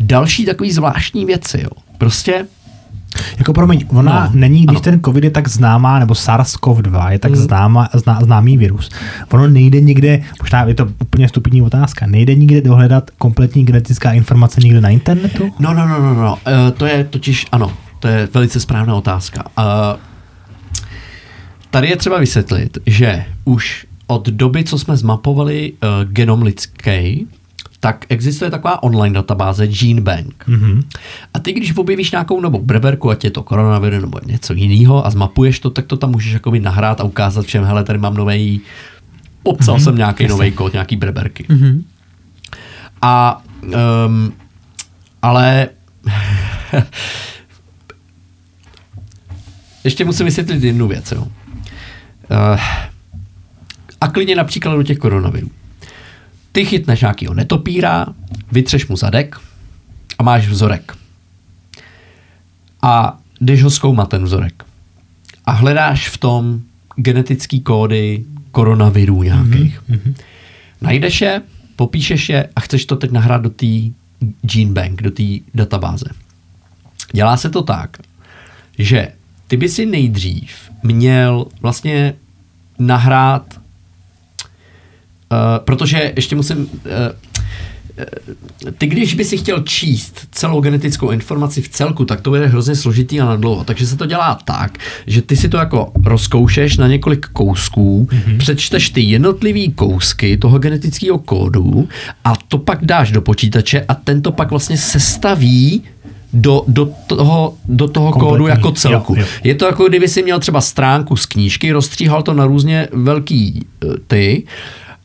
další 0.00 0.46
takový 0.46 0.72
zvláštní 0.72 1.24
věci. 1.24 1.60
Jo. 1.62 1.70
Prostě 1.98 2.46
Jako 3.38 3.52
promiň, 3.52 3.84
ona 3.88 4.24
No, 4.24 4.30
není, 4.40 4.66
když 4.66 4.76
ano. 4.76 4.80
ten 4.80 5.00
covid 5.04 5.24
je 5.24 5.30
tak 5.30 5.48
známá, 5.48 5.98
nebo 5.98 6.14
SARS-CoV-2 6.14 7.10
je 7.10 7.18
tak 7.18 7.32
hmm. 7.32 7.40
známá, 7.40 7.88
zná, 7.94 8.20
známý 8.22 8.56
virus. 8.56 8.90
Ono 9.30 9.48
nejde 9.48 9.80
nikde, 9.80 10.22
možná 10.42 10.62
je 10.64 10.74
to 10.74 10.88
úplně 11.00 11.28
stupidní 11.28 11.62
otázka, 11.62 12.06
nejde 12.06 12.34
nikde 12.34 12.60
dohledat 12.60 13.10
kompletní 13.18 13.64
genetická 13.64 14.12
informace 14.12 14.60
někde 14.60 14.80
na 14.80 14.88
internetu? 14.88 15.52
No, 15.58 15.74
no, 15.74 15.88
no, 15.88 16.00
no, 16.00 16.14
no. 16.14 16.32
Uh, 16.32 16.70
to 16.76 16.86
je 16.86 17.04
totiž, 17.04 17.46
ano, 17.52 17.72
to 17.98 18.08
je 18.08 18.28
velice 18.34 18.60
správná 18.60 18.94
otázka. 18.94 19.44
Uh, 19.58 19.64
tady 21.70 21.88
je 21.88 21.96
třeba 21.96 22.18
vysvětlit, 22.18 22.78
že 22.86 23.24
už 23.44 23.86
od 24.06 24.28
doby, 24.28 24.64
co 24.64 24.78
jsme 24.78 24.96
zmapovali 24.96 25.72
uh, 25.72 25.88
genom 26.12 26.42
lidský, 26.42 27.26
tak 27.80 28.06
existuje 28.08 28.50
taková 28.50 28.82
online 28.82 29.14
databáze 29.14 29.66
GeneBank. 29.66 30.44
Mm-hmm. 30.48 30.82
A 31.34 31.38
ty, 31.38 31.52
když 31.52 31.76
objevíš 31.76 32.10
nějakou 32.10 32.40
novou 32.40 32.62
breberku, 32.62 33.10
ať 33.10 33.24
je 33.24 33.30
to 33.30 33.42
koronavir 33.42 34.00
nebo 34.00 34.20
něco 34.26 34.54
jiného 34.54 35.06
a 35.06 35.10
zmapuješ 35.10 35.60
to, 35.60 35.70
tak 35.70 35.86
to 35.86 35.96
tam 35.96 36.10
můžeš 36.10 36.32
jakoby 36.32 36.60
nahrát 36.60 37.00
a 37.00 37.04
ukázat 37.04 37.46
všem, 37.46 37.64
hele, 37.64 37.84
tady 37.84 37.98
mám 37.98 38.14
nový, 38.14 38.60
popsal 39.42 39.76
mm-hmm. 39.76 39.84
jsem 39.84 39.96
nějaký 39.96 40.28
nový 40.28 40.52
kód, 40.52 40.72
nějaký 40.72 40.96
breberky. 40.96 41.44
Mhm. 41.48 41.84
A, 43.02 43.42
um, 44.06 44.32
ale 45.22 45.68
ještě 49.84 50.04
musím 50.04 50.26
vysvětlit 50.26 50.64
jednu 50.64 50.88
věc. 50.88 51.12
Jo. 51.12 51.22
Uh, 51.22 51.28
a 54.00 54.08
klidně 54.08 54.36
například 54.36 54.74
do 54.74 54.82
těch 54.82 54.98
koronavirů. 54.98 55.50
Ty 56.52 56.64
chytneš 56.64 57.00
nějakýho 57.00 57.34
netopíra, 57.34 58.06
vytřeš 58.52 58.86
mu 58.86 58.96
zadek 58.96 59.36
a 60.18 60.22
máš 60.22 60.48
vzorek. 60.48 60.96
A 62.82 63.18
jdeš 63.40 63.62
ho 63.62 63.70
zkoumat 63.70 64.08
ten 64.08 64.24
vzorek. 64.24 64.64
A 65.44 65.52
hledáš 65.52 66.08
v 66.08 66.18
tom 66.18 66.60
genetický 66.96 67.60
kódy 67.60 68.24
koronavirů 68.50 69.22
nějakých. 69.22 69.80
Mm-hmm. 69.90 70.14
Najdeš 70.80 71.20
je, 71.20 71.42
popíšeš 71.76 72.28
je 72.28 72.48
a 72.56 72.60
chceš 72.60 72.84
to 72.84 72.96
teď 72.96 73.10
nahrát 73.10 73.42
do 73.42 73.50
té 73.50 73.66
gene 74.42 74.72
bank, 74.72 75.02
do 75.02 75.10
té 75.10 75.22
databáze. 75.54 76.06
Dělá 77.12 77.36
se 77.36 77.50
to 77.50 77.62
tak, 77.62 77.96
že 78.78 79.12
ty 79.46 79.56
by 79.56 79.68
si 79.68 79.86
nejdřív 79.86 80.70
měl 80.82 81.46
vlastně 81.60 82.14
nahrát, 82.78 83.60
protože 85.64 86.12
ještě 86.16 86.36
musím, 86.36 86.58
uh, 86.58 86.68
ty 88.78 88.86
když 88.86 89.14
by 89.14 89.24
si 89.24 89.36
chtěl 89.36 89.60
číst 89.60 90.28
celou 90.30 90.60
genetickou 90.60 91.10
informaci 91.10 91.62
v 91.62 91.68
celku, 91.68 92.04
tak 92.04 92.20
to 92.20 92.30
bude 92.30 92.46
hrozně 92.46 92.76
složitý 92.76 93.20
a 93.20 93.24
nadlouho. 93.24 93.64
Takže 93.64 93.86
se 93.86 93.96
to 93.96 94.06
dělá 94.06 94.38
tak, 94.44 94.78
že 95.06 95.22
ty 95.22 95.36
si 95.36 95.48
to 95.48 95.56
jako 95.56 95.92
rozkoušeš 96.04 96.76
na 96.76 96.88
několik 96.88 97.26
kousků, 97.26 98.08
mm-hmm. 98.10 98.38
přečteš 98.38 98.90
ty 98.90 99.00
jednotlivý 99.00 99.72
kousky 99.72 100.36
toho 100.36 100.58
genetického 100.58 101.18
kódu 101.18 101.88
a 102.24 102.32
to 102.48 102.58
pak 102.58 102.84
dáš 102.84 103.10
do 103.12 103.22
počítače 103.22 103.84
a 103.88 103.94
tento 103.94 104.32
pak 104.32 104.50
vlastně 104.50 104.78
sestaví 104.78 105.82
do, 106.32 106.62
do 106.68 106.92
toho, 107.06 107.54
do 107.68 107.88
toho 107.88 108.12
kódu 108.12 108.46
jako 108.46 108.72
celku. 108.72 109.14
Jo, 109.14 109.20
jo. 109.20 109.26
Je 109.44 109.54
to 109.54 109.64
jako 109.64 109.88
kdyby 109.88 110.08
si 110.08 110.22
měl 110.22 110.38
třeba 110.38 110.60
stránku 110.60 111.16
z 111.16 111.26
knížky, 111.26 111.72
rozstříhal 111.72 112.22
to 112.22 112.34
na 112.34 112.46
různě 112.46 112.88
velký 112.92 113.66
eh, 113.84 113.88
ty 114.06 114.42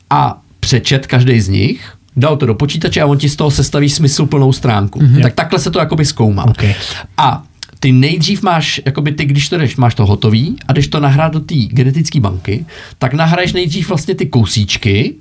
a 0.09 0.41
přečet 0.59 1.07
každý 1.07 1.41
z 1.41 1.49
nich, 1.49 1.93
dal 2.15 2.37
to 2.37 2.45
do 2.45 2.55
počítače 2.55 3.01
a 3.01 3.05
on 3.05 3.17
ti 3.17 3.29
z 3.29 3.35
toho 3.35 3.51
sestaví 3.51 3.89
smysluplnou 3.89 4.53
stránku. 4.53 4.99
Mm-hmm. 4.99 5.21
Tak 5.21 5.33
takhle 5.33 5.59
se 5.59 5.71
to 5.71 5.79
jakoby 5.79 6.05
zkoumá. 6.05 6.45
Okay. 6.45 6.75
A 7.17 7.43
ty 7.79 7.91
nejdřív 7.91 8.41
máš, 8.41 8.81
jakoby 8.85 9.11
ty, 9.11 9.25
když 9.25 9.49
to 9.49 9.57
jdeš, 9.57 9.75
máš 9.75 9.95
to 9.95 10.05
hotový 10.05 10.55
a 10.67 10.73
když 10.73 10.87
to 10.87 10.99
nahrát 10.99 11.33
do 11.33 11.39
té 11.39 11.55
genetické 11.55 12.19
banky, 12.19 12.65
tak 12.97 13.13
nahraješ 13.13 13.53
nejdřív 13.53 13.89
vlastně 13.89 14.15
ty 14.15 14.25
kousíčky 14.25 15.15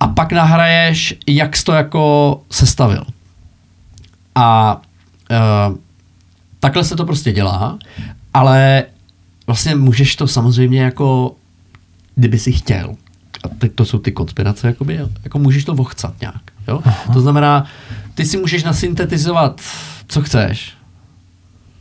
a 0.00 0.06
pak 0.08 0.32
nahraješ, 0.32 1.14
jak 1.26 1.56
jsi 1.56 1.64
to 1.64 1.72
jako 1.72 2.40
sestavil. 2.50 3.04
A 4.34 4.80
uh, 5.30 5.76
takhle 6.60 6.84
se 6.84 6.96
to 6.96 7.04
prostě 7.04 7.32
dělá, 7.32 7.78
ale 8.34 8.84
vlastně 9.46 9.74
můžeš 9.74 10.16
to 10.16 10.28
samozřejmě 10.28 10.82
jako, 10.82 11.34
kdyby 12.14 12.38
si 12.38 12.52
chtěl. 12.52 12.94
A 13.42 13.48
teď 13.48 13.72
to 13.74 13.84
jsou 13.84 13.98
ty 13.98 14.12
konspirace, 14.12 14.66
jakoby, 14.66 15.00
jako 15.24 15.38
můžeš 15.38 15.64
to 15.64 15.74
vochcat 15.74 16.20
nějak. 16.20 16.42
Jo? 16.68 16.82
To 17.12 17.20
znamená, 17.20 17.66
ty 18.14 18.24
si 18.24 18.36
můžeš 18.36 18.64
nasyntetizovat, 18.64 19.60
co 20.08 20.22
chceš. 20.22 20.72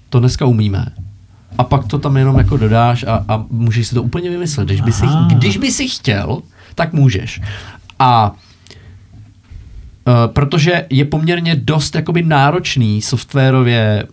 To 0.10 0.20
dneska 0.20 0.46
umíme. 0.46 0.86
A 1.58 1.64
pak 1.64 1.88
to 1.88 2.00
tam 2.00 2.18
jenom 2.18 2.38
jako 2.38 2.58
dodáš 2.58 3.04
a, 3.04 3.26
a 3.28 3.46
můžeš 3.50 3.88
si 3.88 3.96
to 3.96 4.04
úplně 4.04 4.30
vymyslet. 4.30 4.66
Když 4.66 4.82
by, 4.82 4.92
si, 4.92 5.06
když 5.28 5.58
by 5.58 5.72
si 5.72 5.88
chtěl, 5.90 6.42
tak 6.76 6.94
můžeš. 6.94 7.42
A 8.00 8.36
Uh, 10.08 10.34
protože 10.34 10.86
je 10.90 11.06
poměrně 11.06 11.56
dost 11.56 11.96
jakoby 11.96 12.24
náročný 12.24 13.02
softwarově 13.02 14.08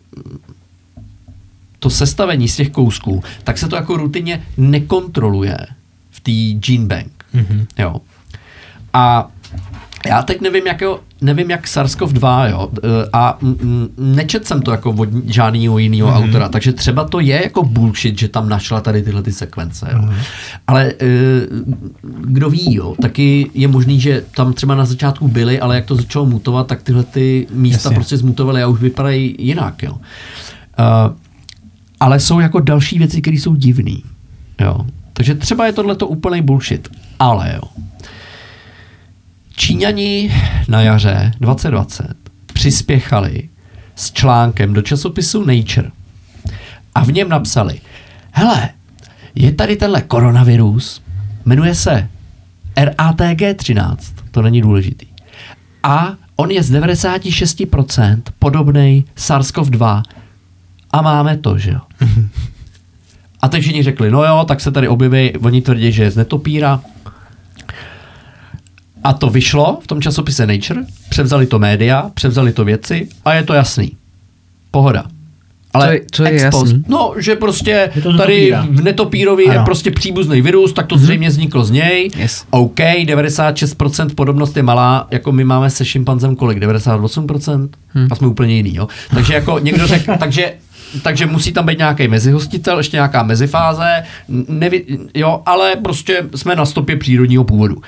to 1.78 1.90
sestavení 1.90 2.48
z 2.48 2.56
těch 2.56 2.70
kousků, 2.70 3.22
tak 3.44 3.58
se 3.58 3.68
to 3.68 3.76
jako 3.76 3.96
rutině 3.96 4.42
nekontroluje 4.56 5.58
v 6.10 6.20
té 6.20 6.58
gene 6.66 6.86
bank. 6.86 7.17
Mm-hmm. 7.34 7.66
Jo. 7.78 7.96
A 8.92 9.28
já 10.06 10.22
teď 10.22 10.40
nevím, 10.40 10.66
jakého, 10.66 11.00
nevím 11.20 11.50
jak 11.50 11.66
SARS-CoV-2, 11.66 12.50
jo, 12.50 12.68
e, 12.84 13.08
a 13.12 13.38
nečet 13.98 14.46
jsem 14.46 14.62
to 14.62 14.70
jako 14.70 14.90
od 14.90 15.08
žádného 15.26 15.78
jiného 15.78 16.10
mm-hmm. 16.10 16.24
autora, 16.24 16.48
takže 16.48 16.72
třeba 16.72 17.04
to 17.04 17.20
je 17.20 17.42
jako 17.42 17.62
bullshit, 17.62 18.18
že 18.18 18.28
tam 18.28 18.48
našla 18.48 18.80
tady 18.80 19.02
tyhle 19.02 19.22
ty 19.22 19.32
sekvence, 19.32 19.88
jo. 19.92 19.98
Mm-hmm. 19.98 20.14
Ale 20.66 20.86
e, 20.86 20.94
kdo 22.02 22.50
ví, 22.50 22.74
jo, 22.74 22.94
taky 23.02 23.50
je 23.54 23.68
možný, 23.68 24.00
že 24.00 24.24
tam 24.36 24.52
třeba 24.52 24.74
na 24.74 24.84
začátku 24.84 25.28
byly, 25.28 25.60
ale 25.60 25.74
jak 25.74 25.84
to 25.84 25.94
začalo 25.94 26.26
mutovat, 26.26 26.66
tak 26.66 26.82
tyhle 26.82 27.04
ty 27.04 27.46
místa 27.50 27.88
Jasně. 27.88 27.94
prostě 27.94 28.16
zmutovaly 28.16 28.62
a 28.62 28.66
už 28.66 28.80
vypadají 28.80 29.36
jinak, 29.38 29.82
jo. 29.82 29.92
Uh, 29.92 29.98
ale 32.00 32.20
jsou 32.20 32.40
jako 32.40 32.60
další 32.60 32.98
věci, 32.98 33.22
které 33.22 33.36
jsou 33.36 33.54
divné, 33.54 33.96
jo. 34.60 34.86
Takže 35.18 35.34
třeba 35.34 35.66
je 35.66 35.72
tohle 35.72 35.96
to 35.96 36.08
úplný 36.08 36.42
bullshit, 36.42 36.88
ale 37.18 37.52
jo. 37.54 37.62
Číňani 39.56 40.34
na 40.68 40.82
jaře 40.82 41.32
2020 41.40 42.16
přispěchali 42.52 43.48
s 43.96 44.12
článkem 44.12 44.72
do 44.72 44.82
časopisu 44.82 45.44
Nature 45.44 45.90
a 46.94 47.04
v 47.04 47.12
něm 47.12 47.28
napsali, 47.28 47.80
hele, 48.30 48.68
je 49.34 49.52
tady 49.52 49.76
tenhle 49.76 50.02
koronavirus, 50.02 51.02
jmenuje 51.44 51.74
se 51.74 52.08
RATG13, 52.76 53.96
to 54.30 54.42
není 54.42 54.60
důležitý. 54.60 55.06
A 55.82 56.14
on 56.36 56.50
je 56.50 56.62
z 56.62 56.72
96% 56.72 58.22
podobný 58.38 59.04
SARS-CoV-2 59.16 60.02
a 60.90 61.02
máme 61.02 61.36
to, 61.36 61.58
že 61.58 61.70
jo. 61.70 61.80
A 63.40 63.48
teď 63.48 63.62
všichni 63.62 63.82
řekli, 63.82 64.10
no 64.10 64.24
jo, 64.24 64.44
tak 64.48 64.60
se 64.60 64.70
tady 64.70 64.88
objeví, 64.88 65.32
oni 65.42 65.62
tvrdí, 65.62 65.92
že 65.92 66.02
je 66.02 66.10
z 66.10 66.16
netopíra, 66.16 66.80
a 69.04 69.12
to 69.12 69.30
vyšlo 69.30 69.78
v 69.82 69.86
tom 69.86 70.02
časopise 70.02 70.46
Nature, 70.46 70.80
převzali 71.08 71.46
to 71.46 71.58
média, 71.58 72.10
převzali 72.14 72.52
to 72.52 72.64
věci 72.64 73.08
a 73.24 73.34
je 73.34 73.42
to 73.42 73.54
jasný. 73.54 73.92
Pohoda. 74.70 75.04
Ale 75.74 75.86
co 75.86 75.92
je, 75.92 76.00
co 76.12 76.24
je 76.24 76.40
jasný? 76.40 76.84
No, 76.88 77.14
že 77.18 77.36
prostě 77.36 77.90
to 78.02 78.16
tady 78.16 78.54
v 78.70 78.82
netopírovi 78.82 79.44
ano. 79.44 79.54
je 79.54 79.64
prostě 79.64 79.90
příbuzný 79.90 80.42
virus, 80.42 80.72
tak 80.72 80.86
to 80.86 80.94
mm-hmm. 80.94 80.98
zřejmě 80.98 81.28
vzniklo 81.28 81.64
z 81.64 81.70
něj. 81.70 82.10
Yes. 82.16 82.44
OK, 82.50 82.78
96% 82.78 84.14
podobnost 84.14 84.56
je 84.56 84.62
malá, 84.62 85.08
jako 85.10 85.32
my 85.32 85.44
máme 85.44 85.70
se 85.70 85.84
šimpanzem 85.84 86.36
kolik? 86.36 86.58
98%? 86.58 87.68
Hmm. 87.88 88.08
A 88.10 88.14
jsme 88.14 88.26
úplně 88.26 88.54
jiný, 88.54 88.74
jo? 88.74 88.88
Takže 89.14 89.34
jako 89.34 89.58
někdo 89.58 89.86
řekl, 89.86 90.12
takže 90.18 90.52
takže 91.02 91.26
musí 91.26 91.52
tam 91.52 91.66
být 91.66 91.78
nějaký 91.78 92.08
mezihostitel, 92.08 92.78
ještě 92.78 92.96
nějaká 92.96 93.22
mezifáze, 93.22 94.02
nevi, 94.48 94.84
jo, 95.14 95.42
ale 95.46 95.76
prostě 95.76 96.22
jsme 96.34 96.56
na 96.56 96.66
stopě 96.66 96.96
přírodního 96.96 97.44
původu. 97.44 97.82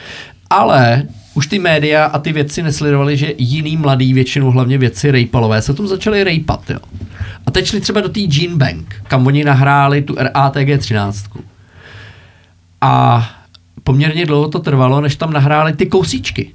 Ale 0.50 1.02
už 1.34 1.46
ty 1.46 1.58
média 1.58 2.04
a 2.04 2.18
ty 2.18 2.32
věci 2.32 2.62
nesledovali, 2.62 3.16
že 3.16 3.32
jiný 3.38 3.76
mladý, 3.76 4.12
většinou 4.12 4.50
hlavně 4.50 4.78
věci 4.78 5.10
rejpalové, 5.10 5.62
se 5.62 5.74
tom 5.74 5.88
začali 5.88 6.24
rejpat, 6.24 6.70
jo. 6.70 6.78
A 7.46 7.50
teď 7.50 7.66
šli 7.66 7.80
třeba 7.80 8.00
do 8.00 8.08
té 8.08 8.20
Gene 8.20 8.56
Bank, 8.56 9.02
kam 9.08 9.26
oni 9.26 9.44
nahráli 9.44 10.02
tu 10.02 10.16
RATG 10.18 10.78
13. 10.78 11.24
A 12.80 13.26
poměrně 13.84 14.26
dlouho 14.26 14.48
to 14.48 14.58
trvalo, 14.58 15.00
než 15.00 15.16
tam 15.16 15.32
nahráli 15.32 15.72
ty 15.72 15.86
kousíčky. 15.86 16.52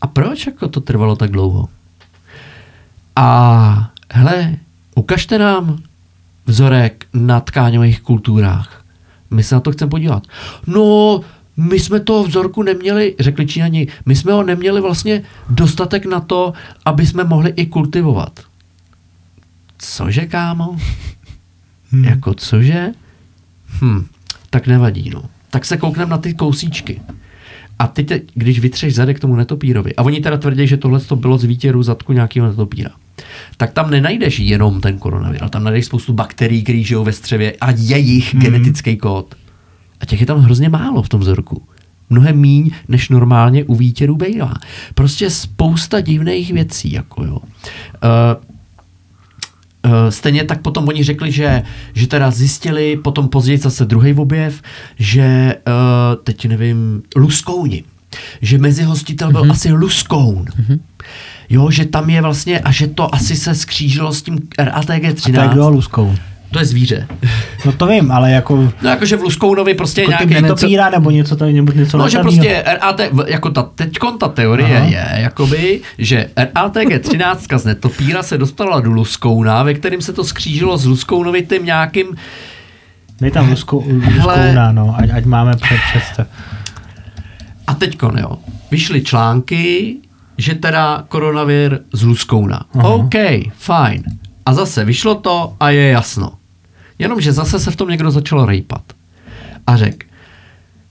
A 0.00 0.06
proč 0.06 0.46
jako 0.46 0.68
to 0.68 0.80
trvalo 0.80 1.16
tak 1.16 1.30
dlouho? 1.30 1.68
A 3.16 3.90
hele, 4.12 4.56
ukažte 4.94 5.38
nám 5.38 5.82
vzorek 6.46 7.06
na 7.12 7.40
tkáňových 7.40 8.00
kulturách. 8.00 8.84
My 9.30 9.42
se 9.42 9.54
na 9.54 9.60
to 9.60 9.72
chceme 9.72 9.90
podívat. 9.90 10.22
No, 10.66 11.20
my 11.56 11.80
jsme 11.80 12.00
toho 12.00 12.24
vzorku 12.24 12.62
neměli, 12.62 13.14
řekli 13.20 13.46
Číňani, 13.46 13.88
my 14.06 14.16
jsme 14.16 14.32
ho 14.32 14.42
neměli 14.42 14.80
vlastně 14.80 15.22
dostatek 15.50 16.06
na 16.06 16.20
to, 16.20 16.52
aby 16.84 17.06
jsme 17.06 17.24
mohli 17.24 17.50
i 17.50 17.66
kultivovat. 17.66 18.40
Cože, 19.78 20.26
kámo? 20.26 20.76
Hmm. 21.90 22.04
Jako 22.04 22.34
cože? 22.34 22.92
Hm, 23.80 24.06
tak 24.50 24.66
nevadí, 24.66 25.10
no. 25.10 25.22
Tak 25.50 25.64
se 25.64 25.76
koukneme 25.76 26.10
na 26.10 26.18
ty 26.18 26.34
kousíčky. 26.34 27.00
A 27.78 27.86
ty, 27.86 28.04
te, 28.04 28.20
když 28.34 28.58
vytřeš 28.58 28.94
zadek 28.94 29.20
tomu 29.20 29.36
netopírovi, 29.36 29.96
a 29.96 30.02
oni 30.02 30.20
teda 30.20 30.36
tvrdí, 30.36 30.66
že 30.66 30.76
tohle 30.76 31.00
to 31.00 31.16
bylo 31.16 31.38
z 31.38 31.44
výtěru 31.44 31.82
zadku 31.82 32.12
nějakého 32.12 32.46
netopíra, 32.46 32.90
tak 33.56 33.72
tam 33.72 33.90
nenajdeš 33.90 34.38
jenom 34.38 34.80
ten 34.80 34.98
koronavir, 34.98 35.40
ale 35.40 35.50
tam 35.50 35.64
najdeš 35.64 35.86
spoustu 35.86 36.12
bakterií, 36.12 36.62
které 36.62 36.82
žijou 36.82 37.04
ve 37.04 37.12
střevě 37.12 37.52
a 37.60 37.70
jejich 37.70 38.34
hmm. 38.34 38.42
genetický 38.42 38.96
kód. 38.96 39.34
A 40.00 40.06
těch 40.06 40.20
je 40.20 40.26
tam 40.26 40.40
hrozně 40.40 40.68
málo 40.68 41.02
v 41.02 41.08
tom 41.08 41.20
vzorku. 41.20 41.62
Mnohem 42.10 42.36
míň, 42.36 42.70
než 42.88 43.08
normálně 43.08 43.64
u 43.64 43.74
výtěru 43.74 44.16
bývá. 44.16 44.54
Prostě 44.94 45.30
spousta 45.30 46.00
divných 46.00 46.52
věcí. 46.52 46.92
Jako 46.92 47.24
jo. 47.24 47.38
Uh, 49.84 50.08
stejně 50.08 50.44
tak 50.44 50.60
potom 50.60 50.88
oni 50.88 51.04
řekli, 51.04 51.32
že, 51.32 51.62
že 51.94 52.06
teda 52.06 52.30
zjistili 52.30 52.96
potom 52.96 53.28
později 53.28 53.58
zase 53.58 53.84
druhý 53.84 54.14
objev, 54.14 54.62
že 54.98 55.56
uh, 55.66 56.22
teď 56.24 56.46
nevím, 56.46 57.02
luskouni. 57.16 57.84
Že 58.40 58.58
mezihostitel 58.58 59.32
byl 59.32 59.42
mm-hmm. 59.42 59.50
asi 59.50 59.72
luskoun. 59.72 60.44
Mm-hmm. 60.44 60.80
Jo, 61.52 61.70
že 61.70 61.84
tam 61.84 62.10
je 62.10 62.22
vlastně, 62.22 62.58
a 62.58 62.72
že 62.72 62.86
to 62.86 63.14
asi 63.14 63.36
se 63.36 63.54
skřížilo 63.54 64.12
s 64.12 64.22
tím 64.22 64.38
RATG 64.58 64.90
A 64.90 65.12
13. 65.14 65.22
to 65.34 65.40
je 65.40 65.48
kdo 65.48 65.68
luskou? 65.68 66.14
To 66.50 66.58
je 66.58 66.64
zvíře. 66.64 67.08
No 67.64 67.72
to 67.72 67.86
vím, 67.86 68.12
ale 68.12 68.30
jako, 68.30 68.72
No 68.82 68.90
jakože 68.90 69.16
v 69.16 69.22
Luskounovi 69.22 69.74
prostě 69.74 70.00
jako 70.00 70.10
nějaký... 70.10 70.42
netopíra 70.42 70.90
nebo 70.90 71.10
něco 71.10 71.36
tady, 71.36 71.52
nebo 71.52 71.72
něco 71.72 71.98
No, 71.98 72.08
že 72.08 72.18
prostě 72.18 72.64
RAT, 72.66 73.00
jako 73.26 73.50
ta, 73.50 73.62
teďkon 73.62 74.18
ta 74.18 74.28
teorie 74.28 74.76
Aha. 74.76 74.86
je, 74.86 75.08
jakoby, 75.16 75.80
že 75.98 76.26
RATG 76.36 76.98
13 77.00 77.46
z 77.56 77.64
netopíra 77.64 78.22
se 78.22 78.38
dostala 78.38 78.80
do 78.80 78.90
Luskouna, 78.90 79.62
ve 79.62 79.74
kterým 79.74 80.02
se 80.02 80.12
to 80.12 80.24
skřížilo 80.24 80.78
s 80.78 80.86
Luskounovitým 80.86 81.64
nějakým 81.64 82.06
Dej 83.20 83.30
tam 83.30 83.50
luskou, 83.50 83.84
luskouna, 84.16 84.72
no, 84.72 84.94
ať, 84.98 85.10
ať 85.10 85.24
máme 85.24 85.56
před, 85.56 85.78
představ. 85.90 86.26
A 87.66 87.74
teďkon, 87.74 88.18
jo, 88.18 88.38
vyšly 88.70 89.02
články, 89.02 89.96
že 90.42 90.54
teda 90.54 91.04
koronavir 91.08 91.80
z 91.92 92.02
Luskouna. 92.02 92.66
Aha. 92.74 92.88
OK, 92.88 93.14
fajn. 93.54 94.02
A 94.46 94.54
zase 94.54 94.84
vyšlo 94.84 95.14
to 95.14 95.54
a 95.60 95.70
je 95.70 95.88
jasno. 95.88 96.32
Jenomže 96.98 97.32
zase 97.32 97.60
se 97.60 97.70
v 97.70 97.76
tom 97.76 97.88
někdo 97.88 98.10
začal 98.10 98.46
rejpat. 98.46 98.82
A 99.66 99.76
řekl, 99.76 100.06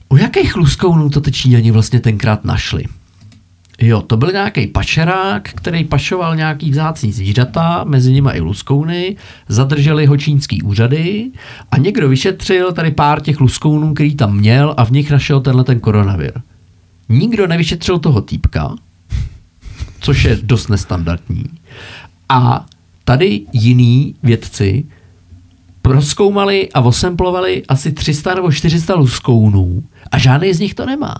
u 0.08 0.16
jakých 0.16 0.56
Luskounů 0.56 1.10
to 1.10 1.20
ty 1.20 1.32
Číňani 1.32 1.70
vlastně 1.70 2.00
tenkrát 2.00 2.44
našli? 2.44 2.84
Jo, 3.80 4.02
to 4.02 4.16
byl 4.16 4.32
nějaký 4.32 4.66
pašerák, 4.66 5.48
který 5.48 5.84
pašoval 5.84 6.36
nějaký 6.36 6.70
vzácný 6.70 7.12
zvířata, 7.12 7.84
mezi 7.84 8.12
nimi 8.12 8.30
i 8.32 8.40
luskouny, 8.40 9.16
zadrželi 9.48 10.06
ho 10.06 10.16
čínský 10.16 10.62
úřady 10.62 11.30
a 11.70 11.78
někdo 11.78 12.08
vyšetřil 12.08 12.72
tady 12.72 12.90
pár 12.90 13.20
těch 13.20 13.40
luskounů, 13.40 13.94
který 13.94 14.14
tam 14.14 14.36
měl 14.36 14.74
a 14.76 14.84
v 14.84 14.90
nich 14.90 15.10
našel 15.10 15.40
tenhle 15.40 15.64
ten 15.64 15.80
koronavir. 15.80 16.32
Nikdo 17.08 17.46
nevyšetřil 17.46 17.98
toho 17.98 18.20
týpka, 18.20 18.74
což 20.02 20.24
je 20.24 20.38
dost 20.42 20.68
nestandardní. 20.68 21.44
A 22.28 22.66
tady 23.04 23.40
jiní 23.52 24.14
vědci 24.22 24.84
proskoumali 25.82 26.68
a 26.74 26.80
osemplovali 26.80 27.62
asi 27.68 27.92
300 27.92 28.34
nebo 28.34 28.52
400 28.52 28.94
luskounů 28.94 29.82
a 30.10 30.18
žádný 30.18 30.54
z 30.54 30.60
nich 30.60 30.74
to 30.74 30.86
nemá. 30.86 31.14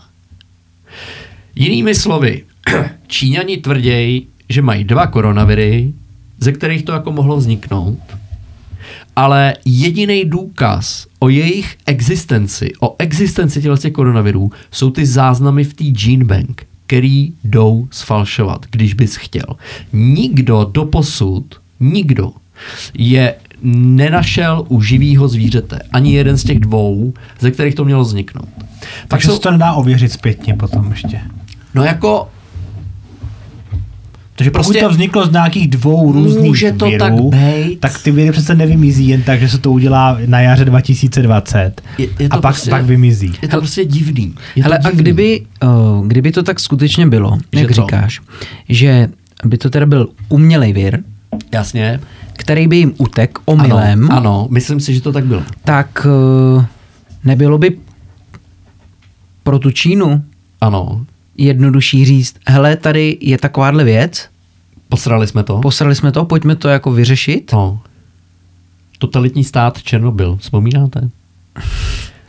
Jinými 1.54 1.94
slovy, 1.94 2.44
Číňani 3.06 3.56
tvrdějí, 3.56 4.26
že 4.48 4.62
mají 4.62 4.84
dva 4.84 5.06
koronaviry, 5.06 5.92
ze 6.38 6.52
kterých 6.52 6.82
to 6.82 6.92
jako 6.92 7.12
mohlo 7.12 7.36
vzniknout, 7.36 7.98
ale 9.16 9.54
jediný 9.64 10.24
důkaz 10.24 11.06
o 11.18 11.28
jejich 11.28 11.76
existenci, 11.86 12.72
o 12.80 12.96
existenci 12.98 13.62
těchto 13.62 13.76
těch 13.76 13.92
koronavirů, 13.92 14.52
jsou 14.70 14.90
ty 14.90 15.06
záznamy 15.06 15.64
v 15.64 15.74
té 15.74 15.84
Gene 15.84 16.24
Bank, 16.24 16.66
který 16.92 17.32
jdou 17.44 17.88
sfalšovat, 17.90 18.66
když 18.70 18.94
bys 18.94 19.16
chtěl. 19.16 19.44
Nikdo 19.92 20.70
doposud, 20.72 21.60
nikdo 21.80 22.32
je 22.94 23.34
nenašel 23.62 24.64
u 24.68 24.82
živého 24.82 25.28
zvířete. 25.28 25.78
Ani 25.92 26.14
jeden 26.14 26.38
z 26.38 26.44
těch 26.44 26.60
dvou, 26.60 27.14
ze 27.40 27.50
kterých 27.50 27.74
to 27.74 27.84
mělo 27.84 28.02
vzniknout. 28.02 28.48
Tak 28.58 29.08
Takže 29.08 29.28
jsou, 29.28 29.34
se 29.34 29.40
to 29.40 29.50
nedá 29.50 29.72
ověřit 29.72 30.12
zpětně 30.12 30.54
potom 30.54 30.90
ještě. 30.90 31.20
no 31.74 31.84
jako 31.84 32.28
Takže 34.42 34.50
pokud 34.50 34.62
Prostě- 34.64 34.80
to 34.80 34.90
vzniklo 34.90 35.26
z 35.26 35.32
nějakých 35.32 35.68
dvou 35.68 36.12
různých 36.12 36.44
Může 36.44 36.72
to 36.72 36.86
virů, 36.86 36.98
tak 36.98 37.12
být. 37.14 37.80
tak 37.80 38.02
ty 38.02 38.10
viry 38.10 38.32
přece 38.32 38.54
nevymizí 38.54 39.08
jen 39.08 39.22
tak, 39.22 39.40
že 39.40 39.48
se 39.48 39.58
to 39.58 39.72
udělá 39.72 40.18
na 40.26 40.40
jaře 40.40 40.64
2020 40.64 41.82
Je- 41.98 42.08
je 42.18 42.28
to 42.28 42.34
a 42.36 42.40
pak, 42.40 42.54
prostě- 42.54 42.70
pak 42.70 42.84
vymizí. 42.84 43.32
je 43.42 43.48
to 43.48 43.56
prostě 43.58 43.84
divný. 43.84 44.34
Je 44.56 44.62
to 44.62 44.68
Hele, 44.68 44.78
a 44.78 44.82
divný. 44.90 45.02
kdyby, 45.02 45.42
uh, 46.00 46.06
kdyby 46.06 46.32
to 46.32 46.42
tak 46.42 46.60
skutečně 46.60 47.06
bylo, 47.06 47.38
Že 47.52 47.60
jak 47.60 47.68
co? 47.74 47.82
říkáš, 47.82 48.20
že 48.68 49.08
by 49.44 49.58
to 49.58 49.70
teda 49.70 49.86
byl 49.86 50.08
umělej 50.28 50.72
vir, 50.72 51.02
Jasně. 51.52 52.00
který 52.32 52.68
by 52.68 52.76
jim 52.76 52.94
utek 52.98 53.38
omylem, 53.44 54.04
Ano, 54.04 54.16
ano, 54.16 54.46
myslím 54.50 54.80
si, 54.80 54.94
že 54.94 55.00
to 55.00 55.12
tak 55.12 55.26
bylo. 55.26 55.42
tak 55.64 56.06
uh, 56.56 56.64
nebylo 57.24 57.58
by 57.58 57.76
pro 59.42 59.58
tu 59.58 59.70
Čínu 59.70 60.22
Ano. 60.60 61.06
jednodušší 61.36 62.04
říct, 62.04 62.34
hele, 62.46 62.76
tady 62.76 63.16
je 63.20 63.38
takováhle 63.38 63.84
věc, 63.84 64.28
Posrali 64.92 65.26
jsme 65.26 65.42
to. 65.42 65.58
posrali 65.58 65.94
jsme 65.94 66.12
to, 66.12 66.24
pojďme 66.24 66.56
to 66.56 66.68
jako 66.68 66.92
vyřešit. 66.92 67.52
No. 67.52 67.80
Totalitní 68.98 69.44
stát 69.44 69.82
Černobyl, 69.82 70.36
vzpomínáte? 70.36 71.10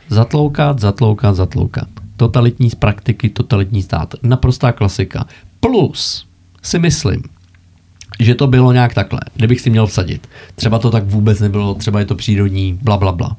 Zatloukat, 0.08 0.78
zatloukat, 0.78 1.36
zatloukat. 1.36 1.88
Totalitní 2.16 2.70
z 2.70 2.74
praktiky, 2.74 3.28
totalitní 3.28 3.82
stát. 3.82 4.14
Naprostá 4.22 4.72
klasika. 4.72 5.26
Plus 5.60 6.26
si 6.62 6.78
myslím, 6.78 7.22
že 8.20 8.34
to 8.34 8.46
bylo 8.46 8.72
nějak 8.72 8.94
takhle, 8.94 9.20
kdybych 9.34 9.60
si 9.60 9.70
měl 9.70 9.86
vsadit. 9.86 10.28
Třeba 10.54 10.78
to 10.78 10.90
tak 10.90 11.04
vůbec 11.04 11.40
nebylo, 11.40 11.74
třeba 11.74 11.98
je 11.98 12.06
to 12.06 12.14
přírodní, 12.14 12.78
bla, 12.82 12.96
bla, 12.96 13.12
bla. 13.12 13.36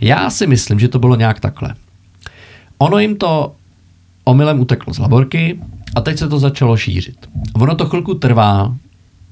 Já 0.00 0.30
si 0.30 0.46
myslím, 0.46 0.80
že 0.80 0.88
to 0.88 0.98
bylo 0.98 1.16
nějak 1.16 1.40
takhle. 1.40 1.74
Ono 2.78 2.98
jim 2.98 3.16
to 3.16 3.54
omylem 4.24 4.60
uteklo 4.60 4.94
z 4.94 4.98
laborky 4.98 5.58
a 5.94 6.00
teď 6.00 6.18
se 6.18 6.28
to 6.28 6.38
začalo 6.38 6.76
šířit. 6.76 7.28
Ono 7.52 7.74
to 7.74 7.86
chvilku 7.86 8.14
trvá, 8.14 8.76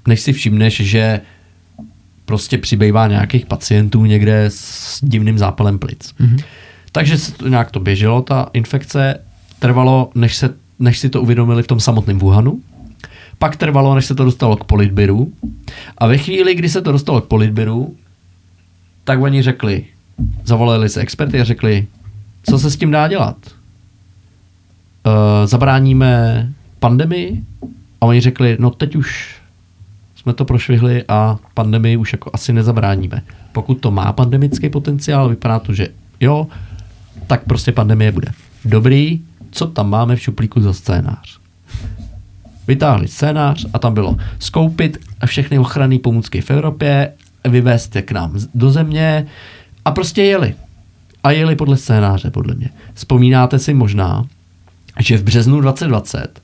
než 0.09 0.21
si 0.21 0.33
všimneš, 0.33 0.81
že 0.81 1.21
prostě 2.25 2.59
přibývá 2.59 3.07
nějakých 3.07 3.47
pacientů 3.47 4.05
někde 4.05 4.45
s 4.49 4.99
divným 5.05 5.39
zápalem 5.39 5.79
plic. 5.79 6.15
Mm-hmm. 6.21 6.45
Takže 6.93 7.19
se 7.19 7.33
to 7.33 7.49
nějak 7.49 7.71
to 7.71 7.81
běželo, 7.81 8.23
ta 8.23 8.51
infekce 8.53 9.21
trvalo, 9.59 10.11
než, 10.15 10.37
se, 10.37 10.55
než 10.79 10.99
si 10.99 11.09
to 11.09 11.23
uvědomili 11.23 11.63
v 11.63 11.67
tom 11.67 11.81
samotném 11.81 12.19
Wuhanu. 12.19 12.61
Pak 13.39 13.57
trvalo, 13.57 13.95
než 13.95 14.07
se 14.07 14.15
to 14.15 14.25
dostalo 14.25 14.57
k 14.57 14.65
politbyru. 14.65 15.33
A 15.99 16.07
ve 16.07 16.19
chvíli, 16.19 16.55
kdy 16.55 16.69
se 16.69 16.83
to 16.83 16.93
dostalo 16.93 17.21
k 17.21 17.29
politbyru, 17.29 17.97
tak 19.05 19.21
oni 19.21 19.43
řekli, 19.43 19.85
zavolali 20.45 20.89
se 20.89 21.01
experty 21.01 21.41
a 21.41 21.45
řekli, 21.45 21.87
co 22.43 22.59
se 22.59 22.71
s 22.71 22.77
tím 22.77 22.91
dá 22.91 23.09
dělat? 23.09 23.37
Uh, 25.07 25.47
zabráníme 25.47 26.49
pandemii? 26.79 27.45
A 28.01 28.07
oni 28.07 28.21
řekli, 28.21 28.57
no 28.61 28.71
teď 28.71 28.97
už 28.97 29.37
jsme 30.17 30.33
to 30.33 30.45
prošvihli 30.45 31.05
a 31.09 31.39
pandemii 31.55 31.97
už 31.97 32.13
jako 32.13 32.31
asi 32.33 32.53
nezabráníme. 32.53 33.23
Pokud 33.53 33.75
to 33.75 33.91
má 33.91 34.13
pandemický 34.13 34.69
potenciál, 34.69 35.29
vypadá 35.29 35.59
to, 35.59 35.73
že 35.73 35.89
jo, 36.21 36.47
tak 37.27 37.45
prostě 37.45 37.73
pandemie 37.73 38.13
bude. 38.13 38.29
Dobrý, 38.65 39.21
co 39.51 39.67
tam 39.67 39.91
máme 39.91 40.17
v 40.17 40.21
šuplíku 40.23 40.61
za 40.61 40.73
scénář? 40.73 41.39
Vytáhli 42.67 43.09
scénář 43.09 43.67
a 43.73 43.79
tam 43.79 43.95
bylo 43.95 44.17
skoupit 44.39 44.99
všechny 45.27 45.59
ochranné 45.59 45.99
pomůcky 45.99 46.41
v 46.41 46.51
Evropě, 46.51 47.13
vyvést 47.49 47.97
je 47.97 48.03
k 48.03 48.13
nám 48.13 48.39
do 48.55 48.71
země 48.71 49.27
a 49.85 49.91
prostě 49.91 50.23
jeli. 50.23 50.55
A 51.25 51.31
jeli 51.31 51.57
podle 51.57 51.77
scénáře, 51.77 52.31
podle 52.31 52.55
mě. 52.55 52.71
Vzpomínáte 52.95 53.59
si 53.59 53.75
možná, 53.75 54.25
že 55.01 55.19
v 55.19 55.23
březnu 55.23 55.61
2020 55.61 56.41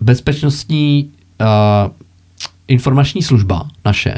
bezpečnostní 0.00 1.10
uh, 1.40 1.92
informační 2.68 3.22
služba 3.22 3.68
naše 3.84 4.14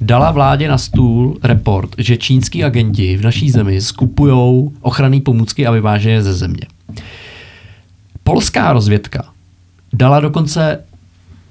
dala 0.00 0.30
vládě 0.30 0.68
na 0.68 0.78
stůl 0.78 1.38
report, 1.42 1.90
že 1.98 2.16
čínský 2.16 2.64
agenti 2.64 3.16
v 3.16 3.22
naší 3.22 3.50
zemi 3.50 3.80
skupují 3.80 4.70
ochranné 4.80 5.20
pomůcky 5.20 5.66
a 5.66 5.70
vyvážejí 5.70 6.14
je 6.14 6.22
ze 6.22 6.34
země. 6.34 6.66
Polská 8.24 8.72
rozvědka 8.72 9.24
dala 9.92 10.20
dokonce 10.20 10.84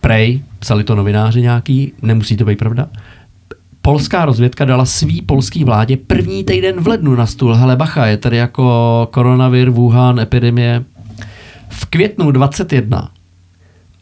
prej, 0.01 0.43
psali 0.59 0.83
to 0.83 0.95
novináři 0.95 1.41
nějaký, 1.41 1.93
nemusí 2.01 2.37
to 2.37 2.45
být 2.45 2.59
pravda, 2.59 2.89
polská 3.85 4.25
rozvědka 4.25 4.65
dala 4.65 4.85
svý 4.85 5.21
polský 5.21 5.63
vládě 5.63 5.97
první 5.97 6.43
týden 6.43 6.81
v 6.81 6.87
lednu 6.87 7.15
na 7.15 7.25
stůl. 7.25 7.55
Hele 7.55 7.75
bacha, 7.75 8.05
je 8.05 8.17
tady 8.17 8.37
jako 8.37 9.07
koronavir, 9.11 9.69
Wuhan, 9.69 10.19
epidemie. 10.19 10.83
V 11.69 11.85
květnu 11.85 12.31
21 12.31 13.11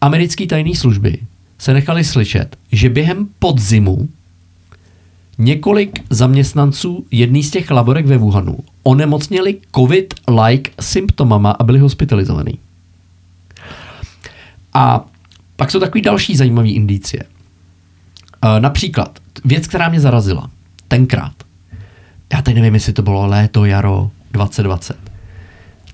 americké 0.02 0.48
tajné 0.48 0.76
služby 0.76 1.18
se 1.60 1.74
nechali 1.74 2.04
slyšet, 2.04 2.58
že 2.72 2.90
během 2.90 3.28
podzimu 3.40 4.10
několik 5.38 6.00
zaměstnanců 6.10 7.06
jedný 7.12 7.44
z 7.44 7.52
těch 7.52 7.72
laborek 7.72 8.06
ve 8.06 8.18
Wuhanu 8.18 8.58
onemocněli 8.84 9.58
covid-like 9.74 10.70
symptomama 10.82 11.52
a 11.52 11.64
byli 11.64 11.80
hospitalizovaní. 11.80 12.60
A 14.74 15.06
pak 15.56 15.72
jsou 15.72 15.80
takový 15.80 16.02
další 16.02 16.36
zajímavé 16.36 16.70
indicie. 16.70 17.24
Uh, 18.44 18.60
například 18.60 19.20
věc, 19.46 19.68
která 19.68 19.90
mě 19.90 20.00
zarazila 20.00 20.50
tenkrát. 20.88 21.34
Já 22.34 22.42
teď 22.42 22.56
nevím, 22.56 22.74
jestli 22.74 22.94
to 22.94 23.02
bylo 23.02 23.28
léto, 23.28 23.66
jaro 23.66 24.12
2020. 24.32 24.98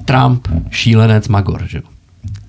Trump, 0.06 0.48
šílenec, 0.70 1.28
magor, 1.28 1.64
že. 1.68 1.82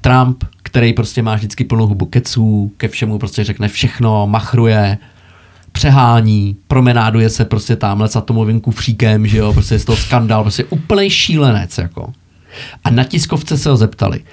Trump, 0.01 0.45
který 0.63 0.93
prostě 0.93 1.23
má 1.23 1.35
vždycky 1.35 1.65
plnou 1.65 1.87
hubu 1.87 2.07
keců, 2.07 2.73
ke 2.77 2.89
všemu 2.89 3.19
prostě 3.19 3.45
řekne 3.45 3.69
všechno, 3.69 4.27
machruje, 4.27 4.99
přehání, 5.73 6.57
promenáduje 6.69 7.31
se 7.31 7.45
prostě 7.45 7.77
tamhle 7.77 8.09
s 8.09 8.17
atomovým 8.17 8.61
kufříkem, 8.61 9.27
že 9.27 9.39
jo, 9.39 9.53
prostě 9.53 9.75
je 9.75 9.79
z 9.79 9.85
toho 9.85 9.97
skandál, 9.97 10.43
prostě 10.43 10.65
úplný 10.65 11.11
šílenec, 11.11 11.79
jako. 11.79 12.13
A 12.85 12.91
na 12.91 13.05
tiskovce 13.05 13.59
se 13.59 13.71
ho 13.71 13.77
zeptali, 13.77 14.25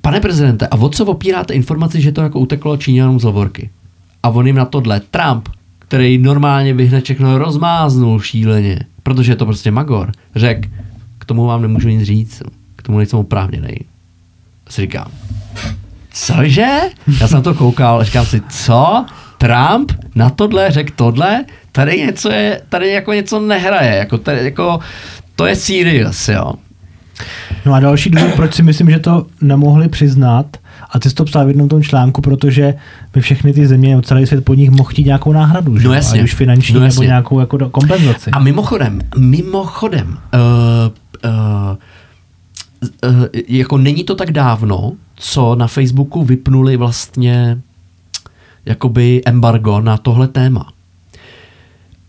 pane 0.00 0.20
prezidente, 0.20 0.66
a 0.66 0.76
o 0.76 0.88
co 0.88 1.06
opíráte 1.06 1.54
informaci, 1.54 2.00
že 2.00 2.12
to 2.12 2.20
jako 2.20 2.38
uteklo 2.38 2.76
Číňanům 2.76 3.20
z 3.20 3.24
laborky? 3.24 3.70
A 4.26 4.28
on 4.28 4.46
jim 4.46 4.56
na 4.56 4.64
tohle 4.64 5.00
Trump, 5.00 5.48
který 5.78 6.18
normálně 6.18 6.74
by 6.74 6.86
hned 6.86 7.04
všechno 7.04 7.38
rozmáznul 7.38 8.20
šíleně, 8.20 8.78
protože 9.02 9.32
je 9.32 9.36
to 9.36 9.46
prostě 9.46 9.70
magor, 9.70 10.12
řekl, 10.36 10.68
k 11.18 11.24
tomu 11.24 11.46
vám 11.46 11.62
nemůžu 11.62 11.88
nic 11.88 12.02
říct, 12.02 12.42
k 12.76 12.82
tomu 12.82 12.98
nejsem 12.98 13.18
oprávněný. 13.18 13.76
Si 14.68 14.80
říkám, 14.80 15.06
cože? 16.10 16.78
Já 17.20 17.28
jsem 17.28 17.42
to 17.42 17.54
koukal, 17.54 18.04
říkám 18.04 18.26
si, 18.26 18.42
co? 18.48 19.06
Trump 19.38 19.92
na 20.14 20.30
tohle 20.30 20.70
řekl 20.70 20.92
tohle? 20.96 21.44
Tady 21.72 21.98
něco 21.98 22.30
je, 22.30 22.60
tady 22.68 22.92
jako 22.92 23.12
něco 23.12 23.40
nehraje, 23.40 23.96
jako, 23.96 24.18
tady, 24.18 24.44
jako 24.44 24.80
to 25.36 25.46
je 25.46 25.56
serious, 25.56 26.28
jo. 26.28 26.52
No 27.66 27.74
a 27.74 27.80
další 27.80 28.10
důvod, 28.10 28.34
proč 28.34 28.54
si 28.54 28.62
myslím, 28.62 28.90
že 28.90 28.98
to 28.98 29.26
nemohli 29.40 29.88
přiznat, 29.88 30.56
a 30.90 30.98
ty 30.98 31.08
jsi 31.10 31.14
to 31.14 31.24
psal 31.24 31.44
v 31.44 31.48
jednom 31.48 31.68
tom 31.68 31.82
článku, 31.82 32.20
protože 32.20 32.74
by 33.14 33.20
všechny 33.20 33.52
ty 33.52 33.66
země 33.66 33.88
nebo 33.90 34.02
celý 34.02 34.26
svět 34.26 34.44
pod 34.44 34.54
nich 34.54 34.70
mohl 34.70 34.84
chtít 34.90 35.04
nějakou 35.06 35.32
náhradu, 35.32 35.78
že? 35.78 35.88
No 35.88 35.94
jasně. 35.94 36.20
Ať 36.20 36.24
už 36.24 36.34
finanční 36.34 36.74
No 36.74 36.80
nebo 36.80 36.86
jasně. 36.94 37.06
nějakou 37.06 37.40
jako 37.40 37.68
kompenzaci. 37.70 38.30
A 38.30 38.38
mimochodem, 38.38 39.00
mimochodem, 39.18 40.18
uh, 40.34 41.30
uh, 41.30 41.76
uh, 43.10 43.26
jako 43.48 43.78
není 43.78 44.04
to 44.04 44.14
tak 44.14 44.30
dávno, 44.30 44.92
co 45.16 45.54
na 45.54 45.66
Facebooku 45.66 46.24
vypnuli 46.24 46.76
vlastně 46.76 47.58
jakoby 48.66 49.22
embargo 49.26 49.80
na 49.80 49.96
tohle 49.96 50.28
téma. 50.28 50.72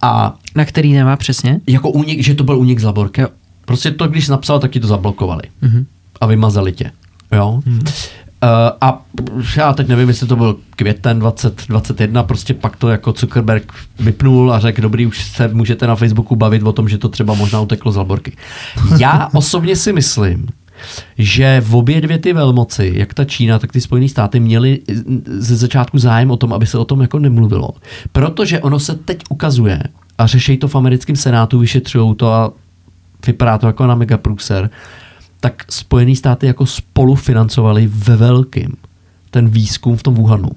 A 0.01 0.33
Na 0.55 0.65
který 0.65 0.93
nemá 0.93 1.15
přesně? 1.15 1.61
jako 1.67 1.89
únik, 1.91 2.23
že 2.23 2.35
to 2.35 2.43
byl 2.43 2.57
únik 2.57 2.79
z 2.79 2.83
laborky. 2.83 3.21
Prostě 3.65 3.91
to, 3.91 4.07
když 4.07 4.27
napsal, 4.27 4.59
tak 4.59 4.71
ti 4.71 4.79
to 4.79 4.87
zablokovali. 4.87 5.41
Mhm. 5.61 5.85
A 6.21 6.25
vymazali 6.25 6.71
tě. 6.71 6.91
Jo? 7.31 7.61
Hmm. 7.65 7.79
Uh, 8.43 8.49
a 8.81 9.05
já 9.57 9.73
teď 9.73 9.87
nevím, 9.87 10.07
jestli 10.07 10.27
to 10.27 10.35
byl 10.35 10.57
květen 10.75 11.19
2021, 11.19 12.23
prostě 12.23 12.53
pak 12.53 12.75
to 12.75 12.89
jako 12.89 13.13
Zuckerberg 13.17 13.73
vypnul 13.99 14.53
a 14.53 14.59
řekl, 14.59 14.81
dobrý, 14.81 15.05
už 15.05 15.23
se 15.23 15.47
můžete 15.47 15.87
na 15.87 15.95
Facebooku 15.95 16.35
bavit 16.35 16.63
o 16.63 16.71
tom, 16.71 16.89
že 16.89 16.97
to 16.97 17.09
třeba 17.09 17.33
možná 17.33 17.61
uteklo 17.61 17.91
z 17.91 17.95
laborky. 17.95 18.37
Já 18.99 19.29
osobně 19.33 19.75
si 19.75 19.93
myslím, 19.93 20.47
že 21.17 21.61
v 21.65 21.75
obě 21.75 22.01
dvě 22.01 22.17
ty 22.17 22.33
velmoci, 22.33 22.91
jak 22.95 23.13
ta 23.13 23.25
Čína, 23.25 23.59
tak 23.59 23.71
ty 23.71 23.81
Spojené 23.81 24.09
státy, 24.09 24.39
měly 24.39 24.79
ze 25.25 25.55
začátku 25.55 25.97
zájem 25.97 26.31
o 26.31 26.37
tom, 26.37 26.53
aby 26.53 26.65
se 26.65 26.77
o 26.77 26.85
tom 26.85 27.01
jako 27.01 27.19
nemluvilo. 27.19 27.69
Protože 28.11 28.59
ono 28.59 28.79
se 28.79 28.95
teď 28.95 29.23
ukazuje, 29.29 29.83
a 30.17 30.27
řeší 30.27 30.57
to 30.57 30.67
v 30.67 30.75
americkém 30.75 31.15
senátu, 31.15 31.59
vyšetřují 31.59 32.15
to 32.15 32.33
a 32.33 32.51
vypadá 33.27 33.57
to 33.57 33.67
jako 33.67 33.87
na 33.87 33.95
megaprůser, 33.95 34.69
tak 35.39 35.63
Spojené 35.69 36.15
státy 36.15 36.45
jako 36.47 36.65
spolufinancovali 36.65 37.87
ve 37.93 38.15
velkým 38.15 38.73
ten 39.31 39.49
výzkum 39.49 39.97
v 39.97 40.03
tom 40.03 40.13
Wuhanu. 40.15 40.49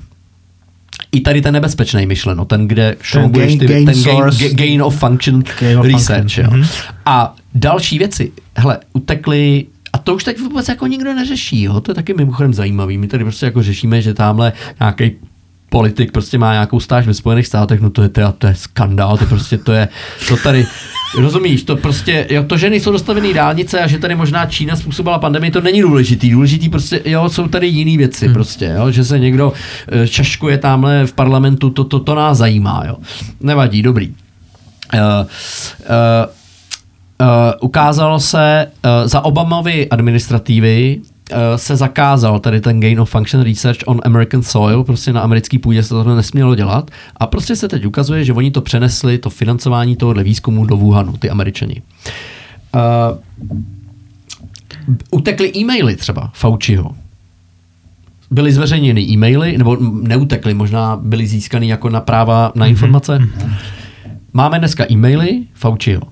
I 1.13 1.21
tady 1.21 1.43
ten 1.43 1.55
nebezpečný 1.55 2.07
myšleno, 2.07 2.45
ten, 2.45 2.69
kde 2.69 2.97
šroubuješ 3.03 3.57
ty, 3.57 3.67
gain 3.67 3.87
ten 3.87 3.95
gain, 3.95 4.17
source. 4.17 4.39
ga- 4.45 4.55
gain 4.55 4.83
of 4.83 4.99
function 4.99 5.43
Gain 5.61 5.79
of 5.79 5.87
research. 5.87 6.21
function, 6.21 6.45
Jo. 6.45 6.51
mhm. 6.57 6.67
A 7.07 7.35
další 7.55 7.99
věci, 7.99 8.33
hele, 8.57 8.79
utekly 8.93 9.67
a 9.93 9.99
to 9.99 10.15
už 10.15 10.25
teď 10.25 10.41
vůbec 10.41 10.69
jako 10.69 10.87
nikdo 10.87 11.15
neřeší, 11.15 11.63
jo? 11.63 11.81
to 11.81 11.91
je 11.91 11.95
taky 11.95 12.15
mimochodem 12.15 12.55
zajímavý. 12.55 12.99
My 12.99 13.07
tady 13.09 13.25
prostě 13.25 13.47
jako 13.47 13.63
řešíme, 13.63 14.03
že 14.03 14.15
tamhle 14.15 14.53
nějaký 14.81 15.11
politik 15.69 16.13
prostě 16.13 16.39
má 16.39 16.53
nějakou 16.53 16.81
stáž 16.81 17.07
ve 17.07 17.15
Spojených 17.15 17.47
státech, 17.47 17.81
no 17.81 17.91
to 17.91 18.03
je, 18.03 18.09
to 18.09 18.21
je, 18.21 18.27
to 18.39 18.47
je 18.47 18.55
skandál, 18.55 19.19
to 19.19 19.27
prostě 19.27 19.59
to 19.59 19.73
je, 19.73 19.89
to 20.29 20.37
tady, 20.37 20.67
rozumíš, 21.19 21.63
to 21.63 21.77
prostě, 21.77 22.27
jo, 22.31 22.43
to, 22.43 22.57
že 22.57 22.71
nejsou 22.71 22.93
dostavený 22.93 23.35
dálnice 23.35 23.81
a 23.81 23.87
že 23.87 23.99
tady 23.99 24.15
možná 24.15 24.47
Čína 24.47 24.77
způsobila 24.77 25.19
pandemii, 25.19 25.51
to 25.51 25.61
není 25.61 25.83
důležitý, 25.83 26.31
důležitý 26.31 26.69
prostě, 26.69 27.03
jo, 27.05 27.29
jsou 27.29 27.49
tady 27.49 27.67
jiné 27.67 27.97
věci 27.97 28.25
hmm. 28.25 28.35
prostě, 28.35 28.75
jo, 28.77 28.91
že 28.91 29.05
se 29.05 29.19
někdo 29.19 29.53
eh, 29.89 30.09
čaškuje 30.09 30.59
tamhle 30.59 31.07
v 31.07 31.13
parlamentu, 31.13 31.71
to, 31.71 31.85
to, 31.85 32.01
to 32.01 32.15
nás 32.15 32.39
zajímá, 32.39 32.83
jo. 32.87 32.97
Nevadí, 33.41 33.83
dobrý. 33.83 34.15
Uh, 34.95 35.01
uh, 35.01 35.27
Uh, 37.21 37.27
ukázalo 37.61 38.21
se, 38.21 38.67
uh, 38.85 39.09
za 39.09 39.21
Obamovy 39.21 39.89
administrativy 39.89 41.01
se 41.57 41.77
zakázal 41.77 42.41
tady 42.41 42.61
ten 42.61 42.81
gain 42.81 43.01
of 43.01 43.11
function 43.11 43.43
research 43.43 43.79
on 43.87 44.01
American 44.05 44.43
soil, 44.43 44.85
prostě 44.85 45.13
na 45.13 45.21
americký 45.21 45.59
půdě 45.59 45.83
se 45.83 45.89
to 45.89 46.17
nesmělo 46.17 46.55
dělat 46.55 46.91
a 47.17 47.27
prostě 47.27 47.57
se 47.57 47.69
teď 47.69 47.87
ukazuje, 47.87 48.25
že 48.25 48.33
oni 48.33 48.51
to 48.51 48.61
přenesli, 48.61 49.19
to 49.19 49.31
financování 49.31 49.97
tohohle 49.97 50.23
výzkumu 50.23 50.65
do 50.65 50.77
Wuhanu, 50.77 51.17
ty 51.17 51.31
američani. 51.31 51.83
Uh, 52.75 53.19
utekly 55.11 55.53
e-maily 55.57 55.97
třeba 55.97 56.31
Fauciho. 56.35 56.95
Byly 58.31 58.53
zveřejněny 58.53 59.03
e-maily, 59.03 59.59
nebo 59.59 59.77
neutekly, 60.03 60.55
možná 60.55 60.97
byly 60.97 61.27
získaný 61.27 61.69
jako 61.69 61.91
na 61.91 62.01
práva 62.01 62.53
na 62.55 62.67
informace. 62.67 63.19
Máme 64.33 64.59
dneska 64.59 64.85
e-maily 64.91 65.45
Fauciho. 65.55 66.03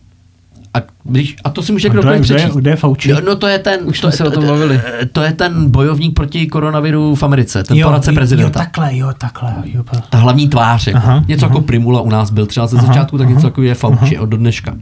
A, 0.78 0.82
když, 1.04 1.36
a 1.44 1.50
to 1.50 1.62
si 1.62 1.72
může 1.72 1.88
kdokoliv 1.88 2.22
přečíst. 2.22 2.54
kdo 2.54 2.70
je 2.70 2.76
Fauci? 2.76 3.10
Jo, 3.10 3.16
No 3.26 3.36
to 3.36 3.46
je 3.46 3.58
ten, 3.58 3.80
Už 3.84 4.00
to, 4.00 4.10
se 4.10 4.24
o 4.24 4.30
tom 4.30 4.42
to- 4.44 4.48
bavili. 4.50 4.80
To 5.12 5.22
je 5.22 5.32
ten 5.32 5.70
bojovník 5.70 6.14
proti 6.14 6.46
koronaviru 6.46 7.14
v 7.14 7.22
Americe, 7.22 7.64
ten 7.64 7.82
poradce 7.82 8.10
jo, 8.10 8.14
prezidenta. 8.14 8.60
Jo, 8.60 8.64
takhle, 8.64 8.96
jo, 8.96 9.12
takhle. 9.18 9.54
Jo, 9.64 9.84
Ta 10.10 10.18
hlavní 10.18 10.48
tvář, 10.48 10.86
jako. 10.86 10.98
Aha, 10.98 11.24
něco 11.28 11.46
jako 11.46 11.60
Primula 11.60 12.00
u 12.00 12.10
nás 12.10 12.30
byl 12.30 12.46
třeba 12.46 12.66
ze 12.66 12.76
začátku, 12.76 13.18
tak 13.18 13.28
něco 13.28 13.46
jako 13.46 13.62
je 13.62 13.74
Fauci 13.74 14.18
od 14.18 14.26
do 14.26 14.36
dneška. 14.36 14.74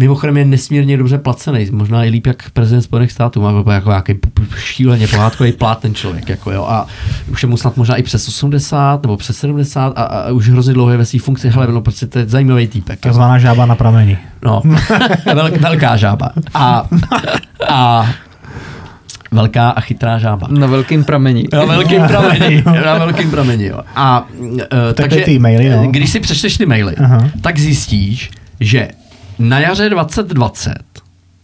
Mimochodem 0.00 0.36
je 0.36 0.44
nesmírně 0.44 0.96
dobře 0.96 1.18
placený, 1.18 1.66
možná 1.70 2.04
i 2.04 2.08
líp 2.08 2.26
jak 2.26 2.50
prezident 2.50 2.82
Spojených 2.82 3.12
států, 3.12 3.42
má 3.42 3.52
jako, 3.52 3.70
jako 3.70 3.90
nějaký 3.90 4.18
šíleně 4.56 5.08
pohádkový 5.08 5.52
plát 5.52 5.78
ten 5.78 5.94
člověk, 5.94 6.28
jako 6.28 6.52
jo, 6.52 6.64
a 6.64 6.86
už 7.30 7.42
je 7.42 7.48
mu 7.48 7.56
snad 7.56 7.76
možná 7.76 7.96
i 7.96 8.02
přes 8.02 8.28
80 8.28 9.02
nebo 9.02 9.16
přes 9.16 9.36
70 9.36 9.98
a, 9.98 10.02
a 10.02 10.30
už 10.30 10.48
hrozně 10.48 10.74
dlouho 10.74 10.90
je 10.90 10.96
ve 10.96 11.04
své 11.04 11.20
funkci, 11.20 11.48
hele, 11.48 11.72
no 11.72 11.80
prostě 11.80 12.06
to 12.06 12.18
je 12.18 12.26
zajímavý 12.26 12.68
týpek. 12.68 12.98
jo. 12.98 13.00
Takzvaná 13.02 13.38
žába 13.38 13.66
na 13.66 13.74
prameni. 13.74 14.18
No, 14.44 14.62
velk, 15.34 15.56
velká 15.56 15.96
žába. 15.96 16.30
A, 16.54 16.88
a 17.68 18.10
velká 19.32 19.70
a 19.70 19.80
chytrá 19.80 20.18
žába. 20.18 20.48
Na 20.50 20.66
velkým 20.66 21.04
pramení. 21.04 21.44
Na 21.52 21.64
velkým 21.64 22.02
prameni. 22.02 22.62
Na 22.84 22.98
velkým 22.98 23.30
prameni, 23.30 23.66
jo. 23.66 23.80
A 23.96 24.26
uh, 24.38 24.58
takže, 24.94 25.20
ty 25.20 25.38
maily, 25.38 25.70
no. 25.70 25.86
když 25.90 26.10
si 26.10 26.20
přečteš 26.20 26.56
ty 26.56 26.66
maily, 26.66 26.96
Aha. 26.96 27.30
tak 27.40 27.58
zjistíš, 27.58 28.30
že 28.60 28.88
na 29.38 29.60
jaře 29.60 29.90
2020 29.90 30.74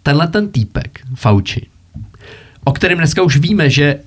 tenhle 0.02 0.28
ten 0.28 0.48
týpek, 0.48 1.00
Fauci, 1.14 1.66
o 2.64 2.72
kterém 2.72 2.98
dneska 2.98 3.22
už 3.22 3.36
víme, 3.36 3.70
že 3.70 4.00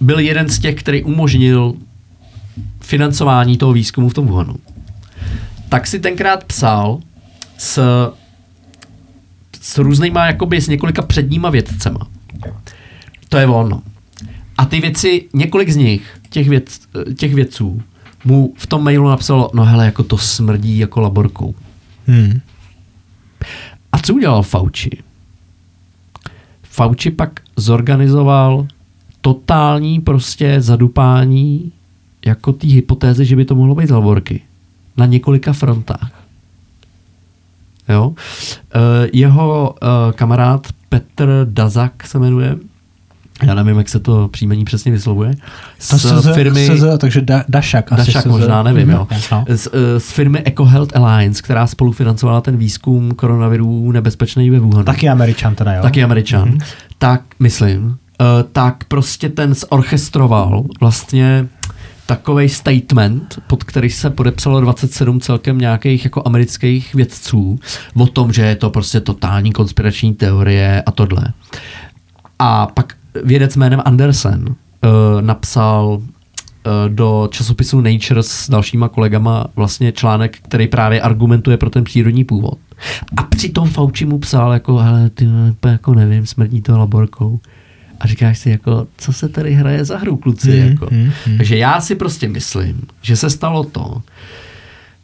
byl 0.00 0.18
jeden 0.18 0.48
z 0.48 0.58
těch, 0.58 0.74
který 0.74 1.02
umožnil 1.02 1.74
financování 2.80 3.56
toho 3.56 3.72
výzkumu 3.72 4.08
v 4.08 4.14
tom 4.14 4.26
Wuhanu, 4.26 4.56
tak 5.68 5.86
si 5.86 6.00
tenkrát 6.00 6.44
psal 6.44 7.00
s, 7.58 7.82
s 9.60 9.78
různýma, 9.78 10.26
jakoby 10.26 10.60
s 10.60 10.68
několika 10.68 11.02
předníma 11.02 11.50
vědcema. 11.50 12.08
To 13.28 13.36
je 13.36 13.46
ono. 13.46 13.82
A 14.58 14.64
ty 14.64 14.80
věci, 14.80 15.28
několik 15.32 15.70
z 15.70 15.76
nich, 15.76 16.20
těch, 16.30 16.48
věc, 16.48 16.80
těch 17.16 17.34
vědců, 17.34 17.82
mu 18.24 18.54
v 18.56 18.66
tom 18.66 18.84
mailu 18.84 19.08
napsalo, 19.08 19.50
no 19.54 19.64
hele, 19.64 19.84
jako 19.84 20.02
to 20.02 20.18
smrdí 20.18 20.78
jako 20.78 21.00
laborkou. 21.00 21.54
Hmm. 22.06 22.40
A 23.94 23.98
co 23.98 24.14
udělal 24.14 24.42
Fauci? 24.42 24.90
Fauci 26.62 27.10
pak 27.10 27.40
zorganizoval 27.56 28.66
totální 29.20 30.00
prostě 30.00 30.60
zadupání 30.60 31.72
jako 32.26 32.52
té 32.52 32.66
hypotézy, 32.66 33.24
že 33.24 33.36
by 33.36 33.44
to 33.44 33.54
mohlo 33.54 33.74
být 33.74 33.86
z 33.88 33.90
laborky. 33.90 34.40
Na 34.96 35.06
několika 35.06 35.52
frontách. 35.52 36.24
Jo? 37.88 38.14
Eh, 38.74 39.08
Jeho 39.12 39.74
eh, 39.82 39.86
kamarád 40.12 40.66
Petr 40.88 41.46
Dazak 41.50 42.06
se 42.06 42.18
jmenuje, 42.18 42.56
já 43.42 43.54
nevím, 43.54 43.78
jak 43.78 43.88
se 43.88 44.00
to 44.00 44.28
příjmení 44.28 44.64
přesně 44.64 44.92
vyslovuje, 44.92 45.34
To 45.90 45.98
z 45.98 46.34
firmy... 46.34 46.68
takže 46.98 47.20
da, 47.20 47.44
Dašak. 47.48 47.92
asi 47.92 48.06
Dašak 48.06 48.26
možná, 48.26 48.62
nevím, 48.62 48.90
jo. 48.90 49.08
No. 49.32 49.44
Z, 49.48 49.68
eh, 49.72 50.00
z 50.00 50.10
firmy 50.10 50.42
EcoHealth 50.44 50.96
Alliance, 50.96 51.42
která 51.42 51.66
spolufinancovala 51.66 52.40
ten 52.40 52.56
výzkum 52.56 53.14
koronavirů 53.14 53.92
nebezpečný 53.92 54.50
ve 54.50 54.58
Wuhanu. 54.58 54.84
Taky 54.84 55.08
Američan 55.08 55.54
teda, 55.54 55.72
jo? 55.72 55.82
Taky 55.82 56.02
Američan. 56.02 56.50
Mm-hmm. 56.50 56.64
Tak, 56.98 57.22
myslím, 57.40 57.84
uh, 57.86 57.96
tak 58.52 58.84
prostě 58.84 59.28
ten 59.28 59.54
zorchestroval 59.54 60.64
vlastně 60.80 61.48
takový 62.06 62.48
statement, 62.48 63.38
pod 63.46 63.64
který 63.64 63.90
se 63.90 64.10
podepsalo 64.10 64.60
27 64.60 65.20
celkem 65.20 65.58
nějakých 65.58 66.04
jako 66.04 66.22
amerických 66.26 66.94
vědců 66.94 67.58
o 67.96 68.06
tom, 68.06 68.32
že 68.32 68.42
je 68.42 68.56
to 68.56 68.70
prostě 68.70 69.00
totální 69.00 69.52
konspirační 69.52 70.14
teorie 70.14 70.82
a 70.86 70.90
tohle. 70.90 71.24
A 72.38 72.66
pak 72.66 72.94
vědec 73.24 73.56
jménem 73.56 73.82
Andersen 73.84 74.44
uh, 74.48 75.22
napsal 75.22 75.86
uh, 75.86 76.02
do 76.88 77.28
časopisu 77.30 77.80
Nature 77.80 78.22
s 78.22 78.50
dalšíma 78.50 78.88
kolegama 78.88 79.46
vlastně 79.56 79.92
článek, 79.92 80.38
který 80.42 80.68
právě 80.68 81.00
argumentuje 81.00 81.56
pro 81.56 81.70
ten 81.70 81.84
přírodní 81.84 82.24
původ. 82.24 82.58
A 83.16 83.22
přitom 83.22 83.68
Fauci 83.68 84.04
mu 84.04 84.18
psal 84.18 84.52
jako, 84.52 84.76
hele, 84.76 85.10
ty 85.10 85.28
jako 85.66 85.94
nevím, 85.94 86.26
smrdí 86.26 86.60
to 86.60 86.78
laborkou. 86.78 87.40
A 88.00 88.06
říkáš 88.06 88.38
si, 88.38 88.50
jako, 88.50 88.86
co 88.96 89.12
se 89.12 89.28
tady 89.28 89.54
hraje 89.54 89.84
za 89.84 89.98
hru, 89.98 90.16
kluci? 90.16 90.60
Hmm, 90.60 90.70
jako. 90.70 90.86
hmm, 90.90 91.10
hmm. 91.26 91.36
Takže 91.36 91.56
já 91.56 91.80
si 91.80 91.94
prostě 91.94 92.28
myslím, 92.28 92.82
že 93.02 93.16
se 93.16 93.30
stalo 93.30 93.64
to, 93.64 94.02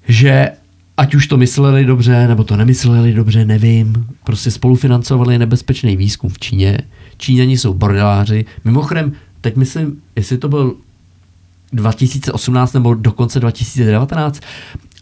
že 0.08 0.50
ať 0.96 1.14
už 1.14 1.26
to 1.26 1.36
mysleli 1.36 1.84
dobře, 1.84 2.28
nebo 2.28 2.44
to 2.44 2.56
nemysleli 2.56 3.12
dobře, 3.12 3.44
nevím, 3.44 4.06
prostě 4.24 4.50
spolufinancovali 4.50 5.38
nebezpečný 5.38 5.96
výzkum 5.96 6.30
v 6.30 6.38
Číně. 6.38 6.78
Číňani 7.20 7.58
jsou 7.58 7.74
bordeláři. 7.74 8.44
Mimochodem, 8.64 9.12
teď 9.40 9.56
myslím, 9.56 10.02
jestli 10.16 10.38
to 10.38 10.48
byl 10.48 10.74
2018 11.72 12.72
nebo 12.72 12.94
dokonce 12.94 13.40
2019, 13.40 14.40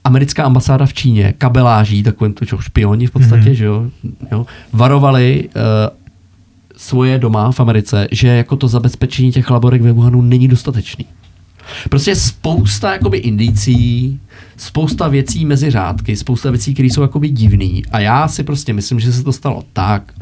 americká 0.05 0.45
ambasáda 0.45 0.87
v 0.87 0.95
Číně, 0.95 1.35
kabeláží, 1.39 2.03
takovým 2.03 2.33
to 2.33 2.45
čo, 2.45 2.59
špioni 2.59 3.07
v 3.07 3.11
podstatě, 3.11 3.51
mm-hmm. 3.51 3.53
že 3.53 3.65
jo, 3.65 3.91
jo 4.33 4.47
varovali 4.73 5.49
uh, 5.49 5.63
svoje 6.77 7.19
doma 7.19 7.53
v 7.53 7.61
Americe, 7.61 8.09
že 8.11 8.29
jako 8.29 8.57
to 8.57 8.69
zabezpečení 8.69 9.33
těch 9.33 9.51
laborek 9.51 9.83
ve 9.83 9.93
Wuhanu 9.93 10.23
není 10.23 10.49
dostatečný. 10.49 11.07
Prostě 11.91 12.17
spousta 12.17 12.93
jakoby 12.93 13.19
indicí, 13.19 14.21
spousta 14.57 15.09
věcí 15.09 15.45
mezi 15.45 15.71
řádky, 15.71 16.17
spousta 16.17 16.51
věcí, 16.51 16.75
které 16.75 16.87
jsou 16.87 17.03
jakoby 17.03 17.29
divný. 17.29 17.83
A 17.91 18.01
já 18.01 18.29
si 18.29 18.43
prostě 18.43 18.73
myslím, 18.73 19.01
že 19.01 19.13
se 19.13 19.23
to 19.25 19.33
stalo 19.33 19.65
tak, 19.73 20.13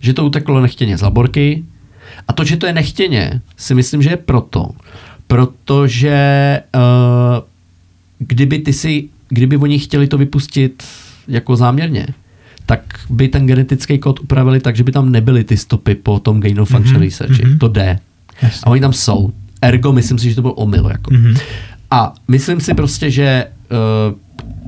že 0.00 0.12
to 0.12 0.24
uteklo 0.24 0.60
nechtěně 0.60 0.98
z 0.98 1.02
laborky. 1.02 1.64
A 2.28 2.32
to, 2.32 2.44
že 2.44 2.56
to 2.56 2.66
je 2.66 2.72
nechtěně, 2.72 3.40
si 3.56 3.74
myslím, 3.74 4.02
že 4.02 4.10
je 4.10 4.16
proto, 4.16 4.70
protože 5.26 6.60
uh, 6.74 7.44
kdyby 8.18 8.58
ty 8.58 8.72
si, 8.72 9.08
kdyby 9.28 9.56
oni 9.56 9.78
chtěli 9.78 10.06
to 10.06 10.18
vypustit 10.18 10.82
jako 11.28 11.56
záměrně, 11.56 12.06
tak 12.66 12.80
by 13.10 13.28
ten 13.28 13.46
genetický 13.46 13.98
kód 13.98 14.20
upravili 14.20 14.60
tak, 14.60 14.76
že 14.76 14.84
by 14.84 14.92
tam 14.92 15.12
nebyly 15.12 15.44
ty 15.44 15.56
stopy 15.56 15.94
po 15.94 16.18
tom 16.18 16.40
gain 16.40 16.60
of 16.60 16.68
function 16.68 16.96
mm-hmm. 16.96 17.04
researchi. 17.04 17.44
mhm. 17.44 17.58
To 17.58 17.68
jde. 17.68 17.98
Jasně. 18.42 18.60
A 18.64 18.70
oni 18.70 18.80
tam 18.80 18.92
jsou. 18.92 19.32
Ergo, 19.62 19.92
myslím 19.92 20.18
si, 20.18 20.28
že 20.28 20.34
to 20.34 20.42
byl 20.42 20.52
omyl. 20.56 20.88
Jako. 20.90 21.14
Mhm. 21.14 21.34
A 21.90 22.14
myslím 22.28 22.60
si 22.60 22.74
prostě, 22.74 23.10
že 23.10 23.46
uh, 23.70 24.18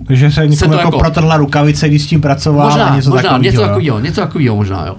Takže 0.07 0.31
se 0.31 0.47
někomu 0.49 0.73
jako, 0.73 0.87
jako- 0.87 0.99
protrhla 0.99 1.37
rukavice, 1.37 1.89
když 1.89 2.03
s 2.03 2.07
tím 2.07 2.21
pracoval 2.21 2.69
možná, 2.69 2.85
a 2.87 2.97
něco 2.97 3.11
možná 3.11 3.23
takového. 3.23 3.43
něco 3.43 3.61
jo. 3.61 3.67
takového, 3.69 4.01
něco 4.01 4.21
takového 4.21 4.57
možná, 4.57 4.87
jo. 4.87 4.97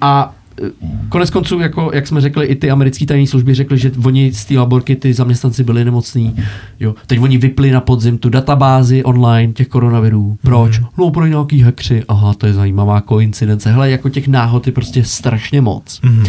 A 0.00 0.34
eh, 0.62 0.68
konec 1.08 1.30
konců, 1.30 1.60
jako, 1.60 1.90
jak 1.94 2.06
jsme 2.06 2.20
řekli, 2.20 2.46
i 2.46 2.54
ty 2.54 2.70
americké 2.70 3.06
tajné 3.06 3.26
služby 3.26 3.54
řekly, 3.54 3.78
že 3.78 3.92
oni 4.04 4.32
z 4.32 4.44
té 4.44 4.58
laborky, 4.58 4.96
ty 4.96 5.14
zaměstnanci 5.14 5.64
byli 5.64 5.84
nemocní. 5.84 6.36
Jo. 6.80 6.94
Teď 7.06 7.20
oni 7.20 7.38
vypli 7.38 7.70
na 7.70 7.80
podzim 7.80 8.18
tu 8.18 8.28
databázi 8.28 9.04
online 9.04 9.52
těch 9.52 9.68
koronavirů. 9.68 10.38
Proč? 10.42 10.78
Mhm. 10.78 10.88
No, 10.98 11.10
pro 11.10 11.26
nějaký 11.26 11.60
hackři. 11.60 12.02
Aha, 12.08 12.34
to 12.34 12.46
je 12.46 12.52
zajímavá 12.52 13.00
koincidence. 13.00 13.72
Hele, 13.72 13.90
jako 13.90 14.08
těch 14.08 14.28
náhod 14.28 14.66
je 14.66 14.72
prostě 14.72 15.04
strašně 15.04 15.60
moc. 15.60 16.00
Mhm. 16.02 16.24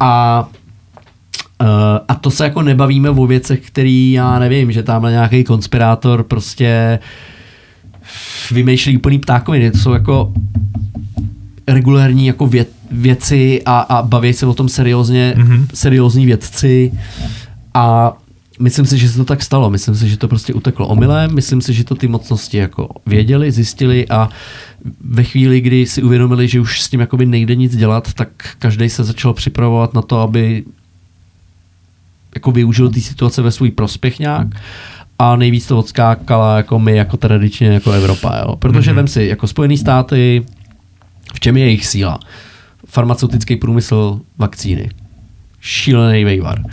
A 0.00 0.48
Uh, 1.62 1.68
a 2.08 2.14
to 2.14 2.30
se 2.30 2.44
jako 2.44 2.62
nebavíme 2.62 3.10
o 3.10 3.26
věcech, 3.26 3.60
který 3.66 4.12
já 4.12 4.38
nevím, 4.38 4.72
že 4.72 4.82
tamhle 4.82 5.10
nějaký 5.10 5.44
konspirátor 5.44 6.22
prostě 6.22 6.98
vymýšlí 8.50 8.96
úplný 8.96 9.18
ptákoviny. 9.18 9.70
To 9.70 9.78
jsou 9.78 9.92
jako 9.92 10.32
regulární 11.68 12.26
jako 12.26 12.46
věc, 12.46 12.68
věci 12.90 13.62
a, 13.66 13.78
a 13.80 14.02
baví 14.02 14.32
se 14.32 14.46
o 14.46 14.54
tom 14.54 14.68
seriózně, 14.68 15.34
Mhm. 15.36 15.52
mm-hmm. 15.52 15.66
seriózní 15.74 16.26
vědci 16.26 16.92
a 17.74 18.12
myslím 18.60 18.86
si, 18.86 18.98
že 18.98 19.08
se 19.08 19.16
to 19.16 19.24
tak 19.24 19.42
stalo. 19.42 19.70
Myslím 19.70 19.94
si, 19.94 20.08
že 20.08 20.16
to 20.16 20.28
prostě 20.28 20.54
uteklo 20.54 20.86
omylem. 20.88 21.34
Myslím 21.34 21.60
si, 21.60 21.74
že 21.74 21.84
to 21.84 21.94
ty 21.94 22.08
mocnosti 22.08 22.56
jako 22.56 22.88
věděli, 23.06 23.52
zjistili 23.52 24.08
a 24.08 24.28
ve 25.00 25.22
chvíli, 25.22 25.60
kdy 25.60 25.86
si 25.86 26.02
uvědomili, 26.02 26.48
že 26.48 26.60
už 26.60 26.80
s 26.82 26.88
tím 26.88 27.00
jakoby 27.00 27.26
nejde 27.26 27.54
nic 27.54 27.76
dělat, 27.76 28.12
tak 28.12 28.28
každý 28.58 28.88
se 28.88 29.04
začal 29.04 29.32
připravovat 29.34 29.94
na 29.94 30.02
to, 30.02 30.18
aby 30.20 30.64
jako 32.34 32.52
využil 32.52 32.90
té 32.90 33.00
situace 33.00 33.42
ve 33.42 33.50
svůj 33.52 33.70
prospěch 33.70 34.18
nějak 34.18 34.46
a 35.18 35.36
nejvíc 35.36 35.66
to 35.66 35.78
odskákala 35.78 36.56
jako 36.56 36.78
my, 36.78 36.96
jako 36.96 37.16
tradičně, 37.16 37.68
jako 37.68 37.92
Evropa, 37.92 38.38
jo. 38.38 38.56
Protože 38.56 38.90
mm-hmm. 38.90 38.94
vem 38.94 39.08
si, 39.08 39.24
jako 39.24 39.46
Spojené 39.46 39.76
státy, 39.76 40.46
v 41.34 41.40
čem 41.40 41.56
je 41.56 41.64
jejich 41.64 41.86
síla? 41.86 42.18
Farmaceutický 42.86 43.56
průmysl, 43.56 44.20
vakcíny. 44.38 44.90
Šílený 45.60 46.24
vejvar. 46.24 46.60
Uh, 46.60 46.70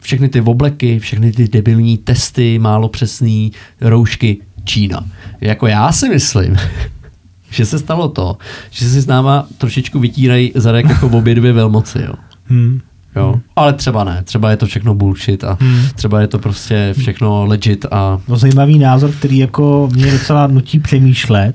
všechny 0.00 0.28
ty 0.28 0.40
obleky, 0.40 0.98
všechny 0.98 1.32
ty 1.32 1.48
debilní 1.48 1.98
testy, 1.98 2.58
málo 2.58 2.88
přesný, 2.88 3.52
roušky, 3.80 4.38
Čína. 4.64 5.04
Jako 5.40 5.66
já 5.66 5.92
si 5.92 6.08
myslím, 6.08 6.56
že 7.50 7.66
se 7.66 7.78
stalo 7.78 8.08
to, 8.08 8.38
že 8.70 8.88
si 8.88 9.00
s 9.00 9.06
náma 9.06 9.46
trošičku 9.58 9.98
vytírají 9.98 10.52
zadek 10.54 10.88
jako 10.88 11.08
v 11.08 11.14
obě 11.14 11.34
dvě 11.34 11.52
velmoci, 11.52 11.98
jo. 11.98 12.14
Hmm. 12.46 12.80
Jo. 13.16 13.34
Ale 13.56 13.72
třeba 13.72 14.04
ne, 14.04 14.22
třeba 14.24 14.50
je 14.50 14.56
to 14.56 14.66
všechno 14.66 14.94
bullshit 14.94 15.44
a 15.44 15.56
Hmm. 15.60 15.82
třeba 15.94 16.20
je 16.20 16.26
to 16.26 16.38
prostě 16.38 16.94
všechno 16.98 17.46
legit 17.46 17.86
a 17.90 18.18
No, 18.28 18.36
zajímavý 18.36 18.78
názor, 18.78 19.10
který 19.10 19.38
jako 19.38 19.88
mě 19.92 20.10
docela 20.10 20.46
nutí 20.46 20.78
přemýšlet. 20.78 21.54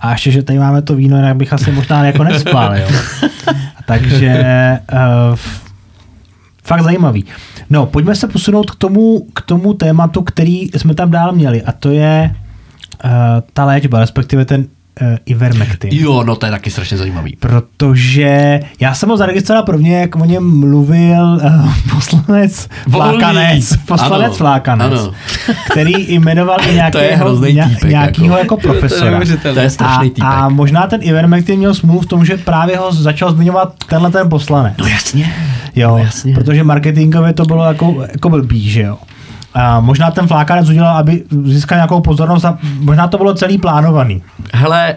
A 0.00 0.12
ještě, 0.12 0.30
že 0.30 0.42
tady 0.42 0.58
máme 0.58 0.82
to 0.82 0.96
víno, 0.96 1.16
jinak 1.16 1.36
bych 1.36 1.52
asi 1.52 1.72
možná 1.72 2.04
jako 2.04 2.24
nespal, 2.24 2.76
jo. 2.76 2.86
Takže 3.86 4.44
uh, 4.92 5.38
fakt 6.64 6.82
zajímavý. 6.82 7.24
No, 7.70 7.86
pojďme 7.86 8.14
se 8.14 8.28
posunout 8.28 8.70
k 8.70 8.74
tomu, 8.74 9.26
k 9.34 9.40
tomu 9.40 9.74
tématu, 9.74 10.22
který 10.22 10.62
jsme 10.76 10.94
tam 10.94 11.10
dál 11.10 11.32
měli, 11.32 11.62
a 11.62 11.72
to 11.72 11.90
je 11.90 12.34
uh, 13.04 13.10
ta 13.52 13.64
léčba, 13.64 14.00
respektive 14.00 14.44
ten 14.44 14.66
Ivermectin. 15.26 15.90
jo, 15.92 16.22
no 16.24 16.36
to 16.36 16.46
je 16.46 16.52
taky 16.52 16.70
strašně 16.70 16.96
zajímavý. 16.96 17.36
Protože 17.40 18.60
já 18.80 18.94
jsem 18.94 19.08
ho 19.08 19.16
zaregistroval 19.16 19.62
prvně, 19.64 20.00
jak 20.00 20.16
o 20.16 20.24
něm 20.24 20.60
mluvil 20.60 21.24
uh, 21.44 21.74
poslanec 21.94 22.68
Volný. 22.86 23.10
Flákanec, 23.18 23.76
poslanec 23.86 24.26
Ano, 24.26 24.34
Flákanec, 24.34 24.92
ano. 25.00 25.12
který 25.70 26.14
jmenoval 26.14 26.56
i 26.60 26.64
To 26.92 26.98
je 26.98 27.08
nějakého, 27.52 27.88
nějakýho 27.88 28.38
jako. 28.38 28.38
jako, 28.38 28.56
profesora. 28.56 29.20
To 29.42 29.48
je 29.48 29.66
A, 29.66 29.70
strašný 29.70 30.10
týpek. 30.10 30.24
a 30.30 30.48
možná 30.48 30.86
ten 30.86 31.00
Ivermectin 31.02 31.58
měl 31.58 31.74
smůlu 31.74 32.00
v 32.00 32.06
tom, 32.06 32.24
že 32.24 32.36
právě 32.36 32.76
ho 32.76 32.92
začal 32.92 33.32
zmiňovat 33.32 33.74
tenhle 33.88 34.10
ten 34.10 34.28
poslanec. 34.28 34.74
No 34.78 34.86
jasně. 34.86 35.34
Jo, 35.76 35.88
no 35.90 35.98
jasně. 35.98 36.34
protože 36.34 36.64
marketingově 36.64 37.32
to 37.32 37.44
bylo 37.44 37.64
jako, 37.64 37.94
jako 38.12 38.28
blbý, 38.30 38.70
že 38.70 38.82
jo. 38.82 38.96
A 39.58 39.80
možná 39.80 40.10
ten 40.10 40.26
flákanec 40.26 40.68
udělal, 40.68 40.96
aby 40.96 41.24
získal 41.44 41.78
nějakou 41.78 42.00
pozornost 42.00 42.44
a 42.44 42.58
možná 42.78 43.08
to 43.08 43.16
bylo 43.16 43.34
celý 43.34 43.58
plánovaný. 43.58 44.22
Hele, 44.52 44.96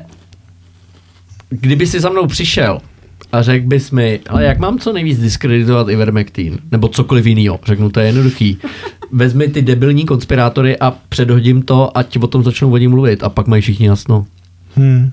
kdyby 1.49 1.87
si 1.87 1.99
za 1.99 2.09
mnou 2.09 2.27
přišel 2.27 2.79
a 3.31 3.41
řekl 3.41 3.67
bys 3.67 3.91
mi, 3.91 4.19
ale 4.29 4.43
jak 4.43 4.59
mám 4.59 4.79
co 4.79 4.93
nejvíc 4.93 5.19
diskreditovat 5.19 5.89
Ivermectin, 5.89 6.57
nebo 6.71 6.87
cokoliv 6.87 7.25
jiného, 7.25 7.59
řeknu, 7.65 7.89
to 7.89 7.99
je 7.99 8.05
jednoduchý. 8.05 8.57
Vezmi 9.11 9.47
ty 9.47 9.61
debilní 9.61 10.05
konspirátory 10.05 10.79
a 10.79 10.93
předhodím 11.09 11.61
to, 11.61 11.97
ať 11.97 12.17
o 12.17 12.27
tom 12.27 12.43
začnou 12.43 12.71
oni 12.71 12.87
mluvit 12.87 13.23
a 13.23 13.29
pak 13.29 13.47
mají 13.47 13.61
všichni 13.61 13.87
jasno. 13.87 14.25
Hmm. 14.75 15.11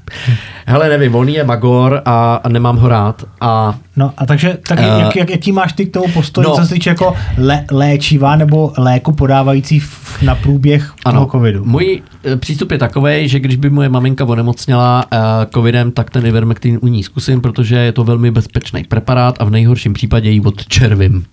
Hele, 0.67 0.89
nevím, 0.89 1.15
on 1.15 1.28
je 1.28 1.44
magor 1.44 2.02
a, 2.05 2.35
a 2.44 2.49
nemám 2.49 2.76
ho 2.76 2.89
rád 2.89 3.25
a 3.41 3.78
No 3.97 4.12
a 4.17 4.26
takže 4.26 4.59
tak 4.68 4.78
Eh, 4.81 5.01
jak, 5.01 5.17
jak, 5.17 5.31
jaký 5.31 5.52
máš 5.52 5.73
ty 5.73 5.86
k 5.86 5.93
tomu 5.93 6.09
postoj, 6.09 6.44
no. 6.44 6.57
co 6.57 6.67
se 6.67 6.75
týče 6.75 6.91
jako 6.91 7.15
lé, 7.39 7.65
léčiva 7.70 8.36
nebo 8.36 8.73
léku 8.78 9.12
podávající 9.12 9.81
v, 9.81 10.23
na 10.23 10.35
průběh 10.35 10.93
toho 11.12 11.26
covidu? 11.26 11.65
Můj 11.65 12.02
eh, 12.25 12.36
přístup 12.36 12.70
je 12.70 12.78
takový, 12.78 13.28
že 13.28 13.41
když 13.41 13.57
by 13.57 13.70
moje 13.70 13.89
maminka 13.89 14.25
onemocněla 14.25 15.05
uh, 15.12 15.18
covidem, 15.55 15.93
tak 15.93 16.10
ten 16.10 16.26
Ivermectin 16.26 16.78
u 16.83 16.86
ní 16.86 17.02
zkusím, 17.02 17.41
protože 17.41 17.76
je 17.76 17.93
to 17.93 18.05
velmi 18.05 18.31
bezpečný 18.31 18.85
preparát 18.85 19.35
a 19.39 19.44
v 19.44 19.51
nejhorším 19.51 19.93
případě 19.93 20.31
ji 20.31 20.41
odčervím. 20.41 21.25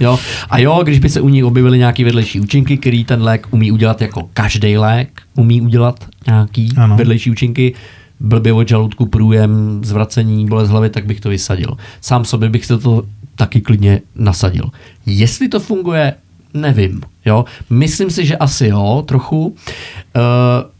Jo. 0.00 0.18
A 0.50 0.58
jo, 0.58 0.80
když 0.82 0.98
by 0.98 1.08
se 1.08 1.20
u 1.20 1.28
ní 1.28 1.44
objevily 1.44 1.78
nějaké 1.78 2.04
vedlejší 2.04 2.40
účinky, 2.40 2.76
který 2.78 3.04
ten 3.04 3.22
lék 3.22 3.46
umí 3.50 3.72
udělat 3.72 4.00
jako 4.00 4.28
každý 4.34 4.78
lék, 4.78 5.22
umí 5.34 5.60
udělat 5.60 6.04
nějaký 6.26 6.68
Ano. 6.76 6.96
vedlejší 6.96 7.30
účinky, 7.30 7.74
blbě 8.20 8.52
od 8.52 8.68
žaludku, 8.68 9.06
průjem, 9.06 9.80
zvracení, 9.84 10.46
bolest 10.46 10.68
hlavy, 10.70 10.90
tak 10.90 11.06
bych 11.06 11.20
to 11.20 11.28
vysadil. 11.28 11.76
Sám 12.00 12.24
sobě 12.24 12.48
bych 12.48 12.66
se 12.66 12.78
to 12.78 13.04
taky 13.36 13.60
klidně 13.60 14.00
nasadil. 14.16 14.70
Jestli 15.06 15.48
to 15.48 15.60
funguje, 15.60 16.14
nevím. 16.54 17.00
Jo? 17.24 17.44
Myslím 17.70 18.10
si, 18.10 18.26
že 18.26 18.36
asi 18.36 18.66
jo, 18.66 19.04
trochu. 19.06 19.46
Uh, 19.46 19.54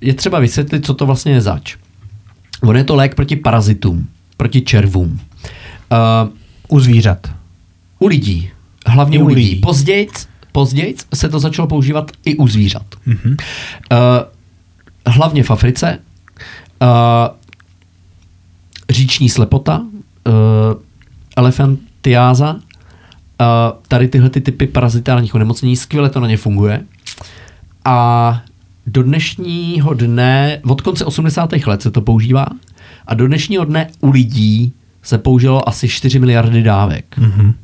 je 0.00 0.14
třeba 0.14 0.38
vysvětlit, 0.38 0.86
co 0.86 0.94
to 0.94 1.06
vlastně 1.06 1.32
je 1.32 1.40
zač. 1.40 1.76
On 2.62 2.76
je 2.76 2.84
to 2.84 2.94
lék 2.96 3.14
proti 3.14 3.36
parazitům, 3.36 4.06
proti 4.36 4.60
červům. 4.60 5.20
Uh, 5.92 6.28
U 6.68 6.80
zvířat. 6.80 7.41
U 8.02 8.06
lidí. 8.06 8.50
Hlavně 8.86 9.18
u 9.18 9.24
u 9.24 9.26
lidí. 9.26 9.40
lidí. 9.40 9.60
Později, 9.60 10.08
později 10.52 10.94
se 11.14 11.28
to 11.28 11.40
začalo 11.40 11.68
používat 11.68 12.10
i 12.24 12.36
u 12.36 12.48
zvířat. 12.48 12.86
Mhm. 13.06 13.30
Uh, 13.30 13.36
hlavně 15.06 15.42
v 15.42 15.50
Africe. 15.50 15.98
Uh, 16.82 16.88
říční 18.90 19.28
slepota, 19.28 19.78
uh, 19.78 20.32
elefantiáza, 21.36 22.54
uh, 22.54 22.60
tady 23.88 24.08
tyhle 24.08 24.30
ty 24.30 24.40
typy 24.40 24.66
parazitárních 24.66 25.34
onemocnění, 25.34 25.76
skvěle 25.76 26.10
to 26.10 26.20
na 26.20 26.28
ně 26.28 26.36
funguje. 26.36 26.84
A 27.84 28.42
do 28.86 29.02
dnešního 29.02 29.94
dne, 29.94 30.60
od 30.64 30.80
konce 30.80 31.04
80. 31.04 31.50
let 31.66 31.82
se 31.82 31.90
to 31.90 32.00
používá, 32.00 32.46
a 33.06 33.14
do 33.14 33.26
dnešního 33.26 33.64
dne 33.64 33.90
u 34.00 34.10
lidí 34.10 34.72
se 35.02 35.18
použilo 35.18 35.68
asi 35.68 35.88
4 35.88 36.18
miliardy 36.18 36.62
dávek. 36.62 37.04
Mhm. 37.18 37.54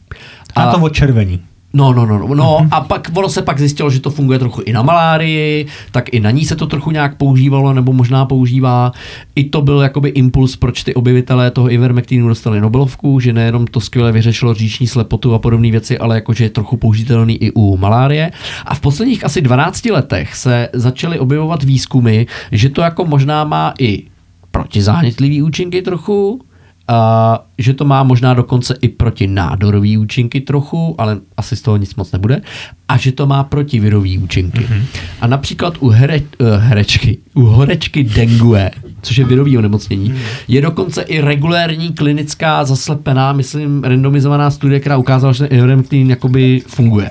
A, 0.55 0.63
A- 0.63 0.73
to 0.75 0.81
od 0.81 0.93
červení. 0.93 1.41
No, 1.73 1.93
no, 1.93 2.07
no, 2.07 2.19
no, 2.19 2.35
no 2.35 2.69
a 2.71 2.81
pak 2.81 3.11
ono 3.15 3.29
se 3.29 3.43
pak 3.43 3.59
zjistilo, 3.59 3.91
že 3.91 4.01
to 4.01 4.11
funguje 4.11 4.39
trochu 4.39 4.61
i 4.61 4.73
na 4.73 4.83
malárii, 4.83 5.67
tak 5.91 6.15
i 6.15 6.21
na 6.21 6.31
ní 6.31 6.45
se 6.45 6.57
to 6.57 6.67
trochu 6.67 6.91
nějak 6.91 7.17
používalo, 7.17 7.73
nebo 7.73 7.93
možná 7.93 8.25
používá. 8.25 8.93
I 9.35 9.45
to 9.45 9.63
byl 9.63 9.81
jakoby 9.81 10.09
impuls, 10.09 10.57
proč 10.57 10.85
ty 10.85 10.95
objevitelé 10.95 11.51
toho 11.51 11.73
Ivermectinu 11.73 12.29
dostali 12.29 12.61
Nobelovku, 12.61 13.21
že 13.21 13.33
nejenom 13.33 13.67
to 13.67 13.81
skvěle 13.81 14.13
vyřešilo 14.13 14.55
říční 14.55 14.87
slepotu 14.87 15.35
a 15.35 15.39
podobné 15.39 15.71
věci, 15.71 15.99
ale 15.99 16.15
jakože 16.15 16.45
je 16.45 16.51
trochu 16.51 16.77
použitelný 16.77 17.37
i 17.43 17.51
u 17.55 17.77
malárie. 17.77 18.31
A 18.65 18.75
v 18.75 18.81
posledních 18.81 19.25
asi 19.25 19.41
12 19.41 19.85
letech 19.85 20.35
se 20.35 20.69
začaly 20.73 21.19
objevovat 21.19 21.63
výzkumy, 21.63 22.25
že 22.53 22.69
to 22.69 22.81
jako 22.81 23.05
možná 23.05 23.45
má 23.45 23.75
i 23.79 24.03
protizánětlivý 24.51 25.43
účinky 25.43 25.83
trochu, 25.83 26.41
a 26.89 27.45
že 27.59 27.75
to 27.75 27.85
má 27.85 28.03
možná 28.03 28.35
dokonce 28.35 28.75
i 28.81 28.89
proti 28.89 29.27
nádorový 29.27 29.99
účinky 29.99 30.41
trochu, 30.41 30.95
ale 30.99 31.21
asi 31.37 31.57
z 31.57 31.63
toho 31.63 31.77
nic 31.77 31.95
moc 31.95 32.13
nebude, 32.13 32.41
a 32.89 32.97
že 32.97 33.13
to 33.13 33.27
má 33.27 33.45
protivirový 33.45 34.19
účinky. 34.19 34.59
Mm-hmm. 34.59 34.83
A 35.21 35.27
například 35.27 35.75
u 35.81 35.89
here, 35.89 36.21
uh, 36.21 36.49
herečky, 36.57 37.19
u 37.35 37.43
horečky 37.43 38.05
dengue, 38.05 38.71
což 39.03 39.17
je 39.17 39.25
virový 39.25 39.59
onemocnění, 39.59 40.09
mm. 40.09 40.19
je 40.49 40.61
dokonce 40.61 41.03
i 41.03 41.21
regulérní 41.21 41.93
klinická 41.93 42.65
zaslepená, 42.65 43.33
myslím, 43.33 43.85
randomizovaná 43.85 44.51
studie, 44.51 44.81
která 44.81 44.97
ukázala, 44.97 45.33
že 45.33 45.49
ten 45.49 45.59
ivermectin 45.59 46.11
jakoby 46.11 46.63
funguje. 46.67 47.11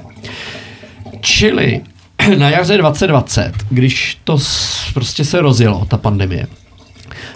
Čili 1.22 1.82
na 2.38 2.50
jaře 2.50 2.78
2020, 2.78 3.54
když 3.70 4.18
to 4.24 4.38
prostě 4.94 5.26
se 5.26 5.42
rozjelo, 5.42 5.86
ta 5.86 5.98
pandemie, 5.98 6.48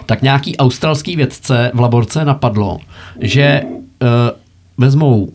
tak 0.06 0.22
nějaký 0.22 0.56
australský 0.56 1.16
vědce 1.16 1.70
v 1.74 1.80
laborce 1.80 2.24
napadlo, 2.24 2.78
že 3.20 3.62
uh, 3.64 4.08
vezmou 4.78 5.22
uh, 5.22 5.30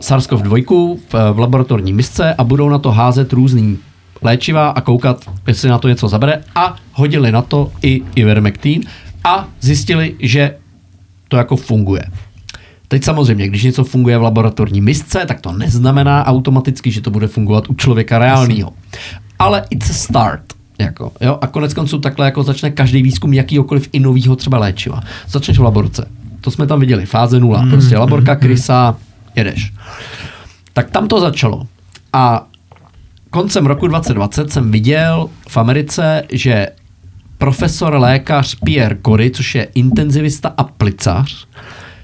SARS-CoV-2 0.00 0.98
v, 1.08 1.32
v 1.32 1.38
laboratorní 1.38 1.92
misce 1.92 2.34
a 2.34 2.44
budou 2.44 2.68
na 2.68 2.78
to 2.78 2.90
házet 2.90 3.32
různý 3.32 3.78
léčiva 4.22 4.68
a 4.68 4.80
koukat, 4.80 5.30
jestli 5.46 5.68
na 5.68 5.78
to 5.78 5.88
něco 5.88 6.08
zabere 6.08 6.44
a 6.54 6.76
hodili 6.92 7.32
na 7.32 7.42
to 7.42 7.72
i 7.82 8.02
Ivermectin 8.14 8.82
a 9.24 9.48
zjistili, 9.60 10.14
že 10.18 10.56
to 11.28 11.36
jako 11.36 11.56
funguje. 11.56 12.02
Teď 12.88 13.04
samozřejmě, 13.04 13.48
když 13.48 13.62
něco 13.62 13.84
funguje 13.84 14.18
v 14.18 14.22
laboratorní 14.22 14.80
misce, 14.80 15.24
tak 15.26 15.40
to 15.40 15.52
neznamená 15.52 16.26
automaticky, 16.26 16.90
že 16.90 17.00
to 17.00 17.10
bude 17.10 17.26
fungovat 17.26 17.70
u 17.70 17.74
člověka 17.74 18.18
reálného. 18.18 18.72
Ale 19.38 19.64
it's 19.70 19.90
a 19.90 19.92
start. 19.92 20.42
Jako, 20.84 21.12
jo? 21.20 21.38
A 21.40 21.46
konec 21.46 21.74
konců 21.74 21.98
takhle 21.98 22.26
jako 22.26 22.42
začne 22.42 22.70
každý 22.70 23.02
výzkum 23.02 23.32
jakýhokoliv 23.32 23.88
i 23.92 24.00
novýho 24.00 24.36
třeba 24.36 24.58
léčiva. 24.58 25.00
Začneš 25.28 25.58
v 25.58 25.62
laborce. 25.62 26.08
To 26.40 26.50
jsme 26.50 26.66
tam 26.66 26.80
viděli, 26.80 27.06
fáze 27.06 27.40
nula. 27.40 27.66
Prostě 27.70 27.98
laborka, 27.98 28.36
krysa, 28.36 28.96
jedeš. 29.36 29.72
Tak 30.72 30.90
tam 30.90 31.08
to 31.08 31.20
začalo. 31.20 31.66
A 32.12 32.46
koncem 33.30 33.66
roku 33.66 33.86
2020 33.86 34.52
jsem 34.52 34.70
viděl 34.70 35.28
v 35.48 35.56
Americe, 35.56 36.22
že 36.32 36.66
profesor 37.38 37.94
lékař 37.94 38.54
Pierre 38.64 38.98
Cory, 39.06 39.30
což 39.30 39.54
je 39.54 39.68
intenzivista 39.74 40.54
a 40.56 40.64
plicař, 40.64 41.46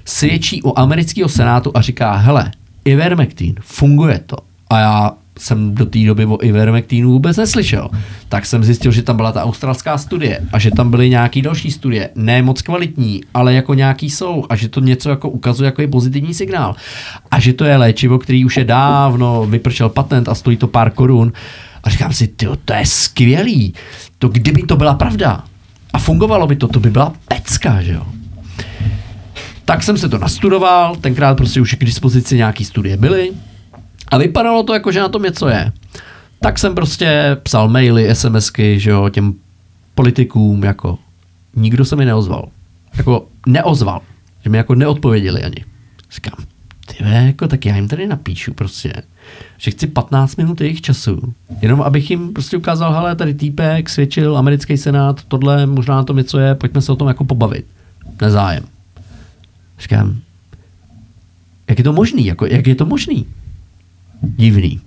svědčí 0.05 0.61
u 0.61 0.79
amerického 0.79 1.29
senátu 1.29 1.71
a 1.73 1.81
říká, 1.81 2.15
hele, 2.15 2.51
Ivermectin, 2.85 3.55
funguje 3.61 4.19
to. 4.25 4.35
A 4.69 4.79
já 4.79 5.11
jsem 5.39 5.75
do 5.75 5.85
té 5.85 5.99
doby 5.99 6.25
o 6.25 6.43
Ivermectinu 6.43 7.11
vůbec 7.11 7.37
neslyšel. 7.37 7.89
Tak 8.29 8.45
jsem 8.45 8.63
zjistil, 8.63 8.91
že 8.91 9.01
tam 9.01 9.15
byla 9.15 9.31
ta 9.31 9.43
australská 9.43 9.97
studie 9.97 10.39
a 10.53 10.59
že 10.59 10.71
tam 10.71 10.91
byly 10.91 11.09
nějaký 11.09 11.41
další 11.41 11.71
studie, 11.71 12.09
ne 12.15 12.41
moc 12.41 12.61
kvalitní, 12.61 13.21
ale 13.33 13.53
jako 13.53 13.73
nějaký 13.73 14.09
jsou 14.09 14.45
a 14.49 14.55
že 14.55 14.69
to 14.69 14.79
něco 14.79 15.09
jako 15.09 15.29
ukazuje 15.29 15.65
jako 15.65 15.81
je 15.81 15.87
pozitivní 15.87 16.33
signál. 16.33 16.75
A 17.31 17.39
že 17.39 17.53
to 17.53 17.65
je 17.65 17.77
léčivo, 17.77 18.19
který 18.19 18.45
už 18.45 18.57
je 18.57 18.63
dávno 18.63 19.45
vypršel 19.45 19.89
patent 19.89 20.29
a 20.29 20.35
stojí 20.35 20.57
to 20.57 20.67
pár 20.67 20.91
korun. 20.91 21.33
A 21.83 21.89
říkám 21.89 22.13
si, 22.13 22.27
tyjo, 22.27 22.55
to 22.65 22.73
je 22.73 22.85
skvělý. 22.85 23.73
To 24.17 24.27
kdyby 24.27 24.63
to 24.63 24.75
byla 24.75 24.93
pravda 24.93 25.43
a 25.93 25.99
fungovalo 25.99 26.47
by 26.47 26.55
to, 26.55 26.67
to 26.67 26.79
by 26.79 26.89
byla 26.89 27.13
pecka, 27.27 27.81
že 27.81 27.93
jo. 27.93 28.05
Tak 29.65 29.83
jsem 29.83 29.97
se 29.97 30.09
to 30.09 30.17
nastudoval, 30.17 30.95
tenkrát 30.95 31.37
prostě 31.37 31.61
už 31.61 31.73
k 31.73 31.85
dispozici 31.85 32.35
nějaký 32.35 32.65
studie 32.65 32.97
byly 32.97 33.31
a 34.11 34.17
vypadalo 34.17 34.63
to 34.63 34.73
jako, 34.73 34.91
že 34.91 34.99
na 34.99 35.09
tom 35.09 35.23
něco 35.23 35.47
je. 35.47 35.71
Tak 36.41 36.59
jsem 36.59 36.75
prostě 36.75 37.37
psal 37.43 37.69
maily, 37.69 38.15
SMSky, 38.15 38.79
že 38.79 38.89
jo, 38.89 39.09
těm 39.09 39.33
politikům, 39.95 40.63
jako 40.63 40.97
nikdo 41.55 41.85
se 41.85 41.95
mi 41.95 42.05
neozval. 42.05 42.49
Jako 42.97 43.27
neozval, 43.47 44.01
že 44.43 44.49
mi 44.49 44.57
jako 44.57 44.75
neodpověděli 44.75 45.43
ani. 45.43 45.65
Říkám, 46.11 46.45
ty 46.85 47.03
jako 47.03 47.47
tak 47.47 47.65
já 47.65 47.75
jim 47.75 47.87
tady 47.87 48.07
napíšu 48.07 48.53
prostě, 48.53 48.93
že 49.57 49.71
chci 49.71 49.87
15 49.87 50.35
minut 50.35 50.61
jejich 50.61 50.81
času, 50.81 51.33
jenom 51.61 51.81
abych 51.81 52.09
jim 52.09 52.33
prostě 52.33 52.57
ukázal, 52.57 52.93
hele, 52.93 53.15
tady 53.15 53.33
týpek 53.33 53.89
svědčil, 53.89 54.37
americký 54.37 54.77
senát, 54.77 55.23
tohle, 55.27 55.65
možná 55.65 55.95
na 55.95 56.03
tom 56.03 56.17
něco 56.17 56.39
je, 56.39 56.55
pojďme 56.55 56.81
se 56.81 56.91
o 56.91 56.95
tom 56.95 57.07
jako 57.07 57.23
pobavit. 57.23 57.65
Nezájem. 58.21 58.63
Říkám, 59.79 60.19
jak 61.69 61.77
je 61.77 61.83
to 61.83 61.93
možný? 61.93 62.25
Jako, 62.25 62.45
jak 62.45 62.67
je 62.67 62.75
to 62.75 62.85
možný? 62.85 63.25
Divný. 64.21 64.79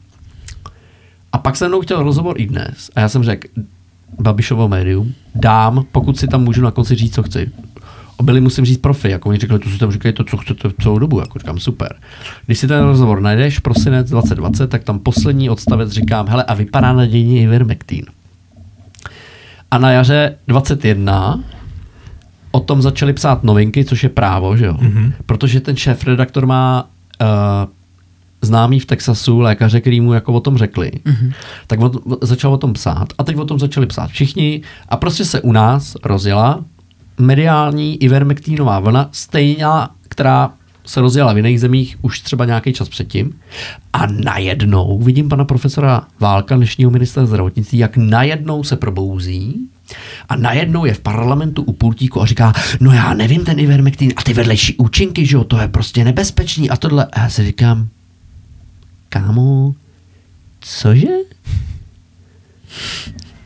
A 1.33 1.39
pak 1.39 1.57
se 1.57 1.69
mnou 1.69 1.81
chtěl 1.81 2.03
rozhovor 2.03 2.41
i 2.41 2.47
dnes. 2.47 2.91
A 2.95 3.01
já 3.01 3.09
jsem 3.09 3.25
řekl, 3.25 3.49
Babišovo 4.21 4.69
médium, 4.69 5.15
dám, 5.35 5.85
pokud 5.93 6.19
si 6.19 6.29
tam 6.29 6.45
můžu 6.45 6.63
na 6.63 6.71
konci 6.71 6.95
říct, 6.95 7.15
co 7.15 7.23
chci. 7.23 7.51
Byli 8.23 8.41
musím 8.41 8.65
říct 8.65 8.79
profi, 8.79 9.11
jako 9.11 9.29
oni 9.29 9.39
řekli, 9.39 9.59
tu 9.59 9.71
si 9.71 9.79
tam 9.79 9.93
říkají 9.93 10.15
to, 10.15 10.25
co 10.25 10.37
chcete 10.37 10.69
celou 10.83 10.99
dobu, 10.99 11.21
jako 11.21 11.39
říkám, 11.39 11.59
super. 11.59 11.97
Když 12.47 12.59
si 12.59 12.69
ten 12.69 12.85
rozhovor 12.85 13.21
najdeš, 13.21 13.59
prosinec 13.59 14.11
2020, 14.11 14.67
tak 14.67 14.85
tam 14.85 14.99
poslední 14.99 15.51
odstavec 15.51 15.91
říkám, 15.91 16.29
hele, 16.29 16.45
a 16.45 16.55
vypadá 16.55 16.93
nadějně 16.93 17.43
Ivermectin. 17.43 18.05
A 19.71 19.79
na 19.79 19.91
jaře 19.91 20.37
21 20.49 21.41
o 22.51 22.61
tom 22.61 22.83
začali 22.83 23.13
psát 23.13 23.45
novinky, 23.45 23.85
což 23.85 24.03
je 24.03 24.09
právo, 24.09 24.57
že 24.57 24.67
jo? 24.67 24.75
Mm-hmm. 24.75 25.13
Protože 25.27 25.61
ten 25.61 25.77
šéf 25.77 26.05
redaktor 26.05 26.47
má 26.47 26.89
uh, 27.23 27.27
známý 28.43 28.81
v 28.81 28.87
Texasu 28.87 29.41
lékaře, 29.41 29.81
který 29.81 30.01
mu 30.01 30.13
jako 30.13 30.33
o 30.33 30.41
tom 30.41 30.59
řekli, 30.59 30.93
mm-hmm. 31.05 31.33
tak 31.67 31.81
on 31.81 31.93
začal 32.21 32.53
o 32.55 32.59
tom 32.59 32.73
psát. 32.73 33.09
A 33.19 33.25
teď 33.25 33.37
o 33.37 33.45
tom 33.45 33.59
začali 33.59 33.87
psát 33.87 34.11
všichni 34.11 34.63
a 34.89 34.97
prostě 34.97 35.25
se 35.25 35.41
u 35.41 35.53
nás 35.53 35.97
rozjela 36.05 36.65
mediální 37.21 38.03
ivermektínová 38.03 38.81
vlna, 38.81 39.09
stejně, 39.13 39.67
která 40.09 40.53
se 40.85 41.01
rozjela 41.01 41.33
v 41.33 41.37
jiných 41.37 41.61
zemích 41.61 41.97
už 42.03 42.21
třeba 42.21 42.45
nějaký 42.45 42.73
čas 42.73 42.89
předtím. 42.89 43.33
A 43.93 44.07
najednou 44.07 44.99
vidím 44.99 45.29
pana 45.29 45.45
profesora 45.45 46.03
Válka, 46.21 46.57
dnešního 46.57 46.91
ministra 46.91 47.27
zdravotnictví, 47.27 47.79
jak 47.79 47.97
najednou 47.97 48.65
se 48.65 48.77
probouzí 48.77 49.69
a 50.29 50.37
najednou 50.37 50.85
je 50.85 50.95
v 50.95 51.01
parlamentu 51.01 51.63
u 51.63 51.73
pultíku 51.73 52.23
a 52.23 52.27
říká, 52.27 52.53
no 52.81 52.93
já 52.93 53.15
nevím 53.15 53.45
ten 53.45 53.59
ivermektin 53.59 54.13
a 54.17 54.23
ty 54.23 54.33
vedlejší 54.33 54.77
účinky, 54.77 55.27
že 55.27 55.37
jo, 55.37 55.45
to 55.45 55.59
je 55.59 55.69
prostě 55.69 56.05
nebezpečný 56.05 56.71
a 56.71 56.77
tohle. 56.77 57.07
A 57.13 57.21
já 57.21 57.29
si 57.29 57.45
říkám, 57.45 57.89
kámo, 59.13 59.75
cože? 60.61 61.09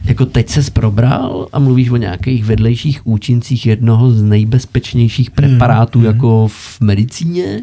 Jako 0.05 0.27
teď 0.27 0.49
ses 0.49 0.71
probral 0.71 1.49
a 1.53 1.59
mluvíš 1.59 1.91
o 1.91 1.97
nějakých 1.97 2.45
vedlejších 2.45 3.07
účincích 3.07 3.67
jednoho 3.67 4.11
z 4.11 4.23
nejbezpečnějších 4.23 5.31
preparátů 5.31 5.99
hmm. 5.99 6.07
jako 6.07 6.49
v 6.49 6.81
medicíně? 6.81 7.61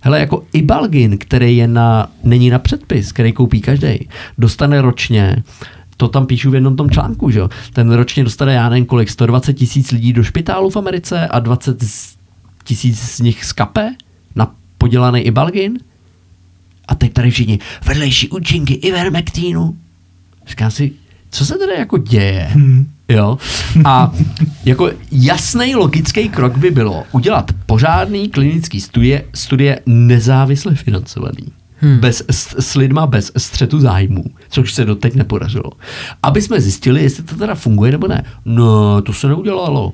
Hele, 0.00 0.20
jako 0.20 0.44
Ibalgin, 0.52 1.18
který 1.18 1.56
je 1.56 1.68
na, 1.68 2.10
není 2.24 2.50
na 2.50 2.58
předpis, 2.58 3.12
který 3.12 3.32
koupí 3.32 3.60
každý, 3.60 4.08
dostane 4.38 4.82
ročně 4.82 5.42
to 5.96 6.08
tam 6.08 6.26
píšu 6.26 6.50
v 6.50 6.54
jednom 6.54 6.76
tom 6.76 6.90
článku, 6.90 7.30
že 7.30 7.38
jo? 7.38 7.48
Ten 7.72 7.92
ročně 7.92 8.24
dostane, 8.24 8.54
já 8.54 8.68
nevím 8.68 8.86
kolik, 8.86 9.10
120 9.10 9.52
tisíc 9.52 9.90
lidí 9.90 10.12
do 10.12 10.22
špitálu 10.22 10.70
v 10.70 10.76
Americe 10.76 11.28
a 11.28 11.38
20 11.38 11.84
tisíc 12.64 13.00
z 13.00 13.20
nich 13.20 13.44
skape 13.44 13.94
na 14.36 14.54
podělaný 14.78 15.20
Ibalgin. 15.20 15.78
A 16.90 16.94
teď 16.94 17.12
tady 17.12 17.30
všichni, 17.30 17.58
vedlejší 17.86 18.28
účinky 18.28 18.74
Ivermectinu. 18.74 19.76
Říkám 20.46 20.70
si, 20.70 20.92
co 21.30 21.46
se 21.46 21.58
tady 21.58 21.72
jako 21.78 21.98
děje? 21.98 22.48
Hmm. 22.52 22.86
Jo? 23.08 23.38
A 23.84 24.12
jako 24.64 24.90
jasný 25.12 25.74
logický 25.74 26.28
krok 26.28 26.56
by 26.56 26.70
bylo 26.70 27.04
udělat 27.12 27.50
pořádný 27.66 28.28
klinický 28.28 28.80
studie, 28.80 29.24
studie 29.34 29.80
nezávisle 29.86 30.74
financovaný. 30.74 31.52
Hmm. 31.76 31.98
Bez, 31.98 32.22
s, 32.30 32.54
s 32.58 32.74
lidma 32.74 33.06
bez 33.06 33.32
střetu 33.36 33.80
zájmů, 33.80 34.24
což 34.48 34.74
se 34.74 34.84
doteď 34.84 35.14
nepodařilo. 35.14 35.70
Aby 36.22 36.42
jsme 36.42 36.60
zjistili, 36.60 37.02
jestli 37.02 37.22
to 37.22 37.36
teda 37.36 37.54
funguje 37.54 37.92
nebo 37.92 38.08
ne. 38.08 38.24
No, 38.44 39.02
to 39.02 39.12
se 39.12 39.28
neudělalo. 39.28 39.92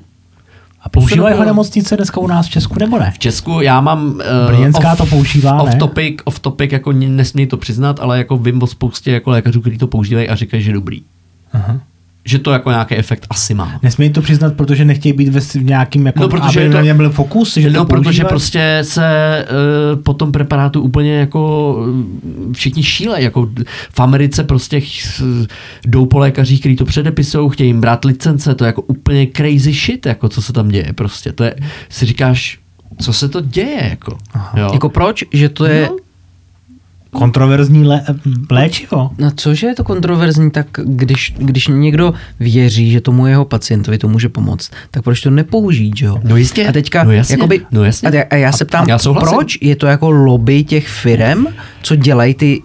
A 0.81 0.89
používají 0.89 1.37
ho 1.37 1.45
nemocnice 1.45 1.97
dneska 1.97 2.19
u 2.19 2.27
nás 2.27 2.47
v 2.47 2.49
Česku 2.49 2.79
nebo 2.79 2.99
ne? 2.99 3.11
V 3.11 3.19
Česku 3.19 3.61
já 3.61 3.81
mám... 3.81 4.05
Uh, 4.05 4.47
Brněnská 4.47 4.95
to 4.95 5.05
používá, 5.05 5.61
off 5.61 5.73
ne? 5.73 5.75
topic, 5.75 6.15
off 6.23 6.39
topic, 6.39 6.71
jako 6.71 6.91
nesmí 6.91 7.47
to 7.47 7.57
přiznat, 7.57 7.99
ale 7.99 8.17
jako 8.17 8.37
vím 8.37 8.63
o 8.63 8.67
spoustě 8.67 9.11
jako 9.11 9.29
lékařů, 9.29 9.61
kteří 9.61 9.77
to 9.77 9.87
používají 9.87 10.29
a 10.29 10.35
říkají, 10.35 10.63
že 10.63 10.73
dobrý. 10.73 11.01
Aha. 11.53 11.79
Že 12.27 12.39
to 12.39 12.51
jako 12.51 12.69
nějaký 12.69 12.95
efekt 12.95 13.27
asi 13.29 13.53
má. 13.53 13.79
Nesmějí 13.83 14.11
to 14.11 14.21
přiznat, 14.21 14.53
protože 14.53 14.85
nechtějí 14.85 15.13
být 15.13 15.29
ve 15.29 15.39
v 15.39 15.55
nějakým, 15.55 16.05
jako, 16.05 16.19
No, 16.19 16.27
protože 16.29 16.59
aby 16.59 16.61
je 16.61 16.69
to- 16.69 16.75
na 16.77 16.81
něm 16.83 16.97
byl 16.97 17.09
fokus, 17.09 17.57
že 17.57 17.69
no, 17.69 17.79
to 17.79 17.85
protože 17.85 18.23
prostě 18.23 18.79
se 18.81 19.45
uh, 19.95 20.01
po 20.03 20.13
tom 20.13 20.31
preparátu 20.31 20.81
úplně 20.81 21.13
jako 21.13 21.73
uh, 22.47 22.53
všichni 22.53 22.83
šíle, 22.83 23.21
jako 23.21 23.49
v 23.91 23.99
Americe 23.99 24.43
prostě 24.43 24.79
ch- 24.81 25.21
jdou 25.87 26.05
po 26.05 26.19
lékařích, 26.19 26.59
kteří 26.59 26.75
to 26.75 26.85
předepisují, 26.85 27.49
chtějí 27.49 27.69
jim 27.69 27.81
brát 27.81 28.05
licence, 28.05 28.55
to 28.55 28.63
je 28.63 28.67
jako 28.67 28.81
úplně 28.81 29.27
crazy 29.35 29.73
shit, 29.73 30.05
jako 30.05 30.29
co 30.29 30.41
se 30.41 30.53
tam 30.53 30.67
děje 30.69 30.93
prostě, 30.95 31.31
to 31.31 31.43
je, 31.43 31.55
si 31.89 32.05
říkáš, 32.05 32.59
co 33.01 33.13
se 33.13 33.29
to 33.29 33.41
děje, 33.41 33.87
jako, 33.89 34.17
jo. 34.57 34.69
Jako 34.73 34.89
proč? 34.89 35.23
Že 35.33 35.49
to 35.49 35.65
je... 35.65 35.87
No. 35.91 35.95
Kontroverzní 37.17 37.85
lé, 37.85 38.01
léčivo. 38.51 39.09
No 39.17 39.31
cože 39.35 39.67
je 39.67 39.75
to 39.75 39.83
kontroverzní, 39.83 40.51
tak 40.51 40.67
když, 40.83 41.33
když 41.37 41.67
někdo 41.67 42.13
věří, 42.39 42.91
že 42.91 43.01
tomu 43.01 43.27
jeho 43.27 43.45
pacientovi 43.45 43.97
to 43.97 44.07
může 44.07 44.29
pomoct, 44.29 44.71
tak 44.91 45.03
proč 45.03 45.21
to 45.21 45.29
nepoužít, 45.29 45.97
že 45.97 46.05
jo? 46.05 46.17
No 46.23 46.37
jistě. 46.37 46.67
A 46.67 46.71
teďka, 46.71 47.03
No 47.03 47.11
jasně, 47.11 47.33
jakoby, 47.33 47.61
no 47.71 47.83
jasně. 47.83 48.09
A, 48.09 48.15
já, 48.15 48.23
a 48.29 48.35
já 48.35 48.51
se 48.51 48.65
ptám, 48.65 48.89
já 48.89 48.97
souhlasím. 48.97 49.37
proč 49.37 49.57
je 49.61 49.75
to 49.75 49.87
jako 49.87 50.09
lobby 50.11 50.63
těch 50.63 50.87
firem, 50.87 51.47
co 51.83 51.95
dělají 51.95 52.33
ty, 52.33 52.61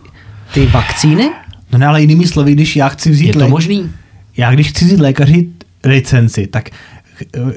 ty 0.54 0.66
vakcíny? 0.66 1.30
No 1.72 1.78
ne, 1.78 1.86
ale 1.86 2.00
jinými 2.00 2.26
slovy, 2.26 2.52
když 2.52 2.76
já 2.76 2.88
chci 2.88 3.10
vzít 3.10 3.26
Je 3.26 3.32
to 3.32 3.38
lé- 3.38 3.48
možný? 3.48 3.90
já 4.36 4.50
když 4.52 4.68
chci 4.68 4.84
vzít 4.84 5.00
lékaři 5.00 5.48
licenci, 5.84 6.46
tak 6.46 6.70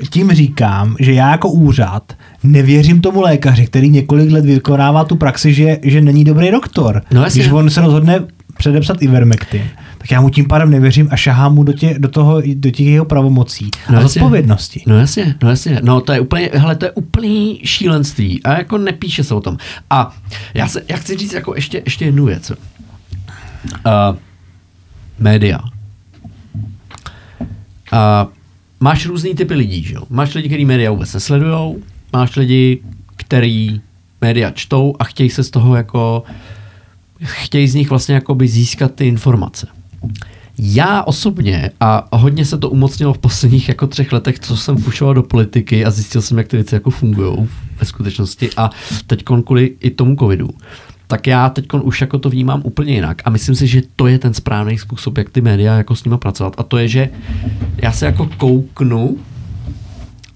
tím 0.09 0.31
říkám, 0.31 0.95
že 0.99 1.13
já 1.13 1.31
jako 1.31 1.49
úřad 1.49 2.13
nevěřím 2.43 3.01
tomu 3.01 3.21
lékaři, 3.21 3.65
který 3.65 3.89
několik 3.89 4.31
let 4.31 4.45
vykonává 4.45 5.03
tu 5.03 5.15
praxi, 5.15 5.53
že, 5.53 5.77
že 5.83 6.01
není 6.01 6.23
dobrý 6.23 6.51
doktor. 6.51 7.01
No 7.11 7.23
jasně. 7.23 7.41
Když 7.41 7.53
on 7.53 7.69
se 7.69 7.81
rozhodne 7.81 8.19
předepsat 8.57 9.01
Ivermectin, 9.01 9.61
tak 9.97 10.11
já 10.11 10.21
mu 10.21 10.29
tím 10.29 10.45
pádem 10.47 10.69
nevěřím 10.71 11.07
a 11.11 11.15
šahám 11.15 11.55
mu 11.55 11.63
do, 11.63 11.73
tě, 11.73 11.95
do, 11.97 12.07
toho, 12.09 12.41
do 12.55 12.71
těch 12.71 12.87
jeho 12.87 13.05
pravomocí 13.05 13.69
No 13.89 13.97
a 13.97 14.01
jasně. 14.01 14.19
zodpovědnosti. 14.19 14.83
No 14.87 14.97
jasně, 14.99 15.35
no 15.43 15.49
jasně. 15.49 15.79
No 15.83 16.01
to 16.01 16.13
je 16.13 16.19
úplně, 16.19 16.49
hele, 16.53 16.75
to 16.75 16.85
je 16.85 16.91
úplný 16.91 17.59
šílenství 17.63 18.43
a 18.43 18.57
jako 18.57 18.77
nepíše 18.77 19.23
se 19.23 19.33
o 19.35 19.41
tom. 19.41 19.57
A 19.89 20.15
já, 20.53 20.67
se, 20.67 20.81
já 20.89 20.97
chci 20.97 21.17
říct 21.17 21.33
jako 21.33 21.55
ještě, 21.55 21.81
ještě 21.85 22.05
jednu 22.05 22.25
věc. 22.25 22.51
Uh, 22.51 22.55
média. 25.19 25.59
Uh, 27.93 28.29
máš 28.85 29.05
různý 29.05 29.35
typy 29.35 29.53
lidí, 29.53 29.83
že 29.83 29.93
jo? 29.93 30.01
Máš 30.09 30.33
lidi, 30.33 30.47
kteří 30.47 30.65
média 30.65 30.91
vůbec 30.91 31.13
nesledujou, 31.13 31.79
máš 32.13 32.35
lidi, 32.35 32.79
kteří 33.15 33.81
média 34.21 34.51
čtou 34.51 34.95
a 34.99 35.03
chtějí 35.03 35.29
se 35.29 35.43
z 35.43 35.49
toho 35.49 35.75
jako 35.75 36.23
chtějí 37.23 37.67
z 37.67 37.75
nich 37.75 37.89
vlastně 37.89 38.15
jakoby 38.15 38.47
získat 38.47 38.95
ty 38.95 39.07
informace. 39.07 39.67
Já 40.59 41.03
osobně, 41.03 41.71
a 41.79 42.17
hodně 42.17 42.45
se 42.45 42.57
to 42.57 42.69
umocnilo 42.69 43.13
v 43.13 43.17
posledních 43.17 43.69
jako 43.69 43.87
třech 43.87 44.11
letech, 44.13 44.39
co 44.39 44.57
jsem 44.57 44.77
fušoval 44.77 45.13
do 45.13 45.23
politiky 45.23 45.85
a 45.85 45.91
zjistil 45.91 46.21
jsem, 46.21 46.37
jak 46.37 46.47
ty 46.47 46.57
věci 46.57 46.75
jako 46.75 46.89
fungují 46.89 47.49
ve 47.79 47.85
skutečnosti 47.85 48.49
a 48.57 48.69
teď 49.07 49.23
kvůli 49.45 49.75
i 49.79 49.89
tomu 49.89 50.15
covidu, 50.15 50.49
tak 51.07 51.27
já 51.27 51.49
teď 51.49 51.65
už 51.81 52.01
jako 52.01 52.19
to 52.19 52.29
vnímám 52.29 52.61
úplně 52.63 52.93
jinak 52.93 53.21
a 53.25 53.29
myslím 53.29 53.55
si, 53.55 53.67
že 53.67 53.81
to 53.95 54.07
je 54.07 54.19
ten 54.19 54.33
správný 54.33 54.77
způsob, 54.77 55.17
jak 55.17 55.29
ty 55.29 55.41
média 55.41 55.77
jako 55.77 55.95
s 55.95 56.03
nimi 56.03 56.17
pracovat 56.17 56.53
a 56.57 56.63
to 56.63 56.77
je, 56.77 56.87
že 56.87 57.09
já 57.77 57.91
se 57.91 58.05
jako 58.05 58.29
kouknu, 58.37 59.17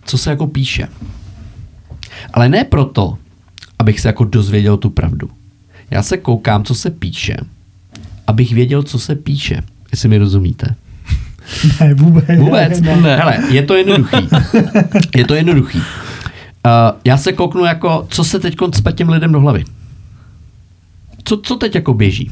co 0.06 0.18
se 0.18 0.30
jako 0.30 0.48
píše. 0.48 0.88
Ale 2.34 2.50
ne 2.50 2.64
proto, 2.64 3.18
abych 3.80 4.00
se 4.00 4.08
jako 4.08 4.24
dozvěděl 4.24 4.78
tu 4.78 4.90
pravdu. 4.90 5.30
Já 5.92 6.04
se 6.04 6.18
koukám, 6.18 6.64
co 6.64 6.76
se 6.76 6.90
píše, 6.90 7.38
abych 8.28 8.54
věděl, 8.54 8.84
co 8.84 9.00
se 9.00 9.16
píše. 9.16 9.62
Jestli 9.92 10.10
mi 10.10 10.18
rozumíte. 10.18 10.76
Ne, 11.82 11.94
vůbec. 11.94 12.40
Vůbec. 12.40 12.82
Ne, 12.82 12.96
Ne. 12.96 13.16
Hele, 13.16 13.38
je 13.50 13.64
to 13.64 13.76
jednoduchý. 13.76 14.18
Je 15.16 15.26
to 15.26 15.34
jednoduchý. 15.34 15.78
Uh, 15.78 15.84
já 17.06 17.18
se 17.18 17.34
kouknu 17.34 17.66
jako, 17.66 18.08
co 18.10 18.24
se 18.24 18.40
teď 18.40 18.56
cpe 18.72 18.92
těm 18.92 19.10
lidem 19.10 19.32
do 19.32 19.40
hlavy. 19.40 19.66
Co, 21.30 21.38
co 21.38 21.56
teď 21.56 21.76
jako 21.76 21.94
běží? 21.94 22.32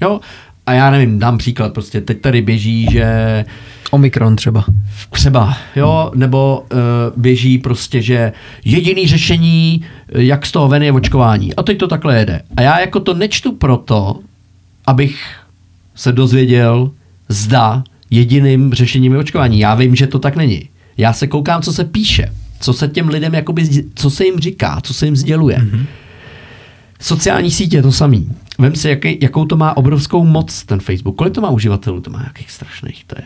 Jo? 0.00 0.20
A 0.66 0.72
já 0.72 0.90
nevím, 0.90 1.18
dám 1.18 1.38
příklad, 1.38 1.72
prostě 1.72 2.00
teď 2.00 2.20
tady 2.20 2.42
běží, 2.42 2.86
že 2.90 3.44
Omikron 3.90 4.36
třeba. 4.36 4.64
třeba, 5.10 5.56
jo, 5.76 6.12
nebo 6.14 6.66
uh, 6.72 6.78
běží 7.16 7.58
prostě, 7.58 8.02
že 8.02 8.32
jediný 8.64 9.06
řešení, 9.06 9.84
eh, 10.12 10.22
jak 10.22 10.46
z 10.46 10.52
toho 10.52 10.68
ven 10.68 10.82
je 10.82 10.92
očkování. 10.92 11.54
A 11.54 11.62
teď 11.62 11.78
to 11.78 11.88
takhle 11.88 12.18
jede. 12.18 12.42
A 12.56 12.62
já 12.62 12.80
jako 12.80 13.00
to 13.00 13.14
nečtu 13.14 13.52
proto, 13.52 14.18
abych 14.86 15.20
se 15.94 16.12
dozvěděl, 16.12 16.90
zda 17.28 17.84
jediným 18.10 18.74
řešením 18.74 19.12
je 19.12 19.18
očkování. 19.18 19.58
Já 19.58 19.74
vím, 19.74 19.96
že 19.96 20.06
to 20.06 20.18
tak 20.18 20.36
není. 20.36 20.68
Já 20.96 21.12
se 21.12 21.26
koukám, 21.26 21.62
co 21.62 21.72
se 21.72 21.84
píše, 21.84 22.32
co 22.60 22.72
se 22.72 22.88
těm 22.88 23.08
lidem, 23.08 23.34
jakoby, 23.34 23.68
co 23.94 24.10
se 24.10 24.24
jim 24.24 24.38
říká, 24.38 24.80
co 24.82 24.94
se 24.94 25.06
jim 25.06 25.16
sděluje. 25.16 25.58
Mm-hmm. 25.58 25.84
Sociální 27.00 27.50
sítě 27.50 27.76
je 27.76 27.82
to 27.82 27.92
samý. 27.92 28.32
Vem 28.58 28.74
si, 28.74 28.88
jaký, 28.88 29.18
jakou 29.22 29.44
to 29.44 29.56
má 29.56 29.76
obrovskou 29.76 30.24
moc, 30.24 30.64
ten 30.64 30.80
Facebook. 30.80 31.16
Kolik 31.16 31.34
to 31.34 31.40
má 31.40 31.50
uživatelů? 31.50 32.00
To 32.00 32.10
má 32.10 32.22
jakých 32.24 32.50
strašných, 32.50 33.04
to 33.06 33.14
je 33.18 33.24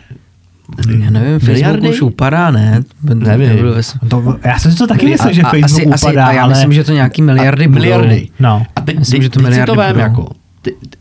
Já 1.03 1.09
nevím, 1.09 1.39
Facebook 1.39 1.47
Miliardy? 1.47 1.89
už 1.89 2.01
upadá, 2.01 2.51
ne? 2.51 2.83
Nevím. 3.13 3.49
Ve- 3.49 4.07
To, 4.09 4.37
já 4.45 4.59
jsem 4.59 4.71
si 4.71 4.77
to 4.77 4.87
taky 4.87 5.05
A- 5.05 5.09
myslel, 5.09 5.33
že 5.33 5.41
Facebook 5.41 5.63
asi, 5.65 5.85
asi, 5.87 6.05
upadá, 6.05 6.25
a 6.25 6.31
já 6.31 6.43
ale... 6.43 6.49
myslím, 6.53 6.73
že 6.73 6.83
to 6.83 6.93
nějaký 6.93 7.21
miliardy 7.21 7.65
a, 7.65 7.67
budou. 7.67 7.79
miliardy. 7.81 8.29
No. 8.39 8.65
A 8.75 8.81
teď, 8.81 8.99
Myslím, 8.99 9.17
teď, 9.19 9.23
že 9.23 9.29
to 9.29 9.39
teď 9.41 9.53
si 9.53 9.63
to 9.65 9.75
vem 9.75 9.99
jako, 9.99 10.27
ty, 10.61 10.71
ty, 10.89 10.97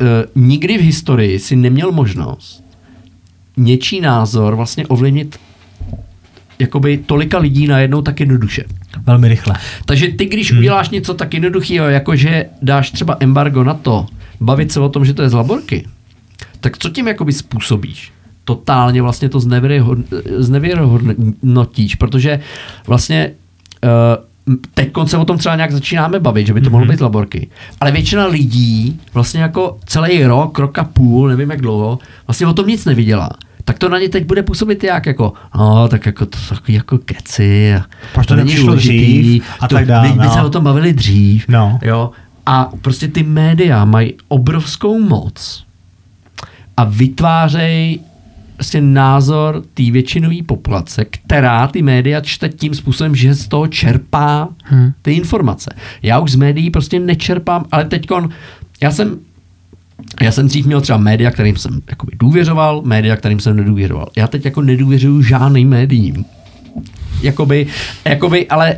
uh, 0.00 0.08
nikdy 0.34 0.78
v 0.78 0.80
historii 0.80 1.38
si 1.38 1.56
neměl 1.56 1.92
možnost 1.92 2.64
něčí 3.56 4.00
názor 4.00 4.54
vlastně 4.56 4.86
ovlivnit 4.86 5.38
jakoby 6.58 6.98
tolika 6.98 7.38
lidí 7.38 7.66
najednou 7.66 8.02
tak 8.02 8.20
jednoduše. 8.20 8.64
Velmi 9.06 9.28
rychle. 9.28 9.54
Takže 9.84 10.08
ty, 10.08 10.26
když 10.26 10.50
hmm. 10.50 10.58
uděláš 10.58 10.90
něco 10.90 11.14
tak 11.14 11.34
jednoduchého, 11.34 11.88
jako 11.88 12.16
že 12.16 12.46
dáš 12.62 12.90
třeba 12.90 13.16
embargo 13.20 13.64
na 13.64 13.74
to, 13.74 14.06
bavit 14.40 14.72
se 14.72 14.80
o 14.80 14.88
tom, 14.88 15.04
že 15.04 15.14
to 15.14 15.22
je 15.22 15.28
z 15.28 15.32
laborky, 15.32 15.86
tak 16.60 16.78
co 16.78 16.88
tím 16.88 17.08
jakoby 17.08 17.32
způsobíš? 17.32 18.12
Totálně 18.44 19.02
vlastně 19.02 19.28
to 19.28 19.38
znevěrohodn- 19.38 20.04
znevěrohodnotíš, 20.38 21.94
protože 21.94 22.40
vlastně 22.86 23.32
uh, 23.84 24.60
teď 24.74 24.90
se 25.04 25.16
o 25.16 25.24
tom 25.24 25.38
třeba 25.38 25.56
nějak 25.56 25.72
začínáme 25.72 26.20
bavit, 26.20 26.46
že 26.46 26.54
by 26.54 26.60
to 26.60 26.70
mohlo 26.70 26.86
být 26.86 26.98
z 26.98 27.00
laborky. 27.00 27.50
Ale 27.80 27.92
většina 27.92 28.26
lidí 28.26 29.00
vlastně 29.14 29.42
jako 29.42 29.78
celý 29.86 30.24
rok, 30.24 30.58
rok 30.58 30.78
a 30.78 30.84
půl, 30.84 31.28
nevím 31.28 31.50
jak 31.50 31.60
dlouho, 31.60 31.98
vlastně 32.26 32.46
o 32.46 32.52
tom 32.52 32.66
nic 32.66 32.84
neviděla. 32.84 33.30
Tak 33.64 33.78
to 33.78 33.88
na 33.88 33.98
ně 33.98 34.08
teď 34.08 34.26
bude 34.26 34.42
působit 34.42 34.84
jak 34.84 35.06
jako, 35.06 35.32
no, 35.58 35.88
tak 35.88 36.06
jako 36.06 36.26
to 36.26 36.38
jsou 36.38 36.54
jako 36.68 36.98
keci. 36.98 37.74
A 37.74 37.82
Proč 38.14 38.26
to 38.26 38.36
není 38.36 38.48
nepřišlo 38.48 38.74
dřív 38.74 39.44
a 39.60 39.68
to, 39.68 39.74
tak 39.74 39.86
dále, 39.86 40.08
My, 40.08 40.14
my 40.14 40.24
no. 40.24 40.30
se 40.32 40.42
o 40.42 40.50
tom 40.50 40.64
bavili 40.64 40.92
dřív. 40.92 41.44
No. 41.48 41.78
Jo. 41.82 42.10
A 42.46 42.70
prostě 42.82 43.08
ty 43.08 43.22
média 43.22 43.84
mají 43.84 44.14
obrovskou 44.28 45.00
moc 45.00 45.64
a 46.76 46.84
vytvářejí 46.84 48.00
vlastně 48.58 48.80
názor 48.80 49.62
té 49.74 49.82
většinové 49.90 50.36
populace, 50.46 51.04
která 51.04 51.66
ty 51.66 51.82
média 51.82 52.20
čte 52.20 52.48
tím 52.48 52.74
způsobem, 52.74 53.14
že 53.16 53.34
z 53.34 53.48
toho 53.48 53.66
čerpá 53.66 54.48
Hmm. 54.64 54.92
ty 55.02 55.12
informace. 55.12 55.74
Já 56.02 56.18
už 56.18 56.32
z 56.32 56.34
médií 56.36 56.70
prostě 56.70 57.00
nečerpám, 57.00 57.64
ale 57.72 57.84
teďkon, 57.84 58.28
já 58.80 58.90
jsem 58.90 59.18
já 60.22 60.32
jsem 60.32 60.46
dřív 60.46 60.66
měl 60.66 60.80
třeba 60.80 60.98
média, 60.98 61.30
kterým 61.30 61.56
jsem 61.56 61.80
jakoby 61.90 62.12
důvěřoval, 62.16 62.82
média, 62.84 63.16
kterým 63.16 63.40
jsem 63.40 63.56
nedůvěřoval. 63.56 64.08
Já 64.16 64.26
teď 64.26 64.44
jako 64.44 64.62
nedůvěřuju 64.62 65.22
žádným 65.22 65.68
médiím. 65.68 66.24
Jakoby, 67.22 67.66
jakoby, 68.04 68.48
ale 68.48 68.76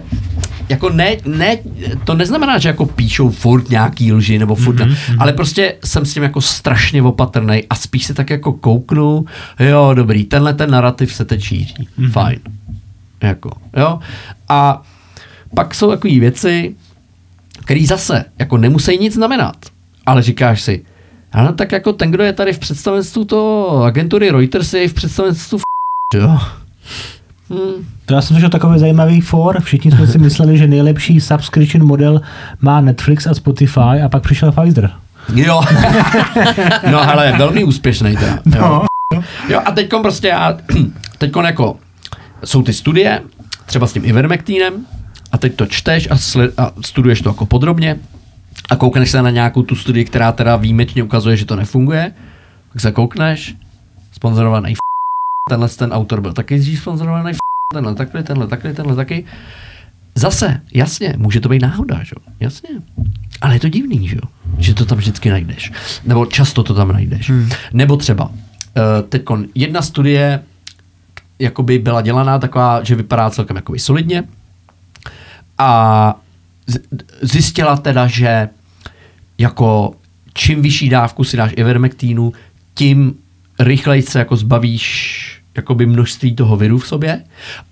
jako 0.68 0.90
ne, 0.90 1.16
ne, 1.26 1.58
to 2.04 2.14
neznamená, 2.14 2.58
že 2.58 2.68
jako 2.68 2.86
píšou 2.86 3.30
furt 3.30 3.70
nějaký 3.70 4.12
lži 4.12 4.38
nebo 4.38 4.54
furt, 4.54 4.76
mm-hmm. 4.76 4.88
ne, 4.88 5.16
ale 5.18 5.32
prostě 5.32 5.74
jsem 5.84 6.04
s 6.04 6.14
tím 6.14 6.22
jako 6.22 6.40
strašně 6.40 7.02
opatrný 7.02 7.64
a 7.70 7.74
spíš 7.74 8.04
se 8.04 8.14
tak 8.14 8.30
jako 8.30 8.52
kouknu, 8.52 9.24
jo, 9.60 9.90
dobrý, 9.94 10.24
tenhle 10.24 10.54
ten 10.54 10.70
narrativ 10.70 11.14
se 11.14 11.24
teď 11.24 11.42
šíří, 11.42 11.88
mm-hmm. 11.98 12.10
fajn. 12.10 12.38
Jako, 13.22 13.50
jo. 13.76 13.98
A 14.48 14.82
pak 15.54 15.74
jsou 15.74 15.90
takové 15.90 16.20
věci, 16.20 16.74
které 17.64 17.86
zase 17.86 18.24
jako 18.38 18.56
nemusí 18.56 18.98
nic 18.98 19.14
znamenat, 19.14 19.56
ale 20.06 20.22
říkáš 20.22 20.62
si, 20.62 20.84
ano, 21.34 21.52
tak 21.52 21.72
jako 21.72 21.92
ten, 21.92 22.10
kdo 22.10 22.22
je 22.24 22.32
tady 22.32 22.52
v 22.52 22.58
představenstvu 22.58 23.24
to 23.24 23.68
agentury 23.82 24.30
Reuters, 24.30 24.74
je 24.74 24.84
i 24.84 24.88
v 24.88 24.94
představenstvu 24.94 25.58
f- 25.58 26.20
jo. 26.20 26.38
Hmm. 27.50 27.86
To 28.06 28.14
já 28.14 28.20
jsem 28.20 28.34
slyšel 28.34 28.50
takový 28.50 28.78
zajímavý 28.78 29.20
for. 29.20 29.62
Všichni 29.62 29.90
jsme 29.90 30.06
si 30.06 30.18
mysleli, 30.18 30.58
že 30.58 30.66
nejlepší 30.66 31.20
subscription 31.20 31.86
model 31.86 32.20
má 32.60 32.80
Netflix 32.80 33.26
a 33.26 33.34
Spotify 33.34 34.02
a 34.04 34.08
pak 34.08 34.22
přišel 34.22 34.52
Pfizer. 34.52 34.90
Jo. 35.34 35.60
no 36.90 37.04
hele, 37.04 37.34
velmi 37.38 37.64
úspěšný 37.64 38.16
teda. 38.16 38.38
Jo. 38.56 38.84
jo 39.48 39.60
a 39.64 39.70
teďkon 39.72 40.02
prostě 40.02 40.28
já, 40.28 40.56
teďkon 41.18 41.44
jako, 41.44 41.76
jsou 42.44 42.62
ty 42.62 42.72
studie, 42.72 43.22
třeba 43.66 43.86
s 43.86 43.92
tím 43.92 44.04
Ivermectinem, 44.04 44.86
a 45.32 45.38
teď 45.38 45.54
to 45.54 45.66
čteš 45.66 46.08
a, 46.10 46.14
a 46.62 46.72
studuješ 46.84 47.20
to 47.20 47.28
jako 47.28 47.46
podrobně 47.46 47.96
a 48.70 48.76
koukneš 48.76 49.10
se 49.10 49.22
na 49.22 49.30
nějakou 49.30 49.62
tu 49.62 49.74
studii, 49.76 50.04
která 50.04 50.32
teda 50.32 50.56
výjimečně 50.56 51.02
ukazuje, 51.02 51.36
že 51.36 51.44
to 51.44 51.56
nefunguje, 51.56 52.12
tak 52.72 52.80
se 52.80 52.92
koukneš, 52.92 53.54
sponzorovaný 54.12 54.72
f- 54.72 54.78
tenhle 55.50 55.68
ten 55.68 55.92
autor 55.92 56.20
byl 56.20 56.32
taky 56.32 56.58
dřív 56.58 56.80
sponzorovaný 56.80 57.30
f- 57.30 57.36
tenhle 57.74 57.94
taky, 57.94 58.22
tenhle 58.22 58.46
taky, 58.46 58.72
tenhle 58.72 58.96
taky. 58.96 59.24
Zase, 60.14 60.60
jasně, 60.74 61.14
může 61.16 61.40
to 61.40 61.48
být 61.48 61.62
náhoda, 61.62 62.02
že? 62.02 62.12
jo? 62.16 62.32
Jasně. 62.40 62.68
Ale 63.40 63.54
je 63.54 63.60
to 63.60 63.68
divný, 63.68 64.08
že 64.08 64.16
jo? 64.16 64.22
Že 64.58 64.74
to 64.74 64.84
tam 64.86 64.98
vždycky 64.98 65.30
najdeš. 65.30 65.72
Nebo 66.04 66.26
často 66.26 66.62
to 66.62 66.74
tam 66.74 66.88
najdeš. 66.88 67.30
Hmm. 67.30 67.48
Nebo 67.72 67.96
třeba, 67.96 68.24
uh, 68.28 68.32
teď 69.08 69.22
jedna 69.54 69.82
studie 69.82 70.42
jakoby 71.38 71.78
byla 71.78 72.02
dělaná 72.02 72.38
taková, 72.38 72.82
že 72.84 72.94
vypadá 72.94 73.30
celkem 73.30 73.56
jakoby 73.56 73.78
solidně 73.78 74.24
a 75.58 76.20
zjistila 77.22 77.76
teda, 77.76 78.06
že 78.06 78.48
jako 79.38 79.94
čím 80.34 80.62
vyšší 80.62 80.88
dávku 80.88 81.24
si 81.24 81.36
dáš 81.36 81.52
ivermektínu, 81.56 82.32
tím 82.74 83.14
rychleji 83.58 84.02
se 84.02 84.18
jako 84.18 84.36
zbavíš 84.36 85.30
jakoby 85.56 85.86
množství 85.86 86.34
toho 86.34 86.56
viru 86.56 86.78
v 86.78 86.86
sobě, 86.88 87.22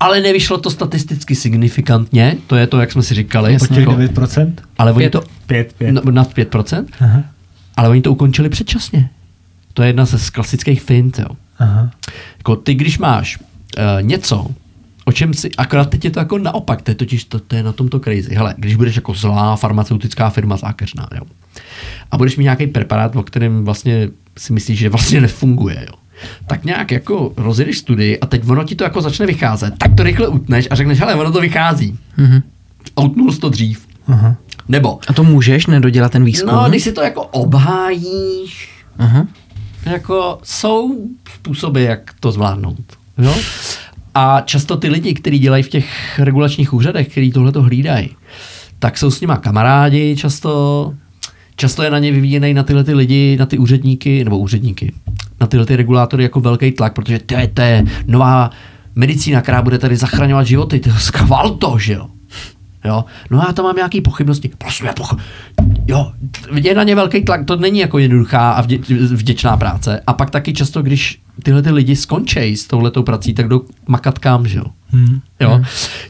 ale 0.00 0.20
nevyšlo 0.20 0.58
to 0.58 0.70
statisticky 0.70 1.34
signifikantně, 1.34 2.36
to 2.46 2.56
je 2.56 2.66
to, 2.66 2.80
jak 2.80 2.92
jsme 2.92 3.02
si 3.02 3.14
říkali. 3.14 3.58
Po 3.58 3.66
těch 3.66 3.76
Jako- 3.78 3.92
9%? 3.92 4.54
ale 4.78 4.92
oni 4.92 4.98
Pět. 5.02 5.10
to 5.10 5.22
5, 5.46 5.72
5. 5.72 5.92
no, 5.92 6.02
nad 6.10 6.34
5%, 6.34 6.86
Aha, 7.00 7.22
ale 7.76 7.88
oni 7.88 8.00
to 8.02 8.12
ukončili 8.12 8.48
předčasně. 8.48 9.10
To 9.74 9.82
je 9.82 9.88
jedna 9.88 10.04
ze 10.04 10.18
z 10.18 10.30
klasických 10.30 10.82
fint, 10.82 11.18
jo. 11.18 11.26
aha. 11.58 11.90
Jako 12.38 12.56
ty, 12.56 12.74
když 12.74 12.98
máš 12.98 13.38
uh, 13.38 13.44
něco, 14.02 14.46
o 15.04 15.12
čem 15.12 15.34
si, 15.34 15.50
akorát 15.58 15.90
teď 15.90 16.04
je 16.04 16.10
to 16.10 16.18
jako 16.18 16.38
naopak, 16.38 16.82
to 16.82 16.90
je 16.90 16.94
totiž, 16.94 17.24
to, 17.24 17.38
to 17.38 17.56
je 17.56 17.62
na 17.62 17.72
tomto 17.72 18.00
crazy. 18.00 18.34
Hele, 18.34 18.54
když 18.58 18.76
budeš 18.76 18.96
jako 18.96 19.14
zlá 19.14 19.56
farmaceutická 19.56 20.30
firma 20.30 20.56
zákeřná, 20.56 21.08
jo, 21.14 21.22
a 22.10 22.18
budeš 22.18 22.36
mít 22.36 22.44
nějaký 22.44 22.66
preparát, 22.66 23.16
o 23.16 23.22
kterém 23.22 23.64
vlastně 23.64 24.08
si 24.38 24.52
myslíš, 24.52 24.78
že 24.78 24.88
vlastně 24.88 25.20
nefunguje, 25.20 25.86
jo, 25.88 25.94
tak 26.46 26.64
nějak 26.64 26.90
jako 26.90 27.32
rozjedeš 27.36 27.78
studii 27.78 28.20
a 28.20 28.26
teď 28.26 28.48
ono 28.48 28.64
ti 28.64 28.74
to 28.74 28.84
jako 28.84 29.00
začne 29.00 29.26
vycházet, 29.26 29.74
tak 29.78 29.94
to 29.94 30.02
rychle 30.02 30.28
utneš 30.28 30.68
a 30.70 30.74
řekneš, 30.74 31.00
hele, 31.00 31.14
ono 31.14 31.32
to 31.32 31.40
vychází. 31.40 31.98
Mhm. 32.16 32.42
A 32.96 33.00
utnul 33.00 33.32
jsi 33.32 33.40
to 33.40 33.48
dřív. 33.48 33.86
Aha. 34.08 34.36
Nebo, 34.68 34.98
A 35.08 35.12
to 35.12 35.24
můžeš 35.24 35.66
nedodělat 35.66 36.12
ten 36.12 36.24
výzkum? 36.24 36.52
no, 36.52 36.68
když 36.68 36.82
si 36.82 36.92
to 36.92 37.02
jako 37.02 37.22
obhájíš, 37.22 38.68
Aha. 38.98 39.26
jako 39.86 40.38
jsou 40.42 40.94
způsoby, 41.34 41.84
jak 41.84 42.14
to 42.20 42.32
zvládnout. 42.32 42.80
Jo? 43.18 43.34
A 44.14 44.40
často 44.40 44.76
ty 44.76 44.88
lidi, 44.88 45.14
kteří 45.14 45.38
dělají 45.38 45.62
v 45.62 45.68
těch 45.68 46.18
regulačních 46.18 46.72
úřadech, 46.72 47.08
kteří 47.08 47.32
tohle 47.32 47.52
to 47.52 47.62
hlídají, 47.62 48.10
tak 48.78 48.98
jsou 48.98 49.10
s 49.10 49.20
nima 49.20 49.36
kamarádi 49.36 50.16
často, 50.16 50.94
často 51.56 51.82
je 51.82 51.90
na 51.90 51.98
ně 51.98 52.12
vyvíjený 52.12 52.54
na 52.54 52.62
tyhle 52.62 52.84
ty 52.84 52.94
lidi, 52.94 53.36
na 53.36 53.46
ty 53.46 53.58
úředníky, 53.58 54.24
nebo 54.24 54.38
úředníky, 54.38 54.92
na 55.40 55.46
tyhle 55.46 55.66
ty 55.66 55.76
regulátory 55.76 56.22
jako 56.22 56.40
velký 56.40 56.72
tlak, 56.72 56.94
protože 56.94 57.18
to 57.18 57.34
je, 57.34 57.48
to 57.48 57.62
je 57.62 57.84
nová 58.06 58.50
medicína, 58.94 59.40
která 59.40 59.62
bude 59.62 59.78
tady 59.78 59.96
zachraňovat 59.96 60.46
životy, 60.46 60.80
to 60.80 60.88
je 60.88 60.94
skval 60.98 61.50
to, 61.50 61.78
že 61.78 61.92
jo. 61.92 62.06
Jo, 62.84 63.04
no 63.30 63.38
já 63.46 63.52
tam 63.52 63.64
mám 63.64 63.76
nějaký 63.76 64.00
pochybnosti. 64.00 64.50
Prosím, 64.58 64.86
já 64.86 64.92
poch... 64.92 65.16
Jo, 65.86 66.12
je 66.54 66.74
na 66.74 66.82
ně 66.82 66.94
velký 66.94 67.22
tlak, 67.24 67.44
to 67.44 67.56
není 67.56 67.78
jako 67.80 67.98
jednoduchá 67.98 68.52
a 68.52 68.60
vdě, 68.62 68.78
vděčná 69.14 69.56
práce. 69.56 70.00
A 70.06 70.12
pak 70.12 70.30
taky 70.30 70.52
často, 70.52 70.82
když 70.82 71.18
tyhle 71.42 71.62
ty 71.62 71.70
lidi 71.70 71.96
skončí 71.96 72.56
s 72.56 72.66
touhletou 72.66 73.02
prací, 73.02 73.34
tak 73.34 73.48
jdou 73.48 73.62
makat 73.88 74.18
kam, 74.18 74.46
že 74.48 74.58
jo. 74.58 74.64
Hmm. 74.90 75.20
Jo? 75.40 75.60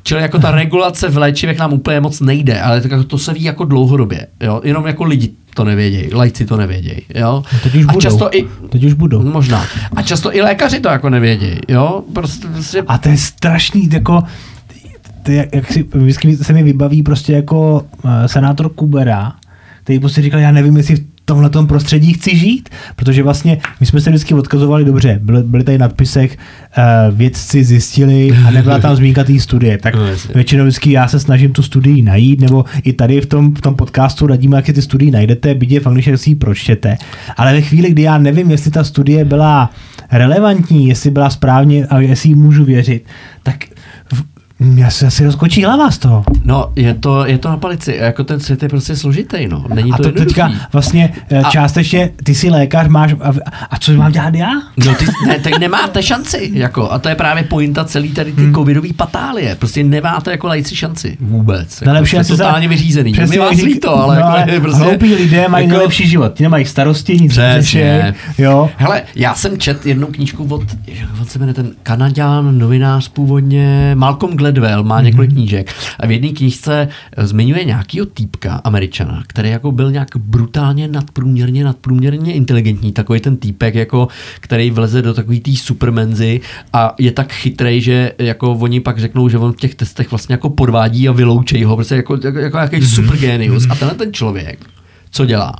Čili 0.02 0.22
jako 0.22 0.38
ta 0.38 0.50
regulace 0.50 1.08
v 1.08 1.16
léčivech 1.16 1.58
nám 1.58 1.72
úplně 1.72 2.00
moc 2.00 2.20
nejde, 2.20 2.60
ale 2.60 2.80
tak 2.80 2.90
jako 2.90 3.04
to 3.04 3.18
se 3.18 3.32
ví 3.34 3.42
jako 3.42 3.64
dlouhodobě. 3.64 4.26
Jo? 4.40 4.60
Jenom 4.64 4.86
jako 4.86 5.04
lidi 5.04 5.30
to 5.54 5.64
nevědějí, 5.64 6.14
lajci 6.14 6.46
to 6.46 6.56
nevědějí. 6.56 7.02
Jo? 7.14 7.42
No, 7.52 7.58
teď 7.62 7.74
už 7.74 7.82
a 7.84 7.86
budou. 7.86 8.00
často 8.00 8.28
i, 8.36 8.48
Teď 8.68 8.84
už 8.84 8.92
budou. 8.92 9.22
možná, 9.22 9.64
a 9.96 10.02
často 10.02 10.36
i 10.36 10.42
lékaři 10.42 10.80
to 10.80 10.88
jako 10.88 11.10
nevědějí. 11.10 11.58
Jo? 11.68 12.02
Prostě, 12.12 12.46
prostě 12.48 12.82
A 12.86 12.98
to 12.98 13.08
je 13.08 13.16
strašný, 13.16 13.88
jako 13.92 14.22
to 15.22 15.30
je, 15.30 15.48
jak 15.54 15.72
si, 15.72 15.84
vždycky 15.94 16.36
se 16.36 16.52
mi 16.52 16.62
vybaví 16.62 17.02
prostě 17.02 17.32
jako 17.32 17.86
uh, 18.04 18.10
senátor 18.26 18.68
Kubera, 18.68 19.32
který 19.84 19.98
prostě 19.98 20.22
říkal, 20.22 20.40
já 20.40 20.52
nevím, 20.52 20.76
jestli 20.76 20.96
v 20.96 21.24
tomhle 21.24 21.50
prostředí 21.66 22.12
chci 22.12 22.36
žít, 22.36 22.68
protože 22.96 23.22
vlastně 23.22 23.58
my 23.80 23.86
jsme 23.86 24.00
se 24.00 24.10
vždycky 24.10 24.34
odkazovali 24.34 24.84
dobře, 24.84 25.18
byly, 25.22 25.42
byly 25.42 25.64
tady 25.64 25.78
nadpisech, 25.78 26.36
uh, 27.08 27.16
vědci 27.18 27.64
zjistili 27.64 28.30
a 28.46 28.50
nebyla 28.50 28.78
tam 28.78 28.96
zmínka 28.96 29.24
té 29.24 29.40
studie, 29.40 29.78
tak 29.78 29.94
No, 30.28 30.34
většinou 30.34 30.64
vždycky 30.64 30.92
já 30.92 31.08
se 31.08 31.20
snažím 31.20 31.52
tu 31.52 31.62
studii 31.62 32.02
najít, 32.02 32.40
nebo 32.40 32.64
i 32.82 32.92
tady 32.92 33.20
v 33.20 33.26
tom, 33.26 33.54
v 33.54 33.60
tom 33.60 33.74
podcastu 33.74 34.26
radíme, 34.26 34.56
jak 34.56 34.66
si 34.66 34.72
ty 34.72 34.82
studii 34.82 35.10
najdete, 35.10 35.56
je 35.60 35.80
fakt, 35.80 36.02
že 36.02 36.18
si 36.18 36.30
ji 36.30 36.34
pročtěte, 36.34 36.96
ale 37.36 37.52
ve 37.52 37.60
chvíli, 37.60 37.90
kdy 37.90 38.02
já 38.02 38.18
nevím, 38.18 38.50
jestli 38.50 38.70
ta 38.70 38.84
studie 38.84 39.24
byla 39.24 39.70
relevantní, 40.12 40.88
jestli 40.88 41.10
byla 41.10 41.30
správně 41.30 41.86
a 41.86 42.00
jestli 42.00 42.28
jí 42.28 42.34
můžu 42.34 42.64
věřit, 42.64 43.04
tak 43.42 43.64
v- 43.64 43.71
já 44.74 44.90
se 44.90 45.06
asi 45.06 45.24
rozkočí 45.24 45.64
hlava 45.64 45.90
z 45.90 45.98
toho. 45.98 46.24
No, 46.44 46.72
je 46.76 46.94
to, 46.94 47.26
je 47.26 47.38
to 47.38 47.48
na 47.48 47.56
palici. 47.56 47.96
Jako 48.00 48.24
ten 48.24 48.40
svět 48.40 48.62
je 48.62 48.68
prostě 48.68 48.96
složitý, 48.96 49.48
no. 49.48 49.64
Není 49.74 49.92
A 49.92 49.96
to, 49.96 50.02
to 50.02 50.08
jednoduchý. 50.08 50.26
teďka 50.34 50.52
vlastně 50.72 51.12
a... 51.44 51.46
A- 51.46 51.50
částečně, 51.50 52.10
ty 52.24 52.34
jsi 52.34 52.50
lékař, 52.50 52.88
máš, 52.88 53.12
a, 53.20 53.32
a 53.70 53.78
co 53.78 53.92
mám 53.92 54.12
dělat 54.12 54.34
já? 54.34 54.50
No 54.86 54.94
ty, 54.94 55.04
ne, 55.26 55.38
tak 55.38 55.58
nemáte 55.58 56.02
šanci, 56.02 56.50
jako, 56.54 56.90
a 56.90 56.98
to 56.98 57.08
je 57.08 57.14
právě 57.14 57.42
pointa 57.44 57.84
celý 57.84 58.12
tady 58.12 58.32
ty 58.32 58.42
hmm. 58.42 58.54
covidový 58.54 58.92
patálie. 58.92 59.54
Prostě 59.54 59.84
nemáte 59.84 60.30
jako 60.30 60.46
lajci 60.46 60.76
šanci 60.76 61.16
vůbec. 61.20 61.80
Jako, 61.80 61.84
Nejlepší 61.92 62.10
jste 62.16 62.20
asi 62.20 62.36
za- 62.36 62.44
totálně 62.44 62.68
vyřízený. 62.68 63.12
Přesně, 63.12 63.36
Mi 63.36 63.38
vás 63.44 63.56
jak 63.58 63.66
líto, 63.66 63.96
ale, 63.96 64.20
no, 64.20 64.36
jako, 64.36 64.50
je 64.50 64.60
prostě, 64.60 64.82
hloupí 64.82 65.14
lidé 65.14 65.48
mají 65.48 65.64
jako, 65.66 65.76
nejlepší 65.76 66.08
život. 66.08 66.34
Ti 66.34 66.42
nemají 66.42 66.64
starosti, 66.64 67.16
nic 67.20 67.32
Přesně. 67.32 68.14
jo. 68.38 68.70
Hele, 68.76 69.02
já 69.14 69.34
jsem 69.34 69.58
čet 69.58 69.86
jednu 69.86 70.06
knížku 70.06 70.46
od, 70.50 70.62
jak 70.86 71.28
se 71.28 71.38
jmenuje 71.38 71.54
ten 71.54 71.70
Kanaďan, 71.82 72.58
novinář 72.58 73.08
původně, 73.08 73.92
Malcolm 73.94 74.36
Gladwell, 74.52 74.84
má 74.84 75.00
několik 75.00 75.30
Mhm. 75.30 75.36
knížek 75.36 75.74
a 76.00 76.06
v 76.06 76.10
jedné 76.10 76.28
knížce 76.28 76.88
eh, 77.16 77.26
zmiňuje 77.26 77.64
nějakýho 77.64 78.06
týpka, 78.06 78.54
američana, 78.64 79.22
který 79.26 79.50
jako 79.50 79.72
byl 79.72 79.90
nějak 79.92 80.08
brutálně 80.16 80.88
nadprůměrně, 80.88 81.64
nadprůměrně 81.64 82.32
inteligentní, 82.34 82.92
takový 82.92 83.20
ten 83.20 83.36
týpek, 83.36 83.74
jako, 83.74 84.08
který 84.40 84.70
vleze 84.70 85.02
do 85.02 85.14
takový 85.14 85.40
té 85.40 85.56
supermenzy 85.56 86.40
a 86.72 86.94
je 86.98 87.12
tak 87.12 87.32
chytrej, 87.32 87.80
že 87.80 88.12
jako 88.18 88.52
oni 88.52 88.80
pak 88.80 88.98
řeknou, 88.98 89.28
že 89.28 89.38
on 89.38 89.52
v 89.52 89.56
těch 89.56 89.74
testech 89.74 90.10
vlastně 90.10 90.32
jako 90.32 90.50
podvádí 90.50 91.08
a 91.08 91.12
vyloučejí 91.12 91.64
ho, 91.64 91.76
prostě 91.76 91.94
jako, 91.94 92.18
jako, 92.24 92.38
jako 92.38 92.56
nějaký 92.56 92.86
super 92.86 93.16
genius. 93.18 93.66
A 93.70 93.74
tenhle 93.74 93.96
ten 93.96 94.12
člověk, 94.12 94.58
co 95.10 95.26
dělá? 95.26 95.52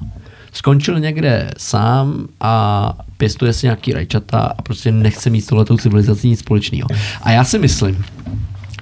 Skončil 0.52 1.00
někde 1.00 1.50
sám 1.58 2.26
a 2.40 2.92
pěstuje 3.16 3.52
si 3.52 3.66
nějaký 3.66 3.92
rajčata 3.92 4.38
a 4.58 4.62
prostě 4.62 4.92
nechce 4.92 5.30
mít 5.30 5.40
s 5.40 5.46
tohletou 5.46 5.76
civilizací 5.76 6.28
nic 6.28 6.38
společného. 6.40 6.88
A 7.22 7.30
já 7.30 7.44
si 7.44 7.58
myslím, 7.58 8.04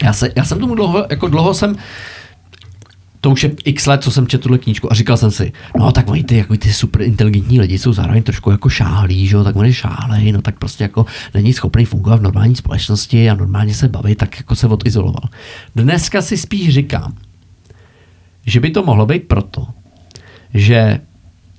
já, 0.02 0.12
se, 0.12 0.32
já 0.36 0.44
jsem 0.44 0.58
tomu 0.58 0.74
dlouho, 0.74 1.06
jako 1.10 1.28
dlouho 1.28 1.54
jsem, 1.54 1.76
to 3.20 3.30
už 3.30 3.42
je 3.42 3.50
x 3.64 3.86
let, 3.86 4.02
co 4.02 4.10
jsem 4.10 4.26
četl 4.26 4.42
tuhle 4.42 4.58
knížku 4.58 4.92
a 4.92 4.94
říkal 4.94 5.16
jsem 5.16 5.30
si, 5.30 5.52
no 5.78 5.92
tak 5.92 6.08
oni 6.08 6.24
ty, 6.24 6.36
jako 6.36 6.56
ty 6.56 6.72
super 6.72 7.02
inteligentní 7.02 7.60
lidi 7.60 7.78
jsou 7.78 7.92
zároveň 7.92 8.22
trošku 8.22 8.50
jako 8.50 8.68
šáhlí, 8.68 9.26
že 9.26 9.36
jo, 9.36 9.44
tak 9.44 9.56
oni 9.56 9.72
šálej, 9.72 10.32
no 10.32 10.42
tak 10.42 10.58
prostě 10.58 10.84
jako 10.84 11.06
není 11.34 11.52
schopný 11.52 11.84
fungovat 11.84 12.20
v 12.20 12.22
normální 12.22 12.56
společnosti 12.56 13.30
a 13.30 13.34
normálně 13.34 13.74
se 13.74 13.88
bavit, 13.88 14.18
tak 14.18 14.36
jako 14.36 14.54
se 14.54 14.66
odizoloval. 14.66 15.28
Dneska 15.76 16.22
si 16.22 16.36
spíš 16.36 16.74
říkám, 16.74 17.14
že 18.46 18.60
by 18.60 18.70
to 18.70 18.82
mohlo 18.82 19.06
být 19.06 19.28
proto, 19.28 19.66
že 20.54 21.00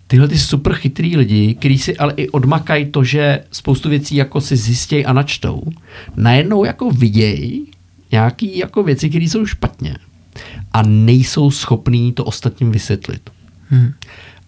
tyhle 0.08 0.28
ty 0.28 0.40
super 0.40 0.74
chytrý 0.74 1.18
lidi, 1.18 1.56
kteří 1.56 1.78
si 1.78 1.98
ale 1.98 2.14
i 2.18 2.30
odmakají 2.30 2.86
to, 2.86 3.04
že 3.04 3.44
spoustu 3.52 3.90
věcí 3.90 4.16
jako 4.16 4.42
si 4.42 4.56
zjistějí 4.56 5.06
a 5.06 5.14
načtou, 5.14 5.64
najednou 6.16 6.66
jako 6.66 6.90
vidějí 6.90 7.71
nějaký 8.12 8.58
jako 8.58 8.84
věci, 8.84 9.10
které 9.10 9.26
jsou 9.26 9.46
špatně 9.46 9.96
a 10.74 10.82
nejsou 10.82 11.52
schopní 11.52 12.12
to 12.14 12.26
ostatním 12.26 12.72
vysvětlit. 12.72 13.30
Hmm. 13.70 13.94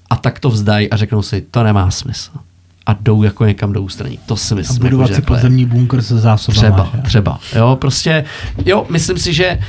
A 0.09 0.15
tak 0.15 0.39
to 0.39 0.49
vzdají 0.49 0.89
a 0.89 0.97
řeknou 0.97 1.21
si, 1.21 1.41
to 1.51 1.63
nemá 1.63 1.91
smysl. 1.91 2.31
A 2.85 2.93
jdou 3.01 3.23
jako 3.23 3.45
někam 3.45 3.73
do 3.73 3.81
ústraní. 3.81 4.19
To 4.25 4.37
si 4.37 4.53
A 4.53 4.57
myslím. 4.57 4.79
budovat 4.79 5.09
jako, 5.09 5.15
si 5.15 5.21
je. 5.21 5.25
podzemní 5.25 5.65
bunkr 5.65 6.01
se 6.01 6.19
zásobama. 6.19 6.61
Třeba, 6.61 6.91
že? 6.95 7.01
třeba. 7.01 7.39
Jo, 7.55 7.77
prostě, 7.81 8.25
jo, 8.65 8.85
myslím 8.89 9.17
si, 9.17 9.33
že, 9.33 9.59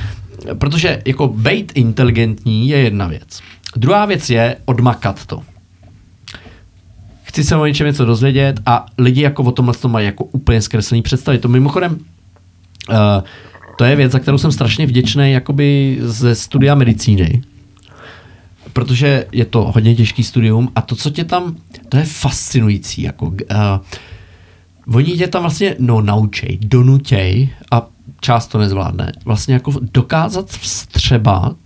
protože 0.57 1.01
jako 1.05 1.27
být 1.27 1.71
inteligentní 1.75 2.69
je 2.69 2.77
jedna 2.77 3.07
věc. 3.07 3.41
Druhá 3.75 4.05
věc 4.05 4.29
je 4.29 4.57
odmakat 4.65 5.25
to. 5.25 5.41
Chci 7.23 7.43
se 7.43 7.55
o 7.55 7.65
něčem 7.65 7.87
něco 7.87 8.05
dozvědět 8.05 8.59
a 8.65 8.85
lidi 8.97 9.21
jako 9.21 9.43
o 9.43 9.51
tomhle 9.51 9.73
to 9.73 9.89
mají 9.89 10.05
jako 10.05 10.23
úplně 10.23 10.61
zkreslený 10.61 11.01
představy. 11.01 11.37
To 11.37 11.47
mimochodem, 11.47 11.97
uh, 12.89 12.95
to 13.75 13.83
je 13.83 13.95
věc, 13.95 14.11
za 14.11 14.19
kterou 14.19 14.37
jsem 14.37 14.51
strašně 14.51 14.85
vděčný 14.85 15.31
jakoby 15.31 15.97
ze 16.01 16.35
studia 16.35 16.75
medicíny, 16.75 17.41
protože 18.73 19.25
je 19.31 19.45
to 19.45 19.71
hodně 19.71 19.95
těžký 19.95 20.23
studium 20.23 20.71
a 20.75 20.81
to, 20.81 20.95
co 20.95 21.09
tě 21.09 21.23
tam, 21.23 21.55
to 21.89 21.97
je 21.97 22.03
fascinující. 22.03 23.01
Jako, 23.01 23.25
uh, 23.25 23.35
Oni 24.95 25.17
tě 25.17 25.27
tam 25.27 25.41
vlastně 25.41 25.75
no, 25.79 26.01
naučej, 26.01 26.57
donutěj 26.61 27.49
a 27.71 27.87
část 28.21 28.47
to 28.47 28.57
nezvládne. 28.57 29.11
Vlastně 29.25 29.53
jako 29.53 29.73
dokázat 29.93 30.49
vstřebat 30.49 31.57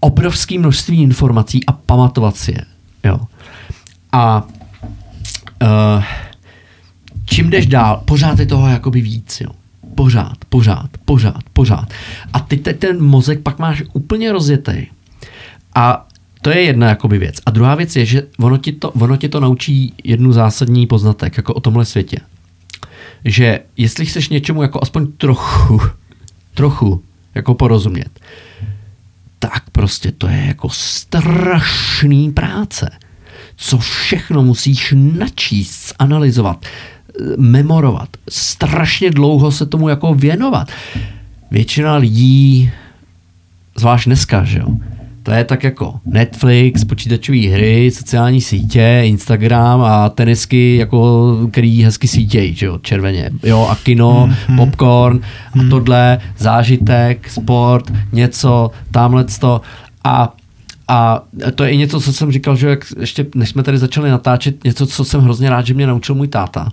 obrovské 0.00 0.58
množství 0.58 1.02
informací 1.02 1.66
a 1.66 1.72
pamatovat 1.72 2.36
si 2.36 2.50
je. 2.50 2.64
Jo. 3.04 3.20
A 4.12 4.46
uh, 5.62 6.04
čím 7.24 7.50
jdeš 7.50 7.66
dál, 7.66 8.02
pořád 8.04 8.38
je 8.38 8.46
toho 8.46 8.68
jakoby 8.68 9.00
víc, 9.00 9.40
jo. 9.40 9.50
Pořád, 9.94 10.44
pořád, 10.48 10.88
pořád, 11.04 11.42
pořád. 11.52 11.88
A 12.32 12.40
ty 12.40 12.56
teď 12.56 12.78
ten 12.78 13.02
mozek 13.02 13.40
pak 13.40 13.58
máš 13.58 13.82
úplně 13.92 14.32
rozjetý. 14.32 14.86
A 15.74 16.08
to 16.42 16.50
je 16.50 16.62
jedna 16.62 16.88
jakoby 16.88 17.18
věc. 17.18 17.36
A 17.46 17.50
druhá 17.50 17.74
věc 17.74 17.96
je, 17.96 18.06
že 18.06 18.22
ono 18.38 18.58
ti 18.58 18.72
to, 18.72 18.90
ono 18.90 19.16
ti 19.16 19.28
to 19.28 19.40
naučí 19.40 19.94
jednu 20.04 20.32
zásadní 20.32 20.86
poznatek, 20.86 21.36
jako 21.36 21.54
o 21.54 21.60
tomhle 21.60 21.84
světě. 21.84 22.18
Že 23.24 23.60
jestli 23.76 24.06
chceš 24.06 24.28
něčemu 24.28 24.62
jako 24.62 24.78
aspoň 24.82 25.12
trochu, 25.12 25.80
trochu 26.54 27.02
jako 27.34 27.54
porozumět, 27.54 28.20
tak 29.38 29.70
prostě 29.70 30.12
to 30.12 30.28
je 30.28 30.44
jako 30.46 30.68
strašný 30.70 32.32
práce. 32.32 32.90
Co 33.56 33.78
všechno 33.78 34.42
musíš 34.42 34.94
načíst, 34.96 35.94
analyzovat, 35.98 36.66
memorovat, 37.36 38.08
strašně 38.28 39.10
dlouho 39.10 39.50
se 39.50 39.66
tomu 39.66 39.88
jako 39.88 40.14
věnovat. 40.14 40.68
Většina 41.50 41.96
lidí, 41.96 42.70
zvlášť 43.76 44.06
dneska, 44.06 44.44
že 44.44 44.58
jo, 44.58 44.66
to 45.22 45.30
je 45.30 45.44
tak 45.44 45.64
jako 45.64 45.94
Netflix, 46.06 46.84
počítačové 46.84 47.38
hry, 47.38 47.90
sociální 47.90 48.40
sítě, 48.40 49.02
Instagram 49.04 49.80
a 49.80 50.08
tenisky, 50.08 50.76
jako, 50.76 51.38
který 51.50 51.84
hezky 51.84 52.08
svítějí, 52.08 52.54
že 52.54 52.66
jo, 52.66 52.78
červeně. 52.82 53.30
Jo, 53.42 53.68
a 53.70 53.76
kino, 53.76 54.28
mm-hmm. 54.30 54.56
popcorn 54.56 55.20
a 55.60 55.68
tohle, 55.70 56.18
zážitek, 56.38 57.30
sport, 57.30 57.92
něco, 58.12 58.70
tamhle 58.90 59.24
to. 59.24 59.60
A 60.04 60.34
a 60.92 61.24
to 61.54 61.64
je 61.64 61.70
i 61.70 61.76
něco, 61.76 62.00
co 62.00 62.12
jsem 62.12 62.32
říkal, 62.32 62.56
že 62.56 62.68
jak 62.68 62.84
ještě 63.00 63.26
než 63.34 63.48
jsme 63.48 63.62
tady 63.62 63.78
začali 63.78 64.10
natáčet, 64.10 64.64
něco, 64.64 64.86
co 64.86 65.04
jsem 65.04 65.20
hrozně 65.20 65.50
rád, 65.50 65.66
že 65.66 65.74
mě 65.74 65.86
naučil 65.86 66.14
můj 66.14 66.28
táta. 66.28 66.68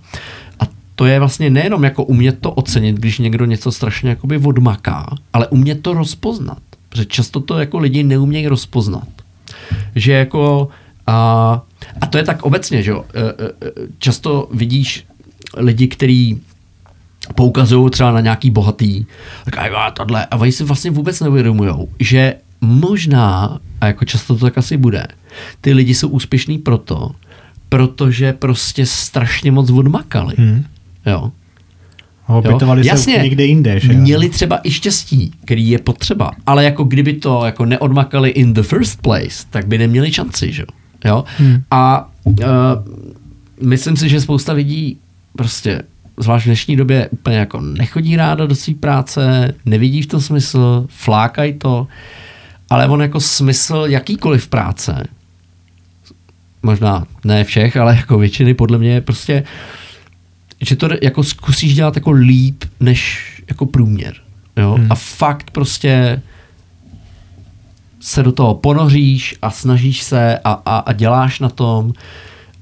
A 0.60 0.64
to 0.94 1.06
je 1.06 1.18
vlastně 1.18 1.50
nejenom 1.50 1.84
jako 1.84 2.04
umět 2.04 2.38
to 2.40 2.50
ocenit, 2.50 2.96
když 2.96 3.18
někdo 3.18 3.44
něco 3.44 3.72
strašně 3.72 4.10
jakoby 4.10 4.38
odmaká, 4.38 5.14
ale 5.32 5.48
umět 5.48 5.82
to 5.82 5.94
rozpoznat. 5.94 6.58
Protože 6.88 7.04
často 7.04 7.40
to 7.40 7.58
jako 7.58 7.78
lidi 7.78 8.02
neumějí 8.02 8.46
rozpoznat. 8.46 9.08
Že 9.94 10.12
jako 10.12 10.68
a, 11.06 11.62
a 12.00 12.06
to 12.06 12.18
je 12.18 12.24
tak 12.24 12.42
obecně, 12.42 12.82
že 12.82 12.90
jo. 12.90 13.04
E, 13.14 13.20
e, 13.20 13.68
e, 13.68 13.72
často 13.98 14.48
vidíš 14.52 15.06
lidi, 15.56 15.88
kteří 15.88 16.40
poukazují 17.34 17.90
třeba 17.90 18.12
na 18.12 18.20
nějaký 18.20 18.50
bohatý, 18.50 19.06
tak 19.44 19.72
a 19.76 19.90
tohle, 19.90 20.26
a 20.26 20.36
oni 20.36 20.52
si 20.52 20.64
vlastně 20.64 20.90
vůbec 20.90 21.20
neuvědomují, 21.20 21.70
že 22.00 22.34
možná, 22.60 23.58
a 23.80 23.86
jako 23.86 24.04
často 24.04 24.34
to 24.34 24.40
tak 24.40 24.58
asi 24.58 24.76
bude, 24.76 25.06
ty 25.60 25.72
lidi 25.72 25.94
jsou 25.94 26.08
úspěšní 26.08 26.58
proto, 26.58 27.10
protože 27.68 28.32
prostě 28.32 28.86
strašně 28.86 29.52
moc 29.52 29.70
odmakali. 29.70 30.34
Hmm. 30.38 30.64
Jo. 31.06 31.32
Opětovali 32.26 32.84
se 32.84 33.10
někde 33.10 33.44
jinde. 33.44 33.80
Že? 33.80 33.92
Měli 33.92 34.28
třeba 34.28 34.60
i 34.62 34.70
štěstí, 34.70 35.32
který 35.44 35.70
je 35.70 35.78
potřeba, 35.78 36.30
ale 36.46 36.64
jako 36.64 36.84
kdyby 36.84 37.12
to 37.12 37.44
jako 37.44 37.64
neodmakali 37.64 38.30
in 38.30 38.54
the 38.54 38.62
first 38.62 39.02
place, 39.02 39.46
tak 39.50 39.66
by 39.66 39.78
neměli 39.78 40.12
šanci, 40.12 40.52
že 40.52 40.64
jo. 41.04 41.24
Hmm. 41.38 41.62
A 41.70 42.10
uh, 42.24 42.34
myslím 43.62 43.96
si, 43.96 44.08
že 44.08 44.20
spousta 44.20 44.52
lidí 44.52 44.98
prostě 45.36 45.82
zvlášť 46.18 46.44
v 46.44 46.48
dnešní 46.48 46.76
době 46.76 47.08
úplně 47.10 47.36
jako 47.36 47.60
nechodí 47.60 48.16
ráda 48.16 48.46
do 48.46 48.54
své 48.54 48.74
práce, 48.74 49.54
nevidí 49.64 50.02
v 50.02 50.06
tom 50.06 50.20
smysl, 50.20 50.86
flákají 50.88 51.52
to, 51.52 51.86
ale 52.70 52.88
on 52.88 53.02
jako 53.02 53.20
smysl 53.20 53.84
jakýkoliv 53.88 54.48
práce, 54.48 55.04
možná 56.62 57.06
ne 57.24 57.44
všech, 57.44 57.76
ale 57.76 57.96
jako 57.96 58.18
většiny 58.18 58.54
podle 58.54 58.78
mě 58.78 58.90
je 58.90 59.00
prostě 59.00 59.44
že 60.60 60.76
to 60.76 60.88
jako 61.02 61.24
zkusíš 61.24 61.74
dělat 61.74 61.96
jako 61.96 62.10
líp 62.10 62.64
než 62.80 63.26
jako 63.48 63.66
průměr. 63.66 64.14
Jo? 64.56 64.74
Hmm. 64.74 64.92
A 64.92 64.94
fakt 64.94 65.50
prostě 65.50 66.22
se 68.00 68.22
do 68.22 68.32
toho 68.32 68.54
ponoříš 68.54 69.34
a 69.42 69.50
snažíš 69.50 70.02
se 70.02 70.38
a, 70.38 70.52
a, 70.52 70.78
a 70.78 70.92
děláš 70.92 71.40
na 71.40 71.48
tom. 71.48 71.92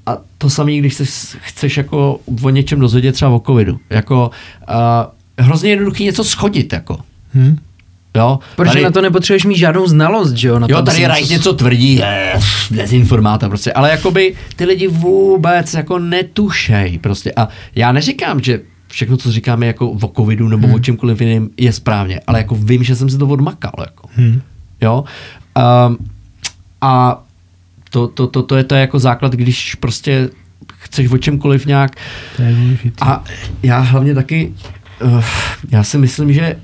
A 0.05 0.17
to 0.37 0.49
samé, 0.49 0.77
když 0.77 0.93
se 0.93 1.05
chceš 1.41 1.77
jako 1.77 2.19
o 2.43 2.49
něčem 2.49 2.79
dozvědět 2.79 3.11
třeba 3.11 3.31
o 3.31 3.39
covidu. 3.39 3.79
Jako 3.89 4.31
uh, 4.69 4.75
hrozně 5.45 5.69
jednoduchý 5.69 6.05
něco 6.05 6.23
schodit. 6.23 6.73
Jako. 6.73 6.99
Hmm. 7.33 7.59
Jo, 8.17 8.39
Protože 8.55 8.73
tady, 8.73 8.83
na 8.83 8.91
to 8.91 9.01
nepotřebuješ 9.01 9.45
mít 9.45 9.57
žádnou 9.57 9.87
znalost, 9.87 10.33
že 10.33 10.47
jo? 10.47 10.59
Na 10.59 10.67
jo, 10.69 10.81
tady 10.81 11.07
Rajt 11.07 11.29
něco 11.29 11.53
tvrdí, 11.53 12.01
dezinformáta 12.71 13.47
prostě, 13.47 13.73
ale 13.73 13.91
jakoby 13.91 14.35
ty 14.55 14.65
lidi 14.65 14.87
vůbec 14.87 15.73
jako 15.73 15.99
netušej 15.99 16.99
prostě 16.99 17.33
a 17.35 17.47
já 17.75 17.91
neříkám, 17.91 18.39
že 18.39 18.59
všechno, 18.87 19.17
co 19.17 19.31
říkáme 19.31 19.65
jako 19.65 19.89
o 19.89 20.07
covidu 20.15 20.47
nebo 20.47 20.67
hmm. 20.67 20.75
o 20.75 20.79
čemkoliv 20.79 21.21
jiným 21.21 21.49
je 21.57 21.73
správně, 21.73 22.21
ale 22.27 22.37
jako 22.37 22.55
vím, 22.55 22.83
že 22.83 22.95
jsem 22.95 23.09
si 23.09 23.17
to 23.17 23.27
odmakal, 23.27 23.73
jako. 23.79 24.09
Hmm. 24.13 24.41
Jo? 24.81 25.03
Um, 25.87 25.97
a 26.81 27.23
to, 27.89 28.07
to, 28.07 28.27
to, 28.27 28.43
to, 28.43 28.55
je 28.55 28.63
to 28.63 28.75
jako 28.75 28.99
základ, 28.99 29.33
když 29.33 29.75
prostě 29.75 30.29
chceš 30.77 31.11
o 31.11 31.17
čemkoliv 31.17 31.65
nějak. 31.65 31.95
To 32.35 32.41
je 32.41 32.55
a 33.01 33.23
já 33.63 33.79
hlavně 33.79 34.15
taky, 34.15 34.53
uh, 35.03 35.23
já 35.71 35.83
si 35.83 35.97
myslím, 35.97 36.33
že 36.33 36.55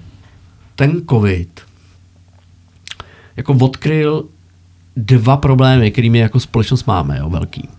ten 0.75 1.01
covid 1.09 1.61
jako 3.37 3.53
odkryl 3.53 4.25
dva 4.95 5.37
problémy, 5.37 5.91
kterými 5.91 6.17
jako 6.17 6.39
společnost 6.39 6.87
máme, 6.87 7.17
jo, 7.19 7.29
velký. 7.29 7.69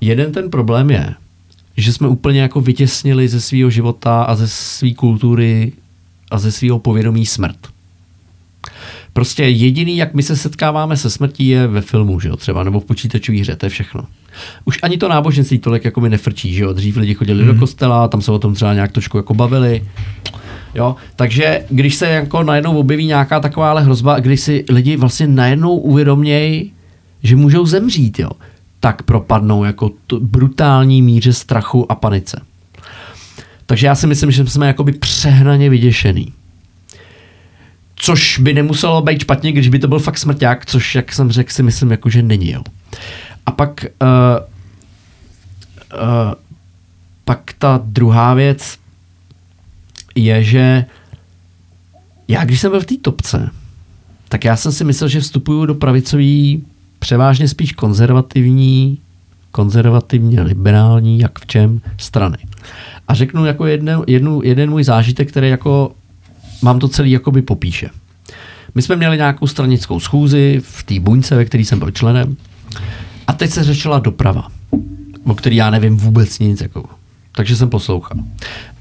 Jeden 0.00 0.32
ten 0.32 0.50
problém 0.50 0.90
je, 0.90 1.14
že 1.76 1.92
jsme 1.92 2.08
úplně 2.08 2.40
jako 2.40 2.60
vytěsnili 2.60 3.28
ze 3.28 3.40
svého 3.40 3.70
života 3.70 4.22
a 4.22 4.34
ze 4.34 4.48
své 4.48 4.94
kultury 4.94 5.72
a 6.30 6.38
ze 6.38 6.52
svého 6.52 6.78
povědomí 6.78 7.26
smrt. 7.26 7.56
Prostě 9.12 9.42
jediný, 9.44 9.96
jak 9.96 10.14
my 10.14 10.22
se 10.22 10.36
setkáváme 10.36 10.96
se 10.96 11.10
smrtí, 11.10 11.48
je 11.48 11.66
ve 11.66 11.80
filmu, 11.80 12.20
že 12.20 12.28
jo, 12.28 12.36
třeba, 12.36 12.64
nebo 12.64 12.80
v 12.80 12.84
počítačové 12.84 13.38
hře, 13.38 13.56
to 13.56 13.66
je 13.66 13.70
všechno. 13.70 14.06
Už 14.64 14.78
ani 14.82 14.98
to 14.98 15.08
náboženství 15.08 15.58
tolik 15.58 15.84
jako 15.84 16.00
mi 16.00 16.10
nefrčí, 16.10 16.54
že 16.54 16.62
jo, 16.62 16.72
dřív 16.72 16.96
lidi 16.96 17.14
chodili 17.14 17.40
mm. 17.40 17.46
do 17.46 17.52
mhm. 17.52 17.60
kostela, 17.60 18.08
tam 18.08 18.22
se 18.22 18.32
o 18.32 18.38
tom 18.38 18.54
třeba 18.54 18.74
nějak 18.74 18.92
trošku 18.92 19.16
jako 19.16 19.34
bavili. 19.34 19.84
Jo? 20.76 20.96
Takže 21.16 21.64
když 21.70 21.94
se 21.94 22.06
jako 22.06 22.42
najednou 22.42 22.78
objeví 22.78 23.06
nějaká 23.06 23.40
taková 23.40 23.80
hrozba, 23.80 24.20
kdy 24.20 24.36
si 24.36 24.64
lidi 24.68 24.96
vlastně 24.96 25.26
najednou 25.26 25.76
uvědomějí, 25.76 26.72
že 27.22 27.36
můžou 27.36 27.66
zemřít, 27.66 28.18
jo? 28.18 28.30
tak 28.80 29.02
propadnou 29.02 29.64
jako 29.64 29.90
to 30.06 30.20
brutální 30.20 31.02
míře 31.02 31.32
strachu 31.32 31.92
a 31.92 31.94
panice. 31.94 32.40
Takže 33.66 33.86
já 33.86 33.94
si 33.94 34.06
myslím, 34.06 34.30
že 34.30 34.46
jsme 34.46 34.66
jakoby 34.66 34.92
přehnaně 34.92 35.70
vyděšený. 35.70 36.32
Což 37.96 38.38
by 38.38 38.54
nemuselo 38.54 39.02
být 39.02 39.20
špatně, 39.20 39.52
když 39.52 39.68
by 39.68 39.78
to 39.78 39.88
byl 39.88 39.98
fakt 39.98 40.18
smrťák, 40.18 40.66
což, 40.66 40.94
jak 40.94 41.12
jsem 41.12 41.30
řekl, 41.30 41.52
si 41.52 41.62
myslím, 41.62 41.90
jako, 41.90 42.10
že 42.10 42.22
není. 42.22 42.50
Jo. 42.50 42.62
A 43.46 43.50
pak, 43.50 43.84
uh, 44.02 44.08
uh, 46.00 46.34
pak 47.24 47.52
ta 47.58 47.80
druhá 47.84 48.34
věc, 48.34 48.78
je, 50.16 50.44
že 50.44 50.84
já, 52.28 52.44
když 52.44 52.60
jsem 52.60 52.70
byl 52.70 52.80
v 52.80 52.86
té 52.86 52.94
topce, 53.02 53.50
tak 54.28 54.44
já 54.44 54.56
jsem 54.56 54.72
si 54.72 54.84
myslel, 54.84 55.08
že 55.08 55.20
vstupuju 55.20 55.66
do 55.66 55.74
pravicový, 55.74 56.64
převážně 56.98 57.48
spíš 57.48 57.72
konzervativní, 57.72 58.98
konzervativně 59.50 60.42
liberální, 60.42 61.18
jak 61.18 61.38
v 61.38 61.46
čem, 61.46 61.80
strany. 61.98 62.38
A 63.08 63.14
řeknu 63.14 63.44
jako 63.44 63.66
jedne, 63.66 63.96
jednu, 64.06 64.40
jeden 64.44 64.70
můj 64.70 64.84
zážitek, 64.84 65.28
který 65.28 65.48
jako 65.48 65.92
mám 66.62 66.78
to 66.78 66.88
celý 66.88 67.10
jakoby 67.10 67.42
popíše. 67.42 67.90
My 68.74 68.82
jsme 68.82 68.96
měli 68.96 69.16
nějakou 69.16 69.46
stranickou 69.46 70.00
schůzi 70.00 70.62
v 70.64 70.82
té 70.82 71.00
buňce, 71.00 71.36
ve 71.36 71.44
které 71.44 71.64
jsem 71.64 71.78
byl 71.78 71.90
členem 71.90 72.36
a 73.26 73.32
teď 73.32 73.50
se 73.50 73.64
řešila 73.64 73.98
doprava, 73.98 74.48
o 75.24 75.34
který 75.34 75.56
já 75.56 75.70
nevím 75.70 75.96
vůbec 75.96 76.38
nic. 76.38 76.60
Jako. 76.60 76.84
Takže 77.36 77.56
jsem 77.56 77.70
poslouchal. 77.70 78.16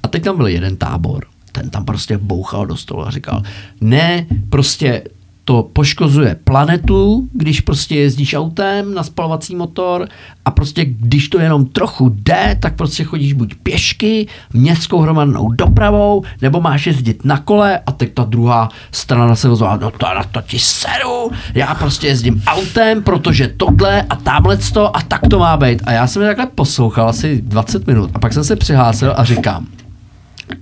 A 0.04 0.08
teď 0.08 0.24
tam 0.24 0.38
byl 0.38 0.48
jeden 0.48 0.78
tábor, 0.78 1.26
ten 1.52 1.70
tam 1.70 1.86
prostě 1.86 2.18
bouchal 2.18 2.66
do 2.66 2.76
stolu 2.76 3.08
a 3.08 3.12
říkal, 3.12 3.44
ne, 3.82 4.26
prostě 4.50 5.04
to 5.46 5.70
poškozuje 5.74 6.36
planetu, 6.44 7.30
když 7.34 7.62
prostě 7.62 7.96
jezdíš 7.96 8.34
autem 8.34 8.94
na 8.94 9.04
spalovací 9.04 9.56
motor 9.56 10.08
a 10.46 10.52
prostě 10.52 10.86
když 10.86 11.30
to 11.30 11.40
jenom 11.40 11.66
trochu 11.66 12.10
jde, 12.10 12.58
tak 12.60 12.76
prostě 12.76 13.04
chodíš 13.04 13.34
buď 13.34 13.56
pěšky, 13.64 14.28
městskou 14.54 15.00
hromadnou 15.00 15.52
dopravou, 15.52 16.24
nebo 16.42 16.62
máš 16.62 16.88
jezdit 16.88 17.26
na 17.26 17.38
kole 17.38 17.80
a 17.86 17.92
teď 17.92 18.14
ta 18.14 18.24
druhá 18.24 18.70
strana 18.92 19.36
se 19.36 19.50
ozvala, 19.50 19.76
no 19.76 19.92
to 19.92 20.06
na 20.06 20.24
to 20.24 20.42
ti 20.42 20.60
seru, 20.60 21.32
já 21.54 21.76
prostě 21.76 22.08
jezdím 22.08 22.44
autem, 22.48 23.04
protože 23.04 23.48
tohle 23.48 24.02
a 24.02 24.16
tamhle 24.16 24.58
to 24.58 24.98
a 24.98 25.02
tak 25.02 25.22
to 25.30 25.40
má 25.40 25.58
být. 25.58 25.82
A 25.86 25.92
já 25.92 26.08
jsem 26.08 26.22
je 26.22 26.28
takhle 26.28 26.46
poslouchal 26.46 27.10
asi 27.10 27.42
20 27.42 27.88
minut 27.88 28.12
a 28.14 28.20
pak 28.20 28.34
jsem 28.34 28.44
se 28.44 28.56
přihlásil 28.56 29.14
a 29.18 29.24
říkám, 29.24 29.68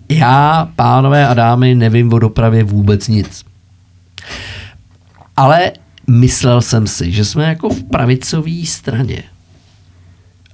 já, 0.10 0.68
pánové 0.76 1.28
a 1.28 1.34
dámy, 1.34 1.76
nevím 1.76 2.14
o 2.14 2.20
dopravě 2.20 2.64
vůbec 2.64 3.08
nic. 3.08 3.46
Ale 5.38 5.72
myslel 6.08 6.62
jsem 6.62 6.88
si, 6.88 7.12
že 7.12 7.26
jsme 7.26 7.44
jako 7.44 7.70
v 7.70 7.84
pravicové 7.84 8.66
straně. 8.66 9.24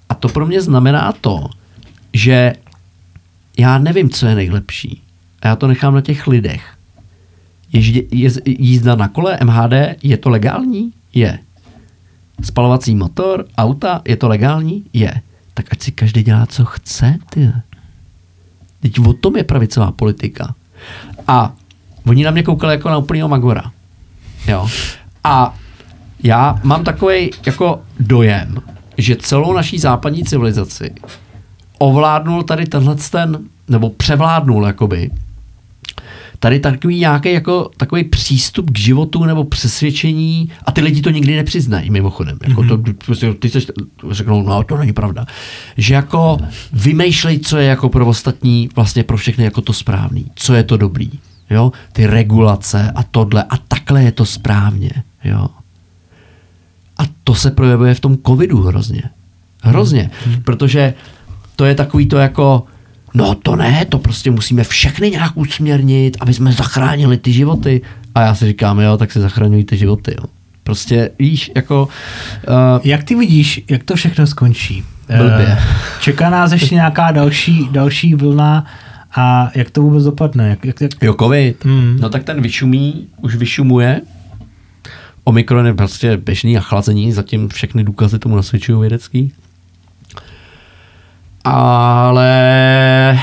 A 0.09 0.13
to 0.13 0.29
pro 0.29 0.45
mě 0.45 0.61
znamená 0.61 1.11
to, 1.21 1.49
že 2.13 2.53
já 3.57 3.77
nevím, 3.77 4.09
co 4.09 4.25
je 4.25 4.35
nejlepší. 4.35 5.01
A 5.41 5.47
já 5.47 5.55
to 5.55 5.67
nechám 5.67 5.93
na 5.93 6.01
těch 6.01 6.27
lidech. 6.27 6.77
Ježdě, 7.73 8.03
je, 8.11 8.29
jízda 8.45 8.95
na 8.95 9.07
kole 9.07 9.39
MHD, 9.43 9.73
je 10.03 10.17
to 10.17 10.29
legální? 10.29 10.93
Je. 11.13 11.39
Spalovací 12.43 12.95
motor, 12.95 13.45
auta, 13.57 14.01
je 14.07 14.17
to 14.17 14.27
legální? 14.27 14.85
Je. 14.93 15.21
Tak 15.53 15.65
ať 15.71 15.81
si 15.81 15.91
každý 15.91 16.23
dělá, 16.23 16.45
co 16.45 16.65
chce, 16.65 17.19
ty. 17.29 17.51
Teď 18.79 18.99
o 18.99 19.13
tom 19.13 19.37
je 19.37 19.43
pravicová 19.43 19.91
politika. 19.91 20.55
A 21.27 21.53
oni 22.05 22.23
na 22.23 22.31
mě 22.31 22.43
koukali 22.43 22.73
jako 22.73 22.89
na 22.89 22.97
úplného 22.97 23.29
magora. 23.29 23.71
Jo. 24.49 24.67
A 25.23 25.55
já 26.23 26.59
mám 26.63 26.83
takový 26.83 27.31
jako 27.45 27.81
dojem, 27.99 28.55
že 28.97 29.15
celou 29.15 29.53
naší 29.53 29.79
západní 29.79 30.23
civilizaci 30.23 30.91
ovládnul 31.77 32.43
tady 32.43 32.65
tenhle 32.65 32.95
ten, 32.95 33.39
nebo 33.67 33.89
převládnul 33.89 34.65
jakoby, 34.65 35.11
tady 36.39 36.59
takový 36.59 36.99
nějaký 36.99 37.33
jako 37.33 37.71
takový 37.77 38.03
přístup 38.03 38.71
k 38.71 38.79
životu 38.79 39.23
nebo 39.23 39.43
přesvědčení 39.43 40.49
a 40.65 40.71
ty 40.71 40.81
lidi 40.81 41.01
to 41.01 41.09
nikdy 41.09 41.35
nepřiznají 41.35 41.89
mimochodem. 41.89 42.37
Jako 42.47 42.63
to, 42.63 42.77
prostě 43.05 43.33
ty 43.33 43.49
se 43.49 43.59
řeknou, 44.11 44.43
no 44.43 44.63
to 44.63 44.77
není 44.77 44.93
pravda. 44.93 45.25
Že 45.77 45.93
jako 45.93 46.37
vymýšlej, 46.73 47.39
co 47.39 47.57
je 47.57 47.67
jako 47.67 47.89
pro 47.89 48.05
ostatní 48.05 48.69
vlastně 48.75 49.03
pro 49.03 49.17
všechny 49.17 49.43
jako 49.43 49.61
to 49.61 49.73
správný. 49.73 50.25
Co 50.35 50.53
je 50.53 50.63
to 50.63 50.77
dobrý. 50.77 51.11
Jo? 51.49 51.71
Ty 51.93 52.07
regulace 52.07 52.91
a 52.95 53.03
tohle 53.03 53.43
a 53.43 53.57
takhle 53.57 54.03
je 54.03 54.11
to 54.11 54.25
správně. 54.25 54.91
Jo? 55.23 55.47
A 56.97 57.03
to 57.23 57.35
se 57.35 57.51
projevuje 57.51 57.93
v 57.93 57.99
tom 57.99 58.17
covidu 58.27 58.61
hrozně. 58.61 59.03
Hrozně. 59.63 60.09
Hmm. 60.25 60.43
Protože 60.43 60.93
to 61.55 61.65
je 61.65 61.75
takový 61.75 62.05
to 62.05 62.17
jako, 62.17 62.63
no 63.13 63.35
to 63.35 63.55
ne, 63.55 63.85
to 63.85 63.99
prostě 63.99 64.31
musíme 64.31 64.63
všechny 64.63 65.09
nějak 65.09 65.31
usměrnit, 65.35 66.17
aby 66.19 66.33
jsme 66.33 66.51
zachránili 66.51 67.17
ty 67.17 67.33
životy. 67.33 67.81
A 68.15 68.21
já 68.21 68.35
si 68.35 68.45
říkám, 68.45 68.79
jo, 68.79 68.97
tak 68.97 69.11
se 69.11 69.21
zachraňují 69.21 69.63
ty 69.63 69.77
životy, 69.77 70.15
jo. 70.17 70.25
Prostě 70.63 71.11
víš, 71.19 71.51
jako... 71.55 71.87
Uh, 72.47 72.81
jak 72.83 73.03
ty 73.03 73.15
vidíš, 73.15 73.61
jak 73.69 73.83
to 73.83 73.95
všechno 73.95 74.27
skončí? 74.27 74.83
Blbě. 75.07 75.45
Uh, 75.45 75.63
čeká 76.01 76.29
nás 76.29 76.51
ještě 76.51 76.75
nějaká 76.75 77.11
další, 77.11 77.67
další 77.71 78.15
vlna 78.15 78.65
a 79.15 79.51
jak 79.55 79.71
to 79.71 79.81
vůbec 79.81 80.03
dopadne? 80.03 80.49
Jak, 80.49 80.65
jak, 80.65 80.81
jak... 80.81 80.91
Jo, 81.01 81.15
covid. 81.19 81.65
Hmm. 81.65 81.97
No 82.01 82.09
tak 82.09 82.23
ten 82.23 82.41
vyšumí, 82.41 83.07
už 83.21 83.35
vyšumuje. 83.35 84.01
Omikron 85.23 85.65
je 85.65 85.73
prostě 85.73 86.17
běžný 86.17 86.57
a 86.57 86.61
chlazení, 86.61 87.11
zatím 87.11 87.49
všechny 87.49 87.83
důkazy 87.83 88.19
tomu 88.19 88.35
nasvědčují 88.35 88.79
vědecký 88.81 89.33
ale 91.43 93.19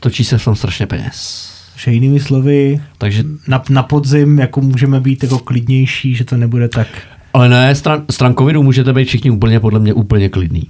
točí 0.00 0.24
se 0.24 0.38
v 0.38 0.44
tom 0.44 0.56
strašně 0.56 0.86
peněz. 0.86 1.50
Že 1.76 1.92
jinými 1.92 2.20
slovy, 2.20 2.80
Takže 2.98 3.24
na, 3.48 3.62
na 3.70 3.82
podzim 3.82 4.38
jako 4.38 4.60
můžeme 4.60 5.00
být 5.00 5.22
jako 5.22 5.38
klidnější, 5.38 6.14
že 6.14 6.24
to 6.24 6.36
nebude 6.36 6.68
tak... 6.68 6.86
Ale 7.34 7.48
ne, 7.48 7.74
stran, 7.74 8.04
stran 8.10 8.34
covidu 8.34 8.62
můžete 8.62 8.92
být 8.92 9.08
všichni 9.08 9.30
úplně, 9.30 9.60
podle 9.60 9.80
mě, 9.80 9.94
úplně 9.94 10.28
klidný. 10.28 10.62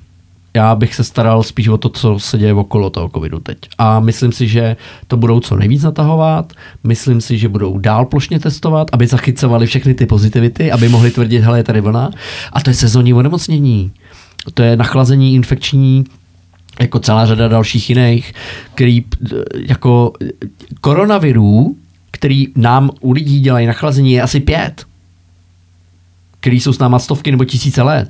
Já 0.54 0.74
bych 0.74 0.94
se 0.94 1.04
staral 1.04 1.42
spíš 1.42 1.68
o 1.68 1.78
to, 1.78 1.88
co 1.88 2.18
se 2.18 2.38
děje 2.38 2.54
okolo 2.54 2.90
toho 2.90 3.08
covidu 3.08 3.40
teď. 3.40 3.58
A 3.78 4.00
myslím 4.00 4.32
si, 4.32 4.48
že 4.48 4.76
to 5.06 5.16
budou 5.16 5.40
co 5.40 5.56
nejvíc 5.56 5.82
natahovat. 5.82 6.52
Myslím 6.84 7.20
si, 7.20 7.38
že 7.38 7.48
budou 7.48 7.78
dál 7.78 8.04
plošně 8.04 8.40
testovat, 8.40 8.88
aby 8.92 9.06
zachycovali 9.06 9.66
všechny 9.66 9.94
ty 9.94 10.06
pozitivity, 10.06 10.72
aby 10.72 10.88
mohli 10.88 11.10
tvrdit, 11.10 11.40
hele, 11.40 11.58
je 11.58 11.64
tady 11.64 11.80
vlna. 11.80 12.10
A 12.52 12.60
to 12.60 12.70
je 12.70 12.74
sezónní 12.74 13.14
onemocnění. 13.14 13.92
To 14.54 14.62
je 14.62 14.76
nachlazení 14.76 15.34
infekční 15.34 16.04
jako 16.80 16.98
celá 16.98 17.26
řada 17.26 17.48
dalších 17.48 17.90
jiných, 17.90 18.32
který 18.74 19.04
jako 19.54 20.12
koronavirů, 20.80 21.76
který 22.10 22.48
nám 22.56 22.90
u 23.00 23.12
lidí 23.12 23.40
dělají 23.40 23.66
nachlazení, 23.66 24.12
je 24.12 24.22
asi 24.22 24.40
pět, 24.40 24.86
který 26.40 26.60
jsou 26.60 26.72
s 26.72 26.78
náma 26.78 26.98
stovky 26.98 27.30
nebo 27.30 27.44
tisíce 27.44 27.82
let. 27.82 28.08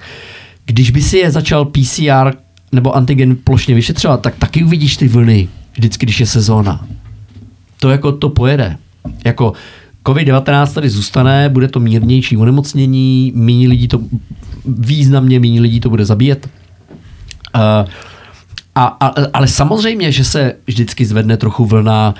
Když 0.70 0.90
by 0.90 1.02
si 1.02 1.18
je 1.18 1.31
začal 1.31 1.65
PCR 1.65 2.32
nebo 2.73 2.97
antigen 2.97 3.36
plošně 3.36 3.74
vyšetřovat, 3.74 4.20
tak 4.20 4.36
taky 4.36 4.65
uvidíš 4.65 4.97
ty 4.97 5.08
vlny, 5.08 5.49
vždycky, 5.73 6.07
když 6.07 6.20
je 6.20 6.26
sezóna. 6.26 6.86
To 7.81 7.90
jako 7.90 8.12
to 8.12 8.28
pojede. 8.28 8.76
Jako 9.24 9.52
COVID-19 10.05 10.73
tady 10.73 10.90
zůstane, 10.90 11.49
bude 11.49 11.68
to 11.68 11.81
mírnější 11.81 12.36
onemocnění, 12.36 13.32
méně 13.34 13.68
lidí 13.68 13.89
to, 13.89 14.00
významně 14.66 15.40
méně 15.40 15.60
lidí 15.60 15.81
to 15.81 15.90
bude 15.90 16.05
zabíjet. 16.05 16.49
Uh, 17.55 17.89
a, 18.74 18.84
a, 18.84 19.15
ale 19.32 19.49
samozřejmě, 19.49 20.12
že 20.12 20.24
se 20.24 20.55
vždycky 20.66 21.07
zvedne 21.07 21.36
trochu 21.36 21.65
vlna 21.66 22.15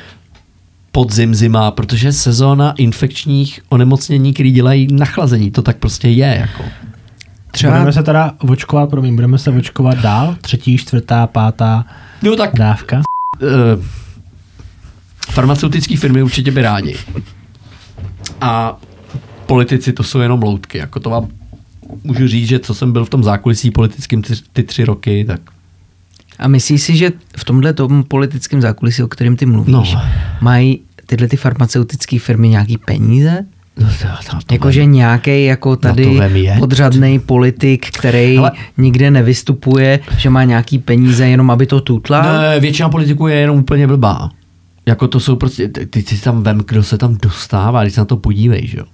podzim, 0.93 1.35
zima, 1.35 1.71
protože 1.71 2.13
sezóna 2.13 2.73
infekčních 2.73 3.61
onemocnění, 3.69 4.35
které 4.35 4.51
dělají 4.51 4.89
nachlazení, 4.93 5.51
to 5.51 5.63
tak 5.63 5.77
prostě 5.77 6.09
je. 6.09 6.37
Jako. 6.41 6.63
Třeba... 7.51 7.73
Budeme 7.73 7.93
se 7.93 8.03
teda 8.03 8.33
očkovat, 8.39 8.91
promiň, 8.91 9.15
budeme 9.15 9.39
se 9.39 9.51
očkovat 9.51 9.99
dál? 9.99 10.37
Třetí, 10.41 10.79
čtvrtá, 10.79 11.27
pátá 11.27 11.85
no, 12.23 12.37
tak, 12.37 12.55
dávka? 12.55 13.01
Uh, 13.43 13.85
farmaceutické 15.31 15.97
firmy 15.97 16.23
určitě 16.23 16.51
by 16.51 16.63
rádi. 16.63 16.97
A 18.41 18.79
politici 19.47 19.93
to 19.93 20.03
jsou 20.03 20.21
jenom 20.21 20.43
loutky. 20.43 20.79
Jako 20.79 21.01
to 21.01 21.11
vám 21.11 21.29
můžu 22.05 22.29
říct, 22.29 22.49
že 22.49 22.59
co 22.59 22.75
jsem 22.75 22.93
byl 22.93 23.05
v 23.05 23.11
tom 23.11 23.25
zákulisí 23.25 23.71
politickým 23.71 24.23
ty, 24.23 24.35
ty 24.53 24.63
tři 24.63 24.85
roky, 24.85 25.25
tak 25.25 25.41
a 26.41 26.49
myslíš 26.49 26.83
si, 26.83 26.97
že 26.97 27.13
v 27.37 27.45
tomhle 27.45 27.73
tom 27.73 28.05
politickém 28.05 28.61
zákulisí, 28.61 29.03
o 29.03 29.09
kterém 29.09 29.37
ty 29.37 29.47
mluvíš, 29.47 29.95
no. 29.95 30.03
mají 30.41 30.81
tyhle 31.07 31.29
ty 31.29 31.37
farmaceutické 31.37 32.19
firmy 32.19 32.49
nějaký 32.49 32.79
peníze? 32.79 33.47
Jakože 34.53 34.85
nějaký 34.85 35.45
jako 35.45 35.77
tady 35.77 36.21
no 36.21 36.59
podřadný 36.59 37.19
politik, 37.19 37.87
který 37.91 38.39
Ale... 38.39 38.53
nikde 38.77 39.11
nevystupuje, 39.11 40.01
že 40.17 40.31
má 40.31 40.45
nějaký 40.45 40.79
peníze 40.79 41.29
jenom 41.29 41.51
aby 41.51 41.67
to 41.67 41.81
tutla? 41.81 42.23
Ne, 42.23 42.61
většina 42.61 42.89
politiků 42.89 43.27
je 43.27 43.37
jenom 43.37 43.59
úplně 43.59 43.87
blbá. 43.87 44.31
Jako 44.87 45.09
to 45.09 45.21
jsou 45.21 45.37
prostě, 45.37 45.69
ty 45.69 46.03
si 46.03 46.23
tam 46.23 46.43
vem, 46.43 46.63
kdo 46.67 46.83
se 46.83 46.99
tam 46.99 47.17
dostává, 47.23 47.83
když 47.83 47.95
se 47.95 48.01
na 48.01 48.05
to 48.05 48.17
podívej, 48.17 48.67
že 48.67 48.79
jo. 48.79 48.85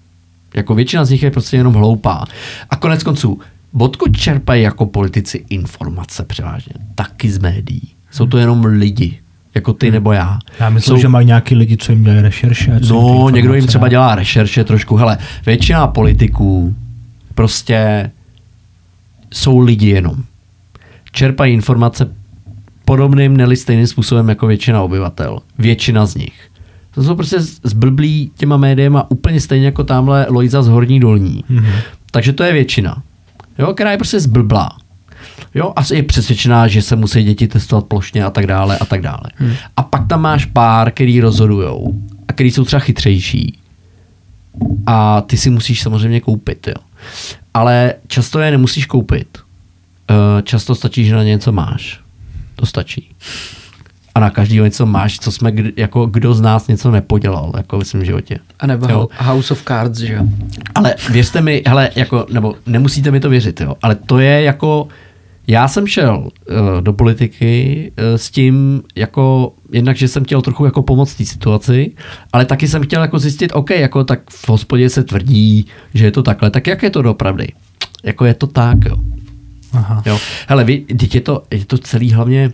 Jako 0.54 0.74
většina 0.74 1.04
z 1.04 1.10
nich 1.10 1.22
je 1.22 1.30
prostě 1.30 1.56
jenom 1.56 1.74
hloupá. 1.74 2.24
A 2.70 2.76
konec 2.76 3.02
konců, 3.02 3.38
Odkud 3.78 4.16
čerpají 4.16 4.62
jako 4.62 4.86
politici 4.86 5.44
informace 5.48 6.24
převážně? 6.24 6.72
Taky 6.94 7.30
z 7.30 7.38
médií. 7.38 7.92
Jsou 8.10 8.26
to 8.26 8.38
jenom 8.38 8.64
lidi, 8.64 9.18
jako 9.56 9.72
ty 9.72 9.90
nebo 9.90 10.12
já. 10.12 10.38
Já 10.60 10.70
myslím, 10.70 10.96
jsou... 10.96 11.00
že 11.00 11.08
mají 11.08 11.26
nějaký 11.26 11.54
lidi, 11.54 11.76
co 11.76 11.92
jim 11.92 12.04
dělají 12.04 12.22
rešerše. 12.22 12.80
No, 12.90 13.30
někdo 13.30 13.54
jim 13.54 13.66
třeba 13.66 13.88
dělá 13.88 14.14
rešerše 14.14 14.64
trošku. 14.64 14.96
Hele, 14.96 15.18
většina 15.46 15.86
politiků 15.86 16.76
prostě 17.34 18.10
jsou 19.32 19.58
lidi 19.58 19.88
jenom. 19.88 20.16
Čerpají 21.12 21.54
informace 21.54 22.08
podobným, 22.84 23.36
neli 23.36 23.56
stejným 23.56 23.86
způsobem 23.86 24.28
jako 24.28 24.46
většina 24.46 24.82
obyvatel. 24.82 25.38
Většina 25.58 26.06
z 26.06 26.14
nich. 26.14 26.50
To 26.94 27.02
jsou 27.02 27.14
prostě 27.14 27.40
zblblí 27.62 28.30
těma 28.36 28.56
médiema 28.56 29.10
úplně 29.10 29.40
stejně 29.40 29.66
jako 29.66 29.84
tamhle 29.84 30.26
Lojza 30.28 30.62
z 30.62 30.68
Horní 30.68 31.00
Dolní. 31.00 31.44
Mm-hmm. 31.50 31.72
Takže 32.10 32.32
to 32.32 32.44
je 32.44 32.52
většina 32.52 33.02
jo, 33.58 33.74
která 33.74 33.90
je 33.90 33.96
prostě 33.96 34.20
zblblá. 34.20 34.70
Jo, 35.54 35.72
a 35.76 35.94
je 35.94 36.02
přesvědčená, 36.02 36.68
že 36.68 36.82
se 36.82 36.96
musí 36.96 37.22
děti 37.22 37.48
testovat 37.48 37.84
plošně 37.84 38.24
a 38.24 38.30
tak 38.30 38.46
dále 38.46 38.78
a 38.78 38.84
tak 38.84 39.02
dále. 39.02 39.22
Hmm. 39.34 39.54
A 39.76 39.82
pak 39.82 40.06
tam 40.06 40.20
máš 40.20 40.44
pár, 40.44 40.90
který 40.90 41.20
rozhodujou 41.20 41.94
a 42.28 42.32
který 42.32 42.50
jsou 42.50 42.64
třeba 42.64 42.80
chytřejší. 42.80 43.58
A 44.86 45.20
ty 45.20 45.36
si 45.36 45.50
musíš 45.50 45.82
samozřejmě 45.82 46.20
koupit, 46.20 46.68
jo. 46.68 46.74
Ale 47.54 47.94
často 48.06 48.38
je 48.38 48.50
nemusíš 48.50 48.86
koupit. 48.86 49.38
Eh, 50.10 50.42
často 50.42 50.74
stačí, 50.74 51.04
že 51.04 51.14
na 51.14 51.22
něco 51.22 51.52
máš. 51.52 52.00
To 52.56 52.66
stačí 52.66 53.08
a 54.16 54.20
na 54.20 54.30
každý 54.30 54.60
něco 54.60 54.86
máš, 54.86 55.18
co 55.18 55.32
jsme, 55.32 55.52
jako 55.76 56.06
kdo 56.06 56.34
z 56.34 56.40
nás 56.40 56.68
něco 56.68 56.90
nepodělal, 56.90 57.52
jako 57.56 57.78
v 57.78 57.84
svém 57.84 58.04
životě. 58.04 58.38
A 58.60 58.66
nebo 58.66 58.88
jo. 58.88 59.08
House 59.18 59.54
of 59.54 59.62
Cards, 59.62 59.98
že 59.98 60.14
jo? 60.14 60.22
Ale 60.74 60.94
věřte 61.10 61.40
mi, 61.40 61.62
hele, 61.66 61.90
jako, 61.96 62.26
nebo 62.32 62.54
nemusíte 62.66 63.10
mi 63.10 63.20
to 63.20 63.28
věřit, 63.28 63.60
jo, 63.60 63.74
ale 63.82 63.94
to 63.94 64.18
je 64.18 64.42
jako, 64.42 64.88
já 65.46 65.68
jsem 65.68 65.86
šel 65.86 66.18
uh, 66.18 66.80
do 66.80 66.92
politiky 66.92 67.92
uh, 67.98 68.16
s 68.16 68.30
tím, 68.30 68.82
jako, 68.96 69.54
jednak, 69.72 69.96
že 69.96 70.08
jsem 70.08 70.24
chtěl 70.24 70.42
trochu 70.42 70.64
jako 70.64 70.82
pomoct 70.82 71.14
té 71.14 71.24
situaci, 71.24 71.92
ale 72.32 72.44
taky 72.44 72.68
jsem 72.68 72.82
chtěl 72.82 73.02
jako 73.02 73.18
zjistit, 73.18 73.52
OK, 73.54 73.70
jako 73.70 74.04
tak 74.04 74.20
v 74.30 74.48
hospodě 74.48 74.90
se 74.90 75.04
tvrdí, 75.04 75.66
že 75.94 76.04
je 76.04 76.10
to 76.10 76.22
takhle, 76.22 76.50
tak 76.50 76.66
jak 76.66 76.82
je 76.82 76.90
to 76.90 77.02
dopravdy? 77.02 77.48
Jako 78.04 78.24
je 78.24 78.34
to 78.34 78.46
tak, 78.46 78.84
jo. 78.84 78.96
Aha. 79.72 80.02
Jo. 80.06 80.18
Hele, 80.48 80.64
vy, 80.64 80.84
je 81.14 81.20
to, 81.20 81.42
je 81.50 81.64
to 81.64 81.78
celý 81.78 82.12
hlavně, 82.12 82.50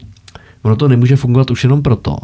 ono 0.63 0.77
to 0.77 0.89
nemůže 0.89 1.17
fungovat 1.17 1.51
už 1.51 1.65
jenom 1.65 1.83
proto, 1.83 2.17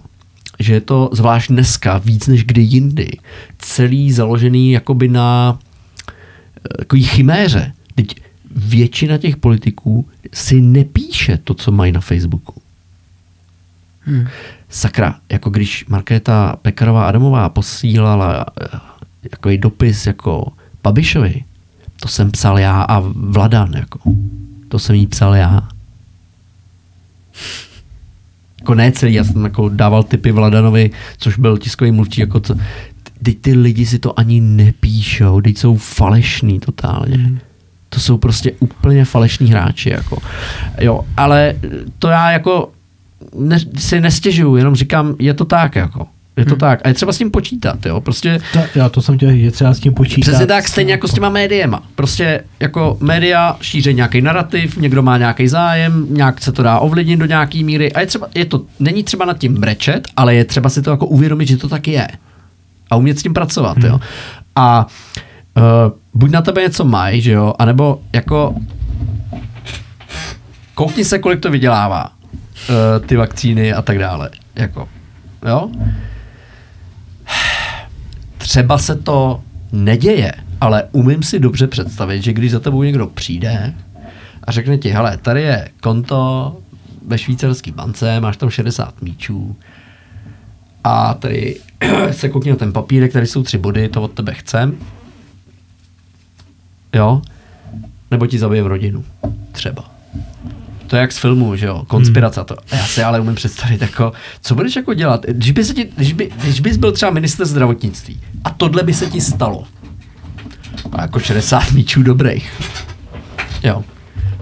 že 0.58 0.74
je 0.74 0.80
to 0.80 1.10
zvlášť 1.12 1.50
dneska 1.50 1.98
víc 1.98 2.26
než 2.26 2.44
kdy 2.44 2.62
jindy 2.62 3.10
celý 3.58 4.12
založený 4.12 4.72
jakoby 4.72 5.08
na 5.08 5.58
eh, 5.58 6.78
takový 6.78 7.04
chiméře. 7.04 7.72
Teď 7.94 8.14
většina 8.56 9.18
těch 9.18 9.36
politiků 9.36 10.08
si 10.32 10.60
nepíše 10.60 11.38
to, 11.44 11.54
co 11.54 11.72
mají 11.72 11.92
na 11.92 12.00
Facebooku. 12.00 12.54
Hmm. 14.00 14.26
Sakra, 14.68 15.20
jako 15.32 15.50
když 15.50 15.86
Markéta 15.86 16.56
Pekarová 16.62 17.08
Adamová 17.08 17.48
posílala 17.48 18.46
jako 19.32 19.50
dopis 19.56 20.06
jako 20.06 20.52
Babišovi, 20.82 21.44
to 22.00 22.08
jsem 22.08 22.30
psal 22.30 22.58
já 22.58 22.82
a 22.82 23.00
Vladan, 23.14 23.72
jako. 23.74 23.98
To 24.68 24.78
jsem 24.78 24.96
jí 24.96 25.06
psal 25.06 25.34
já. 25.34 25.68
Jako 28.60 28.74
ne 28.74 28.92
celý, 28.92 29.14
já 29.14 29.24
jsem 29.24 29.44
jako 29.44 29.68
dával 29.68 30.02
typy 30.02 30.32
Vladanovi, 30.32 30.90
což 31.18 31.38
byl 31.38 31.58
tiskový 31.58 31.92
mluvčí, 31.92 32.20
jako 32.20 32.40
co, 32.40 32.56
teď 33.22 33.38
ty 33.38 33.52
lidi 33.52 33.86
si 33.86 33.98
to 33.98 34.18
ani 34.18 34.40
nepíšou, 34.40 35.40
teď 35.40 35.58
jsou 35.58 35.76
falešní 35.76 36.60
totálně. 36.60 37.18
Mm. 37.18 37.38
To 37.88 38.00
jsou 38.00 38.18
prostě 38.18 38.52
úplně 38.60 39.04
falešní 39.04 39.50
hráči, 39.50 39.90
jako. 39.90 40.18
Jo, 40.80 41.00
ale 41.16 41.54
to 41.98 42.08
já 42.08 42.30
jako 42.30 42.70
ne, 43.38 43.58
si 43.78 44.00
nestěžuju, 44.00 44.56
jenom 44.56 44.74
říkám, 44.74 45.14
je 45.18 45.34
to 45.34 45.44
tak, 45.44 45.76
jako. 45.76 46.06
Je 46.36 46.44
to 46.44 46.50
hmm. 46.50 46.58
tak. 46.58 46.80
A 46.84 46.88
je 46.88 46.94
třeba 46.94 47.12
s 47.12 47.18
tím 47.18 47.30
počítat, 47.30 47.86
jo. 47.86 48.00
Prostě... 48.00 48.40
To, 48.52 48.60
já 48.74 48.88
to 48.88 49.02
jsem 49.02 49.16
chtěl 49.16 49.30
je 49.30 49.50
třeba 49.50 49.74
s 49.74 49.80
tím 49.80 49.94
počítat. 49.94 50.20
Přesně 50.20 50.46
tak, 50.46 50.68
stejně 50.68 50.92
jako 50.92 51.08
s 51.08 51.14
těma 51.14 51.28
médiema. 51.28 51.82
Prostě 51.94 52.44
jako 52.60 52.96
média 53.00 53.56
šíří 53.60 53.94
nějaký 53.94 54.20
narrativ, 54.20 54.76
někdo 54.76 55.02
má 55.02 55.18
nějaký 55.18 55.48
zájem, 55.48 56.06
nějak 56.10 56.40
se 56.40 56.52
to 56.52 56.62
dá 56.62 56.78
ovlivnit 56.78 57.18
do 57.18 57.26
nějaký 57.26 57.64
míry 57.64 57.92
a 57.92 58.00
je 58.00 58.06
třeba, 58.06 58.28
je 58.34 58.44
to, 58.44 58.62
není 58.80 59.04
třeba 59.04 59.24
nad 59.24 59.38
tím 59.38 59.54
brečet, 59.54 60.08
ale 60.16 60.34
je 60.34 60.44
třeba 60.44 60.68
si 60.68 60.82
to 60.82 60.90
jako 60.90 61.06
uvědomit, 61.06 61.48
že 61.48 61.56
to 61.56 61.68
tak 61.68 61.88
je. 61.88 62.08
A 62.90 62.96
umět 62.96 63.18
s 63.18 63.22
tím 63.22 63.34
pracovat, 63.34 63.78
hmm. 63.78 63.86
jo. 63.86 64.00
A 64.56 64.84
uh, 64.84 64.92
buď 66.14 66.30
na 66.30 66.42
tebe 66.42 66.62
něco 66.62 66.84
mají, 66.84 67.20
že 67.20 67.32
jo, 67.32 67.54
anebo 67.58 68.00
jako 68.12 68.54
koukni 70.74 71.04
se, 71.04 71.18
kolik 71.18 71.40
to 71.40 71.50
vydělává 71.50 72.10
uh, 72.10 73.06
ty 73.06 73.16
vakcíny 73.16 73.72
a 73.72 73.82
tak 73.82 73.98
dále. 73.98 74.30
Jako, 74.54 74.88
jo? 75.46 75.70
Třeba 78.38 78.78
se 78.78 78.96
to 78.96 79.40
neděje, 79.72 80.32
ale 80.60 80.84
umím 80.92 81.22
si 81.22 81.38
dobře 81.40 81.66
představit, 81.66 82.22
že 82.22 82.32
když 82.32 82.50
za 82.50 82.60
tebou 82.60 82.82
někdo 82.82 83.06
přijde 83.06 83.74
a 84.44 84.52
řekne 84.52 84.78
ti, 84.78 84.88
hele, 84.88 85.16
tady 85.16 85.42
je 85.42 85.68
konto 85.80 86.56
ve 87.06 87.18
švýcarské 87.18 87.72
bance, 87.72 88.20
máš 88.20 88.36
tam 88.36 88.50
60 88.50 89.02
míčů 89.02 89.56
a 90.84 91.14
tady 91.14 91.56
se 92.10 92.28
koukni 92.28 92.50
na 92.50 92.56
ten 92.56 92.72
papírek, 92.72 93.12
tady 93.12 93.26
jsou 93.26 93.42
tři 93.42 93.58
body, 93.58 93.88
to 93.88 94.02
od 94.02 94.12
tebe 94.12 94.34
chcem. 94.34 94.76
Jo? 96.94 97.22
Nebo 98.10 98.26
ti 98.26 98.38
zabijem 98.38 98.66
rodinu. 98.66 99.04
Třeba. 99.52 99.84
To 100.86 100.96
je 100.96 101.00
jak 101.00 101.12
z 101.12 101.18
filmu, 101.18 101.56
že 101.56 101.66
jo, 101.66 101.84
konspirace. 101.86 102.40
Hmm. 102.40 102.46
To. 102.46 102.56
Já 102.72 102.86
si 102.86 103.02
ale 103.02 103.20
umím 103.20 103.34
představit, 103.34 103.82
jako, 103.82 104.12
co 104.42 104.54
budeš 104.54 104.76
jako 104.76 104.94
dělat, 104.94 105.26
když, 105.28 105.50
by 105.50 105.64
se 105.64 105.74
ti, 105.74 105.88
když, 105.96 106.12
by, 106.12 106.30
když 106.42 106.60
bys 106.60 106.76
byl 106.76 106.92
třeba 106.92 107.10
minister 107.10 107.46
zdravotnictví 107.46 108.20
a 108.44 108.50
tohle 108.50 108.82
by 108.82 108.94
se 108.94 109.06
ti 109.06 109.20
stalo. 109.20 109.64
A 110.92 111.02
jako 111.02 111.18
60 111.18 111.70
míčů 111.72 112.02
dobrých. 112.02 112.62
Jo. 113.62 113.84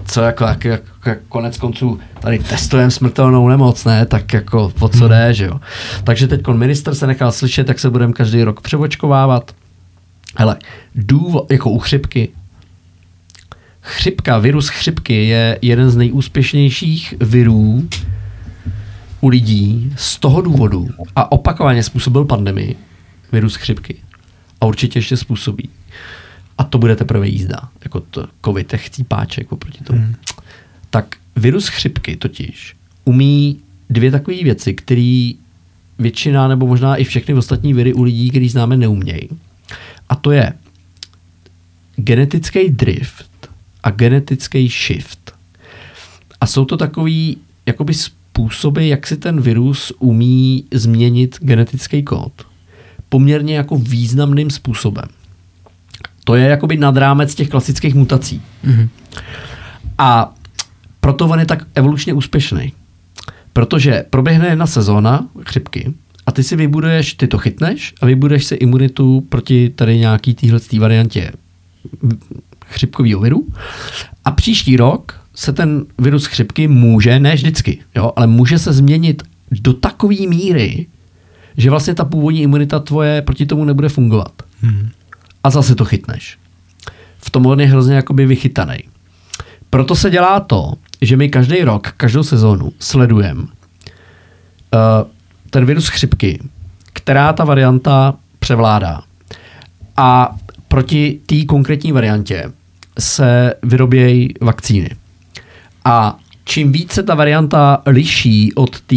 Co 0.05 0.21
jako, 0.21 0.43
jak, 0.43 0.65
jak, 0.65 0.81
jak 1.05 1.17
konec 1.29 1.57
konců 1.57 1.99
tady 2.19 2.39
testujeme 2.39 2.91
smrtelnou 2.91 3.47
nemoc, 3.47 3.85
ne? 3.85 4.05
Tak 4.05 4.33
jako 4.33 4.71
po 4.79 4.89
co 4.89 4.99
hmm. 4.99 5.09
jde, 5.09 5.33
že 5.33 5.45
jo. 5.45 5.59
Takže 6.03 6.27
teď 6.27 6.47
minister 6.47 6.95
se 6.95 7.07
nechal 7.07 7.31
slyšet, 7.31 7.67
jak 7.67 7.79
se 7.79 7.89
budeme 7.89 8.13
každý 8.13 8.43
rok 8.43 8.61
převočkovávat. 8.61 9.51
Hele, 10.35 10.57
důvod, 10.95 11.51
jako 11.51 11.69
u 11.69 11.79
chřipky, 11.79 12.29
chřipka, 13.87 14.37
virus 14.37 14.67
chřipky 14.67 15.27
je 15.27 15.59
jeden 15.61 15.89
z 15.89 15.95
nejúspěšnějších 15.95 17.13
virů 17.19 17.89
u 19.21 19.27
lidí 19.27 19.93
z 19.95 20.17
toho 20.17 20.41
důvodu 20.41 20.87
a 21.15 21.31
opakovaně 21.31 21.83
způsobil 21.83 22.25
pandemii, 22.25 22.75
virus 23.31 23.55
chřipky. 23.55 23.95
A 24.61 24.65
určitě 24.65 24.99
ještě 24.99 25.17
způsobí. 25.17 25.69
A 26.57 26.63
to 26.63 26.77
bude 26.77 26.95
teprve 26.95 27.27
jízda, 27.27 27.69
jako 27.83 27.99
to 27.99 28.27
covid 28.45 28.73
je 28.73 28.79
chcípáček 28.79 29.51
oproti 29.51 29.83
tomu. 29.83 29.99
Hmm. 29.99 30.15
Tak 30.89 31.15
virus 31.35 31.67
chřipky 31.67 32.15
totiž 32.15 32.75
umí 33.05 33.59
dvě 33.89 34.11
takové 34.11 34.43
věci, 34.43 34.73
které 34.73 35.31
většina 35.99 36.47
nebo 36.47 36.67
možná 36.67 36.95
i 36.95 37.03
všechny 37.03 37.33
ostatní 37.33 37.73
viry 37.73 37.93
u 37.93 38.03
lidí, 38.03 38.29
který 38.29 38.49
známe, 38.49 38.77
neumějí. 38.77 39.29
A 40.09 40.15
to 40.15 40.31
je 40.31 40.53
genetický 41.95 42.69
drift 42.69 43.36
a 43.87 43.89
genetický 43.89 44.67
shift. 44.67 45.31
A 46.41 46.47
jsou 46.47 46.65
to 46.65 46.77
takový 46.77 47.37
jakoby 47.65 47.93
způsoby, 47.93 48.89
jak 48.89 49.07
si 49.07 49.17
ten 49.17 49.41
virus 49.41 49.93
umí 49.99 50.63
změnit 50.73 51.37
genetický 51.41 52.03
kód. 52.03 52.31
Poměrně 53.09 53.55
jako 53.55 53.75
významným 53.75 54.49
způsobem. 54.49 55.05
To 56.23 56.35
je 56.35 56.47
jakoby 56.47 56.77
nad 56.77 56.97
rámec 56.97 57.35
těch 57.35 57.49
klasických 57.49 57.95
mutací. 57.95 58.41
Mm-hmm. 58.65 58.89
A 59.97 60.33
proto 60.99 61.25
on 61.25 61.39
je 61.39 61.45
tak 61.45 61.67
evolučně 61.75 62.13
úspěšný. 62.13 62.73
Protože 63.53 64.05
proběhne 64.09 64.47
jedna 64.47 64.67
sezóna 64.67 65.27
chřipky 65.41 65.93
a 66.25 66.31
ty 66.31 66.43
si 66.43 66.55
vybuduješ, 66.55 67.13
ty 67.13 67.27
to 67.27 67.37
chytneš 67.37 67.93
a 68.01 68.05
vybuduješ 68.05 68.45
si 68.45 68.55
imunitu 68.55 69.21
proti 69.29 69.69
tady 69.69 69.97
nějaký 69.97 70.33
téhle 70.33 70.59
variantě 70.79 71.31
chřipkového 72.69 73.21
viru. 73.21 73.47
A 74.25 74.31
příští 74.31 74.77
rok 74.77 75.19
se 75.35 75.53
ten 75.53 75.85
virus 75.97 76.25
chřipky 76.25 76.67
může, 76.67 77.19
ne 77.19 77.35
vždycky, 77.35 77.79
jo, 77.95 78.11
ale 78.15 78.27
může 78.27 78.59
se 78.59 78.73
změnit 78.73 79.23
do 79.51 79.73
takové 79.73 80.15
míry, 80.27 80.85
že 81.57 81.69
vlastně 81.69 81.93
ta 81.93 82.05
původní 82.05 82.41
imunita 82.41 82.79
tvoje 82.79 83.21
proti 83.21 83.45
tomu 83.45 83.65
nebude 83.65 83.89
fungovat. 83.89 84.31
Hmm. 84.61 84.89
A 85.43 85.49
zase 85.49 85.75
to 85.75 85.85
chytneš. 85.85 86.37
V 87.17 87.29
tom 87.29 87.45
on 87.45 87.59
je 87.59 87.67
hrozně 87.67 87.95
jakoby 87.95 88.25
vychytaný. 88.25 88.77
Proto 89.69 89.95
se 89.95 90.09
dělá 90.09 90.39
to, 90.39 90.73
že 91.01 91.17
my 91.17 91.29
každý 91.29 91.61
rok, 91.61 91.91
každou 91.97 92.23
sezónu 92.23 92.73
sledujeme 92.79 93.41
uh, 93.41 93.47
ten 95.49 95.65
virus 95.65 95.87
chřipky, 95.87 96.39
která 96.93 97.33
ta 97.33 97.43
varianta 97.43 98.15
převládá. 98.39 99.01
A 99.97 100.35
proti 100.67 101.19
té 101.25 101.45
konkrétní 101.45 101.91
variantě 101.91 102.51
se 102.99 103.53
vyrobějí 103.63 104.33
vakcíny. 104.41 104.89
A 105.85 106.19
čím 106.45 106.71
více 106.71 107.03
ta 107.03 107.15
varianta 107.15 107.81
liší 107.85 108.53
od 108.53 108.81
té, 108.81 108.95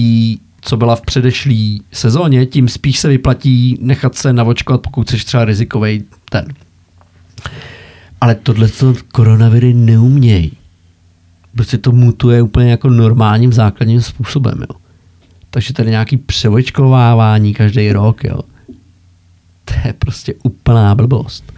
co 0.60 0.76
byla 0.76 0.96
v 0.96 1.00
předešlé 1.00 1.78
sezóně, 1.92 2.46
tím 2.46 2.68
spíš 2.68 2.98
se 2.98 3.08
vyplatí 3.08 3.78
nechat 3.80 4.14
se 4.14 4.32
navočkovat, 4.32 4.80
pokud 4.80 5.10
jsi 5.10 5.16
třeba 5.16 5.44
rizikový 5.44 6.04
ten. 6.30 6.54
Ale 8.20 8.34
tohle 8.34 8.68
to 8.68 8.94
koronaviry 9.12 9.74
neumějí. 9.74 10.52
Prostě 11.54 11.78
to 11.78 11.92
mutuje 11.92 12.42
úplně 12.42 12.70
jako 12.70 12.88
normálním 12.88 13.52
základním 13.52 14.00
způsobem. 14.02 14.60
Jo. 14.60 14.76
Takže 15.50 15.72
tady 15.72 15.90
nějaký 15.90 16.16
převočkovávání 16.16 17.54
každý 17.54 17.92
rok, 17.92 18.24
jo. 18.24 18.40
To 19.64 19.74
je 19.84 19.92
prostě 19.92 20.34
úplná 20.42 20.94
blbost 20.94 21.52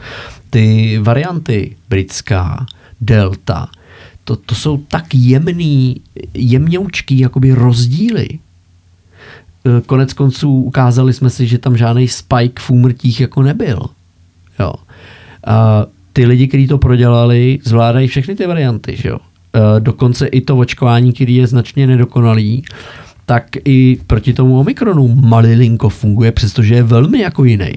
ty 0.52 0.98
varianty 1.02 1.76
britská, 1.89 2.66
delta, 3.00 3.68
to, 4.24 4.36
to 4.36 4.55
jsou 4.55 4.76
tak 4.76 5.14
jemný, 5.14 6.00
jemňoučký 6.34 7.18
jakoby 7.18 7.52
rozdíly. 7.52 8.28
E, 8.28 8.39
konec 9.86 10.12
konců 10.12 10.62
ukázali 10.62 11.12
jsme 11.12 11.31
si, 11.31 11.47
že 11.47 11.58
tam 11.58 11.76
žádný 11.76 12.08
spike 12.08 12.62
v 12.62 12.70
úmrtích 12.70 13.20
jako 13.20 13.42
nebyl. 13.42 13.81
Jo. 14.60 14.72
A 15.47 15.86
ty 16.12 16.26
lidi, 16.26 16.48
kteří 16.48 16.66
to 16.66 16.78
prodělali, 16.78 17.58
zvládají 17.64 18.08
všechny 18.08 18.34
ty 18.34 18.47
varianty. 18.47 18.97
Že 18.97 19.08
jo. 19.08 19.18
E, 19.18 19.81
dokonce 19.81 20.26
i 20.26 20.40
to 20.40 20.58
očkování, 20.58 21.12
který 21.12 21.34
je 21.34 21.47
značně 21.47 21.86
nedokonalý, 21.86 22.64
tak 23.26 23.56
i 23.64 23.98
proti 24.06 24.32
tomu 24.32 24.60
Omikronu 24.60 25.08
malilinko 25.14 25.89
funguje, 25.89 26.32
přestože 26.32 26.74
je 26.74 26.82
velmi 26.82 27.20
jako 27.20 27.44
jiný. 27.44 27.72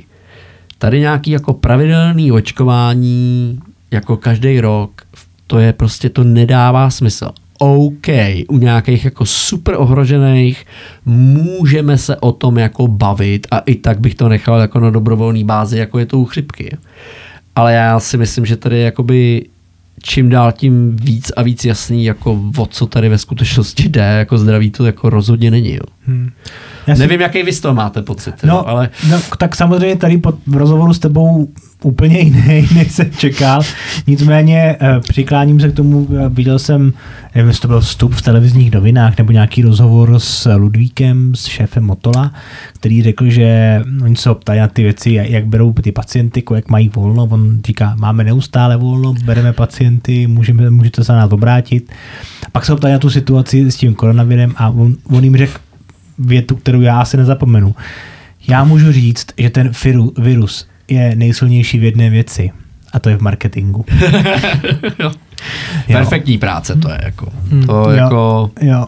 Tady 0.77 0.99
nějaký 0.99 1.31
jako 1.31 1.53
pravidelný 1.53 2.31
očkování 2.31 3.59
jako 3.91 4.17
každý 4.17 4.59
rok, 4.61 5.01
to 5.47 5.59
je 5.59 5.73
prostě, 5.73 6.09
to 6.09 6.23
nedává 6.23 6.89
smysl. 6.89 7.29
OK, 7.59 8.07
u 8.47 8.57
nějakých 8.57 9.05
jako 9.05 9.25
super 9.25 9.75
ohrožených 9.77 10.65
můžeme 11.05 11.97
se 11.97 12.15
o 12.15 12.31
tom 12.31 12.57
jako 12.57 12.87
bavit 12.87 13.47
a 13.51 13.59
i 13.59 13.75
tak 13.75 13.99
bych 13.99 14.15
to 14.15 14.29
nechal 14.29 14.59
jako 14.59 14.79
na 14.79 14.89
dobrovolné 14.89 15.43
bázi, 15.43 15.77
jako 15.77 15.99
je 15.99 16.05
to 16.05 16.19
u 16.19 16.25
chřipky. 16.25 16.77
Ale 17.55 17.73
já 17.73 17.99
si 17.99 18.17
myslím, 18.17 18.45
že 18.45 18.57
tady 18.57 18.81
jakoby 18.81 19.45
čím 20.03 20.29
dál 20.29 20.51
tím 20.51 20.95
víc 20.95 21.31
a 21.37 21.41
víc 21.41 21.65
jasný, 21.65 22.05
jako 22.05 22.41
o 22.57 22.65
co 22.65 22.87
tady 22.87 23.09
ve 23.09 23.17
skutečnosti 23.17 23.89
jde, 23.89 24.01
jako 24.01 24.37
zdraví 24.37 24.71
to 24.71 24.85
jako 24.85 25.09
rozhodně 25.09 25.51
není. 25.51 25.73
Jo. 25.73 25.94
Hmm. 26.07 26.29
Já 26.87 26.95
si- 26.95 27.01
Nevím, 27.01 27.21
jaký 27.21 27.43
vy 27.43 27.53
z 27.53 27.59
toho 27.59 27.73
máte 27.73 28.01
pocit, 28.01 28.33
jo, 28.43 28.49
No, 28.49 28.69
ale 28.69 28.89
no, 29.11 29.17
tak 29.37 29.55
samozřejmě 29.55 29.95
tady 29.95 30.17
pod, 30.17 30.35
v 30.47 30.55
rozhovoru 30.57 30.93
s 30.93 30.99
tebou 30.99 31.49
úplně 31.83 32.19
jiný, 32.23 32.67
než 32.75 32.91
jsem 32.91 33.11
čekal. 33.11 33.61
Nicméně 34.07 34.75
eh, 34.81 34.99
přikláním 34.99 35.59
se 35.59 35.69
k 35.69 35.73
tomu, 35.75 36.07
eh, 36.25 36.29
viděl 36.29 36.59
jsem, 36.59 36.93
nevím, 37.35 37.47
jestli 37.47 37.61
to 37.61 37.67
byl 37.67 37.81
vstup 37.81 38.13
v 38.13 38.21
televizních 38.21 38.71
novinách 38.71 39.17
nebo 39.17 39.31
nějaký 39.31 39.61
rozhovor 39.61 40.19
s 40.19 40.55
Ludvíkem, 40.55 41.35
s 41.35 41.45
šéfem 41.45 41.83
Motola, 41.83 42.31
který 42.73 43.03
řekl, 43.03 43.29
že 43.29 43.81
oni 44.03 44.15
se 44.15 44.33
ptají 44.35 44.59
na 44.59 44.67
ty 44.67 44.83
věci, 44.83 45.11
jak 45.29 45.45
berou 45.45 45.73
ty 45.73 45.91
pacienty, 45.91 46.43
jak 46.55 46.69
mají 46.69 46.89
volno. 46.95 47.23
On 47.23 47.59
říká, 47.67 47.95
máme 47.99 48.23
neustále 48.23 48.77
volno, 48.77 49.13
bereme 49.25 49.53
pacienty, 49.53 50.27
můžeme, 50.27 50.69
můžete 50.69 51.03
se 51.03 51.11
na 51.13 51.17
nás 51.19 51.31
obrátit. 51.31 51.91
Pak 52.51 52.65
se 52.65 52.75
ptají 52.75 52.93
na 52.93 52.99
tu 52.99 53.09
situaci 53.09 53.71
s 53.71 53.75
tím 53.75 53.93
koronavirem 53.95 54.53
a 54.55 54.69
on, 54.69 54.95
on 55.09 55.23
jim 55.23 55.37
řekl 55.37 55.53
větu, 56.17 56.55
kterou 56.55 56.81
já 56.81 56.99
asi 56.99 57.17
nezapomenu. 57.17 57.75
Já 58.47 58.63
můžu 58.63 58.91
říct, 58.91 59.27
že 59.37 59.49
ten 59.49 59.71
viru, 59.83 60.13
virus 60.17 60.67
je 60.87 61.15
nejsilnější 61.15 61.79
v 61.79 61.83
jedné 61.83 62.09
věci 62.09 62.51
a 62.93 62.99
to 62.99 63.09
je 63.09 63.17
v 63.17 63.21
marketingu. 63.21 63.85
jo. 64.99 65.11
Jo. 65.87 65.97
perfektní 65.97 66.37
práce 66.37 66.75
to 66.75 66.89
je 66.89 66.99
jako. 67.03 67.33
To 67.65 67.73
jo. 67.73 67.89
jako 67.89 68.51
Jo. 68.61 68.87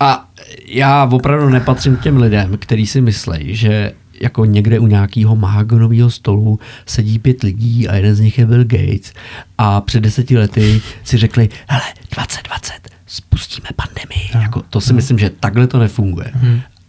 A 0.00 0.28
já 0.66 1.08
opravdu 1.12 1.48
nepatřím 1.48 1.96
k 1.96 2.02
těm 2.02 2.16
lidem, 2.16 2.56
kteří 2.58 2.86
si 2.86 3.00
myslí, 3.00 3.56
že 3.56 3.92
jako 4.20 4.44
někde 4.44 4.78
u 4.78 4.86
nějakého 4.86 5.36
mahagonového 5.36 6.10
stolu 6.10 6.58
sedí 6.86 7.18
pět 7.18 7.42
lidí 7.42 7.88
a 7.88 7.94
jeden 7.94 8.14
z 8.14 8.20
nich 8.20 8.38
je 8.38 8.46
Bill 8.46 8.64
Gates 8.64 9.12
a 9.58 9.80
před 9.80 10.00
deseti 10.00 10.38
lety 10.38 10.80
si 11.04 11.16
řekli, 11.16 11.48
hele, 11.68 11.82
2020, 12.10 12.72
spustíme 13.12 13.68
pandemii. 13.76 14.30
Jo. 14.34 14.40
Jako, 14.40 14.62
to 14.62 14.80
si 14.80 14.92
myslím, 14.92 15.18
že 15.18 15.30
takhle 15.30 15.66
to 15.66 15.78
nefunguje. 15.78 16.32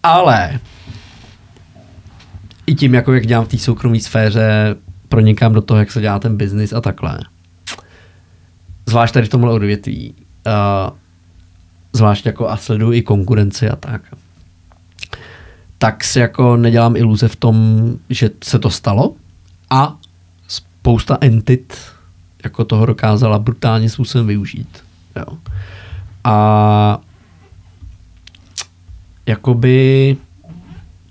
Ale 0.03 0.59
i 2.67 2.75
tím, 2.75 2.93
jako 2.93 3.13
jak 3.13 3.25
dělám 3.25 3.45
v 3.45 3.47
té 3.47 3.57
soukromé 3.57 3.99
sféře, 3.99 4.75
pronikám 5.09 5.53
do 5.53 5.61
toho, 5.61 5.79
jak 5.79 5.91
se 5.91 6.01
dělá 6.01 6.19
ten 6.19 6.37
biznis 6.37 6.73
a 6.73 6.81
takhle. 6.81 7.19
Zvlášť 8.85 9.13
tady 9.13 9.25
v 9.25 9.29
tomhle 9.29 9.51
odvětví. 9.51 10.13
Uh, 10.47 10.97
zvlášť 11.93 12.25
jako 12.25 12.49
a 12.49 12.57
sleduju 12.57 12.93
i 12.93 13.01
konkurenci 13.01 13.69
a 13.69 13.75
tak. 13.75 14.01
Tak 15.77 16.03
si 16.03 16.19
jako 16.19 16.57
nedělám 16.57 16.95
iluze 16.95 17.27
v 17.27 17.35
tom, 17.35 17.57
že 18.09 18.29
se 18.43 18.59
to 18.59 18.69
stalo 18.69 19.15
a 19.69 19.97
spousta 20.47 21.17
entit 21.21 21.77
jako 22.43 22.65
toho 22.65 22.85
dokázala 22.85 23.39
brutálně 23.39 23.89
způsobem 23.89 24.27
využít. 24.27 24.83
Jo. 25.15 25.37
A 26.23 26.99
jakoby 29.25 30.17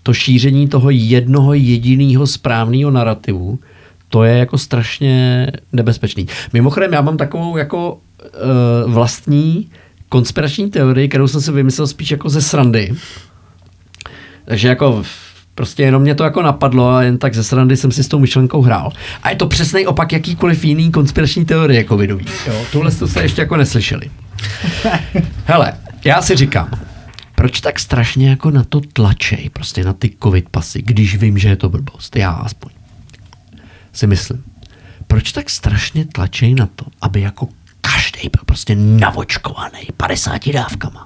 to 0.02 0.14
šíření 0.14 0.68
toho 0.68 0.90
jednoho 0.90 1.54
jediného 1.54 2.26
správného 2.26 2.90
narrativu, 2.90 3.58
to 4.08 4.24
je 4.24 4.38
jako 4.38 4.58
strašně 4.58 5.46
nebezpečný. 5.72 6.26
Mimochodem, 6.52 6.92
já 6.92 7.00
mám 7.00 7.16
takovou 7.16 7.56
jako 7.56 7.92
uh, 7.94 8.92
vlastní 8.92 9.70
konspirační 10.08 10.70
teorii, 10.70 11.08
kterou 11.08 11.28
jsem 11.28 11.40
si 11.40 11.52
vymyslel 11.52 11.86
spíš 11.86 12.10
jako 12.10 12.28
ze 12.28 12.42
srandy. 12.42 12.92
Takže 14.44 14.68
jako 14.68 15.02
prostě 15.54 15.82
jenom 15.82 16.02
mě 16.02 16.14
to 16.14 16.24
jako 16.24 16.42
napadlo 16.42 16.88
a 16.88 17.02
jen 17.02 17.18
tak 17.18 17.34
ze 17.34 17.44
srandy 17.44 17.76
jsem 17.76 17.92
si 17.92 18.04
s 18.04 18.08
tou 18.08 18.18
myšlenkou 18.18 18.62
hrál. 18.62 18.92
A 19.22 19.30
je 19.30 19.36
to 19.36 19.46
přesný 19.46 19.86
opak 19.86 20.12
jakýkoliv 20.12 20.64
jiný 20.64 20.92
konspirační 20.92 21.44
teorie 21.44 21.78
jako 21.78 21.94
covidový. 21.94 22.24
Jo? 22.46 22.54
Tuhle 22.72 22.90
jste 22.90 23.22
ještě 23.22 23.42
jako 23.42 23.56
neslyšeli. 23.56 24.10
Hele, 25.46 25.78
já 26.04 26.22
si 26.22 26.36
říkám, 26.36 26.70
proč 27.34 27.60
tak 27.60 27.80
strašně 27.80 28.30
jako 28.30 28.50
na 28.50 28.64
to 28.64 28.80
tlačej, 28.80 29.50
prostě 29.52 29.84
na 29.84 29.92
ty 29.92 30.16
covid 30.22 30.48
pasy, 30.48 30.82
když 30.82 31.16
vím, 31.16 31.38
že 31.38 31.48
je 31.48 31.56
to 31.56 31.68
blbost, 31.68 32.16
já 32.16 32.30
aspoň 32.30 32.70
si 33.92 34.06
myslím, 34.06 34.44
proč 35.06 35.32
tak 35.32 35.50
strašně 35.50 36.04
tlačej 36.04 36.54
na 36.54 36.66
to, 36.66 36.84
aby 37.00 37.20
jako 37.20 37.48
každý 37.80 38.28
byl 38.28 38.42
prostě 38.46 38.74
navočkovaný 38.76 39.88
50 39.96 40.48
dávkama, 40.48 41.04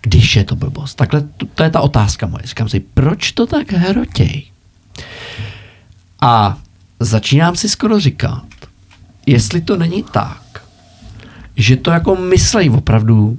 když 0.00 0.36
je 0.36 0.44
to 0.44 0.56
blbost. 0.56 0.94
Takhle, 0.94 1.20
to, 1.20 1.46
to 1.46 1.62
je 1.62 1.70
ta 1.70 1.80
otázka 1.80 2.26
moje. 2.26 2.42
Říkám 2.46 2.68
si, 2.68 2.80
proč 2.80 3.32
to 3.32 3.46
tak 3.46 3.72
hrotěj? 3.72 4.42
A 6.20 6.58
začínám 7.00 7.56
si 7.56 7.68
skoro 7.68 8.00
říkat, 8.00 8.44
jestli 9.26 9.60
to 9.60 9.76
není 9.76 10.02
tak, 10.02 10.43
že 11.56 11.76
to 11.76 11.90
jako 11.90 12.16
myslej 12.16 12.70
opravdu, 12.70 13.38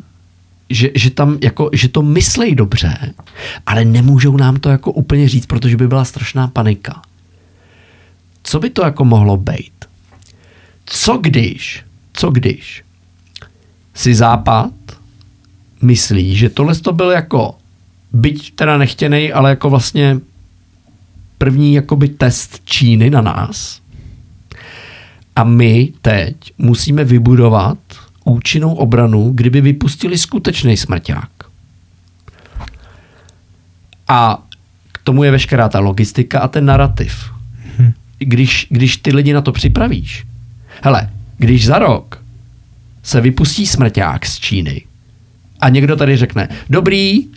že, 0.70 0.90
že 0.96 1.10
tam 1.10 1.38
jako, 1.44 1.70
že 1.74 1.88
to 1.88 2.02
myslej 2.02 2.56
dobře, 2.56 3.14
ale 3.66 3.86
nemůžou 3.86 4.38
nám 4.38 4.58
to 4.58 4.70
jako 4.70 4.92
úplně 4.92 5.30
říct, 5.30 5.46
protože 5.46 5.78
by 5.78 5.88
byla 5.88 6.06
strašná 6.06 6.48
panika. 6.48 7.02
Co 8.44 8.60
by 8.60 8.70
to 8.70 8.86
jako 8.86 9.06
mohlo 9.06 9.38
být? 9.38 9.86
Co 10.86 11.18
když, 11.18 11.84
co 12.14 12.32
když 12.32 12.84
si 13.94 14.16
Západ 14.16 14.74
myslí, 15.82 16.36
že 16.36 16.50
tohle 16.50 16.76
to 16.76 16.94
byl 16.94 17.12
jako, 17.12 17.56
byť 18.12 18.56
teda 18.56 18.78
nechtěný, 18.78 19.34
ale 19.34 19.50
jako 19.50 19.70
vlastně 19.70 20.20
první 21.38 21.74
jakoby 21.74 22.08
test 22.08 22.62
Číny 22.66 23.10
na 23.10 23.22
nás. 23.22 23.82
A 25.36 25.44
my 25.44 25.94
teď 26.02 26.36
musíme 26.58 27.04
vybudovat 27.04 27.78
účinnou 28.26 28.74
obranu, 28.74 29.32
kdyby 29.34 29.62
vypustili 29.62 30.18
skutečný 30.18 30.78
smrťák. 30.78 31.30
A 34.08 34.44
k 34.92 34.98
tomu 35.04 35.24
je 35.24 35.32
veškerá 35.32 35.70
ta 35.70 35.80
logistika 35.80 36.40
a 36.40 36.48
ten 36.48 36.66
narrativ. 36.66 37.32
Když, 38.18 38.68
když 38.70 38.98
ty 38.98 39.16
lidi 39.16 39.34
na 39.34 39.42
to 39.42 39.52
připravíš. 39.52 40.26
Hele, 40.84 41.10
když 41.38 41.66
za 41.66 41.80
rok 41.80 42.22
se 43.04 43.22
vypustí 43.22 43.68
smrťák 43.68 44.26
z 44.26 44.40
Číny 44.40 44.82
a 45.60 45.70
někdo 45.70 45.96
tady 45.96 46.18
řekne, 46.18 46.50
dobrý, 46.70 47.28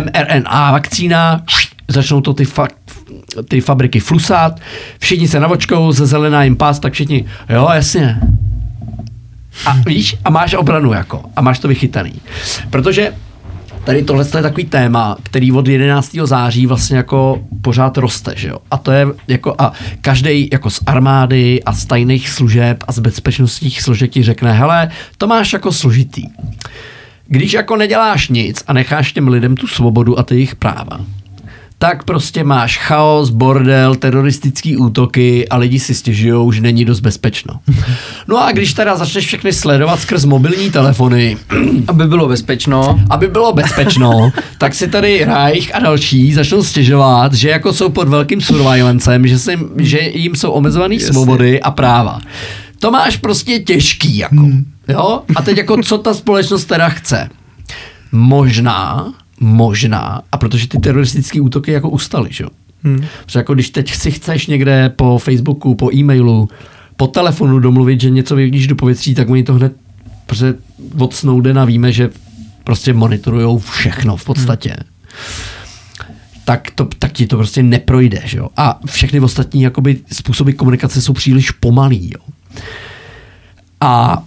mRNA 0.00 0.70
vakcína, 0.72 1.44
začnou 1.88 2.20
to 2.20 2.34
ty, 2.34 2.44
fa- 2.44 2.74
ty 3.48 3.60
fabriky 3.60 4.00
flusát, 4.00 4.60
všichni 4.98 5.28
se 5.28 5.40
navočkou, 5.40 5.92
ze 5.92 6.06
zelená 6.06 6.44
jim 6.44 6.56
pás, 6.56 6.78
tak 6.78 6.92
všichni, 6.92 7.24
jo, 7.48 7.68
jasně. 7.74 8.20
A 9.66 9.72
víš, 9.86 10.16
a 10.24 10.30
máš 10.30 10.54
obranu 10.54 10.92
jako, 10.92 11.22
a 11.36 11.40
máš 11.40 11.58
to 11.58 11.68
vychytaný. 11.68 12.12
Protože 12.70 13.12
tady 13.84 14.02
tohle 14.02 14.24
je 14.24 14.42
takový 14.42 14.64
téma, 14.64 15.16
který 15.22 15.52
od 15.52 15.68
11. 15.68 16.10
září 16.24 16.66
vlastně 16.66 16.96
jako 16.96 17.44
pořád 17.62 17.96
roste, 17.96 18.32
že 18.36 18.48
jo. 18.48 18.58
A 18.70 18.76
to 18.76 18.92
je 18.92 19.06
jako 19.28 19.54
a 19.58 19.72
každý 20.00 20.48
jako 20.52 20.70
z 20.70 20.80
armády 20.86 21.62
a 21.62 21.72
z 21.72 21.86
tajných 21.86 22.28
služeb 22.28 22.84
a 22.86 22.92
z 22.92 22.98
bezpečnostních 22.98 23.82
složek 23.82 24.10
ti 24.10 24.22
řekne, 24.22 24.52
hele, 24.52 24.90
to 25.18 25.26
máš 25.26 25.52
jako 25.52 25.72
složitý. 25.72 26.24
Když 27.26 27.52
jako 27.52 27.76
neděláš 27.76 28.28
nic 28.28 28.64
a 28.66 28.72
necháš 28.72 29.12
těm 29.12 29.28
lidem 29.28 29.56
tu 29.56 29.66
svobodu 29.66 30.18
a 30.18 30.22
ty 30.22 30.34
jejich 30.34 30.56
práva, 30.56 31.00
tak 31.82 32.04
prostě 32.04 32.44
máš 32.44 32.78
chaos, 32.78 33.30
bordel, 33.30 33.94
teroristický 33.94 34.76
útoky 34.76 35.48
a 35.48 35.56
lidi 35.56 35.80
si 35.80 35.94
stěžují, 35.94 36.52
že 36.52 36.60
není 36.60 36.84
dost 36.84 37.00
bezpečno. 37.00 37.60
No 38.28 38.44
a 38.44 38.52
když 38.52 38.74
teda 38.74 38.96
začneš 38.96 39.26
všechny 39.26 39.52
sledovat 39.52 40.00
skrz 40.00 40.24
mobilní 40.24 40.70
telefony, 40.70 41.36
Aby 41.88 42.06
bylo 42.06 42.28
bezpečno. 42.28 43.00
aby 43.10 43.28
bylo 43.28 43.52
bezpečno, 43.52 44.32
tak 44.58 44.74
si 44.74 44.88
tady 44.88 45.24
Reich 45.24 45.74
a 45.74 45.78
další 45.78 46.34
začnou 46.34 46.62
stěžovat, 46.62 47.34
že 47.34 47.48
jako 47.48 47.72
jsou 47.72 47.88
pod 47.88 48.08
velkým 48.08 48.40
surveillancem, 48.40 49.26
že, 49.26 49.50
jim, 49.50 49.70
že 49.78 50.00
jim 50.00 50.34
jsou 50.34 50.50
omezované 50.50 51.00
svobody 51.00 51.60
a 51.60 51.70
práva. 51.70 52.20
To 52.78 52.90
máš 52.90 53.16
prostě 53.16 53.58
těžký, 53.58 54.16
jako. 54.18 54.46
Jo? 54.88 55.22
A 55.36 55.42
teď 55.42 55.56
jako, 55.56 55.82
co 55.82 55.98
ta 55.98 56.14
společnost 56.14 56.64
teda 56.64 56.88
chce? 56.88 57.28
Možná, 58.12 59.12
možná, 59.42 60.22
a 60.32 60.38
protože 60.38 60.68
ty 60.68 60.78
teroristické 60.78 61.40
útoky 61.40 61.72
jako 61.72 61.90
ustaly, 61.90 62.28
že 62.32 62.44
jo? 62.44 62.50
Hmm. 62.82 63.04
Protože 63.24 63.38
jako 63.38 63.54
když 63.54 63.70
teď 63.70 63.94
si 63.94 64.10
chceš 64.10 64.46
někde 64.46 64.88
po 64.88 65.18
Facebooku, 65.18 65.74
po 65.74 65.94
e-mailu, 65.94 66.48
po 66.96 67.06
telefonu 67.06 67.58
domluvit, 67.58 68.00
že 68.00 68.10
něco 68.10 68.36
vyvidíš 68.36 68.66
do 68.66 68.76
povětří, 68.76 69.14
tak 69.14 69.30
oni 69.30 69.42
to 69.42 69.54
hned, 69.54 69.72
protože 70.26 70.54
od 70.98 71.14
Snowdena 71.14 71.64
víme, 71.64 71.92
že 71.92 72.10
prostě 72.64 72.92
monitorujou 72.92 73.58
všechno 73.58 74.16
v 74.16 74.24
podstatě. 74.24 74.70
Hmm. 74.70 74.88
Tak, 76.44 76.70
to, 76.74 76.88
tak 76.98 77.12
ti 77.12 77.26
to 77.26 77.36
prostě 77.36 77.62
neprojde, 77.62 78.22
že 78.24 78.38
jo? 78.38 78.48
A 78.56 78.80
všechny 78.86 79.20
ostatní 79.20 79.62
jakoby, 79.62 79.98
způsoby 80.12 80.52
komunikace 80.52 81.02
jsou 81.02 81.12
příliš 81.12 81.50
pomalý, 81.50 82.10
jo? 82.14 82.20
A 83.80 84.22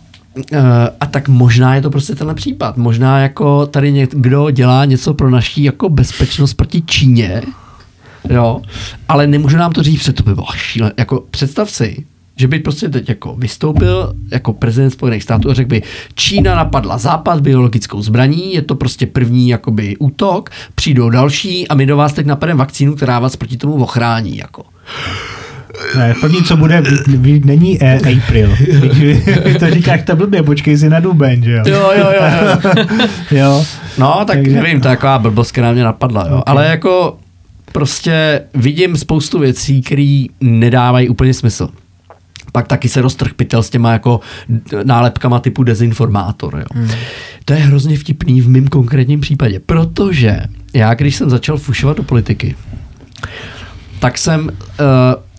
a 1.00 1.06
tak 1.06 1.28
možná 1.28 1.76
je 1.76 1.82
to 1.82 1.90
prostě 1.90 2.16
tenhle 2.16 2.36
případ. 2.36 2.78
Možná 2.78 3.20
jako 3.20 3.66
tady 3.66 3.92
někdo 3.92 4.52
dělá 4.52 4.86
něco 4.86 5.14
pro 5.14 5.30
naší 5.30 5.64
jako 5.64 5.90
bezpečnost 5.90 6.54
proti 6.54 6.82
Číně, 6.82 7.42
jo, 8.30 8.62
ale 9.10 9.28
nemůže 9.28 9.58
nám 9.58 9.72
to 9.72 9.84
říct, 9.84 10.00
protože 10.00 10.14
to 10.14 10.24
by 10.24 10.36
bylo 10.36 10.48
šílené. 10.56 10.94
Jako 10.98 11.24
představ 11.32 11.72
si, 11.72 12.06
Že 12.38 12.48
by 12.48 12.60
prostě 12.60 12.90
teď 12.90 13.10
jako 13.10 13.36
vystoupil 13.36 14.16
jako 14.32 14.54
prezident 14.54 14.92
Spojených 14.92 15.24
států 15.24 15.50
a 15.50 15.54
řekl 15.54 15.70
by, 15.70 15.84
Čína 16.16 16.56
napadla 16.56 16.98
západ 16.98 17.42
biologickou 17.42 18.02
zbraní, 18.02 18.54
je 18.54 18.62
to 18.62 18.76
prostě 18.76 19.06
první 19.08 19.50
jakoby 19.50 19.98
útok, 19.98 20.50
přijdou 20.76 21.10
další 21.10 21.68
a 21.68 21.76
my 21.76 21.86
do 21.86 21.98
vás 21.98 22.14
teď 22.14 22.26
napademe 22.26 22.58
vakcínu, 22.58 22.96
která 22.96 23.20
vás 23.20 23.36
proti 23.36 23.58
tomu 23.58 23.84
ochrání. 23.84 24.38
Jako. 24.38 24.64
Ne, 25.98 26.16
první, 26.22 26.44
co 26.44 26.58
bude, 26.58 26.84
není 27.44 27.84
e, 27.84 27.96
April. 27.98 28.56
To 29.60 29.72
říká, 29.72 29.92
jak 29.92 30.04
to 30.04 30.16
blbě, 30.16 30.44
počkej 30.44 30.78
si 30.78 30.90
na 30.90 31.00
duben, 31.00 31.44
že 31.44 31.52
jo? 31.52 31.64
Jo, 31.68 31.92
jo, 31.98 32.08
jo. 32.22 32.24
jo. 32.44 33.08
jo. 33.38 33.66
No, 33.98 34.14
tak 34.28 34.38
Takže- 34.38 34.62
nevím, 34.62 34.82
to 34.82 34.88
je 34.88 34.96
taková 34.96 35.20
blbost, 35.20 35.52
která 35.52 35.72
mě 35.72 35.84
napadla, 35.84 36.22
jo. 36.22 36.36
Ok. 36.36 36.42
Okay. 36.42 36.44
Ale 36.52 36.68
jako 36.68 37.18
prostě 37.72 38.42
vidím 38.54 38.98
spoustu 38.98 39.40
věcí, 39.40 39.82
které 39.82 40.26
nedávají 40.42 41.10
úplně 41.10 41.34
smysl. 41.34 41.70
Pak 42.52 42.68
taky 42.68 42.90
se 42.90 43.02
roztrh 43.02 43.34
pytel 43.34 43.64
s 43.64 43.70
těma 43.70 43.92
jako 43.92 44.20
nálepkama 44.84 45.40
typu 45.40 45.64
dezinformátor. 45.64 46.56
Jo. 46.60 46.66
Hmm. 46.74 46.90
To 47.46 47.54
je 47.54 47.60
hrozně 47.60 47.98
vtipný 47.98 48.42
v 48.42 48.50
mém 48.50 48.68
konkrétním 48.68 49.22
případě, 49.22 49.60
protože 49.66 50.40
já, 50.74 50.94
když 50.94 51.16
jsem 51.16 51.30
začal 51.30 51.58
fušovat 51.58 51.98
do 51.98 52.04
politiky, 52.04 52.56
tak 54.00 54.18
jsem 54.18 54.46
uh, 54.46 54.46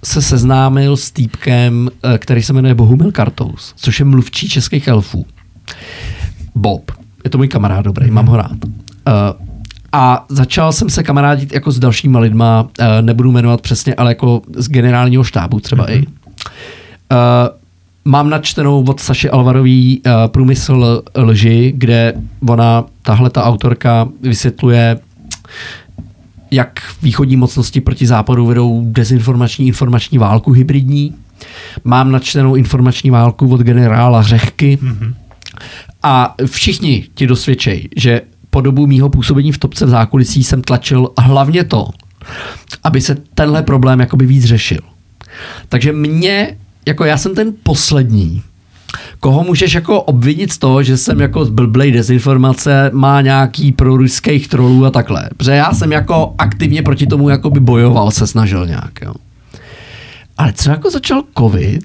se 0.06 0.22
seznámil 0.22 0.96
s 0.96 1.10
týpkem, 1.10 1.88
uh, 2.04 2.16
který 2.18 2.42
se 2.42 2.52
jmenuje 2.52 2.74
Bohumil 2.74 3.12
Kartous, 3.12 3.72
což 3.76 3.98
je 3.98 4.04
mluvčí 4.04 4.48
českých 4.48 4.88
elfů. 4.88 5.26
Bob. 6.54 6.92
Je 7.24 7.30
to 7.30 7.38
můj 7.38 7.48
kamarád 7.48 7.84
dobrý, 7.84 8.10
mám 8.10 8.26
ho 8.26 8.36
rád. 8.36 8.64
Uh, 8.64 9.46
a 9.92 10.24
začal 10.28 10.72
jsem 10.72 10.90
se 10.90 11.02
kamarádit 11.02 11.52
jako 11.52 11.72
s 11.72 11.78
dalšíma 11.78 12.18
lidma, 12.18 12.62
uh, 12.62 12.86
nebudu 13.00 13.32
jmenovat 13.32 13.60
přesně, 13.60 13.94
ale 13.94 14.10
jako 14.10 14.42
z 14.56 14.68
generálního 14.68 15.24
štábu 15.24 15.60
třeba 15.60 15.86
mm-hmm. 15.86 16.02
i. 16.02 16.06
Uh, 16.06 16.12
mám 18.04 18.30
načtenou 18.30 18.84
od 18.88 19.00
Saši 19.00 19.30
Alvarový 19.30 20.02
uh, 20.06 20.12
Průmysl 20.26 21.02
lži, 21.16 21.72
kde 21.76 22.14
ona, 22.48 22.84
tahle 23.02 23.30
ta 23.30 23.44
autorka, 23.44 24.08
vysvětluje, 24.22 24.98
jak 26.50 26.80
východní 27.02 27.36
mocnosti 27.36 27.80
proti 27.80 28.06
západu 28.06 28.46
vedou 28.46 28.82
dezinformační 28.84 29.66
informační 29.66 30.18
válku 30.18 30.52
hybridní. 30.52 31.14
Mám 31.84 32.12
načtenou 32.12 32.54
informační 32.54 33.10
válku 33.10 33.48
od 33.48 33.60
generála 33.60 34.22
Řehky. 34.22 34.78
Mm-hmm. 34.82 35.14
A 36.02 36.34
všichni 36.46 37.04
ti 37.14 37.26
dosvědčej, 37.26 37.88
že 37.96 38.22
po 38.50 38.60
dobu 38.60 38.86
mýho 38.86 39.08
působení 39.08 39.52
v 39.52 39.58
topce 39.58 39.86
v 39.86 39.88
zákulisí 39.88 40.44
jsem 40.44 40.62
tlačil 40.62 41.10
hlavně 41.18 41.64
to, 41.64 41.88
aby 42.84 43.00
se 43.00 43.16
tenhle 43.34 43.62
problém 43.62 44.00
jakoby 44.00 44.26
víc 44.26 44.44
řešil. 44.44 44.80
Takže 45.68 45.92
mě, 45.92 46.58
jako 46.86 47.04
já 47.04 47.16
jsem 47.16 47.34
ten 47.34 47.52
poslední, 47.62 48.42
koho 49.20 49.44
můžeš 49.44 49.74
jako 49.74 50.02
obvinit 50.02 50.52
z 50.52 50.58
toho, 50.58 50.82
že 50.82 50.96
jsem 50.96 51.20
jako 51.20 51.44
zblblej 51.44 51.92
dezinformace, 51.92 52.90
má 52.94 53.20
nějaký 53.20 53.72
proruských 53.72 54.48
trolů 54.48 54.84
a 54.84 54.90
takhle. 54.90 55.28
Protože 55.36 55.52
já 55.52 55.72
jsem 55.72 55.92
jako 55.92 56.34
aktivně 56.38 56.82
proti 56.82 57.06
tomu 57.06 57.28
jakoby 57.28 57.60
bojoval, 57.60 58.10
se 58.10 58.26
snažil 58.26 58.66
nějak, 58.66 58.92
jo. 59.02 59.14
Ale 60.38 60.52
co 60.52 60.70
jako 60.70 60.90
začal 60.90 61.22
covid, 61.38 61.84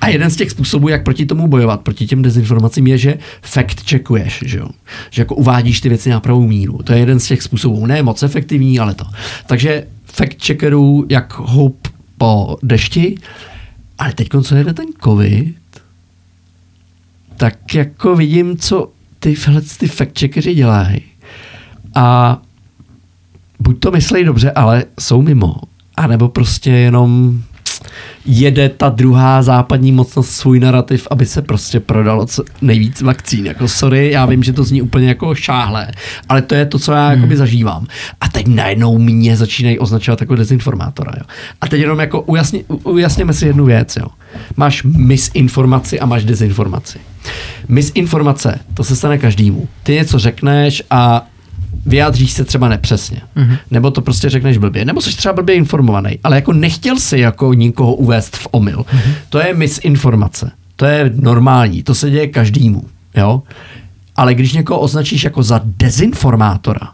a 0.00 0.08
jeden 0.08 0.30
z 0.30 0.36
těch 0.36 0.50
způsobů, 0.50 0.88
jak 0.88 1.04
proti 1.04 1.26
tomu 1.26 1.48
bojovat, 1.48 1.80
proti 1.80 2.06
těm 2.06 2.22
dezinformacím, 2.22 2.86
je, 2.86 2.98
že 2.98 3.18
fact 3.42 3.90
checkuješ, 3.90 4.42
že 4.46 4.58
jo? 4.58 4.68
Že 5.10 5.22
jako 5.22 5.34
uvádíš 5.34 5.80
ty 5.80 5.88
věci 5.88 6.10
na 6.10 6.20
pravou 6.20 6.46
míru. 6.46 6.78
To 6.84 6.92
je 6.92 6.98
jeden 6.98 7.20
z 7.20 7.26
těch 7.26 7.42
způsobů. 7.42 7.86
Ne 7.86 8.02
moc 8.02 8.22
efektivní, 8.22 8.78
ale 8.78 8.94
to. 8.94 9.04
Takže 9.46 9.86
fact 10.04 10.44
checkerů 10.46 11.06
jak 11.08 11.38
houp 11.38 11.88
po 12.18 12.56
dešti, 12.62 13.18
ale 13.98 14.12
teď, 14.12 14.28
co 14.42 14.54
jede 14.54 14.72
ten 14.72 14.86
covid, 15.04 15.56
tak 17.36 17.74
jako 17.74 18.16
vidím, 18.16 18.56
co 18.56 18.88
ty, 19.18 19.34
ty 19.78 19.88
fact 19.88 20.18
checkeři 20.18 20.54
dělají. 20.54 21.02
A 21.94 22.38
buď 23.60 23.80
to 23.80 23.90
myslej 23.90 24.24
dobře, 24.24 24.50
ale 24.50 24.84
jsou 25.00 25.22
mimo. 25.22 25.54
A 25.96 26.06
nebo 26.06 26.28
prostě 26.28 26.70
jenom 26.70 27.42
jede 28.26 28.68
ta 28.68 28.88
druhá 28.88 29.42
západní 29.42 29.92
mocnost 29.92 30.30
svůj 30.30 30.60
narrativ, 30.60 31.06
aby 31.10 31.26
se 31.26 31.42
prostě 31.42 31.80
prodalo 31.80 32.26
co 32.26 32.44
nejvíc 32.62 33.02
vakcín. 33.02 33.46
Jako 33.46 33.68
sorry, 33.68 34.10
já 34.10 34.26
vím, 34.26 34.42
že 34.42 34.52
to 34.52 34.64
zní 34.64 34.82
úplně 34.82 35.08
jako 35.08 35.34
šáhlé, 35.34 35.92
ale 36.28 36.42
to 36.42 36.54
je 36.54 36.66
to, 36.66 36.78
co 36.78 36.92
já 36.92 37.08
hmm. 37.08 37.16
jakoby 37.16 37.36
zažívám. 37.36 37.86
A 38.20 38.28
teď 38.28 38.46
najednou 38.46 38.98
mě 38.98 39.36
začínají 39.36 39.78
označovat 39.78 40.20
jako 40.20 40.34
dezinformátora. 40.34 41.12
Jo. 41.16 41.24
A 41.60 41.68
teď 41.68 41.80
jenom 41.80 42.00
jako 42.00 42.20
ujasni, 42.20 42.64
ujasněme 42.68 43.32
si 43.32 43.46
jednu 43.46 43.64
věc. 43.64 43.96
Jo. 43.96 44.06
Máš 44.56 44.82
misinformaci 44.82 46.00
a 46.00 46.06
máš 46.06 46.24
dezinformaci. 46.24 46.98
Misinformace, 47.68 48.60
to 48.74 48.84
se 48.84 48.96
stane 48.96 49.18
každému. 49.18 49.68
Ty 49.82 49.92
něco 49.92 50.18
řekneš 50.18 50.82
a 50.90 51.26
vyjádříš 51.86 52.32
se 52.32 52.44
třeba 52.44 52.68
nepřesně. 52.68 53.22
Mm-hmm. 53.36 53.58
Nebo 53.70 53.90
to 53.90 54.00
prostě 54.00 54.30
řekneš 54.30 54.58
blbě. 54.58 54.84
Nebo 54.84 55.00
jsi 55.00 55.16
třeba 55.16 55.32
blbě 55.32 55.54
informovaný. 55.54 56.18
Ale 56.24 56.36
jako 56.36 56.52
nechtěl 56.52 56.98
si 56.98 57.18
jako 57.18 57.54
nikoho 57.54 57.94
uvést 57.94 58.36
v 58.36 58.48
omyl. 58.50 58.78
Mm-hmm. 58.78 59.14
To 59.28 59.38
je 59.38 59.54
misinformace. 59.54 60.50
To 60.76 60.84
je 60.84 61.10
normální. 61.14 61.82
To 61.82 61.94
se 61.94 62.10
děje 62.10 62.26
každému. 62.26 62.84
Jo? 63.16 63.42
Ale 64.16 64.34
když 64.34 64.52
někoho 64.52 64.80
označíš 64.80 65.24
jako 65.24 65.42
za 65.42 65.60
dezinformátora, 65.64 66.92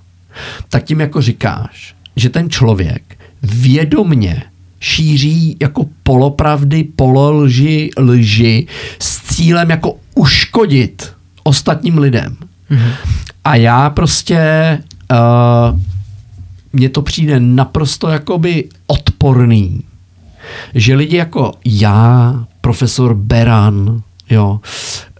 tak 0.68 0.84
tím 0.84 1.00
jako 1.00 1.22
říkáš, 1.22 1.94
že 2.16 2.28
ten 2.28 2.50
člověk 2.50 3.16
vědomně 3.42 4.42
šíří 4.80 5.56
jako 5.60 5.86
polopravdy, 6.02 6.84
pololži, 6.84 7.90
lži 7.98 8.66
s 8.98 9.20
cílem 9.22 9.70
jako 9.70 9.96
uškodit 10.14 11.12
ostatním 11.42 11.98
lidem. 11.98 12.36
Mm-hmm. 12.70 12.92
A 13.44 13.56
já 13.56 13.90
prostě, 13.90 14.78
uh, 15.10 15.78
mně 16.72 16.88
to 16.88 17.02
přijde 17.02 17.40
naprosto 17.40 18.08
jakoby 18.08 18.68
odporný, 18.86 19.82
že 20.74 20.94
lidi 20.94 21.16
jako 21.16 21.52
já, 21.64 22.34
profesor 22.60 23.14
Beran, 23.14 24.02
jo, 24.30 24.60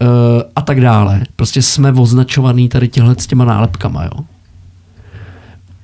uh, 0.01 0.07
a 0.55 0.61
tak 0.61 0.81
dále, 0.81 1.23
prostě 1.35 1.61
jsme 1.61 1.91
označovaný 1.91 2.69
tady 2.69 2.87
těhle 2.87 3.15
s 3.19 3.27
těma 3.27 3.45
nálepkama, 3.45 4.03
jo. 4.03 4.25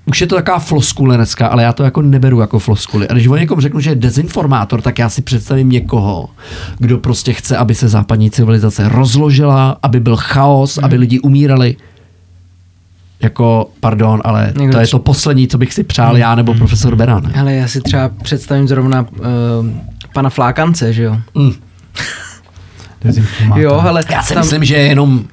Už 0.05 0.21
je 0.21 0.27
to 0.27 0.35
taková 0.35 0.59
floskule 0.59 1.15
dneska, 1.15 1.47
ale 1.47 1.63
já 1.63 1.73
to 1.73 1.83
jako 1.83 2.01
neberu 2.01 2.39
jako 2.39 2.59
floskuly. 2.59 3.07
A 3.07 3.13
když 3.13 3.27
o 3.27 3.35
někom 3.37 3.61
řeknu, 3.61 3.79
že 3.79 3.89
je 3.89 3.95
dezinformátor, 3.95 4.81
tak 4.81 4.99
já 4.99 5.09
si 5.09 5.21
představím 5.21 5.69
někoho, 5.69 6.29
kdo 6.77 6.97
prostě 6.97 7.33
chce, 7.33 7.57
aby 7.57 7.75
se 7.75 7.87
západní 7.87 8.31
civilizace 8.31 8.89
rozložila, 8.89 9.77
aby 9.83 9.99
byl 9.99 10.15
chaos, 10.15 10.75
hmm. 10.75 10.85
aby 10.85 10.95
lidi 10.97 11.19
umírali 11.19 11.75
jako, 13.19 13.69
pardon, 13.79 14.21
ale 14.23 14.53
Někdo 14.57 14.73
to 14.73 14.79
je 14.79 14.87
to 14.87 14.99
poslední, 14.99 15.47
co 15.47 15.57
bych 15.57 15.73
si 15.73 15.83
přál 15.83 16.17
já 16.17 16.35
nebo 16.35 16.53
profesor 16.53 16.95
Beran. 16.95 17.31
Ale 17.39 17.53
já 17.53 17.67
si 17.67 17.81
třeba 17.81 18.09
představím 18.23 18.67
zrovna 18.67 19.01
uh, 19.01 19.27
pana 20.13 20.29
Flákance, 20.29 20.93
že 20.93 21.03
jo? 21.03 21.17
Mm. 21.35 21.51
Jo, 23.55 23.73
ale 23.73 24.03
Já 24.09 24.23
si 24.23 24.33
tam... 24.33 24.43
myslím, 24.43 24.63
že 24.63 24.75
je 24.75 24.87
jenom, 24.87 25.19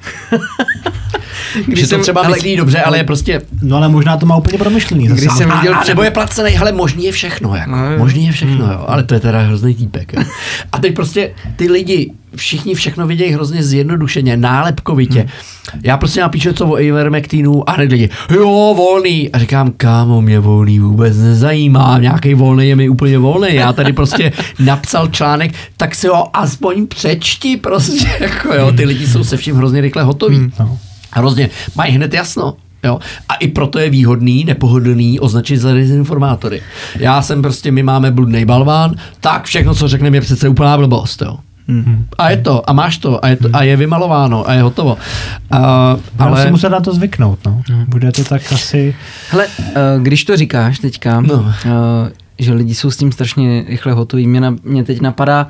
Když 1.66 1.78
že 1.78 1.84
to 1.84 1.89
jsem- 1.89 2.00
třeba 2.02 2.20
ale- 2.20 2.31
myslí 2.36 2.57
dobře, 2.57 2.83
ale 2.83 2.99
je 2.99 3.05
prostě 3.05 3.42
No 3.62 3.76
ale 3.76 3.89
možná 3.89 4.16
to 4.16 4.26
má 4.26 4.36
úplně 4.36 4.58
promyšlený. 4.58 5.07
Když 5.07 5.33
jsem 5.36 5.52
a, 5.52 5.57
viděl 5.57 5.74
a 5.74 5.78
před- 5.81 5.89
nebo 5.92 6.02
je 6.02 6.10
placený, 6.10 6.50
hele, 6.50 6.73
možný 6.73 7.05
je 7.05 7.12
všechno, 7.12 7.57
jako. 7.57 7.70
No, 7.70 7.91
jo. 7.92 7.99
možný 7.99 8.26
je 8.26 8.33
všechno, 8.33 8.73
jo. 8.73 8.84
Ale 8.89 9.02
to 9.02 9.15
je 9.15 9.20
teda 9.20 9.39
hrozný 9.41 9.74
týpek. 9.74 10.12
Jo. 10.12 10.23
A 10.73 10.78
teď 10.78 10.94
prostě 10.94 11.31
ty 11.57 11.70
lidi, 11.70 12.12
všichni 12.36 12.74
všechno 12.74 13.07
vidějí 13.07 13.33
hrozně 13.33 13.62
zjednodušeně, 13.62 14.36
nálepkovitě. 14.36 15.26
Já 15.83 15.97
prostě 15.97 16.20
napíšu 16.20 16.49
něco 16.49 16.66
o 16.66 16.81
Ivermectinu 16.81 17.70
a 17.70 17.73
hned 17.73 17.92
lidi, 17.92 18.08
jo, 18.34 18.74
volný. 18.76 19.31
A 19.33 19.39
říkám, 19.39 19.73
kámo, 19.76 20.20
mě 20.23 20.41
volný 20.41 20.78
vůbec 20.78 21.16
nezajímá, 21.18 21.99
nějaký 21.99 22.34
volný 22.34 22.68
je 22.68 22.76
mi 22.76 22.89
úplně 22.89 23.18
volný. 23.18 23.49
Já 23.55 23.73
tady 23.73 23.92
prostě 23.92 24.33
napsal 24.58 25.08
článek, 25.08 25.52
tak 25.76 25.94
si 25.94 26.08
ho 26.08 26.36
aspoň 26.36 26.86
přečti 26.86 27.57
prostě, 27.57 28.08
jako 28.20 28.55
jo. 28.55 28.73
Ty 28.73 28.84
lidi 28.84 29.07
jsou 29.07 29.24
se 29.24 29.36
vším 29.36 29.57
hrozně 29.57 29.81
rychle 29.81 30.02
hotoví. 30.02 30.52
No. 30.60 30.78
Hrozně, 31.15 31.51
mají 31.76 31.93
hned 31.93 32.15
jasno. 32.15 32.55
Jo? 32.84 32.99
A 33.28 33.34
i 33.34 33.49
proto 33.49 33.78
je 33.78 33.91
výhodný, 33.91 34.44
nepohodlný 34.44 35.20
označit 35.20 35.57
za 35.59 35.73
dezinformátory. 35.73 36.62
Já 36.99 37.23
jsem 37.23 37.43
prostě, 37.43 37.73
my 37.73 37.83
máme 37.83 38.10
bludný 38.10 38.44
balván, 38.44 38.94
tak 39.20 39.44
všechno, 39.44 39.75
co 39.75 39.89
řekneme, 39.89 40.17
je 40.17 40.20
přece 40.20 40.49
úplná 40.49 40.76
blbost. 40.76 41.23
Jo? 41.23 41.36
Mm-hmm. 41.68 42.05
A 42.18 42.31
je 42.31 42.36
to, 42.36 42.70
a 42.70 42.73
máš 42.73 42.99
to, 42.99 43.25
a 43.25 43.28
je, 43.28 43.36
to, 43.36 43.49
a 43.52 43.62
je 43.62 43.76
vymalováno, 43.76 44.49
a 44.49 44.52
je 44.52 44.62
hotovo. 44.62 44.97
A, 45.51 45.97
Ale 46.18 46.43
si 46.43 46.51
muset 46.51 46.68
na 46.68 46.81
to 46.81 46.94
zvyknout, 46.94 47.39
no. 47.47 47.62
Bude 47.89 48.12
to 48.12 48.25
tak 48.25 48.52
asi... 48.52 48.94
Hele, 49.31 49.47
eh, 49.60 49.73
když 50.02 50.25
to 50.25 50.36
říkáš 50.36 50.78
teďka, 50.78 51.20
No. 51.20 51.36
no. 51.36 51.52
že 52.39 52.52
lidi 52.52 52.75
jsou 52.75 52.91
s 52.91 52.97
tím 52.97 53.12
strašně 53.12 53.65
rychle 53.68 53.93
hotoví, 53.93 54.26
mě, 54.26 54.41
na, 54.41 54.57
mě 54.65 54.84
teď 54.84 55.01
napadá, 55.01 55.47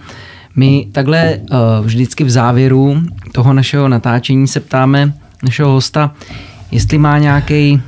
my 0.57 0.87
takhle 0.93 1.19
eh, 1.21 1.39
vždycky 1.83 2.25
v 2.25 2.31
závěru 2.31 3.03
toho 3.33 3.53
našeho 3.53 3.89
natáčení 3.89 4.49
se 4.49 4.61
ptáme 4.61 5.13
našeho 5.45 5.71
hosta, 5.71 6.15
jestli 6.71 6.99
má 6.99 7.19
nějaký 7.19 7.83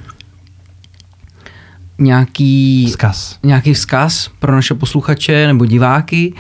nějaký 1.98 2.86
Vzkaz. 2.86 3.38
nějaký 3.42 3.74
vzkaz 3.74 4.30
pro 4.38 4.52
naše 4.52 4.74
posluchače 4.74 5.46
nebo 5.46 5.66
diváky 5.66 6.34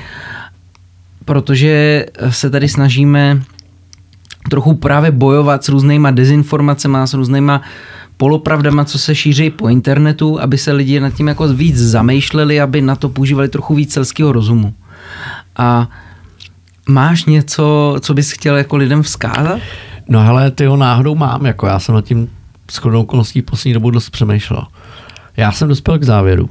protože 1.26 2.06
se 2.30 2.50
tady 2.50 2.68
snažíme 2.68 3.42
trochu 4.50 4.74
právě 4.74 5.10
bojovat 5.10 5.64
s 5.64 5.68
různýma 5.68 6.10
dezinformacemi, 6.10 6.98
s 7.04 7.14
různýma 7.14 7.62
polopravdama, 8.16 8.84
co 8.84 8.98
se 8.98 9.14
šíří 9.14 9.50
po 9.50 9.68
internetu, 9.68 10.40
aby 10.40 10.58
se 10.58 10.72
lidi 10.72 11.00
nad 11.00 11.10
tím 11.10 11.28
jako 11.28 11.48
víc 11.48 11.76
zamýšleli, 11.76 12.60
aby 12.60 12.82
na 12.82 12.96
to 12.96 13.08
používali 13.08 13.48
trochu 13.48 13.74
víc 13.74 13.92
selského 13.92 14.32
rozumu. 14.32 14.74
A 15.56 15.88
máš 16.88 17.24
něco, 17.24 17.96
co 18.00 18.14
bys 18.14 18.32
chtěl 18.32 18.56
jako 18.56 18.76
lidem 18.76 19.02
vzkázat? 19.02 19.60
No 20.08 20.24
hele, 20.24 20.50
ty 20.50 20.66
ho 20.66 20.76
náhodou 20.76 21.14
mám, 21.14 21.46
jako 21.46 21.66
já 21.66 21.78
jsem 21.78 21.94
nad 21.94 22.04
tím 22.04 22.30
shodou 22.72 23.00
okolností 23.00 23.42
poslední 23.42 23.74
dobu 23.74 23.90
dost 23.90 24.10
přemýšlel. 24.10 24.66
Já 25.36 25.52
jsem 25.52 25.68
dospěl 25.68 25.98
k 25.98 26.02
závěru, 26.02 26.48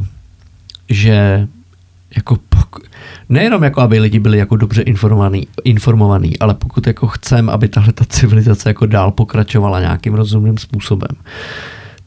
že 0.90 1.48
jako 2.16 2.36
pok- 2.36 2.88
nejenom 3.30 3.64
jako, 3.64 3.82
aby 3.82 4.00
lidi 4.00 4.20
byli 4.20 4.38
jako 4.38 4.56
dobře 4.56 4.82
informovaní, 4.82 5.48
informovaní, 5.64 6.40
ale 6.40 6.54
pokud 6.54 6.88
jako 6.88 7.08
chcem, 7.08 7.50
aby 7.50 7.68
tahle 7.68 7.94
ta 7.94 8.06
civilizace 8.06 8.70
jako 8.70 8.86
dál 8.86 9.12
pokračovala 9.12 9.80
nějakým 9.80 10.14
rozumným 10.14 10.58
způsobem, 10.58 11.12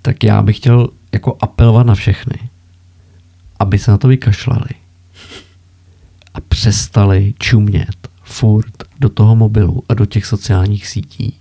tak 0.02 0.24
já 0.24 0.42
bych 0.42 0.56
chtěl 0.56 0.88
jako 1.12 1.36
apelovat 1.40 1.86
na 1.86 1.94
všechny, 1.94 2.38
aby 3.58 3.78
se 3.78 3.90
na 3.90 3.98
to 3.98 4.08
vykašlali 4.08 4.68
a 6.34 6.40
přestali 6.48 7.34
čumět 7.38 8.07
furt 8.28 8.84
do 9.00 9.08
toho 9.08 9.36
mobilu 9.36 9.82
a 9.88 9.94
do 9.94 10.06
těch 10.06 10.26
sociálních 10.26 10.86
sítí, 10.86 11.34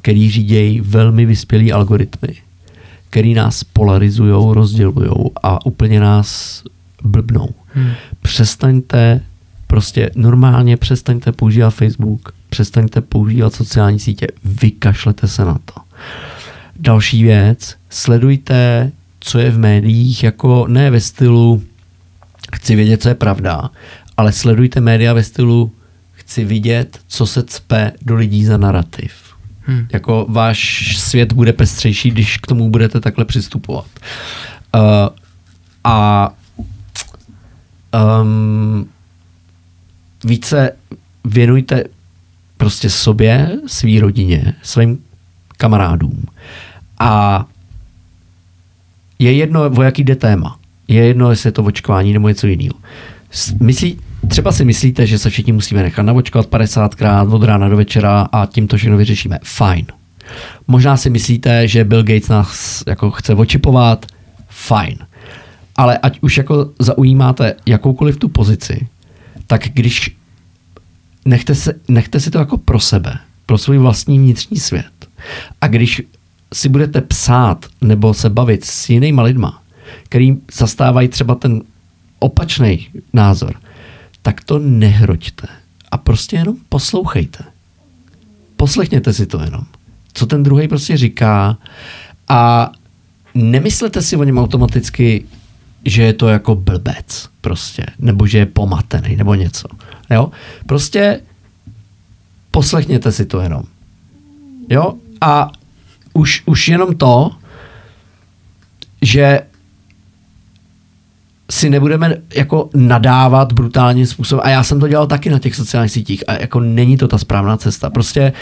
který 0.00 0.30
řídějí 0.30 0.80
velmi 0.80 1.26
vyspělý 1.26 1.72
algoritmy, 1.72 2.34
který 3.10 3.34
nás 3.34 3.64
polarizují, 3.64 4.54
rozdělují 4.54 5.30
a 5.42 5.66
úplně 5.66 6.00
nás 6.00 6.62
blbnou. 7.02 7.48
Hmm. 7.74 7.90
Přestaňte 8.22 9.20
prostě 9.66 10.10
normálně 10.14 10.76
přestaňte 10.76 11.32
používat 11.32 11.70
Facebook, 11.70 12.34
přestaňte 12.48 13.00
používat 13.00 13.54
sociální 13.54 13.98
sítě, 13.98 14.26
vykašlete 14.44 15.28
se 15.28 15.44
na 15.44 15.58
to. 15.64 15.80
Další 16.76 17.22
věc, 17.22 17.76
sledujte, 17.90 18.92
co 19.20 19.38
je 19.38 19.50
v 19.50 19.58
médiích, 19.58 20.24
jako 20.24 20.66
ne 20.68 20.90
ve 20.90 21.00
stylu 21.00 21.62
chci 22.54 22.76
vědět, 22.76 23.02
co 23.02 23.08
je 23.08 23.14
pravda, 23.14 23.70
ale 24.16 24.32
sledujte 24.32 24.80
média 24.80 25.12
ve 25.12 25.22
stylu 25.22 25.72
chci 26.24 26.44
vidět, 26.44 27.00
co 27.06 27.26
se 27.26 27.42
cpe 27.42 27.92
do 28.02 28.14
lidí 28.14 28.44
za 28.44 28.56
narrativ. 28.56 29.12
Hmm. 29.60 29.86
Jako 29.92 30.26
váš 30.28 30.92
svět 30.98 31.32
bude 31.32 31.52
pestřejší, 31.52 32.10
když 32.10 32.38
k 32.38 32.46
tomu 32.46 32.70
budete 32.70 33.00
takhle 33.00 33.24
přistupovat. 33.24 33.86
Uh, 34.74 34.80
a 35.84 36.30
um, 38.22 38.88
více 40.24 40.72
věnujte 41.24 41.84
prostě 42.56 42.90
sobě, 42.90 43.58
svý 43.66 44.00
rodině, 44.00 44.54
svým 44.62 44.98
kamarádům. 45.56 46.24
A 46.98 47.44
je 49.18 49.32
jedno, 49.32 49.70
o 49.70 49.82
jaký 49.82 50.04
jde 50.04 50.16
téma. 50.16 50.58
Je 50.88 51.06
jedno, 51.06 51.30
jestli 51.30 51.48
je 51.48 51.52
to 51.52 51.62
očkování 51.62 52.12
nebo 52.12 52.28
něco 52.28 52.46
jiného. 52.46 52.74
Myslí, 53.60 54.00
třeba 54.28 54.52
si 54.52 54.64
myslíte, 54.64 55.06
že 55.06 55.18
se 55.18 55.30
všichni 55.30 55.52
musíme 55.52 55.82
nechat 55.82 56.02
navočkovat 56.02 56.46
50krát 56.46 57.34
od 57.34 57.42
rána 57.42 57.68
do 57.68 57.76
večera 57.76 58.28
a 58.32 58.46
tím 58.46 58.68
to 58.68 58.76
všechno 58.76 58.96
vyřešíme. 58.96 59.38
Fajn. 59.42 59.86
Možná 60.68 60.96
si 60.96 61.10
myslíte, 61.10 61.68
že 61.68 61.84
Bill 61.84 62.02
Gates 62.02 62.28
nás 62.28 62.82
jako 62.86 63.10
chce 63.10 63.34
očipovat. 63.34 64.06
Fajn. 64.48 64.98
Ale 65.76 65.98
ať 65.98 66.18
už 66.20 66.38
jako 66.38 66.70
zaujímáte 66.78 67.54
jakoukoliv 67.66 68.16
tu 68.16 68.28
pozici, 68.28 68.88
tak 69.46 69.62
když 69.68 70.16
nechte, 71.24 71.54
se, 71.54 71.74
nechte 71.88 72.20
si 72.20 72.30
to 72.30 72.38
jako 72.38 72.58
pro 72.58 72.80
sebe, 72.80 73.18
pro 73.46 73.58
svůj 73.58 73.78
vlastní 73.78 74.18
vnitřní 74.18 74.56
svět. 74.56 74.92
A 75.60 75.66
když 75.66 76.02
si 76.52 76.68
budete 76.68 77.00
psát 77.00 77.66
nebo 77.80 78.14
se 78.14 78.30
bavit 78.30 78.64
s 78.64 78.90
jinýma 78.90 79.22
lidma, 79.22 79.62
který 80.04 80.36
zastávají 80.52 81.08
třeba 81.08 81.34
ten 81.34 81.62
opačný 82.18 82.88
názor, 83.12 83.54
tak 84.24 84.44
to 84.44 84.58
nehroďte. 84.58 85.46
A 85.90 85.98
prostě 85.98 86.36
jenom 86.36 86.56
poslouchejte. 86.68 87.44
Poslechněte 88.56 89.12
si 89.12 89.26
to 89.26 89.40
jenom. 89.40 89.64
Co 90.12 90.26
ten 90.26 90.42
druhý 90.42 90.68
prostě 90.68 90.96
říká 90.96 91.58
a 92.28 92.72
nemyslete 93.34 94.02
si 94.02 94.16
o 94.16 94.24
něm 94.24 94.38
automaticky, 94.38 95.24
že 95.84 96.02
je 96.02 96.12
to 96.12 96.28
jako 96.28 96.54
blbec 96.54 97.28
prostě, 97.40 97.86
nebo 97.98 98.26
že 98.26 98.38
je 98.38 98.46
pomatený, 98.46 99.16
nebo 99.16 99.34
něco. 99.34 99.68
Jo? 100.10 100.30
Prostě 100.66 101.20
poslechněte 102.50 103.12
si 103.12 103.26
to 103.26 103.40
jenom. 103.40 103.62
Jo? 104.70 104.94
A 105.20 105.50
už, 106.12 106.42
už 106.46 106.68
jenom 106.68 106.96
to, 106.96 107.30
že 109.02 109.40
si 111.54 111.70
nebudeme 111.70 112.16
jako 112.34 112.68
nadávat 112.74 113.52
brutálním 113.52 114.06
způsobem. 114.06 114.42
A 114.44 114.48
já 114.48 114.62
jsem 114.62 114.80
to 114.80 114.88
dělal 114.88 115.06
taky 115.06 115.30
na 115.30 115.38
těch 115.38 115.54
sociálních 115.54 115.92
sítích 115.92 116.24
a 116.26 116.32
jako 116.32 116.60
není 116.60 116.96
to 116.96 117.08
ta 117.08 117.18
správná 117.18 117.56
cesta. 117.56 117.90
Prostě 117.90 118.32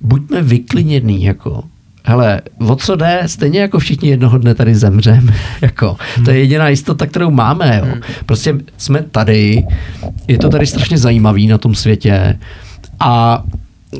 buďme 0.00 0.42
vyklidněný, 0.42 1.24
jako 1.24 1.64
hele, 2.04 2.40
o 2.58 2.76
co 2.76 2.96
jde, 2.96 3.22
stejně 3.26 3.60
jako 3.60 3.78
všichni 3.78 4.08
jednoho 4.08 4.38
dne 4.38 4.54
tady 4.54 4.74
zemřeme, 4.74 5.34
jako, 5.60 5.96
to 6.24 6.30
je 6.30 6.38
jediná 6.38 6.68
jistota, 6.68 7.06
kterou 7.06 7.30
máme, 7.30 7.82
jo. 7.84 7.94
Prostě 8.26 8.54
jsme 8.76 9.02
tady, 9.02 9.66
je 10.28 10.38
to 10.38 10.48
tady 10.48 10.66
strašně 10.66 10.98
zajímavý 10.98 11.46
na 11.46 11.58
tom 11.58 11.74
světě 11.74 12.38
a 13.00 13.44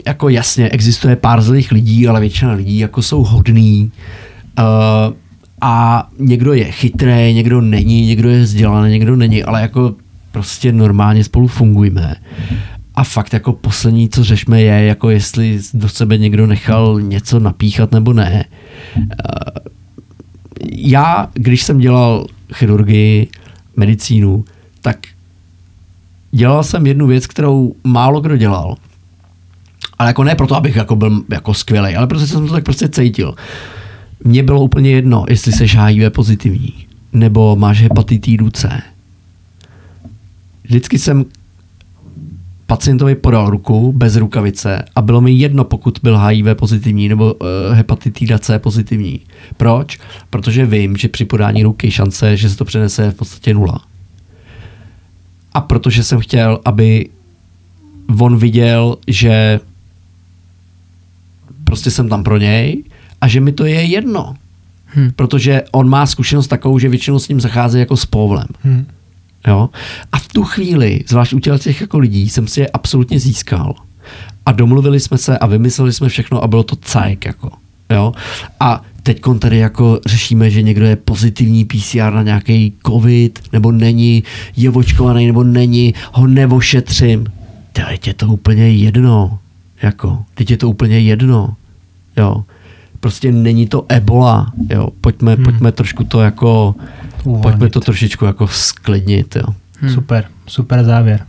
jako 0.07 0.28
jasně, 0.28 0.68
existuje 0.68 1.16
pár 1.16 1.42
zlých 1.42 1.73
lidí, 1.73 2.08
ale 2.08 2.20
většina 2.20 2.52
lidí 2.52 2.78
jako 2.78 3.02
jsou 3.02 3.24
hodný 3.24 3.92
uh, 4.58 5.15
a 5.67 6.07
někdo 6.18 6.52
je 6.52 6.65
chytrý, 6.65 7.34
někdo 7.34 7.60
není, 7.60 8.07
někdo 8.07 8.28
je 8.28 8.43
vzdělaný, 8.43 8.91
někdo 8.91 9.17
není, 9.17 9.44
ale 9.44 9.60
jako 9.60 9.94
prostě 10.33 10.73
normálně 10.73 11.25
spolu 11.25 11.47
fungujeme. 11.47 12.17
A 12.94 13.05
fakt 13.05 13.33
jako 13.33 13.52
poslední, 13.52 14.09
co 14.09 14.25
řešme, 14.25 14.62
je, 14.62 14.84
jako 14.84 15.10
jestli 15.10 15.60
do 15.75 15.89
sebe 15.89 16.18
někdo 16.18 16.47
nechal 16.47 17.01
něco 17.01 17.41
napíchat 17.41 17.93
nebo 17.93 18.12
ne. 18.12 18.44
Eh, 18.97 19.05
já, 20.73 21.28
když 21.34 21.62
jsem 21.62 21.78
dělal 21.78 22.26
chirurgii, 22.52 23.28
medicínu, 23.76 24.44
tak 24.81 24.97
dělal 26.31 26.65
jsem 26.65 26.86
jednu 26.86 27.07
věc, 27.07 27.26
kterou 27.26 27.75
málo 27.84 28.20
kdo 28.20 28.36
dělal. 28.36 28.76
Ale 29.99 30.10
jako 30.10 30.25
ne 30.25 30.34
proto, 30.34 30.57
abych 30.57 30.76
jako 30.76 30.97
byl 30.97 31.23
jako 31.31 31.55
skvělý, 31.55 31.97
ale 31.97 32.07
protože 32.07 32.26
jsem 32.26 32.47
to 32.47 32.52
tak 32.52 32.65
prostě 32.65 32.89
cítil. 32.89 33.34
Mně 34.25 34.43
bylo 34.43 34.62
úplně 34.62 34.91
jedno, 34.91 35.25
jestli 35.28 35.52
se 35.52 35.65
HIV 35.65 36.12
pozitivní, 36.12 36.73
nebo 37.12 37.57
máš 37.57 37.83
hepatitidu 37.83 38.51
C. 38.51 38.83
Vždycky 40.65 40.99
jsem 40.99 41.25
pacientovi 42.67 43.15
podal 43.15 43.51
ruku 43.51 43.93
bez 43.93 44.17
rukavice 44.17 44.84
a 44.94 45.02
bylo 45.02 45.20
mi 45.20 45.33
jedno, 45.33 45.65
pokud 45.65 45.99
byl 46.02 46.18
HIV 46.18 46.47
pozitivní 46.55 47.09
nebo 47.09 47.34
uh, 47.34 47.49
hepatitida 47.73 48.39
C 48.39 48.59
pozitivní. 48.59 49.20
Proč? 49.57 49.99
Protože 50.31 50.67
vím, 50.67 50.97
že 50.97 51.09
při 51.09 51.25
podání 51.25 51.62
ruky 51.62 51.91
šance, 51.91 52.36
že 52.36 52.51
se 52.51 52.57
to 52.57 52.65
přenese 52.65 53.02
je 53.02 53.10
v 53.10 53.15
podstatě 53.15 53.55
nula. 53.55 53.81
A 55.55 55.60
protože 55.60 56.05
jsem 56.05 56.20
chtěl, 56.20 56.60
aby 56.65 57.09
on 58.18 58.36
viděl, 58.36 58.97
že 59.09 59.60
prostě 61.65 61.91
jsem 61.91 62.09
tam 62.09 62.25
pro 62.25 62.39
něj 62.39 62.84
a 63.24 63.28
že 63.28 63.40
mi 63.40 63.52
to 63.52 63.64
je 63.64 63.84
jedno. 63.84 64.34
Hmm. 64.84 65.10
Protože 65.16 65.62
on 65.72 65.88
má 65.88 66.06
zkušenost 66.06 66.48
takovou, 66.48 66.78
že 66.78 66.88
většinou 66.88 67.18
s 67.18 67.28
ním 67.28 67.40
zachází 67.40 67.78
jako 67.78 67.96
s 67.96 68.06
povlem. 68.06 68.46
Hmm. 68.62 68.86
Jo? 69.46 69.70
A 70.12 70.18
v 70.18 70.28
tu 70.28 70.44
chvíli, 70.44 71.00
zvlášť 71.08 71.32
u 71.32 71.38
těch 71.38 71.80
jako 71.80 71.98
lidí, 71.98 72.28
jsem 72.28 72.46
si 72.46 72.60
je 72.60 72.68
absolutně 72.68 73.20
získal. 73.20 73.74
A 74.46 74.52
domluvili 74.52 75.00
jsme 75.00 75.18
se 75.18 75.38
a 75.38 75.46
vymysleli 75.46 75.92
jsme 75.92 76.08
všechno 76.08 76.44
a 76.44 76.46
bylo 76.46 76.62
to 76.62 76.76
cajk. 76.76 77.24
Jako. 77.24 77.50
Jo? 77.90 78.12
A 78.60 78.82
teď 79.02 79.22
tady 79.38 79.58
jako 79.58 80.00
řešíme, 80.06 80.50
že 80.50 80.62
někdo 80.62 80.86
je 80.86 80.96
pozitivní 80.96 81.64
PCR 81.64 82.12
na 82.12 82.22
nějaký 82.22 82.72
covid, 82.86 83.38
nebo 83.52 83.72
není, 83.72 84.22
je 84.56 84.70
očkovaný, 84.70 85.26
nebo 85.26 85.44
není, 85.44 85.94
ho 86.12 86.26
nevošetřím. 86.26 87.26
Teď 87.72 88.06
je 88.06 88.14
to 88.14 88.26
úplně 88.26 88.70
jedno. 88.70 89.38
Jako, 89.82 90.24
teď 90.34 90.50
je 90.50 90.56
to 90.56 90.68
úplně 90.68 90.98
jedno. 90.98 91.56
Jo. 92.16 92.44
Prostě 93.05 93.33
není 93.33 93.66
to 93.66 93.86
ebola. 93.89 94.52
Jo. 94.70 94.89
Pojďme, 95.00 95.34
hmm. 95.34 95.44
pojďme 95.44 95.73
trošku 95.73 96.05
to 96.05 96.20
jako 96.20 96.74
Uvolnit. 97.24 97.42
Pojďme 97.42 97.68
to 97.68 97.81
trošičku 97.81 98.24
jako 98.24 98.49
sklidnit. 98.49 99.36
Jo. 99.36 99.42
Hmm. 99.81 99.94
Super, 99.94 100.24
super 100.47 100.84
závěr. 100.84 101.20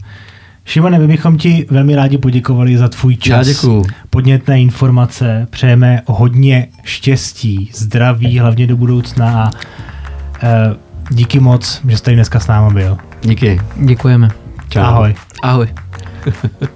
Šimone, 0.66 1.00
my 1.00 1.08
bychom 1.08 1.38
ti 1.38 1.66
velmi 1.70 1.96
rádi 1.96 2.18
poděkovali 2.18 2.78
za 2.78 2.88
tvůj 2.88 3.16
čas. 3.16 3.48
Já 3.48 3.54
děkuju. 3.54 3.86
Podnětné 4.10 4.62
informace, 4.62 5.48
přejeme 5.50 6.02
hodně 6.06 6.68
štěstí, 6.84 7.72
zdraví, 7.74 8.40
hlavně 8.40 8.68
do 8.68 8.78
budoucna 8.78 9.44
a 9.44 9.52
e, 10.44 10.76
díky 11.10 11.40
moc, 11.40 11.82
že 11.88 11.98
jsi 11.98 12.04
tady 12.04 12.16
dneska 12.16 12.40
s 12.40 12.48
námi 12.48 12.74
byl. 12.74 12.98
Díky. 13.22 13.62
Děkujeme. 13.76 14.30
Čau. 14.70 14.82
Ahoj. 14.82 15.16
Ahoj. 15.42 15.68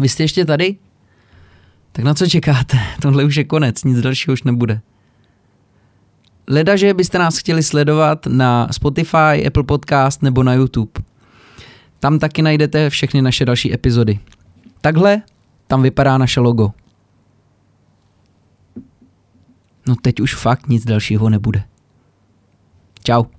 Vy 0.00 0.08
jste 0.08 0.22
ještě 0.22 0.44
tady? 0.44 0.76
Tak 1.92 2.04
na 2.04 2.14
co 2.14 2.26
čekáte? 2.26 2.78
Tohle 3.02 3.24
už 3.24 3.36
je 3.36 3.44
konec, 3.44 3.84
nic 3.84 4.00
dalšího 4.00 4.32
už 4.32 4.42
nebude. 4.42 4.80
Leda, 6.48 6.76
že 6.76 6.94
byste 6.94 7.18
nás 7.18 7.38
chtěli 7.38 7.62
sledovat 7.62 8.26
na 8.26 8.68
Spotify, 8.70 9.46
Apple 9.46 9.62
Podcast 9.62 10.22
nebo 10.22 10.42
na 10.42 10.54
YouTube. 10.54 10.92
Tam 12.00 12.18
taky 12.18 12.42
najdete 12.42 12.90
všechny 12.90 13.22
naše 13.22 13.44
další 13.44 13.74
epizody. 13.74 14.18
Takhle 14.80 15.22
tam 15.66 15.82
vypadá 15.82 16.18
naše 16.18 16.40
logo. 16.40 16.72
No 19.88 19.96
teď 20.02 20.20
už 20.20 20.34
fakt 20.34 20.68
nic 20.68 20.84
dalšího 20.84 21.30
nebude. 21.30 21.62
Ciao. 23.04 23.35